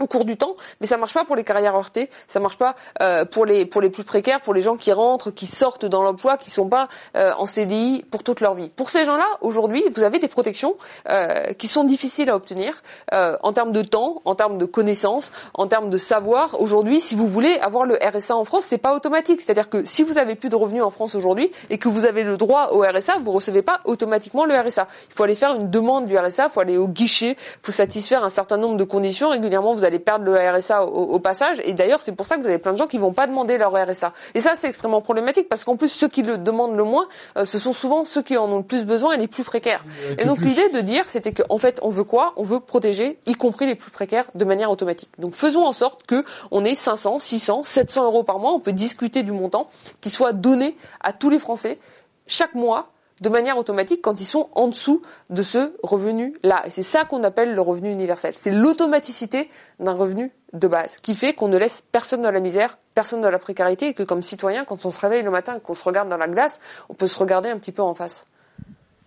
au 0.01 0.07
cours 0.07 0.25
du 0.25 0.37
temps, 0.37 0.55
mais 0.81 0.87
ça 0.87 0.97
marche 0.97 1.15
pas 1.15 1.25
pour 1.25 1.37
les 1.37 1.45
carrières 1.45 1.77
heurtées, 1.77 2.11
ça 2.27 2.41
marche 2.41 2.59
pas 2.59 2.75
euh, 3.01 3.25
pour 3.25 3.47
les 3.47 3.65
pour 3.65 3.81
les 3.81 3.91
plus 3.91 4.03
précaires, 4.03 4.41
pour 4.41 4.55
les 4.55 4.61
gens 4.61 4.77
qui 4.77 4.93
rentrent, 4.93 5.31
qui 5.31 5.47
sortent 5.47 5.85
dans 5.85 6.03
l'emploi, 6.03 6.37
qui 6.37 6.51
sont 6.51 6.69
pas 6.69 6.89
euh, 7.17 7.33
en 7.39 7.47
CDI 7.47 8.05
pour 8.11 8.25
toute 8.25 8.41
leur 8.41 8.55
vie. 8.55 8.71
Pour 8.71 8.91
ces 8.91 9.05
gens-là, 9.05 9.27
aujourd'hui, 9.41 9.85
vous 9.95 10.03
avez 10.03 10.19
des 10.19 10.29
protections 10.29 10.77
euh, 11.09 11.53
qui 11.53 11.69
sont 11.69 11.85
difficiles 11.85 12.31
à 12.31 12.37
obtenir 12.37 12.83
en 13.13 13.53
termes 13.53 13.73
de 13.73 13.83
temps, 13.83 14.23
en 14.25 14.35
termes 14.35 14.59
de 14.59 14.65
connaissances, 14.65 15.33
en 15.55 15.67
termes 15.67 15.91
de 15.91 15.99
savoir. 15.99 16.61
Aujourd'hui, 16.61 17.01
si 17.01 17.15
vous 17.15 17.29
voulez 17.29 17.57
avoir 17.61 17.85
le 17.85 17.97
RSA 17.97 18.37
en 18.37 18.45
France, 18.45 18.65
c'est 18.67 18.79
pas 18.79 18.95
automatique. 18.95 19.41
C'est-à-dire 19.41 19.69
que 19.69 19.85
si 19.85 20.03
vous 20.03 20.19
avez 20.19 20.35
plus 20.35 20.49
de 20.49 20.57
revenus 20.57 20.83
en 20.83 20.91
France 20.91 21.15
aujourd'hui 21.15 21.51
et 21.71 21.79
que 21.79 21.89
vous 21.89 22.05
avez 22.05 22.23
le 22.23 22.37
droit 22.37 22.69
au 22.73 22.83
RSA, 22.83 23.19
vous 23.23 23.33
recevez 23.33 23.63
pas 23.63 23.81
automatiquement 23.85 24.45
le 24.45 24.59
RSA. 24.59 24.89
Il 25.11 25.15
faut 25.15 25.23
aller 25.23 25.35
faire 25.35 25.55
une 25.55 25.71
demande 25.71 26.07
du 26.07 26.17
RSA, 26.19 26.47
il 26.47 26.51
faut 26.51 26.61
aller 26.61 26.77
au 26.77 26.89
guichet, 26.89 27.37
il 27.39 27.59
faut 27.63 27.73
satisfaire 27.73 28.25
un 28.25 28.31
certain 28.31 28.57
nombre 28.57 28.77
de 28.77 28.85
conditions 28.85 29.31
régulièrement. 29.31 29.75
Vous 29.85 29.89
allez 29.89 29.99
perdre 29.99 30.25
le 30.25 30.35
RSA 30.35 30.87
au, 30.87 31.19
passage. 31.19 31.59
Et 31.63 31.75
d'ailleurs, 31.75 32.01
c'est 32.01 32.13
pour 32.13 32.25
ça 32.25 32.37
que 32.37 32.41
vous 32.41 32.49
avez 32.49 32.59
plein 32.59 32.73
de 32.73 32.79
gens 32.79 32.87
qui 32.87 32.97
vont 32.97 33.13
pas 33.13 33.27
demander 33.27 33.59
leur 33.59 33.73
RSA. 33.73 34.15
Et 34.35 34.41
ça, 34.41 34.53
c'est 34.55 34.67
extrêmement 34.67 35.03
problématique 35.03 35.47
parce 35.49 35.65
qu'en 35.65 35.77
plus, 35.77 35.91
ceux 35.91 36.09
qui 36.09 36.23
le 36.23 36.39
demandent 36.39 36.75
le 36.75 36.85
moins, 36.85 37.07
euh, 37.37 37.45
ce 37.45 37.59
sont 37.59 37.75
souvent 37.75 38.03
ceux 38.03 38.23
qui 38.23 38.39
en 38.39 38.51
ont 38.51 38.59
le 38.59 38.65
plus 38.65 38.87
besoin 38.87 39.13
et 39.13 39.19
les 39.19 39.29
plus 39.29 39.45
précaires. 39.45 39.85
et 40.19 40.25
donc 40.25 40.41
l'idée 40.41 40.71
de 40.71 40.81
dire, 40.81 41.05
c'était 41.05 41.33
qu'en 41.33 41.59
fait, 41.59 41.79
on 41.83 41.91
veut 41.91 42.05
quoi? 42.05 42.33
On 42.37 42.45
veut 42.45 42.61
protéger, 42.61 43.19
y 43.27 43.35
compris 43.35 43.67
les 43.67 43.75
plus 43.75 43.91
précaires, 43.91 44.25
de 44.35 44.45
manière 44.47 44.71
automatique. 44.71 45.11
Donc 45.19 45.35
faisons 45.35 45.65
en 45.65 45.73
sorte 45.73 46.07
que 46.07 46.25
on 46.51 46.65
ait 46.65 46.75
500, 46.75 47.19
600, 47.19 47.63
700 47.65 48.05
euros 48.05 48.23
par 48.23 48.39
mois. 48.39 48.53
On 48.53 48.61
peut 48.61 48.73
discuter 48.73 49.23
du 49.23 49.33
montant 49.33 49.69
qui 50.01 50.09
soit 50.09 50.33
donné 50.33 50.79
à 51.01 51.13
tous 51.13 51.29
les 51.29 51.39
Français 51.39 51.79
chaque 52.27 52.55
mois 52.55 52.94
de 53.21 53.29
manière 53.29 53.57
automatique 53.59 54.03
quand 54.03 54.21
ils 54.21 54.27
sont 54.27 54.49
en 54.53 54.69
dessous 54.69 55.03
de 55.31 55.43
ce 55.43 55.75
revenu-là. 55.83 56.65
Et 56.67 56.71
c'est 56.71 56.83
ça 56.83 57.05
qu'on 57.05 57.23
appelle 57.23 57.55
le 57.55 57.61
revenu 57.61 57.91
universel. 57.91 58.35
C'est 58.35 58.51
l'automaticité 58.51 59.49
d'un 59.79 59.93
revenu 59.93 60.33
de 60.53 60.69
base 60.69 60.99
qui 60.99 61.15
fait 61.15 61.35
qu'on 61.35 61.49
ne 61.49 61.57
laisse 61.57 61.83
personne 61.93 62.23
dans 62.23 62.31
la 62.31 62.41
misère, 62.41 62.79
personne 62.95 63.21
dans 63.21 63.31
la 63.31 63.39
précarité 63.39 63.89
et 63.89 63.95
que 63.95 64.03
comme 64.03 64.23
citoyen, 64.23 64.65
quand 64.65 64.85
on 64.85 64.91
se 64.91 65.01
réveille 65.01 65.23
le 65.23 65.31
matin 65.31 65.57
et 65.57 65.61
qu'on 65.61 65.75
se 65.75 65.85
regarde 65.85 66.09
dans 66.09 66.17
la 66.17 66.29
glace, 66.29 66.61
on 66.89 66.95
peut 66.95 67.07
se 67.07 67.19
regarder 67.19 67.49
un 67.49 67.59
petit 67.59 67.73
peu 67.73 67.83
en 67.83 67.95
face. 67.95 68.27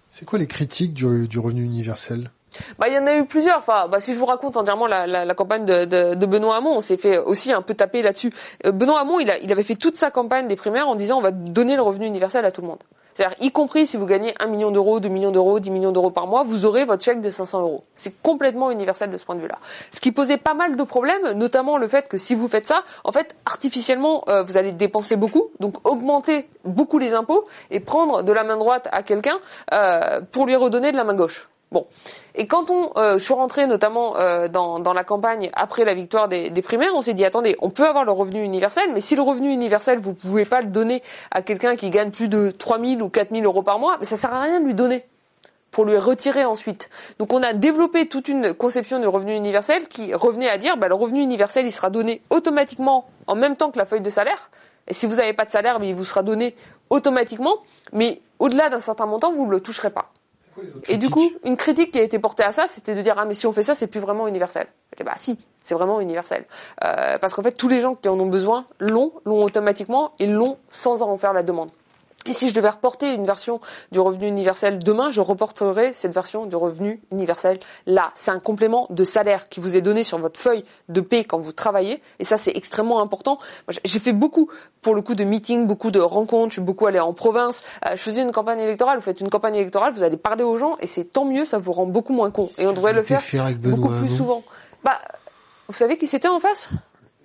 C'est 0.10 0.26
quoi 0.26 0.40
les 0.40 0.48
critiques 0.48 0.94
du, 0.94 1.06
revenu 1.40 1.64
universel? 1.64 2.32
Bah, 2.80 2.88
il 2.88 2.94
y 2.94 2.98
en 2.98 3.06
a 3.06 3.16
eu 3.16 3.26
plusieurs. 3.26 3.58
Enfin, 3.58 3.88
bah, 3.88 4.00
si 4.00 4.14
je 4.14 4.18
vous 4.18 4.26
raconte 4.26 4.56
entièrement 4.56 4.88
la, 4.88 5.06
la, 5.06 5.34
campagne 5.36 5.66
de, 5.66 5.86
de, 6.16 6.26
Benoît 6.26 6.56
Hamon, 6.56 6.78
on 6.78 6.80
s'est 6.80 6.98
fait 6.98 7.18
aussi 7.18 7.52
un 7.52 7.62
peu 7.62 7.74
taper 7.74 8.02
là-dessus. 8.02 8.32
Euh, 8.66 8.72
Benoît 8.72 9.02
Hamon, 9.02 9.20
il, 9.20 9.30
a, 9.30 9.38
il 9.38 9.52
avait 9.52 9.64
fait 9.64 9.76
toute 9.76 9.96
sa 9.96 10.10
campagne 10.10 10.48
des 10.48 10.56
primaires 10.56 10.88
en 10.88 10.96
disant 10.96 11.18
on 11.18 11.22
va 11.22 11.32
donner 11.32 11.76
le 11.76 11.82
revenu 11.82 12.08
universel 12.08 12.46
à 12.46 12.52
tout 12.52 12.62
le 12.62 12.68
monde. 12.68 12.80
C'est-à-dire, 13.18 13.36
y 13.42 13.52
compris 13.52 13.88
si 13.88 13.98
vous 13.98 14.06
gagnez 14.06 14.36
1 14.40 14.46
million 14.46 14.70
d'euros, 14.70 15.00
2 15.00 15.10
millions 15.10 15.32
d'euros, 15.32 15.60
10 15.60 15.72
millions 15.72 15.92
d'euros 15.92 16.12
par 16.12 16.28
mois, 16.28 16.44
vous 16.44 16.66
aurez 16.66 16.86
votre 16.86 17.04
chèque 17.04 17.20
de 17.20 17.32
500 17.32 17.62
euros. 17.62 17.82
C'est 17.96 18.14
complètement 18.22 18.70
universel 18.70 19.10
de 19.10 19.18
ce 19.18 19.26
point 19.26 19.34
de 19.34 19.42
vue-là. 19.42 19.58
Ce 19.92 20.00
qui 20.00 20.12
posait 20.12 20.38
pas 20.38 20.54
mal 20.54 20.76
de 20.76 20.84
problèmes, 20.84 21.32
notamment 21.32 21.80
le 21.80 21.88
fait 21.88 22.08
que 22.08 22.20
si 22.20 22.36
vous 22.36 22.48
faites 22.48 22.68
ça, 22.68 22.84
en 23.04 23.12
fait, 23.12 23.36
artificiellement, 23.48 24.24
euh, 24.28 24.44
vous 24.44 24.56
allez 24.56 24.72
dépenser 24.72 25.16
beaucoup, 25.16 25.50
donc 25.60 25.88
augmenter 25.88 26.48
beaucoup 26.64 27.00
les 27.00 27.16
impôts 27.16 27.48
et 27.72 27.80
prendre 27.80 28.22
de 28.22 28.32
la 28.32 28.44
main 28.44 28.56
droite 28.56 28.88
à 28.92 29.02
quelqu'un 29.02 29.40
euh, 29.74 30.22
pour 30.32 30.46
lui 30.46 30.56
redonner 30.56 30.92
de 30.92 30.98
la 30.98 31.04
main 31.04 31.16
gauche. 31.16 31.50
Bon. 31.72 31.86
Et 32.34 32.48
quand 32.48 32.72
on, 32.72 32.92
euh, 32.96 33.18
je 33.18 33.24
suis 33.24 33.34
rentré 33.34 33.68
notamment 33.68 34.18
euh, 34.18 34.48
dans, 34.48 34.80
dans, 34.80 34.94
la 34.94 35.04
campagne 35.04 35.50
après 35.54 35.84
la 35.84 35.94
victoire 35.94 36.30
des, 36.30 36.50
des 36.50 36.62
primaires, 36.62 36.92
on 36.96 37.02
s'est 37.02 37.14
dit 37.14 37.26
attendez, 37.26 37.58
on 37.62 37.70
peut 37.70 37.86
avoir 37.86 38.06
le 38.06 38.14
revenu 38.14 38.42
universel, 38.42 38.86
mais 38.94 39.02
si 39.02 39.18
le 39.18 39.22
revenu 39.22 39.52
universel 39.52 40.00
vous 40.00 40.14
pouvez 40.14 40.46
pas 40.46 40.62
le 40.62 40.68
donner 40.68 41.04
à 41.32 41.42
quelqu'un 41.42 41.76
qui 41.76 41.90
gagne 41.90 42.12
plus 42.12 42.30
de 42.30 42.52
3 42.52 42.80
000 42.80 43.02
ou 43.02 43.10
4 43.10 43.32
000 43.32 43.44
euros 43.44 43.64
par 43.64 43.80
mois, 43.80 43.98
mais 44.00 44.06
ça 44.06 44.16
sert 44.16 44.34
à 44.34 44.42
rien 44.42 44.62
de 44.62 44.66
lui 44.66 44.76
donner 44.76 45.04
pour 45.72 45.84
lui 45.84 45.98
retirer 45.98 46.46
ensuite. 46.46 46.90
Donc 47.20 47.34
on 47.34 47.44
a 47.44 47.52
développé 47.52 48.08
toute 48.08 48.30
une 48.30 48.54
conception 48.54 49.00
du 49.00 49.08
revenu 49.08 49.36
universel 49.36 49.90
qui 49.90 50.14
revenait 50.14 50.50
à 50.50 50.58
dire 50.58 50.78
bah, 50.78 50.88
le 50.88 50.96
revenu 50.96 51.22
universel 51.22 51.66
il 51.66 51.72
sera 51.74 51.90
donné 51.90 52.22
automatiquement 52.30 53.10
en 53.28 53.36
même 53.36 53.58
temps 53.58 53.72
que 53.72 53.78
la 53.78 53.86
feuille 53.86 54.02
de 54.02 54.10
salaire. 54.10 54.50
Et 54.88 54.94
si 54.94 55.06
vous 55.06 55.16
n'avez 55.16 55.34
pas 55.34 55.44
de 55.44 55.52
salaire, 55.52 55.80
il 55.84 55.94
vous 55.94 56.06
sera 56.06 56.24
donné 56.24 56.56
automatiquement, 56.90 57.58
mais 57.92 58.22
au-delà 58.40 58.70
d'un 58.70 58.80
certain 58.80 59.06
montant, 59.06 59.34
vous 59.34 59.46
ne 59.46 59.52
le 59.52 59.60
toucherez 59.60 59.90
pas. 59.90 60.12
Et 60.88 60.98
du 60.98 61.10
coup, 61.10 61.32
une 61.44 61.58
critique 61.58 61.92
qui 61.92 62.00
a 62.00 62.04
été 62.04 62.20
portée 62.20 62.44
à 62.44 62.52
ça, 62.52 62.68
c'était 62.68 62.96
de 62.96 63.02
dire 63.02 63.16
ah 63.18 63.26
mais 63.26 63.34
si 63.34 63.48
on 63.48 63.54
fait 63.54 63.64
ça, 63.64 63.74
c'est 63.74 63.88
plus 63.88 64.00
vraiment 64.00 64.28
universel. 64.28 64.68
Et 65.00 65.04
bah 65.04 65.14
si, 65.16 65.38
c'est 65.62 65.76
vraiment 65.76 66.00
universel. 66.00 66.46
Euh, 66.84 67.18
parce 67.18 67.34
qu'en 67.34 67.44
fait, 67.44 67.52
tous 67.52 67.68
les 67.68 67.82
gens 67.82 67.96
qui 67.96 68.10
en 68.10 68.20
ont 68.20 68.28
besoin 68.28 68.66
l'ont, 68.80 69.14
l'ont 69.26 69.44
automatiquement 69.44 70.14
et 70.20 70.28
l'ont 70.28 70.58
sans 70.70 71.02
en 71.02 71.18
faire 71.18 71.34
la 71.34 71.44
demande. 71.44 71.70
Et 72.28 72.34
si 72.34 72.50
je 72.50 72.54
devais 72.54 72.70
reporter 72.70 73.14
une 73.14 73.26
version 73.26 73.62
du 73.92 74.00
revenu 74.00 74.28
universel 74.28 74.80
demain, 74.80 75.10
je 75.12 75.22
reporterai 75.22 75.94
cette 75.94 76.14
version 76.14 76.46
du 76.46 76.56
revenu 76.56 77.02
universel 77.12 77.60
là. 77.86 78.12
C'est 78.16 78.32
un 78.32 78.40
complément 78.40 78.86
de 78.90 79.04
salaire 79.04 79.50
qui 79.50 79.60
vous 79.60 79.76
est 79.76 79.82
donné 79.82 80.04
sur 80.04 80.18
votre 80.18 80.40
feuille 80.40 80.66
de 80.90 81.02
paie 81.02 81.24
quand 81.24 81.40
vous 81.40 81.54
travaillez. 81.54 82.02
Et 82.20 82.26
ça, 82.26 82.38
c'est 82.38 82.56
extrêmement 82.56 83.02
important. 83.02 83.38
J'ai 83.86 84.00
fait 84.00 84.14
beaucoup, 84.14 84.50
pour 84.82 84.94
le 84.94 85.02
coup, 85.02 85.16
de 85.16 85.24
meetings, 85.24 85.68
beaucoup 85.68 85.92
de 85.92 86.00
rencontres. 86.00 86.50
Je 86.50 86.56
suis 86.56 86.62
beaucoup 86.62 86.86
allé 86.86 87.00
en 87.00 87.14
province. 87.14 87.64
Euh, 87.86 87.96
je 87.96 88.02
faisais 88.02 88.22
une 88.22 88.32
campagne 88.32 88.60
électorale. 88.60 88.98
Vous 88.98 89.06
faites 89.06 89.22
une 89.22 89.30
campagne 89.30 89.56
électorale, 89.56 89.94
vous 89.94 90.04
allez 90.04 90.18
parler 90.18 90.44
aux 90.44 90.58
gens 90.58 90.76
et 90.80 90.88
c'est 90.88 91.06
tant 91.06 91.26
mieux, 91.26 91.46
ça 91.46 91.58
vous 91.58 91.72
rend 91.72 91.86
beaucoup 91.86 92.14
moins 92.14 92.32
con. 92.32 92.50
Et 92.58 92.68
on 92.68 92.74
devrait 92.74 92.94
le 92.94 93.04
faire 93.04 93.22
beaucoup 93.56 93.90
plus 93.90 94.16
souvent. 94.16 94.44
Bah, 94.84 95.00
vous 95.68 95.74
savez 95.74 95.98
qui 95.98 96.08
c'était 96.08 96.28
en 96.28 96.40
face? 96.40 96.70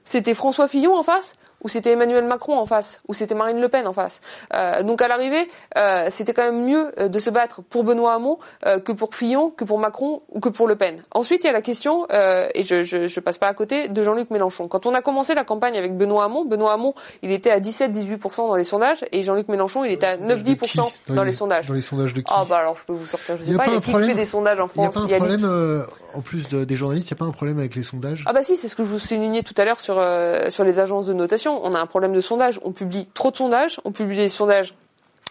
C'était 0.05 0.35
François 0.35 0.69
Fillon 0.69 0.97
en 0.97 1.03
face? 1.03 1.35
Ou 1.63 1.69
c'était 1.69 1.93
Emmanuel 1.93 2.25
Macron 2.25 2.59
en 2.59 2.67
face, 2.67 3.03
ou 3.09 3.15
c'était 3.15 3.35
Marine 3.35 3.61
Le 3.61 3.69
Pen 3.69 3.87
en 3.87 3.93
face. 3.93 4.21
Euh, 4.55 4.83
donc 4.83 5.01
à 5.03 5.09
l'arrivée, 5.09 5.49
euh, 5.77 6.09
c'était 6.11 6.33
quand 6.33 6.45
même 6.45 6.65
mieux 6.65 6.93
euh, 6.99 7.09
de 7.09 7.19
se 7.19 7.31
battre 7.31 7.63
pour 7.63 7.85
Benoît 7.85 8.15
Hamon 8.15 8.39
euh, 8.67 8.81
que 8.81 8.93
pour 8.93 9.15
Fillon, 9.15 9.51
que 9.51 9.65
pour 9.65 9.79
Macron 9.79 10.23
ou 10.31 10.41
que 10.41 10.49
pour 10.49 10.67
Le 10.67 10.77
Pen. 10.77 11.03
Ensuite, 11.13 11.45
il 11.45 11.47
y 11.47 11.51
a 11.51 11.53
la 11.53 11.63
question, 11.63 12.07
euh, 12.13 12.49
et 12.55 12.63
je, 12.63 12.83
je, 12.83 13.07
je, 13.07 13.21
passe 13.21 13.39
pas 13.39 13.49
à 13.49 13.55
côté, 13.55 13.89
de 13.89 14.03
Jean-Luc 14.03 14.31
Mélenchon. 14.31 14.69
Quand 14.69 14.87
on 14.87 14.95
a 14.95 15.03
commencé 15.03 15.35
la 15.35 15.45
campagne 15.45 15.77
avec 15.77 15.97
Benoît 15.97 16.25
Hamon, 16.25 16.45
Benoît 16.45 16.73
Hamon, 16.73 16.95
il 17.23 17.31
était 17.31 17.51
à 17.51 17.61
17-18% 17.61 18.49
dans 18.49 18.57
les 18.57 18.65
sondages, 18.65 19.05
et 19.13 19.23
Jean-Luc 19.23 19.49
Mélenchon, 19.49 19.85
il 19.85 19.93
était 19.93 20.07
à 20.07 20.17
9-10% 20.17 20.91
dans, 21.09 21.23
les, 21.23 21.33
sondages. 21.33 21.69
Dans 21.69 21.75
les 21.75 21.81
sondages 21.81 22.15
de 22.15 22.21
qui 22.21 22.33
Ah 22.35 22.45
bah 22.49 22.59
alors 22.59 22.77
je 22.77 22.85
peux 22.85 22.93
vous 22.93 23.07
sortir, 23.07 23.37
je 23.37 23.45
sais 23.45 23.55
pas, 23.55 23.67
il 23.67 23.75
y 23.75 23.77
a 23.77 23.81
qui 23.81 23.93
fait 23.93 24.15
des 24.15 24.25
sondages 24.25 24.61
en 24.61 24.69
France 24.69 24.95
Il 25.05 25.11
y 25.11 25.15
a 25.15 25.19
pas 25.19 25.25
un 25.25 25.39
problème, 25.39 25.85
en 26.15 26.21
plus 26.21 26.49
des 26.49 26.77
journalistes, 26.77 27.11
il 27.11 27.15
n'y 27.15 27.19
a 27.19 27.21
pas 27.21 27.25
un 27.25 27.33
problème 27.33 27.59
avec 27.59 27.75
les 27.75 27.83
sondages 27.83 28.25
Ah 28.27 28.33
bah 28.33 28.43
si, 28.43 28.57
c'est 28.57 28.69
ce 28.69 28.77
que 28.77 28.85
je 28.85 28.89
vous 28.89 28.99
soulignais 28.99 29.43
tout 29.43 29.55
à 29.57 29.65
l'heure 29.65 29.81
sur, 29.81 30.03
sur 30.51 30.65
les 30.65 30.79
agences 30.79 31.07
de 31.07 31.13
notation. 31.13 31.52
On 31.63 31.73
a 31.75 31.81
un 31.81 31.87
problème 31.87 32.13
de 32.13 32.21
on 32.65 32.73
publie 32.73 33.07
trop 33.15 33.31
de 33.31 33.37
sondages, 33.37 33.81
on 33.85 33.93
publie 33.93 34.17
des 34.17 34.29
sondages 34.29 34.75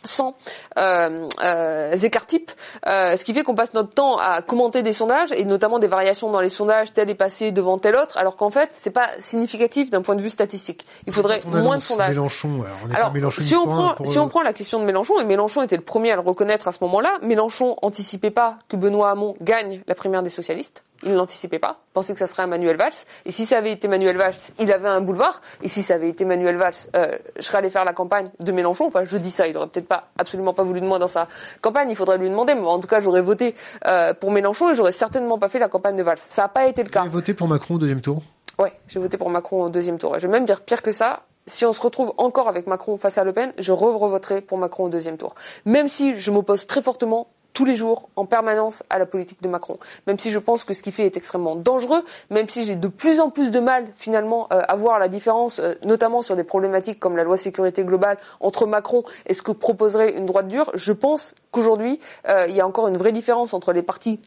sans 0.04 0.36
euh, 0.78 1.28
euh, 1.44 1.96
écarts 1.96 2.26
types, 2.26 2.52
euh, 2.88 3.16
ce 3.16 3.26
qui 3.26 3.34
fait 3.34 3.44
qu'on 3.44 3.56
passe 3.56 3.74
notre 3.74 3.94
temps 3.94 4.18
à 4.18 4.42
commenter 4.42 4.84
des 4.84 4.94
sondages 4.94 5.32
et 5.32 5.46
notamment 5.46 5.80
des 5.80 5.88
variations 5.88 6.32
dans 6.32 6.42
les 6.42 6.50
sondages, 6.50 6.94
tel 6.94 7.10
est 7.10 7.16
passé 7.16 7.52
devant 7.52 7.78
tel 7.78 7.96
autre, 7.96 8.18
alors 8.18 8.36
qu'en 8.36 8.52
fait 8.52 8.70
c'est 8.74 8.92
pas 8.92 9.08
significatif 9.20 9.90
d'un 9.90 10.02
point 10.02 10.16
de 10.16 10.22
vue 10.22 10.30
statistique. 10.30 10.86
Il 11.08 11.14
faudrait 11.14 11.42
moins 11.46 11.78
de 11.78 11.82
sondages. 11.82 12.10
Mélenchon, 12.10 12.64
alors, 12.94 13.14
on 13.16 13.32
si 13.32 13.56
on 13.56 13.66
prend 13.66 13.96
si 14.04 14.20
on 14.20 14.28
prend 14.28 14.42
la 14.42 14.54
question 14.54 14.80
de 14.80 14.86
Mélenchon 14.86 15.20
et 15.20 15.24
Mélenchon 15.24 15.62
était 15.62 15.78
le 15.78 15.84
premier 15.84 16.12
à 16.12 16.16
le 16.16 16.22
reconnaître 16.22 16.68
à 16.68 16.72
ce 16.72 16.80
moment-là, 16.82 17.18
Mélenchon 17.22 17.76
anticipait 17.82 18.32
pas 18.32 18.58
que 18.68 18.76
Benoît 18.76 19.12
Hamon 19.12 19.36
gagne 19.42 19.82
la 19.88 19.96
primaire 19.96 20.24
des 20.24 20.30
socialistes 20.30 20.84
il 21.04 21.14
l'anticipait 21.14 21.60
pas, 21.60 21.80
pensait 21.94 22.14
que 22.14 22.20
ça 22.20 22.28
serait 22.28 22.48
Manuel 22.48 22.78
Valls. 22.78 22.92
Et 23.26 23.32
si 23.32 23.46
ça 23.46 23.58
avait 23.58 23.72
été 23.72 23.88
Manuel 23.88 24.18
Valls, 24.18 24.36
il 24.60 24.72
avait 24.72 24.88
un 24.88 25.02
boulevard. 25.02 25.42
Et 25.62 25.68
si 25.68 25.82
ça 25.82 25.96
avait 25.96 26.10
été 26.10 26.26
Manuel 26.26 26.58
Valls, 26.58 26.74
euh, 26.96 27.18
je 27.38 27.42
serais 27.42 27.60
allé 27.60 27.70
faire 27.70 27.86
la 27.86 27.94
campagne 27.94 28.30
de 28.40 28.52
Mélenchon. 28.52 28.86
Enfin, 28.88 29.04
je 29.04 29.18
dis 29.18 29.32
ça, 29.32 29.48
il 29.48 29.58
aurait 29.58 29.68
peut-être 29.68 29.88
pas, 29.92 30.08
absolument 30.18 30.54
pas 30.54 30.64
voulu 30.64 30.80
de 30.80 30.86
moi 30.86 31.00
dans 31.00 31.10
sa 31.10 31.28
campagne. 31.60 31.90
Il 31.90 31.98
faudrait 31.98 32.18
lui 32.18 32.30
demander. 32.30 32.56
Mais 32.56 32.66
en 32.66 32.80
tout 32.80 32.88
cas, 32.88 33.02
j'aurais 33.02 33.22
voté 33.22 33.56
euh, 33.86 34.14
pour 34.14 34.32
Mélenchon 34.32 34.70
et 34.70 34.74
j'aurais 34.74 34.94
certainement 34.94 35.38
pas 35.38 35.50
fait 35.50 35.60
la 35.60 35.68
campagne 35.68 35.98
de 35.98 36.04
Valls. 36.04 36.18
Ça 36.18 36.44
n'a 36.44 36.48
pas 36.48 36.66
été 36.68 36.82
le 36.82 36.90
cas. 36.90 37.02
Vous 37.02 37.08
avez 37.08 37.14
voté 37.14 37.34
pour 37.34 37.50
Macron 37.50 37.76
au 37.76 37.78
deuxième 37.78 38.00
tour? 38.00 38.22
Ouais, 38.58 38.72
j'ai 38.88 39.00
voté 39.00 39.18
pour 39.18 39.30
Macron 39.30 39.64
au 39.64 39.70
deuxième 39.70 39.98
tour. 39.98 40.16
Et 40.16 40.20
je 40.20 40.28
vais 40.28 40.32
même 40.32 40.46
dire 40.46 40.62
pire 40.62 40.82
que 40.82 40.94
ça. 40.94 41.24
Si 41.46 41.66
on 41.66 41.74
se 41.74 41.82
retrouve 41.82 42.14
encore 42.18 42.48
avec 42.48 42.68
Macron 42.68 42.98
face 42.98 43.18
à 43.18 43.24
Le 43.26 43.34
Pen, 43.34 43.52
je 43.58 43.74
re-voterai 43.74 44.42
pour 44.42 44.58
Macron 44.58 44.86
au 44.86 44.90
deuxième 44.90 45.18
tour. 45.18 45.36
Même 45.66 45.88
si 45.90 46.18
je 46.18 46.32
m'oppose 46.32 46.68
très 46.68 46.82
fortement 46.82 47.28
tous 47.54 47.66
les 47.66 47.76
jours, 47.76 48.10
en 48.16 48.26
permanence, 48.26 48.84
à 48.90 49.00
la 49.00 49.06
politique 49.06 49.42
de 49.42 49.48
Macron. 49.48 49.78
Même 50.08 50.20
si 50.20 50.32
je 50.32 50.40
pense 50.40 50.64
que 50.64 50.74
ce 50.74 50.82
qu'il 50.82 50.94
fait 50.94 51.06
est 51.06 51.18
extrêmement 51.18 51.56
dangereux, 51.56 52.04
même 52.30 52.48
si 52.50 52.66
j'ai 52.66 52.76
de 52.76 52.88
plus 52.88 53.20
en 53.20 53.30
plus 53.30 53.52
de 53.52 53.60
mal, 53.60 53.86
finalement, 53.96 54.48
euh, 54.52 54.62
à 54.68 54.76
voir 54.76 55.00
la 55.00 55.08
différence, 55.08 55.60
euh, 55.60 55.74
notamment 55.84 56.22
sur 56.22 56.36
des 56.36 56.44
problématiques 56.44 57.00
comme 57.00 57.18
la 57.18 57.24
loi 57.24 57.38
sécurité 57.38 57.84
globale, 57.84 58.18
entre 58.40 58.66
Macron 58.66 59.04
et 59.26 59.34
ce 59.34 59.42
que 59.42 59.52
proposerait 59.52 60.18
une 60.18 60.26
droite 60.26 60.48
dure, 60.48 60.72
je 60.74 60.94
pense 60.94 61.36
qu'aujourd'hui, 61.52 62.00
euh, 62.28 62.46
il 62.48 62.56
y 62.56 62.62
a 62.62 62.68
encore 62.68 62.88
une 62.88 62.98
vraie 62.98 63.12
différence 63.12 63.54
entre 63.54 63.74
les 63.74 63.82
partis 63.82 64.20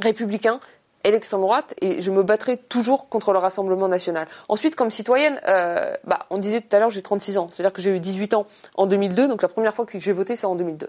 républicains 0.00 0.60
et 1.04 1.10
l'extrême 1.10 1.42
droite, 1.42 1.74
et 1.82 2.00
je 2.00 2.10
me 2.10 2.22
battrai 2.22 2.56
toujours 2.56 3.08
contre 3.08 3.32
le 3.32 3.38
Rassemblement 3.38 3.88
national. 3.88 4.26
Ensuite, 4.48 4.74
comme 4.74 4.90
citoyenne, 4.90 5.38
euh, 5.46 5.94
bah, 6.04 6.20
on 6.30 6.38
disait 6.38 6.62
tout 6.62 6.74
à 6.74 6.80
l'heure, 6.80 6.90
j'ai 6.90 7.02
36 7.02 7.36
ans, 7.36 7.46
c'est-à-dire 7.52 7.72
que 7.72 7.82
j'ai 7.82 7.94
eu 7.94 8.00
18 8.00 8.34
ans 8.34 8.46
en 8.76 8.86
2002, 8.86 9.28
donc 9.28 9.42
la 9.42 9.48
première 9.48 9.74
fois 9.74 9.84
que 9.84 10.00
j'ai 10.00 10.12
voté, 10.12 10.34
c'est 10.34 10.46
en 10.46 10.54
2002. 10.54 10.88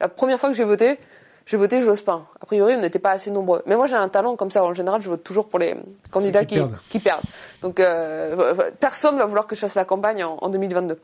La 0.00 0.08
première 0.08 0.38
fois 0.38 0.48
que 0.48 0.54
j'ai 0.54 0.64
voté, 0.64 0.98
j'ai 1.46 1.56
voté 1.56 1.80
Jospin. 1.80 2.26
A 2.40 2.46
priori, 2.46 2.74
on 2.76 2.80
n'était 2.80 2.98
pas 2.98 3.10
assez 3.10 3.30
nombreux. 3.30 3.62
Mais 3.66 3.76
moi, 3.76 3.86
j'ai 3.86 3.96
un 3.96 4.08
talent 4.08 4.36
comme 4.36 4.50
ça. 4.50 4.64
En 4.64 4.74
général, 4.74 5.00
je 5.00 5.08
vote 5.08 5.22
toujours 5.22 5.48
pour 5.48 5.58
les 5.58 5.76
candidats 6.10 6.44
qui, 6.44 6.58
qui, 6.88 6.98
perdent. 6.98 7.22
Donc, 7.62 7.80
euh, 7.80 8.54
personne 8.80 9.16
va 9.16 9.26
vouloir 9.26 9.46
que 9.46 9.54
je 9.54 9.60
fasse 9.60 9.74
la 9.74 9.84
campagne 9.84 10.24
en, 10.24 10.36
en 10.40 10.48
2022. 10.48 10.98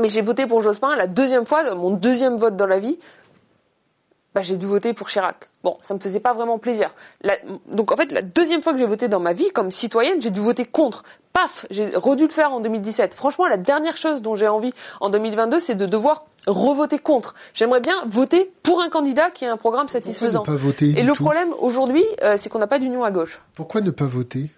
Mais 0.00 0.08
j'ai 0.08 0.22
voté 0.22 0.46
pour 0.46 0.62
Jospin 0.62 0.94
la 0.96 1.06
deuxième 1.06 1.46
fois, 1.46 1.74
mon 1.74 1.90
deuxième 1.90 2.36
vote 2.36 2.56
dans 2.56 2.66
la 2.66 2.78
vie 2.78 2.98
bah, 4.38 4.42
j'ai 4.42 4.56
dû 4.56 4.66
voter 4.66 4.92
pour 4.92 5.08
Chirac. 5.08 5.48
Bon, 5.64 5.76
ça 5.82 5.94
me 5.94 5.98
faisait 5.98 6.20
pas 6.20 6.32
vraiment 6.32 6.58
plaisir. 6.58 6.94
donc 7.66 7.90
en 7.90 7.96
fait, 7.96 8.12
la 8.12 8.22
deuxième 8.22 8.62
fois 8.62 8.72
que 8.72 8.78
j'ai 8.78 8.86
voté 8.86 9.08
dans 9.08 9.18
ma 9.18 9.32
vie 9.32 9.50
comme 9.50 9.72
citoyenne, 9.72 10.22
j'ai 10.22 10.30
dû 10.30 10.38
voter 10.38 10.64
contre. 10.64 11.02
Paf, 11.32 11.66
j'ai 11.70 11.90
redû 11.96 12.24
le 12.24 12.30
faire 12.30 12.52
en 12.52 12.60
2017. 12.60 13.14
Franchement, 13.14 13.48
la 13.48 13.56
dernière 13.56 13.96
chose 13.96 14.22
dont 14.22 14.36
j'ai 14.36 14.46
envie 14.46 14.72
en 15.00 15.10
2022, 15.10 15.58
c'est 15.58 15.74
de 15.74 15.86
devoir 15.86 16.24
revoter 16.48 16.98
contre. 16.98 17.34
J'aimerais 17.54 17.80
bien 17.80 17.96
voter 18.06 18.50
pour 18.62 18.80
un 18.80 18.88
candidat 18.88 19.30
qui 19.30 19.44
a 19.44 19.52
un 19.52 19.56
programme 19.56 19.88
satisfaisant. 19.88 20.42
Pourquoi 20.42 20.54
ne 20.54 20.58
pas 20.58 20.64
voter 20.64 20.98
Et 20.98 21.02
le 21.02 21.14
problème 21.14 21.52
aujourd'hui, 21.60 22.04
euh, 22.22 22.36
c'est 22.38 22.48
qu'on 22.48 22.58
n'a 22.58 22.66
pas 22.66 22.78
d'union 22.78 23.04
à 23.04 23.10
gauche. 23.10 23.40
Pourquoi 23.54 23.80
ne 23.80 23.90
pas 23.90 24.06
voter 24.06 24.50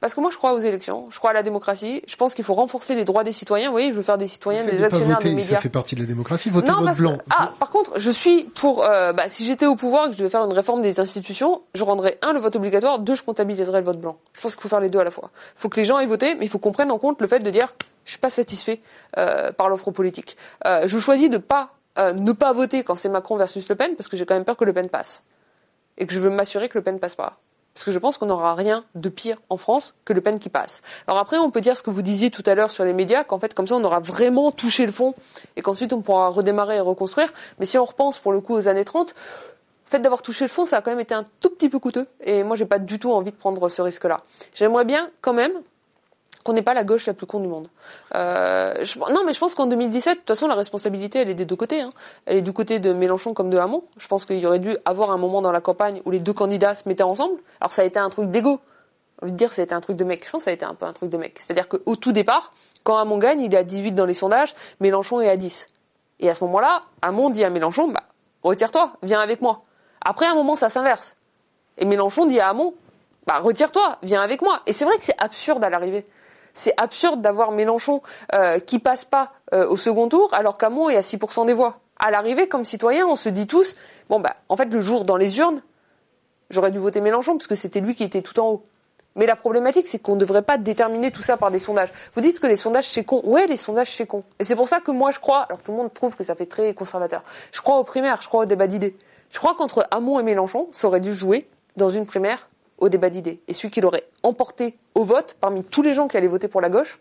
parce 0.00 0.14
que 0.14 0.20
moi, 0.20 0.30
je 0.30 0.36
crois 0.36 0.52
aux 0.52 0.60
élections, 0.60 1.06
je 1.10 1.18
crois 1.18 1.30
à 1.30 1.32
la 1.32 1.42
démocratie. 1.42 2.02
Je 2.06 2.14
pense 2.14 2.34
qu'il 2.34 2.44
faut 2.44 2.54
renforcer 2.54 2.94
les 2.94 3.04
droits 3.04 3.24
des 3.24 3.32
citoyens. 3.32 3.66
Vous 3.66 3.72
voyez, 3.72 3.90
je 3.90 3.96
veux 3.96 4.02
faire 4.02 4.18
des 4.18 4.28
citoyens, 4.28 4.64
des 4.64 4.84
actionnaires 4.84 5.18
des 5.18 5.34
médias. 5.34 5.56
Ça 5.56 5.60
fait 5.60 5.68
partie 5.68 5.96
de 5.96 6.00
la 6.00 6.06
démocratie. 6.06 6.50
Votez 6.50 6.70
non, 6.70 6.82
votre 6.82 6.96
blanc. 6.98 7.18
ah, 7.30 7.52
par 7.58 7.70
contre, 7.70 7.98
je 7.98 8.10
suis 8.10 8.44
pour. 8.44 8.84
Euh, 8.84 9.12
bah, 9.12 9.24
si 9.28 9.44
j'étais 9.44 9.66
au 9.66 9.74
pouvoir 9.74 10.06
et 10.06 10.10
que 10.10 10.12
je 10.12 10.18
devais 10.18 10.30
faire 10.30 10.44
une 10.44 10.52
réforme 10.52 10.82
des 10.82 11.00
institutions, 11.00 11.62
je 11.74 11.82
rendrais 11.82 12.16
un 12.22 12.32
le 12.32 12.38
vote 12.38 12.54
obligatoire, 12.54 13.00
deux 13.00 13.16
je 13.16 13.24
comptabiliserais 13.24 13.80
le 13.80 13.86
vote 13.86 14.00
blanc. 14.00 14.18
Je 14.34 14.40
pense 14.40 14.52
qu'il 14.52 14.62
faut 14.62 14.68
faire 14.68 14.80
les 14.80 14.90
deux 14.90 15.00
à 15.00 15.04
la 15.04 15.10
fois. 15.10 15.30
Il 15.56 15.62
faut 15.62 15.68
que 15.68 15.80
les 15.80 15.84
gens 15.84 15.98
aient 15.98 16.06
voté, 16.06 16.36
mais 16.36 16.44
il 16.44 16.48
faut 16.48 16.60
qu'on 16.60 16.72
prenne 16.72 16.92
en 16.92 16.98
compte 16.98 17.20
le 17.20 17.26
fait 17.26 17.40
de 17.40 17.50
dire 17.50 17.74
je 18.08 18.12
suis 18.14 18.20
pas 18.20 18.30
satisfait 18.30 18.80
euh, 19.18 19.52
par 19.52 19.68
l'offre 19.68 19.90
politique. 19.90 20.38
Euh, 20.66 20.86
je 20.86 20.98
choisis 20.98 21.28
de 21.28 21.36
pas 21.36 21.74
euh, 21.98 22.14
ne 22.14 22.32
pas 22.32 22.54
voter 22.54 22.82
quand 22.82 22.96
c'est 22.96 23.10
Macron 23.10 23.36
versus 23.36 23.68
Le 23.68 23.74
Pen 23.74 23.96
parce 23.96 24.08
que 24.08 24.16
j'ai 24.16 24.24
quand 24.24 24.34
même 24.34 24.46
peur 24.46 24.56
que 24.56 24.64
Le 24.64 24.72
Pen 24.72 24.88
passe 24.88 25.22
et 25.98 26.06
que 26.06 26.14
je 26.14 26.18
veux 26.18 26.30
m'assurer 26.30 26.70
que 26.70 26.78
Le 26.78 26.82
Pen 26.82 26.98
passe 26.98 27.16
pas. 27.16 27.38
Parce 27.74 27.84
que 27.84 27.92
je 27.92 27.98
pense 27.98 28.16
qu'on 28.16 28.26
n'aura 28.26 28.54
rien 28.54 28.84
de 28.94 29.10
pire 29.10 29.36
en 29.50 29.58
France 29.58 29.94
que 30.06 30.14
Le 30.14 30.22
Pen 30.22 30.38
qui 30.38 30.48
passe. 30.48 30.80
Alors 31.06 31.18
après, 31.18 31.36
on 31.36 31.50
peut 31.50 31.60
dire 31.60 31.76
ce 31.76 31.82
que 31.82 31.90
vous 31.90 32.00
disiez 32.00 32.30
tout 32.30 32.42
à 32.46 32.54
l'heure 32.54 32.70
sur 32.70 32.84
les 32.84 32.94
médias, 32.94 33.24
qu'en 33.24 33.38
fait, 33.38 33.52
comme 33.52 33.66
ça, 33.66 33.76
on 33.76 33.84
aura 33.84 34.00
vraiment 34.00 34.50
touché 34.52 34.86
le 34.86 34.90
fond 34.90 35.14
et 35.56 35.60
qu'ensuite, 35.60 35.92
on 35.92 36.00
pourra 36.00 36.28
redémarrer 36.28 36.76
et 36.76 36.80
reconstruire. 36.80 37.30
Mais 37.58 37.66
si 37.66 37.76
on 37.76 37.84
repense 37.84 38.18
pour 38.18 38.32
le 38.32 38.40
coup 38.40 38.54
aux 38.54 38.68
années 38.68 38.86
30, 38.86 39.14
le 39.14 39.90
fait 39.90 39.98
d'avoir 40.00 40.22
touché 40.22 40.44
le 40.44 40.50
fond, 40.50 40.64
ça 40.64 40.78
a 40.78 40.80
quand 40.80 40.90
même 40.90 40.98
été 40.98 41.14
un 41.14 41.24
tout 41.40 41.50
petit 41.50 41.68
peu 41.68 41.78
coûteux. 41.78 42.06
Et 42.20 42.42
moi, 42.42 42.56
j'ai 42.56 42.66
pas 42.66 42.78
du 42.78 42.98
tout 42.98 43.12
envie 43.12 43.32
de 43.32 43.36
prendre 43.36 43.68
ce 43.68 43.82
risque-là. 43.82 44.22
J'aimerais 44.54 44.84
bien, 44.84 45.10
quand 45.20 45.34
même, 45.34 45.52
qu'on 46.48 46.54
n'est 46.54 46.62
pas 46.62 46.72
la 46.72 46.82
gauche 46.82 47.04
la 47.04 47.12
plus 47.12 47.26
con 47.26 47.40
du 47.40 47.46
monde. 47.46 47.68
Euh, 48.14 48.72
non, 49.12 49.22
mais 49.26 49.34
je 49.34 49.38
pense 49.38 49.54
qu'en 49.54 49.66
2017, 49.66 50.14
de 50.14 50.18
toute 50.20 50.28
façon, 50.28 50.48
la 50.48 50.54
responsabilité, 50.54 51.18
elle 51.18 51.28
est 51.28 51.34
des 51.34 51.44
deux 51.44 51.56
côtés. 51.56 51.82
Hein. 51.82 51.90
Elle 52.24 52.38
est 52.38 52.42
du 52.42 52.54
côté 52.54 52.78
de 52.78 52.94
Mélenchon 52.94 53.34
comme 53.34 53.50
de 53.50 53.58
Hamon. 53.58 53.84
Je 53.98 54.08
pense 54.08 54.24
qu'il 54.24 54.38
y 54.38 54.46
aurait 54.46 54.58
dû 54.58 54.74
avoir 54.86 55.10
un 55.10 55.18
moment 55.18 55.42
dans 55.42 55.52
la 55.52 55.60
campagne 55.60 56.00
où 56.06 56.10
les 56.10 56.20
deux 56.20 56.32
candidats 56.32 56.74
se 56.74 56.88
mettaient 56.88 57.02
ensemble. 57.02 57.34
Alors 57.60 57.70
ça 57.70 57.82
a 57.82 57.84
été 57.84 57.98
un 57.98 58.08
truc 58.08 58.30
d'ego. 58.30 58.60
De 59.20 59.28
dire, 59.28 59.52
ça 59.52 59.60
a 59.60 59.64
été 59.64 59.74
un 59.74 59.82
truc 59.82 59.98
de 59.98 60.04
mec. 60.04 60.24
Je 60.24 60.30
pense 60.30 60.40
que 60.40 60.44
ça 60.44 60.50
a 60.50 60.54
été 60.54 60.64
un 60.64 60.72
peu 60.72 60.86
un 60.86 60.94
truc 60.94 61.10
de 61.10 61.18
mec. 61.18 61.38
C'est-à-dire 61.38 61.68
qu'au 61.68 61.96
tout 61.96 62.12
départ, 62.12 62.54
quand 62.82 62.96
Hamon 62.96 63.18
gagne, 63.18 63.40
il 63.40 63.52
est 63.52 63.58
à 63.58 63.64
18 63.64 63.92
dans 63.92 64.06
les 64.06 64.14
sondages, 64.14 64.54
Mélenchon 64.80 65.20
est 65.20 65.28
à 65.28 65.36
10. 65.36 65.66
Et 66.20 66.30
à 66.30 66.34
ce 66.34 66.42
moment-là, 66.44 66.80
Hamon 67.02 67.28
dit 67.28 67.44
à 67.44 67.50
Mélenchon, 67.50 67.88
bah, 67.88 68.04
retire-toi, 68.42 68.94
viens 69.02 69.20
avec 69.20 69.42
moi. 69.42 69.58
Après, 70.00 70.24
un 70.24 70.34
moment, 70.34 70.54
ça 70.54 70.70
s'inverse. 70.70 71.14
Et 71.76 71.84
Mélenchon 71.84 72.24
dit 72.24 72.40
à 72.40 72.48
Hamon, 72.48 72.72
bah, 73.28 73.40
retire-toi, 73.40 73.98
viens 74.02 74.22
avec 74.22 74.40
moi. 74.40 74.62
Et 74.66 74.72
c'est 74.72 74.86
vrai 74.86 74.96
que 74.96 75.04
c'est 75.04 75.18
absurde 75.18 75.62
à 75.62 75.68
l'arrivée. 75.68 76.06
C'est 76.58 76.74
absurde 76.76 77.22
d'avoir 77.22 77.52
Mélenchon 77.52 78.02
euh, 78.34 78.58
qui 78.58 78.80
passe 78.80 79.04
pas 79.04 79.30
euh, 79.54 79.68
au 79.68 79.76
second 79.76 80.08
tour 80.08 80.34
alors 80.34 80.58
qu'Amon 80.58 80.88
est 80.88 80.96
à 80.96 81.02
6% 81.02 81.46
des 81.46 81.54
voix. 81.54 81.78
À 82.00 82.10
l'arrivée, 82.10 82.48
comme 82.48 82.64
citoyen, 82.64 83.06
on 83.06 83.14
se 83.14 83.28
dit 83.28 83.46
tous, 83.46 83.76
bon 84.08 84.18
bah, 84.18 84.34
en 84.48 84.56
fait, 84.56 84.64
le 84.64 84.80
jour 84.80 85.04
dans 85.04 85.14
les 85.14 85.38
urnes, 85.38 85.62
j'aurais 86.50 86.72
dû 86.72 86.78
voter 86.78 87.00
Mélenchon 87.00 87.34
parce 87.34 87.46
que 87.46 87.54
c'était 87.54 87.78
lui 87.78 87.94
qui 87.94 88.02
était 88.02 88.22
tout 88.22 88.40
en 88.40 88.48
haut. 88.48 88.64
Mais 89.14 89.24
la 89.24 89.36
problématique, 89.36 89.86
c'est 89.86 90.00
qu'on 90.00 90.16
ne 90.16 90.20
devrait 90.20 90.42
pas 90.42 90.58
déterminer 90.58 91.12
tout 91.12 91.22
ça 91.22 91.36
par 91.36 91.52
des 91.52 91.60
sondages. 91.60 91.92
Vous 92.16 92.22
dites 92.22 92.40
que 92.40 92.48
les 92.48 92.56
sondages 92.56 92.88
c'est 92.88 93.04
con. 93.04 93.20
Ouais, 93.22 93.46
les 93.46 93.56
sondages 93.56 93.94
c'est 93.94 94.06
con. 94.06 94.24
Et 94.40 94.44
c'est 94.44 94.56
pour 94.56 94.66
ça 94.66 94.80
que 94.80 94.90
moi 94.90 95.12
je 95.12 95.20
crois, 95.20 95.42
alors 95.42 95.62
tout 95.62 95.70
le 95.70 95.78
monde 95.78 95.94
trouve 95.94 96.16
que 96.16 96.24
ça 96.24 96.34
fait 96.34 96.46
très 96.46 96.74
conservateur. 96.74 97.22
Je 97.52 97.60
crois 97.60 97.78
aux 97.78 97.84
primaires, 97.84 98.20
je 98.20 98.26
crois 98.26 98.42
au 98.42 98.46
débat 98.46 98.66
d'idées. 98.66 98.96
Je 99.30 99.38
crois 99.38 99.54
qu'entre 99.54 99.86
Hamon 99.92 100.18
et 100.18 100.24
Mélenchon, 100.24 100.66
ça 100.72 100.88
aurait 100.88 100.98
dû 100.98 101.14
jouer 101.14 101.48
dans 101.76 101.88
une 101.88 102.04
primaire 102.04 102.48
au 102.78 102.88
débat 102.88 103.10
d'idées. 103.10 103.40
Et 103.48 103.54
celui 103.54 103.70
qui 103.70 103.80
l'aurait 103.80 104.08
emporté 104.22 104.76
au 104.94 105.04
vote, 105.04 105.36
parmi 105.40 105.64
tous 105.64 105.82
les 105.82 105.94
gens 105.94 106.08
qui 106.08 106.16
allaient 106.16 106.28
voter 106.28 106.48
pour 106.48 106.60
la 106.60 106.70
gauche, 106.70 106.98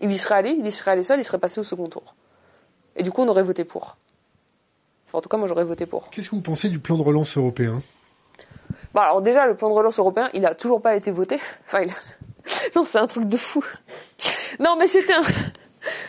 il 0.00 0.10
y 0.10 0.18
serait 0.18 0.36
allé, 0.36 0.50
il 0.50 0.66
y 0.66 0.72
serait 0.72 0.92
allé 0.92 1.02
seul, 1.02 1.20
il 1.20 1.24
serait 1.24 1.38
passé 1.38 1.60
au 1.60 1.64
second 1.64 1.88
tour. 1.88 2.14
Et 2.96 3.02
du 3.02 3.10
coup, 3.10 3.22
on 3.22 3.28
aurait 3.28 3.42
voté 3.42 3.64
pour. 3.64 3.96
Enfin, 5.06 5.18
en 5.18 5.20
tout 5.20 5.28
cas, 5.28 5.36
moi, 5.36 5.48
j'aurais 5.48 5.64
voté 5.64 5.86
pour. 5.86 6.10
Qu'est-ce 6.10 6.30
que 6.30 6.34
vous 6.34 6.42
pensez 6.42 6.68
du 6.68 6.78
plan 6.78 6.96
de 6.96 7.02
relance 7.02 7.36
européen? 7.36 7.82
Bon, 8.94 9.00
alors 9.00 9.22
déjà, 9.22 9.46
le 9.46 9.54
plan 9.54 9.68
de 9.68 9.74
relance 9.74 9.98
européen, 9.98 10.30
il 10.34 10.44
a 10.46 10.54
toujours 10.54 10.82
pas 10.82 10.96
été 10.96 11.10
voté. 11.10 11.38
Enfin, 11.66 11.82
il 11.82 11.92
non, 12.76 12.84
c'est 12.84 12.98
un 12.98 13.06
truc 13.06 13.26
de 13.26 13.36
fou. 13.36 13.64
Non, 14.60 14.76
mais 14.78 14.86
c'était 14.86 15.12
un... 15.12 15.22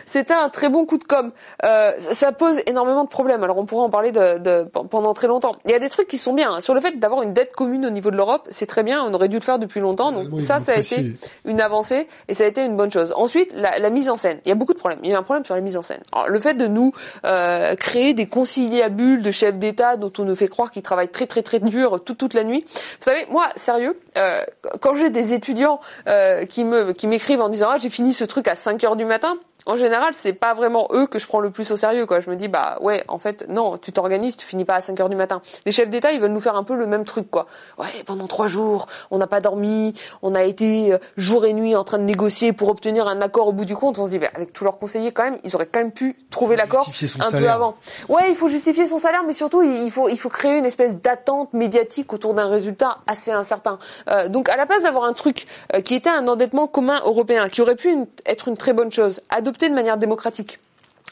C'était 0.06 0.34
un 0.34 0.48
très 0.48 0.68
bon 0.68 0.86
coup 0.86 0.98
de 0.98 1.04
com. 1.04 1.32
Euh, 1.64 1.92
ça 1.98 2.32
pose 2.32 2.60
énormément 2.66 3.04
de 3.04 3.08
problèmes. 3.08 3.42
Alors 3.42 3.58
on 3.58 3.66
pourra 3.66 3.84
en 3.84 3.90
parler 3.90 4.12
de, 4.12 4.38
de, 4.38 4.64
pendant 4.64 5.14
très 5.14 5.28
longtemps. 5.28 5.56
Il 5.64 5.70
y 5.70 5.74
a 5.74 5.78
des 5.78 5.88
trucs 5.88 6.08
qui 6.08 6.18
sont 6.18 6.32
bien. 6.32 6.60
Sur 6.60 6.74
le 6.74 6.80
fait 6.80 6.98
d'avoir 6.98 7.22
une 7.22 7.32
dette 7.32 7.52
commune 7.52 7.86
au 7.86 7.90
niveau 7.90 8.10
de 8.10 8.16
l'Europe, 8.16 8.48
c'est 8.50 8.66
très 8.66 8.82
bien. 8.82 9.02
On 9.04 9.14
aurait 9.14 9.28
dû 9.28 9.36
le 9.36 9.42
faire 9.42 9.58
depuis 9.58 9.80
longtemps. 9.80 10.12
Donc 10.12 10.40
ça, 10.40 10.60
ça 10.60 10.72
a 10.72 10.76
été 10.76 11.12
une 11.44 11.60
avancée 11.60 12.08
et 12.28 12.34
ça 12.34 12.44
a 12.44 12.46
été 12.46 12.64
une 12.64 12.76
bonne 12.76 12.90
chose. 12.90 13.12
Ensuite, 13.16 13.52
la, 13.54 13.78
la, 13.78 13.90
mise 13.90 14.08
en 14.08 14.16
scène. 14.16 14.40
Il 14.44 14.48
y 14.48 14.52
a 14.52 14.54
beaucoup 14.54 14.74
de 14.74 14.78
problèmes. 14.78 15.00
Il 15.02 15.10
y 15.10 15.14
a 15.14 15.18
un 15.18 15.22
problème 15.22 15.44
sur 15.44 15.54
la 15.54 15.60
mise 15.60 15.76
en 15.76 15.82
scène. 15.82 16.00
Alors, 16.12 16.28
le 16.28 16.40
fait 16.40 16.54
de 16.54 16.66
nous 16.66 16.92
euh, 17.24 17.74
créer 17.74 18.14
des 18.14 18.26
conciliabules 18.26 19.22
de 19.22 19.30
chefs 19.30 19.58
d'État 19.58 19.96
dont 19.96 20.12
on 20.18 20.24
nous 20.24 20.36
fait 20.36 20.48
croire 20.48 20.70
qu'ils 20.70 20.82
travaillent 20.82 21.08
très 21.08 21.26
très 21.26 21.42
très 21.42 21.60
dur 21.60 22.02
toute 22.04 22.18
toute 22.18 22.34
la 22.34 22.44
nuit. 22.44 22.64
Vous 22.66 23.04
savez, 23.04 23.26
moi, 23.30 23.48
sérieux, 23.56 23.98
euh, 24.16 24.44
quand 24.80 24.94
j'ai 24.94 25.10
des 25.10 25.32
étudiants 25.32 25.80
euh, 26.08 26.44
qui 26.44 26.64
me 26.64 26.92
qui 26.92 27.06
m'écrivent 27.06 27.40
en 27.40 27.48
disant 27.48 27.68
ah 27.70 27.78
j'ai 27.78 27.90
fini 27.90 28.12
ce 28.12 28.24
truc 28.24 28.48
à 28.48 28.54
5 28.54 28.82
heures 28.84 28.96
du 28.96 29.04
matin, 29.04 29.36
en 29.66 29.76
général, 29.76 30.12
c'est 30.14 30.32
pas 30.32 30.54
vraiment 30.54 30.88
eux 30.92 31.06
que 31.06 31.18
je 31.18 31.26
prends 31.26 31.40
le 31.40 31.50
plus 31.50 31.70
au 31.70 31.76
sérieux, 31.76 32.06
quoi. 32.06 32.20
Je 32.20 32.30
me 32.30 32.36
dis, 32.36 32.48
bah 32.48 32.78
ouais, 32.80 33.04
en 33.08 33.18
fait, 33.18 33.46
non, 33.48 33.76
tu 33.78 33.92
t'organises, 33.92 34.36
tu 34.36 34.46
finis 34.46 34.64
pas 34.64 34.76
à 34.76 34.80
5 34.80 34.98
heures 35.00 35.08
du 35.08 35.16
matin. 35.16 35.40
Les 35.66 35.72
chefs 35.72 35.88
d'État, 35.88 36.12
ils 36.12 36.20
veulent 36.20 36.32
nous 36.32 36.40
faire 36.40 36.56
un 36.56 36.64
peu 36.64 36.76
le 36.76 36.86
même 36.86 37.04
truc, 37.04 37.30
quoi. 37.30 37.46
Ouais, 37.78 37.86
pendant 38.06 38.26
trois 38.26 38.48
jours, 38.48 38.86
on 39.10 39.18
n'a 39.18 39.26
pas 39.26 39.40
dormi, 39.40 39.94
on 40.22 40.34
a 40.34 40.44
été 40.44 40.92
euh, 40.92 40.98
jour 41.16 41.44
et 41.44 41.52
nuit 41.52 41.76
en 41.76 41.84
train 41.84 41.98
de 41.98 42.04
négocier 42.04 42.52
pour 42.52 42.68
obtenir 42.68 43.06
un 43.06 43.20
accord 43.20 43.48
au 43.48 43.52
bout 43.52 43.64
du 43.64 43.76
compte. 43.76 43.98
On 43.98 44.06
se 44.06 44.10
dit, 44.10 44.18
bah, 44.18 44.30
avec 44.34 44.52
tous 44.52 44.64
leurs 44.64 44.78
conseillers, 44.78 45.12
quand 45.12 45.24
même, 45.24 45.38
ils 45.44 45.54
auraient 45.54 45.66
quand 45.66 45.80
même 45.80 45.92
pu 45.92 46.16
trouver 46.30 46.56
l'accord 46.56 46.88
un 47.20 47.30
peu 47.30 47.48
avant. 47.48 47.76
Ouais, 48.08 48.30
il 48.30 48.36
faut 48.36 48.48
justifier 48.48 48.86
son 48.86 48.98
salaire, 48.98 49.22
mais 49.26 49.32
surtout, 49.32 49.62
il 49.62 49.90
faut, 49.90 50.08
il 50.08 50.18
faut 50.18 50.28
créer 50.28 50.56
une 50.56 50.64
espèce 50.64 50.96
d'attente 50.96 51.52
médiatique 51.52 52.12
autour 52.12 52.34
d'un 52.34 52.48
résultat 52.48 52.98
assez 53.06 53.30
incertain. 53.30 53.78
Euh, 54.08 54.28
donc, 54.28 54.48
à 54.48 54.56
la 54.56 54.66
place 54.66 54.82
d'avoir 54.82 55.04
un 55.04 55.12
truc 55.12 55.46
euh, 55.74 55.80
qui 55.80 55.94
était 55.94 56.10
un 56.10 56.26
endettement 56.26 56.66
commun 56.66 57.00
européen, 57.04 57.48
qui 57.48 57.60
aurait 57.60 57.76
pu 57.76 57.94
être 58.26 58.48
une 58.48 58.56
très 58.56 58.72
bonne 58.72 58.90
chose, 58.90 59.20
de 59.58 59.74
manière 59.74 59.96
démocratique 59.96 60.58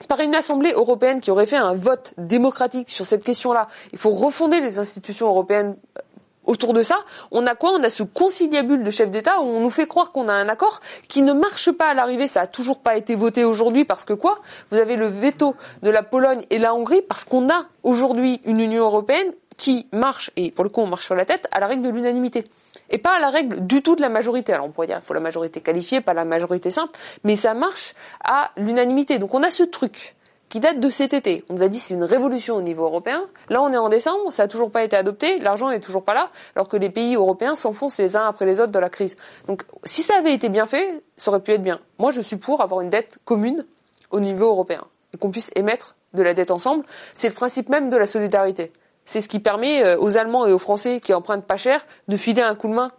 par 0.07 0.21
une 0.21 0.35
assemblée 0.35 0.73
européenne 0.73 1.21
qui 1.21 1.31
aurait 1.31 1.47
fait 1.47 1.57
un 1.57 1.75
vote 1.75 2.15
démocratique 2.19 2.91
sur 2.91 3.05
cette 3.05 3.25
question-là. 3.25 3.67
Il 3.93 3.99
faut 3.99 4.11
refonder 4.11 4.61
les 4.61 4.79
institutions 4.79 5.27
européennes 5.27 5.77
euh, 5.97 6.03
autour 6.45 6.73
de 6.73 6.83
ça. 6.83 7.01
On 7.33 7.47
a 7.47 7.55
quoi? 7.55 7.73
On 7.73 7.83
a 7.83 7.91
ce 7.91 8.05
conciliabule 8.05 8.85
de 8.85 8.91
chefs 8.91 9.11
d'État 9.11 9.41
où 9.41 9.45
on 9.45 9.61
nous 9.61 9.71
fait 9.71 9.87
croire 9.87 10.13
qu'on 10.13 10.29
a 10.29 10.33
un 10.33 10.49
accord 10.49 10.81
qui 11.09 11.23
ne 11.23 11.33
marche 11.33 11.73
pas 11.73 11.89
à 11.89 11.95
l'arrivée. 11.95 12.27
Ça 12.27 12.43
a 12.43 12.47
toujours 12.47 12.79
pas 12.79 12.97
été 12.97 13.17
voté 13.17 13.45
aujourd'hui 13.45 13.85
parce 13.85 14.05
que 14.05 14.13
quoi? 14.13 14.39
Vous 14.71 14.79
avez 14.79 14.97
le 14.97 15.09
veto 15.09 15.57
de 15.83 15.91
la 15.91 16.03
Pologne 16.03 16.45
et 16.51 16.59
la 16.59 16.75
Hongrie 16.75 17.03
parce 17.03 17.25
qu'on 17.25 17.51
a 17.51 17.65
aujourd'hui 17.83 18.41
une 18.45 18.61
Union 18.61 18.85
européenne 18.85 19.33
qui 19.57 19.89
marche, 19.93 20.31
et 20.37 20.53
pour 20.53 20.63
le 20.63 20.71
coup 20.71 20.81
on 20.81 20.87
marche 20.87 21.05
sur 21.05 21.17
la 21.17 21.25
tête, 21.25 21.49
à 21.51 21.59
la 21.59 21.67
règle 21.67 21.83
de 21.83 21.89
l'unanimité 21.89 22.45
et 22.91 22.99
pas 22.99 23.17
à 23.17 23.21
la 23.21 23.29
règle 23.29 23.67
du 23.67 23.83
tout 23.83 23.97
de 23.97 24.03
la 24.03 24.09
majorité. 24.09 24.53
Alors 24.53 24.67
on 24.67 24.71
pourrait 24.71 24.87
dire 24.87 24.99
il 25.01 25.05
faut 25.05 25.15
la 25.15 25.21
majorité 25.21 25.61
qualifiée, 25.61 26.01
pas 26.01 26.15
la 26.15 26.25
majorité 26.25 26.71
simple, 26.71 26.99
mais 27.25 27.37
ça 27.37 27.55
marche 27.55 27.95
à 28.25 28.51
l'unanimité. 28.57 29.19
Donc 29.19 29.35
on 29.35 29.43
a 29.43 29.51
ce 29.51 29.63
truc 29.63 30.17
qui 30.49 30.61
date 30.61 30.81
de 30.81 30.91
cet 30.91 31.13
été. 31.13 31.45
On 31.49 31.55
nous 31.55 31.63
a 31.63 31.69
dit 31.69 31.79
c'est 31.79 31.95
une 31.95 32.05
révolution 32.05 32.57
au 32.57 32.63
niveau 32.63 32.85
européen. 32.85 33.25
Là, 33.49 33.63
on 33.63 33.73
est 33.73 33.77
en 33.77 33.89
décembre, 33.89 34.33
ça 34.33 34.45
n'a 34.45 34.49
toujours 34.49 34.71
pas 34.71 34.83
été 34.83 34.97
adopté, 34.97 35.39
l'argent 35.39 35.69
n'est 35.69 35.81
toujours 35.81 36.05
pas 36.05 36.15
là, 36.15 36.31
alors 36.57 36.69
que 36.69 36.77
les 36.77 36.91
pays 36.91 37.15
européens 37.15 37.55
s'enfoncent 37.55 37.99
les 37.99 38.17
uns 38.17 38.27
après 38.27 38.47
les 38.47 38.61
autres 38.61 38.73
dans 38.73 38.81
la 38.81 38.91
crise. 38.91 39.17
Donc, 39.47 39.63
si 39.85 40.03
ça 40.03 40.17
avait 40.17 40.33
été 40.33 40.49
bien 40.49 40.67
fait, 40.67 41.03
ça 41.17 41.31
aurait 41.31 41.41
pu 41.41 41.53
être 41.53 41.63
bien. 41.63 41.81
Moi, 41.99 42.11
je 42.11 42.21
suis 42.21 42.37
pour 42.37 42.63
avoir 42.63 42.81
une 42.81 42.91
dette 42.91 43.19
commune 43.25 43.67
au 44.11 44.21
niveau 44.21 44.47
européen 44.47 44.85
et 45.13 45.19
qu'on 45.19 45.31
puisse 45.31 45.51
émettre 45.55 45.97
de 46.15 46.23
la 46.23 46.35
dette 46.35 46.51
ensemble. 46.51 46.85
C'est 47.15 47.29
le 47.29 47.35
principe 47.35 47.69
même 47.69 47.91
de 47.91 47.97
la 47.97 48.07
solidarité. 48.07 48.73
C'est 49.09 49.23
ce 49.23 49.29
qui 49.31 49.41
permet 49.41 49.83
euh, 49.83 49.99
aux 49.99 50.19
Allemands 50.19 50.45
et 50.45 50.53
aux 50.53 50.59
Français 50.59 51.01
qui 51.01 51.15
empruntent 51.15 51.47
pas 51.47 51.57
cher 51.57 51.81
de 52.09 52.17
filer 52.19 52.43
un 52.43 52.55
coup 52.55 52.69
de 52.69 52.75
main 52.75 52.93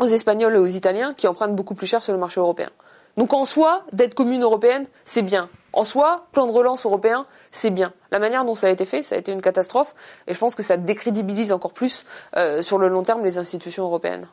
aux 0.00 0.06
Espagnols 0.06 0.54
et 0.56 0.58
aux 0.58 0.66
Italiens 0.66 1.14
qui 1.14 1.28
empruntent 1.28 1.54
beaucoup 1.54 1.76
plus 1.76 1.86
cher 1.86 2.02
sur 2.02 2.12
le 2.12 2.18
marché 2.18 2.40
européen. 2.40 2.68
Donc 3.16 3.32
en 3.32 3.44
soi, 3.44 3.84
dette 3.92 4.16
commune 4.16 4.42
européenne, 4.42 4.86
c'est 5.04 5.22
bien. 5.22 5.48
En 5.72 5.84
soi, 5.84 6.26
plan 6.32 6.48
de 6.48 6.52
relance 6.52 6.84
européen, 6.84 7.26
c'est 7.52 7.70
bien. 7.70 7.92
La 8.10 8.18
manière 8.18 8.44
dont 8.44 8.56
ça 8.56 8.66
a 8.66 8.70
été 8.70 8.84
fait, 8.84 9.04
ça 9.04 9.14
a 9.14 9.18
été 9.18 9.30
une 9.30 9.40
catastrophe, 9.40 9.94
et 10.26 10.34
je 10.34 10.38
pense 10.38 10.56
que 10.56 10.64
ça 10.64 10.76
décrédibilise 10.76 11.52
encore 11.52 11.72
plus 11.72 12.06
euh, 12.36 12.60
sur 12.60 12.78
le 12.78 12.88
long 12.88 13.04
terme 13.04 13.24
les 13.24 13.38
institutions 13.38 13.84
européennes. 13.84 14.26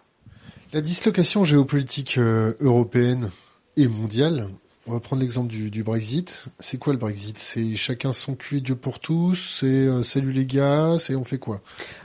La 0.73 0.81
dislocation 0.81 1.44
géopolitique 1.44 2.18
euh, 2.18 2.56
européenne 2.60 3.30
et 3.77 3.88
mondiale, 3.88 4.48
on 4.85 4.91
va 4.91 4.99
prendre 4.99 5.22
l'exemple 5.22 5.47
du, 5.47 5.84
Brexit. 5.84 6.47
C'est 6.60 6.77
quoi 6.77 6.91
le 6.91 6.99
Brexit? 6.99 7.39
C'est 7.39 7.77
chacun 7.77 8.11
son 8.11 8.35
cul 8.35 8.57
et 8.57 8.61
Dieu 8.61 8.76
pour 8.76 8.99
tous? 8.99 9.57
C'est 9.60 9.65
euh, 9.65 10.03
salut 10.03 10.34
les 10.34 10.45
gars? 10.45 10.97
C'est 10.99 11.15
on 11.15 11.23
fait 11.23 11.38
quoi? 11.38 11.61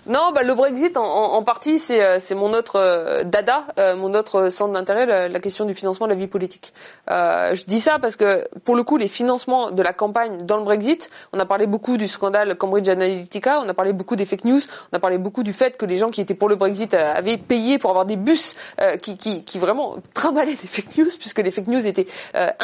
Non, 0.06 0.30
bah, 0.32 0.42
le 0.44 0.54
Brexit 0.54 0.96
en, 0.96 1.42
partie 1.42 1.80
c'est 1.80 2.02
euh, 2.02 2.18
c'est 2.20 2.36
mon 2.36 2.52
autre 2.52 2.76
euh, 2.76 3.24
dada, 3.24 3.64
mon 3.96 4.14
autre 4.14 4.50
centre 4.50 4.72
d'intérêt, 4.72 5.06
la, 5.06 5.28
la, 5.28 5.40
question 5.40 5.64
du 5.64 5.74
financement 5.74 6.06
de 6.06 6.12
la 6.12 6.18
vie 6.18 6.28
politique. 6.28 6.72
je 7.08 7.64
dis 7.64 7.80
ça 7.80 7.98
parce 7.98 8.14
que 8.14 8.46
pour 8.64 8.76
le 8.76 8.84
coup 8.84 8.96
les 8.96 9.08
financements 9.08 9.72
de 9.72 9.82
la 9.82 9.92
campagne 9.92 10.38
dans 10.44 10.56
le 10.56 10.64
Brexit, 10.64 11.10
on 11.32 11.40
a 11.40 11.46
parlé 11.46 11.66
beaucoup 11.66 11.96
du 11.96 12.06
scandale 12.06 12.56
Cambridge 12.56 12.88
Analytica, 12.88 13.60
on 13.60 13.68
a 13.68 13.74
parlé 13.74 13.92
beaucoup 13.92 14.14
des 14.14 14.24
fake 14.24 14.44
news, 14.44 14.60
on 14.92 14.96
a 14.96 15.00
parlé 15.00 15.18
beaucoup 15.18 15.42
du 15.42 15.52
fait 15.52 15.76
que 15.76 15.84
les 15.84 15.96
gens 15.96 16.10
qui 16.10 16.20
étaient 16.20 16.34
pour 16.34 16.48
le 16.48 16.54
Brexit 16.54 16.94
avaient 16.94 17.38
payé 17.38 17.78
pour 17.78 17.90
avoir 17.90 18.06
des 18.06 18.16
bus 18.16 18.54
qui, 19.02 19.16
qui, 19.18 19.42
qui 19.44 19.58
vraiment 19.58 19.96
trimballaient 20.14 20.54
des 20.54 20.68
fake 20.68 20.96
news 20.96 21.10
puisque 21.18 21.40
les 21.40 21.50
fake 21.50 21.66
news 21.66 21.84
étaient 21.84 22.06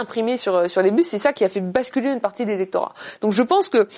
imprimé 0.05 0.37
sur 0.37 0.71
sur 0.71 0.83
les 0.83 0.91
bus, 0.91 1.07
c'est 1.07 1.19
ça 1.19 1.33
qui 1.33 1.45
a 1.45 1.49
fait 1.49 1.61
basculer 1.61 2.13
une 2.13 2.21
partie 2.21 2.45
de 2.45 2.51
l'électorat. 2.51 2.93
Donc 3.21 3.33
je 3.33 3.43
pense 3.43 3.69
que 3.69 3.89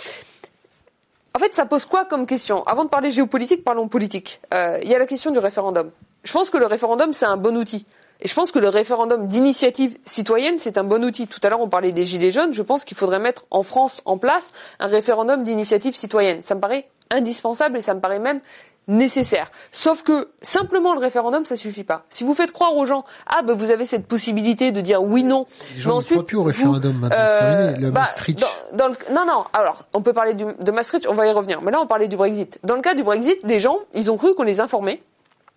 en 1.36 1.38
fait, 1.38 1.52
ça 1.52 1.66
pose 1.66 1.84
quoi 1.84 2.06
comme 2.06 2.24
question? 2.24 2.62
Avant 2.62 2.84
de 2.84 2.88
parler 2.88 3.10
géopolitique, 3.10 3.62
parlons 3.62 3.88
politique. 3.88 4.40
Euh, 4.54 4.78
il 4.82 4.88
y 4.88 4.94
a 4.94 4.98
la 4.98 5.04
question 5.04 5.30
du 5.32 5.38
référendum. 5.38 5.90
Je 6.24 6.32
pense 6.32 6.48
que 6.48 6.56
le 6.56 6.64
référendum, 6.64 7.12
c'est 7.12 7.26
un 7.26 7.36
bon 7.36 7.54
outil. 7.58 7.84
Et 8.22 8.28
je 8.28 8.32
pense 8.32 8.52
que 8.52 8.58
le 8.58 8.70
référendum 8.70 9.26
d'initiative 9.26 9.98
citoyenne, 10.06 10.54
c'est 10.58 10.78
un 10.78 10.84
bon 10.84 11.04
outil. 11.04 11.26
Tout 11.26 11.40
à 11.42 11.50
l'heure, 11.50 11.60
on 11.60 11.68
parlait 11.68 11.92
des 11.92 12.06
Gilets 12.06 12.30
jaunes. 12.30 12.54
Je 12.54 12.62
pense 12.62 12.86
qu'il 12.86 12.96
faudrait 12.96 13.18
mettre 13.18 13.44
en 13.50 13.62
France 13.62 14.00
en 14.06 14.16
place 14.16 14.54
un 14.80 14.86
référendum 14.86 15.44
d'initiative 15.44 15.94
citoyenne. 15.94 16.42
Ça 16.42 16.54
me 16.54 16.60
paraît 16.60 16.88
indispensable 17.10 17.76
et 17.76 17.82
ça 17.82 17.92
me 17.92 18.00
paraît 18.00 18.18
même 18.18 18.40
nécessaire. 18.88 19.50
Sauf 19.72 20.02
que 20.02 20.28
simplement 20.42 20.94
le 20.94 21.00
référendum, 21.00 21.44
ça 21.44 21.56
suffit 21.56 21.84
pas. 21.84 22.04
Si 22.08 22.24
vous 22.24 22.34
faites 22.34 22.52
croire 22.52 22.76
aux 22.76 22.86
gens, 22.86 23.04
ah 23.26 23.42
ben 23.42 23.54
vous 23.54 23.70
avez 23.70 23.84
cette 23.84 24.06
possibilité 24.06 24.72
de 24.72 24.80
dire 24.80 25.02
oui 25.02 25.24
non, 25.24 25.46
les 25.74 25.80
gens 25.80 25.90
mais 25.90 25.96
ensuite, 25.96 26.18
ne 26.18 26.22
plus 26.22 26.36
au 26.36 26.44
référendum 26.44 26.92
vous, 26.92 27.00
maintenant, 27.00 27.16
euh, 27.18 27.76
le 27.76 27.90
bah, 27.90 28.00
Maastricht. 28.00 28.40
Dans, 28.40 28.76
dans 28.76 28.88
le, 28.88 28.96
non 29.12 29.24
non, 29.26 29.44
alors 29.52 29.84
on 29.94 30.02
peut 30.02 30.12
parler 30.12 30.34
du, 30.34 30.44
de 30.44 30.70
Maastricht, 30.70 31.06
on 31.08 31.14
va 31.14 31.26
y 31.26 31.32
revenir. 31.32 31.62
Mais 31.62 31.72
là 31.72 31.80
on 31.80 31.86
parlait 31.86 32.08
du 32.08 32.16
Brexit. 32.16 32.58
Dans 32.64 32.76
le 32.76 32.82
cas 32.82 32.94
du 32.94 33.02
Brexit, 33.02 33.38
les 33.44 33.58
gens, 33.58 33.78
ils 33.94 34.10
ont 34.10 34.16
cru 34.16 34.34
qu'on 34.34 34.44
les 34.44 34.60
informait 34.60 35.02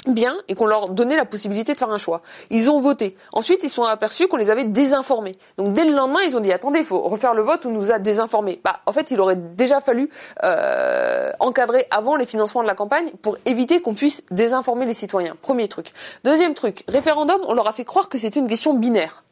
bien 0.08 0.36
et 0.48 0.56
qu'on 0.56 0.66
leur 0.66 0.90
donnait 0.90 1.16
la 1.16 1.26
possibilité 1.26 1.74
de 1.74 1.78
faire 1.78 1.90
un 1.90 1.98
choix. 1.98 2.22
Ils 2.50 2.70
ont 2.70 2.80
voté. 2.80 3.16
Ensuite, 3.34 3.62
ils 3.64 3.70
sont 3.70 3.84
aperçus 3.84 4.28
qu'on 4.28 4.38
les 4.38 4.50
avait 4.50 4.64
désinformés. 4.64 5.38
Donc 5.58 5.74
dès 5.74 5.84
le 5.84 5.94
lendemain, 5.94 6.22
ils 6.26 6.38
ont 6.38 6.40
dit 6.40 6.52
attendez, 6.52 6.80
il 6.80 6.86
faut 6.86 7.02
refaire 7.02 7.34
le 7.34 7.42
vote 7.42 7.66
on 7.66 7.72
nous 7.72 7.92
a 7.92 8.00
désinformés. 8.00 8.62
Bah 8.64 8.80
en 8.86 8.94
fait, 8.94 9.12
il 9.12 9.20
aurait 9.20 9.36
déjà 9.36 9.82
fallu 9.82 10.10
euh, 10.44 11.32
encadrer 11.40 11.86
avant 11.92 12.16
les 12.16 12.26
financements 12.26 12.62
de 12.62 12.68
la 12.68 12.76
campagne 12.76 13.12
pour 13.22 13.38
éviter 13.46 13.82
qu'on 13.82 13.94
puisse 13.94 14.24
désinformer 14.32 14.86
les 14.86 14.94
citoyens. 14.94 15.36
Premier 15.42 15.68
truc. 15.68 15.92
Deuxième 16.24 16.54
truc, 16.54 16.84
référendum, 16.88 17.42
on 17.48 17.54
leur 17.54 17.68
a 17.68 17.74
fait 17.74 17.86
croire 17.86 18.10
que 18.10 18.18
c'était 18.18 18.40
une 18.40 18.48
question 18.48 18.74
binaire. 18.74 19.24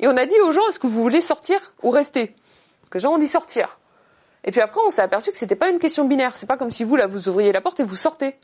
Et 0.00 0.08
on 0.08 0.16
a 0.16 0.26
dit 0.26 0.38
aux 0.44 0.52
gens 0.52 0.66
est-ce 0.68 0.78
que 0.78 0.86
vous 0.86 1.00
voulez 1.00 1.20
sortir 1.20 1.58
ou 1.82 1.90
rester? 1.90 2.34
Que 2.90 2.98
les 2.98 3.02
gens 3.02 3.12
ont 3.14 3.18
dit 3.18 3.28
sortir? 3.28 3.78
Et 4.44 4.50
puis 4.50 4.60
après, 4.60 4.80
on 4.86 4.90
s'est 4.90 5.02
aperçu 5.02 5.30
que 5.30 5.38
c'était 5.38 5.56
pas 5.56 5.70
une 5.70 5.78
question 5.78 6.04
binaire. 6.04 6.36
C'est 6.36 6.46
pas 6.46 6.56
comme 6.56 6.70
si 6.70 6.84
vous 6.84 6.96
là 6.96 7.06
vous 7.06 7.28
ouvriez 7.28 7.52
la 7.52 7.60
porte 7.60 7.80
et 7.80 7.84
vous 7.84 7.96
sortez. 7.96 8.36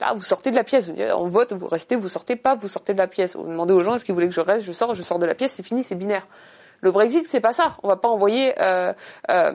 Là, 0.00 0.14
vous 0.14 0.22
sortez 0.22 0.50
de 0.50 0.56
la 0.56 0.64
pièce. 0.64 0.86
Vous 0.86 0.94
dites, 0.94 1.10
on 1.14 1.28
vote, 1.28 1.52
vous 1.52 1.66
restez, 1.66 1.94
vous 1.96 2.08
sortez 2.08 2.36
pas, 2.36 2.54
vous 2.54 2.68
sortez 2.68 2.94
de 2.94 2.98
la 2.98 3.06
pièce. 3.06 3.36
Vous 3.36 3.46
demandez 3.46 3.74
aux 3.74 3.82
gens, 3.82 3.94
est-ce 3.94 4.04
qu'ils 4.04 4.14
voulaient 4.14 4.28
que 4.28 4.34
je 4.34 4.40
reste, 4.40 4.64
je 4.64 4.72
sors, 4.72 4.94
je 4.94 5.02
sors 5.02 5.18
de 5.18 5.26
la 5.26 5.34
pièce, 5.34 5.52
c'est 5.52 5.62
fini, 5.62 5.84
c'est 5.84 5.94
binaire. 5.94 6.26
Le 6.80 6.90
Brexit, 6.90 7.26
c'est 7.26 7.40
pas 7.40 7.52
ça. 7.52 7.76
On 7.82 7.88
va 7.88 7.96
pas 7.96 8.08
envoyer 8.08 8.54
euh, 8.60 8.94
euh, 9.30 9.52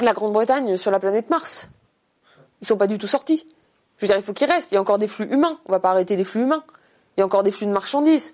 la 0.00 0.12
Grande-Bretagne 0.14 0.78
sur 0.78 0.90
la 0.90 0.98
planète 0.98 1.28
Mars. 1.28 1.68
Ils 2.62 2.66
sont 2.66 2.78
pas 2.78 2.86
du 2.86 2.96
tout 2.96 3.06
sortis. 3.06 3.46
Je 3.98 4.06
veux 4.06 4.08
dire, 4.08 4.16
il 4.16 4.22
faut 4.22 4.32
qu'ils 4.32 4.50
restent. 4.50 4.72
Il 4.72 4.76
y 4.76 4.78
a 4.78 4.80
encore 4.80 4.98
des 4.98 5.08
flux 5.08 5.26
humains. 5.26 5.58
On 5.66 5.72
va 5.72 5.80
pas 5.80 5.90
arrêter 5.90 6.16
les 6.16 6.24
flux 6.24 6.42
humains. 6.42 6.64
Il 7.16 7.20
y 7.20 7.22
a 7.22 7.26
encore 7.26 7.42
des 7.42 7.52
flux 7.52 7.66
de 7.66 7.72
marchandises. 7.72 8.32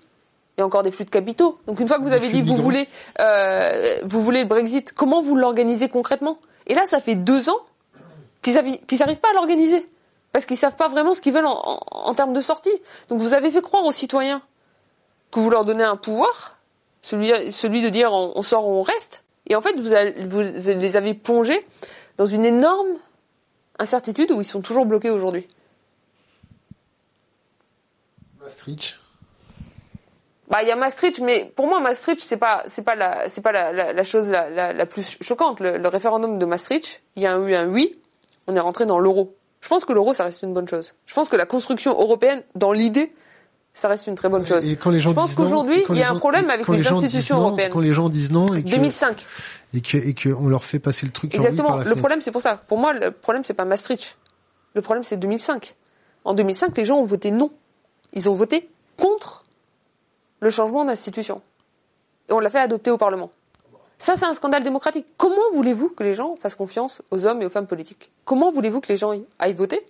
Il 0.57 0.61
y 0.61 0.63
a 0.63 0.65
encore 0.65 0.83
des 0.83 0.91
flux 0.91 1.03
de 1.03 1.09
capitaux. 1.09 1.59
Donc 1.67 1.81
une 1.81 1.87
fois 1.87 1.97
que 1.97 2.03
vous 2.03 2.13
avez 2.13 2.29
dit 2.29 2.41
vous 2.41 2.55
voulez, 2.55 2.87
euh, 3.19 3.97
vous 4.03 4.21
voulez 4.21 4.43
le 4.43 4.47
Brexit, 4.47 4.93
comment 4.93 5.21
vous 5.21 5.35
l'organisez 5.35 5.89
concrètement? 5.89 6.37
Et 6.67 6.75
là, 6.75 6.85
ça 6.85 7.01
fait 7.01 7.15
deux 7.15 7.49
ans 7.49 7.59
qu'ils 8.41 8.53
n'arrivent 8.53 9.19
pas 9.19 9.31
à 9.31 9.33
l'organiser 9.33 9.85
parce 10.33 10.45
qu'ils 10.45 10.57
savent 10.57 10.75
pas 10.75 10.89
vraiment 10.89 11.13
ce 11.13 11.21
qu'ils 11.21 11.31
veulent 11.31 11.45
en, 11.45 11.79
en, 11.91 12.13
termes 12.15 12.33
de 12.33 12.41
sortie. 12.41 12.73
Donc 13.07 13.21
vous 13.21 13.33
avez 13.33 13.51
fait 13.51 13.61
croire 13.61 13.85
aux 13.85 13.91
citoyens 13.93 14.41
que 15.31 15.39
vous 15.39 15.49
leur 15.49 15.63
donnez 15.63 15.83
un 15.83 15.95
pouvoir, 15.95 16.57
celui, 17.01 17.51
celui 17.51 17.81
de 17.81 17.89
dire 17.89 18.11
on, 18.11 18.41
sort 18.41 18.67
ou 18.67 18.71
on 18.71 18.81
reste, 18.81 19.23
et 19.47 19.55
en 19.55 19.61
fait 19.61 19.79
vous, 19.79 19.89
vous 20.27 20.41
les 20.41 20.95
avez 20.97 21.13
plongés 21.13 21.65
dans 22.17 22.25
une 22.25 22.45
énorme 22.45 22.89
incertitude 23.79 24.31
où 24.31 24.41
ils 24.41 24.45
sont 24.45 24.61
toujours 24.61 24.85
bloqués 24.85 25.11
aujourd'hui. 25.11 25.47
Maastricht. 28.41 28.99
Bah, 30.49 30.61
il 30.61 30.67
y 30.67 30.71
a 30.71 30.75
Maastricht, 30.75 31.19
mais 31.19 31.51
pour 31.55 31.67
moi, 31.67 31.79
Maastricht, 31.79 32.19
c'est 32.19 32.37
pas, 32.37 32.63
c'est 32.67 32.83
pas 32.83 32.95
la, 32.95 33.29
c'est 33.29 33.41
pas 33.41 33.51
la, 33.51 33.71
la, 33.71 33.93
la 33.93 34.03
chose 34.03 34.29
la, 34.29 34.73
la, 34.73 34.85
plus 34.85 35.17
choquante. 35.21 35.61
Le, 35.61 35.77
le 35.77 35.87
référendum 35.87 36.37
de 36.37 36.45
Maastricht, 36.45 37.01
il 37.15 37.23
y 37.23 37.27
a 37.27 37.37
eu 37.37 37.55
un 37.55 37.67
oui, 37.67 37.97
on 38.47 38.55
est 38.55 38.59
rentré 38.59 38.85
dans 38.85 38.99
l'euro. 38.99 39.35
Je 39.63 39.69
pense 39.69 39.85
que 39.85 39.93
l'euro, 39.93 40.11
ça 40.11 40.25
reste 40.25 40.41
une 40.43 40.53
bonne 40.53 40.67
chose. 40.67 40.93
Je 41.05 41.13
pense 41.13 41.29
que 41.29 41.37
la 41.37 41.45
construction 41.45 41.93
européenne, 41.93 42.43
dans 42.53 42.73
l'idée, 42.73 43.13
ça 43.71 43.87
reste 43.87 44.07
une 44.07 44.15
très 44.15 44.27
bonne 44.27 44.45
chose. 44.45 44.67
Et 44.67 44.75
quand 44.75 44.91
les 44.91 44.99
gens 44.99 45.11
je 45.11 45.15
pense 45.15 45.35
qu'aujourd'hui, 45.35 45.85
il 45.89 45.95
y 45.95 46.03
a 46.03 46.11
un 46.11 46.19
problème 46.19 46.49
avec 46.49 46.67
les, 46.67 46.85
institutions 46.85 47.37
européennes. 47.37 47.71
Quand 47.71 47.79
les 47.79 47.93
gens 47.93 48.09
disent 48.09 48.29
non 48.29 48.45
et 48.47 48.61
que 48.61 48.69
2005 48.69 49.25
et 49.73 49.79
que 49.79 49.97
et 49.97 50.13
que 50.13 50.27
on 50.29 50.49
leur 50.49 50.65
fait 50.65 50.79
passer 50.79 51.05
le 51.05 51.13
truc. 51.13 51.33
Exactement. 51.33 51.77
Oui 51.77 51.85
le 51.85 51.95
problème, 51.95 52.19
c'est 52.19 52.33
pour 52.33 52.41
ça. 52.41 52.57
Pour 52.57 52.77
moi, 52.77 52.91
le 52.91 53.11
problème, 53.11 53.45
c'est 53.45 53.53
pas 53.53 53.63
Maastricht. 53.63 54.17
Le 54.73 54.81
problème, 54.81 55.05
c'est 55.05 55.15
2005. 55.15 55.75
En 56.25 56.33
2005, 56.33 56.75
les 56.77 56.83
gens 56.83 56.97
ont 56.97 57.05
voté 57.05 57.31
non. 57.31 57.49
Ils 58.11 58.27
ont 58.27 58.33
voté 58.33 58.69
contre 58.97 59.45
le 60.41 60.49
changement 60.49 60.83
d'institution. 60.83 61.41
Et 62.29 62.33
on 62.33 62.39
l'a 62.39 62.49
fait 62.49 62.59
adopter 62.59 62.91
au 62.91 62.97
Parlement. 62.97 63.31
Ça, 64.03 64.17
c'est 64.17 64.25
un 64.25 64.33
scandale 64.33 64.63
démocratique. 64.63 65.05
Comment 65.15 65.49
voulez-vous 65.53 65.87
que 65.87 66.03
les 66.03 66.13
gens 66.13 66.35
fassent 66.35 66.55
confiance 66.55 67.01
aux 67.09 67.25
hommes 67.25 67.41
et 67.41 67.45
aux 67.45 67.49
femmes 67.49 67.67
politiques? 67.67 68.11
Comment 68.25 68.51
voulez-vous 68.51 68.81
que 68.81 68.89
les 68.89 68.97
gens 68.97 69.13
aillent 69.39 69.53
voter? 69.53 69.81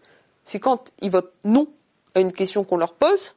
Si 0.45 0.60
quand 0.60 0.91
ils 1.02 1.10
votent 1.10 1.34
non 1.44 1.68
à 2.14 2.19
une 2.19 2.31
question 2.31 2.64
qu'on 2.64 2.77
leur 2.77 2.94
pose, 2.94 3.34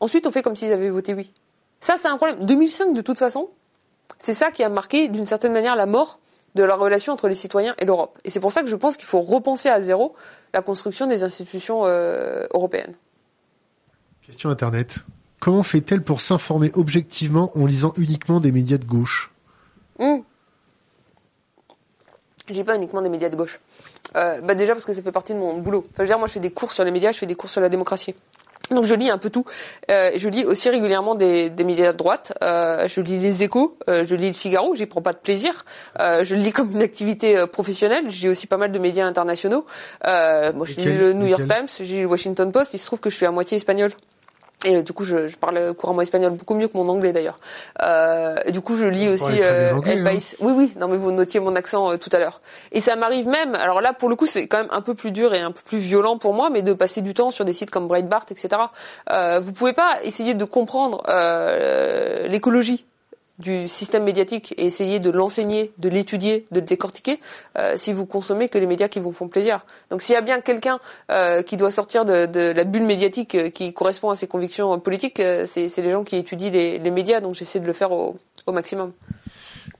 ensuite 0.00 0.26
on 0.26 0.32
fait 0.32 0.42
comme 0.42 0.54
s'ils 0.54 0.70
avaient 0.70 0.90
voté 0.90 1.14
oui 1.14 1.32
Ça, 1.80 1.94
c'est 1.96 2.08
un 2.08 2.18
problème. 2.18 2.44
2005, 2.44 2.92
de 2.92 3.00
toute 3.00 3.18
façon, 3.18 3.48
c'est 4.18 4.34
ça 4.34 4.50
qui 4.50 4.62
a 4.64 4.68
marqué 4.68 5.08
d'une 5.08 5.24
certaine 5.24 5.54
manière 5.54 5.76
la 5.76 5.86
mort 5.86 6.18
de 6.54 6.62
la 6.62 6.74
relation 6.74 7.14
entre 7.14 7.26
les 7.26 7.34
citoyens 7.34 7.74
et 7.78 7.86
l'Europe. 7.86 8.18
Et 8.24 8.28
c'est 8.28 8.40
pour 8.40 8.52
ça 8.52 8.60
que 8.60 8.68
je 8.68 8.76
pense 8.76 8.98
qu'il 8.98 9.06
faut 9.06 9.22
repenser 9.22 9.70
à 9.70 9.80
zéro 9.80 10.14
la 10.52 10.60
construction 10.60 11.06
des 11.06 11.24
institutions 11.24 11.86
euh, 11.86 12.44
européennes. 12.52 12.96
Question 14.20 14.50
Internet. 14.50 14.98
Comment 15.42 15.64
fait-elle 15.64 16.02
pour 16.02 16.20
s'informer 16.20 16.70
objectivement 16.74 17.50
en 17.58 17.66
lisant 17.66 17.92
uniquement 17.96 18.38
des 18.38 18.52
médias 18.52 18.78
de 18.78 18.84
gauche? 18.84 19.32
Mmh. 19.98 20.18
Je 22.46 22.54
dis 22.54 22.62
pas 22.62 22.76
uniquement 22.76 23.02
des 23.02 23.08
médias 23.08 23.28
de 23.28 23.34
gauche. 23.34 23.58
Euh, 24.14 24.40
bah 24.40 24.54
déjà 24.54 24.72
parce 24.72 24.84
que 24.84 24.92
ça 24.92 25.02
fait 25.02 25.10
partie 25.10 25.34
de 25.34 25.40
mon 25.40 25.58
boulot. 25.58 25.80
Enfin, 25.80 25.94
je 25.96 26.02
veux 26.02 26.06
dire, 26.06 26.18
moi 26.20 26.28
je 26.28 26.34
fais 26.34 26.38
des 26.38 26.52
cours 26.52 26.70
sur 26.70 26.84
les 26.84 26.92
médias, 26.92 27.10
je 27.10 27.18
fais 27.18 27.26
des 27.26 27.34
cours 27.34 27.50
sur 27.50 27.60
la 27.60 27.68
démocratie. 27.68 28.14
Donc 28.70 28.84
je 28.84 28.94
lis 28.94 29.10
un 29.10 29.18
peu 29.18 29.30
tout. 29.30 29.44
Euh, 29.90 30.12
je 30.14 30.28
lis 30.28 30.44
aussi 30.44 30.70
régulièrement 30.70 31.16
des, 31.16 31.50
des 31.50 31.64
médias 31.64 31.90
de 31.90 31.98
droite. 31.98 32.32
Euh, 32.44 32.86
je 32.86 33.00
lis 33.00 33.18
les 33.18 33.42
Échos, 33.42 33.76
euh, 33.88 34.04
je 34.04 34.14
lis 34.14 34.28
le 34.28 34.36
Figaro. 34.36 34.76
J'y 34.76 34.86
prends 34.86 35.02
pas 35.02 35.12
de 35.12 35.18
plaisir. 35.18 35.64
Je 35.98 36.36
le 36.36 36.40
lis 36.40 36.52
comme 36.52 36.70
une 36.70 36.82
activité 36.82 37.48
professionnelle. 37.50 38.04
J'ai 38.10 38.28
aussi 38.28 38.46
pas 38.46 38.58
mal 38.58 38.70
de 38.70 38.78
médias 38.78 39.06
internationaux. 39.06 39.66
moi 40.04 40.66
je 40.66 40.76
lis 40.76 40.84
le 40.84 41.14
New 41.14 41.26
York 41.26 41.48
Times, 41.48 41.66
j'ai 41.80 42.02
le 42.02 42.06
Washington 42.06 42.52
Post. 42.52 42.74
Il 42.74 42.78
se 42.78 42.86
trouve 42.86 43.00
que 43.00 43.10
je 43.10 43.16
suis 43.16 43.26
à 43.26 43.32
moitié 43.32 43.56
espagnol. 43.56 43.90
Et 44.64 44.82
du 44.82 44.92
coup, 44.92 45.04
je, 45.04 45.28
je, 45.28 45.36
parle 45.36 45.74
couramment 45.74 46.02
espagnol 46.02 46.32
beaucoup 46.32 46.54
mieux 46.54 46.68
que 46.68 46.76
mon 46.76 46.88
anglais 46.88 47.12
d'ailleurs. 47.12 47.38
Euh, 47.82 48.36
et 48.44 48.52
du 48.52 48.60
coup, 48.60 48.76
je 48.76 48.84
lis 48.84 49.08
aussi 49.08 49.42
euh, 49.42 49.80
El 49.86 50.04
País. 50.04 50.34
Hein. 50.34 50.36
Oui, 50.40 50.52
oui. 50.56 50.74
Non, 50.78 50.88
mais 50.88 50.96
vous 50.96 51.10
notiez 51.10 51.40
mon 51.40 51.56
accent 51.56 51.92
euh, 51.92 51.96
tout 51.96 52.10
à 52.12 52.18
l'heure. 52.18 52.40
Et 52.70 52.80
ça 52.80 52.94
m'arrive 52.96 53.28
même. 53.28 53.54
Alors 53.54 53.80
là, 53.80 53.92
pour 53.92 54.08
le 54.08 54.16
coup, 54.16 54.26
c'est 54.26 54.46
quand 54.46 54.58
même 54.58 54.70
un 54.70 54.80
peu 54.80 54.94
plus 54.94 55.10
dur 55.10 55.34
et 55.34 55.40
un 55.40 55.50
peu 55.50 55.60
plus 55.64 55.78
violent 55.78 56.18
pour 56.18 56.34
moi, 56.34 56.50
mais 56.50 56.62
de 56.62 56.72
passer 56.72 57.00
du 57.00 57.14
temps 57.14 57.30
sur 57.30 57.44
des 57.44 57.52
sites 57.52 57.70
comme 57.70 57.88
Breitbart, 57.88 58.26
etc. 58.30 58.62
Euh, 59.10 59.40
vous 59.40 59.52
pouvez 59.52 59.72
pas 59.72 60.02
essayer 60.04 60.34
de 60.34 60.44
comprendre 60.44 61.02
euh, 61.08 62.28
l'écologie 62.28 62.86
du 63.42 63.68
système 63.68 64.04
médiatique 64.04 64.54
et 64.56 64.64
essayer 64.64 65.00
de 65.00 65.10
l'enseigner, 65.10 65.72
de 65.78 65.88
l'étudier, 65.88 66.46
de 66.50 66.60
le 66.60 66.66
décortiquer, 66.66 67.20
euh, 67.58 67.74
si 67.76 67.92
vous 67.92 68.06
consommez 68.06 68.48
que 68.48 68.56
les 68.56 68.66
médias 68.66 68.88
qui 68.88 69.00
vous 69.00 69.12
font 69.12 69.28
plaisir. 69.28 69.66
Donc 69.90 70.00
s'il 70.00 70.14
y 70.14 70.18
a 70.18 70.22
bien 70.22 70.40
quelqu'un 70.40 70.78
euh, 71.10 71.42
qui 71.42 71.56
doit 71.56 71.70
sortir 71.70 72.04
de, 72.06 72.52
la 72.52 72.64
bulle 72.64 72.84
médiatique 72.84 73.34
euh, 73.34 73.50
qui 73.50 73.74
correspond 73.74 74.10
à 74.10 74.16
ses 74.16 74.26
convictions 74.26 74.78
politiques, 74.78 75.20
c'est 75.44 75.76
les 75.78 75.90
gens 75.90 76.04
qui 76.04 76.16
étudient 76.16 76.50
les, 76.50 76.90
médias. 76.90 77.20
Donc 77.20 77.34
j'essaie 77.34 77.60
de 77.60 77.66
le 77.66 77.72
faire 77.72 77.92
au, 77.92 78.16
maximum. 78.46 78.92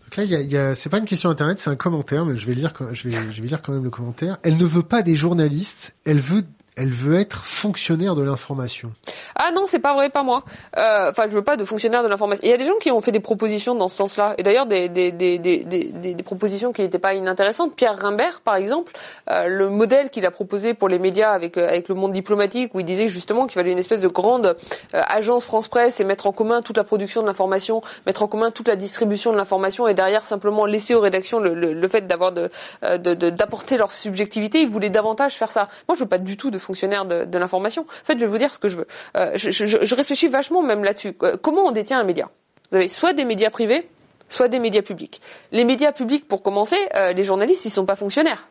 Donc 0.04 0.16
là, 0.16 0.24
y 0.24 0.76
c'est 0.76 0.90
pas 0.90 0.98
une 0.98 1.04
question 1.04 1.30
internet, 1.30 1.58
c'est 1.58 1.70
un 1.70 1.76
commentaire, 1.76 2.26
mais 2.26 2.36
je 2.36 2.46
vais 2.46 2.54
lire 2.54 2.72
quand 2.74 3.72
même 3.72 3.84
le 3.84 3.90
commentaire. 3.90 4.38
Elle 4.42 4.56
ne 4.56 4.64
veut 4.64 4.82
pas 4.82 5.02
des 5.02 5.16
journalistes, 5.16 5.94
elle 6.04 6.20
veut 6.20 6.42
elle 6.76 6.90
veut 6.90 7.18
être 7.18 7.44
fonctionnaire 7.44 8.14
de 8.14 8.22
l'information. 8.22 8.92
Ah 9.36 9.50
non, 9.54 9.64
c'est 9.66 9.78
pas 9.78 9.94
vrai, 9.94 10.08
pas 10.08 10.22
moi. 10.22 10.42
Euh, 10.78 11.10
enfin, 11.10 11.24
je 11.28 11.34
veux 11.34 11.42
pas 11.42 11.58
de 11.58 11.64
fonctionnaires 11.64 12.02
de 12.02 12.08
l'information. 12.08 12.42
Il 12.44 12.50
y 12.50 12.54
a 12.54 12.56
des 12.56 12.64
gens 12.64 12.76
qui 12.80 12.90
ont 12.90 13.00
fait 13.02 13.12
des 13.12 13.20
propositions 13.20 13.74
dans 13.74 13.88
ce 13.88 13.96
sens-là, 13.96 14.34
et 14.38 14.42
d'ailleurs 14.42 14.64
des 14.64 14.88
des, 14.88 15.12
des, 15.12 15.38
des, 15.38 15.64
des, 15.66 16.22
propositions 16.22 16.72
qui 16.72 16.80
n'étaient 16.80 16.98
pas 16.98 17.12
inintéressantes. 17.12 17.76
Pierre 17.76 17.98
Rimbert, 17.98 18.40
par 18.40 18.56
exemple, 18.56 18.92
euh, 19.30 19.48
le 19.48 19.68
modèle 19.68 20.08
qu'il 20.08 20.24
a 20.24 20.30
proposé 20.30 20.72
pour 20.72 20.88
les 20.88 20.98
médias 20.98 21.32
avec 21.32 21.58
euh, 21.58 21.68
avec 21.68 21.88
le 21.88 21.94
monde 21.94 22.12
diplomatique, 22.12 22.74
où 22.74 22.80
il 22.80 22.86
disait 22.86 23.08
justement 23.08 23.46
qu'il 23.46 23.54
fallait 23.54 23.72
une 23.72 23.78
espèce 23.78 24.00
de 24.00 24.08
grande 24.08 24.46
euh, 24.46 25.02
agence 25.06 25.44
France 25.44 25.68
Presse 25.68 26.00
et 26.00 26.04
mettre 26.04 26.26
en 26.26 26.32
commun 26.32 26.62
toute 26.62 26.78
la 26.78 26.84
production 26.84 27.20
de 27.20 27.26
l'information, 27.26 27.82
mettre 28.06 28.22
en 28.22 28.28
commun 28.28 28.50
toute 28.50 28.68
la 28.68 28.76
distribution 28.76 29.32
de 29.32 29.36
l'information, 29.36 29.88
et 29.88 29.94
derrière 29.94 30.22
simplement 30.22 30.64
laisser 30.64 30.94
aux 30.94 31.00
rédactions 31.00 31.38
le, 31.38 31.54
le, 31.54 31.88
fait 31.88 32.06
d'avoir 32.06 32.32
de 32.32 32.50
d'apporter 32.80 33.74
de, 33.74 33.80
leur 33.80 33.92
subjectivité. 33.92 34.62
Il 34.62 34.70
voulait 34.70 34.90
davantage 34.90 35.34
faire 35.34 35.50
ça. 35.50 35.68
Moi, 35.86 35.96
je 35.96 36.04
veux 36.04 36.08
pas 36.08 36.18
du 36.18 36.38
tout 36.38 36.50
de 36.50 36.61
fonctionnaires 36.62 37.04
de, 37.04 37.38
l'information. 37.38 37.82
En 37.82 38.04
fait, 38.04 38.14
je 38.14 38.20
vais 38.20 38.26
vous 38.26 38.38
dire 38.38 38.52
ce 38.52 38.58
que 38.58 38.68
je 38.68 38.76
veux. 38.76 38.86
Euh, 39.16 39.32
je, 39.34 39.94
réfléchis 39.94 40.28
vachement 40.28 40.62
même 40.62 40.84
là-dessus. 40.84 41.14
Euh, 41.22 41.36
comment 41.40 41.62
on 41.62 41.72
détient 41.72 41.98
un 41.98 42.04
média? 42.04 42.30
Vous 42.70 42.78
avez 42.78 42.88
soit 42.88 43.12
des 43.12 43.24
médias 43.24 43.50
privés, 43.50 43.88
soit 44.28 44.48
des 44.48 44.58
médias 44.58 44.82
publics. 44.82 45.20
Les 45.50 45.64
médias 45.64 45.92
publics, 45.92 46.26
pour 46.26 46.42
commencer, 46.42 46.76
euh, 46.94 47.12
les 47.12 47.24
journalistes, 47.24 47.64
ils 47.64 47.70
sont 47.70 47.86
pas 47.86 47.96
fonctionnaires. 47.96 48.48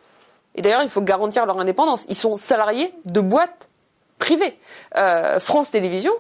Et 0.55 0.61
d'ailleurs, 0.61 0.83
il 0.83 0.89
faut 0.89 1.01
garantir 1.01 1.45
leur 1.45 1.59
indépendance. 1.59 2.05
Ils 2.09 2.15
sont 2.15 2.37
salariés 2.37 2.93
de 3.05 3.21
boîtes 3.21 3.69
privées. 4.19 4.57
France 5.39 5.71
Télévisions, 5.71 6.13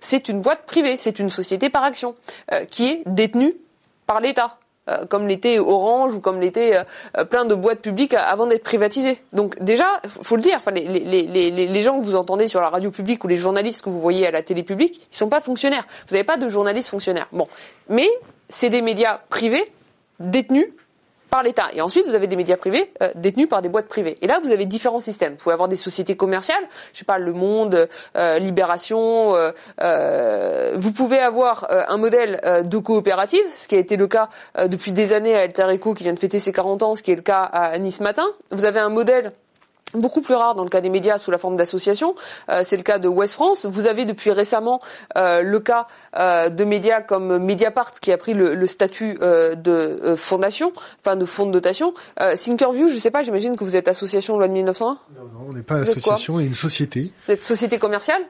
c'est 0.00 0.28
une 0.28 0.40
boîte 0.40 0.64
privée, 0.64 0.96
c'est 0.96 1.18
une 1.18 1.28
société 1.28 1.68
par 1.68 1.82
action 1.82 2.14
qui 2.70 2.86
est 2.86 3.02
détenue 3.04 3.54
par 4.06 4.20
l'État. 4.20 4.56
Euh, 4.88 5.04
comme 5.04 5.26
l'était 5.26 5.58
Orange 5.58 6.14
ou 6.14 6.20
comme 6.20 6.40
l'était 6.40 6.76
euh, 7.18 7.24
plein 7.24 7.44
de 7.44 7.56
boîtes 7.56 7.80
publiques 7.80 8.14
avant 8.14 8.46
d'être 8.46 8.62
privatisées. 8.62 9.20
Donc 9.32 9.60
déjà, 9.60 10.00
faut 10.22 10.36
le 10.36 10.42
dire, 10.42 10.54
enfin, 10.58 10.70
les, 10.70 10.86
les, 10.86 11.22
les, 11.22 11.50
les, 11.50 11.82
gens 11.82 11.98
que 11.98 12.04
vous 12.04 12.14
entendez 12.14 12.46
sur 12.46 12.60
la 12.60 12.68
radio 12.68 12.92
publique 12.92 13.24
ou 13.24 13.26
les 13.26 13.36
journalistes 13.36 13.82
que 13.82 13.90
vous 13.90 13.98
voyez 13.98 14.28
à 14.28 14.30
la 14.30 14.42
télé 14.42 14.62
publique, 14.62 15.08
ils 15.10 15.16
sont 15.16 15.28
pas 15.28 15.40
fonctionnaires. 15.40 15.84
Vous 16.06 16.14
n'avez 16.14 16.24
pas 16.24 16.36
de 16.36 16.48
journalistes 16.48 16.88
fonctionnaires. 16.88 17.26
Bon, 17.32 17.48
mais 17.88 18.08
c'est 18.48 18.70
des 18.70 18.80
médias 18.80 19.18
privés 19.28 19.64
détenus 20.20 20.68
l'État. 21.42 21.68
Et 21.72 21.80
ensuite, 21.80 22.06
vous 22.06 22.14
avez 22.14 22.26
des 22.26 22.36
médias 22.36 22.56
privés 22.56 22.92
euh, 23.02 23.10
détenus 23.14 23.48
par 23.48 23.62
des 23.62 23.68
boîtes 23.68 23.88
privées. 23.88 24.16
Et 24.22 24.26
là, 24.26 24.38
vous 24.42 24.52
avez 24.52 24.66
différents 24.66 25.00
systèmes. 25.00 25.32
Vous 25.32 25.38
pouvez 25.38 25.52
avoir 25.52 25.68
des 25.68 25.76
sociétés 25.76 26.16
commerciales, 26.16 26.62
je 26.92 26.98
sais 26.98 27.04
pas, 27.04 27.18
Le 27.18 27.32
Monde, 27.32 27.88
euh, 28.16 28.38
Libération. 28.38 29.34
Euh, 29.34 29.50
euh 29.80 30.72
vous 30.74 30.92
pouvez 30.92 31.18
avoir 31.18 31.66
euh, 31.70 31.82
un 31.88 31.96
modèle 31.96 32.40
de 32.64 32.78
coopérative, 32.78 33.44
ce 33.56 33.68
qui 33.68 33.76
a 33.76 33.78
été 33.78 33.96
le 33.96 34.06
cas 34.06 34.28
depuis 34.66 34.92
des 34.92 35.12
années 35.12 35.34
à 35.34 35.40
Alter 35.40 35.66
Eco, 35.74 35.94
qui 35.94 36.02
vient 36.02 36.12
de 36.12 36.18
fêter 36.18 36.38
ses 36.38 36.52
40 36.52 36.82
ans, 36.82 36.94
ce 36.94 37.02
qui 37.02 37.12
est 37.12 37.16
le 37.16 37.22
cas 37.22 37.42
à 37.42 37.78
Nice 37.78 38.00
Matin. 38.00 38.26
Vous 38.50 38.64
avez 38.64 38.80
un 38.80 38.88
modèle 38.88 39.32
beaucoup 39.94 40.20
plus 40.20 40.34
rare 40.34 40.54
dans 40.54 40.64
le 40.64 40.70
cas 40.70 40.80
des 40.80 40.88
médias 40.88 41.18
sous 41.18 41.30
la 41.30 41.38
forme 41.38 41.56
d'associations. 41.56 42.14
Euh, 42.48 42.62
c'est 42.66 42.76
le 42.76 42.82
cas 42.82 42.98
de 42.98 43.08
West 43.08 43.34
France. 43.34 43.66
Vous 43.66 43.86
avez 43.86 44.04
depuis 44.04 44.30
récemment 44.30 44.80
euh, 45.16 45.42
le 45.42 45.60
cas 45.60 45.86
euh, 46.18 46.48
de 46.48 46.64
médias 46.64 47.00
comme 47.00 47.38
Mediapart 47.38 47.94
qui 48.00 48.12
a 48.12 48.16
pris 48.18 48.34
le, 48.34 48.54
le 48.54 48.66
statut 48.66 49.14
de 49.16 50.14
fondation, 50.16 50.72
enfin 51.00 51.16
de 51.16 51.24
fonds 51.24 51.46
de 51.46 51.52
dotation. 51.52 51.94
Thinkerview, 52.18 52.88
je 52.88 52.94
ne 52.94 52.98
sais 52.98 53.10
pas, 53.10 53.22
j'imagine 53.22 53.56
que 53.56 53.64
vous 53.64 53.76
êtes 53.76 53.88
association 53.88 54.36
loi 54.36 54.48
de 54.48 54.52
1901 54.52 54.86
Non, 54.86 55.22
non 55.22 55.46
on 55.48 55.52
n'est 55.52 55.62
pas 55.62 55.76
association, 55.76 56.34
on 56.34 56.40
est 56.40 56.46
une 56.46 56.54
société. 56.54 57.12
Vous 57.26 57.32
êtes 57.32 57.44
société 57.44 57.78
commerciale? 57.78 58.22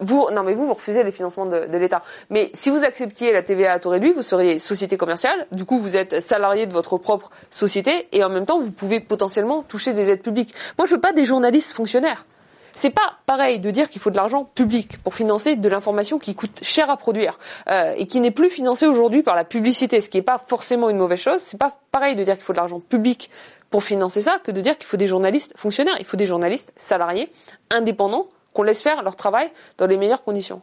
Vous, 0.00 0.26
non 0.32 0.42
mais 0.42 0.54
vous, 0.54 0.66
vous 0.66 0.74
refusez 0.74 1.02
les 1.02 1.12
financements 1.12 1.46
de, 1.46 1.66
de 1.66 1.78
l'État. 1.78 2.02
Mais 2.30 2.50
si 2.54 2.70
vous 2.70 2.82
acceptiez 2.84 3.32
la 3.32 3.42
TVA 3.42 3.72
à 3.72 3.78
taux 3.78 3.90
réduit, 3.90 4.12
vous 4.12 4.22
seriez 4.22 4.58
société 4.58 4.96
commerciale. 4.96 5.46
Du 5.52 5.64
coup, 5.64 5.78
vous 5.78 5.96
êtes 5.96 6.20
salarié 6.20 6.66
de 6.66 6.72
votre 6.72 6.98
propre 6.98 7.30
société 7.50 8.08
et 8.12 8.24
en 8.24 8.28
même 8.28 8.46
temps, 8.46 8.58
vous 8.58 8.72
pouvez 8.72 9.00
potentiellement 9.00 9.62
toucher 9.62 9.92
des 9.92 10.10
aides 10.10 10.22
publiques. 10.22 10.54
Moi, 10.78 10.86
je 10.86 10.94
veux 10.94 11.00
pas 11.00 11.12
des 11.12 11.24
journalistes 11.24 11.72
fonctionnaires. 11.72 12.24
C'est 12.72 12.90
pas 12.90 13.18
pareil 13.26 13.58
de 13.58 13.70
dire 13.70 13.88
qu'il 13.88 14.00
faut 14.00 14.10
de 14.10 14.16
l'argent 14.16 14.44
public 14.44 14.98
pour 15.02 15.14
financer 15.14 15.56
de 15.56 15.68
l'information 15.68 16.18
qui 16.18 16.34
coûte 16.34 16.60
cher 16.62 16.88
à 16.88 16.96
produire 16.96 17.38
euh, 17.68 17.92
et 17.96 18.06
qui 18.06 18.20
n'est 18.20 18.30
plus 18.30 18.48
financée 18.48 18.86
aujourd'hui 18.86 19.22
par 19.22 19.34
la 19.34 19.44
publicité, 19.44 20.00
ce 20.00 20.08
qui 20.08 20.18
n'est 20.18 20.22
pas 20.22 20.38
forcément 20.38 20.88
une 20.88 20.96
mauvaise 20.96 21.20
chose. 21.20 21.40
C'est 21.40 21.58
pas 21.58 21.76
pareil 21.90 22.16
de 22.16 22.24
dire 22.24 22.36
qu'il 22.36 22.44
faut 22.44 22.52
de 22.52 22.58
l'argent 22.58 22.80
public 22.80 23.30
pour 23.70 23.82
financer 23.82 24.20
ça 24.20 24.38
que 24.42 24.50
de 24.50 24.60
dire 24.60 24.76
qu'il 24.78 24.86
faut 24.86 24.96
des 24.96 25.06
journalistes 25.06 25.52
fonctionnaires. 25.56 25.96
Il 25.98 26.04
faut 26.04 26.16
des 26.16 26.26
journalistes 26.26 26.72
salariés, 26.76 27.30
indépendants, 27.70 28.28
qu'on 28.52 28.62
laisse 28.62 28.82
faire 28.82 29.02
leur 29.02 29.16
travail 29.16 29.50
dans 29.78 29.86
les 29.86 29.96
meilleures 29.96 30.24
conditions. 30.24 30.62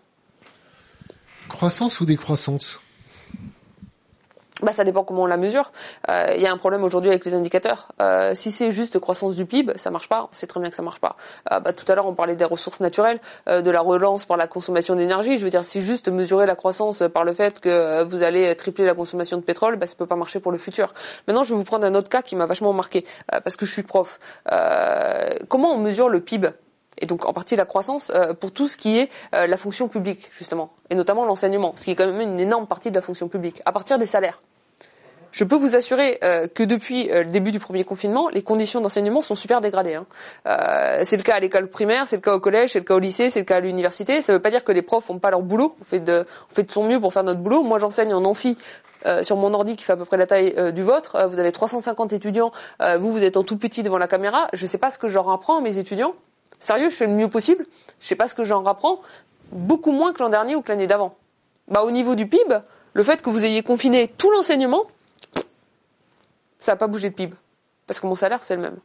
Croissance 1.47 2.01
ou 2.01 2.05
décroissance? 2.05 2.81
Bah, 4.63 4.71
ça 4.71 4.83
dépend 4.83 5.03
comment 5.03 5.23
on 5.23 5.27
la 5.27 5.37
mesure. 5.37 5.71
Euh, 6.09 6.33
il 6.35 6.41
y 6.41 6.47
a 6.47 6.51
un 6.51 6.57
problème 6.57 6.83
aujourd'hui 6.83 7.11
avec 7.11 7.23
les 7.25 7.35
indicateurs. 7.35 7.89
Euh, 8.01 8.33
si 8.33 8.51
c'est 8.51 8.71
juste 8.71 8.99
croissance 8.99 9.35
du 9.35 9.45
PIB, 9.45 9.73
ça 9.75 9.91
marche 9.91 10.09
pas. 10.09 10.29
On 10.31 10.35
sait 10.35 10.47
très 10.47 10.59
bien 10.59 10.69
que 10.69 10.75
ça 10.75 10.81
marche 10.81 10.99
pas. 10.99 11.15
Euh, 11.51 11.59
bah, 11.59 11.73
tout 11.73 11.89
à 11.91 11.93
l'heure, 11.93 12.07
on 12.07 12.15
parlait 12.15 12.35
des 12.35 12.45
ressources 12.45 12.79
naturelles, 12.79 13.19
de 13.47 13.69
la 13.69 13.81
relance 13.81 14.25
par 14.25 14.37
la 14.37 14.47
consommation 14.47 14.95
d'énergie. 14.95 15.37
Je 15.37 15.43
veux 15.43 15.51
dire, 15.51 15.63
si 15.63 15.81
juste 15.81 16.09
mesurer 16.09 16.45
la 16.45 16.55
croissance 16.55 17.03
par 17.13 17.23
le 17.23 17.33
fait 17.33 17.59
que 17.59 18.03
vous 18.03 18.23
allez 18.23 18.55
tripler 18.55 18.85
la 18.85 18.95
consommation 18.95 19.37
de 19.37 19.43
pétrole, 19.43 19.75
bah, 19.75 19.85
ça 19.85 19.95
peut 19.95 20.07
pas 20.07 20.15
marcher 20.15 20.39
pour 20.39 20.51
le 20.51 20.57
futur. 20.57 20.93
Maintenant, 21.27 21.43
je 21.43 21.49
vais 21.49 21.55
vous 21.55 21.63
prendre 21.63 21.85
un 21.85 21.93
autre 21.93 22.09
cas 22.09 22.21
qui 22.21 22.35
m'a 22.35 22.45
vachement 22.45 22.73
marqué 22.73 23.05
parce 23.27 23.55
que 23.55 23.65
je 23.65 23.71
suis 23.71 23.83
prof. 23.83 24.19
comment 25.49 25.73
on 25.73 25.77
mesure 25.77 26.09
le 26.09 26.21
PIB 26.21 26.49
et 26.99 27.05
donc 27.05 27.25
en 27.25 27.33
partie 27.33 27.55
la 27.55 27.65
croissance 27.65 28.11
euh, 28.13 28.33
pour 28.33 28.51
tout 28.51 28.67
ce 28.67 28.77
qui 28.77 28.97
est 28.97 29.09
euh, 29.33 29.47
la 29.47 29.57
fonction 29.57 29.87
publique 29.87 30.29
justement, 30.37 30.71
et 30.89 30.95
notamment 30.95 31.25
l'enseignement, 31.25 31.73
ce 31.75 31.85
qui 31.85 31.91
est 31.91 31.95
quand 31.95 32.07
même 32.07 32.21
une 32.21 32.39
énorme 32.39 32.67
partie 32.67 32.89
de 32.89 32.95
la 32.95 33.01
fonction 33.01 33.27
publique, 33.27 33.61
à 33.65 33.71
partir 33.71 33.97
des 33.97 34.05
salaires. 34.05 34.41
Je 35.31 35.43
peux 35.43 35.55
vous 35.55 35.75
assurer 35.75 36.17
euh, 36.23 36.47
que 36.47 36.63
depuis 36.63 37.09
le 37.09 37.25
début 37.25 37.51
du 37.51 37.59
premier 37.59 37.83
confinement, 37.83 38.29
les 38.29 38.41
conditions 38.41 38.81
d'enseignement 38.81 39.21
sont 39.21 39.35
super 39.35 39.61
dégradées. 39.61 39.95
Hein. 39.95 40.05
c'est 41.03 41.17
le 41.17 41.23
cas 41.23 41.35
à 41.35 41.39
l'école 41.39 41.67
primaire, 41.67 42.07
c'est 42.07 42.15
le 42.15 42.21
cas 42.21 42.33
au 42.33 42.39
collège, 42.39 42.71
c'est 42.71 42.79
le 42.79 42.85
cas 42.85 42.95
au 42.95 42.99
lycée, 42.99 43.29
c'est 43.29 43.39
le 43.39 43.45
cas 43.45 43.57
à 43.57 43.59
l'université. 43.59 44.21
Ça 44.21 44.31
ne 44.31 44.37
veut 44.37 44.41
pas 44.41 44.49
dire 44.49 44.63
que 44.63 44.71
les 44.71 44.81
profs 44.81 45.03
font 45.03 45.19
pas 45.19 45.29
leur 45.29 45.41
boulot. 45.41 45.75
On 45.81 45.83
fait 45.83 45.99
de, 45.99 46.25
on 46.49 46.55
fait 46.55 46.63
de 46.63 46.71
son 46.71 46.85
mieux 46.85 46.99
pour 46.99 47.13
faire 47.13 47.23
notre 47.23 47.41
boulot. 47.41 47.61
Moi, 47.61 47.77
j'enseigne 47.77 48.13
en 48.13 48.23
amphi 48.25 48.57
sur 49.21 49.37
mon 49.37 49.53
ordi 49.53 49.75
qui 49.75 49.83
fait 49.83 49.93
à 49.93 49.97
peu 49.97 50.05
près 50.05 50.17
la 50.17 50.27
taille 50.27 50.73
du 50.73 50.81
vôtre. 50.81 51.27
vous 51.29 51.39
avez 51.39 51.51
350 51.51 52.13
étudiants. 52.13 52.51
vous, 52.97 53.11
vous 53.11 53.23
êtes 53.23 53.37
en 53.37 53.43
tout 53.43 53.57
petit 53.57 53.83
devant 53.83 53.97
la 53.97 54.07
caméra. 54.07 54.47
Je 54.53 54.65
ne 54.65 54.69
sais 54.69 54.79
pas 54.79 54.89
ce 54.89 54.97
que 54.97 55.07
je 55.07 55.13
leur 55.13 55.29
apprends 55.29 55.57
à 55.57 55.61
mes 55.61 55.77
étudiants. 55.77 56.15
Sérieux, 56.59 56.89
je 56.89 56.95
fais 56.95 57.07
le 57.07 57.13
mieux 57.13 57.29
possible. 57.29 57.65
Je 57.99 58.07
sais 58.07 58.15
pas 58.15 58.27
ce 58.27 58.35
que 58.35 58.43
j'en 58.43 58.63
rapprends. 58.63 58.99
Beaucoup 59.51 59.91
moins 59.91 60.13
que 60.13 60.19
l'an 60.19 60.29
dernier 60.29 60.55
ou 60.55 60.61
que 60.61 60.69
l'année 60.69 60.87
d'avant. 60.87 61.15
Bah, 61.67 61.83
au 61.83 61.91
niveau 61.91 62.15
du 62.15 62.27
PIB, 62.27 62.59
le 62.93 63.03
fait 63.03 63.21
que 63.21 63.29
vous 63.29 63.43
ayez 63.43 63.63
confiné 63.63 64.07
tout 64.07 64.31
l'enseignement, 64.31 64.83
ça 66.59 66.73
n'a 66.73 66.75
pas 66.75 66.87
bougé 66.87 67.09
le 67.09 67.13
PIB. 67.13 67.33
Parce 67.85 67.99
que 67.99 68.07
mon 68.07 68.15
salaire, 68.15 68.43
c'est 68.43 68.55
le 68.55 68.61
même. 68.61 68.77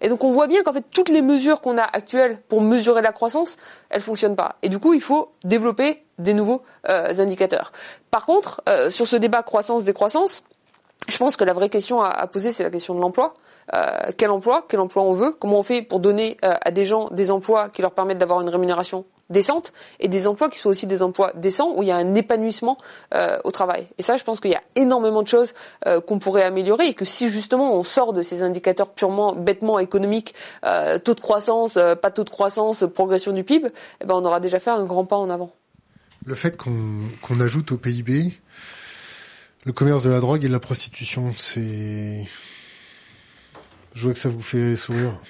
Et 0.00 0.08
donc 0.08 0.24
on 0.24 0.30
voit 0.30 0.46
bien 0.46 0.62
qu'en 0.62 0.72
fait 0.72 0.84
toutes 0.90 1.10
les 1.10 1.20
mesures 1.20 1.60
qu'on 1.60 1.76
a 1.76 1.82
actuelles 1.82 2.38
pour 2.48 2.62
mesurer 2.62 3.02
la 3.02 3.12
croissance, 3.12 3.58
elles 3.90 4.00
fonctionnent 4.00 4.36
pas. 4.36 4.56
Et 4.62 4.68
du 4.68 4.78
coup, 4.78 4.94
il 4.94 5.00
faut 5.02 5.32
développer 5.44 6.02
des 6.18 6.32
nouveaux 6.32 6.62
euh, 6.88 7.12
indicateurs. 7.18 7.70
Par 8.10 8.24
contre, 8.24 8.62
euh, 8.68 8.88
sur 8.88 9.06
ce 9.06 9.16
débat 9.16 9.42
croissance-décroissance, 9.42 10.42
je 11.08 11.18
pense 11.18 11.36
que 11.36 11.44
la 11.44 11.52
vraie 11.52 11.68
question 11.68 12.00
à 12.02 12.26
poser, 12.26 12.52
c'est 12.52 12.62
la 12.62 12.70
question 12.70 12.94
de 12.94 13.00
l'emploi. 13.00 13.34
Euh, 13.74 14.10
quel 14.16 14.30
emploi, 14.30 14.64
quel 14.68 14.80
emploi 14.80 15.02
on 15.02 15.12
veut, 15.12 15.32
comment 15.38 15.60
on 15.60 15.62
fait 15.62 15.82
pour 15.82 16.00
donner 16.00 16.36
euh, 16.44 16.54
à 16.60 16.70
des 16.70 16.84
gens 16.84 17.08
des 17.10 17.30
emplois 17.30 17.68
qui 17.68 17.82
leur 17.82 17.92
permettent 17.92 18.18
d'avoir 18.18 18.40
une 18.40 18.48
rémunération 18.48 19.04
décente 19.28 19.72
et 20.00 20.08
des 20.08 20.26
emplois 20.26 20.48
qui 20.48 20.58
soient 20.58 20.72
aussi 20.72 20.88
des 20.88 21.02
emplois 21.02 21.32
décents 21.36 21.72
où 21.76 21.82
il 21.84 21.88
y 21.88 21.92
a 21.92 21.96
un 21.96 22.14
épanouissement 22.16 22.76
euh, 23.14 23.38
au 23.44 23.52
travail. 23.52 23.86
Et 23.98 24.02
ça, 24.02 24.16
je 24.16 24.24
pense 24.24 24.40
qu'il 24.40 24.50
y 24.50 24.56
a 24.56 24.62
énormément 24.74 25.22
de 25.22 25.28
choses 25.28 25.54
qu'on 26.06 26.18
pourrait 26.18 26.42
améliorer 26.42 26.88
et 26.88 26.94
que 26.94 27.04
si 27.04 27.28
justement 27.28 27.74
on 27.74 27.84
sort 27.84 28.12
de 28.12 28.22
ces 28.22 28.42
indicateurs 28.42 28.90
purement 28.90 29.34
bêtement 29.34 29.78
économiques, 29.78 30.34
taux 31.04 31.14
de 31.14 31.20
croissance, 31.20 31.74
pas 31.74 32.10
taux 32.10 32.24
de 32.24 32.30
croissance, 32.30 32.84
progression 32.92 33.32
du 33.32 33.44
PIB, 33.44 33.70
eh 34.00 34.04
ben 34.04 34.14
on 34.14 34.24
aura 34.24 34.40
déjà 34.40 34.58
fait 34.58 34.70
un 34.70 34.84
grand 34.84 35.04
pas 35.04 35.16
en 35.16 35.30
avant. 35.30 35.52
Le 36.26 36.34
fait 36.34 36.56
qu'on 36.56 37.40
ajoute 37.40 37.72
au 37.72 37.76
PIB 37.76 38.32
le 39.64 39.72
commerce 39.72 40.02
de 40.02 40.10
la 40.10 40.20
drogue 40.20 40.44
et 40.44 40.48
de 40.48 40.52
la 40.52 40.60
prostitution, 40.60 41.32
c'est 41.36 42.26
je 43.94 44.04
vois 44.04 44.12
que 44.12 44.18
ça 44.18 44.28
vous 44.28 44.42
fait 44.42 44.76
sourire. 44.76 45.20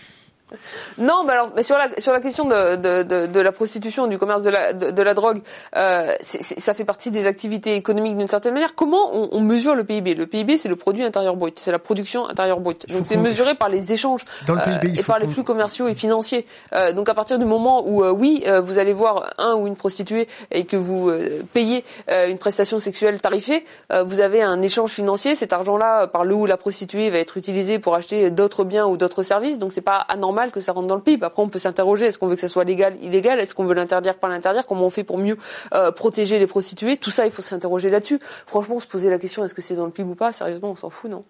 Non, 0.98 1.24
mais 1.24 1.32
alors, 1.32 1.50
mais 1.54 1.62
sur 1.62 1.76
la 1.76 1.88
sur 1.98 2.12
la 2.12 2.20
question 2.20 2.44
de, 2.44 2.76
de, 2.76 3.02
de, 3.02 3.26
de 3.26 3.40
la 3.40 3.52
prostitution, 3.52 4.06
du 4.06 4.18
commerce 4.18 4.42
de 4.42 4.50
la 4.50 4.72
de, 4.72 5.02
la 5.02 5.14
drogue, 5.14 5.42
euh, 5.76 6.14
ça 6.20 6.74
fait 6.74 6.84
partie 6.84 7.10
des 7.10 7.26
activités 7.26 7.74
économiques 7.74 8.16
d'une 8.16 8.28
certaine 8.28 8.54
manière. 8.54 8.74
Comment 8.74 9.14
on, 9.14 9.28
on, 9.32 9.40
mesure 9.40 9.74
le 9.74 9.84
PIB 9.84 10.14
Le 10.14 10.26
PIB, 10.26 10.56
c'est 10.56 10.68
le 10.68 10.76
produit 10.76 11.04
intérieur 11.04 11.36
brut, 11.36 11.58
c'est 11.58 11.72
la 11.72 11.78
production 11.78 12.28
intérieure 12.28 12.60
brute. 12.60 12.88
Donc 12.88 13.06
c'est 13.06 13.16
mesuré 13.16 13.54
par 13.54 13.68
les 13.68 13.92
échanges 13.92 14.24
euh, 14.48 14.54
et 14.82 15.02
par 15.02 15.18
les 15.18 15.26
flux 15.26 15.44
commerciaux 15.44 15.88
et 15.88 15.94
financiers. 15.94 16.46
Euh, 16.72 16.92
donc 16.92 17.08
à 17.08 17.14
partir 17.14 17.38
du 17.38 17.44
moment 17.44 17.86
où 17.86 18.02
euh, 18.04 18.10
oui, 18.10 18.42
euh, 18.46 18.60
vous 18.60 18.78
allez 18.78 18.92
voir 18.92 19.32
un 19.38 19.54
ou 19.54 19.66
une 19.66 19.76
prostituée 19.76 20.28
et 20.50 20.64
que 20.64 20.76
vous 20.76 21.10
payez 21.52 21.84
une 22.08 22.38
prestation 22.38 22.78
sexuelle 22.78 23.20
tarifée, 23.20 23.64
vous 24.04 24.20
avez 24.20 24.42
un 24.42 24.62
échange 24.62 24.90
financier. 24.90 25.34
Cet 25.34 25.52
argent-là, 25.52 26.06
par 26.06 26.24
le 26.24 26.34
ou 26.34 26.46
la 26.46 26.56
prostituée, 26.56 27.10
va 27.10 27.18
être 27.18 27.36
utilisé 27.36 27.78
pour 27.78 27.94
acheter 27.94 28.30
d'autres 28.30 28.64
biens 28.64 28.86
ou 28.86 28.96
d'autres 28.96 29.22
services. 29.22 29.58
Donc 29.58 29.72
c'est 29.72 29.80
pas 29.80 29.96
anormal 29.96 30.39
que 30.48 30.60
ça 30.60 30.72
rentre 30.72 30.86
dans 30.86 30.96
le 30.96 31.02
PIB. 31.02 31.24
Après, 31.24 31.42
on 31.42 31.48
peut 31.48 31.58
s'interroger 31.58 32.06
est-ce 32.06 32.18
qu'on 32.18 32.28
veut 32.28 32.34
que 32.34 32.40
ça 32.40 32.48
soit 32.48 32.64
légal, 32.64 32.96
illégal? 33.02 33.38
Est-ce 33.38 33.54
qu'on 33.54 33.64
veut 33.64 33.74
l'interdire, 33.74 34.16
pas 34.16 34.28
l'interdire? 34.28 34.66
Comment 34.66 34.86
on 34.86 34.90
fait 34.90 35.04
pour 35.04 35.18
mieux 35.18 35.36
euh, 35.74 35.92
protéger 35.92 36.38
les 36.38 36.46
prostituées? 36.46 36.96
Tout 36.96 37.10
ça, 37.10 37.26
il 37.26 37.32
faut 37.32 37.42
s'interroger 37.42 37.90
là-dessus. 37.90 38.18
Franchement, 38.46 38.78
se 38.78 38.86
poser 38.86 39.10
la 39.10 39.18
question 39.18 39.44
est-ce 39.44 39.54
que 39.54 39.62
c'est 39.62 39.74
dans 39.76 39.86
le 39.86 39.92
PIB 39.92 40.10
ou 40.10 40.14
pas? 40.14 40.32
Sérieusement, 40.32 40.70
on 40.70 40.76
s'en 40.76 40.90
fout, 40.90 41.10
non? 41.10 41.24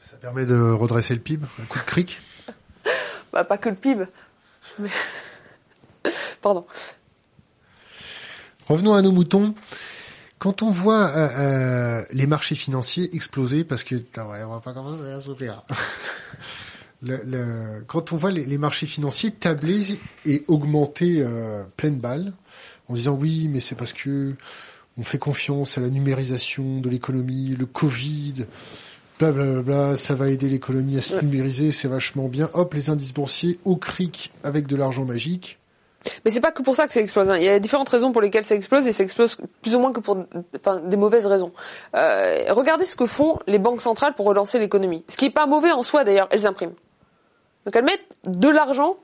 Ça 0.00 0.16
permet 0.16 0.46
de 0.46 0.72
redresser 0.72 1.14
le 1.14 1.20
PIB, 1.20 1.46
un 1.60 1.64
coup 1.64 1.78
de 1.78 1.84
cric? 1.84 2.20
Bah, 3.32 3.44
pas 3.44 3.56
que 3.56 3.70
le 3.70 3.76
PIB. 3.76 4.04
Pardon. 6.42 6.66
Revenons 8.68 8.92
à 8.92 9.00
nos 9.00 9.10
moutons. 9.10 9.54
Quand 10.38 10.62
on 10.62 10.70
voit 10.70 11.08
euh, 11.08 11.28
euh, 11.38 12.04
les 12.10 12.26
marchés 12.26 12.56
financiers 12.56 13.14
exploser, 13.14 13.62
parce 13.62 13.84
que 13.84 13.94
ouais, 13.94 14.42
on 14.44 14.50
va 14.50 14.60
pas 14.60 14.72
commencer 14.72 15.08
à 15.10 15.20
sourire. 15.20 15.62
le, 17.02 17.20
le, 17.24 17.84
quand 17.86 18.12
on 18.12 18.16
voit 18.16 18.30
les, 18.30 18.44
les, 18.44 18.58
marchés 18.58 18.86
financiers 18.86 19.30
tabler 19.30 19.98
et 20.24 20.44
augmenter 20.48 21.16
euh, 21.18 21.64
pleine 21.76 21.98
balle, 21.98 22.32
en 22.88 22.94
disant 22.94 23.16
oui, 23.20 23.48
mais 23.48 23.60
c'est 23.60 23.74
parce 23.74 23.92
que 23.92 24.34
on 24.98 25.02
fait 25.02 25.18
confiance 25.18 25.78
à 25.78 25.80
la 25.80 25.88
numérisation 25.88 26.80
de 26.80 26.88
l'économie, 26.88 27.56
le 27.58 27.66
Covid, 27.66 28.46
blablabla, 29.18 29.62
bla, 29.62 29.86
bla, 29.86 29.96
ça 29.96 30.14
va 30.14 30.28
aider 30.28 30.48
l'économie 30.48 30.98
à 30.98 31.02
se 31.02 31.14
numériser, 31.16 31.72
c'est 31.72 31.88
vachement 31.88 32.28
bien. 32.28 32.50
Hop, 32.52 32.74
les 32.74 32.90
indices 32.90 33.14
boursiers 33.14 33.58
au 33.64 33.76
cric 33.76 34.32
avec 34.44 34.66
de 34.66 34.76
l'argent 34.76 35.04
magique. 35.04 35.58
Mais 36.24 36.30
c'est 36.30 36.40
pas 36.40 36.50
que 36.50 36.62
pour 36.62 36.74
ça 36.74 36.86
que 36.86 36.92
ça 36.92 37.00
explose. 37.00 37.28
Hein. 37.28 37.38
Il 37.38 37.44
y 37.44 37.48
a 37.48 37.60
différentes 37.60 37.88
raisons 37.88 38.12
pour 38.12 38.20
lesquelles 38.20 38.44
ça 38.44 38.56
explose 38.56 38.86
et 38.86 38.92
ça 38.92 39.04
explose 39.04 39.36
plus 39.62 39.74
ou 39.76 39.78
moins 39.78 39.92
que 39.92 40.00
pour 40.00 40.18
enfin, 40.56 40.80
des 40.80 40.96
mauvaises 40.96 41.26
raisons. 41.26 41.52
Euh, 41.94 42.44
regardez 42.50 42.84
ce 42.84 42.96
que 42.96 43.06
font 43.06 43.38
les 43.46 43.58
banques 43.58 43.80
centrales 43.80 44.14
pour 44.14 44.26
relancer 44.26 44.58
l'économie. 44.58 45.04
Ce 45.08 45.16
qui 45.16 45.26
est 45.26 45.30
pas 45.30 45.46
mauvais 45.46 45.70
en 45.70 45.82
soi 45.82 46.04
d'ailleurs, 46.04 46.28
elles 46.30 46.46
impriment. 46.46 46.74
Donc 47.64 47.76
elles 47.76 47.84
mettent 47.84 48.16
de 48.24 48.48
l'argent 48.48 48.96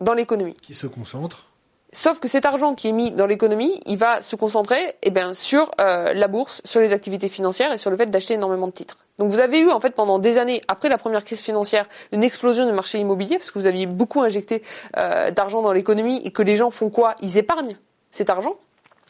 dans 0.00 0.14
l'économie. 0.14 0.54
Qui 0.62 0.74
se 0.74 0.86
concentre 0.86 1.46
Sauf 1.92 2.20
que 2.20 2.28
cet 2.28 2.44
argent 2.44 2.74
qui 2.74 2.88
est 2.88 2.92
mis 2.92 3.12
dans 3.12 3.24
l'économie, 3.24 3.80
il 3.86 3.96
va 3.96 4.20
se 4.20 4.36
concentrer 4.36 4.94
eh 5.02 5.10
bien, 5.10 5.32
sur 5.32 5.70
euh, 5.80 6.12
la 6.12 6.28
bourse, 6.28 6.60
sur 6.64 6.80
les 6.80 6.92
activités 6.92 7.28
financières 7.28 7.72
et 7.72 7.78
sur 7.78 7.90
le 7.90 7.96
fait 7.96 8.06
d'acheter 8.10 8.34
énormément 8.34 8.66
de 8.66 8.72
titres. 8.72 8.98
Donc 9.18 9.30
vous 9.30 9.38
avez 9.38 9.60
eu 9.60 9.70
en 9.70 9.80
fait 9.80 9.94
pendant 9.94 10.18
des 10.18 10.36
années, 10.36 10.60
après 10.68 10.90
la 10.90 10.98
première 10.98 11.24
crise 11.24 11.40
financière, 11.40 11.88
une 12.12 12.22
explosion 12.22 12.66
du 12.66 12.72
marché 12.72 12.98
immobilier 12.98 13.38
parce 13.38 13.50
que 13.50 13.58
vous 13.58 13.66
aviez 13.66 13.86
beaucoup 13.86 14.20
injecté 14.20 14.62
euh, 14.98 15.30
d'argent 15.30 15.62
dans 15.62 15.72
l'économie 15.72 16.20
et 16.24 16.30
que 16.30 16.42
les 16.42 16.56
gens 16.56 16.70
font 16.70 16.90
quoi? 16.90 17.14
Ils 17.22 17.38
épargnent 17.38 17.76
cet 18.10 18.28
argent. 18.28 18.56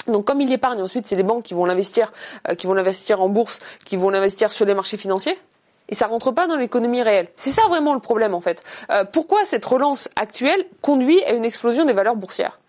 Donc 0.06 0.24
comme 0.24 0.40
ils 0.40 0.48
l'épargnent, 0.48 0.81
ensuite 0.81 1.09
c'est 1.09 1.16
les 1.16 1.24
banques 1.24 1.43
qui 1.43 1.55
vont 1.55 1.65
l'investir, 1.65 2.12
euh, 2.48 2.55
qui 2.55 2.69
vont 2.69 2.74
l'investir 2.74 3.20
en 3.20 3.28
bourse, 3.28 3.59
qui 3.85 3.97
vont 3.97 4.09
l'investir 4.09 4.52
sur 4.52 4.65
les 4.66 4.74
marchés 4.74 4.97
financiers 4.97 5.36
et 5.89 5.94
ça 5.94 6.06
rentre 6.06 6.32
pas 6.32 6.47
dans 6.47 6.56
l'économie 6.56 7.02
réelle. 7.02 7.28
C'est 7.36 7.51
ça 7.51 7.62
vraiment 7.69 7.94
le 7.94 8.01
problème 8.01 8.35
en 8.35 8.40
fait. 8.40 8.62
Euh, 8.90 9.05
pourquoi 9.05 9.44
cette 9.44 9.65
relance 9.65 10.09
actuelle 10.16 10.65
conduit 10.81 11.23
à 11.24 11.32
une 11.32 11.44
explosion 11.44 11.85
des 11.85 11.93
valeurs 11.93 12.16
boursières 12.16 12.60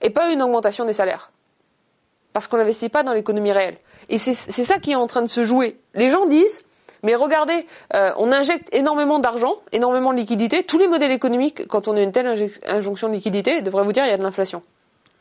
et 0.00 0.10
pas 0.10 0.30
une 0.32 0.42
augmentation 0.42 0.84
des 0.84 0.92
salaires? 0.92 1.30
Parce 2.32 2.48
qu'on 2.48 2.56
n'investit 2.56 2.88
pas 2.88 3.04
dans 3.04 3.12
l'économie 3.12 3.52
réelle. 3.52 3.78
Et 4.08 4.18
c'est 4.18 4.34
ça 4.34 4.78
qui 4.78 4.90
est 4.90 4.96
en 4.96 5.06
train 5.06 5.22
de 5.22 5.28
se 5.28 5.44
jouer. 5.44 5.78
Les 5.94 6.10
gens 6.10 6.26
disent, 6.26 6.64
mais 7.04 7.14
regardez, 7.14 7.64
euh, 7.94 8.10
on 8.16 8.32
injecte 8.32 8.68
énormément 8.74 9.20
d'argent, 9.20 9.56
énormément 9.70 10.12
de 10.12 10.18
liquidités. 10.18 10.64
Tous 10.64 10.78
les 10.78 10.88
modèles 10.88 11.12
économiques, 11.12 11.66
quand 11.68 11.86
on 11.86 11.96
a 11.96 12.02
une 12.02 12.12
telle 12.12 12.34
injonction 12.66 13.08
de 13.08 13.14
liquidité, 13.14 13.62
devraient 13.62 13.84
vous 13.84 13.92
dire 13.92 14.04
il 14.04 14.10
y 14.10 14.12
a 14.12 14.16
de 14.18 14.22
l'inflation. 14.22 14.62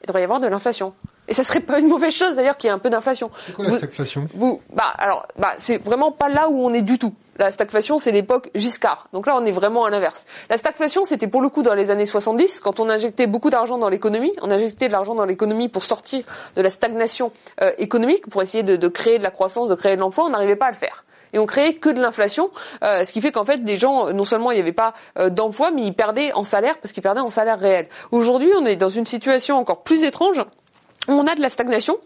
Il 0.04 0.08
devrait 0.08 0.22
y 0.22 0.24
avoir 0.26 0.42
de 0.42 0.48
l'inflation. 0.48 0.94
Et 1.30 1.34
ça 1.34 1.44
serait 1.44 1.62
pas 1.62 1.80
une 1.80 1.88
mauvaise 1.88 2.14
chose 2.14 2.36
d'ailleurs 2.36 2.58
qu'il 2.58 2.68
y 2.68 2.72
ait 2.72 2.74
un 2.74 2.80
peu 2.80 2.90
d'inflation. 2.90 3.32
C'est 3.46 3.54
quoi 3.54 3.64
la 3.64 3.72
stagflation? 3.72 4.28
Vous, 4.34 4.62
bah 4.74 4.94
alors, 4.98 5.26
bah 5.38 5.54
c'est 5.58 5.78
vraiment 5.78 6.12
pas 6.12 6.28
là 6.28 6.50
où 6.50 6.60
on 6.60 6.74
est 6.74 6.82
du 6.82 7.00
tout. 7.00 7.14
La 7.40 7.50
stagflation, 7.50 7.98
c'est 7.98 8.12
l'époque 8.12 8.50
Giscard. 8.54 9.08
Donc 9.14 9.26
là, 9.26 9.38
on 9.38 9.46
est 9.46 9.52
vraiment 9.52 9.86
à 9.86 9.90
l'inverse. 9.90 10.26
La 10.50 10.58
stagflation, 10.58 11.06
c'était 11.06 11.28
pour 11.28 11.42
le 11.42 11.48
coup 11.48 11.64
dans 11.64 11.74
les 11.74 11.90
années 11.90 12.06
70, 12.06 12.60
quand 12.60 12.82
on 12.82 12.90
injectait 12.90 13.28
beaucoup 13.28 13.50
d'argent 13.50 13.78
dans 13.78 13.90
l'économie. 13.90 14.34
On 14.42 14.52
injectait 14.52 14.88
de 14.88 14.92
l'argent 14.92 15.16
dans 15.16 15.26
l'économie 15.26 15.70
pour 15.70 15.84
sortir 15.84 16.26
de 16.56 16.62
la 16.62 16.70
stagnation 16.70 17.32
euh, 17.62 17.72
économique, 17.78 18.30
pour 18.30 18.42
essayer 18.42 18.64
de, 18.64 18.76
de 18.76 18.88
créer 18.90 19.18
de 19.18 19.24
la 19.24 19.32
croissance, 19.32 19.70
de 19.70 19.76
créer 19.76 19.96
de 19.96 20.02
l'emploi. 20.02 20.26
On 20.26 20.30
n'arrivait 20.30 20.58
pas 20.58 20.68
à 20.68 20.72
le 20.72 20.78
faire 20.78 21.06
et 21.34 21.40
on 21.40 21.46
créait 21.46 21.74
que 21.74 21.90
de 21.90 22.02
l'inflation, 22.02 22.50
euh, 22.84 23.04
ce 23.04 23.12
qui 23.12 23.22
fait 23.22 23.32
qu'en 23.32 23.46
fait 23.46 23.64
des 23.64 23.78
gens 23.78 24.14
non 24.14 24.24
seulement 24.24 24.52
il 24.52 24.56
n'y 24.56 24.62
avait 24.62 24.72
pas 24.72 24.94
euh, 25.18 25.30
d'emploi, 25.30 25.72
mais 25.72 25.84
ils 25.84 25.94
perdaient 25.94 26.32
en 26.34 26.44
salaire 26.44 26.78
parce 26.80 26.94
qu'ils 26.94 27.04
perdaient 27.04 27.22
en 27.22 27.30
salaire 27.30 27.60
réel. 27.60 27.88
Aujourd'hui, 28.12 28.50
on 28.58 28.66
est 28.66 28.76
dans 28.76 28.90
une 28.90 29.06
situation 29.06 29.58
encore 29.58 29.84
plus 29.84 30.04
étrange. 30.04 30.44
On 31.08 31.28
a 31.28 31.36
de 31.36 31.42
la 31.42 31.50
stagnation, 31.50 31.98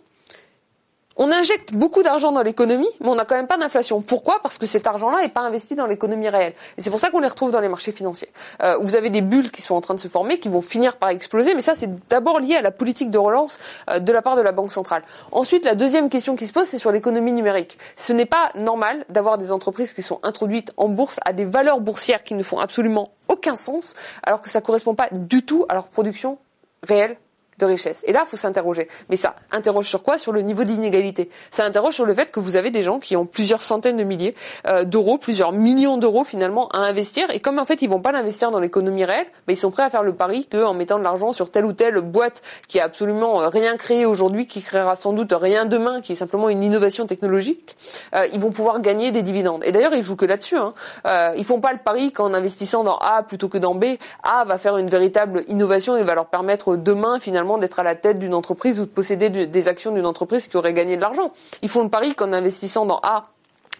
on 1.18 1.31
injecte 1.31 1.73
beaucoup 1.73 2.03
d'argent 2.03 2.31
dans 2.31 2.44
l'économie, 2.44 2.89
mais 3.02 3.10
on 3.10 3.15
n'a 3.15 3.26
quand 3.26 3.35
même 3.35 3.48
pas 3.48 3.57
d'inflation. 3.57 4.02
Pourquoi? 4.02 4.39
Parce 4.41 4.57
que 4.57 4.65
cet 4.65 4.88
argent-là 4.88 5.22
n'est 5.22 5.30
pas 5.30 5.41
investi 5.41 5.76
dans 5.76 5.88
l'économie 5.88 6.30
réelle. 6.30 6.53
Et 6.77 6.81
c'est 6.81 6.89
pour 6.89 6.99
ça 6.99 7.10
qu'on 7.10 7.19
les 7.19 7.27
retrouve 7.27 7.52
dans 7.52 7.60
les 7.60 7.69
marchés 7.69 7.91
financiers. 7.91 8.30
Euh, 8.64 8.77
vous 8.80 8.95
avez 8.95 9.10
des 9.10 9.22
bulles 9.22 9.52
qui 9.52 9.61
sont 9.61 9.76
en 9.76 9.81
train 9.81 9.95
de 9.95 9.99
se 9.99 10.07
former, 10.07 10.39
qui 10.39 10.49
vont 10.49 10.61
finir 10.61 10.98
par 10.98 11.10
exploser, 11.10 11.56
mais 11.56 11.61
ça 11.61 11.73
c'est 11.73 11.89
d'abord 12.07 12.39
lié 12.39 12.56
à 12.56 12.61
la 12.61 12.72
politique 12.72 13.10
de 13.10 13.18
relance 13.18 13.60
euh, 13.89 13.99
de 13.99 14.11
la 14.11 14.22
part 14.22 14.35
de 14.35 14.41
la 14.41 14.52
Banque 14.52 14.72
centrale. 14.72 15.03
Ensuite, 15.31 15.65
la 15.65 15.76
deuxième 15.76 16.10
question 16.10 16.35
qui 16.35 16.48
se 16.48 16.53
pose, 16.53 16.68
c'est 16.68 16.77
sur 16.77 16.91
l'économie 16.91 17.31
numérique. 17.31 17.77
Ce 17.95 18.14
n'est 18.14 18.26
pas 18.26 18.52
normal 18.56 19.06
d'avoir 19.10 19.38
des 19.38 19.52
entreprises 19.52 19.94
qui 19.94 20.02
sont 20.02 20.19
introduites 20.23 20.72
en 20.77 20.88
bourse 20.89 21.19
à 21.26 21.34
des 21.34 21.45
valeurs 21.45 21.80
boursières 21.80 22.23
qui 22.23 22.35
ne 22.35 22.44
font 22.44 22.60
absolument 22.60 23.10
aucun 23.27 23.56
sens, 23.56 23.95
alors 24.23 24.41
que 24.41 24.49
ça 24.49 24.60
ne 24.60 24.65
correspond 24.65 24.95
pas 24.95 25.10
du 25.11 25.44
tout 25.44 25.65
à 25.69 25.73
leur 25.73 25.88
production 25.88 26.38
réelle 26.84 27.18
de 27.60 27.66
richesse. 27.66 28.04
Et 28.06 28.14
là, 28.14 28.24
il 28.26 28.30
faut 28.30 28.38
s'interroger. 28.38 28.88
Mais 29.10 29.16
ça 29.16 29.36
interroge 29.52 29.88
sur 29.88 30.04
quoi? 30.04 30.18
Sur 30.18 30.32
le 30.32 30.42
niveau 30.42 30.64
d'inégalité. 30.64 31.30
Ça 31.52 31.66
interroge 31.66 31.96
sur 31.96 32.06
le 32.06 32.14
fait 32.14 32.32
que 32.32 32.40
vous 32.40 32.56
avez 32.56 32.70
des 32.70 32.84
gens 32.84 33.00
qui 33.00 33.16
ont 33.16 33.26
plusieurs 33.26 33.62
centaines 33.62 33.98
de 33.98 34.04
milliers 34.04 34.36
euh, 34.68 34.84
d'euros, 34.84 35.18
plusieurs 35.18 35.52
millions 35.52 35.98
d'euros 35.98 36.24
finalement 36.24 36.70
à 36.70 36.80
investir. 36.80 37.30
Et 37.32 37.40
comme 37.40 37.60
en 37.60 37.66
fait, 37.66 37.82
ils 37.82 37.90
vont 37.90 38.02
pas 38.02 38.12
l'investir 38.12 38.52
dans 38.52 38.60
l'économie 38.60 39.06
réelle, 39.06 39.28
mais 39.48 39.54
ils 39.54 39.58
sont 39.58 39.72
prêts 39.72 39.84
à 39.84 39.90
faire 39.90 40.04
le 40.04 40.14
pari 40.14 40.46
qu'en 40.46 40.74
mettant 40.74 41.00
de 41.00 41.04
l'argent 41.04 41.32
sur 41.34 41.50
telle 41.50 41.66
ou 41.66 41.74
telle 41.74 42.00
boîte 42.02 42.42
qui 42.68 42.80
a 42.80 42.84
absolument 42.84 43.42
euh, 43.42 43.50
rien 43.50 43.76
créé 43.78 44.06
aujourd'hui, 44.06 44.48
qui 44.48 44.62
créera 44.62 44.96
sans 44.96 45.14
doute 45.14 45.34
rien 45.34 45.66
demain, 45.66 46.02
qui 46.02 46.12
est 46.12 46.16
simplement 46.16 46.50
une 46.50 46.62
innovation 46.62 47.08
technologique, 47.08 47.76
euh, 48.16 48.28
ils 48.34 48.40
vont 48.40 48.52
pouvoir 48.52 48.82
gagner 48.82 49.12
des 49.12 49.24
dividendes. 49.24 49.64
Et 49.64 49.72
d'ailleurs, 49.72 49.94
ils 49.94 50.04
jouent 50.04 50.16
que 50.16 50.26
là-dessus. 50.26 50.58
Hein. 50.58 50.74
Euh, 51.06 51.34
ils 51.38 51.46
font 51.46 51.60
pas 51.60 51.74
le 51.74 51.80
pari 51.80 52.12
qu'en 52.12 52.34
investissant 52.34 52.84
dans 52.84 52.98
A 52.98 53.24
plutôt 53.24 53.50
que 53.50 53.58
dans 53.58 53.76
B, 53.76 53.86
A 54.24 54.46
va 54.46 54.58
faire 54.58 54.78
une 54.78 54.90
véritable 54.90 55.44
innovation 55.48 55.96
et 55.98 56.04
va 56.04 56.16
leur 56.16 56.28
permettre 56.28 56.76
demain 56.76 57.20
finalement 57.20 57.47
d'être 57.57 57.80
à 57.80 57.84
la 57.84 57.95
tête 57.95 58.19
d'une 58.19 58.34
entreprise 58.34 58.82
ou 58.82 58.84
de 58.84 58.90
posséder 58.90 59.48
des 59.48 59.68
actions 59.69 59.91
d'une 59.91 60.06
entreprise 60.06 60.49
qui 60.49 60.57
aurait 60.57 60.74
gagné 60.74 60.98
de 60.98 61.02
l'argent. 61.02 61.32
Ils 61.61 61.69
font 61.69 61.84
le 61.84 61.90
pari 61.90 62.14
qu'en 62.15 62.34
investissant 62.34 62.86
dans 62.86 62.99
A, 63.02 63.30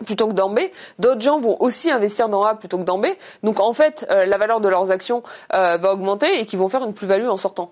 plutôt 0.06 0.28
que 0.28 0.34
dans 0.34 0.50
B. 0.50 0.60
D'autres 1.00 1.22
gens 1.22 1.40
vont 1.40 1.58
aussi 1.60 1.92
investir 1.92 2.30
dans 2.30 2.44
A 2.44 2.56
plutôt 2.56 2.78
que 2.78 2.84
dans 2.84 3.00
B. 3.00 3.08
Donc 3.44 3.60
en 3.60 3.74
fait, 3.74 4.08
euh, 4.10 4.26
la 4.26 4.38
valeur 4.38 4.62
de 4.62 4.70
leurs 4.70 4.92
actions 4.92 5.24
euh, 5.54 5.78
va 5.78 5.92
augmenter 5.92 6.40
et 6.40 6.46
qu'ils 6.46 6.60
vont 6.60 6.70
faire 6.70 6.84
une 6.84 6.94
plus-value 6.94 7.28
en 7.28 7.38
sortant. 7.38 7.72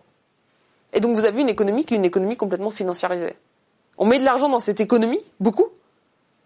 Et 0.91 0.99
donc 0.99 1.15
vous 1.15 1.26
avez 1.26 1.41
une 1.41 1.49
économie 1.49 1.85
qui 1.85 1.93
est 1.93 1.97
une 1.97 2.05
économie 2.05 2.38
complètement 2.38 2.72
financiarisée. 2.72 3.35
On 3.97 4.05
met 4.05 4.19
de 4.19 4.26
l'argent 4.26 4.49
dans 4.49 4.59
cette 4.59 4.81
économie, 4.81 5.19
beaucoup, 5.39 5.69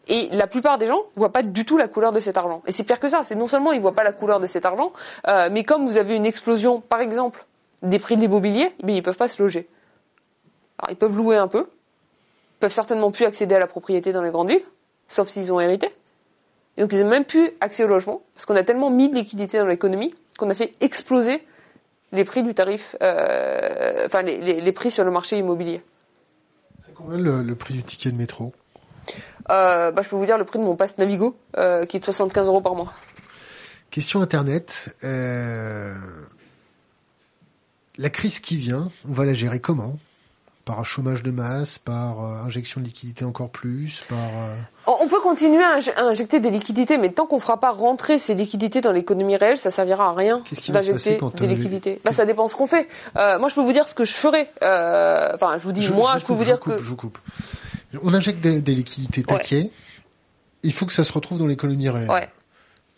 et 0.10 0.28
la 0.32 0.48
plupart 0.48 0.78
des 0.80 0.88
gens 0.88 1.04
voient 1.16 1.32
pas 1.32 1.44
du 1.44 1.66
tout 1.66 1.78
la 1.78 1.88
couleur 1.88 2.12
de 2.12 2.20
cet 2.20 2.36
argent. 2.36 2.64
Et 2.66 2.72
c'est 2.72 2.84
pire 2.84 3.00
que 3.00 3.08
ça. 3.08 3.22
C'est 3.24 3.36
non 3.36 3.48
seulement 3.48 3.72
ils 3.72 3.82
voient 3.82 3.94
pas 3.94 4.04
la 4.04 4.12
couleur 4.12 4.40
de 4.40 4.48
cet 4.48 4.66
argent, 4.66 4.92
euh, 5.28 5.50
mais 5.52 5.64
comme 5.64 5.86
vous 5.86 5.98
avez 5.98 6.16
une 6.16 6.26
explosion, 6.26 6.82
par 6.82 7.00
exemple, 7.00 7.46
des 7.84 8.00
prix 8.00 8.16
de 8.16 8.22
l'immobilier, 8.22 8.74
mais 8.84 8.96
ils 8.96 9.04
peuvent 9.04 9.18
pas 9.18 9.28
se 9.28 9.42
loger. 9.42 9.68
Alors 10.78 10.92
ils 10.92 10.98
peuvent 10.98 11.16
louer 11.16 11.38
un 11.38 11.48
peu, 11.48 11.68
ils 11.70 12.60
peuvent 12.60 12.72
certainement 12.72 13.12
plus 13.12 13.26
accéder 13.26 13.56
à 13.56 13.60
la 13.60 13.68
propriété 13.68 14.12
dans 14.14 14.22
les 14.22 14.32
grandes 14.32 14.50
villes, 14.50 14.66
sauf 15.08 15.28
s'ils 15.28 15.52
ont 15.52 15.60
hérité. 15.60 15.90
Et 16.78 16.82
donc 16.82 16.94
ils 16.94 17.02
n'ont 17.02 17.10
même 17.10 17.26
plus 17.26 17.52
accès 17.62 17.84
au 17.84 17.88
logement, 17.88 18.22
parce 18.34 18.46
qu'on 18.46 18.56
a 18.56 18.64
tellement 18.64 18.90
mis 18.90 19.10
de 19.10 19.16
liquidités 19.16 19.60
dans 19.60 19.68
l'économie 19.68 20.14
qu'on 20.38 20.50
a 20.50 20.56
fait 20.56 20.72
exploser 20.80 21.44
les 22.12 22.24
prix 22.24 22.44
du 22.44 22.54
tarif, 22.54 22.96
euh, 23.04 24.06
enfin 24.06 24.22
les, 24.22 24.40
les, 24.40 24.62
les, 24.62 24.72
prix 24.72 24.90
sur 24.90 25.04
le 25.04 25.12
marché 25.12 25.38
immobilier. 25.38 25.84
C'est 26.84 26.94
combien 26.94 27.18
le, 27.18 27.44
le, 27.44 27.56
prix 27.56 27.74
du 27.76 27.84
ticket 27.84 28.12
de 28.12 28.16
métro? 28.16 28.54
Euh, 29.52 29.92
bah, 29.92 30.02
Je 30.02 30.10
peux 30.10 30.16
vous 30.16 30.26
dire 30.26 30.38
le 30.38 30.46
prix 30.46 30.60
de 30.60 30.64
mon 30.64 30.76
passe 30.76 30.98
Navigo, 30.98 31.38
euh, 31.58 31.86
qui 31.86 31.98
est 31.98 32.00
de 32.00 32.06
75 32.06 32.48
euros 32.48 32.62
par 32.62 32.74
mois. 32.74 32.94
Question 33.92 34.22
Internet. 34.22 34.96
Euh, 38.00 38.04
la 38.04 38.10
crise 38.10 38.40
qui 38.40 38.58
vient, 38.58 38.90
on 39.08 39.14
va 39.14 39.26
la 39.26 39.34
gérer 39.34 39.60
comment? 39.60 39.98
Par 40.66 40.80
un 40.80 40.84
chômage 40.84 41.24
de 41.24 41.32
masse, 41.32 41.80
par 41.80 42.24
euh, 42.24 42.44
injection 42.44 42.80
de 42.80 42.86
liquidités 42.86 43.26
encore 43.26 43.50
plus, 43.50 44.04
par... 44.08 44.18
Euh... 44.18 44.56
On 44.86 45.08
peut 45.08 45.20
continuer 45.22 45.64
à, 45.64 45.80
injecter 45.98 46.40
des 46.40 46.52
liquidités, 46.52 46.98
mais 46.98 47.12
tant 47.12 47.26
qu'on 47.26 47.38
ne 47.38 47.42
fera 47.42 47.60
pas 47.60 47.72
rentrer 47.72 48.18
ces 48.18 48.36
liquidités 48.36 48.82
dans 48.82 48.92
l'économie 48.92 49.36
réelle, 49.36 49.58
ça 49.58 49.72
servira 49.72 50.10
à 50.10 50.14
rien 50.14 50.44
d'injecter 50.68 51.20
des 51.36 51.48
liquidités. 51.48 52.02
Bah, 52.04 52.12
ça 52.12 52.26
dépend 52.26 52.48
ce 52.48 52.56
qu'on 52.56 52.68
fait. 52.68 52.88
Euh, 53.16 53.40
moi, 53.40 53.50
je 53.50 53.56
peux 53.56 53.62
vous 53.62 53.74
dire 53.74 53.88
ce 53.88 53.96
que 53.96 54.06
je 54.06 54.14
ferai. 54.14 54.50
Euh, 54.62 55.32
enfin, 55.34 55.58
je 55.58 55.64
vous 55.64 55.72
dis, 55.72 55.82
je, 55.82 55.94
moi, 55.94 56.14
je, 56.16 56.22
je 56.22 56.26
peux 56.26 56.34
vous 56.34 56.44
dire 56.44 56.60
coupe, 56.60 56.74
que... 56.74 56.80
Je 56.80 56.86
vous 56.86 56.96
coupe. 56.96 57.18
On 58.04 58.14
injecte 58.14 58.40
des, 58.42 58.62
des 58.62 58.76
liquidités 58.76 59.24
taquées. 59.24 59.64
Ouais. 59.64 59.72
Il 60.62 60.74
faut 60.74 60.86
que 60.86 60.94
ça 60.94 61.04
se 61.04 61.14
retrouve 61.14 61.40
dans 61.40 61.48
l'économie 61.48 61.90
réelle. 61.90 62.10
Ouais. 62.10 62.30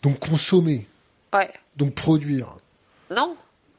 Donc 0.02 0.18
consommer. 0.18 0.86
Ouais. 1.32 1.50
Donc 1.76 1.94
produire. 1.94 2.56
Non, 3.10 3.36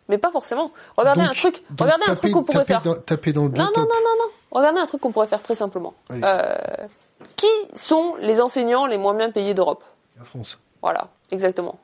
mais 0.10 0.18
pas 0.18 0.32
forcément. 0.32 0.72
Regardez 0.98 1.22
donc, 1.22 1.32
un 1.32 1.34
truc. 1.34 1.64
Regardez 1.80 2.06
taper, 2.06 2.12
un 2.12 2.16
truc 2.16 2.32
qu'on 2.34 2.44
pourrait 2.44 2.66
taper 2.66 2.74
faire. 2.74 2.82
Dans, 2.82 2.96
taper 2.96 3.34
dans 3.34 3.46
le 3.46 3.52
non, 3.52 3.64
non, 3.66 3.72
non, 3.76 3.84
non, 3.84 4.16
non. 4.20 4.32
Regardez 4.52 4.80
un 4.80 4.86
truc 4.86 5.02
qu'on 5.02 5.12
pourrait 5.12 5.28
faire 5.28 5.42
très 5.42 5.56
simplement. 5.56 5.94
Euh, 6.12 6.56
qui 7.36 7.48
sont 7.76 8.16
les 8.20 8.42
enseignants 8.42 8.86
les 8.86 8.98
moins 8.98 9.14
bien 9.14 9.32
payés 9.32 9.54
d'Europe? 9.54 9.84
La 10.18 10.24
France. 10.24 10.60
Voilà, 10.82 11.08
exactement. 11.32 11.80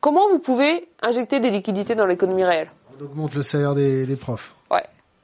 Comment 0.00 0.28
vous 0.28 0.38
pouvez 0.38 0.88
injecter 1.02 1.40
des 1.40 1.50
liquidités 1.50 1.94
dans 1.94 2.06
l'économie 2.06 2.44
réelle? 2.44 2.70
On 3.00 3.04
augmente 3.04 3.34
le 3.34 3.42
salaire 3.42 3.74
des, 3.74 4.06
des 4.06 4.16
profs. 4.16 4.54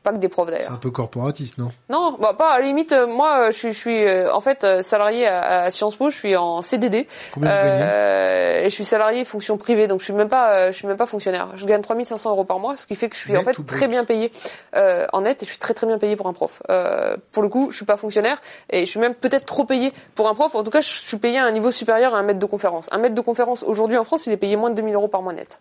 Pas 0.02 0.12
que 0.12 0.16
des 0.16 0.28
profs 0.30 0.46
d'ailleurs. 0.50 0.68
C'est 0.68 0.72
un 0.72 0.78
peu 0.78 0.90
corporatiste, 0.90 1.58
non? 1.58 1.70
Non, 1.90 2.16
bah 2.18 2.32
pas 2.32 2.52
à 2.54 2.58
la 2.58 2.64
limite. 2.64 2.92
euh, 2.92 3.06
moi, 3.06 3.40
euh, 3.40 3.46
je 3.52 3.58
suis, 3.58 3.72
je 3.74 3.78
suis 3.78 4.06
euh, 4.06 4.32
en 4.32 4.40
fait 4.40 4.64
euh, 4.64 4.80
salarié 4.80 5.26
à, 5.26 5.64
à 5.64 5.70
Sciences 5.70 5.96
Po. 5.96 6.08
Je 6.08 6.16
suis 6.16 6.34
en 6.36 6.62
CDD. 6.62 7.06
Combien 7.34 7.50
vous 7.50 7.82
Euh, 7.82 8.60
et 8.62 8.70
je 8.70 8.74
suis 8.74 8.86
salarié 8.86 9.26
fonction 9.26 9.58
privée, 9.58 9.88
donc 9.88 10.00
je 10.00 10.04
suis 10.06 10.14
même 10.14 10.28
pas, 10.30 10.54
euh, 10.54 10.72
je 10.72 10.76
suis 10.78 10.86
même 10.86 10.96
pas 10.96 11.04
fonctionnaire. 11.04 11.48
Je 11.56 11.66
gagne 11.66 11.82
3500 11.82 12.30
euros 12.30 12.44
par 12.44 12.58
mois, 12.58 12.78
ce 12.78 12.86
qui 12.86 12.94
fait 12.96 13.10
que 13.10 13.16
je 13.16 13.20
suis 13.20 13.32
Net 13.32 13.40
en 13.42 13.44
fait 13.44 13.62
très 13.66 13.88
bien 13.88 14.04
payé 14.06 14.32
euh, 14.74 15.06
en 15.12 15.20
net 15.20 15.42
et 15.42 15.44
je 15.46 15.50
suis 15.50 15.58
très 15.58 15.74
très 15.74 15.86
bien 15.86 15.98
payé 15.98 16.16
pour 16.16 16.28
un 16.28 16.32
prof. 16.32 16.62
Euh, 16.70 17.16
pour 17.32 17.42
le 17.42 17.50
coup, 17.50 17.70
je 17.70 17.76
suis 17.76 17.84
pas 17.86 17.98
fonctionnaire 17.98 18.40
et 18.70 18.86
je 18.86 18.90
suis 18.90 19.00
même 19.00 19.14
peut-être 19.14 19.44
trop 19.44 19.64
payé 19.64 19.92
pour 20.14 20.28
un 20.28 20.34
prof. 20.34 20.54
En 20.54 20.62
tout 20.64 20.70
cas, 20.70 20.80
je 20.80 20.88
suis 20.88 21.18
payé 21.18 21.38
à 21.38 21.44
un 21.44 21.50
niveau 21.50 21.70
supérieur 21.70 22.14
à 22.14 22.18
un 22.18 22.22
maître 22.22 22.38
de 22.40 22.46
conférence. 22.46 22.88
Un 22.90 22.98
maître 22.98 23.14
de 23.14 23.20
conférence 23.20 23.62
aujourd'hui 23.64 23.98
en 23.98 24.04
France, 24.04 24.26
il 24.26 24.32
est 24.32 24.38
payé 24.38 24.56
moins 24.56 24.70
de 24.70 24.76
2000 24.76 24.94
euros 24.94 25.08
par 25.08 25.20
mois 25.20 25.34
net. 25.34 25.58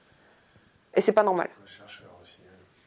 Et 0.96 1.02
c'est 1.02 1.12
pas 1.14 1.24
normal. 1.24 1.50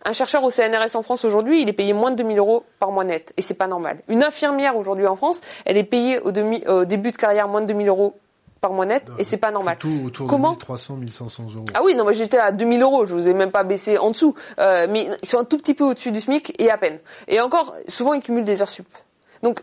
Un 0.04 0.12
chercheur 0.12 0.42
au 0.42 0.50
CNRS 0.50 0.96
en 0.96 1.02
France 1.02 1.24
aujourd'hui, 1.24 1.62
il 1.62 1.68
est 1.68 1.72
payé 1.72 1.92
moins 1.92 2.10
de 2.10 2.16
2000 2.16 2.38
euros 2.38 2.64
par 2.80 2.90
mois 2.90 3.04
net. 3.04 3.32
Et 3.36 3.42
c'est 3.42 3.54
pas 3.54 3.66
normal. 3.68 3.98
Une 4.08 4.22
infirmière 4.24 4.76
aujourd'hui 4.76 5.06
en 5.06 5.14
France, 5.16 5.40
elle 5.64 5.76
est 5.76 5.84
payée 5.84 6.18
au, 6.20 6.32
demi- 6.32 6.66
au 6.66 6.84
début 6.84 7.12
de 7.12 7.16
carrière 7.16 7.46
moins 7.48 7.60
de 7.60 7.66
2000 7.66 7.88
euros 7.88 8.14
par 8.60 8.72
mois 8.72 8.86
net. 8.86 9.08
et 9.18 9.24
c'est 9.24 9.36
pas 9.38 9.50
normal. 9.50 9.76
Plutôt 9.78 10.06
autour 10.06 10.26
Comment 10.28 10.50
de 10.52 10.56
1300, 10.56 10.96
1500 10.96 11.42
euros. 11.56 11.64
Ah 11.74 11.80
oui, 11.84 11.94
non, 11.96 12.04
moi 12.04 12.12
j'étais 12.12 12.38
à 12.38 12.52
2000 12.52 12.80
euros, 12.82 13.06
je 13.06 13.14
vous 13.14 13.28
ai 13.28 13.34
même 13.34 13.50
pas 13.50 13.64
baissé 13.64 13.98
en 13.98 14.10
dessous. 14.10 14.34
Euh, 14.60 14.86
mais 14.88 15.08
ils 15.22 15.28
sont 15.28 15.38
un 15.38 15.44
tout 15.44 15.58
petit 15.58 15.74
peu 15.74 15.84
au-dessus 15.84 16.12
du 16.12 16.20
SMIC 16.20 16.54
et 16.60 16.70
à 16.70 16.78
peine. 16.78 16.98
Et 17.28 17.40
encore, 17.40 17.74
souvent 17.88 18.12
ils 18.14 18.22
cumulent 18.22 18.44
des 18.44 18.62
heures 18.62 18.68
sup. 18.68 18.86
Donc, 19.42 19.60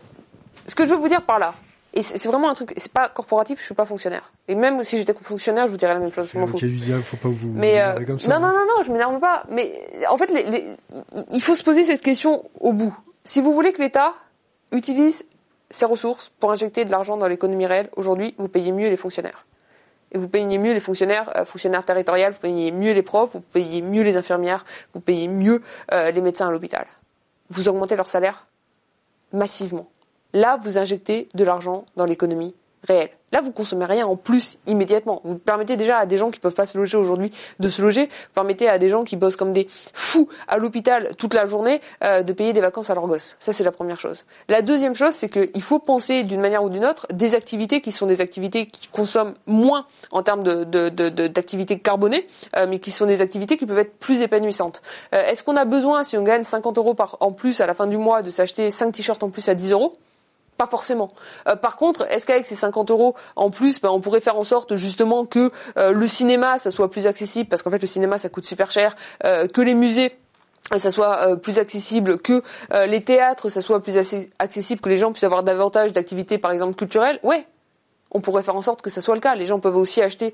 ce 0.66 0.74
que 0.74 0.84
je 0.84 0.90
veux 0.90 1.00
vous 1.00 1.08
dire 1.08 1.22
par 1.22 1.38
là, 1.38 1.54
et 1.92 2.02
c'est 2.02 2.26
vraiment 2.28 2.48
un 2.50 2.54
truc, 2.54 2.72
c'est 2.76 2.92
pas 2.92 3.08
corporatif, 3.08 3.58
je 3.58 3.64
suis 3.64 3.74
pas 3.74 3.84
fonctionnaire. 3.84 4.32
Et 4.48 4.54
même 4.54 4.84
si 4.84 4.96
j'étais 4.98 5.12
fonctionnaire, 5.14 5.66
je 5.66 5.72
vous 5.72 5.76
dirais 5.76 5.92
la 5.94 6.00
même 6.00 6.12
chose, 6.12 6.30
je 6.32 6.38
m'en 6.38 6.46
fous. 6.46 6.58
Faut 7.02 7.16
pas 7.16 7.28
vous 7.28 7.50
Mais 7.52 7.80
euh, 7.80 7.84
énerver 7.90 8.06
comme 8.06 8.18
ça. 8.20 8.28
non, 8.28 8.40
non, 8.40 8.52
non, 8.52 8.64
non, 8.76 8.82
je 8.84 8.92
m'énerve 8.92 9.18
pas. 9.18 9.44
Mais 9.50 9.72
en 10.08 10.16
fait, 10.16 10.30
les- 10.30 10.44
les- 10.44 10.76
il 11.32 11.42
faut 11.42 11.54
se 11.54 11.62
poser 11.64 11.82
cette 11.84 12.02
question 12.02 12.48
au 12.60 12.72
bout. 12.72 12.96
Si 13.24 13.40
vous 13.40 13.52
voulez 13.52 13.72
que 13.72 13.82
l'État 13.82 14.14
utilise 14.72 15.24
ses 15.68 15.84
ressources 15.84 16.30
pour 16.40 16.50
injecter 16.52 16.84
de 16.84 16.90
l'argent 16.90 17.16
dans 17.16 17.26
l'économie 17.28 17.66
réelle, 17.66 17.88
aujourd'hui, 17.96 18.34
vous 18.38 18.48
payez 18.48 18.72
mieux 18.72 18.88
les 18.88 18.96
fonctionnaires. 18.96 19.46
Et 20.12 20.18
vous 20.18 20.28
payez 20.28 20.58
mieux 20.58 20.72
les 20.72 20.80
fonctionnaires, 20.80 21.30
euh, 21.36 21.44
fonctionnaires 21.44 21.84
territoriaux, 21.84 22.30
vous 22.30 22.38
payez 22.38 22.72
mieux 22.72 22.92
les 22.92 23.02
profs, 23.02 23.32
vous 23.34 23.40
payez 23.40 23.80
mieux 23.82 24.02
les 24.02 24.16
infirmières, 24.16 24.64
vous 24.92 25.00
payez 25.00 25.28
mieux 25.28 25.62
euh, 25.92 26.10
les 26.10 26.20
médecins 26.20 26.48
à 26.48 26.50
l'hôpital. 26.50 26.86
Vous 27.48 27.68
augmentez 27.68 27.94
leur 27.96 28.08
salaire 28.08 28.46
massivement. 29.32 29.88
Là, 30.32 30.58
vous 30.62 30.78
injectez 30.78 31.28
de 31.34 31.44
l'argent 31.44 31.84
dans 31.96 32.04
l'économie 32.04 32.54
réelle. 32.86 33.10
Là, 33.32 33.42
vous 33.42 33.52
consommez 33.52 33.84
rien 33.84 34.06
en 34.06 34.16
plus 34.16 34.56
immédiatement. 34.66 35.20
Vous 35.22 35.36
permettez 35.38 35.76
déjà 35.76 35.98
à 35.98 36.06
des 36.06 36.16
gens 36.16 36.30
qui 36.30 36.40
peuvent 36.40 36.54
pas 36.54 36.66
se 36.66 36.76
loger 36.78 36.96
aujourd'hui 36.96 37.30
de 37.60 37.68
se 37.68 37.80
loger. 37.82 38.06
Vous 38.06 38.32
permettez 38.34 38.68
à 38.68 38.78
des 38.78 38.88
gens 38.88 39.04
qui 39.04 39.16
bossent 39.16 39.36
comme 39.36 39.52
des 39.52 39.66
fous 39.92 40.28
à 40.48 40.56
l'hôpital 40.56 41.14
toute 41.16 41.34
la 41.34 41.46
journée 41.46 41.80
euh, 42.02 42.22
de 42.22 42.32
payer 42.32 42.52
des 42.52 42.60
vacances 42.62 42.90
à 42.90 42.94
leurs 42.94 43.06
gosses. 43.06 43.36
Ça, 43.38 43.52
c'est 43.52 43.62
la 43.64 43.70
première 43.70 44.00
chose. 44.00 44.24
La 44.48 44.62
deuxième 44.62 44.94
chose, 44.96 45.12
c'est 45.14 45.28
qu'il 45.28 45.62
faut 45.62 45.78
penser 45.78 46.24
d'une 46.24 46.40
manière 46.40 46.64
ou 46.64 46.70
d'une 46.70 46.84
autre 46.86 47.06
des 47.12 47.34
activités 47.36 47.80
qui 47.82 47.92
sont 47.92 48.06
des 48.06 48.20
activités 48.20 48.66
qui 48.66 48.88
consomment 48.88 49.34
moins 49.46 49.86
en 50.10 50.22
termes 50.22 50.42
de, 50.42 50.64
de, 50.64 50.88
de- 50.88 51.08
de- 51.10 51.26
d'activités 51.28 51.78
carbonées, 51.78 52.26
euh, 52.56 52.66
mais 52.68 52.78
qui 52.80 52.90
sont 52.90 53.06
des 53.06 53.20
activités 53.20 53.56
qui 53.58 53.66
peuvent 53.66 53.78
être 53.78 53.98
plus 53.98 54.22
épanouissantes. 54.22 54.80
Euh, 55.14 55.22
est-ce 55.26 55.42
qu'on 55.44 55.56
a 55.56 55.66
besoin, 55.66 56.02
si 56.02 56.16
on 56.16 56.22
gagne 56.24 56.42
50 56.42 56.78
euros 56.78 56.94
par, 56.94 57.16
en 57.20 57.30
plus 57.30 57.60
à 57.60 57.66
la 57.66 57.74
fin 57.74 57.86
du 57.86 57.98
mois, 57.98 58.22
de 58.22 58.30
s'acheter 58.30 58.70
5 58.72 58.90
t-shirts 58.92 59.22
en 59.22 59.30
plus 59.30 59.48
à 59.48 59.54
10 59.54 59.70
euros? 59.72 59.98
Pas 60.60 60.66
forcément. 60.66 61.10
Euh, 61.48 61.56
par 61.56 61.76
contre, 61.76 62.06
est-ce 62.10 62.26
qu'avec 62.26 62.44
ces 62.44 62.54
50 62.54 62.90
euros 62.90 63.14
en 63.34 63.48
plus, 63.48 63.80
ben, 63.80 63.88
on 63.88 64.00
pourrait 64.00 64.20
faire 64.20 64.36
en 64.36 64.44
sorte 64.44 64.74
justement 64.74 65.24
que 65.24 65.50
euh, 65.78 65.92
le 65.92 66.06
cinéma, 66.06 66.58
ça 66.58 66.70
soit 66.70 66.90
plus 66.90 67.06
accessible, 67.06 67.48
parce 67.48 67.62
qu'en 67.62 67.70
fait 67.70 67.80
le 67.80 67.86
cinéma, 67.86 68.18
ça 68.18 68.28
coûte 68.28 68.44
super 68.44 68.70
cher, 68.70 68.94
euh, 69.24 69.48
que 69.48 69.62
les 69.62 69.72
musées 69.72 70.12
ça 70.76 70.90
soit 70.92 71.36
plus 71.38 71.58
accessible, 71.58 72.20
que 72.20 72.44
les 72.86 73.02
théâtres, 73.02 73.48
ça 73.48 73.60
soit 73.60 73.82
plus 73.82 73.96
accessible, 73.96 74.80
que 74.80 74.88
les 74.88 74.98
gens 74.98 75.10
puissent 75.10 75.24
avoir 75.24 75.42
davantage 75.42 75.90
d'activités, 75.90 76.38
par 76.38 76.52
exemple 76.52 76.76
culturelles, 76.76 77.18
ouais, 77.24 77.44
on 78.12 78.20
pourrait 78.20 78.44
faire 78.44 78.54
en 78.54 78.62
sorte 78.62 78.80
que 78.80 78.88
ça 78.88 79.00
soit 79.00 79.16
le 79.16 79.20
cas. 79.20 79.34
Les 79.34 79.46
gens 79.46 79.58
peuvent 79.58 79.74
aussi 79.74 80.00
acheter 80.00 80.32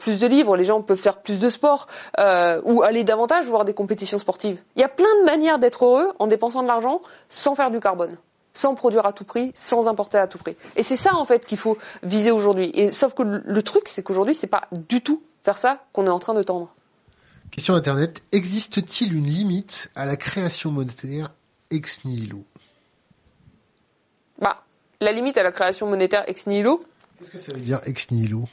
plus 0.00 0.18
de 0.18 0.26
livres, 0.26 0.56
les 0.56 0.64
gens 0.64 0.82
peuvent 0.82 0.98
faire 0.98 1.18
plus 1.18 1.38
de 1.38 1.48
sport 1.48 1.86
ou 2.64 2.82
aller 2.82 3.04
davantage 3.04 3.44
voir 3.44 3.64
des 3.64 3.74
compétitions 3.74 4.18
sportives. 4.18 4.58
Il 4.74 4.80
y 4.80 4.84
a 4.84 4.88
plein 4.88 5.14
de 5.20 5.24
manières 5.24 5.60
d'être 5.60 5.84
heureux 5.84 6.12
en 6.18 6.26
dépensant 6.26 6.62
de 6.62 6.66
l'argent 6.66 7.00
sans 7.28 7.54
faire 7.54 7.70
du 7.70 7.78
carbone, 7.78 8.18
sans 8.58 8.74
produire 8.74 9.06
à 9.06 9.12
tout 9.12 9.24
prix, 9.24 9.52
sans 9.54 9.86
importer 9.86 10.18
à 10.18 10.26
tout 10.26 10.38
prix. 10.38 10.56
Et 10.74 10.82
c'est 10.82 10.96
ça 10.96 11.14
en 11.14 11.24
fait 11.24 11.46
qu'il 11.46 11.58
faut 11.58 11.78
viser 12.02 12.32
aujourd'hui. 12.32 12.72
Et 12.74 12.90
sauf 12.90 13.14
que 13.14 13.22
le, 13.22 13.62
truc, 13.62 13.84
c'est 13.86 14.02
qu'aujourd'hui, 14.02 14.34
c'est 14.34 14.48
pas 14.48 14.62
du 14.72 15.00
tout 15.00 15.22
faire 15.44 15.56
ça 15.56 15.84
qu'on 15.92 16.06
est 16.06 16.10
en 16.10 16.18
train 16.18 16.34
de 16.34 16.42
tendre. 16.42 16.74
Question 17.52 17.74
internet. 17.74 18.24
Existe-t-il 18.32 19.14
une 19.14 19.26
limite 19.26 19.90
à 19.94 20.04
la 20.04 20.16
création 20.16 20.72
monétaire 20.72 21.28
ex 21.70 22.04
nihilo? 22.04 22.44
Bah, 24.40 24.64
la 25.00 25.12
limite 25.12 25.38
à 25.38 25.44
la 25.44 25.52
création 25.52 25.86
monétaire 25.86 26.24
ex 26.28 26.48
nihilo, 26.48 26.84
Qu'est-ce 27.18 27.30
que 27.30 27.38
ça 27.38 27.52
veut 27.52 27.60
dire 27.60 27.80
ex 27.86 28.10
nihilo? 28.10 28.48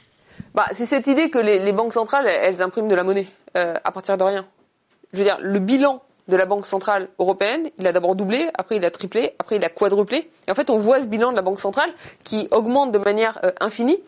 Bah, 0.54 0.66
c'est 0.72 0.86
cette 0.86 1.08
idée 1.08 1.30
que 1.30 1.38
les, 1.38 1.58
les 1.58 1.72
banques 1.72 1.92
centrales, 1.92 2.28
elles, 2.28 2.54
elles 2.54 2.62
impriment 2.62 2.88
de 2.88 2.94
la 2.94 3.02
monnaie 3.02 3.26
euh, 3.56 3.74
à 3.82 3.90
partir 3.90 4.16
de 4.16 4.22
rien. 4.22 4.46
Je 5.12 5.18
veux 5.18 5.24
dire, 5.24 5.38
le 5.40 5.58
bilan 5.58 6.00
de 6.28 6.36
la 6.36 6.46
Banque 6.46 6.66
centrale 6.66 7.08
européenne, 7.18 7.70
il 7.78 7.86
a 7.86 7.92
d'abord 7.92 8.14
doublé, 8.14 8.50
après 8.54 8.76
il 8.76 8.84
a 8.84 8.90
triplé, 8.90 9.34
après 9.38 9.56
il 9.56 9.64
a 9.64 9.68
quadruplé. 9.68 10.30
Et 10.46 10.50
en 10.50 10.54
fait, 10.54 10.70
on 10.70 10.76
voit 10.76 11.00
ce 11.00 11.06
bilan 11.06 11.30
de 11.30 11.36
la 11.36 11.42
Banque 11.42 11.60
centrale 11.60 11.90
qui 12.24 12.48
augmente 12.50 12.92
de 12.92 12.98
manière 12.98 13.38
euh, 13.44 13.52
infinie. 13.60 14.02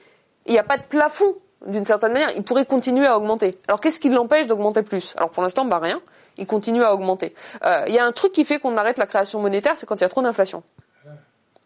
Il 0.46 0.52
n'y 0.52 0.58
a 0.58 0.64
pas 0.64 0.76
de 0.76 0.82
plafond 0.82 1.36
d'une 1.66 1.84
certaine 1.84 2.12
manière. 2.12 2.30
Il 2.36 2.42
pourrait 2.42 2.66
continuer 2.66 3.06
à 3.06 3.16
augmenter. 3.16 3.56
Alors 3.68 3.80
qu'est-ce 3.80 4.00
qui 4.00 4.08
l'empêche 4.08 4.46
d'augmenter 4.46 4.82
plus? 4.82 5.14
Alors 5.16 5.30
pour 5.30 5.42
l'instant, 5.42 5.64
bah 5.64 5.78
rien. 5.78 6.00
Il 6.36 6.46
continue 6.46 6.82
à 6.82 6.94
augmenter. 6.94 7.34
Euh, 7.64 7.84
Il 7.88 7.94
y 7.94 7.98
a 7.98 8.04
un 8.04 8.12
truc 8.12 8.32
qui 8.32 8.44
fait 8.44 8.58
qu'on 8.58 8.76
arrête 8.76 8.98
la 8.98 9.06
création 9.06 9.40
monétaire, 9.40 9.76
c'est 9.76 9.86
quand 9.86 9.96
il 9.96 10.02
y 10.02 10.04
a 10.04 10.08
trop 10.08 10.22
d'inflation. 10.22 10.62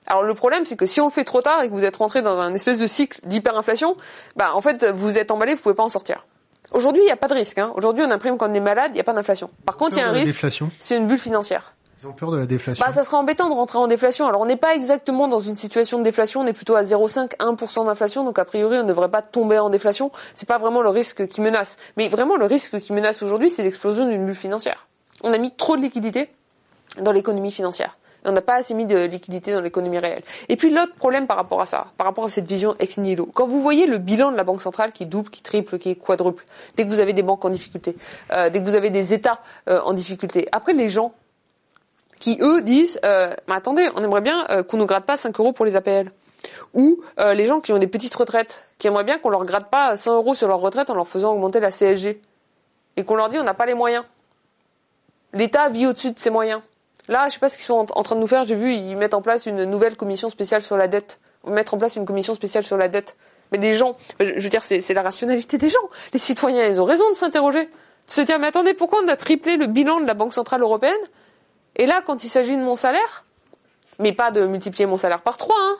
Alors 0.06 0.22
le 0.22 0.34
problème, 0.34 0.64
c'est 0.64 0.76
que 0.76 0.86
si 0.86 1.00
on 1.00 1.06
le 1.06 1.12
fait 1.12 1.24
trop 1.24 1.42
tard 1.42 1.62
et 1.62 1.68
que 1.68 1.74
vous 1.74 1.84
êtes 1.84 1.96
rentré 1.96 2.22
dans 2.22 2.38
un 2.40 2.52
espèce 2.54 2.78
de 2.80 2.86
cycle 2.86 3.20
d'hyperinflation, 3.24 3.96
bah 4.34 4.50
en 4.54 4.60
fait 4.60 4.84
vous 4.84 5.16
êtes 5.16 5.30
emballé, 5.30 5.54
vous 5.54 5.62
pouvez 5.62 5.74
pas 5.74 5.84
en 5.84 5.88
sortir. 5.88 6.26
Aujourd'hui, 6.73 7.03
il 7.03 7.07
n'y 7.07 7.12
a 7.12 7.16
pas 7.16 7.28
de 7.28 7.35
risque. 7.35 7.59
Hein. 7.59 7.73
Aujourd'hui, 7.74 8.05
on 8.07 8.11
imprime 8.11 8.36
quand 8.36 8.51
on 8.51 8.55
est 8.55 8.61
malade, 8.61 8.90
il 8.93 8.94
n'y 8.94 9.01
a 9.01 9.05
pas 9.05 9.12
d'inflation. 9.12 9.51
Par 9.66 9.77
contre, 9.77 9.97
il 9.97 10.01
y 10.01 10.03
a 10.03 10.09
un 10.09 10.12
risque, 10.12 10.47
c'est 10.78 10.97
une 10.97 11.07
bulle 11.07 11.19
financière. 11.19 11.74
Ils 12.03 12.09
ont 12.09 12.12
peur 12.12 12.32
de 12.32 12.39
la 12.39 12.47
déflation. 12.47 12.85
Bah, 12.85 12.93
ça 12.93 13.05
serait 13.05 13.16
embêtant 13.16 13.49
de 13.49 13.55
rentrer 13.55 13.78
en 13.78 13.86
déflation. 13.86 14.27
Alors, 14.27 14.40
on 14.40 14.47
n'est 14.47 14.57
pas 14.57 14.74
exactement 14.74 15.28
dans 15.28 15.39
une 15.39 15.55
situation 15.55 15.99
de 15.99 16.03
déflation, 16.03 16.40
on 16.40 16.47
est 16.47 16.53
plutôt 16.53 16.74
à 16.74 16.82
0,5, 16.82 17.36
1% 17.36 17.86
d'inflation, 17.86 18.24
donc 18.24 18.39
a 18.40 18.44
priori, 18.44 18.78
on 18.78 18.82
ne 18.82 18.89
devrait 18.89 19.11
pas 19.11 19.23
tomber 19.23 19.59
en 19.59 19.70
déflation. 19.70 20.11
C'est 20.35 20.49
pas 20.49 20.59
vraiment 20.59 20.82
le 20.82 20.89
risque 20.89 21.28
qui 21.28 21.40
menace. 21.40 21.77
Mais 21.97 22.09
vraiment, 22.09 22.36
le 22.36 22.47
risque 22.47 22.81
qui 22.81 22.93
menace 22.93 23.23
aujourd'hui, 23.23 23.51
c'est 23.51 23.62
l'explosion 23.62 24.09
d'une 24.09 24.27
bulle 24.27 24.35
financière. 24.35 24.89
On 25.23 25.32
a 25.32 25.39
mis 25.39 25.53
trop 25.53 25.77
de 25.77 25.82
liquidités 25.82 26.28
dans 27.01 27.12
l'économie 27.12 27.53
financière. 27.53 27.97
On 28.24 28.32
n'a 28.32 28.40
pas 28.40 28.55
assez 28.55 28.74
mis 28.74 28.86
de 28.86 29.05
liquidité 29.05 29.53
dans 29.53 29.61
l'économie 29.61 29.99
réelle. 29.99 30.23
Et 30.49 30.57
puis 30.57 30.70
l'autre 30.70 30.94
problème 30.94 31.27
par 31.27 31.36
rapport 31.36 31.61
à 31.61 31.66
ça, 31.66 31.86
par 31.97 32.07
rapport 32.07 32.24
à 32.24 32.28
cette 32.28 32.47
vision 32.47 32.77
ex 32.78 32.99
nihilo, 32.99 33.27
quand 33.27 33.47
vous 33.47 33.61
voyez 33.61 33.86
le 33.86 33.99
bilan 33.99 34.31
de 34.31 34.36
la 34.36 34.44
Banque 34.44 34.62
centrale 34.62 34.93
qui 34.93 35.07
double, 35.07 35.31
qui 35.31 35.43
triple, 35.43 35.78
qui 35.78 35.97
quadruple, 35.97 36.44
dès 36.77 36.85
que 36.85 36.90
vous 36.90 37.01
avez 37.01 37.12
des 37.12 37.23
banques 37.23 37.44
en 37.44 37.51
difficulté, 37.51 37.97
euh, 38.32 38.51
dès 38.51 38.61
que 38.61 38.65
vous 38.65 38.74
avez 38.74 38.90
des 38.90 39.12
États 39.12 39.40
euh, 39.69 39.81
en 39.81 39.93
difficulté, 39.93 40.47
après 40.53 40.73
les 40.73 40.89
gens 40.89 41.12
qui 42.20 42.39
eux 42.40 42.62
disent 42.62 43.01
euh, 43.05 43.35
mais 43.49 43.55
attendez, 43.55 43.89
on 43.97 44.05
aimerait 44.05 44.20
bien 44.20 44.47
qu'on 44.69 44.77
nous 44.77 44.86
gratte 44.86 45.05
pas 45.05 45.16
5 45.16 45.39
euros 45.40 45.53
pour 45.53 45.65
les 45.65 45.77
APL. 45.77 46.12
Ou 46.74 47.01
les 47.19 47.47
gens 47.47 47.61
qui 47.61 47.73
ont 47.73 47.78
des 47.78 47.86
petites 47.86 48.15
retraites, 48.15 48.69
qui 48.78 48.89
aimeraient 48.89 49.05
bien 49.05 49.19
qu'on 49.19 49.28
leur 49.28 49.44
gratte 49.44 49.70
pas 49.70 49.97
100 49.97 50.16
euros 50.16 50.35
sur 50.35 50.49
leur 50.49 50.59
retraite 50.59 50.90
en 50.90 50.94
leur 50.94 51.07
faisant 51.07 51.32
augmenter 51.32 51.61
la 51.61 51.70
CSG. 51.70 52.20
Et 52.97 53.05
qu'on 53.05 53.15
leur 53.15 53.28
dit 53.28 53.39
on 53.39 53.44
n'a 53.44 53.55
pas 53.55 53.66
les 53.66 53.74
moyens. 53.74 54.05
L'État 55.32 55.69
vit 55.69 55.86
au-dessus 55.86 56.12
de 56.12 56.19
ses 56.19 56.31
moyens. 56.31 56.61
Là, 57.08 57.28
je 57.28 57.34
sais 57.34 57.40
pas 57.40 57.48
ce 57.48 57.56
qu'ils 57.56 57.64
sont 57.64 57.86
en, 57.94 58.02
train 58.02 58.14
de 58.14 58.20
nous 58.20 58.26
faire, 58.26 58.44
j'ai 58.44 58.54
vu, 58.54 58.74
ils 58.74 58.96
mettent 58.96 59.14
en 59.14 59.22
place 59.22 59.46
une 59.46 59.64
nouvelle 59.64 59.96
commission 59.96 60.28
spéciale 60.28 60.62
sur 60.62 60.76
la 60.76 60.88
dette. 60.88 61.18
Mettre 61.46 61.74
en 61.74 61.78
place 61.78 61.96
une 61.96 62.04
commission 62.04 62.34
spéciale 62.34 62.62
sur 62.62 62.76
la 62.76 62.88
dette. 62.88 63.16
Mais 63.50 63.58
les 63.58 63.74
gens, 63.74 63.96
je, 64.20 64.32
veux 64.34 64.48
dire, 64.48 64.62
c'est 64.62 64.94
la 64.94 65.02
rationalité 65.02 65.58
des 65.58 65.68
gens. 65.68 65.78
Les 66.12 66.18
citoyens, 66.18 66.66
ils 66.66 66.80
ont 66.80 66.84
raison 66.84 67.08
de 67.10 67.16
s'interroger. 67.16 67.66
De 67.66 67.70
se 68.06 68.20
dire, 68.20 68.38
mais 68.38 68.46
attendez, 68.46 68.74
pourquoi 68.74 69.00
on 69.04 69.08
a 69.08 69.16
triplé 69.16 69.56
le 69.56 69.66
bilan 69.66 70.00
de 70.00 70.06
la 70.06 70.14
Banque 70.14 70.32
Centrale 70.32 70.62
Européenne? 70.62 71.00
Et 71.76 71.86
là, 71.86 72.02
quand 72.04 72.24
il 72.24 72.28
s'agit 72.28 72.56
de 72.56 72.62
mon 72.62 72.76
salaire, 72.76 73.24
mais 73.98 74.12
pas 74.12 74.30
de 74.30 74.46
multiplier 74.46 74.86
mon 74.86 74.96
salaire 74.96 75.22
par 75.22 75.36
trois, 75.36 75.56
hein, 75.58 75.76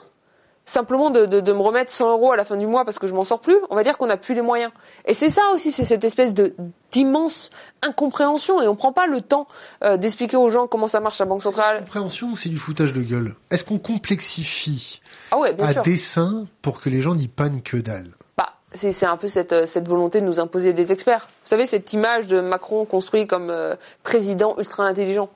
simplement 0.65 1.09
de, 1.09 1.25
de, 1.25 1.39
de 1.41 1.51
me 1.53 1.59
remettre 1.59 1.91
100 1.91 2.11
euros 2.11 2.31
à 2.31 2.35
la 2.37 2.45
fin 2.45 2.55
du 2.55 2.67
mois 2.67 2.85
parce 2.85 2.99
que 2.99 3.07
je 3.07 3.13
m'en 3.13 3.23
sors 3.23 3.39
plus, 3.41 3.57
on 3.69 3.75
va 3.75 3.83
dire 3.83 3.97
qu'on 3.97 4.05
n'a 4.05 4.17
plus 4.17 4.33
les 4.33 4.41
moyens. 4.41 4.71
Et 5.05 5.13
c'est 5.13 5.29
ça 5.29 5.41
aussi, 5.53 5.71
c'est 5.71 5.83
cette 5.83 6.03
espèce 6.03 6.33
de 6.33 6.55
d'immense 6.91 7.49
incompréhension 7.81 8.61
et 8.61 8.67
on 8.67 8.75
prend 8.75 8.93
pas 8.93 9.07
le 9.07 9.21
temps 9.21 9.47
euh, 9.83 9.97
d'expliquer 9.97 10.37
aux 10.37 10.49
gens 10.49 10.67
comment 10.67 10.87
ça 10.87 10.99
marche 10.99 11.19
la 11.19 11.25
Banque 11.25 11.41
centrale. 11.43 11.79
Compréhension 11.79 12.29
ou 12.31 12.37
c'est 12.37 12.49
du 12.49 12.57
foutage 12.59 12.93
de 12.93 13.01
gueule? 13.01 13.33
Est-ce 13.49 13.63
qu'on 13.65 13.79
complexifie 13.79 15.01
Ah 15.31 15.37
ouais, 15.39 15.53
bien 15.53 15.67
à 15.67 15.73
sûr. 15.73 15.81
dessein 15.81 16.45
pour 16.61 16.79
que 16.79 16.89
les 16.89 17.01
gens 17.01 17.15
n'y 17.15 17.27
pannent 17.27 17.61
que 17.61 17.77
dalle? 17.77 18.07
Bah, 18.37 18.45
c'est 18.71 18.91
c'est 18.91 19.05
un 19.05 19.17
peu 19.17 19.27
cette, 19.27 19.53
euh, 19.53 19.65
cette 19.65 19.87
volonté 19.87 20.21
de 20.21 20.25
nous 20.25 20.39
imposer 20.39 20.73
des 20.73 20.91
experts. 20.93 21.27
Vous 21.43 21.49
savez, 21.49 21.65
cette 21.65 21.91
image 21.93 22.27
de 22.27 22.39
Macron 22.41 22.85
construit 22.85 23.27
comme 23.27 23.49
euh, 23.49 23.75
président 24.03 24.55
ultra 24.57 24.85
intelligent. 24.85 25.29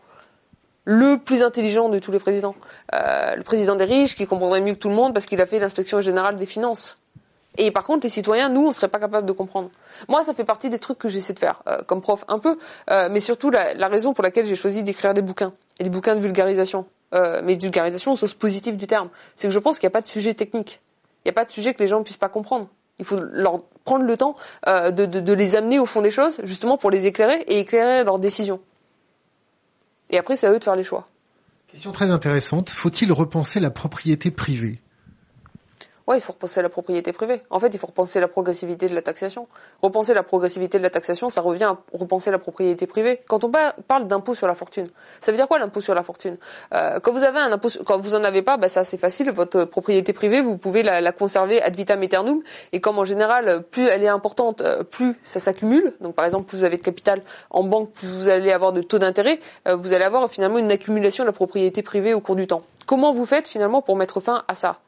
Le 0.90 1.18
plus 1.18 1.44
intelligent 1.44 1.90
de 1.90 2.00
tous 2.00 2.14
les 2.14 2.20
présidents. 2.20 2.56
Euh, 2.94 3.36
le 3.36 3.44
président 3.44 3.76
des 3.76 3.84
riches 3.84 4.16
qui 4.16 4.26
comprendrait 4.26 4.62
mieux 4.62 4.74
que 4.74 4.80
tout 4.80 4.88
le 4.88 4.96
monde 4.96 5.14
parce 5.14 5.26
qu'il 5.26 5.42
a 5.42 5.46
fait 5.46 5.60
l'inspection 5.60 6.00
générale 6.00 6.38
des 6.38 6.46
finances. 6.46 6.98
Et 7.58 7.72
par 7.72 7.84
contre, 7.84 8.06
les 8.06 8.10
citoyens, 8.10 8.48
nous, 8.48 8.66
on 8.66 8.72
serait 8.72 8.88
pas 8.88 9.00
capable 9.00 9.28
de 9.28 9.34
comprendre. 9.34 9.70
Moi, 10.08 10.24
ça 10.24 10.34
fait 10.34 10.46
partie 10.46 10.70
des 10.70 10.80
trucs 10.80 10.98
que 10.98 11.10
j'essaie 11.10 11.34
de 11.34 11.40
faire, 11.40 11.62
euh, 11.68 11.80
comme 11.86 12.02
prof, 12.02 12.24
un 12.30 12.40
peu, 12.40 12.58
euh, 12.90 13.10
mais 13.12 13.20
surtout 13.20 13.50
la, 13.50 13.74
la, 13.74 13.88
raison 13.88 14.14
pour 14.14 14.24
laquelle 14.24 14.46
j'ai 14.46 14.56
choisi 14.56 14.82
d'écrire 14.84 15.14
des 15.14 15.24
bouquins, 15.24 15.52
et 15.80 15.84
des 15.84 15.90
bouquins 15.90 16.16
de 16.16 16.22
vulgarisation. 16.22 16.86
Euh, 17.14 17.42
mais 17.44 17.56
de 17.56 17.62
vulgarisation 17.62 18.12
au 18.12 18.16
sens 18.16 18.34
positif 18.34 18.76
du 18.76 18.86
terme. 18.86 19.10
C'est 19.36 19.48
que 19.48 19.54
je 19.54 19.60
pense 19.60 19.80
qu'il 19.80 19.88
n'y 19.88 19.92
a 19.92 19.96
pas 19.96 20.02
de 20.02 20.08
sujet 20.08 20.34
technique. 20.34 20.82
Il 21.24 21.28
n'y 21.28 21.32
a 21.32 21.34
pas 21.34 21.46
de 21.46 21.52
sujet 21.52 21.74
que 21.74 21.80
les 21.80 21.88
gens 21.88 22.00
ne 22.00 22.04
puissent 22.04 22.18
pas 22.18 22.30
comprendre. 22.30 22.68
Il 23.00 23.06
faut 23.06 23.20
leur 23.20 23.62
prendre 23.86 24.04
le 24.04 24.18
temps 24.18 24.36
euh, 24.68 24.92
de, 24.92 25.06
de, 25.06 25.20
de 25.20 25.34
les 25.34 25.56
amener 25.56 25.80
au 25.80 25.86
fond 25.86 26.02
des 26.02 26.12
choses, 26.12 26.42
justement 26.44 26.78
pour 26.78 26.92
les 26.92 27.08
éclairer 27.08 27.42
et 27.48 27.60
éclairer 27.60 28.04
leurs 28.04 28.20
décisions. 28.20 28.60
Et 30.10 30.18
après, 30.18 30.36
c'est 30.36 30.48
à 30.48 30.52
eux 30.52 30.60
de 30.60 30.64
faire 30.64 30.76
les 30.76 30.84
choix. 30.84 31.08
Question 31.68 31.92
très 31.92 32.10
intéressante. 32.12 32.70
Faut-il 32.70 33.12
repenser 33.12 33.60
la 33.60 33.70
propriété 33.70 34.32
privée? 34.32 34.80
Ouais, 36.08 36.18
il 36.18 36.22
faut 36.22 36.32
repenser 36.32 36.62
la 36.62 36.70
propriété 36.70 37.12
privée. 37.12 37.42
En 37.50 37.60
fait, 37.60 37.68
il 37.68 37.78
faut 37.78 37.88
repenser 37.88 38.22
la 38.22 38.30
progressivité 38.30 38.88
de 38.88 38.96
la 38.96 39.02
taxation. 39.02 39.50
Repenser 39.82 40.14
la 40.14 40.24
progressivité 40.24 40.78
de 40.78 40.84
la 40.84 40.90
taxation, 40.90 41.30
ça 41.30 41.42
revient 41.42 41.66
à 41.66 41.78
repenser 41.92 42.32
la 42.32 42.38
propriété 42.38 42.88
privée. 42.88 43.20
Quand 43.28 43.44
on 43.44 43.52
parle 43.52 44.08
d'impôt 44.08 44.34
sur 44.34 44.48
la 44.48 44.56
fortune, 44.56 44.88
ça 45.20 45.34
veut 45.34 45.38
dire 45.38 45.50
quoi 45.50 45.60
l'impôt 45.60 45.82
sur 45.82 45.94
la 45.94 46.04
fortune? 46.04 46.38
Euh, 46.74 47.02
Quand 47.02 47.12
vous 47.12 47.26
avez 47.26 47.40
un 47.40 47.52
impôt, 47.52 47.68
quand 47.86 47.98
vous 47.98 48.16
en 48.16 48.24
avez 48.24 48.42
pas, 48.42 48.56
bah, 48.56 48.70
ça 48.70 48.86
c'est 48.86 48.98
facile. 48.98 49.32
Votre 49.32 49.66
propriété 49.66 50.14
privée, 50.14 50.42
vous 50.42 50.56
pouvez 50.56 50.82
la, 50.82 51.02
la, 51.02 51.12
conserver 51.12 51.62
ad 51.62 51.76
vitam 51.76 52.02
aeternum. 52.02 52.42
Et 52.72 52.80
comme 52.80 53.00
en 53.00 53.04
général, 53.04 53.64
plus 53.64 53.88
elle 53.88 54.04
est 54.04 54.08
importante, 54.08 54.62
euh, 54.62 54.84
plus 54.84 55.20
ça 55.24 55.42
s'accumule. 55.42 55.92
Donc 56.00 56.16
par 56.16 56.24
exemple, 56.24 56.46
plus 56.46 56.60
vous 56.60 56.64
avez 56.64 56.78
de 56.78 56.84
capital 56.84 57.22
en 57.50 57.64
banque, 57.64 57.92
plus 57.92 58.08
vous 58.08 58.30
allez 58.30 58.54
avoir 58.54 58.72
de 58.72 58.82
taux 58.82 59.00
d'intérêt. 59.00 59.42
Euh, 59.68 59.76
vous 59.76 59.92
allez 59.92 60.06
avoir 60.06 60.30
finalement 60.30 60.58
une 60.58 60.72
accumulation 60.72 61.26
de 61.26 61.28
la 61.28 61.34
propriété 61.34 61.82
privée 61.84 62.14
au 62.14 62.22
cours 62.22 62.38
du 62.38 62.48
temps. 62.48 62.62
Comment 62.86 63.12
vous 63.12 63.26
faites 63.26 63.50
finalement 63.50 63.82
pour 63.82 63.98
mettre 63.98 64.22
fin 64.22 64.46
à 64.48 64.56
ça? 64.56 64.80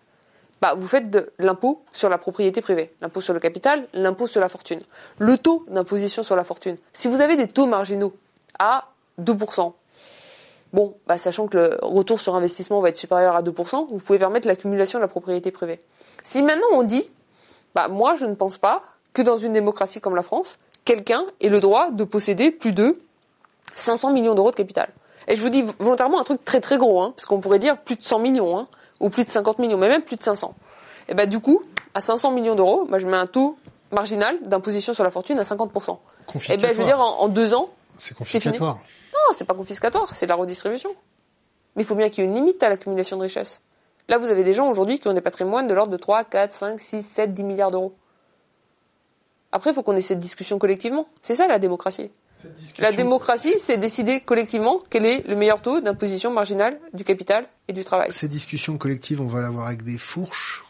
Bah, 0.61 0.73
vous 0.75 0.87
faites 0.87 1.09
de 1.09 1.31
l'impôt 1.39 1.83
sur 1.91 2.09
la 2.09 2.17
propriété 2.17 2.61
privée, 2.61 2.93
l'impôt 3.01 3.21
sur 3.21 3.33
le 3.33 3.39
capital, 3.39 3.87
l'impôt 3.93 4.27
sur 4.27 4.41
la 4.41 4.49
fortune. 4.49 4.81
Le 5.17 5.37
taux 5.37 5.65
d'imposition 5.69 6.23
sur 6.23 6.35
la 6.35 6.43
fortune. 6.43 6.77
Si 6.93 7.07
vous 7.07 7.21
avez 7.21 7.37
des 7.37 7.47
taux 7.47 7.65
marginaux 7.65 8.13
à 8.59 8.89
2%, 9.21 9.73
bon, 10.73 10.95
bah, 11.07 11.17
sachant 11.17 11.47
que 11.47 11.57
le 11.57 11.77
retour 11.81 12.19
sur 12.19 12.35
investissement 12.35 12.81
va 12.81 12.89
être 12.89 12.97
supérieur 12.97 13.35
à 13.35 13.41
2%, 13.41 13.87
vous 13.89 13.99
pouvez 13.99 14.19
permettre 14.19 14.47
l'accumulation 14.47 14.99
de 14.99 15.03
la 15.03 15.07
propriété 15.07 15.51
privée. 15.51 15.79
Si 16.23 16.41
maintenant 16.43 16.67
on 16.73 16.83
dit, 16.83 17.09
bah, 17.73 17.87
moi 17.87 18.15
je 18.15 18.25
ne 18.25 18.35
pense 18.35 18.57
pas 18.57 18.83
que 19.13 19.21
dans 19.21 19.37
une 19.37 19.53
démocratie 19.53 20.01
comme 20.01 20.15
la 20.15 20.23
France, 20.23 20.57
quelqu'un 20.83 21.23
ait 21.39 21.49
le 21.49 21.61
droit 21.61 21.91
de 21.91 22.03
posséder 22.03 22.51
plus 22.51 22.73
de 22.73 22.99
500 23.73 24.11
millions 24.11 24.35
d'euros 24.35 24.51
de 24.51 24.55
capital. 24.55 24.89
Et 25.27 25.35
je 25.35 25.41
vous 25.41 25.49
dis 25.49 25.63
volontairement 25.79 26.19
un 26.19 26.23
truc 26.23 26.43
très 26.43 26.59
très 26.59 26.77
gros, 26.77 27.01
hein, 27.01 27.13
parce 27.15 27.27
qu'on 27.27 27.39
pourrait 27.39 27.59
dire 27.59 27.77
plus 27.77 27.95
de 27.95 28.03
100 28.03 28.19
millions. 28.19 28.57
Hein 28.57 28.67
ou 28.99 29.09
plus 29.09 29.23
de 29.23 29.29
50 29.29 29.59
millions, 29.59 29.77
mais 29.77 29.87
même 29.87 30.01
plus 30.01 30.15
de 30.15 30.23
500. 30.23 30.53
Et 31.07 31.13
ben 31.13 31.27
du 31.27 31.39
coup, 31.39 31.61
à 31.93 32.01
500 32.01 32.31
millions 32.31 32.55
d'euros, 32.55 32.85
moi 32.87 32.99
je 32.99 33.07
mets 33.07 33.17
un 33.17 33.27
taux 33.27 33.57
marginal 33.91 34.37
d'imposition 34.43 34.93
sur 34.93 35.03
la 35.03 35.11
fortune 35.11 35.39
à 35.39 35.43
50%. 35.43 35.97
Et 36.49 36.57
ben 36.57 36.73
je 36.73 36.77
veux 36.79 36.85
dire 36.85 36.99
en, 36.99 37.27
deux 37.27 37.53
ans, 37.53 37.69
c'est 37.97 38.15
confiscatoire. 38.15 38.79
Non, 39.13 39.35
c'est 39.35 39.45
pas 39.45 39.55
confiscatoire, 39.55 40.13
c'est 40.15 40.25
de 40.25 40.29
la 40.29 40.35
redistribution. 40.35 40.91
Mais 41.75 41.83
il 41.83 41.85
faut 41.85 41.95
bien 41.95 42.09
qu'il 42.09 42.23
y 42.23 42.27
ait 42.27 42.29
une 42.29 42.35
limite 42.35 42.61
à 42.63 42.69
l'accumulation 42.69 43.17
de 43.17 43.23
richesses. 43.23 43.61
Là, 44.07 44.17
vous 44.17 44.27
avez 44.27 44.43
des 44.43 44.53
gens 44.53 44.69
aujourd'hui 44.69 44.99
qui 44.99 45.07
ont 45.07 45.13
des 45.13 45.21
patrimoines 45.21 45.67
de 45.67 45.73
l'ordre 45.73 45.91
de 45.91 45.97
3, 45.97 46.23
4, 46.23 46.53
5, 46.53 46.79
6, 46.79 47.03
7, 47.03 47.33
10 47.33 47.43
milliards 47.43 47.71
d'euros. 47.71 47.93
Après, 49.51 49.71
il 49.71 49.73
faut 49.73 49.83
qu'on 49.83 49.95
ait 49.95 50.01
cette 50.01 50.19
discussion 50.19 50.59
collectivement. 50.59 51.07
C'est 51.21 51.35
ça 51.35 51.47
la 51.47 51.59
démocratie. 51.59 52.11
La 52.77 52.91
démocratie, 52.91 53.59
c'est 53.59 53.77
décider 53.77 54.21
collectivement 54.21 54.79
quel 54.89 55.05
est 55.05 55.27
le 55.27 55.35
meilleur 55.35 55.61
taux 55.61 55.81
d'imposition 55.81 56.31
marginale 56.31 56.79
du 56.93 57.03
capital 57.03 57.47
et 57.67 57.73
du 57.73 57.83
travail. 57.83 58.11
Ces 58.11 58.29
discussions 58.29 58.77
collectives, 58.77 59.19
on 59.19 59.27
va 59.27 59.41
l'avoir 59.41 59.67
avec 59.67 59.83
des 59.83 59.97
fourches 59.97 60.63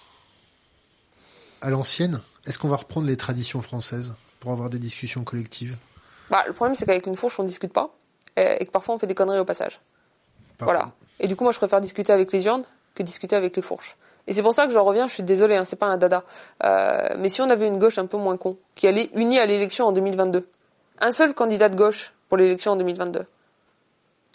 à 1.61 1.69
l'ancienne. 1.69 2.21
Est-ce 2.47 2.57
qu'on 2.57 2.69
va 2.69 2.77
reprendre 2.77 3.05
les 3.05 3.17
traditions 3.17 3.61
françaises 3.61 4.15
pour 4.39 4.51
avoir 4.51 4.69
des 4.69 4.79
discussions 4.79 5.23
collectives? 5.23 5.75
Bah, 6.31 6.43
Le 6.47 6.53
problème, 6.53 6.75
c'est 6.75 6.85
qu'avec 6.85 7.05
une 7.05 7.15
fourche, 7.15 7.39
on 7.39 7.43
ne 7.43 7.47
discute 7.47 7.73
pas 7.73 7.93
et 8.35 8.65
que 8.65 8.71
parfois 8.71 8.95
on 8.95 8.99
fait 8.99 9.07
des 9.07 9.15
conneries 9.15 9.39
au 9.39 9.45
passage. 9.45 9.81
Voilà. 10.59 10.93
Et 11.19 11.27
du 11.27 11.35
coup, 11.35 11.43
moi, 11.43 11.51
je 11.51 11.57
préfère 11.57 11.81
discuter 11.81 12.13
avec 12.13 12.31
les 12.31 12.45
urnes 12.45 12.63
que 12.95 13.03
discuter 13.03 13.35
avec 13.35 13.55
les 13.55 13.61
fourches. 13.61 13.95
Et 14.29 14.33
c'est 14.33 14.43
pour 14.43 14.53
ça 14.53 14.67
que 14.67 14.71
j'en 14.71 14.83
reviens, 14.83 15.07
je 15.07 15.15
suis 15.15 15.23
désolé, 15.23 15.55
hein, 15.55 15.65
c'est 15.65 15.75
pas 15.75 15.87
un 15.87 15.97
dada. 15.97 16.23
Euh, 16.63 17.09
mais 17.17 17.29
si 17.29 17.41
on 17.41 17.49
avait 17.49 17.67
une 17.67 17.79
gauche 17.79 17.97
un 17.97 18.05
peu 18.05 18.17
moins 18.17 18.37
con, 18.37 18.57
qui 18.75 18.87
allait 18.87 19.09
unie 19.15 19.39
à 19.39 19.47
l'élection 19.47 19.87
en 19.87 19.91
2022, 19.91 20.47
un 21.01 21.11
seul 21.11 21.33
candidat 21.33 21.67
de 21.67 21.75
gauche 21.75 22.13
pour 22.29 22.37
l'élection 22.37 22.73
en 22.73 22.75
2022 22.75 23.25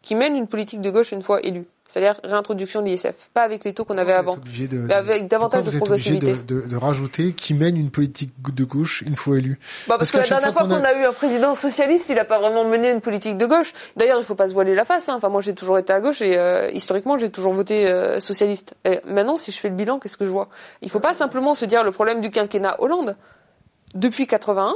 qui 0.02 0.14
mène 0.14 0.36
une 0.36 0.48
politique 0.48 0.82
de 0.82 0.90
gauche 0.90 1.12
une 1.12 1.22
fois 1.22 1.40
élu. 1.42 1.64
C'est-à-dire 1.86 2.18
réintroduction 2.24 2.80
de 2.80 2.86
l'ISF, 2.86 3.28
pas 3.34 3.42
avec 3.42 3.62
les 3.62 3.74
taux 3.74 3.84
qu'on 3.84 3.98
avait 3.98 4.14
avant, 4.14 4.38
mais 4.58 4.92
avec 4.92 5.28
davantage 5.28 5.66
de 5.66 5.76
progressivité. 5.76 6.32
Obligé 6.32 6.42
de, 6.42 6.60
de, 6.62 6.66
de, 6.66 6.76
rajouter 6.76 7.34
qui 7.34 7.52
mène 7.52 7.76
une 7.76 7.90
politique 7.90 8.32
de 8.42 8.64
gauche 8.64 9.02
une 9.06 9.16
fois 9.16 9.36
élu. 9.38 9.58
Bah 9.86 9.96
parce, 9.98 10.10
que, 10.10 10.16
la 10.16 10.26
dernière 10.26 10.52
fois 10.54 10.62
qu'on 10.62 10.82
a... 10.82 10.94
eu 10.94 11.04
un 11.04 11.12
président 11.12 11.54
socialiste, 11.54 12.08
il 12.08 12.14
n'a 12.14 12.24
pas 12.24 12.40
vraiment 12.40 12.64
mené 12.64 12.90
une 12.90 13.02
politique 13.02 13.36
de 13.36 13.44
gauche. 13.44 13.74
D'ailleurs, 13.96 14.18
il 14.18 14.24
faut 14.24 14.34
pas 14.34 14.48
se 14.48 14.54
voiler 14.54 14.74
la 14.74 14.86
face. 14.86 15.08
Hein. 15.08 15.14
Enfin, 15.16 15.28
moi, 15.28 15.42
j'ai 15.42 15.54
toujours 15.54 15.78
été 15.78 15.92
à 15.92 16.00
gauche 16.00 16.22
et 16.22 16.38
euh, 16.38 16.70
historiquement, 16.72 17.18
j'ai 17.18 17.30
toujours 17.30 17.52
voté 17.52 17.86
euh, 17.86 18.18
socialiste. 18.18 18.74
Et 18.84 19.00
maintenant, 19.06 19.36
si 19.36 19.52
je 19.52 19.58
fais 19.58 19.68
le 19.68 19.76
bilan, 19.76 19.98
qu'est-ce 19.98 20.16
que 20.16 20.24
je 20.24 20.30
vois? 20.30 20.48
Il 20.80 20.90
faut 20.90 21.00
pas 21.00 21.14
simplement 21.14 21.54
se 21.54 21.66
dire 21.66 21.84
le 21.84 21.92
problème 21.92 22.22
du 22.22 22.30
quinquennat 22.30 22.76
Hollande. 22.80 23.14
Depuis 23.94 24.26
81, 24.26 24.74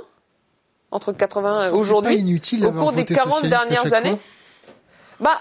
entre 0.90 1.12
80 1.12 1.68
et 1.68 1.70
aujourd'hui, 1.70 2.40
au 2.64 2.72
cours 2.72 2.92
des 2.92 3.04
40 3.04 3.46
dernières 3.46 3.92
années. 3.94 4.18
Bah, 5.20 5.40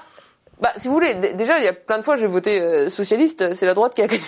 bah, 0.60 0.72
si 0.78 0.88
vous 0.88 0.94
voulez, 0.94 1.14
déjà, 1.34 1.60
il 1.60 1.66
y 1.66 1.68
a 1.68 1.74
plein 1.74 1.98
de 1.98 2.04
fois, 2.04 2.16
j'ai 2.16 2.28
voté 2.28 2.60
euh, 2.60 2.90
socialiste, 2.90 3.54
c'est 3.54 3.66
la 3.66 3.74
droite 3.74 3.94
qui 3.94 4.02
a 4.02 4.08
gagné. 4.08 4.24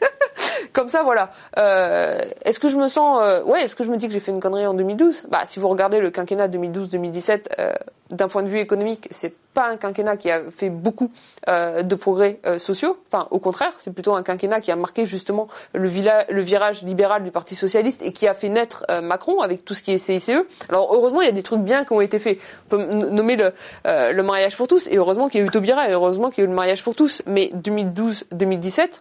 Comme 0.72 0.88
ça, 0.88 1.02
voilà. 1.02 1.30
Euh, 1.58 2.20
est-ce 2.44 2.58
que 2.58 2.68
je 2.68 2.76
me 2.76 2.88
sens, 2.88 3.20
euh, 3.22 3.42
ouais, 3.42 3.62
est-ce 3.62 3.76
que 3.76 3.84
je 3.84 3.90
me 3.90 3.96
dis 3.96 4.06
que 4.06 4.12
j'ai 4.12 4.20
fait 4.20 4.32
une 4.32 4.40
connerie 4.40 4.66
en 4.66 4.74
2012 4.74 5.24
Bah, 5.28 5.40
si 5.44 5.60
vous 5.60 5.68
regardez 5.68 6.00
le 6.00 6.10
quinquennat 6.10 6.48
2012-2017, 6.48 7.48
euh, 7.58 7.72
d'un 8.10 8.28
point 8.28 8.42
de 8.42 8.48
vue 8.48 8.58
économique, 8.58 9.08
c'est 9.10 9.34
pas 9.54 9.68
un 9.68 9.76
quinquennat 9.76 10.16
qui 10.16 10.30
a 10.30 10.42
fait 10.50 10.70
beaucoup 10.70 11.10
euh, 11.48 11.82
de 11.82 11.94
progrès 11.94 12.40
euh, 12.46 12.58
sociaux. 12.58 12.98
Enfin, 13.06 13.26
au 13.30 13.38
contraire, 13.38 13.72
c'est 13.78 13.92
plutôt 13.92 14.14
un 14.14 14.22
quinquennat 14.22 14.60
qui 14.60 14.70
a 14.70 14.76
marqué 14.76 15.04
justement 15.04 15.48
le, 15.74 15.88
virage 15.88 16.82
libéral 16.82 17.22
du 17.22 17.30
Parti 17.30 17.54
socialiste 17.54 18.02
et 18.02 18.12
qui 18.12 18.26
a 18.26 18.34
fait 18.34 18.48
naître 18.48 18.84
Macron 19.02 19.40
avec 19.40 19.64
tout 19.64 19.74
ce 19.74 19.82
qui 19.82 19.92
est 19.92 19.98
CICE. 19.98 20.30
Alors 20.68 20.94
heureusement, 20.94 21.20
il 21.20 21.26
y 21.26 21.30
a 21.30 21.32
des 21.32 21.42
trucs 21.42 21.60
bien 21.60 21.84
qui 21.84 21.92
ont 21.92 22.00
été 22.00 22.18
faits. 22.18 22.38
On 22.66 22.76
peut 22.76 22.84
nommer 22.84 23.36
le, 23.36 23.52
le 23.84 24.22
mariage 24.22 24.56
pour 24.56 24.68
tous 24.68 24.88
et 24.88 24.96
heureusement 24.96 25.28
qu'il 25.28 25.40
y 25.40 25.42
a 25.42 25.46
eu 25.46 25.50
Taubira 25.50 25.88
et 25.88 25.92
heureusement 25.92 26.30
qu'il 26.30 26.42
y 26.42 26.42
a 26.42 26.46
eu 26.46 26.50
le 26.50 26.56
mariage 26.56 26.82
pour 26.82 26.94
tous. 26.94 27.22
Mais 27.26 27.50
2012-2017 27.54 29.00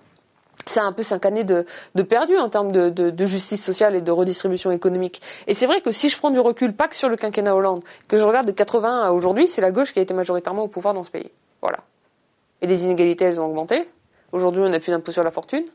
c'est 0.66 0.80
un 0.80 0.92
peu 0.92 1.04
cinq 1.04 1.26
années 1.26 1.44
de, 1.44 1.66
de 1.96 2.04
perdu 2.04 2.38
en 2.38 2.50
termes 2.50 2.72
de, 2.72 2.90
de, 2.90 3.10
de, 3.10 3.26
justice 3.26 3.64
sociale 3.64 3.96
et 3.96 4.02
de 4.02 4.12
redistribution 4.12 4.72
économique. 4.72 5.22
Et 5.48 5.54
c'est 5.54 5.66
vrai 5.66 5.82
que 5.82 5.92
si 5.92 6.10
je 6.10 6.18
prends 6.18 6.32
du 6.32 6.40
recul, 6.40 6.74
pas 6.74 6.88
que 6.88 6.96
sur 6.96 7.10
le 7.10 7.16
quinquennat 7.16 7.56
Hollande, 7.56 7.84
que 8.08 8.18
je 8.18 8.24
regarde 8.24 8.48
de 8.48 8.52
80 8.52 9.04
à 9.04 9.12
aujourd'hui, 9.12 9.48
c'est 9.48 9.62
la 9.62 9.72
gauche 9.72 9.94
qui 9.94 10.00
a 10.00 10.02
été 10.02 10.14
majoritairement 10.14 10.64
au 10.64 10.68
pouvoir 10.68 10.94
dans 10.94 11.04
ce 11.04 11.12
pays. 11.12 11.32
Voilà. 11.62 11.80
Et 12.62 12.68
les 12.68 12.86
inégalités, 12.86 13.26
elles 13.26 13.40
ont 13.40 13.46
augmenté. 13.46 13.88
Aujourd'hui, 14.32 14.62
on 14.62 14.70
n'a 14.70 14.80
plus 14.80 14.92
d'impôt 14.92 15.12
sur 15.12 15.24
la 15.24 15.32
fortune. 15.32 15.66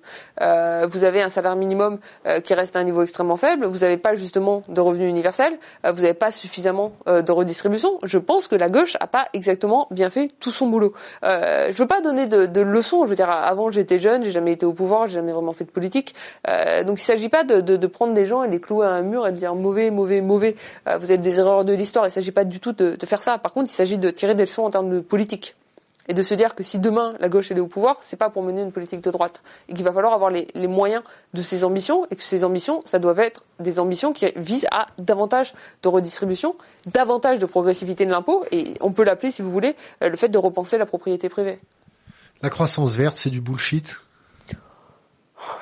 Euh, 0.41 0.87
vous 0.89 1.05
avez 1.05 1.23
un 1.23 1.29
salaire 1.29 1.57
minimum 1.57 1.99
euh, 2.27 2.41
qui 2.41 2.55
reste 2.55 2.77
à 2.77 2.79
un 2.79 2.85
niveau 2.85 3.03
extrêmement 3.03 3.37
faible. 3.37 3.67
Vous 3.67 3.79
n'avez 3.79 3.99
pas 3.99 4.15
justement 4.15 4.63
de 4.69 4.81
revenu 4.81 5.09
universel. 5.09 5.59
Euh, 5.85 5.93
vous 5.93 6.03
n'avez 6.03 6.15
pas 6.15 6.31
suffisamment 6.31 6.93
euh, 7.09 7.23
de 7.23 7.33
redistribution. 7.33 7.99
Je 8.03 8.19
pense 8.19 8.49
que 8.49 8.57
la 8.57 8.71
gauche 8.71 8.97
a 9.01 9.07
pas 9.07 9.27
exactement 9.33 9.89
bien 9.91 10.11
fait 10.11 10.31
tout 10.41 10.51
son 10.51 10.69
boulot. 10.69 10.95
Euh, 11.23 11.71
je 11.71 11.77
veux 11.77 11.87
pas 11.87 12.01
donner 12.01 12.27
de, 12.27 12.47
de, 12.47 12.61
leçons. 12.61 13.05
Je 13.05 13.11
veux 13.11 13.17
dire, 13.17 13.31
avant 13.31 13.71
j'étais 13.71 13.99
jeune, 13.99 14.23
j'ai 14.23 14.31
jamais 14.31 14.53
été 14.53 14.65
au 14.65 14.73
pouvoir, 14.73 15.07
j'ai 15.07 15.15
jamais 15.15 15.33
vraiment 15.33 15.53
fait 15.53 15.65
de 15.65 15.71
politique. 15.71 16.15
Euh, 16.49 16.85
donc 16.85 16.99
il 16.99 17.05
s'agit 17.05 17.29
pas 17.29 17.45
de, 17.45 17.61
de, 17.61 17.87
prendre 17.87 18.15
des 18.15 18.27
gens 18.27 18.43
et 18.43 18.49
les 18.49 18.61
clouer 18.61 18.87
à 18.87 18.91
un 18.91 19.03
mur 19.03 19.27
et 19.27 19.33
de 19.33 19.37
dire 19.37 19.55
mauvais, 19.55 19.91
mauvais, 19.91 20.21
mauvais. 20.21 20.57
vous 20.99 21.13
êtes 21.13 21.21
des 21.21 21.39
erreurs 21.39 21.65
de 21.65 21.73
l'histoire. 21.73 22.07
Il 22.07 22.11
s'agit 22.11 22.33
pas 22.33 22.45
du 22.45 22.61
tout 22.61 22.73
de, 22.73 22.97
de 22.97 23.07
faire 23.07 23.23
ça. 23.23 23.39
Par 23.39 23.53
contre, 23.53 23.71
il 23.71 23.75
s'agit 23.75 23.99
de 23.99 24.11
tirer 24.11 24.35
des 24.35 24.45
leçons 24.45 24.63
en 24.63 24.71
termes 24.71 24.91
de 24.91 25.01
politique 25.01 25.55
et 26.09 26.15
de 26.15 26.23
se 26.23 26.35
dire 26.35 26.55
que 26.55 26.63
si 26.63 26.79
demain 26.79 27.15
la 27.21 27.29
gauche 27.29 27.51
est 27.51 27.59
au 27.59 27.67
pouvoir, 27.67 27.97
c'est 28.03 28.17
pas 28.17 28.31
pour 28.31 28.43
mener 28.43 28.63
une 28.63 28.73
politique 28.73 29.01
de 29.01 29.11
droite 29.11 29.43
et 29.69 29.75
qu'il 29.75 29.85
va 29.85 29.93
falloir 29.93 30.13
avoir 30.13 30.31
les, 30.31 30.49
les, 30.55 30.67
moyens 30.67 31.03
de 31.35 31.43
ces 31.43 31.65
ambitions 31.65 32.07
et 32.11 32.17
que 32.17 32.23
ces 32.23 32.45
ambitions, 32.45 32.83
ça 32.85 32.99
doit 32.99 33.17
être 33.19 33.45
des 33.61 33.79
ambitions 33.79 34.13
qui 34.13 34.27
visent 34.37 34.67
à 34.73 34.87
davantage 34.99 35.55
de 35.83 35.89
redistribution, 35.89 36.55
davantage 36.87 37.39
de 37.39 37.47
progressivité 37.47 38.07
de 38.07 38.11
l'impôt 38.11 38.45
et 38.53 38.75
on 38.81 38.93
peut 38.93 39.05
l'appeler, 39.05 39.31
si 39.31 39.43
vous 39.43 39.51
voulez, 39.51 39.77
euh, 40.03 40.09
le 40.09 40.17
fait 40.17 40.29
de 40.29 40.39
repenser 40.39 40.79
la 40.79 40.87
propriété 40.87 41.29
privée. 41.29 41.59
La 42.43 42.51
croissance 42.51 42.97
verte, 42.97 43.17
c'est 43.17 43.31
du 43.31 43.41
bullshit? 43.41 43.99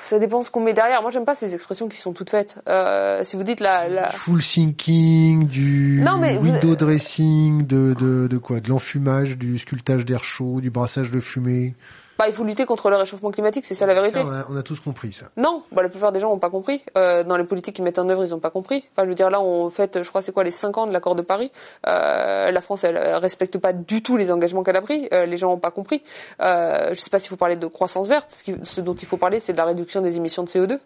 Ça 0.03 0.19
dépend 0.19 0.43
ce 0.43 0.51
qu'on 0.51 0.61
met 0.61 0.73
derrière. 0.73 1.01
Moi, 1.01 1.11
j'aime 1.11 1.25
pas 1.25 1.35
ces 1.35 1.53
expressions 1.53 1.87
qui 1.87 1.97
sont 1.97 2.13
toutes 2.13 2.29
faites. 2.29 2.61
Euh, 2.69 3.21
si 3.23 3.35
vous 3.35 3.43
dites 3.43 3.59
la, 3.59 3.87
la... 3.89 4.09
full 4.09 4.41
sinking, 4.41 5.47
du 5.47 6.03
window 6.39 6.75
dressing, 6.75 7.65
de, 7.65 7.95
de, 7.99 8.27
de 8.27 8.37
quoi, 8.37 8.59
de 8.59 8.69
l'enfumage, 8.69 9.37
du 9.37 9.57
sculptage 9.57 10.05
d'air 10.05 10.23
chaud, 10.23 10.61
du 10.61 10.69
brassage 10.69 11.11
de 11.11 11.19
fumée. 11.19 11.73
Bah, 12.17 12.25
il 12.27 12.33
faut 12.33 12.43
lutter 12.43 12.65
contre 12.65 12.89
le 12.89 12.95
réchauffement 12.95 13.31
climatique, 13.31 13.65
c'est 13.65 13.73
ça 13.73 13.85
la 13.85 13.93
vérité. 13.93 14.21
on, 14.49 14.55
a, 14.55 14.63
tous 14.63 14.79
compris 14.79 15.11
ça. 15.11 15.27
Non, 15.37 15.63
bah, 15.71 15.83
la 15.83 15.89
plupart 15.89 16.11
des 16.11 16.19
gens 16.19 16.29
n'ont 16.29 16.39
pas 16.39 16.49
compris. 16.49 16.81
Euh, 16.97 17.23
dans 17.23 17.37
les 17.37 17.43
politiques 17.43 17.75
qu'ils 17.75 17.83
mettent 17.83 17.99
en 17.99 18.07
œuvre, 18.07 18.23
ils 18.23 18.31
n'ont 18.31 18.39
pas 18.39 18.51
compris. 18.51 18.85
Enfin, 18.91 19.03
je 19.03 19.09
veux 19.09 19.15
dire, 19.15 19.29
là, 19.29 19.41
on 19.41 19.69
fait, 19.69 20.01
je 20.01 20.07
crois, 20.07 20.21
c'est 20.21 20.31
quoi, 20.31 20.43
les 20.43 20.51
5 20.51 20.77
ans 20.77 20.87
de 20.87 20.93
l'accord 20.93 21.15
de 21.15 21.21
Paris. 21.21 21.51
Euh, 21.87 22.51
la 22.51 22.61
France, 22.61 22.83
elle, 22.83 22.97
respecte 22.97 23.57
pas 23.57 23.73
du 23.73 24.01
tout 24.01 24.17
les 24.17 24.31
engagements 24.31 24.63
qu'elle 24.63 24.77
a 24.77 24.81
pris. 24.81 25.09
Euh, 25.13 25.25
les 25.25 25.37
gens 25.37 25.49
n'ont 25.49 25.57
pas 25.57 25.71
compris. 25.71 26.03
Euh, 26.41 26.89
je 26.89 26.95
sais 26.95 27.09
pas 27.09 27.19
si 27.19 27.29
vous 27.29 27.37
parlez 27.37 27.57
de 27.57 27.67
croissance 27.67 28.07
verte. 28.07 28.31
Ce, 28.31 28.51
ce 28.63 28.81
dont 28.81 28.95
il 28.95 29.07
faut 29.07 29.17
parler, 29.17 29.39
c'est 29.39 29.53
de 29.53 29.57
la 29.57 29.65
réduction 29.65 30.01
des 30.01 30.15
émissions 30.17 30.43
de 30.43 30.49
CO2. 30.49 30.79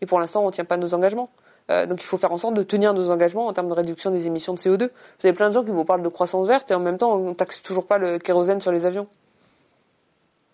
Et 0.00 0.06
pour 0.06 0.20
l'instant, 0.20 0.42
on 0.42 0.46
ne 0.46 0.52
tient 0.52 0.64
pas 0.64 0.76
nos 0.76 0.94
engagements. 0.94 1.30
Euh, 1.70 1.86
donc 1.86 2.00
il 2.02 2.06
faut 2.06 2.16
faire 2.16 2.32
en 2.32 2.38
sorte 2.38 2.54
de 2.54 2.62
tenir 2.62 2.94
nos 2.94 3.10
engagements 3.10 3.46
en 3.46 3.52
termes 3.52 3.68
de 3.68 3.74
réduction 3.74 4.10
des 4.10 4.26
émissions 4.26 4.54
de 4.54 4.58
CO2. 4.58 4.88
Vous 4.88 5.26
avez 5.26 5.32
plein 5.32 5.48
de 5.48 5.54
gens 5.54 5.64
qui 5.64 5.70
vous 5.70 5.84
parlent 5.84 6.02
de 6.02 6.08
croissance 6.08 6.46
verte 6.46 6.70
et 6.70 6.74
en 6.74 6.80
même 6.80 6.98
temps 6.98 7.14
on 7.14 7.34
taxe 7.34 7.62
toujours 7.62 7.86
pas 7.86 7.98
le 7.98 8.18
kérosène 8.18 8.60
sur 8.60 8.72
les 8.72 8.86
avions. 8.86 9.06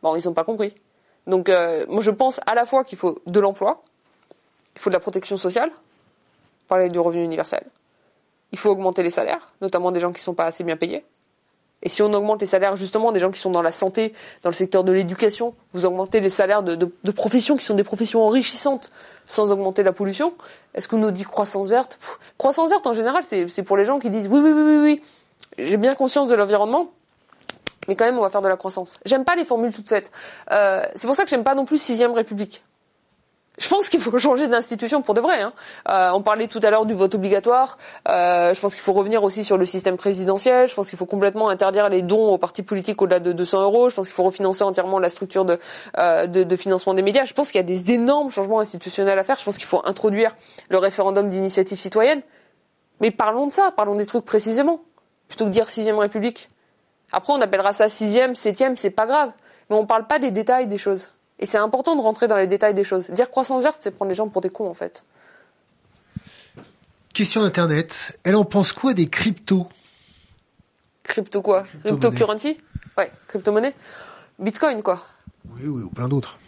Bon, 0.05 0.15
ils 0.17 0.27
n'ont 0.27 0.35
pas 0.35 0.45
compris. 0.45 0.75
Donc 1.27 1.49
euh, 1.49 1.87
moi 1.89 2.03
je 2.03 2.11
pense 2.11 2.39
à 2.47 2.55
la 2.55 2.67
fois 2.67 2.85
qu'il 2.85 2.99
faut 2.99 3.19
de 3.25 3.41
l'emploi, 3.41 3.83
il 4.77 4.81
faut 4.83 4.91
de 4.91 4.95
la 4.95 5.01
protection 5.01 5.39
sociale, 5.39 5.71
parler 6.69 6.91
du 6.91 6.99
revenu 6.99 7.25
universel. 7.25 7.65
Il 8.53 8.59
faut 8.59 8.69
augmenter 8.69 9.03
les 9.03 9.09
salaires, 9.09 9.49
notamment 9.63 9.93
des 9.93 10.01
gens 10.01 10.13
qui 10.13 10.21
ne 10.21 10.25
sont 10.25 10.35
pas 10.35 10.45
assez 10.45 10.63
bien 10.63 10.77
payés. 10.77 11.07
Et 11.83 11.89
si 11.89 12.03
on 12.03 12.13
augmente 12.13 12.43
les 12.43 12.47
salaires 12.47 12.77
justement 12.77 13.13
des 13.13 13.21
gens 13.21 13.31
qui 13.31 13.41
sont 13.41 13.51
dans 13.51 13.63
la 13.63 13.73
santé, 13.73 14.13
dans 14.43 14.51
le 14.51 14.55
secteur 14.55 14.85
de 14.85 14.93
l'éducation, 14.93 15.55
vous 15.73 15.87
augmentez 15.87 16.21
les 16.21 16.29
salaires 16.29 16.63
de, 16.63 16.85
professions 17.13 17.57
qui 17.57 17.65
sont 17.65 17.75
des 17.75 17.83
professions 17.83 18.27
enrichissantes 18.27 18.93
sans 19.25 19.51
augmenter 19.53 19.83
la 19.83 19.93
pollution, 19.93 20.35
est-ce 20.75 20.87
qu'on 20.87 20.99
nous 20.99 21.13
dit 21.13 21.25
croissance 21.25 21.71
verte? 21.71 21.99
Croissance 22.37 22.69
verte 22.69 22.87
en 22.87 22.93
général, 22.93 23.23
c'est 23.25 23.63
pour 23.63 23.79
les 23.79 23.87
gens 23.87 23.99
qui 23.99 24.11
disent 24.11 24.29
oui, 24.29 24.41
oui, 24.41 24.53
oui, 24.53 24.63
oui, 24.63 24.77
oui, 24.83 25.03
j'ai 25.57 25.79
bien 25.79 25.95
conscience 25.95 26.29
de 26.29 26.35
l'environnement, 26.35 26.91
mais 27.89 27.97
quand 27.97 28.05
même 28.05 28.19
on 28.19 28.23
va 28.23 28.31
faire 28.31 28.43
de 28.43 28.49
la 28.49 28.57
croissance. 28.57 28.99
J'aime 29.05 29.25
pas 29.25 29.37
les 29.37 29.45
formules 29.45 29.73
toutes 29.73 29.89
faites. 29.89 30.11
Euh, 30.51 30.83
c'est 30.95 31.07
pour 31.07 31.17
ça 31.17 31.25
que 31.25 31.31
j'aime 31.31 31.45
pas 31.45 31.55
non 31.55 31.65
plus 31.65 31.79
sixième 31.79 32.13
République. 32.13 32.63
Je 33.59 33.69
pense 33.69 33.89
qu'il 33.89 34.01
faut 34.01 34.17
changer 34.19 34.49
d'institution 34.49 35.03
pour 35.03 35.15
de 35.15 35.21
vrai. 35.21 35.41
Hein. 35.41 35.53
Euh, 35.89 36.11
on 36.13 36.23
parlait 36.23 36.49
tout 36.49 36.61
à 36.63 36.71
l'heure 36.71 36.87
du 36.87 36.95
vote 36.95 37.15
obligatoire. 37.15 37.79
Euh, 38.09 38.53
je 38.53 38.61
pense 38.61 38.75
qu'il 38.75 38.83
faut 38.83 38.93
revenir 38.93 39.23
aussi 39.23 39.45
sur 39.45 39.57
le 39.57 39.65
système 39.65 39.97
présidentiel. 39.97 40.67
Je 40.67 40.75
pense 40.75 40.89
qu'il 40.89 40.99
faut 40.99 41.07
complètement 41.07 41.49
interdire 41.49 41.89
les 41.89 42.03
dons 42.03 42.33
aux 42.33 42.39
partis 42.39 42.63
politiques 42.63 43.01
au-delà 43.01 43.21
de 43.21 43.33
200 43.33 43.63
euros. 43.63 43.91
Je 43.91 43.95
pense 43.95 44.07
qu'il 44.07 44.15
faut 44.15 44.25
refinancer 44.25 44.65
entièrement 44.65 44.99
la 44.99 45.09
structure 45.09 45.45
de, 45.45 45.59
euh, 45.99 46.27
de, 46.27 46.43
de, 46.45 46.57
financement 46.57 46.95
des 46.95 47.03
médias. 47.03 47.25
Je 47.25 47.35
pense 47.35 47.51
qu'il 47.51 47.61
y 47.61 47.65
a 47.65 47.67
des 47.67 47.93
énormes 47.93 48.31
changements 48.31 48.61
institutionnels 48.61 49.19
à 49.19 49.25
faire. 49.25 49.39
Je 49.39 49.45
pense 49.45 49.57
qu'il 49.57 49.67
faut 49.67 49.83
introduire 49.85 50.35
le 50.69 50.79
référendum 50.79 51.29
d'initiative 51.29 51.79
citoyenne. 51.79 52.23
Mais 53.01 53.11
parlons 53.11 53.47
de 53.47 53.53
ça, 53.53 53.73
parlons 53.73 53.97
des 53.97 54.07
trucs 54.07 54.25
précisément, 54.25 54.81
plutôt 55.29 55.47
que 55.47 55.51
dire 55.51 55.69
sixième 55.69 55.99
République. 55.99 56.49
Après, 57.15 57.33
on 57.33 57.41
appellera 57.41 57.73
ça 57.73 57.89
sixième, 57.89 58.35
septième, 58.35 58.77
c'est 58.77 58.91
pas 58.91 59.07
grave. 59.07 59.31
Mais 59.71 59.77
on 59.77 59.87
parle 59.87 60.07
pas 60.07 60.19
des 60.19 60.31
détails 60.31 60.67
des 60.67 60.79
choses. 60.79 61.09
Et 61.39 61.47
c'est 61.47 61.59
important 61.59 61.97
de 61.97 62.01
rentrer 62.01 62.29
dans 62.29 62.37
les 62.37 62.47
détails 62.47 62.75
des 62.75 62.85
choses. 62.85 63.11
Dire 63.11 63.31
croissance 63.31 63.63
verte, 63.63 63.79
c'est 63.81 63.91
prendre 63.91 64.11
les 64.11 64.15
gens 64.15 64.29
pour 64.29 64.41
des 64.43 64.51
cons, 64.51 64.69
en 64.69 64.75
fait. 64.75 65.05
Question 67.13 67.43
Internet. 67.43 68.19
Elle 68.25 68.37
en 68.37 68.45
pense 68.45 68.73
quoi 68.73 68.93
des 68.93 69.09
cryptos? 69.09 69.69
Crypto 71.05 71.43
quoi? 71.43 71.65
Cryptocurrency? 71.85 72.61
Ouais, 72.99 73.11
crypto-monnaie. 73.29 73.75
Bitcoin, 74.39 74.83
quoi. 74.83 75.05
Oui, 75.49 75.63
oui, 75.67 75.83
ou 75.83 75.91
plein 75.91 76.09
d'autres. 76.09 76.39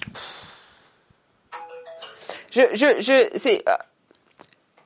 Je, 2.51 2.63
je, 2.73 3.01
je, 3.01 3.39
c'est, 3.39 3.65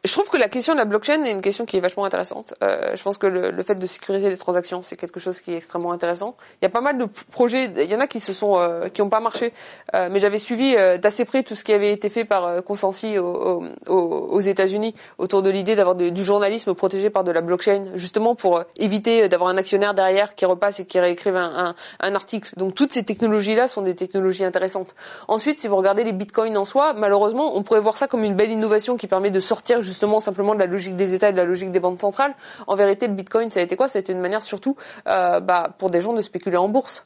je 0.02 0.12
trouve 0.12 0.30
que 0.30 0.38
la 0.38 0.48
question 0.48 0.72
de 0.72 0.78
la 0.78 0.86
blockchain 0.86 1.22
est 1.24 1.30
une 1.30 1.42
question 1.42 1.66
qui 1.66 1.76
est 1.76 1.80
vachement 1.80 2.06
intéressante. 2.06 2.54
Euh, 2.62 2.96
je 2.96 3.02
pense 3.02 3.18
que 3.18 3.26
le, 3.26 3.50
le, 3.50 3.62
fait 3.62 3.74
de 3.74 3.86
sécuriser 3.86 4.30
les 4.30 4.38
transactions, 4.38 4.80
c'est 4.80 4.96
quelque 4.96 5.20
chose 5.20 5.40
qui 5.42 5.52
est 5.52 5.58
extrêmement 5.58 5.92
intéressant. 5.92 6.36
Il 6.60 6.64
y 6.64 6.66
a 6.66 6.70
pas 6.70 6.80
mal 6.80 6.96
de 6.96 7.04
projets, 7.30 7.70
il 7.76 7.90
y 7.90 7.94
en 7.94 8.00
a 8.00 8.06
qui 8.06 8.18
se 8.18 8.32
sont, 8.32 8.58
euh, 8.58 8.88
qui 8.88 9.02
n'ont 9.02 9.10
pas 9.10 9.20
marché, 9.20 9.52
euh, 9.94 10.08
mais 10.10 10.18
j'avais 10.18 10.38
suivi 10.38 10.74
euh, 10.74 10.96
d'assez 10.96 11.26
près 11.26 11.42
tout 11.42 11.54
ce 11.54 11.64
qui 11.64 11.74
avait 11.74 11.92
été 11.92 12.08
fait 12.08 12.24
par 12.24 12.46
euh, 12.46 12.60
Consensi 12.62 13.18
aux, 13.18 13.62
aux, 13.88 13.94
aux 13.94 14.40
États-Unis 14.40 14.94
autour 15.18 15.42
de 15.42 15.50
l'idée 15.50 15.76
d'avoir 15.76 15.94
du 15.94 16.24
journalisme 16.24 16.72
protégé 16.74 17.10
par 17.10 17.22
de 17.22 17.30
la 17.30 17.42
blockchain, 17.42 17.82
justement 17.96 18.34
pour 18.34 18.62
éviter 18.78 19.28
d'avoir 19.28 19.50
un 19.50 19.58
actionnaire 19.58 19.92
derrière 19.92 20.34
qui 20.34 20.46
repasse 20.46 20.80
et 20.80 20.86
qui 20.86 20.98
réécrive 20.98 21.36
un, 21.36 21.74
un 22.00 22.14
article. 22.14 22.54
Donc 22.56 22.74
toutes 22.74 22.92
ces 22.92 23.02
technologies-là 23.02 23.68
sont 23.68 23.82
des 23.82 23.94
technologies 23.94 24.44
intéressantes. 24.44 24.94
Ensuite, 25.28 25.58
si 25.58 25.68
vous 25.68 25.76
regardez 25.76 26.04
les 26.04 26.12
bitcoins 26.12 26.56
en 26.56 26.64
soi, 26.64 26.94
malheureusement, 26.94 27.54
on 27.56 27.62
pourrait 27.62 27.80
voir 27.80 27.98
ça 27.98 28.06
comme 28.08 28.24
une 28.24 28.34
belle 28.34 28.50
innovation 28.50 28.96
qui 28.96 29.06
permet 29.06 29.30
de 29.30 29.40
sortir 29.40 29.82
justement 29.90 30.20
simplement 30.20 30.54
de 30.54 30.60
la 30.60 30.66
logique 30.66 30.96
des 30.96 31.14
États 31.14 31.28
et 31.28 31.32
de 31.32 31.36
la 31.36 31.44
logique 31.44 31.70
des 31.70 31.80
banques 31.80 32.00
centrales. 32.00 32.34
En 32.66 32.74
vérité, 32.74 33.06
le 33.06 33.14
Bitcoin, 33.14 33.50
ça 33.50 33.60
a 33.60 33.62
été 33.62 33.76
quoi? 33.76 33.88
Ça 33.88 33.98
a 33.98 34.00
été 34.00 34.12
une 34.12 34.20
manière 34.20 34.42
surtout 34.42 34.76
euh, 35.06 35.40
bah, 35.40 35.74
pour 35.78 35.90
des 35.90 36.00
gens 36.00 36.12
de 36.12 36.22
spéculer 36.22 36.56
en 36.56 36.68
bourse. 36.68 37.04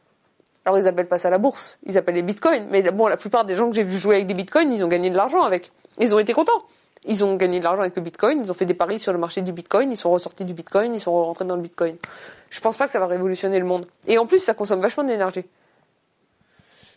Alors 0.65 0.79
ils 0.79 0.89
appellent 0.89 1.09
pas 1.09 1.19
ça 1.19 1.29
la 1.29 1.39
bourse, 1.39 1.79
ils 1.85 1.99
appellent 1.99 2.15
les 2.15 2.23
bitcoins. 2.23 2.67
Mais 2.71 2.83
bon, 2.91 3.07
la 3.07 3.19
plupart 3.19 3.45
des 3.45 3.55
gens 3.55 3.69
que 3.69 3.77
j'ai 3.77 3.83
vu 3.83 3.99
jouer 3.99 4.17
avec 4.17 4.27
des 4.27 4.35
bitcoins, 4.35 4.73
ils 4.73 4.83
ont 4.83 4.89
gagné 4.89 5.11
de 5.11 5.17
l'argent 5.17 5.43
avec. 5.43 5.73
Ils 5.99 6.15
ont 6.15 6.19
été 6.19 6.33
contents. 6.33 6.63
Ils 7.07 7.23
ont 7.23 7.37
gagné 7.37 7.59
de 7.59 7.65
l'argent 7.65 7.83
avec 7.83 7.95
le 7.97 8.01
bitcoin, 8.01 8.41
ils 8.41 8.51
ont 8.51 8.55
fait 8.55 8.65
des 8.65 8.73
paris 8.73 8.99
sur 8.99 9.13
le 9.13 9.19
marché 9.19 9.43
du 9.43 9.53
bitcoin, 9.53 9.93
ils 9.93 9.97
sont 9.99 10.11
ressortis 10.11 10.47
du 10.47 10.55
bitcoin, 10.55 10.95
ils 10.95 11.01
sont 11.01 11.13
rentrés 11.13 11.45
dans 11.45 11.57
le 11.57 11.61
bitcoin. 11.61 11.97
Je 12.49 12.61
pense 12.61 12.79
pas 12.79 12.87
que 12.87 12.93
ça 12.93 12.99
va 12.99 13.07
révolutionner 13.07 13.59
le 13.59 13.67
monde. 13.67 13.85
Et 14.07 14.17
en 14.17 14.25
plus, 14.25 14.39
ça 14.39 14.55
consomme 14.55 14.81
vachement 14.81 15.05
d'énergie. 15.05 15.45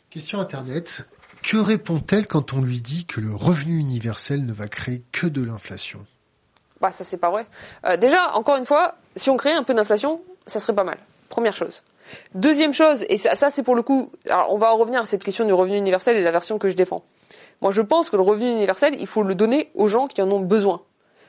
Question 0.09 0.39
internet. 0.39 1.09
Que 1.47 1.55
répond-elle 1.55 2.27
quand 2.27 2.51
on 2.51 2.61
lui 2.61 2.81
dit 2.81 3.05
que 3.05 3.21
le 3.21 3.33
revenu 3.33 3.79
universel 3.79 4.45
ne 4.45 4.51
va 4.51 4.67
créer 4.67 5.01
que 5.13 5.27
de 5.27 5.41
l'inflation? 5.41 6.05
Bah 6.81 6.91
ça 6.91 7.05
c'est 7.05 7.15
pas 7.15 7.29
vrai. 7.29 7.45
Euh, 7.85 7.95
déjà, 7.95 8.33
encore 8.33 8.57
une 8.57 8.65
fois, 8.65 8.95
si 9.15 9.29
on 9.29 9.37
créait 9.37 9.53
un 9.53 9.63
peu 9.63 9.73
d'inflation, 9.73 10.19
ça 10.45 10.59
serait 10.59 10.75
pas 10.75 10.83
mal. 10.83 10.97
Première 11.29 11.55
chose. 11.55 11.83
Deuxième 12.35 12.73
chose, 12.73 13.05
et 13.07 13.15
ça, 13.15 13.49
c'est 13.49 13.63
pour 13.63 13.75
le 13.75 13.81
coup, 13.81 14.11
on 14.49 14.57
va 14.57 14.73
en 14.73 14.77
revenir 14.77 14.99
à 14.99 15.05
cette 15.05 15.23
question 15.23 15.45
du 15.45 15.53
revenu 15.53 15.77
universel 15.77 16.17
et 16.17 16.21
la 16.21 16.31
version 16.31 16.59
que 16.59 16.67
je 16.67 16.75
défends. 16.75 17.05
Moi 17.61 17.71
je 17.71 17.81
pense 17.81 18.09
que 18.09 18.17
le 18.17 18.23
revenu 18.23 18.51
universel, 18.51 18.97
il 18.99 19.07
faut 19.07 19.23
le 19.23 19.33
donner 19.33 19.69
aux 19.73 19.87
gens 19.87 20.07
qui 20.07 20.21
en 20.21 20.29
ont 20.29 20.41
besoin. 20.41 20.81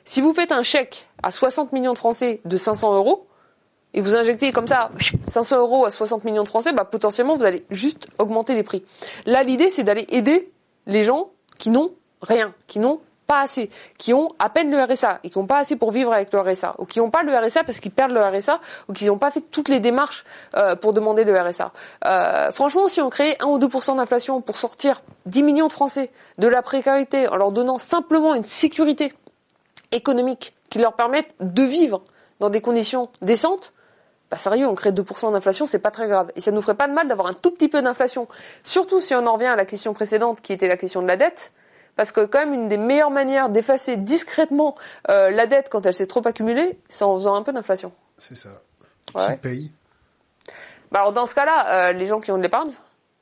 Si 0.04 0.20
vous 0.20 0.34
faites 0.34 0.50
un 0.50 0.64
chèque 0.64 1.06
à 1.22 1.30
60 1.30 1.72
millions 1.72 1.92
de 1.92 1.98
Français 1.98 2.40
de 2.44 2.56
500 2.56 2.96
euros, 2.96 3.28
et 3.94 4.00
vous 4.00 4.14
injectez 4.16 4.52
comme 4.52 4.66
ça 4.66 4.90
500 5.28 5.58
euros 5.58 5.86
à 5.86 5.90
60 5.90 6.24
millions 6.24 6.42
de 6.42 6.48
Français, 6.48 6.72
bah, 6.72 6.84
potentiellement 6.84 7.36
vous 7.36 7.44
allez 7.44 7.64
juste 7.70 8.08
augmenter 8.18 8.54
les 8.54 8.62
prix. 8.62 8.84
Là, 9.26 9.42
l'idée, 9.42 9.70
c'est 9.70 9.82
d'aller 9.82 10.06
aider 10.10 10.50
les 10.86 11.04
gens 11.04 11.30
qui 11.58 11.70
n'ont 11.70 11.92
rien, 12.22 12.54
qui 12.66 12.78
n'ont 12.78 13.00
pas 13.26 13.40
assez, 13.40 13.68
qui 13.98 14.14
ont 14.14 14.28
à 14.38 14.48
peine 14.48 14.70
le 14.70 14.82
RSA 14.82 15.20
et 15.22 15.30
qui 15.30 15.38
n'ont 15.38 15.46
pas 15.46 15.58
assez 15.58 15.76
pour 15.76 15.92
vivre 15.92 16.12
avec 16.12 16.32
le 16.32 16.40
RSA, 16.40 16.74
ou 16.78 16.86
qui 16.86 16.98
n'ont 16.98 17.10
pas 17.10 17.22
le 17.22 17.36
RSA 17.36 17.62
parce 17.62 17.78
qu'ils 17.78 17.92
perdent 17.92 18.12
le 18.12 18.22
RSA, 18.22 18.58
ou 18.88 18.94
qui 18.94 19.06
n'ont 19.06 19.18
pas 19.18 19.30
fait 19.30 19.42
toutes 19.42 19.68
les 19.68 19.80
démarches 19.80 20.24
euh, 20.56 20.74
pour 20.74 20.94
demander 20.94 21.24
le 21.24 21.38
RSA. 21.38 21.72
Euh, 22.06 22.50
franchement, 22.52 22.88
si 22.88 23.02
on 23.02 23.10
crée 23.10 23.36
1 23.40 23.46
ou 23.46 23.58
2% 23.58 23.96
d'inflation 23.96 24.40
pour 24.40 24.56
sortir 24.56 25.02
10 25.26 25.42
millions 25.42 25.66
de 25.66 25.72
Français 25.72 26.10
de 26.38 26.48
la 26.48 26.62
précarité 26.62 27.28
en 27.28 27.36
leur 27.36 27.52
donnant 27.52 27.76
simplement 27.76 28.34
une 28.34 28.44
sécurité 28.44 29.12
économique 29.92 30.54
qui 30.70 30.78
leur 30.78 30.94
permette 30.94 31.34
de 31.40 31.62
vivre 31.62 32.02
dans 32.40 32.48
des 32.48 32.62
conditions 32.62 33.10
décentes, 33.20 33.72
bah 34.30 34.36
sérieux, 34.36 34.66
on 34.66 34.74
crée 34.74 34.92
2% 34.92 35.32
d'inflation, 35.32 35.66
c'est 35.66 35.78
pas 35.78 35.90
très 35.90 36.06
grave. 36.06 36.30
Et 36.36 36.40
ça 36.40 36.50
nous 36.50 36.60
ferait 36.60 36.74
pas 36.74 36.86
de 36.86 36.92
mal 36.92 37.08
d'avoir 37.08 37.28
un 37.28 37.32
tout 37.32 37.50
petit 37.50 37.68
peu 37.68 37.80
d'inflation. 37.80 38.28
Surtout 38.62 39.00
si 39.00 39.14
on 39.14 39.26
en 39.26 39.34
revient 39.34 39.46
à 39.46 39.56
la 39.56 39.64
question 39.64 39.94
précédente 39.94 40.42
qui 40.42 40.52
était 40.52 40.68
la 40.68 40.76
question 40.76 41.00
de 41.02 41.06
la 41.06 41.16
dette. 41.16 41.52
Parce 41.96 42.12
que 42.12 42.24
quand 42.26 42.38
même 42.38 42.54
une 42.54 42.68
des 42.68 42.76
meilleures 42.76 43.10
manières 43.10 43.48
d'effacer 43.48 43.96
discrètement 43.96 44.76
euh, 45.08 45.30
la 45.30 45.46
dette 45.46 45.68
quand 45.68 45.84
elle 45.84 45.94
s'est 45.94 46.06
trop 46.06 46.26
accumulée, 46.26 46.78
c'est 46.88 47.04
en 47.04 47.16
faisant 47.16 47.34
un 47.34 47.42
peu 47.42 47.52
d'inflation. 47.52 47.90
C'est 48.18 48.36
ça. 48.36 48.50
Ouais. 49.14 49.34
Qui 49.34 49.40
paye 49.40 49.72
bah 50.90 51.00
alors 51.00 51.12
dans 51.12 51.26
ce 51.26 51.34
cas-là, 51.34 51.88
euh, 51.88 51.92
les 51.92 52.06
gens 52.06 52.20
qui 52.20 52.32
ont 52.32 52.38
de 52.38 52.42
l'épargne. 52.42 52.72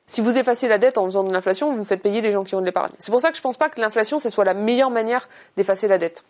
Si 0.05 0.21
vous 0.21 0.37
effacez 0.37 0.69
la 0.69 0.77
dette 0.77 0.97
en 0.97 1.05
faisant 1.05 1.23
de 1.23 1.33
l'inflation, 1.33 1.73
vous 1.73 1.83
faites 1.83 2.01
payer 2.01 2.21
les 2.21 2.31
gens 2.31 2.45
qui 2.45 2.55
ont 2.55 2.61
de 2.61 2.65
l'épargne. 2.65 2.91
C'est 2.97 3.11
pour 3.11 3.19
ça 3.19 3.29
que 3.29 3.35
je 3.35 3.41
pense 3.41 3.57
pas 3.57 3.69
que 3.69 3.81
l'inflation, 3.81 4.19
ce 4.19 4.29
soit 4.29 4.45
la 4.45 4.53
meilleure 4.53 4.89
manière 4.89 5.27
d'effacer 5.57 5.89
la 5.89 5.97
dette. 5.97 6.23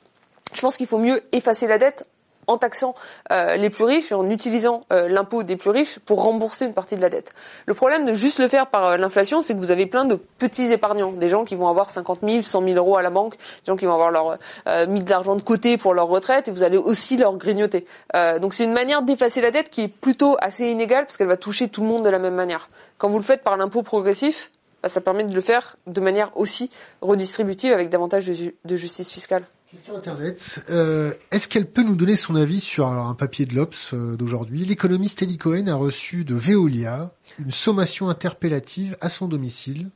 Je 0.53 0.61
pense 0.61 0.77
qu'il 0.77 0.87
faut 0.87 0.97
mieux 0.97 1.21
effacer 1.31 1.67
la 1.67 1.77
dette 1.77 2.07
en 2.47 2.57
taxant 2.57 2.95
euh, 3.31 3.57
les 3.57 3.69
plus 3.69 3.83
riches 3.83 4.11
et 4.11 4.15
en 4.15 4.29
utilisant 4.29 4.81
euh, 4.91 5.07
l'impôt 5.07 5.43
des 5.43 5.57
plus 5.57 5.69
riches 5.69 5.99
pour 5.99 6.23
rembourser 6.23 6.65
une 6.65 6.73
partie 6.73 6.95
de 6.95 7.01
la 7.01 7.09
dette. 7.09 7.33
Le 7.65 7.73
problème 7.73 8.05
de 8.05 8.13
juste 8.13 8.39
le 8.39 8.47
faire 8.47 8.67
par 8.67 8.85
euh, 8.85 8.97
l'inflation, 8.97 9.41
c'est 9.41 9.53
que 9.53 9.59
vous 9.59 9.71
avez 9.71 9.85
plein 9.85 10.05
de 10.05 10.15
petits 10.15 10.71
épargnants, 10.71 11.11
des 11.11 11.29
gens 11.29 11.43
qui 11.43 11.55
vont 11.55 11.67
avoir 11.67 11.89
50 11.89 12.19
000, 12.23 12.41
100 12.41 12.63
000 12.63 12.77
euros 12.77 12.97
à 12.97 13.01
la 13.01 13.09
banque, 13.09 13.37
des 13.37 13.65
gens 13.65 13.75
qui 13.75 13.85
vont 13.85 13.93
avoir 13.93 14.11
leur 14.11 14.37
euh, 14.67 14.87
mis 14.87 15.03
de 15.03 15.09
l'argent 15.09 15.35
de 15.35 15.41
côté 15.41 15.77
pour 15.77 15.93
leur 15.93 16.07
retraite 16.07 16.47
et 16.47 16.51
vous 16.51 16.63
allez 16.63 16.77
aussi 16.77 17.17
leur 17.17 17.35
grignoter. 17.37 17.85
donc 18.41 18.53
c'est 18.53 18.63
une 18.63 18.73
manière 18.73 19.01
d'effacer 19.01 19.41
la 19.41 19.51
dette 19.51 19.69
qui 19.69 19.81
est 19.81 19.87
plutôt 19.87 20.37
assez 20.39 20.67
inégale 20.69 21.05
parce 21.05 21.17
qu'elle 21.17 21.27
va 21.27 21.37
toucher 21.37 21.67
tout 21.67 21.81
le 21.81 21.87
monde 21.87 22.03
de 22.03 22.09
la 22.09 22.19
même 22.19 22.35
manière. 22.35 22.69
Quand 22.97 23.09
vous 23.09 23.19
le 23.19 23.23
faites 23.23 23.43
par 23.43 23.57
l'impôt 23.57 23.83
progressif, 23.83 24.51
bah, 24.81 24.89
ça 24.89 25.01
permet 25.01 25.23
de 25.23 25.33
le 25.33 25.41
faire 25.41 25.75
de 25.85 26.01
manière 26.01 26.35
aussi 26.35 26.69
redistributive 27.01 27.73
avec 27.73 27.89
davantage 27.89 28.27
de 28.27 28.75
justice 28.75 29.11
fiscale. 29.11 29.43
Euh, 30.69 31.13
Est-ce 31.31 31.47
qu'elle 31.47 31.65
peut 31.65 31.83
nous 31.83 31.95
donner 31.95 32.15
son 32.15 32.35
avis 32.35 32.59
sur 32.59 32.87
un 32.87 33.13
papier 33.13 33.45
de 33.45 33.55
l'Obs 33.55 33.91
euh, 33.93 34.15
d'aujourd'hui? 34.15 34.65
L'économiste 34.65 35.21
Eli 35.21 35.37
Cohen 35.37 35.67
a 35.67 35.75
reçu 35.75 36.23
de 36.23 36.35
Veolia 36.35 37.11
une 37.39 37.51
sommation 37.51 38.09
interpellative 38.09 38.97
à 39.01 39.09
son 39.09 39.27
domicile 39.27 39.89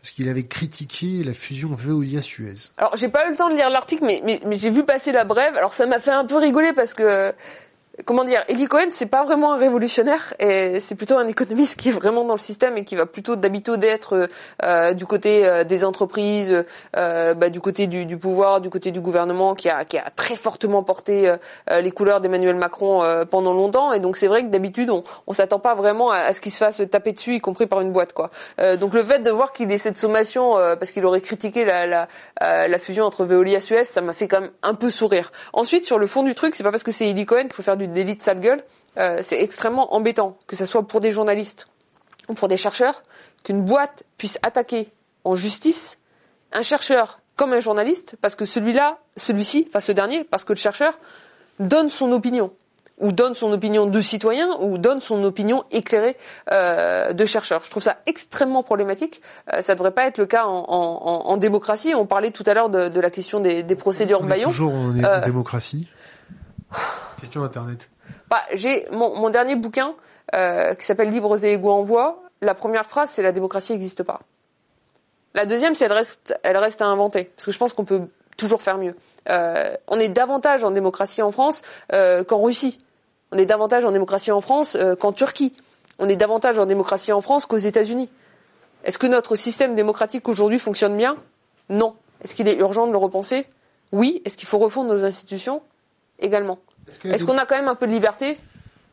parce 0.00 0.12
qu'il 0.12 0.28
avait 0.28 0.46
critiqué 0.46 1.24
la 1.24 1.34
fusion 1.34 1.72
Veolia-Suez. 1.72 2.70
Alors 2.76 2.96
j'ai 2.96 3.08
pas 3.08 3.26
eu 3.26 3.30
le 3.30 3.36
temps 3.36 3.50
de 3.50 3.54
lire 3.54 3.68
l'article, 3.68 4.04
mais 4.04 4.40
j'ai 4.52 4.70
vu 4.70 4.84
passer 4.84 5.12
la 5.12 5.24
brève. 5.24 5.56
Alors 5.56 5.72
ça 5.72 5.86
m'a 5.86 5.98
fait 5.98 6.12
un 6.12 6.24
peu 6.24 6.36
rigoler 6.36 6.72
parce 6.72 6.94
que 6.94 7.32
comment 8.04 8.24
dire, 8.24 8.44
Eli 8.48 8.66
Cohen, 8.66 8.88
c'est 8.90 9.06
pas 9.06 9.24
vraiment 9.24 9.52
un 9.52 9.56
révolutionnaire, 9.56 10.34
et 10.38 10.80
c'est 10.80 10.94
plutôt 10.94 11.16
un 11.16 11.26
économiste 11.26 11.78
qui 11.80 11.88
est 11.88 11.92
vraiment 11.92 12.24
dans 12.24 12.34
le 12.34 12.38
système 12.38 12.76
et 12.76 12.84
qui 12.84 12.96
va 12.96 13.06
plutôt 13.06 13.36
d'habitude 13.36 13.82
être 13.84 14.28
euh, 14.62 14.92
du 14.94 15.06
côté 15.06 15.46
euh, 15.46 15.64
des 15.64 15.84
entreprises, 15.84 16.64
euh, 16.96 17.34
bah, 17.34 17.50
du 17.50 17.60
côté 17.60 17.86
du, 17.86 18.06
du, 18.06 18.16
pouvoir, 18.16 18.60
du 18.60 18.70
côté 18.70 18.90
du 18.90 19.00
gouvernement, 19.00 19.54
qui 19.54 19.68
a, 19.68 19.84
qui 19.84 19.98
a 19.98 20.04
très 20.14 20.36
fortement 20.36 20.82
porté 20.82 21.28
euh, 21.70 21.80
les 21.80 21.90
couleurs 21.90 22.20
d'Emmanuel 22.20 22.56
Macron 22.56 23.02
pendant 23.30 23.52
longtemps. 23.52 23.92
Et 23.92 24.00
donc 24.00 24.16
c'est 24.16 24.28
vrai 24.28 24.42
que 24.42 24.48
d'habitude, 24.48 24.90
on, 24.90 25.02
on 25.26 25.32
s'attend 25.32 25.58
pas 25.58 25.74
vraiment 25.74 26.10
à, 26.10 26.32
ce 26.32 26.40
qu'il 26.40 26.52
se 26.52 26.58
fasse 26.58 26.82
taper 26.90 27.12
dessus, 27.12 27.34
y 27.34 27.40
compris 27.40 27.66
par 27.66 27.80
une 27.80 27.92
boîte, 27.92 28.12
quoi. 28.12 28.30
donc 28.80 28.94
le 28.94 29.02
fait 29.02 29.20
de 29.20 29.30
voir 29.30 29.52
qu'il 29.52 29.70
ait 29.72 29.78
cette 29.78 29.98
sommation 29.98 30.52
parce 30.52 30.90
qu'il 30.90 31.04
aurait 31.06 31.20
critiqué 31.20 31.64
la, 31.64 31.86
la, 31.86 32.08
la 32.40 32.78
fusion 32.78 33.04
entre 33.04 33.24
Veolia 33.24 33.60
Suez, 33.60 33.84
ça 33.84 34.00
m'a 34.00 34.12
fait 34.12 34.28
quand 34.28 34.40
même 34.40 34.50
un 34.62 34.74
peu 34.74 34.90
sourire. 34.90 35.30
Ensuite, 35.52 35.84
sur 35.84 35.98
le 35.98 36.06
fond 36.06 36.22
du 36.22 36.34
truc, 36.34 36.54
c'est 36.54 36.64
pas 36.64 36.70
parce 36.70 36.82
que 36.82 36.92
c'est 36.92 37.08
Eli 37.08 37.26
Cohen 37.26 37.42
qu'il 37.44 37.52
faut 37.52 37.62
faire 37.62 37.76
du 37.76 37.87
délit 37.92 38.16
de 38.16 38.22
sale 38.22 38.40
gueule, 38.40 38.62
euh, 38.96 39.20
c'est 39.22 39.40
extrêmement 39.40 39.94
embêtant, 39.94 40.36
que 40.46 40.56
ce 40.56 40.66
soit 40.66 40.86
pour 40.86 41.00
des 41.00 41.10
journalistes 41.10 41.68
ou 42.28 42.34
pour 42.34 42.48
des 42.48 42.56
chercheurs, 42.56 43.02
qu'une 43.42 43.64
boîte 43.64 44.02
puisse 44.16 44.38
attaquer 44.42 44.90
en 45.24 45.34
justice 45.34 45.98
un 46.52 46.62
chercheur 46.62 47.20
comme 47.36 47.52
un 47.52 47.60
journaliste, 47.60 48.16
parce 48.20 48.34
que 48.34 48.44
celui-là, 48.44 48.98
celui-ci, 49.16 49.66
enfin 49.68 49.80
ce 49.80 49.92
dernier, 49.92 50.24
parce 50.24 50.44
que 50.44 50.52
le 50.52 50.58
chercheur 50.58 50.98
donne 51.60 51.88
son 51.88 52.10
opinion 52.12 52.52
ou 53.00 53.12
donne 53.12 53.34
son 53.34 53.52
opinion 53.52 53.86
de 53.86 54.00
citoyen, 54.00 54.56
ou 54.60 54.78
donne 54.78 55.00
son 55.00 55.22
opinion 55.22 55.64
éclairée 55.70 56.16
euh, 56.50 57.12
de 57.12 57.24
chercheur. 57.26 57.62
Je 57.64 57.70
trouve 57.70 57.82
ça 57.82 57.98
extrêmement 58.06 58.62
problématique. 58.62 59.22
Euh, 59.52 59.62
ça 59.62 59.74
ne 59.74 59.78
devrait 59.78 59.92
pas 59.92 60.06
être 60.06 60.18
le 60.18 60.26
cas 60.26 60.46
en, 60.46 60.64
en, 60.68 61.30
en, 61.30 61.36
démocratie. 61.36 61.94
On 61.94 62.06
parlait 62.06 62.30
tout 62.30 62.44
à 62.46 62.54
l'heure 62.54 62.70
de, 62.70 62.88
de, 62.88 63.00
la 63.00 63.10
question 63.10 63.40
des, 63.40 63.62
des 63.62 63.76
procédures 63.76 64.20
on 64.22 64.26
Bayon. 64.26 64.48
Toujours 64.48 64.74
en, 64.74 64.98
en 64.98 65.20
démocratie? 65.20 65.88
Question 67.20 67.42
Internet. 67.42 67.90
Bah, 68.28 68.40
j'ai 68.54 68.86
mon, 68.90 69.14
mon, 69.16 69.30
dernier 69.30 69.56
bouquin 69.56 69.94
euh, 70.34 70.74
qui 70.74 70.84
s'appelle 70.84 71.10
Libres 71.10 71.44
et 71.44 71.54
égaux 71.54 71.72
en 71.72 71.82
voix. 71.82 72.22
La 72.40 72.54
première 72.54 72.86
phrase, 72.86 73.10
c'est 73.10 73.22
la 73.22 73.32
démocratie 73.32 73.72
n'existe 73.72 74.02
pas. 74.02 74.20
La 75.34 75.46
deuxième, 75.46 75.74
c'est 75.74 75.84
elle 75.84 75.92
reste, 75.92 76.34
elle 76.42 76.56
reste 76.56 76.82
à 76.82 76.86
inventer, 76.86 77.24
parce 77.24 77.46
que 77.46 77.52
je 77.52 77.58
pense 77.58 77.74
qu'on 77.74 77.84
peut 77.84 78.08
toujours 78.36 78.62
faire 78.62 78.78
mieux. 78.78 78.96
Euh, 79.28 79.74
on 79.86 80.00
est 80.00 80.08
davantage 80.08 80.64
en 80.64 80.70
démocratie 80.70 81.20
en 81.20 81.32
France 81.32 81.62
euh, 81.92 82.24
qu'en 82.24 82.40
Russie. 82.40 82.80
On 83.32 83.36
est 83.36 83.46
davantage 83.46 83.84
en 83.84 83.92
démocratie 83.92 84.32
en 84.32 84.40
France 84.40 84.76
euh, 84.76 84.96
qu'en 84.96 85.12
Turquie. 85.12 85.52
On 85.98 86.08
est 86.08 86.16
davantage 86.16 86.58
en 86.58 86.64
démocratie 86.64 87.12
en 87.12 87.20
France 87.20 87.44
qu'aux 87.44 87.58
États-Unis. 87.58 88.08
Est-ce 88.84 88.98
que 88.98 89.06
notre 89.06 89.36
système 89.36 89.74
démocratique 89.74 90.28
aujourd'hui 90.28 90.58
fonctionne 90.58 90.96
bien? 90.96 91.16
Non. 91.68 91.94
Est-ce 92.22 92.34
qu'il 92.34 92.48
est 92.48 92.56
urgent 92.56 92.86
de 92.86 92.92
le 92.92 92.98
repenser? 92.98 93.46
Oui. 93.92 94.22
Est-ce 94.24 94.38
qu'il 94.38 94.48
faut 94.48 94.58
refondre 94.58 94.88
nos 94.88 95.04
institutions? 95.04 95.60
Également. 96.20 96.58
Est-ce 97.04 97.24
qu'on 97.24 97.38
a 97.38 97.46
quand 97.46 97.56
même 97.56 97.68
un 97.68 97.74
peu 97.74 97.86
de 97.86 97.92
liberté 97.92 98.38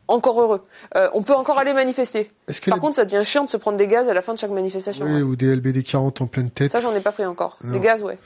encore 0.08 0.40
heureux. 0.40 0.64
Euh, 0.94 1.08
on 1.14 1.22
peut 1.22 1.34
encore 1.34 1.58
aller 1.58 1.74
manifester. 1.74 2.30
Par 2.66 2.80
contre, 2.80 2.96
ça 2.96 3.04
devient 3.04 3.24
chiant 3.24 3.44
de 3.44 3.50
se 3.50 3.56
prendre 3.56 3.76
des 3.76 3.86
gaz 3.86 4.08
à 4.08 4.14
la 4.14 4.22
fin 4.22 4.34
de 4.34 4.38
chaque 4.38 4.50
manifestation. 4.50 5.06
Oui, 5.06 5.22
ou 5.22 5.36
des 5.36 5.54
LBD 5.54 5.82
40 5.82 6.20
en 6.20 6.26
pleine 6.26 6.50
tête. 6.50 6.72
Ça, 6.72 6.80
j'en 6.80 6.94
ai 6.94 7.00
pas 7.00 7.12
pris 7.12 7.26
encore. 7.26 7.58
Des 7.64 7.80
gaz, 7.80 8.02
ouais. 8.02 8.18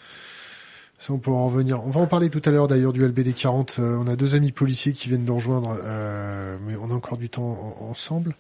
Ça, 0.99 1.15
on 1.15 1.19
pourra 1.19 1.39
en 1.39 1.47
revenir. 1.47 1.81
On 1.87 1.91
va 1.91 2.03
en 2.03 2.07
parler 2.07 2.29
tout 2.29 2.43
à 2.45 2.51
l'heure 2.51 2.69
d'ailleurs 2.69 2.93
du 2.93 3.03
LBD 3.03 3.33
40. 3.33 3.77
Euh, 3.79 3.97
on 3.99 4.07
a 4.07 4.17
deux 4.17 4.35
amis 4.35 4.53
policiers 4.53 4.93
qui 4.93 5.09
viennent 5.09 5.25
nous 5.25 5.35
rejoindre, 5.35 5.79
euh, 5.83 6.59
mais 6.67 6.75
on 6.77 6.91
a 6.91 6.95
encore 6.95 7.17
du 7.17 7.31
temps 7.31 7.75
ensemble. 7.81 8.35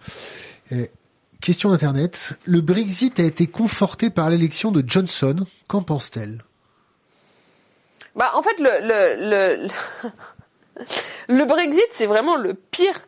Et, 0.71 0.91
question 1.41 1.73
Internet. 1.73 2.35
Le 2.45 2.61
Brexit 2.61 3.19
a 3.19 3.23
été 3.23 3.47
conforté 3.47 4.11
par 4.11 4.29
l'élection 4.29 4.73
de 4.73 4.85
Johnson. 4.87 5.47
Qu'en 5.69 5.83
pense-t-elle? 5.83 6.43
Bah, 8.15 8.33
en 8.35 8.43
fait, 8.43 8.59
le, 8.59 8.71
le, 8.83 9.63
le... 9.63 9.69
Le 11.29 11.45
Brexit, 11.45 11.87
c'est 11.93 12.07
vraiment 12.07 12.37
le 12.37 12.55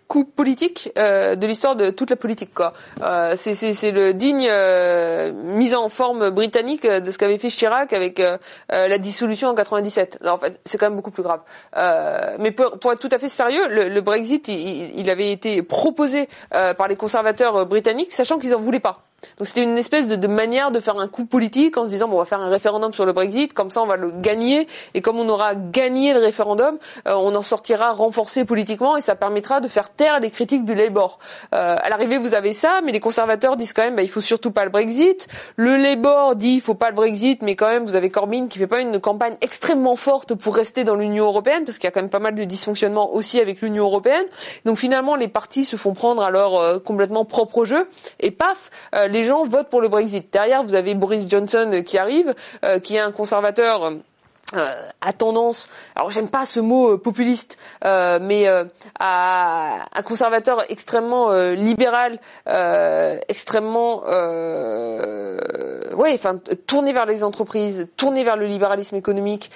coup 0.08 0.24
politique 0.24 0.92
euh, 0.98 1.36
de 1.36 1.46
l'histoire 1.46 1.76
de 1.76 1.90
toute 1.90 2.10
la 2.10 2.16
politique. 2.16 2.52
Quoi. 2.54 2.72
Euh, 3.02 3.34
c'est 3.36 3.90
le 3.90 4.12
digne 4.12 4.46
euh, 4.50 5.32
mise 5.32 5.74
en 5.74 5.88
forme 5.88 6.30
britannique 6.30 6.86
de 6.86 7.10
ce 7.10 7.18
qu'avait 7.18 7.38
fait 7.38 7.48
Chirac 7.48 7.92
avec 7.92 8.20
la 8.68 8.98
dissolution 8.98 9.48
en 9.48 9.54
97. 9.54 10.18
en 10.26 10.38
fait, 10.38 10.60
c'est 10.64 10.78
quand 10.78 10.86
même 10.86 10.96
beaucoup 10.96 11.10
plus 11.10 11.22
grave. 11.22 11.40
mais 12.38 12.50
pour, 12.50 12.92
être 12.92 12.98
tout 12.98 13.08
à 13.10 13.18
fait 13.18 13.28
sérieux, 13.28 13.68
le, 13.68 14.00
Brexit, 14.00 14.48
il, 14.48 15.08
avait 15.10 15.30
été 15.30 15.62
proposé 15.62 16.28
par 16.50 16.88
les 16.88 16.96
conservateurs 16.96 17.66
britanniques, 17.66 18.12
sachant 18.12 18.38
qu'ils 18.38 18.54
en 18.54 18.60
voulaient 18.60 18.80
pas. 18.80 19.04
Donc 19.38 19.46
c'était 19.46 19.62
une 19.62 19.78
espèce 19.78 20.08
de, 20.08 20.26
manière 20.26 20.72
de 20.72 20.80
faire 20.80 20.98
un 20.98 21.06
coup 21.06 21.24
politique 21.24 21.76
en 21.76 21.84
se 21.84 21.90
disant 21.90 22.08
bon, 22.08 22.16
on 22.16 22.18
va 22.18 22.24
faire 22.24 22.40
un 22.40 22.48
référendum 22.48 22.92
sur 22.92 23.06
le 23.06 23.12
Brexit, 23.12 23.52
comme 23.52 23.70
ça 23.70 23.80
on 23.80 23.86
va 23.86 23.96
le 23.96 24.10
gagner, 24.10 24.66
et 24.94 25.00
comme 25.00 25.18
on 25.18 25.28
aura 25.28 25.54
gagné 25.54 26.12
le 26.12 26.18
référendum, 26.18 26.78
on 27.06 27.34
en 27.34 27.42
sortira 27.42 27.92
renforcé 27.92 28.44
politiquement 28.44 28.96
et 28.96 29.00
ça 29.00 29.14
permettra 29.14 29.60
de 29.62 29.68
faire 29.68 29.90
taire 29.94 30.20
les 30.20 30.30
critiques 30.30 30.64
du 30.64 30.74
Labour. 30.74 31.18
Euh, 31.54 31.76
à 31.80 31.88
l'arrivée 31.88 32.18
vous 32.18 32.34
avez 32.34 32.52
ça, 32.52 32.80
mais 32.84 32.92
les 32.92 33.00
conservateurs 33.00 33.56
disent 33.56 33.72
quand 33.72 33.82
même 33.82 33.96
bah, 33.96 34.02
il 34.02 34.10
faut 34.10 34.20
surtout 34.20 34.50
pas 34.50 34.64
le 34.64 34.70
Brexit. 34.70 35.28
Le 35.56 35.76
Labour 35.76 36.36
dit 36.36 36.54
il 36.54 36.60
faut 36.60 36.74
pas 36.74 36.90
le 36.90 36.96
Brexit, 36.96 37.40
mais 37.42 37.56
quand 37.56 37.68
même 37.68 37.84
vous 37.84 37.96
avez 37.96 38.10
Corbyn 38.10 38.48
qui 38.48 38.58
fait 38.58 38.66
pas 38.66 38.80
une 38.80 39.00
campagne 39.00 39.36
extrêmement 39.40 39.96
forte 39.96 40.34
pour 40.34 40.54
rester 40.54 40.84
dans 40.84 40.96
l'Union 40.96 41.24
européenne 41.24 41.64
parce 41.64 41.78
qu'il 41.78 41.86
y 41.86 41.88
a 41.88 41.92
quand 41.92 42.02
même 42.02 42.10
pas 42.10 42.18
mal 42.18 42.34
de 42.34 42.44
dysfonctionnements 42.44 43.14
aussi 43.14 43.40
avec 43.40 43.62
l'Union 43.62 43.84
européenne. 43.84 44.26
Donc 44.64 44.76
finalement 44.76 45.16
les 45.16 45.28
partis 45.28 45.64
se 45.64 45.76
font 45.76 45.94
prendre 45.94 46.22
à 46.22 46.30
leur 46.30 46.56
euh, 46.56 46.78
complètement 46.78 47.24
propre 47.24 47.64
jeu 47.64 47.88
et 48.20 48.30
paf 48.30 48.70
euh, 48.94 49.08
les 49.08 49.22
gens 49.24 49.44
votent 49.44 49.68
pour 49.68 49.80
le 49.80 49.88
Brexit. 49.88 50.32
Derrière, 50.32 50.62
vous 50.62 50.74
avez 50.74 50.94
Boris 50.94 51.28
Johnson 51.28 51.82
qui 51.84 51.98
arrive, 51.98 52.34
euh, 52.64 52.78
qui 52.78 52.96
est 52.96 53.00
un 53.00 53.12
conservateur. 53.12 53.92
Euh, 54.54 54.58
à 55.00 55.12
tendance, 55.12 55.68
alors 55.96 56.10
j'aime 56.10 56.28
pas 56.28 56.46
ce 56.46 56.60
mot 56.60 56.92
euh, 56.92 56.98
populiste, 56.98 57.58
euh, 57.84 58.18
mais 58.20 58.46
à 59.00 59.86
un 59.92 60.02
conservateur 60.02 60.62
extrêmement 60.70 61.32
libéral, 61.52 62.20
extrêmement, 63.28 64.04
ouais, 65.96 66.14
enfin 66.14 66.38
tourné 66.66 66.92
vers 66.92 67.06
les 67.06 67.24
entreprises, 67.24 67.88
tourné 67.96 68.22
vers 68.24 68.36
le 68.36 68.46
libéralisme 68.46 68.94
économique, 68.96 69.50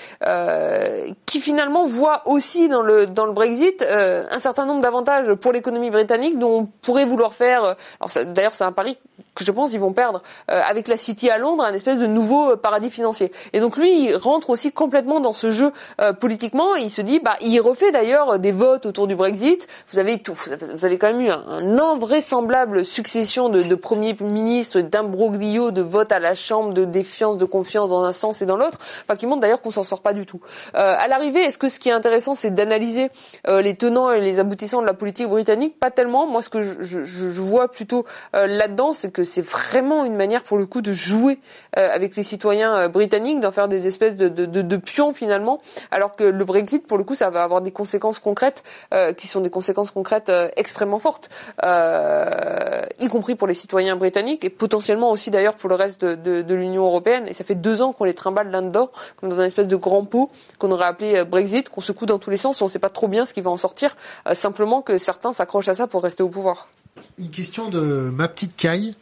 qui 1.27 1.41
finalement 1.41 1.85
voit 1.87 2.23
aussi 2.27 2.69
dans 2.69 2.83
le 2.83 3.07
dans 3.07 3.27
le 3.27 3.33
Brexit 3.33 3.83
un 3.83 4.39
certain 4.39 4.67
nombre 4.67 4.81
d'avantages 4.81 5.33
pour 5.35 5.53
l'économie 5.53 5.91
britannique 5.91 6.39
dont 6.39 6.61
on 6.61 6.67
pourrait 6.67 7.05
vouloir 7.05 7.35
faire. 7.35 7.77
Alors 8.01 8.27
d'ailleurs 8.35 8.55
c'est 8.55 8.65
un 8.65 8.73
pari 8.73 8.99
que 9.37 9.45
je 9.45 9.53
pense 9.53 9.73
ils 9.73 9.81
vont 9.81 9.93
perdre 9.93 10.23
euh, 10.51 10.61
avec 10.67 10.89
la 10.89 10.97
City 10.97 11.31
à 11.31 11.39
Londres, 11.39 11.63
un 11.63 11.73
espèce 11.73 11.99
de 11.99 12.07
nouveau 12.07 12.53
euh, 12.53 12.57
paradis 12.57 12.91
financier. 12.91 13.31
Et 13.53 13.61
donc 13.61 13.77
lui, 13.77 14.07
il 14.07 14.17
rentre 14.17 14.51
aussi 14.51 14.73
complètement 14.73 15.21
dans 15.21 15.35
ce 15.35 15.53
jeu 15.53 15.73
euh, 16.01 16.13
politiquement. 16.13 16.75
Il 16.75 16.91
se 16.91 17.03
dit, 17.03 17.21
bah, 17.21 17.37
il 17.43 17.61
refait 17.61 17.93
d'ailleurs 17.93 18.39
des 18.39 18.53
votes 18.53 18.87
autour 18.87 19.07
du 19.07 19.15
Brexit. 19.15 19.69
Vous 19.93 19.99
avez 19.99 20.19
tout, 20.19 20.35
vous 20.35 20.85
avez 20.85 20.99
quand 20.99 21.09
même 21.09 21.21
eu 21.21 21.31
un, 21.31 21.77
invraisemblable 21.79 22.85
succession 22.85 23.49
de, 23.49 23.63
de 23.63 23.75
premiers 23.75 24.17
ministres, 24.21 24.81
d'imbroglio, 24.81 25.71
de 25.71 25.83
votes 25.83 26.11
à 26.11 26.19
la 26.19 26.35
Chambre, 26.35 26.73
de 26.73 26.85
défiance, 26.85 27.37
de 27.37 27.45
confiance 27.45 27.91
dans 27.91 28.03
un 28.03 28.13
sens 28.13 28.41
et 28.41 28.47
dans 28.47 28.57
l'autre, 28.57 28.79
enfin 29.05 29.17
qui 29.17 29.27
montre 29.27 29.43
d'ailleurs 29.43 29.61
qu'on 29.61 29.71
s'en 29.71 29.83
sort 29.83 30.01
pas 30.01 30.15
du 30.15 30.25
tout. 30.25 30.41
à 30.73 31.07
l'arrivée, 31.09 31.41
est-ce 31.41 31.59
que 31.59 31.69
ce 31.69 31.79
qui 31.79 31.91
est 31.91 31.93
intéressant, 31.93 32.35
c'est 32.35 32.51
d'analyser 32.51 33.11
les 33.47 33.75
tenants 33.77 34.11
et 34.11 34.21
les 34.21 34.39
aboutissants 34.39 34.81
de 34.81 34.87
la 34.87 34.95
politique 34.95 35.29
britannique? 35.29 35.79
Pas 35.79 35.91
tellement. 35.91 36.27
Moi, 36.27 36.41
ce 36.41 36.49
que 36.49 36.63
je, 36.63 36.81
je, 36.81 37.05
je 37.05 37.41
vois 37.43 37.69
plutôt 37.71 38.07
là-dedans, 38.33 38.93
c'est 38.93 39.13
que 39.13 39.26
c'est 39.27 39.43
vraiment 39.43 40.05
une 40.05 40.17
manière 40.17 40.43
pour 40.43 40.59
le 40.59 40.67
coup 40.67 40.81
de 40.81 40.93
jouer 40.93 41.39
euh, 41.77 41.89
avec 41.93 42.17
les 42.17 42.23
citoyens 42.23 42.77
euh, 42.77 42.89
britanniques, 42.89 43.41
d'en 43.41 43.51
faire 43.51 43.69
des 43.69 43.87
espèces 43.87 44.17
de, 44.17 44.29
de, 44.29 44.47
de, 44.47 44.77
pions 44.77 45.13
finalement, 45.13 45.61
alors 45.91 46.17
que 46.17 46.25
le 46.25 46.45
Brexit 46.45 46.87
pour 46.87 46.99
le 46.99 47.05
coup 47.05 47.15
ça 47.15 47.31
va 47.31 47.43
avoir 47.43 47.61
des 47.61 47.73
conséquences 47.73 48.19
concrètes 48.19 48.63
euh, 48.95 49.13
qui 49.13 49.27
sont 49.27 49.41
des 49.41 49.51
conséquences 49.51 49.91
concrètes 49.91 50.31
extrêmement 50.57 50.99
fortes, 50.99 51.29
y 51.63 53.09
compris 53.09 53.35
pour 53.35 53.47
les 53.47 53.55
citoyens 53.55 53.97
britanniques 53.97 54.45
et 54.45 54.51
potentiellement 54.51 55.11
aussi 55.11 55.31
d'ailleurs 55.31 55.57
pour 55.57 55.69
le 55.69 55.75
reste 55.75 56.05
de, 56.05 56.43
de 56.43 56.55
l'Union 56.55 56.85
européenne. 56.85 57.25
Et 57.29 57.33
ça 57.33 57.45
fait 57.45 57.55
deux 57.55 57.83
ans 57.83 57.93
qu'on 57.93 58.05
les 58.05 58.15
trimballe 58.15 58.51
là-dedans, 58.51 58.89
comme 59.17 59.29
dans 59.31 59.41
un 59.41 59.45
espèce 59.45 59.69
de 59.69 59.77
grand 59.77 60.05
pot 60.05 60.31
qu'on 60.59 60.71
aurait 60.71 60.87
appelé 60.87 61.25
Brexit, 61.25 61.69
qu'on 61.69 61.81
secoue 61.81 62.07
dans 62.07 62.19
tous 62.19 62.31
les 62.31 62.37
sens, 62.37 62.63
on 62.63 62.67
ne 62.67 62.71
sait 62.71 62.79
pas 62.79 62.91
trop 62.91 63.09
bien 63.09 63.25
ce 63.25 63.35
qui 63.35 63.41
va 63.41 63.51
en 63.51 63.57
sortir, 63.57 63.97
simplement 64.33 64.83
que 64.83 64.99
certains 64.99 65.33
s'accrochent 65.33 65.69
à 65.69 65.75
ça 65.75 65.87
pour 65.87 66.03
rester 66.03 66.23
au 66.23 66.29
pouvoir. 66.29 66.69
Une 67.19 67.31
question 67.31 67.69
de 67.69 68.11
ma 68.13 68.29
petite 68.29 68.57
caille. 68.57 68.95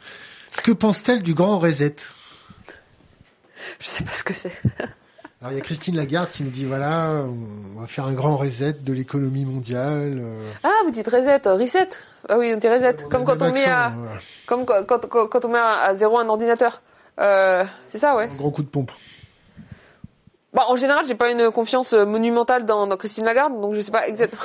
Que 0.62 0.73
pense-t-elle 0.73 1.23
du 1.23 1.35
grand 1.35 1.59
reset 1.59 1.97
Je 3.81 3.87
sais 3.87 4.05
pas 4.05 4.12
ce 4.12 4.23
que 4.23 4.33
c'est. 4.33 4.53
Alors 5.41 5.53
il 5.53 5.57
y 5.57 5.61
a 5.61 5.62
Christine 5.62 5.97
Lagarde 5.97 6.31
qui 6.31 6.43
nous 6.43 6.49
dit 6.49 6.65
voilà, 6.65 7.23
on 7.27 7.79
va 7.79 7.87
faire 7.87 8.07
un 8.07 8.15
grand 8.15 8.39
reset 8.39 8.73
de 8.81 8.93
l'économie 8.95 9.45
mondiale. 9.45 10.19
Euh. 10.19 10.51
Ah, 10.62 10.73
vous 10.85 10.91
dites 10.91 11.07
reset, 11.07 11.47
euh, 11.47 11.57
reset. 11.57 11.89
Ah 12.31 12.39
oui, 12.39 12.51
on 12.55 12.57
dit 12.57 12.66
reset, 12.66 12.97
comme 13.11 13.25
quand 13.25 13.43
on 13.43 13.53
met 13.53 13.66
à, 13.66 13.93
comme 14.47 14.65
quand, 14.65 15.07
quand, 15.07 15.45
on 15.45 15.49
met 15.49 15.59
à 15.59 15.95
zéro 15.95 16.19
un 16.19 16.29
ordinateur. 16.31 16.81
Euh, 17.21 17.62
c'est 17.89 17.99
ça, 17.99 18.16
ouais. 18.16 18.31
Un 18.33 18.37
grand 18.37 18.51
coup 18.51 18.62
de 18.62 18.69
pompe. 18.69 18.91
Bah, 20.55 20.62
en 20.69 20.77
général, 20.77 21.05
j'ai 21.07 21.15
pas 21.15 21.31
une 21.31 21.51
confiance 21.51 21.93
monumentale 21.93 22.65
dans, 22.65 22.87
dans 22.87 22.97
Christine 22.97 23.25
Lagarde, 23.25 23.61
donc 23.61 23.75
je 23.75 23.83
sais 23.83 23.93
pas 23.93 24.09
exactement. 24.09 24.41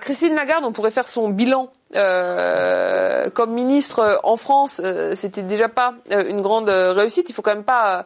Christine 0.00 0.34
Lagarde, 0.34 0.64
on 0.64 0.72
pourrait 0.72 0.90
faire 0.90 1.08
son 1.08 1.28
bilan 1.28 1.70
euh, 1.94 3.30
comme 3.30 3.52
ministre 3.52 4.20
en 4.22 4.36
France, 4.36 4.80
c'était 5.14 5.42
déjà 5.42 5.68
pas 5.68 5.94
une 6.10 6.42
grande 6.42 6.68
réussite. 6.68 7.30
Il 7.30 7.32
faut 7.32 7.40
quand 7.42 7.54
même 7.54 7.64
pas 7.64 8.04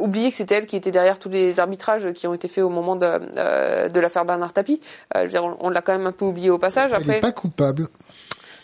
oublier 0.00 0.30
que 0.30 0.36
c'était 0.36 0.56
elle 0.56 0.66
qui 0.66 0.76
était 0.76 0.90
derrière 0.90 1.18
tous 1.18 1.28
les 1.28 1.60
arbitrages 1.60 2.12
qui 2.12 2.26
ont 2.26 2.34
été 2.34 2.48
faits 2.48 2.64
au 2.64 2.70
moment 2.70 2.96
de, 2.96 3.88
de 3.88 4.00
l'affaire 4.00 4.24
Bernard 4.24 4.52
Tapie. 4.52 4.80
on, 5.14 5.56
on 5.60 5.70
l'a 5.70 5.80
quand 5.80 5.92
même 5.92 6.06
un 6.06 6.12
peu 6.12 6.24
oublié 6.24 6.50
au 6.50 6.58
passage. 6.58 6.92
Après, 6.92 7.04
elle 7.04 7.14
n'est 7.14 7.20
pas 7.20 7.32
coupable. 7.32 7.88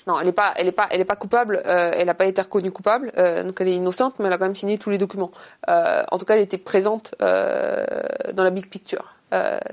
Non, 0.06 0.20
elle 0.20 0.26
n'est 0.26 0.32
pas, 0.32 0.54
elle 0.56 0.68
est 0.68 0.72
pas, 0.72 0.86
elle 0.90 1.00
est 1.00 1.06
pas 1.06 1.16
coupable. 1.16 1.60
Euh, 1.66 1.90
elle 1.94 2.06
n'a 2.06 2.14
pas 2.14 2.26
été 2.26 2.40
reconnue 2.40 2.70
coupable, 2.70 3.10
euh, 3.16 3.42
donc 3.42 3.60
elle 3.60 3.68
est 3.68 3.74
innocente, 3.74 4.14
mais 4.18 4.26
elle 4.26 4.32
a 4.32 4.38
quand 4.38 4.44
même 4.44 4.54
signé 4.54 4.78
tous 4.78 4.90
les 4.90 4.98
documents. 4.98 5.32
Euh, 5.68 6.04
en 6.10 6.18
tout 6.18 6.24
cas, 6.24 6.34
elle 6.34 6.42
était 6.42 6.58
présente 6.58 7.14
dans 7.18 8.44
la 8.44 8.50
big 8.50 8.68
picture. 8.68 9.16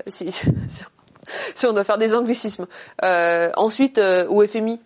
Si, 0.08 0.32
si, 0.68 0.84
on 1.64 1.72
doit 1.72 1.84
faire 1.84 1.98
des 1.98 2.14
anglicismes. 2.14 2.66
ensuite, 3.02 3.98
au 3.98 4.46
FMI, 4.46 4.80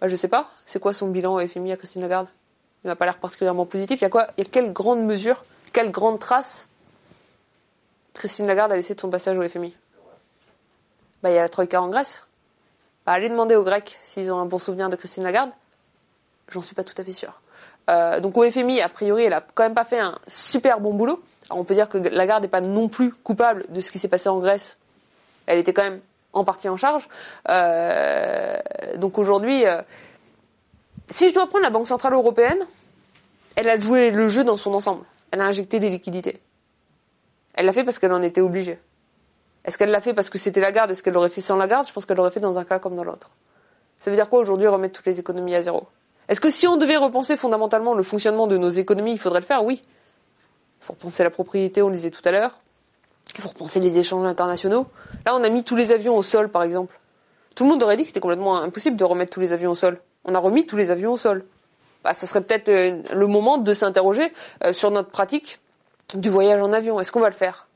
bah, 0.00 0.08
je 0.08 0.16
sais 0.16 0.28
pas. 0.28 0.48
C'est 0.66 0.80
quoi 0.80 0.92
son 0.92 1.08
bilan 1.08 1.34
au 1.34 1.46
FMI 1.46 1.72
à 1.72 1.76
Christine 1.76 2.02
Lagarde? 2.02 2.28
Il 2.84 2.88
n'a 2.88 2.96
pas 2.96 3.04
l'air 3.04 3.18
particulièrement 3.18 3.66
positif. 3.66 4.00
Il 4.00 4.04
y 4.04 4.06
a 4.06 4.10
quoi? 4.10 4.28
Il 4.36 4.44
y 4.44 4.46
a 4.46 4.50
quelle 4.50 4.72
grande 4.72 5.02
mesure, 5.02 5.44
quelle 5.72 5.90
grande 5.90 6.20
trace? 6.20 6.68
Christine 8.14 8.46
Lagarde 8.46 8.72
a 8.72 8.76
laissé 8.76 8.94
de 8.94 9.00
son 9.00 9.10
passage 9.10 9.38
au 9.38 9.48
FMI 9.48 9.74
Bah, 11.22 11.30
il 11.30 11.34
y 11.34 11.38
a 11.38 11.42
la 11.42 11.48
troïka 11.48 11.80
en 11.82 11.88
Grèce. 11.88 12.24
Bah, 13.06 13.12
allez 13.12 13.28
demander 13.28 13.56
aux 13.56 13.64
Grecs 13.64 13.98
s'ils 14.02 14.32
ont 14.32 14.38
un 14.38 14.46
bon 14.46 14.58
souvenir 14.58 14.88
de 14.88 14.96
Christine 14.96 15.24
Lagarde. 15.24 15.50
J'en 16.48 16.62
suis 16.62 16.74
pas 16.74 16.84
tout 16.84 16.94
à 16.96 17.04
fait 17.04 17.12
sûre. 17.12 17.40
Euh, 17.90 18.20
donc 18.20 18.36
au 18.36 18.48
FMI, 18.48 18.80
a 18.80 18.88
priori, 18.88 19.24
elle 19.24 19.32
a 19.32 19.44
quand 19.54 19.62
même 19.62 19.74
pas 19.74 19.84
fait 19.84 19.98
un 19.98 20.18
super 20.26 20.80
bon 20.80 20.94
boulot. 20.94 21.22
on 21.50 21.64
peut 21.64 21.74
dire 21.74 21.88
que 21.88 21.98
Lagarde 21.98 22.42
n'est 22.42 22.48
pas 22.48 22.60
non 22.60 22.88
plus 22.88 23.12
coupable 23.12 23.64
de 23.70 23.80
ce 23.80 23.90
qui 23.90 23.98
s'est 23.98 24.08
passé 24.08 24.28
en 24.28 24.38
Grèce. 24.38 24.76
Elle 25.48 25.58
était 25.58 25.72
quand 25.72 25.82
même 25.82 26.00
en 26.34 26.44
partie 26.44 26.68
en 26.68 26.76
charge. 26.76 27.08
Euh, 27.48 28.58
donc 28.96 29.18
aujourd'hui, 29.18 29.66
euh, 29.66 29.80
si 31.08 31.30
je 31.30 31.34
dois 31.34 31.46
prendre 31.46 31.64
la 31.64 31.70
Banque 31.70 31.88
Centrale 31.88 32.12
Européenne, 32.12 32.58
elle 33.56 33.68
a 33.68 33.78
joué 33.80 34.10
le 34.10 34.28
jeu 34.28 34.44
dans 34.44 34.58
son 34.58 34.74
ensemble. 34.74 35.04
Elle 35.30 35.40
a 35.40 35.46
injecté 35.46 35.80
des 35.80 35.88
liquidités. 35.88 36.38
Elle 37.54 37.64
l'a 37.64 37.72
fait 37.72 37.82
parce 37.82 37.98
qu'elle 37.98 38.12
en 38.12 38.22
était 38.22 38.42
obligée. 38.42 38.78
Est-ce 39.64 39.78
qu'elle 39.78 39.90
l'a 39.90 40.02
fait 40.02 40.12
parce 40.14 40.28
que 40.28 40.38
c'était 40.38 40.60
la 40.60 40.70
garde? 40.70 40.90
Est-ce 40.90 41.02
qu'elle 41.02 41.14
l'aurait 41.14 41.30
fait 41.30 41.40
sans 41.40 41.56
la 41.56 41.66
garde? 41.66 41.88
Je 41.88 41.92
pense 41.92 42.04
qu'elle 42.04 42.18
l'aurait 42.18 42.30
fait 42.30 42.40
dans 42.40 42.58
un 42.58 42.64
cas 42.64 42.78
comme 42.78 42.94
dans 42.94 43.04
l'autre. 43.04 43.30
Ça 43.96 44.10
veut 44.10 44.16
dire 44.16 44.28
quoi 44.28 44.38
aujourd'hui 44.38 44.66
remettre 44.66 44.96
toutes 44.96 45.06
les 45.06 45.18
économies 45.18 45.54
à 45.54 45.62
zéro? 45.62 45.88
Est-ce 46.28 46.42
que 46.42 46.50
si 46.50 46.66
on 46.68 46.76
devait 46.76 46.98
repenser 46.98 47.38
fondamentalement 47.38 47.94
le 47.94 48.02
fonctionnement 48.02 48.46
de 48.46 48.58
nos 48.58 48.68
économies, 48.68 49.12
il 49.12 49.18
faudrait 49.18 49.40
le 49.40 49.46
faire? 49.46 49.64
Oui. 49.64 49.82
Il 49.82 50.84
faut 50.84 50.92
repenser 50.92 51.24
la 51.24 51.30
propriété, 51.30 51.80
on 51.82 51.88
le 51.88 51.94
disait 51.94 52.10
tout 52.10 52.22
à 52.26 52.30
l'heure. 52.30 52.60
Il 53.34 53.42
faut 53.42 53.48
repenser 53.48 53.80
les 53.80 53.98
échanges 53.98 54.26
internationaux. 54.26 54.86
Là, 55.26 55.34
on 55.34 55.44
a 55.44 55.48
mis 55.48 55.64
tous 55.64 55.76
les 55.76 55.92
avions 55.92 56.16
au 56.16 56.22
sol, 56.22 56.48
par 56.48 56.62
exemple. 56.62 56.98
Tout 57.54 57.64
le 57.64 57.70
monde 57.70 57.82
aurait 57.82 57.96
dit 57.96 58.02
que 58.02 58.08
c'était 58.08 58.20
complètement 58.20 58.56
impossible 58.56 58.96
de 58.96 59.04
remettre 59.04 59.32
tous 59.32 59.40
les 59.40 59.52
avions 59.52 59.72
au 59.72 59.74
sol. 59.74 60.00
On 60.24 60.34
a 60.34 60.38
remis 60.38 60.66
tous 60.66 60.76
les 60.76 60.90
avions 60.90 61.12
au 61.12 61.16
sol. 61.16 61.44
Bah, 62.04 62.14
ça 62.14 62.26
serait 62.26 62.40
peut-être 62.40 62.68
euh, 62.68 63.02
le 63.12 63.26
moment 63.26 63.58
de 63.58 63.72
s'interroger 63.72 64.32
euh, 64.64 64.72
sur 64.72 64.90
notre 64.90 65.10
pratique 65.10 65.60
du 66.14 66.28
voyage 66.28 66.62
en 66.62 66.72
avion. 66.72 67.00
Est-ce 67.00 67.12
qu'on 67.12 67.20
va 67.20 67.28
le 67.28 67.34
faire? 67.34 67.66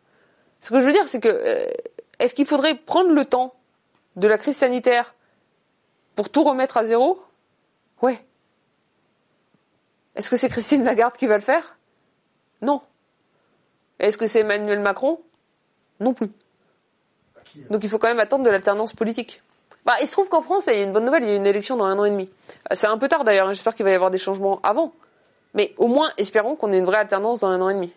Ce 0.60 0.70
que 0.70 0.80
je 0.80 0.86
veux 0.86 0.92
dire, 0.92 1.08
c'est 1.08 1.20
que 1.20 1.28
euh, 1.28 1.66
est-ce 2.18 2.34
qu'il 2.34 2.46
faudrait 2.46 2.76
prendre 2.76 3.10
le 3.10 3.24
temps 3.24 3.54
de 4.16 4.28
la 4.28 4.38
crise 4.38 4.56
sanitaire 4.56 5.14
pour 6.14 6.30
tout 6.30 6.44
remettre 6.44 6.76
à 6.76 6.84
zéro? 6.84 7.20
Ouais. 8.00 8.24
Est-ce 10.14 10.30
que 10.30 10.36
c'est 10.36 10.48
Christine 10.48 10.84
Lagarde 10.84 11.16
qui 11.16 11.26
va 11.26 11.34
le 11.34 11.42
faire? 11.42 11.76
Non. 12.60 12.80
Est-ce 13.98 14.18
que 14.18 14.28
c'est 14.28 14.40
Emmanuel 14.40 14.80
Macron? 14.80 15.20
Non 16.02 16.12
plus. 16.12 16.30
Donc 17.70 17.84
il 17.84 17.90
faut 17.90 17.98
quand 17.98 18.08
même 18.08 18.20
attendre 18.20 18.44
de 18.44 18.50
l'alternance 18.50 18.92
politique. 18.92 19.42
Bah, 19.84 19.94
il 20.00 20.06
se 20.06 20.12
trouve 20.12 20.28
qu'en 20.28 20.42
France, 20.42 20.64
il 20.68 20.74
y 20.74 20.78
a 20.78 20.82
une 20.82 20.92
bonne 20.92 21.04
nouvelle, 21.04 21.24
il 21.24 21.28
y 21.28 21.32
a 21.32 21.36
une 21.36 21.46
élection 21.46 21.76
dans 21.76 21.84
un 21.84 21.98
an 21.98 22.04
et 22.04 22.10
demi. 22.10 22.28
Euh, 22.70 22.74
c'est 22.74 22.86
un 22.86 22.98
peu 22.98 23.08
tard 23.08 23.24
d'ailleurs, 23.24 23.48
hein, 23.48 23.52
j'espère 23.52 23.74
qu'il 23.74 23.84
va 23.84 23.90
y 23.90 23.94
avoir 23.94 24.10
des 24.10 24.18
changements 24.18 24.60
avant. 24.62 24.92
Mais 25.54 25.74
au 25.76 25.88
moins, 25.88 26.10
espérons 26.18 26.56
qu'on 26.56 26.72
ait 26.72 26.78
une 26.78 26.84
vraie 26.84 26.98
alternance 26.98 27.40
dans 27.40 27.48
un 27.48 27.60
an 27.60 27.68
et 27.68 27.74
demi. 27.74 27.92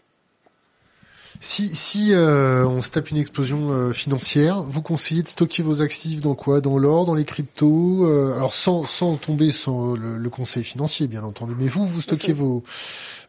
Si, 1.39 1.75
si 1.75 2.13
euh, 2.13 2.65
on 2.65 2.81
se 2.81 2.89
tape 2.89 3.11
une 3.11 3.17
explosion 3.17 3.71
euh, 3.71 3.91
financière, 3.91 4.61
vous 4.61 4.81
conseillez 4.81 5.21
de 5.21 5.27
stocker 5.27 5.63
vos 5.63 5.81
actifs 5.81 6.21
dans 6.21 6.33
quoi? 6.33 6.61
Dans 6.61 6.77
l'or, 6.77 7.05
dans 7.05 7.13
les 7.13 7.25
cryptos 7.25 8.05
euh, 8.05 8.35
Alors 8.35 8.53
sans, 8.53 8.85
sans 8.85 9.17
tomber 9.17 9.51
sur 9.51 9.97
le, 9.97 10.29
conseil 10.29 10.63
financier, 10.63 11.07
bien 11.07 11.23
entendu. 11.23 11.53
Mais 11.57 11.67
vous, 11.67 11.85
vous 11.85 12.01
stockez 12.01 12.33
vos, 12.33 12.63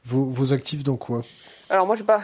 vos, 0.05 0.25
vos 0.25 0.53
actifs 0.53 0.85
dans 0.85 0.97
quoi? 0.97 1.23
Alors 1.69 1.87
moi, 1.87 1.97
je 1.97 2.05
pas 2.05 2.21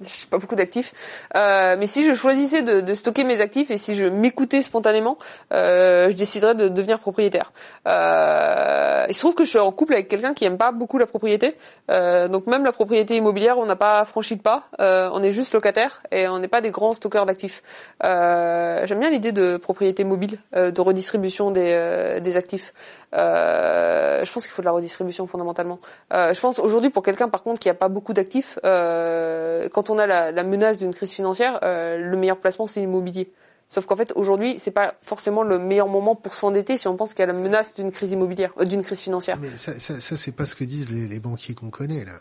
j'ai 0.00 0.26
pas 0.28 0.38
beaucoup 0.38 0.54
d'actifs. 0.54 0.92
Euh, 1.36 1.76
mais 1.78 1.86
si 1.86 2.06
je 2.06 2.14
choisissais 2.14 2.62
de, 2.62 2.80
de, 2.80 2.94
stocker 2.94 3.24
mes 3.24 3.40
actifs 3.40 3.70
et 3.70 3.76
si 3.76 3.94
je 3.94 4.06
m'écoutais 4.06 4.62
spontanément, 4.62 5.18
euh, 5.52 6.10
je 6.10 6.16
déciderais 6.16 6.54
de 6.54 6.68
devenir 6.68 6.98
propriétaire. 6.98 7.52
Euh, 7.86 9.04
il 9.08 9.14
se 9.14 9.20
trouve 9.20 9.34
que 9.34 9.44
je 9.44 9.50
suis 9.50 9.58
en 9.58 9.72
couple 9.72 9.94
avec 9.94 10.08
quelqu'un 10.08 10.34
qui 10.34 10.44
aime 10.44 10.56
pas 10.56 10.72
beaucoup 10.72 10.98
la 10.98 11.06
propriété. 11.06 11.56
Euh, 11.90 12.28
donc 12.28 12.46
même 12.46 12.64
la 12.64 12.72
propriété 12.72 13.16
immobilière, 13.16 13.58
on 13.58 13.66
n'a 13.66 13.76
pas 13.76 14.04
franchi 14.04 14.34
le 14.34 14.40
pas. 14.40 14.64
Euh, 14.80 15.10
on 15.12 15.22
est 15.22 15.30
juste 15.30 15.52
locataire 15.52 16.00
et 16.10 16.28
on 16.28 16.38
n'est 16.38 16.48
pas 16.48 16.60
des 16.60 16.70
grands 16.70 16.94
stockeurs 16.94 17.26
d'actifs. 17.26 17.62
Euh, 18.04 18.86
j'aime 18.86 19.00
bien 19.00 19.10
l'idée 19.10 19.32
de 19.32 19.56
propriété 19.56 20.04
mobile, 20.04 20.38
de 20.54 20.80
redistribution 20.80 21.50
des, 21.50 22.18
des 22.22 22.36
actifs. 22.36 22.72
je 23.12 24.32
pense 24.32 24.42
qu'il 24.44 24.52
faut 24.52 24.62
de 24.62 24.66
la 24.66 24.72
redistribution 24.72 25.26
fondamentalement. 25.26 25.78
je 26.10 26.40
pense 26.40 26.58
aujourd'hui 26.58 26.90
pour 26.90 27.02
quelqu'un 27.02 27.28
par 27.28 27.42
contre 27.42 27.60
qui 27.60 27.68
a 27.68 27.74
pas 27.74 27.88
beaucoup 27.88 28.12
d'actifs, 28.12 28.58
quand 28.62 29.89
on 29.90 29.98
a 29.98 30.06
la, 30.06 30.42
menace 30.42 30.78
d'une 30.78 30.94
crise 30.94 31.10
financière, 31.10 31.60
euh, 31.62 31.98
le 31.98 32.16
meilleur 32.16 32.38
placement 32.38 32.66
c'est 32.66 32.80
l'immobilier. 32.80 33.32
Sauf 33.68 33.86
qu'en 33.86 33.96
fait 33.96 34.12
aujourd'hui 34.16 34.58
c'est 34.58 34.70
pas 34.70 34.94
forcément 35.00 35.42
le 35.42 35.58
meilleur 35.58 35.88
moment 35.88 36.14
pour 36.14 36.34
s'endetter 36.34 36.76
si 36.76 36.88
on 36.88 36.96
pense 36.96 37.14
qu'il 37.14 37.20
y 37.20 37.22
a 37.22 37.26
la 37.26 37.38
menace 37.38 37.74
d'une 37.74 37.90
crise 37.90 38.12
immobilière, 38.12 38.52
euh, 38.58 38.64
d'une 38.64 38.82
crise 38.82 39.00
financière. 39.00 39.38
Mais 39.40 39.48
ça, 39.56 39.78
ça, 39.78 40.16
c'est 40.16 40.32
pas 40.32 40.46
ce 40.46 40.54
que 40.54 40.64
disent 40.64 40.90
les, 40.90 41.20
banquiers 41.20 41.54
qu'on 41.54 41.70
connaît 41.70 42.04
là. 42.04 42.18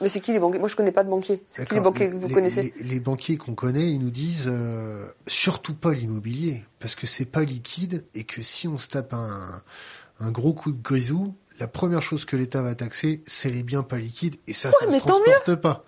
Mais 0.00 0.08
c'est 0.08 0.20
qui 0.20 0.32
les 0.32 0.38
banquiers? 0.38 0.58
Moi 0.58 0.68
je 0.68 0.76
connais 0.76 0.92
pas 0.92 1.04
de 1.04 1.10
banquiers. 1.10 1.42
C'est 1.50 1.66
qui 1.66 1.74
les 1.74 1.80
banquiers 1.80 2.10
que 2.10 2.16
vous 2.16 2.28
connaissez? 2.28 2.74
les, 2.80 3.00
banquiers 3.00 3.36
qu'on 3.36 3.54
connaît, 3.54 3.90
ils 3.90 4.00
nous 4.00 4.10
disent 4.10 4.48
euh, 4.50 5.06
surtout 5.26 5.74
pas 5.74 5.92
l'immobilier 5.92 6.64
parce 6.80 6.94
que 6.94 7.06
c'est 7.06 7.24
pas 7.24 7.44
liquide 7.44 8.04
et 8.14 8.24
que 8.24 8.42
si 8.42 8.68
on 8.68 8.78
se 8.78 8.88
tape 8.88 9.14
un, 9.14 9.62
un 10.20 10.30
gros 10.30 10.52
coup 10.52 10.72
de 10.72 10.82
grisou, 10.82 11.34
la 11.58 11.68
première 11.68 12.02
chose 12.02 12.24
que 12.24 12.36
l'État 12.36 12.62
va 12.62 12.74
taxer, 12.74 13.22
c'est 13.26 13.50
les 13.50 13.62
biens 13.62 13.82
pas 13.82 13.98
liquides 13.98 14.36
et 14.46 14.52
ça, 14.52 14.70
ça 14.72 14.90
se 14.90 14.98
transporte 14.98 15.54
pas. 15.56 15.84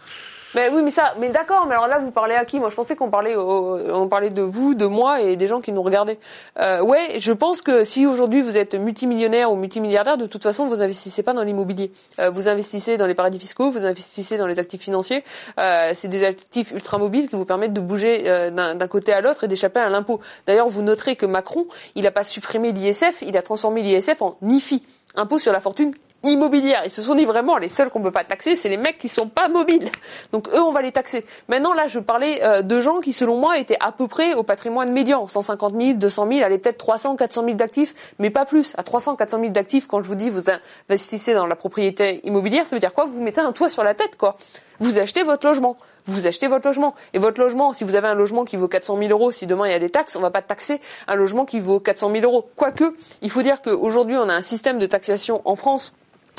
Mais 0.55 0.69
oui, 0.73 0.83
mais 0.83 0.91
ça, 0.91 1.15
mais 1.19 1.31
d'accord. 1.31 1.67
Mais 1.67 1.75
alors 1.75 1.89
là, 1.89 1.99
vous 1.99 2.11
parlez 2.11 2.35
à 2.35 2.45
qui? 2.45 2.61
Moi, 2.61 2.71
je 2.71 2.75
pensais 2.75 2.97
qu'on 2.97 3.11
parlait, 3.11 3.37
on 3.37 4.09
parlait 4.09 4.31
de 4.31 4.43
vous, 4.43 4.75
de 4.75 4.87
moi 4.87 5.21
et 5.21 5.37
des 5.37 5.47
gens 5.47 5.61
qui 5.61 5.73
nous 5.73 5.83
regardaient. 5.83 6.19
Euh, 6.61 6.81
ouais, 6.81 7.17
je 7.19 7.33
pense 7.33 7.63
que 7.63 7.85
si 7.85 8.07
aujourd'hui 8.07 8.43
vous 8.43 8.57
êtes 8.57 8.75
multimillionnaire 8.75 9.51
ou 9.51 9.57
multimilliardaire, 9.57 10.17
de 10.17 10.27
toute 10.27 10.43
façon, 10.43 10.67
vous 10.67 10.81
investissez 10.81 11.23
pas 11.23 11.33
dans 11.33 11.43
l'immobilier. 11.43 11.91
Euh, 12.21 12.31
vous 12.31 12.49
investissez 12.49 12.97
dans 12.97 13.07
les 13.07 13.15
paradis 13.15 13.39
fiscaux, 13.39 13.71
vous 13.71 13.85
investissez 13.85 14.37
dans 14.39 14.47
les 14.47 14.59
actifs 14.59 14.83
financiers. 14.83 15.25
Euh, 15.59 15.91
c'est 15.95 16.09
des 16.09 16.25
actifs 16.25 16.71
ultra 16.71 16.99
mobiles 16.99 17.29
qui 17.29 17.37
vous 17.37 17.45
permettent 17.45 17.73
de 17.73 17.81
bouger 17.81 18.29
euh, 18.29 18.51
d'un 18.51 18.89
côté 18.89 19.13
à 19.13 19.21
l'autre 19.21 19.45
et 19.45 19.49
d'échapper 19.49 19.81
à 19.81 19.89
l'impôt. 19.89 20.21
D'ailleurs, 20.47 20.69
vous 20.69 20.83
noterez 20.83 21.17
que 21.17 21.27
Macron, 21.27 21.67
il 21.95 22.05
n'a 22.05 22.11
pas 22.11 22.25
supprimé 22.25 22.73
l'ISF, 22.73 23.23
il 23.23 23.37
a 23.37 23.43
transformé 23.43 23.83
l'ISF 23.83 24.23
en 24.23 24.37
IFI, 24.43 24.83
impôt 25.17 25.39
sur 25.39 25.53
la 25.53 25.61
fortune 25.61 25.93
immobilière. 26.25 26.83
Ils 26.85 26.91
se 26.91 27.03
sont 27.03 27.15
dit 27.15 27.25
vraiment 27.25 27.57
les 27.57 27.69
seuls 27.69 27.91
qu'on 27.91 28.03
peut 28.03 28.11
pas 28.11 28.25
taxer, 28.25 28.57
c'est 28.57 28.69
les 28.69 28.77
mecs 28.77 28.99
qui 28.99 29.09
sont 29.09 29.29
pas 29.29 29.49
mobiles. 29.49 29.91
Donc 30.33 30.49
eux, 30.49 30.61
on 30.61 30.73
va 30.73 30.83
les 30.83 30.93
taxer. 30.93 31.25
Maintenant, 31.49 31.75
là, 31.75 31.87
je 31.87 31.99
parlais 31.99 32.43
euh, 32.43 32.63
de 32.63 32.81
gens 32.81 33.01
qui, 33.01 33.13
selon 33.13 33.39
moi, 33.39 33.59
étaient 33.59 33.79
à 33.81 33.93
peu 33.93 34.09
près 34.09 34.35
au 34.35 34.43
patrimoine 34.43 34.93
médian, 34.93 35.29
150 35.29 35.75
000, 35.81 35.93
200 35.95 36.29
000, 36.31 36.45
allez 36.45 36.59
peut-être 36.59 36.79
300, 36.79 37.17
400 37.17 37.45
000 37.45 37.55
d'actifs, 37.55 37.95
mais 38.19 38.31
pas 38.31 38.45
plus. 38.45 38.75
À 38.77 38.83
300, 38.83 39.17
400 39.17 39.41
000 39.41 39.53
d'actifs, 39.53 39.87
quand 39.87 40.03
je 40.03 40.09
vous 40.09 40.15
dis 40.15 40.31
vous 40.31 40.43
investissez 40.89 41.35
dans 41.35 41.47
la 41.47 41.57
propriété 41.57 42.21
immobilière, 42.27 42.67
ça 42.67 42.77
veut 42.77 42.81
dire 42.81 42.95
quoi? 42.95 43.05
Vous 43.07 43.23
mettez 43.23 43.41
un 43.41 43.53
toit 43.53 43.69
sur 43.69 43.85
la 43.85 43.95
tête, 43.95 44.17
quoi. 44.17 44.37
Vous 44.81 44.99
achetez 44.99 45.23
votre 45.23 45.47
logement 45.47 45.77
vous 46.07 46.27
achetez 46.27 46.49
votre 46.49 46.67
logement. 46.67 46.95
Et 47.13 47.19
votre 47.19 47.41
logement, 47.41 47.73
si 47.73 47.85
vous 47.85 47.95
avez 47.95 48.09
un 48.09 48.15
logement 48.15 48.45
qui 48.45 48.57
vaut 48.57 48.69
400 48.69 48.99
000 48.99 49.11
euros, 49.11 49.31
si 49.31 49.47
demain 49.47 49.67
il 49.67 49.73
y 49.73 49.75
a 49.75 49.79
des 49.79 49.91
taxes, 49.91 50.17
on 50.17 50.21
va 50.21 50.31
pas 50.31 50.43
taxer 50.43 50.81
un 51.09 51.17
logement 51.17 51.45
qui 51.45 51.61
vaut 51.61 51.81
400 51.81 52.11
000 52.13 52.25
euros. 52.25 52.49
Quoique, 52.57 52.95
il 53.23 53.31
faut 53.31 53.43
dire 53.43 53.63
qu'aujourd'hui, 53.63 54.17
on 54.17 54.29
a 54.29 54.35
un 54.35 54.43
système 54.43 54.79
de 54.79 54.87
taxation 54.87 55.41
en 55.45 55.57
France 55.57 55.95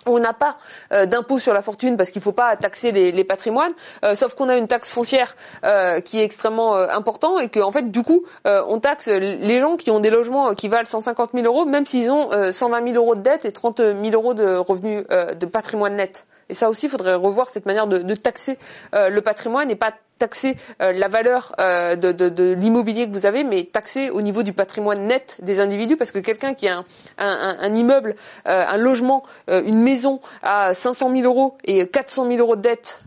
on 0.05 0.19
n'a 0.19 0.33
pas 0.33 0.57
euh, 0.91 1.05
d'impôt 1.05 1.39
sur 1.39 1.53
la 1.53 1.61
fortune 1.61 1.97
parce 1.97 2.11
qu'il 2.11 2.19
ne 2.19 2.23
faut 2.23 2.31
pas 2.31 2.55
taxer 2.55 2.91
les, 2.91 3.23
patrimoines, 3.23 3.73
euh, 4.03 4.15
sauf 4.15 4.35
qu'on 4.35 4.49
a 4.49 4.57
une 4.57 4.67
taxe 4.67 4.91
foncière 4.91 5.35
euh, 5.63 5.99
qui 5.99 6.19
est 6.19 6.23
extrêmement 6.23 6.75
important 6.75 7.39
et 7.39 7.49
que 7.49 7.59
en 7.59 7.71
fait 7.71 7.89
du 7.89 8.03
coup 8.03 8.25
on 8.45 8.79
taxe 8.79 9.07
les 9.07 9.59
gens 9.59 9.75
qui 9.77 9.89
ont 9.91 9.99
des 9.99 10.09
logements 10.09 10.53
qui 10.53 10.67
valent 10.67 10.87
150 10.87 11.31
000 11.33 11.45
euros 11.45 11.65
même 11.65 11.85
s'ils 11.85 12.11
ont 12.11 12.29
120 12.51 12.93
000 12.93 12.95
euros 12.95 13.15
de 13.15 13.21
dette 13.21 13.45
et 13.45 13.51
30 13.51 13.77
000 13.79 13.95
euros 14.13 14.33
de 14.33 14.55
revenus 14.55 15.05
de 15.09 15.45
patrimoine 15.45 15.95
net. 15.95 16.25
Et 16.49 16.53
ça 16.53 16.69
aussi, 16.69 16.87
faudrait 16.89 17.15
revoir 17.15 17.47
cette 17.49 17.65
manière 17.65 17.87
de, 17.87 18.15
taxer 18.15 18.57
le 18.93 19.19
patrimoine 19.21 19.71
et 19.71 19.75
pas 19.75 19.93
taxer 20.19 20.57
euh, 20.81 20.91
la 20.91 21.07
valeur 21.07 21.53
euh, 21.59 21.95
de, 21.95 22.11
de, 22.11 22.29
de 22.29 22.53
l'immobilier 22.53 23.07
que 23.07 23.11
vous 23.13 23.25
avez, 23.25 23.43
mais 23.43 23.65
taxer 23.65 24.09
au 24.09 24.21
niveau 24.21 24.43
du 24.43 24.53
patrimoine 24.53 25.07
net 25.07 25.37
des 25.41 25.59
individus, 25.59 25.97
parce 25.97 26.11
que 26.11 26.19
quelqu'un 26.19 26.53
qui 26.53 26.67
a 26.67 26.77
un, 26.77 26.85
un, 27.17 27.57
un 27.59 27.75
immeuble, 27.75 28.15
euh, 28.47 28.65
un 28.67 28.77
logement, 28.77 29.23
une 29.47 29.81
maison 29.81 30.19
à 30.41 30.73
500 30.73 31.11
000 31.11 31.23
euros 31.23 31.57
et 31.65 31.87
400 31.87 32.27
000 32.27 32.39
euros 32.39 32.55
de 32.55 32.61
dette, 32.61 33.01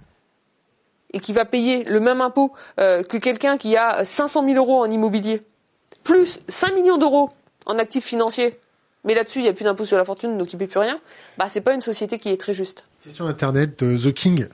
et 1.12 1.20
qui 1.20 1.32
va 1.32 1.44
payer 1.44 1.84
le 1.84 2.00
même 2.00 2.20
impôt 2.20 2.52
que 2.76 3.16
quelqu'un 3.16 3.56
qui 3.56 3.76
a 3.76 4.04
500 4.04 4.44
000 4.44 4.56
euros 4.56 4.82
en 4.82 4.90
immobilier, 4.90 5.42
plus 6.04 6.40
5 6.48 6.74
millions 6.74 6.98
d'euros 6.98 7.30
en 7.66 7.78
actifs 7.78 8.04
financiers, 8.04 8.58
mais 9.04 9.14
là-dessus 9.14 9.38
il 9.38 9.42
n'y 9.42 9.48
a 9.48 9.52
plus 9.52 9.64
d'impôt 9.64 9.84
sur 9.84 9.96
la 9.96 10.04
fortune, 10.04 10.36
donc 10.36 10.52
il 10.52 10.56
ne 10.56 10.60
paie 10.60 10.66
plus 10.66 10.80
rien. 10.80 11.00
Bah 11.38 11.46
c'est 11.48 11.60
pas 11.62 11.72
une 11.72 11.80
société 11.80 12.18
qui 12.18 12.28
est 12.28 12.36
très 12.36 12.52
juste. 12.52 12.84
Question 13.02 13.26
internet 13.26 13.82
de 13.82 13.96
The 13.96 14.12
King. 14.12 14.46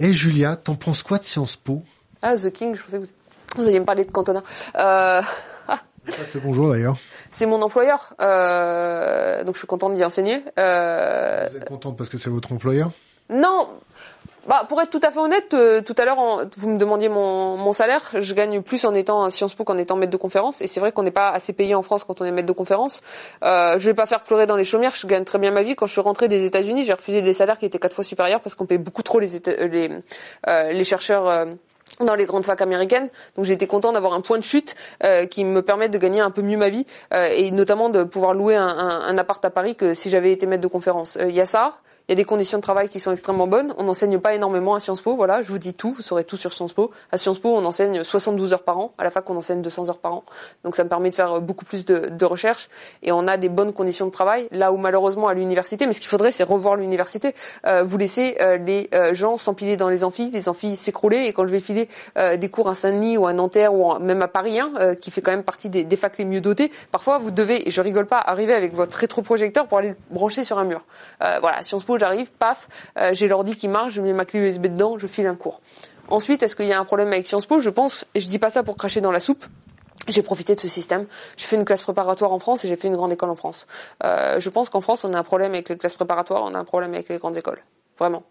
Et 0.00 0.12
Julia, 0.12 0.56
t'en 0.56 0.74
penses 0.74 1.04
quoi 1.04 1.18
de 1.18 1.24
Sciences 1.24 1.56
Po? 1.56 1.82
Ah 2.20 2.36
The 2.36 2.50
King, 2.50 2.74
je 2.74 2.82
pensais 2.82 2.98
que 2.98 3.04
vous, 3.04 3.10
vous 3.56 3.68
alliez 3.68 3.78
me 3.78 3.84
parler 3.84 4.04
de 4.04 4.10
Cantona. 4.10 4.42
Euh... 4.76 5.22
Le 6.06 6.40
bonjour 6.40 6.70
d'ailleurs. 6.70 6.96
C'est 7.30 7.46
mon 7.46 7.62
employeur, 7.62 8.12
euh, 8.20 9.44
donc 9.44 9.54
je 9.54 9.58
suis 9.58 9.66
contente 9.66 9.94
d'y 9.94 10.04
enseigner. 10.04 10.42
Euh... 10.58 11.46
Vous 11.48 11.56
êtes 11.56 11.68
contente 11.68 11.96
parce 11.96 12.10
que 12.10 12.18
c'est 12.18 12.28
votre 12.28 12.52
employeur? 12.52 12.90
Non, 13.30 13.68
bah, 14.46 14.66
pour 14.68 14.80
être 14.80 14.90
tout 14.90 15.00
à 15.02 15.10
fait 15.10 15.18
honnête, 15.18 15.54
euh, 15.54 15.80
tout 15.80 15.94
à 15.98 16.04
l'heure, 16.04 16.46
vous 16.56 16.68
me 16.68 16.78
demandiez 16.78 17.08
mon, 17.08 17.56
mon, 17.56 17.72
salaire. 17.72 18.02
Je 18.18 18.34
gagne 18.34 18.62
plus 18.62 18.84
en 18.84 18.94
étant 18.94 19.24
à 19.24 19.30
Sciences 19.30 19.54
Po 19.54 19.64
qu'en 19.64 19.78
étant 19.78 19.96
maître 19.96 20.12
de 20.12 20.16
conférence. 20.16 20.60
Et 20.60 20.66
c'est 20.66 20.80
vrai 20.80 20.92
qu'on 20.92 21.02
n'est 21.02 21.10
pas 21.10 21.30
assez 21.30 21.52
payé 21.52 21.74
en 21.74 21.82
France 21.82 22.04
quand 22.04 22.20
on 22.20 22.24
est 22.24 22.30
maître 22.30 22.48
de 22.48 22.52
conférence. 22.52 23.02
Euh, 23.42 23.78
je 23.78 23.86
vais 23.86 23.94
pas 23.94 24.06
faire 24.06 24.22
pleurer 24.22 24.46
dans 24.46 24.56
les 24.56 24.64
chaumières. 24.64 24.94
Je 24.94 25.06
gagne 25.06 25.24
très 25.24 25.38
bien 25.38 25.50
ma 25.50 25.62
vie. 25.62 25.74
Quand 25.74 25.86
je 25.86 25.92
suis 25.92 26.00
rentrée 26.00 26.28
des 26.28 26.44
États-Unis, 26.44 26.84
j'ai 26.84 26.92
refusé 26.92 27.22
des 27.22 27.32
salaires 27.32 27.58
qui 27.58 27.66
étaient 27.66 27.78
quatre 27.78 27.94
fois 27.94 28.04
supérieurs 28.04 28.40
parce 28.40 28.54
qu'on 28.54 28.66
paye 28.66 28.78
beaucoup 28.78 29.02
trop 29.02 29.20
les, 29.20 29.40
les, 29.68 29.90
euh, 30.48 30.72
les 30.72 30.84
chercheurs. 30.84 31.28
Euh, 31.28 31.46
dans 32.00 32.14
les 32.14 32.26
grandes 32.26 32.44
facs 32.44 32.60
américaines. 32.60 33.08
Donc 33.36 33.48
été 33.48 33.66
content 33.66 33.92
d'avoir 33.92 34.14
un 34.14 34.20
point 34.20 34.38
de 34.38 34.44
chute 34.44 34.74
euh, 35.04 35.26
qui 35.26 35.44
me 35.44 35.62
permet 35.62 35.88
de 35.88 35.98
gagner 35.98 36.20
un 36.20 36.30
peu 36.30 36.42
mieux 36.42 36.56
ma 36.56 36.68
vie 36.68 36.86
euh, 37.12 37.28
et 37.30 37.50
notamment 37.50 37.88
de 37.88 38.02
pouvoir 38.04 38.34
louer 38.34 38.56
un, 38.56 38.66
un, 38.66 39.00
un, 39.02 39.18
appart 39.18 39.44
à 39.44 39.50
Paris 39.50 39.76
que 39.76 39.94
si 39.94 40.10
j'avais 40.10 40.32
été 40.32 40.46
maître 40.46 40.62
de 40.62 40.68
conférence. 40.68 41.16
Il 41.20 41.34
y 41.34 41.40
a 41.40 41.46
ça. 41.46 41.74
Il 42.06 42.10
y 42.10 42.14
a 42.14 42.16
des 42.16 42.24
conditions 42.24 42.58
de 42.58 42.62
travail 42.62 42.90
qui 42.90 43.00
sont 43.00 43.12
extrêmement 43.12 43.46
bonnes. 43.46 43.74
On 43.78 43.84
n'enseigne 43.84 44.18
pas 44.18 44.34
énormément 44.34 44.74
à 44.74 44.80
Sciences 44.80 45.00
Po. 45.00 45.16
Voilà, 45.16 45.40
je 45.40 45.48
vous 45.48 45.58
dis 45.58 45.72
tout. 45.72 45.92
Vous 45.92 46.02
saurez 46.02 46.24
tout 46.24 46.36
sur 46.36 46.52
Sciences 46.52 46.74
Po. 46.74 46.90
À 47.10 47.16
Sciences 47.16 47.38
Po, 47.38 47.56
on 47.56 47.64
enseigne 47.64 48.04
72 48.04 48.52
heures 48.52 48.62
par 48.62 48.76
an. 48.76 48.92
À 48.98 49.04
la 49.04 49.10
fac, 49.10 49.28
on 49.30 49.36
enseigne 49.38 49.62
200 49.62 49.88
heures 49.88 49.98
par 49.98 50.12
an. 50.12 50.24
Donc, 50.64 50.76
ça 50.76 50.84
me 50.84 50.90
permet 50.90 51.08
de 51.08 51.14
faire 51.14 51.40
beaucoup 51.40 51.64
plus 51.64 51.86
de, 51.86 52.10
de 52.10 52.24
recherche. 52.26 52.68
Et 53.02 53.10
on 53.10 53.26
a 53.26 53.38
des 53.38 53.48
bonnes 53.48 53.72
conditions 53.72 54.04
de 54.04 54.10
travail. 54.10 54.48
Là 54.50 54.70
où, 54.70 54.76
malheureusement, 54.76 55.28
à 55.28 55.34
l'université, 55.34 55.86
mais 55.86 55.94
ce 55.94 56.00
qu'il 56.00 56.10
faudrait, 56.10 56.30
c'est 56.30 56.44
revoir 56.44 56.76
l'université. 56.76 57.34
Euh, 57.66 57.82
vous 57.84 57.96
laissez 57.96 58.36
euh, 58.38 58.58
les 58.58 58.90
euh, 58.92 59.14
gens 59.14 59.38
s'empiler 59.38 59.78
dans 59.78 59.88
les 59.88 60.04
amphis, 60.04 60.30
les 60.30 60.50
amphis 60.50 60.76
s'écrouler. 60.76 61.24
Et 61.24 61.32
quand 61.32 61.46
je 61.46 61.52
vais 61.52 61.60
filer 61.60 61.88
euh, 62.18 62.36
des 62.36 62.50
cours 62.50 62.68
à 62.68 62.74
Saint-Denis 62.74 63.16
ou 63.16 63.26
à 63.26 63.32
Nanterre 63.32 63.72
ou 63.72 63.98
même 63.98 64.20
à 64.20 64.28
Paris, 64.28 64.60
hein, 64.60 64.72
euh, 64.76 64.94
qui 64.94 65.10
fait 65.10 65.22
quand 65.22 65.30
même 65.30 65.42
partie 65.42 65.70
des, 65.70 65.84
des 65.84 65.96
facs 65.96 66.18
les 66.18 66.26
mieux 66.26 66.42
dotés, 66.42 66.70
parfois, 66.92 67.18
vous 67.18 67.30
devez, 67.30 67.66
et 67.66 67.70
je 67.70 67.80
rigole 67.80 68.06
pas, 68.06 68.18
arriver 68.18 68.52
avec 68.52 68.74
votre 68.74 68.98
rétroprojecteur 68.98 69.66
pour 69.66 69.78
aller 69.78 69.88
le 69.88 69.96
brancher 70.10 70.44
sur 70.44 70.58
un 70.58 70.64
mur. 70.64 70.84
Euh, 71.22 71.38
voilà, 71.40 71.62
Sciences 71.62 71.84
Po, 71.84 71.93
j'arrive, 71.98 72.30
paf, 72.32 72.68
euh, 72.98 73.10
j'ai 73.12 73.28
l'ordi 73.28 73.56
qui 73.56 73.68
marche, 73.68 73.94
je 73.94 74.02
mets 74.02 74.12
ma 74.12 74.24
clé 74.24 74.40
USB 74.40 74.66
dedans, 74.66 74.98
je 74.98 75.06
file 75.06 75.26
un 75.26 75.36
cours. 75.36 75.60
Ensuite, 76.08 76.42
est-ce 76.42 76.56
qu'il 76.56 76.66
y 76.66 76.72
a 76.72 76.78
un 76.78 76.84
problème 76.84 77.08
avec 77.08 77.26
Sciences 77.26 77.46
Po? 77.46 77.60
Je 77.60 77.70
pense, 77.70 78.04
et 78.14 78.20
je 78.20 78.26
dis 78.26 78.38
pas 78.38 78.50
ça 78.50 78.62
pour 78.62 78.76
cracher 78.76 79.00
dans 79.00 79.10
la 79.10 79.20
soupe, 79.20 79.44
j'ai 80.08 80.22
profité 80.22 80.54
de 80.54 80.60
ce 80.60 80.68
système. 80.68 81.06
J'ai 81.36 81.46
fait 81.46 81.56
une 81.56 81.64
classe 81.64 81.82
préparatoire 81.82 82.32
en 82.32 82.38
France 82.38 82.64
et 82.64 82.68
j'ai 82.68 82.76
fait 82.76 82.88
une 82.88 82.96
grande 82.96 83.12
école 83.12 83.30
en 83.30 83.36
France. 83.36 83.66
Euh, 84.04 84.38
je 84.38 84.50
pense 84.50 84.68
qu'en 84.68 84.80
France, 84.80 85.04
on 85.04 85.14
a 85.14 85.18
un 85.18 85.22
problème 85.22 85.52
avec 85.52 85.68
les 85.68 85.76
classes 85.78 85.94
préparatoires, 85.94 86.42
on 86.44 86.54
a 86.54 86.58
un 86.58 86.64
problème 86.64 86.92
avec 86.92 87.08
les 87.08 87.18
grandes 87.18 87.36
écoles. 87.36 87.62
Vraiment. 87.98 88.22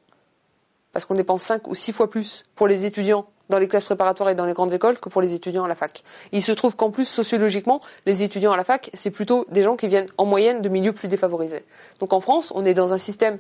Parce 0.91 1.06
qu'on 1.06 1.15
dépense 1.15 1.41
5 1.44 1.68
ou 1.68 1.73
6 1.73 1.94
fois 1.94 2.10
plus 2.10 2.44
pour 2.56 2.68
les 2.68 2.85
étudiants 2.85 3.26
dans 3.49 3.57
les 3.57 3.68
classes 3.68 3.85
préparatoires 3.85 4.30
et 4.30 4.35
dans 4.35 4.45
les 4.45 4.53
grandes 4.53 4.73
écoles 4.73 4.99
que 4.99 5.10
pour 5.10 5.22
les 5.22 5.34
étudiants 5.34 5.64
à 5.64 5.68
la 5.68 5.76
fac. 5.76 6.03
Il 6.31 6.44
se 6.44 6.52
trouve 6.52 6.76
qu'en 6.76 6.91
plus, 6.91 7.06
sociologiquement, 7.06 7.81
les 8.06 8.23
étudiants 8.23 8.52
à 8.52 8.57
la 8.57 8.64
fac, 8.64 8.90
c'est 8.94 9.11
plutôt 9.11 9.45
des 9.49 9.64
gens 9.64 9.76
qui 9.76 9.88
viennent 9.88 10.07
en 10.18 10.26
moyenne 10.26 10.61
de 10.61 10.69
milieux 10.69 10.94
plus 10.94 11.07
défavorisés. 11.07 11.65
Donc 11.99 12.14
en 12.14 12.19
France, 12.19 12.53
on 12.56 12.64
est 12.64 12.73
dans 12.73 12.94
un 12.94 12.98
système 12.98 13.40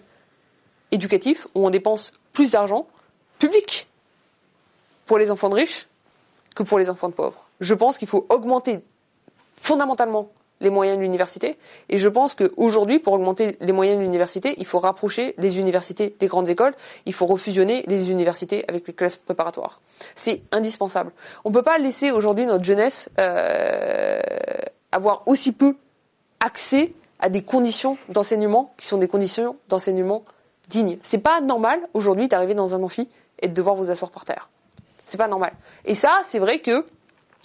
où 1.55 1.65
on 1.65 1.69
dépense 1.69 2.11
plus 2.33 2.51
d'argent 2.51 2.87
public 3.39 3.87
pour 5.05 5.17
les 5.17 5.31
enfants 5.31 5.49
de 5.49 5.55
riches 5.55 5.87
que 6.55 6.63
pour 6.63 6.79
les 6.79 6.89
enfants 6.89 7.09
de 7.09 7.13
pauvres. 7.13 7.45
Je 7.59 7.73
pense 7.73 7.97
qu'il 7.97 8.07
faut 8.07 8.25
augmenter 8.29 8.79
fondamentalement 9.55 10.29
les 10.61 10.69
moyens 10.69 10.97
de 10.97 11.03
l'université 11.03 11.57
et 11.89 11.97
je 11.97 12.07
pense 12.07 12.35
qu'aujourd'hui, 12.35 12.99
pour 12.99 13.13
augmenter 13.13 13.57
les 13.59 13.73
moyens 13.73 13.97
de 13.97 14.03
l'université, 14.03 14.55
il 14.57 14.65
faut 14.65 14.79
rapprocher 14.79 15.35
les 15.37 15.59
universités 15.59 16.15
des 16.19 16.27
grandes 16.27 16.49
écoles, 16.49 16.73
il 17.05 17.13
faut 17.13 17.25
refusionner 17.25 17.83
les 17.87 18.09
universités 18.11 18.63
avec 18.67 18.87
les 18.87 18.93
classes 18.93 19.17
préparatoires. 19.17 19.81
C'est 20.15 20.41
indispensable. 20.51 21.11
On 21.43 21.49
ne 21.49 21.53
peut 21.53 21.63
pas 21.63 21.77
laisser 21.77 22.11
aujourd'hui 22.11 22.45
notre 22.45 22.63
jeunesse 22.63 23.09
euh, 23.19 24.21
avoir 24.91 25.23
aussi 25.27 25.51
peu 25.51 25.75
accès 26.39 26.93
à 27.19 27.29
des 27.29 27.41
conditions 27.41 27.97
d'enseignement 28.09 28.73
qui 28.77 28.87
sont 28.87 28.97
des 28.97 29.07
conditions 29.07 29.57
d'enseignement 29.69 30.23
digne. 30.69 30.97
C'est 31.01 31.17
pas 31.19 31.41
normal 31.41 31.79
aujourd'hui 31.93 32.27
d'arriver 32.27 32.53
dans 32.53 32.75
un 32.75 32.83
amphi 32.83 33.07
et 33.39 33.47
de 33.47 33.53
devoir 33.53 33.75
vous 33.75 33.91
asseoir 33.91 34.11
par 34.11 34.25
terre. 34.25 34.49
C'est 35.05 35.17
pas 35.17 35.27
normal. 35.27 35.53
Et 35.85 35.95
ça, 35.95 36.21
c'est 36.23 36.39
vrai 36.39 36.59
que 36.59 36.85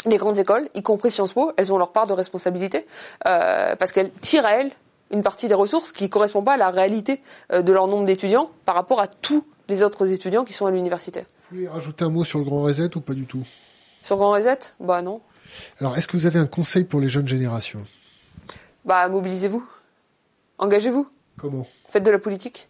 les 0.07 0.17
grandes 0.17 0.39
écoles, 0.39 0.69
y 0.75 0.83
compris 0.83 1.11
Sciences 1.11 1.33
Po, 1.33 1.53
elles 1.57 1.73
ont 1.73 1.79
leur 1.79 1.93
part 1.93 2.07
de 2.07 2.13
responsabilité 2.13 2.87
euh, 3.27 3.75
parce 3.77 3.93
qu'elles 3.93 4.13
tirent 4.13 4.47
à 4.47 4.53
elles 4.53 4.71
une 5.11 5.23
partie 5.23 5.49
des 5.49 5.55
ressources 5.55 5.93
qui 5.93 6.05
ne 6.05 6.09
correspond 6.09 6.43
pas 6.43 6.55
à 6.55 6.57
la 6.57 6.71
réalité 6.71 7.23
euh, 7.53 7.63
de 7.63 7.73
leur 7.73 7.89
nombre 7.89 8.05
d'étudiants 8.07 8.51
par 8.65 8.75
rapport 8.75 9.01
à 9.01 9.09
tous 9.09 9.45
les 9.69 9.83
autres 9.83 10.13
étudiants 10.13 10.45
qui 10.45 10.53
sont 10.53 10.67
à 10.67 10.71
l'université. 10.71 11.23
Vous 11.51 11.57
voulez 11.57 11.69
rajouter 11.69 12.05
un 12.05 12.11
mot 12.11 12.25
sur 12.25 12.39
le 12.39 12.45
Grand 12.45 12.63
Reset 12.63 12.97
ou 12.97 13.01
pas 13.01 13.15
du 13.15 13.25
tout? 13.25 13.45
Sur 14.03 14.17
Grand 14.19 14.33
Reset? 14.33 14.59
Bah 14.81 15.03
non. 15.03 15.21
Alors, 15.81 15.97
est-ce 15.97 16.07
que 16.07 16.17
vous 16.17 16.27
avez 16.27 16.39
un 16.39 16.47
conseil 16.47 16.85
pour 16.85 17.01
les 17.01 17.09
jeunes 17.09 17.27
générations? 17.27 17.85
Bah 18.85 19.09
mobilisez-vous. 19.09 19.67
Engagez-vous. 20.59 21.09
Comment? 21.39 21.67
Faites 21.89 22.03
de 22.03 22.11
la 22.11 22.19
politique. 22.19 22.69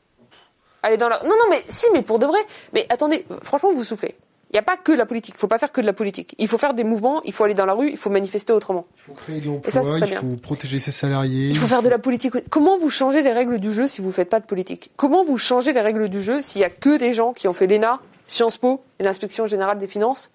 Allez 0.82 0.96
dans 0.96 1.08
la... 1.08 1.20
Non, 1.22 1.30
non, 1.30 1.44
mais 1.50 1.62
si, 1.68 1.86
mais 1.92 2.02
pour 2.02 2.18
de 2.18 2.26
vrai. 2.26 2.38
Mais 2.72 2.86
attendez, 2.88 3.26
franchement, 3.42 3.72
vous 3.72 3.84
soufflez. 3.84 4.16
Il 4.50 4.54
n'y 4.54 4.60
a 4.60 4.62
pas 4.62 4.78
que 4.78 4.92
la 4.92 5.04
politique. 5.04 5.34
Il 5.36 5.38
faut 5.38 5.46
pas 5.46 5.58
faire 5.58 5.72
que 5.72 5.82
de 5.82 5.86
la 5.86 5.92
politique. 5.92 6.34
Il 6.38 6.48
faut 6.48 6.56
faire 6.56 6.72
des 6.72 6.84
mouvements, 6.84 7.20
il 7.24 7.34
faut 7.34 7.44
aller 7.44 7.54
dans 7.54 7.66
la 7.66 7.74
rue, 7.74 7.90
il 7.90 7.98
faut 7.98 8.08
manifester 8.08 8.54
autrement. 8.54 8.86
Il 8.96 9.00
faut 9.02 9.12
créer 9.12 9.40
de 9.40 9.46
l'emploi, 9.46 9.98
il 9.98 10.06
faut 10.06 10.36
protéger 10.36 10.78
ses 10.78 10.90
salariés. 10.90 11.48
Il 11.48 11.58
faut 11.58 11.66
faire 11.66 11.82
de 11.82 11.88
la 11.90 11.98
politique. 11.98 12.32
Comment 12.48 12.78
vous 12.78 12.88
changez 12.88 13.20
les 13.22 13.32
règles 13.32 13.58
du 13.58 13.72
jeu 13.74 13.86
si 13.88 14.00
vous 14.00 14.10
faites 14.10 14.30
pas 14.30 14.40
de 14.40 14.46
politique? 14.46 14.90
Comment 14.96 15.22
vous 15.22 15.36
changez 15.36 15.74
les 15.74 15.80
règles 15.82 16.08
du 16.08 16.22
jeu 16.22 16.40
s'il 16.40 16.62
y 16.62 16.64
a 16.64 16.70
que 16.70 16.96
des 16.96 17.12
gens 17.12 17.34
qui 17.34 17.46
ont 17.46 17.52
fait 17.52 17.66
l'ENA, 17.66 18.00
Sciences 18.26 18.56
Po 18.56 18.82
et 18.98 19.02
l'inspection 19.02 19.46
générale 19.46 19.78
des 19.78 19.86
finances 19.86 20.30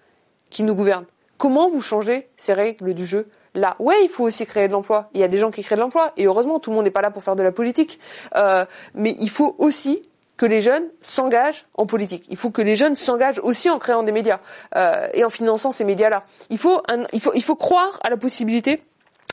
qui 0.48 0.62
nous 0.62 0.76
gouvernent? 0.76 1.06
Comment 1.36 1.68
vous 1.68 1.80
changez 1.80 2.28
ces 2.36 2.52
règles 2.52 2.94
du 2.94 3.06
jeu? 3.06 3.26
Là 3.54 3.74
Ouais, 3.80 3.96
il 4.04 4.08
faut 4.08 4.24
aussi 4.24 4.46
créer 4.46 4.68
de 4.68 4.72
l'emploi. 4.72 5.10
Il 5.14 5.20
y 5.20 5.24
a 5.24 5.28
des 5.28 5.38
gens 5.38 5.50
qui 5.50 5.64
créent 5.64 5.74
de 5.74 5.80
l'emploi 5.80 6.12
et 6.16 6.26
heureusement, 6.26 6.60
tout 6.60 6.70
le 6.70 6.76
monde 6.76 6.84
n'est 6.84 6.92
pas 6.92 7.02
là 7.02 7.10
pour 7.10 7.24
faire 7.24 7.34
de 7.34 7.42
la 7.42 7.50
politique. 7.52 7.98
Euh, 8.36 8.64
mais 8.94 9.16
il 9.18 9.30
faut 9.30 9.56
aussi 9.58 10.02
que 10.36 10.46
les 10.46 10.60
jeunes 10.60 10.88
s'engagent 11.00 11.66
en 11.74 11.86
politique. 11.86 12.26
Il 12.28 12.36
faut 12.36 12.50
que 12.50 12.62
les 12.62 12.76
jeunes 12.76 12.96
s'engagent 12.96 13.38
aussi 13.40 13.70
en 13.70 13.78
créant 13.78 14.02
des 14.02 14.12
médias 14.12 14.40
euh, 14.76 15.08
et 15.14 15.24
en 15.24 15.30
finançant 15.30 15.70
ces 15.70 15.84
médias-là. 15.84 16.24
Il 16.50 16.58
faut, 16.58 16.82
un, 16.88 17.04
il 17.12 17.20
faut, 17.20 17.32
il 17.34 17.44
faut 17.44 17.56
croire 17.56 17.98
à 18.02 18.10
la 18.10 18.16
possibilité 18.16 18.82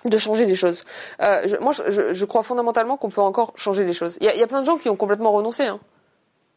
de 0.06 0.18
changer 0.18 0.46
les 0.46 0.56
choses. 0.56 0.84
Euh, 1.22 1.48
je, 1.48 1.56
moi, 1.58 1.72
je, 1.74 2.14
je, 2.14 2.26
crois 2.26 2.44
fondamentalement 2.44 2.98
qu'on 2.98 3.10
peut 3.10 3.22
encore 3.22 3.54
changer 3.56 3.84
les 3.86 3.94
choses. 3.94 4.18
Il 4.22 4.26
y 4.26 4.30
a, 4.30 4.36
y 4.36 4.44
a 4.44 4.48
plein 4.48 4.62
de 4.62 4.66
gens 4.66 4.78
qui 4.78 4.90
ont 4.90 4.96
complètement 4.96 5.32
renoncé. 5.32 5.64
Hein. 5.64 5.80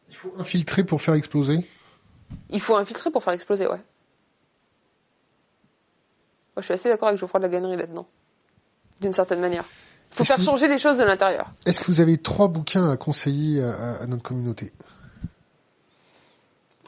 Il 0.09 0.15
faut 0.15 0.33
infiltrer 0.37 0.83
pour 0.83 1.01
faire 1.01 1.15
exploser? 1.15 1.65
Il 2.49 2.61
faut 2.61 2.75
infiltrer 2.75 3.11
pour 3.11 3.23
faire 3.23 3.33
exploser, 3.33 3.65
ouais. 3.65 3.81
Moi, 6.55 6.61
je 6.61 6.65
suis 6.65 6.73
assez 6.73 6.89
d'accord 6.89 7.09
avec 7.09 7.19
Geoffroy 7.19 7.39
de 7.39 7.45
la 7.45 7.49
Gannerie 7.49 7.75
là-dedans, 7.75 8.07
d'une 9.01 9.13
certaine 9.13 9.41
manière. 9.41 9.65
Il 10.11 10.15
faut 10.17 10.23
faire 10.25 10.41
changer 10.41 10.67
les 10.67 10.77
choses 10.77 10.97
de 10.97 11.03
l'intérieur. 11.03 11.49
Est-ce 11.65 11.79
que 11.79 11.87
vous 11.87 11.99
avez 12.01 12.17
trois 12.17 12.47
bouquins 12.47 12.89
à 12.89 12.95
conseiller 12.97 13.61
à, 13.63 14.01
à 14.01 14.05
notre 14.07 14.23
communauté? 14.23 14.71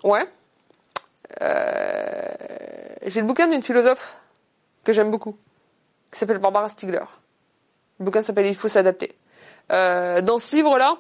Ouais. 0.04 0.26
Euh, 1.42 2.34
J'ai 3.06 3.22
le 3.22 3.28
bouquin 3.28 3.48
d'une 3.48 3.62
philosophe 3.62 4.18
que 4.84 4.94
j'aime 4.94 5.12
beaucoup, 5.12 5.38
qui 6.12 6.20
s'appelle 6.20 6.38
Barbara 6.38 6.70
Stiegler. 6.70 7.04
Le 8.00 8.06
bouquin 8.06 8.22
s'appelle 8.22 8.46
Il 8.46 8.56
faut 8.56 8.70
s'adapter. 8.70 9.16
Euh, 9.72 10.22
dans 10.22 10.40
ce 10.40 10.56
livre-là, 10.56 10.98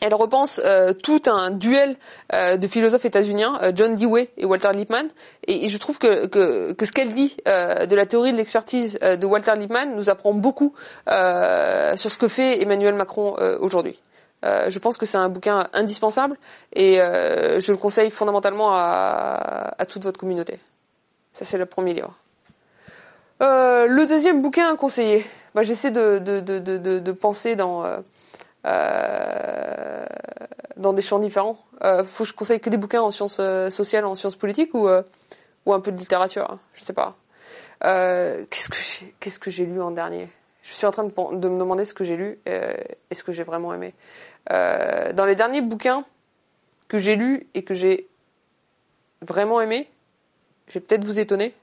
elle 0.00 0.14
repense 0.14 0.60
euh, 0.64 0.94
tout 0.94 1.22
un 1.26 1.50
duel 1.50 1.96
euh, 2.32 2.56
de 2.56 2.68
philosophes 2.68 3.04
états-uniens, 3.04 3.52
euh, 3.62 3.72
John 3.74 3.94
Dewey 3.94 4.30
et 4.38 4.46
Walter 4.46 4.70
Lippmann, 4.72 5.08
et, 5.46 5.68
je 5.68 5.78
trouve 5.78 5.98
que, 5.98 6.26
que, 6.26 6.84
ce 6.84 6.92
qu'elle 6.92 7.14
dit 7.14 7.36
euh, 7.46 7.86
de 7.86 7.94
la 7.94 8.06
théorie 8.06 8.32
de 8.32 8.36
l'expertise 8.36 8.98
de 9.00 9.26
Walter 9.26 9.52
Lippmann 9.56 9.94
nous 9.94 10.08
apprend 10.08 10.32
beaucoup 10.32 10.74
sur 11.06 12.10
ce 12.10 12.16
que 12.16 12.28
fait 12.28 12.62
Emmanuel 12.62 12.94
Macron 12.94 13.36
aujourd'hui. 13.60 13.98
je 14.42 14.78
pense 14.78 14.96
que 14.96 15.06
c'est 15.06 15.18
un 15.18 15.28
bouquin 15.28 15.68
indispensable 15.72 16.36
et 16.72 16.96
je 16.96 17.70
le 17.70 17.76
conseille 17.76 18.10
fondamentalement 18.10 18.70
à, 18.72 19.84
toute 19.88 20.02
votre 20.02 20.18
communauté. 20.18 20.58
Ça 21.32 21.44
c'est 21.44 21.58
le 21.58 21.66
premier 21.66 21.94
livre. 21.94 22.14
le 23.40 24.04
deuxième 24.06 24.42
bouquin 24.42 24.72
à 24.72 24.76
conseiller, 24.76 25.24
bah, 25.54 25.62
j'essaie 25.62 25.90
de, 25.90 26.18
de, 26.18 26.40
de, 26.40 26.78
de 26.98 27.12
penser 27.12 27.56
dans 27.56 27.84
euh, 28.66 30.04
dans 30.80 30.92
des 30.92 31.02
champs 31.02 31.18
différents. 31.18 31.58
Euh, 31.84 32.04
faut 32.04 32.24
que 32.24 32.30
je 32.30 32.34
conseille 32.34 32.60
que 32.60 32.70
des 32.70 32.76
bouquins 32.76 33.02
en 33.02 33.10
sciences 33.10 33.38
euh, 33.38 33.70
sociales, 33.70 34.04
en 34.04 34.14
sciences 34.14 34.36
politiques 34.36 34.74
ou 34.74 34.88
euh, 34.88 35.02
ou 35.66 35.72
un 35.72 35.80
peu 35.80 35.92
de 35.92 35.98
littérature. 35.98 36.50
Hein, 36.50 36.58
je 36.74 36.82
sais 36.82 36.92
pas. 36.92 37.16
Qu'est-ce 37.82 39.38
que 39.38 39.50
j'ai, 39.50 39.66
lu 39.66 39.80
en 39.80 39.90
dernier? 39.90 40.28
Je 40.62 40.72
suis 40.72 40.86
en 40.86 40.90
train 40.90 41.04
de, 41.04 41.10
de 41.10 41.48
me 41.48 41.58
demander 41.58 41.84
ce 41.84 41.94
que 41.94 42.04
j'ai 42.04 42.16
lu 42.16 42.38
et 42.46 43.14
ce 43.14 43.24
que 43.24 43.32
j'ai 43.32 43.42
vraiment 43.42 43.72
aimé. 43.72 43.94
dans 44.48 45.24
les 45.26 45.34
derniers 45.34 45.62
bouquins 45.62 46.04
que 46.88 46.98
j'ai 46.98 47.16
lus 47.16 47.46
et 47.54 47.62
que 47.62 47.72
j'ai 47.72 48.08
vraiment 49.22 49.60
aimé, 49.60 49.88
je 50.68 50.74
vais 50.74 50.80
peut-être 50.80 51.04
vous 51.04 51.18
étonner. 51.18 51.54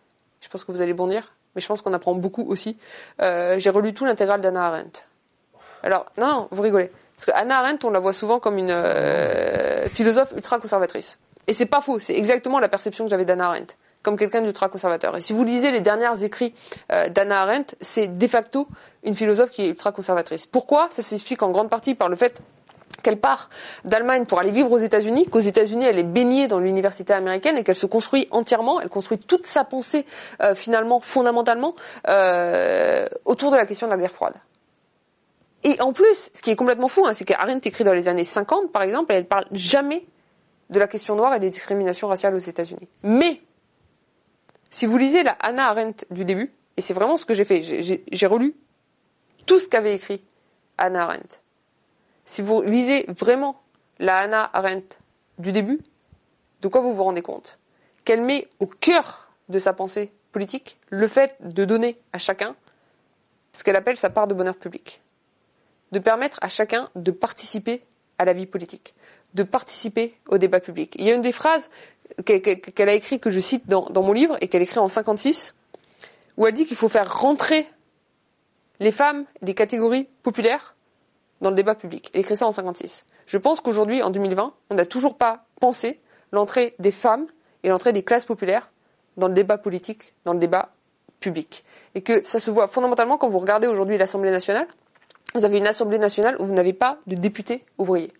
Je 0.41 0.49
pense 0.49 0.63
que 0.63 0.71
vous 0.71 0.81
allez 0.81 0.93
bondir, 0.93 1.33
mais 1.55 1.61
je 1.61 1.67
pense 1.67 1.81
qu'on 1.81 1.93
apprend 1.93 2.15
beaucoup 2.15 2.43
aussi. 2.43 2.77
j'ai 3.19 3.69
relu 3.69 3.93
tout 3.93 4.05
l'intégral 4.05 4.41
d'Anna 4.41 4.65
Arendt. 4.65 5.03
Alors, 5.83 6.05
non, 6.17 6.47
vous 6.51 6.61
rigolez. 6.61 6.91
Parce 7.15 7.25
que 7.25 7.31
Hannah 7.31 7.59
Arendt, 7.59 7.85
on 7.85 7.89
la 7.89 7.99
voit 7.99 8.13
souvent 8.13 8.39
comme 8.39 8.57
une 8.57 8.71
euh, 8.71 9.87
philosophe 9.87 10.33
ultra-conservatrice. 10.35 11.17
Et 11.47 11.53
c'est 11.53 11.65
pas 11.65 11.81
faux, 11.81 11.97
c'est 11.97 12.15
exactement 12.15 12.59
la 12.59 12.67
perception 12.67 13.05
que 13.05 13.09
j'avais 13.09 13.25
d'Anna 13.25 13.47
Arendt, 13.47 13.75
comme 14.03 14.17
quelqu'un 14.17 14.41
d'ultra-conservateur. 14.41 15.15
Et 15.17 15.21
si 15.21 15.33
vous 15.33 15.43
lisez 15.43 15.71
les 15.71 15.79
dernières 15.79 16.23
écrits 16.23 16.53
euh, 16.91 17.09
d'Anna 17.09 17.41
Arendt, 17.41 17.75
c'est 17.79 18.07
de 18.07 18.27
facto 18.27 18.67
une 19.03 19.15
philosophe 19.15 19.51
qui 19.51 19.63
est 19.63 19.69
ultra-conservatrice. 19.69 20.45
Pourquoi? 20.45 20.89
Ça 20.91 21.01
s'explique 21.01 21.41
en 21.41 21.51
grande 21.51 21.69
partie 21.69 21.95
par 21.95 22.09
le 22.09 22.15
fait 22.15 22.41
qu'elle 23.01 23.19
part 23.19 23.49
d'Allemagne 23.85 24.25
pour 24.25 24.39
aller 24.39 24.51
vivre 24.51 24.71
aux 24.71 24.77
États-Unis, 24.77 25.27
qu'aux 25.27 25.39
États-Unis 25.39 25.85
elle 25.85 25.99
est 25.99 26.03
baignée 26.03 26.47
dans 26.47 26.59
l'université 26.59 27.13
américaine 27.13 27.57
et 27.57 27.63
qu'elle 27.63 27.75
se 27.75 27.85
construit 27.85 28.27
entièrement, 28.31 28.81
elle 28.81 28.89
construit 28.89 29.17
toute 29.17 29.45
sa 29.45 29.63
pensée 29.63 30.05
euh, 30.41 30.55
finalement 30.55 30.99
fondamentalement 30.99 31.75
euh, 32.07 33.07
autour 33.25 33.51
de 33.51 33.57
la 33.57 33.65
question 33.65 33.87
de 33.87 33.91
la 33.91 33.97
guerre 33.97 34.11
froide. 34.11 34.33
Et 35.63 35.79
en 35.81 35.91
plus, 35.91 36.29
ce 36.33 36.41
qui 36.41 36.51
est 36.51 36.55
complètement 36.55 36.87
fou, 36.87 37.05
hein, 37.05 37.13
c'est 37.13 37.25
qu'Arendt 37.25 37.67
écrit 37.67 37.83
dans 37.83 37.93
les 37.93 38.07
années 38.07 38.23
50 38.23 38.71
par 38.71 38.83
exemple, 38.83 39.11
et 39.11 39.15
elle 39.15 39.27
parle 39.27 39.47
jamais 39.51 40.05
de 40.69 40.79
la 40.79 40.87
question 40.87 41.15
noire 41.15 41.33
et 41.33 41.39
des 41.39 41.49
discriminations 41.49 42.07
raciales 42.07 42.35
aux 42.35 42.39
États-Unis. 42.39 42.87
Mais 43.03 43.41
si 44.69 44.85
vous 44.85 44.97
lisez 44.97 45.23
la 45.23 45.31
Hannah 45.31 45.69
Arendt 45.69 46.05
du 46.11 46.25
début, 46.25 46.51
et 46.75 46.81
c'est 46.81 46.93
vraiment 46.93 47.17
ce 47.17 47.25
que 47.25 47.33
j'ai 47.33 47.45
fait, 47.45 47.61
j'ai 47.63 48.27
relu 48.27 48.55
tout 49.45 49.59
ce 49.59 49.67
qu'avait 49.67 49.95
écrit 49.95 50.21
Hannah 50.77 51.03
Arendt. 51.03 51.41
Si 52.25 52.41
vous 52.41 52.61
lisez 52.61 53.05
vraiment 53.07 53.61
la 53.99 54.19
Hannah 54.19 54.49
Arendt 54.53 54.97
du 55.39 55.51
début, 55.51 55.79
de 56.61 56.67
quoi 56.67 56.81
vous 56.81 56.93
vous 56.93 57.03
rendez 57.03 57.21
compte? 57.21 57.57
Qu'elle 58.03 58.21
met 58.21 58.47
au 58.59 58.67
cœur 58.67 59.29
de 59.49 59.59
sa 59.59 59.73
pensée 59.73 60.11
politique 60.31 60.77
le 60.89 61.07
fait 61.07 61.35
de 61.39 61.65
donner 61.65 61.97
à 62.13 62.17
chacun 62.17 62.55
ce 63.53 63.63
qu'elle 63.63 63.75
appelle 63.75 63.97
sa 63.97 64.09
part 64.09 64.27
de 64.27 64.33
bonheur 64.33 64.55
public, 64.55 65.01
de 65.91 65.99
permettre 65.99 66.37
à 66.41 66.47
chacun 66.47 66.85
de 66.95 67.11
participer 67.11 67.83
à 68.17 68.25
la 68.25 68.33
vie 68.33 68.45
politique, 68.45 68.95
de 69.33 69.43
participer 69.43 70.17
au 70.29 70.37
débat 70.37 70.59
public. 70.59 70.95
Il 70.97 71.05
y 71.05 71.11
a 71.11 71.15
une 71.15 71.21
des 71.21 71.31
phrases 71.31 71.69
qu'elle 72.25 72.89
a 72.89 72.93
écrites 72.93 73.21
que 73.21 73.29
je 73.29 73.39
cite 73.39 73.67
dans, 73.67 73.89
dans 73.89 74.01
mon 74.01 74.13
livre 74.13 74.37
et 74.41 74.47
qu'elle 74.47 74.61
écrit 74.61 74.79
en 74.79 74.87
56, 74.87 75.55
où 76.37 76.47
elle 76.47 76.53
dit 76.53 76.65
qu'il 76.65 76.77
faut 76.77 76.89
faire 76.89 77.19
rentrer 77.19 77.67
les 78.79 78.91
femmes 78.91 79.25
des 79.41 79.53
catégories 79.53 80.07
populaires 80.23 80.75
dans 81.41 81.49
le 81.49 81.55
débat 81.55 81.75
public. 81.75 82.09
Elle 82.13 82.21
écrit 82.21 82.35
ça 82.35 82.47
en 82.47 82.51
56. 82.51 83.05
Je 83.25 83.37
pense 83.37 83.61
qu'aujourd'hui, 83.61 84.01
en 84.01 84.09
2020, 84.09 84.53
on 84.69 84.75
n'a 84.75 84.85
toujours 84.85 85.17
pas 85.17 85.45
pensé 85.59 85.99
l'entrée 86.31 86.75
des 86.79 86.91
femmes 86.91 87.27
et 87.63 87.69
l'entrée 87.69 87.93
des 87.93 88.03
classes 88.03 88.25
populaires 88.25 88.71
dans 89.17 89.27
le 89.27 89.33
débat 89.33 89.57
politique, 89.57 90.13
dans 90.23 90.33
le 90.33 90.39
débat 90.39 90.73
public. 91.19 91.63
Et 91.95 92.01
que 92.01 92.23
ça 92.25 92.39
se 92.39 92.51
voit 92.51 92.67
fondamentalement 92.67 93.17
quand 93.17 93.27
vous 93.27 93.39
regardez 93.39 93.67
aujourd'hui 93.67 93.97
l'Assemblée 93.97 94.31
nationale. 94.31 94.67
Vous 95.35 95.45
avez 95.45 95.57
une 95.57 95.67
Assemblée 95.67 95.99
nationale 95.99 96.35
où 96.39 96.45
vous 96.45 96.53
n'avez 96.53 96.73
pas 96.73 96.97
de 97.07 97.15
députés 97.15 97.65
ouvriers, 97.77 98.13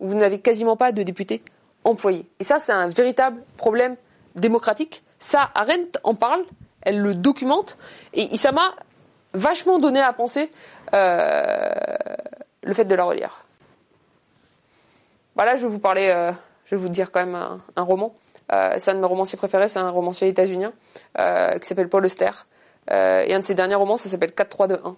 où 0.00 0.06
vous 0.06 0.14
n'avez 0.14 0.38
quasiment 0.38 0.76
pas 0.76 0.92
de 0.92 1.02
députés 1.02 1.42
employés. 1.84 2.26
Et 2.40 2.44
ça, 2.44 2.58
c'est 2.58 2.72
un 2.72 2.88
véritable 2.88 3.42
problème 3.56 3.96
démocratique. 4.36 5.02
Ça, 5.18 5.50
Arendt 5.54 5.98
en 6.04 6.14
parle, 6.14 6.44
elle 6.82 7.00
le 7.00 7.14
documente, 7.14 7.76
et 8.14 8.36
ça 8.36 8.52
m'a 8.52 8.74
vachement 9.34 9.78
donné 9.78 10.00
à 10.00 10.12
penser 10.12 10.50
euh, 10.94 11.70
le 12.62 12.74
fait 12.74 12.84
de 12.84 12.94
la 12.94 13.04
relire. 13.04 13.44
Voilà, 15.34 15.56
je 15.56 15.62
vais 15.62 15.68
vous 15.68 15.78
parler, 15.78 16.08
euh, 16.08 16.32
je 16.66 16.74
vais 16.74 16.80
vous 16.80 16.88
dire 16.88 17.10
quand 17.10 17.24
même 17.24 17.60
un, 17.76 17.82
roman. 17.82 18.14
Euh, 18.52 18.74
c'est 18.78 18.90
un 18.90 18.94
de 18.94 19.00
mes 19.00 19.06
romanciers 19.06 19.38
préférés, 19.38 19.68
c'est 19.68 19.78
un 19.78 19.90
romancier 19.90 20.28
états-unien 20.28 20.72
qui 21.60 21.66
s'appelle 21.66 21.88
Paul 21.88 22.04
Auster. 22.04 22.30
et 22.90 23.34
un 23.34 23.38
de 23.38 23.44
ses 23.44 23.54
derniers 23.54 23.74
romans, 23.74 23.96
ça 23.96 24.08
s'appelle 24.08 24.32
4, 24.32 24.96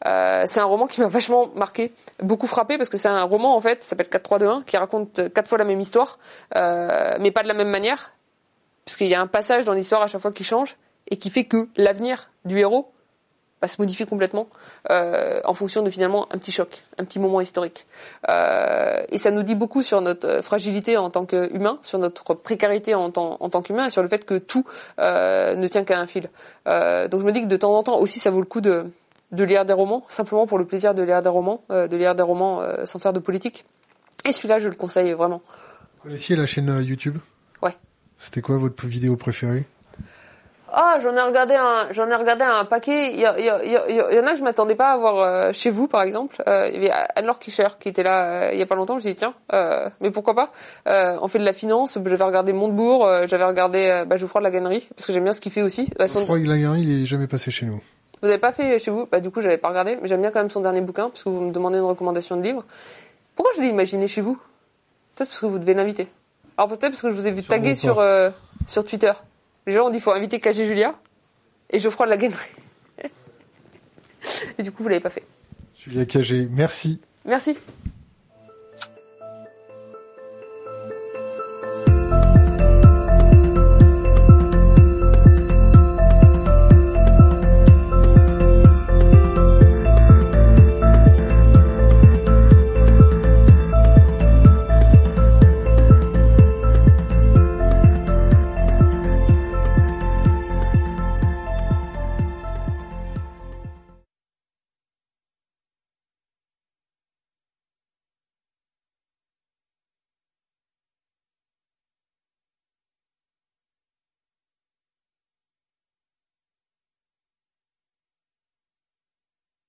3, 0.00 0.12
2, 0.40 0.42
1. 0.42 0.46
c'est 0.46 0.60
un 0.60 0.64
roman 0.64 0.86
qui 0.86 1.00
m'a 1.00 1.08
vachement 1.08 1.48
marqué, 1.54 1.92
beaucoup 2.20 2.46
frappé 2.46 2.78
parce 2.78 2.88
que 2.88 2.96
c'est 2.96 3.08
un 3.08 3.22
roman 3.22 3.56
en 3.56 3.60
fait, 3.60 3.82
ça 3.82 3.90
s'appelle 3.90 4.08
4, 4.08 4.22
3, 4.22 4.38
2, 4.38 4.46
1, 4.46 4.62
qui 4.62 4.76
raconte 4.76 5.32
quatre 5.32 5.48
fois 5.48 5.58
la 5.58 5.64
même 5.64 5.80
histoire, 5.80 6.18
mais 6.54 7.30
pas 7.30 7.42
de 7.42 7.48
la 7.48 7.54
même 7.54 7.70
manière, 7.70 8.12
puisqu'il 8.84 9.08
y 9.08 9.14
a 9.14 9.20
un 9.20 9.26
passage 9.26 9.64
dans 9.64 9.72
l'histoire 9.72 10.02
à 10.02 10.06
chaque 10.06 10.20
fois 10.20 10.32
qui 10.32 10.44
change 10.44 10.76
et 11.10 11.16
qui 11.16 11.30
fait 11.30 11.44
que 11.44 11.68
l'avenir 11.76 12.30
du 12.44 12.58
héros 12.58 12.94
se 13.68 13.80
modifier 13.80 14.06
complètement 14.06 14.48
euh, 14.90 15.40
en 15.44 15.54
fonction 15.54 15.82
de 15.82 15.90
finalement 15.90 16.26
un 16.30 16.38
petit 16.38 16.52
choc, 16.52 16.82
un 16.98 17.04
petit 17.04 17.18
moment 17.18 17.40
historique. 17.40 17.86
Euh, 18.28 19.02
et 19.08 19.18
ça 19.18 19.30
nous 19.30 19.42
dit 19.42 19.54
beaucoup 19.54 19.82
sur 19.82 20.00
notre 20.00 20.40
fragilité 20.42 20.96
en 20.96 21.10
tant 21.10 21.26
qu'humain, 21.26 21.78
sur 21.82 21.98
notre 21.98 22.34
précarité 22.34 22.94
en 22.94 23.10
tant, 23.10 23.36
en 23.40 23.48
tant 23.48 23.62
qu'humain, 23.62 23.86
et 23.86 23.90
sur 23.90 24.02
le 24.02 24.08
fait 24.08 24.24
que 24.24 24.38
tout 24.38 24.64
euh, 24.98 25.54
ne 25.56 25.68
tient 25.68 25.84
qu'à 25.84 25.98
un 25.98 26.06
fil. 26.06 26.24
donc 26.66 27.20
je 27.20 27.26
me 27.26 27.32
dis 27.32 27.42
que 27.42 27.46
de 27.46 27.56
temps 27.56 27.74
en 27.74 27.82
temps 27.82 27.98
aussi, 27.98 28.20
ça 28.20 28.30
vaut 28.30 28.40
le 28.40 28.46
coup 28.46 28.60
de, 28.60 28.86
de 29.34 29.44
lire 29.44 29.64
des 29.64 29.72
romans, 29.72 30.04
simplement 30.08 30.46
pour 30.46 30.58
le 30.58 30.64
plaisir 30.64 30.94
de 30.94 31.02
lire 31.02 31.22
des 31.22 31.28
romans, 31.28 31.64
de 31.68 31.96
lire 31.96 32.14
des 32.14 32.22
romans 32.22 32.62
sans 32.84 32.98
faire 32.98 33.12
de 33.12 33.20
politique. 33.20 33.64
Et 34.24 34.32
celui-là, 34.32 34.58
je 34.58 34.68
le 34.68 34.74
conseille 34.74 35.12
vraiment. 35.12 35.42
Vous 35.96 36.04
connaissiez 36.04 36.36
la 36.36 36.46
chaîne 36.46 36.82
YouTube? 36.82 37.18
Ouais. 37.62 37.76
C'était 38.18 38.40
quoi 38.40 38.56
votre 38.56 38.86
vidéo 38.86 39.16
préférée? 39.16 39.66
Ah, 40.76 40.98
j'en 41.00 41.14
ai 41.16 41.20
regardé 41.20 41.54
un, 41.54 41.92
j'en 41.92 42.10
ai 42.10 42.14
regardé 42.16 42.42
un 42.42 42.64
paquet. 42.64 43.12
Il 43.12 43.18
y, 43.18 43.20
y, 43.20 44.16
y, 44.16 44.18
en 44.18 44.26
a 44.26 44.32
que 44.32 44.38
je 44.38 44.42
m'attendais 44.42 44.74
pas 44.74 44.92
à 44.92 44.96
voir 44.96 45.18
euh, 45.18 45.52
chez 45.52 45.70
vous, 45.70 45.86
par 45.86 46.02
exemple. 46.02 46.42
Euh, 46.48 46.68
il 46.68 46.82
y 46.82 46.88
avait 46.88 47.04
Anne-Laure 47.14 47.38
Kischer 47.38 47.68
qui 47.78 47.88
était 47.88 48.02
là 48.02 48.48
euh, 48.48 48.50
il 48.52 48.58
y 48.58 48.62
a 48.62 48.66
pas 48.66 48.74
longtemps. 48.74 48.98
Je 48.98 49.08
dit 49.08 49.14
tiens, 49.14 49.34
mais 50.00 50.10
pourquoi 50.10 50.34
pas? 50.34 50.50
On 51.22 51.28
fait 51.28 51.38
de 51.38 51.44
la 51.44 51.52
finance. 51.52 51.96
J'avais 52.04 52.24
regardé 52.24 52.52
Montebourg. 52.52 53.08
j'avais 53.26 53.44
regardé 53.44 54.04
bah, 54.06 54.16
Geoffroy 54.16 54.40
de 54.40 54.44
la 54.44 54.50
Gannerie 54.50 54.88
parce 54.96 55.06
que 55.06 55.12
j'aime 55.12 55.24
bien 55.24 55.32
ce 55.32 55.40
qu'il 55.40 55.52
fait 55.52 55.62
aussi. 55.62 55.88
Bah, 55.96 56.06
Geoffroy 56.06 56.40
de 56.40 56.48
la 56.48 56.58
Gannerie, 56.58 56.82
il 56.82 57.02
est 57.02 57.06
jamais 57.06 57.28
passé 57.28 57.52
chez 57.52 57.66
nous. 57.66 57.80
Vous 58.22 58.28
avez 58.28 58.38
pas 58.38 58.52
fait 58.52 58.78
chez 58.78 58.90
vous? 58.90 59.06
Bah 59.10 59.20
du 59.20 59.30
coup, 59.30 59.40
j'avais 59.40 59.58
pas 59.58 59.68
regardé. 59.68 59.96
Mais 60.00 60.08
j'aime 60.08 60.20
bien 60.20 60.30
quand 60.30 60.40
même 60.40 60.50
son 60.50 60.60
dernier 60.60 60.80
bouquin 60.80 61.10
parce 61.10 61.22
que 61.22 61.28
vous 61.28 61.40
me 61.40 61.52
demandez 61.52 61.78
une 61.78 61.84
recommandation 61.84 62.36
de 62.36 62.42
livre. 62.42 62.64
Pourquoi 63.34 63.52
je 63.56 63.62
l'ai 63.62 63.68
imaginé 63.68 64.08
chez 64.08 64.20
vous? 64.20 64.34
Peut-être 65.14 65.28
parce 65.28 65.40
que 65.40 65.46
vous 65.46 65.58
devez 65.58 65.74
l'inviter. 65.74 66.08
Alors 66.56 66.68
peut-être 66.68 66.90
parce 66.90 67.02
que 67.02 67.10
je 67.10 67.14
vous 67.14 67.26
ai 67.26 67.32
vu 67.32 67.42
taguer 67.42 67.74
sur 67.74 68.02
sur 68.66 68.84
Twitter. 68.84 69.12
Les 69.66 69.72
gens 69.72 69.86
ont 69.86 69.90
dit 69.90 70.00
faut 70.00 70.12
inviter 70.12 70.40
KG 70.40 70.64
Julia. 70.64 70.94
Et 71.70 71.78
Geoffroy 71.78 72.06
de 72.06 72.10
la 72.10 72.16
Guennerie. 72.16 72.46
et 74.58 74.62
du 74.62 74.70
coup, 74.70 74.82
vous 74.82 74.88
l'avez 74.88 75.00
pas 75.00 75.10
fait. 75.10 75.24
Julia 75.76 76.06
Cagé, 76.06 76.46
merci. 76.50 77.00
Merci. 77.24 77.56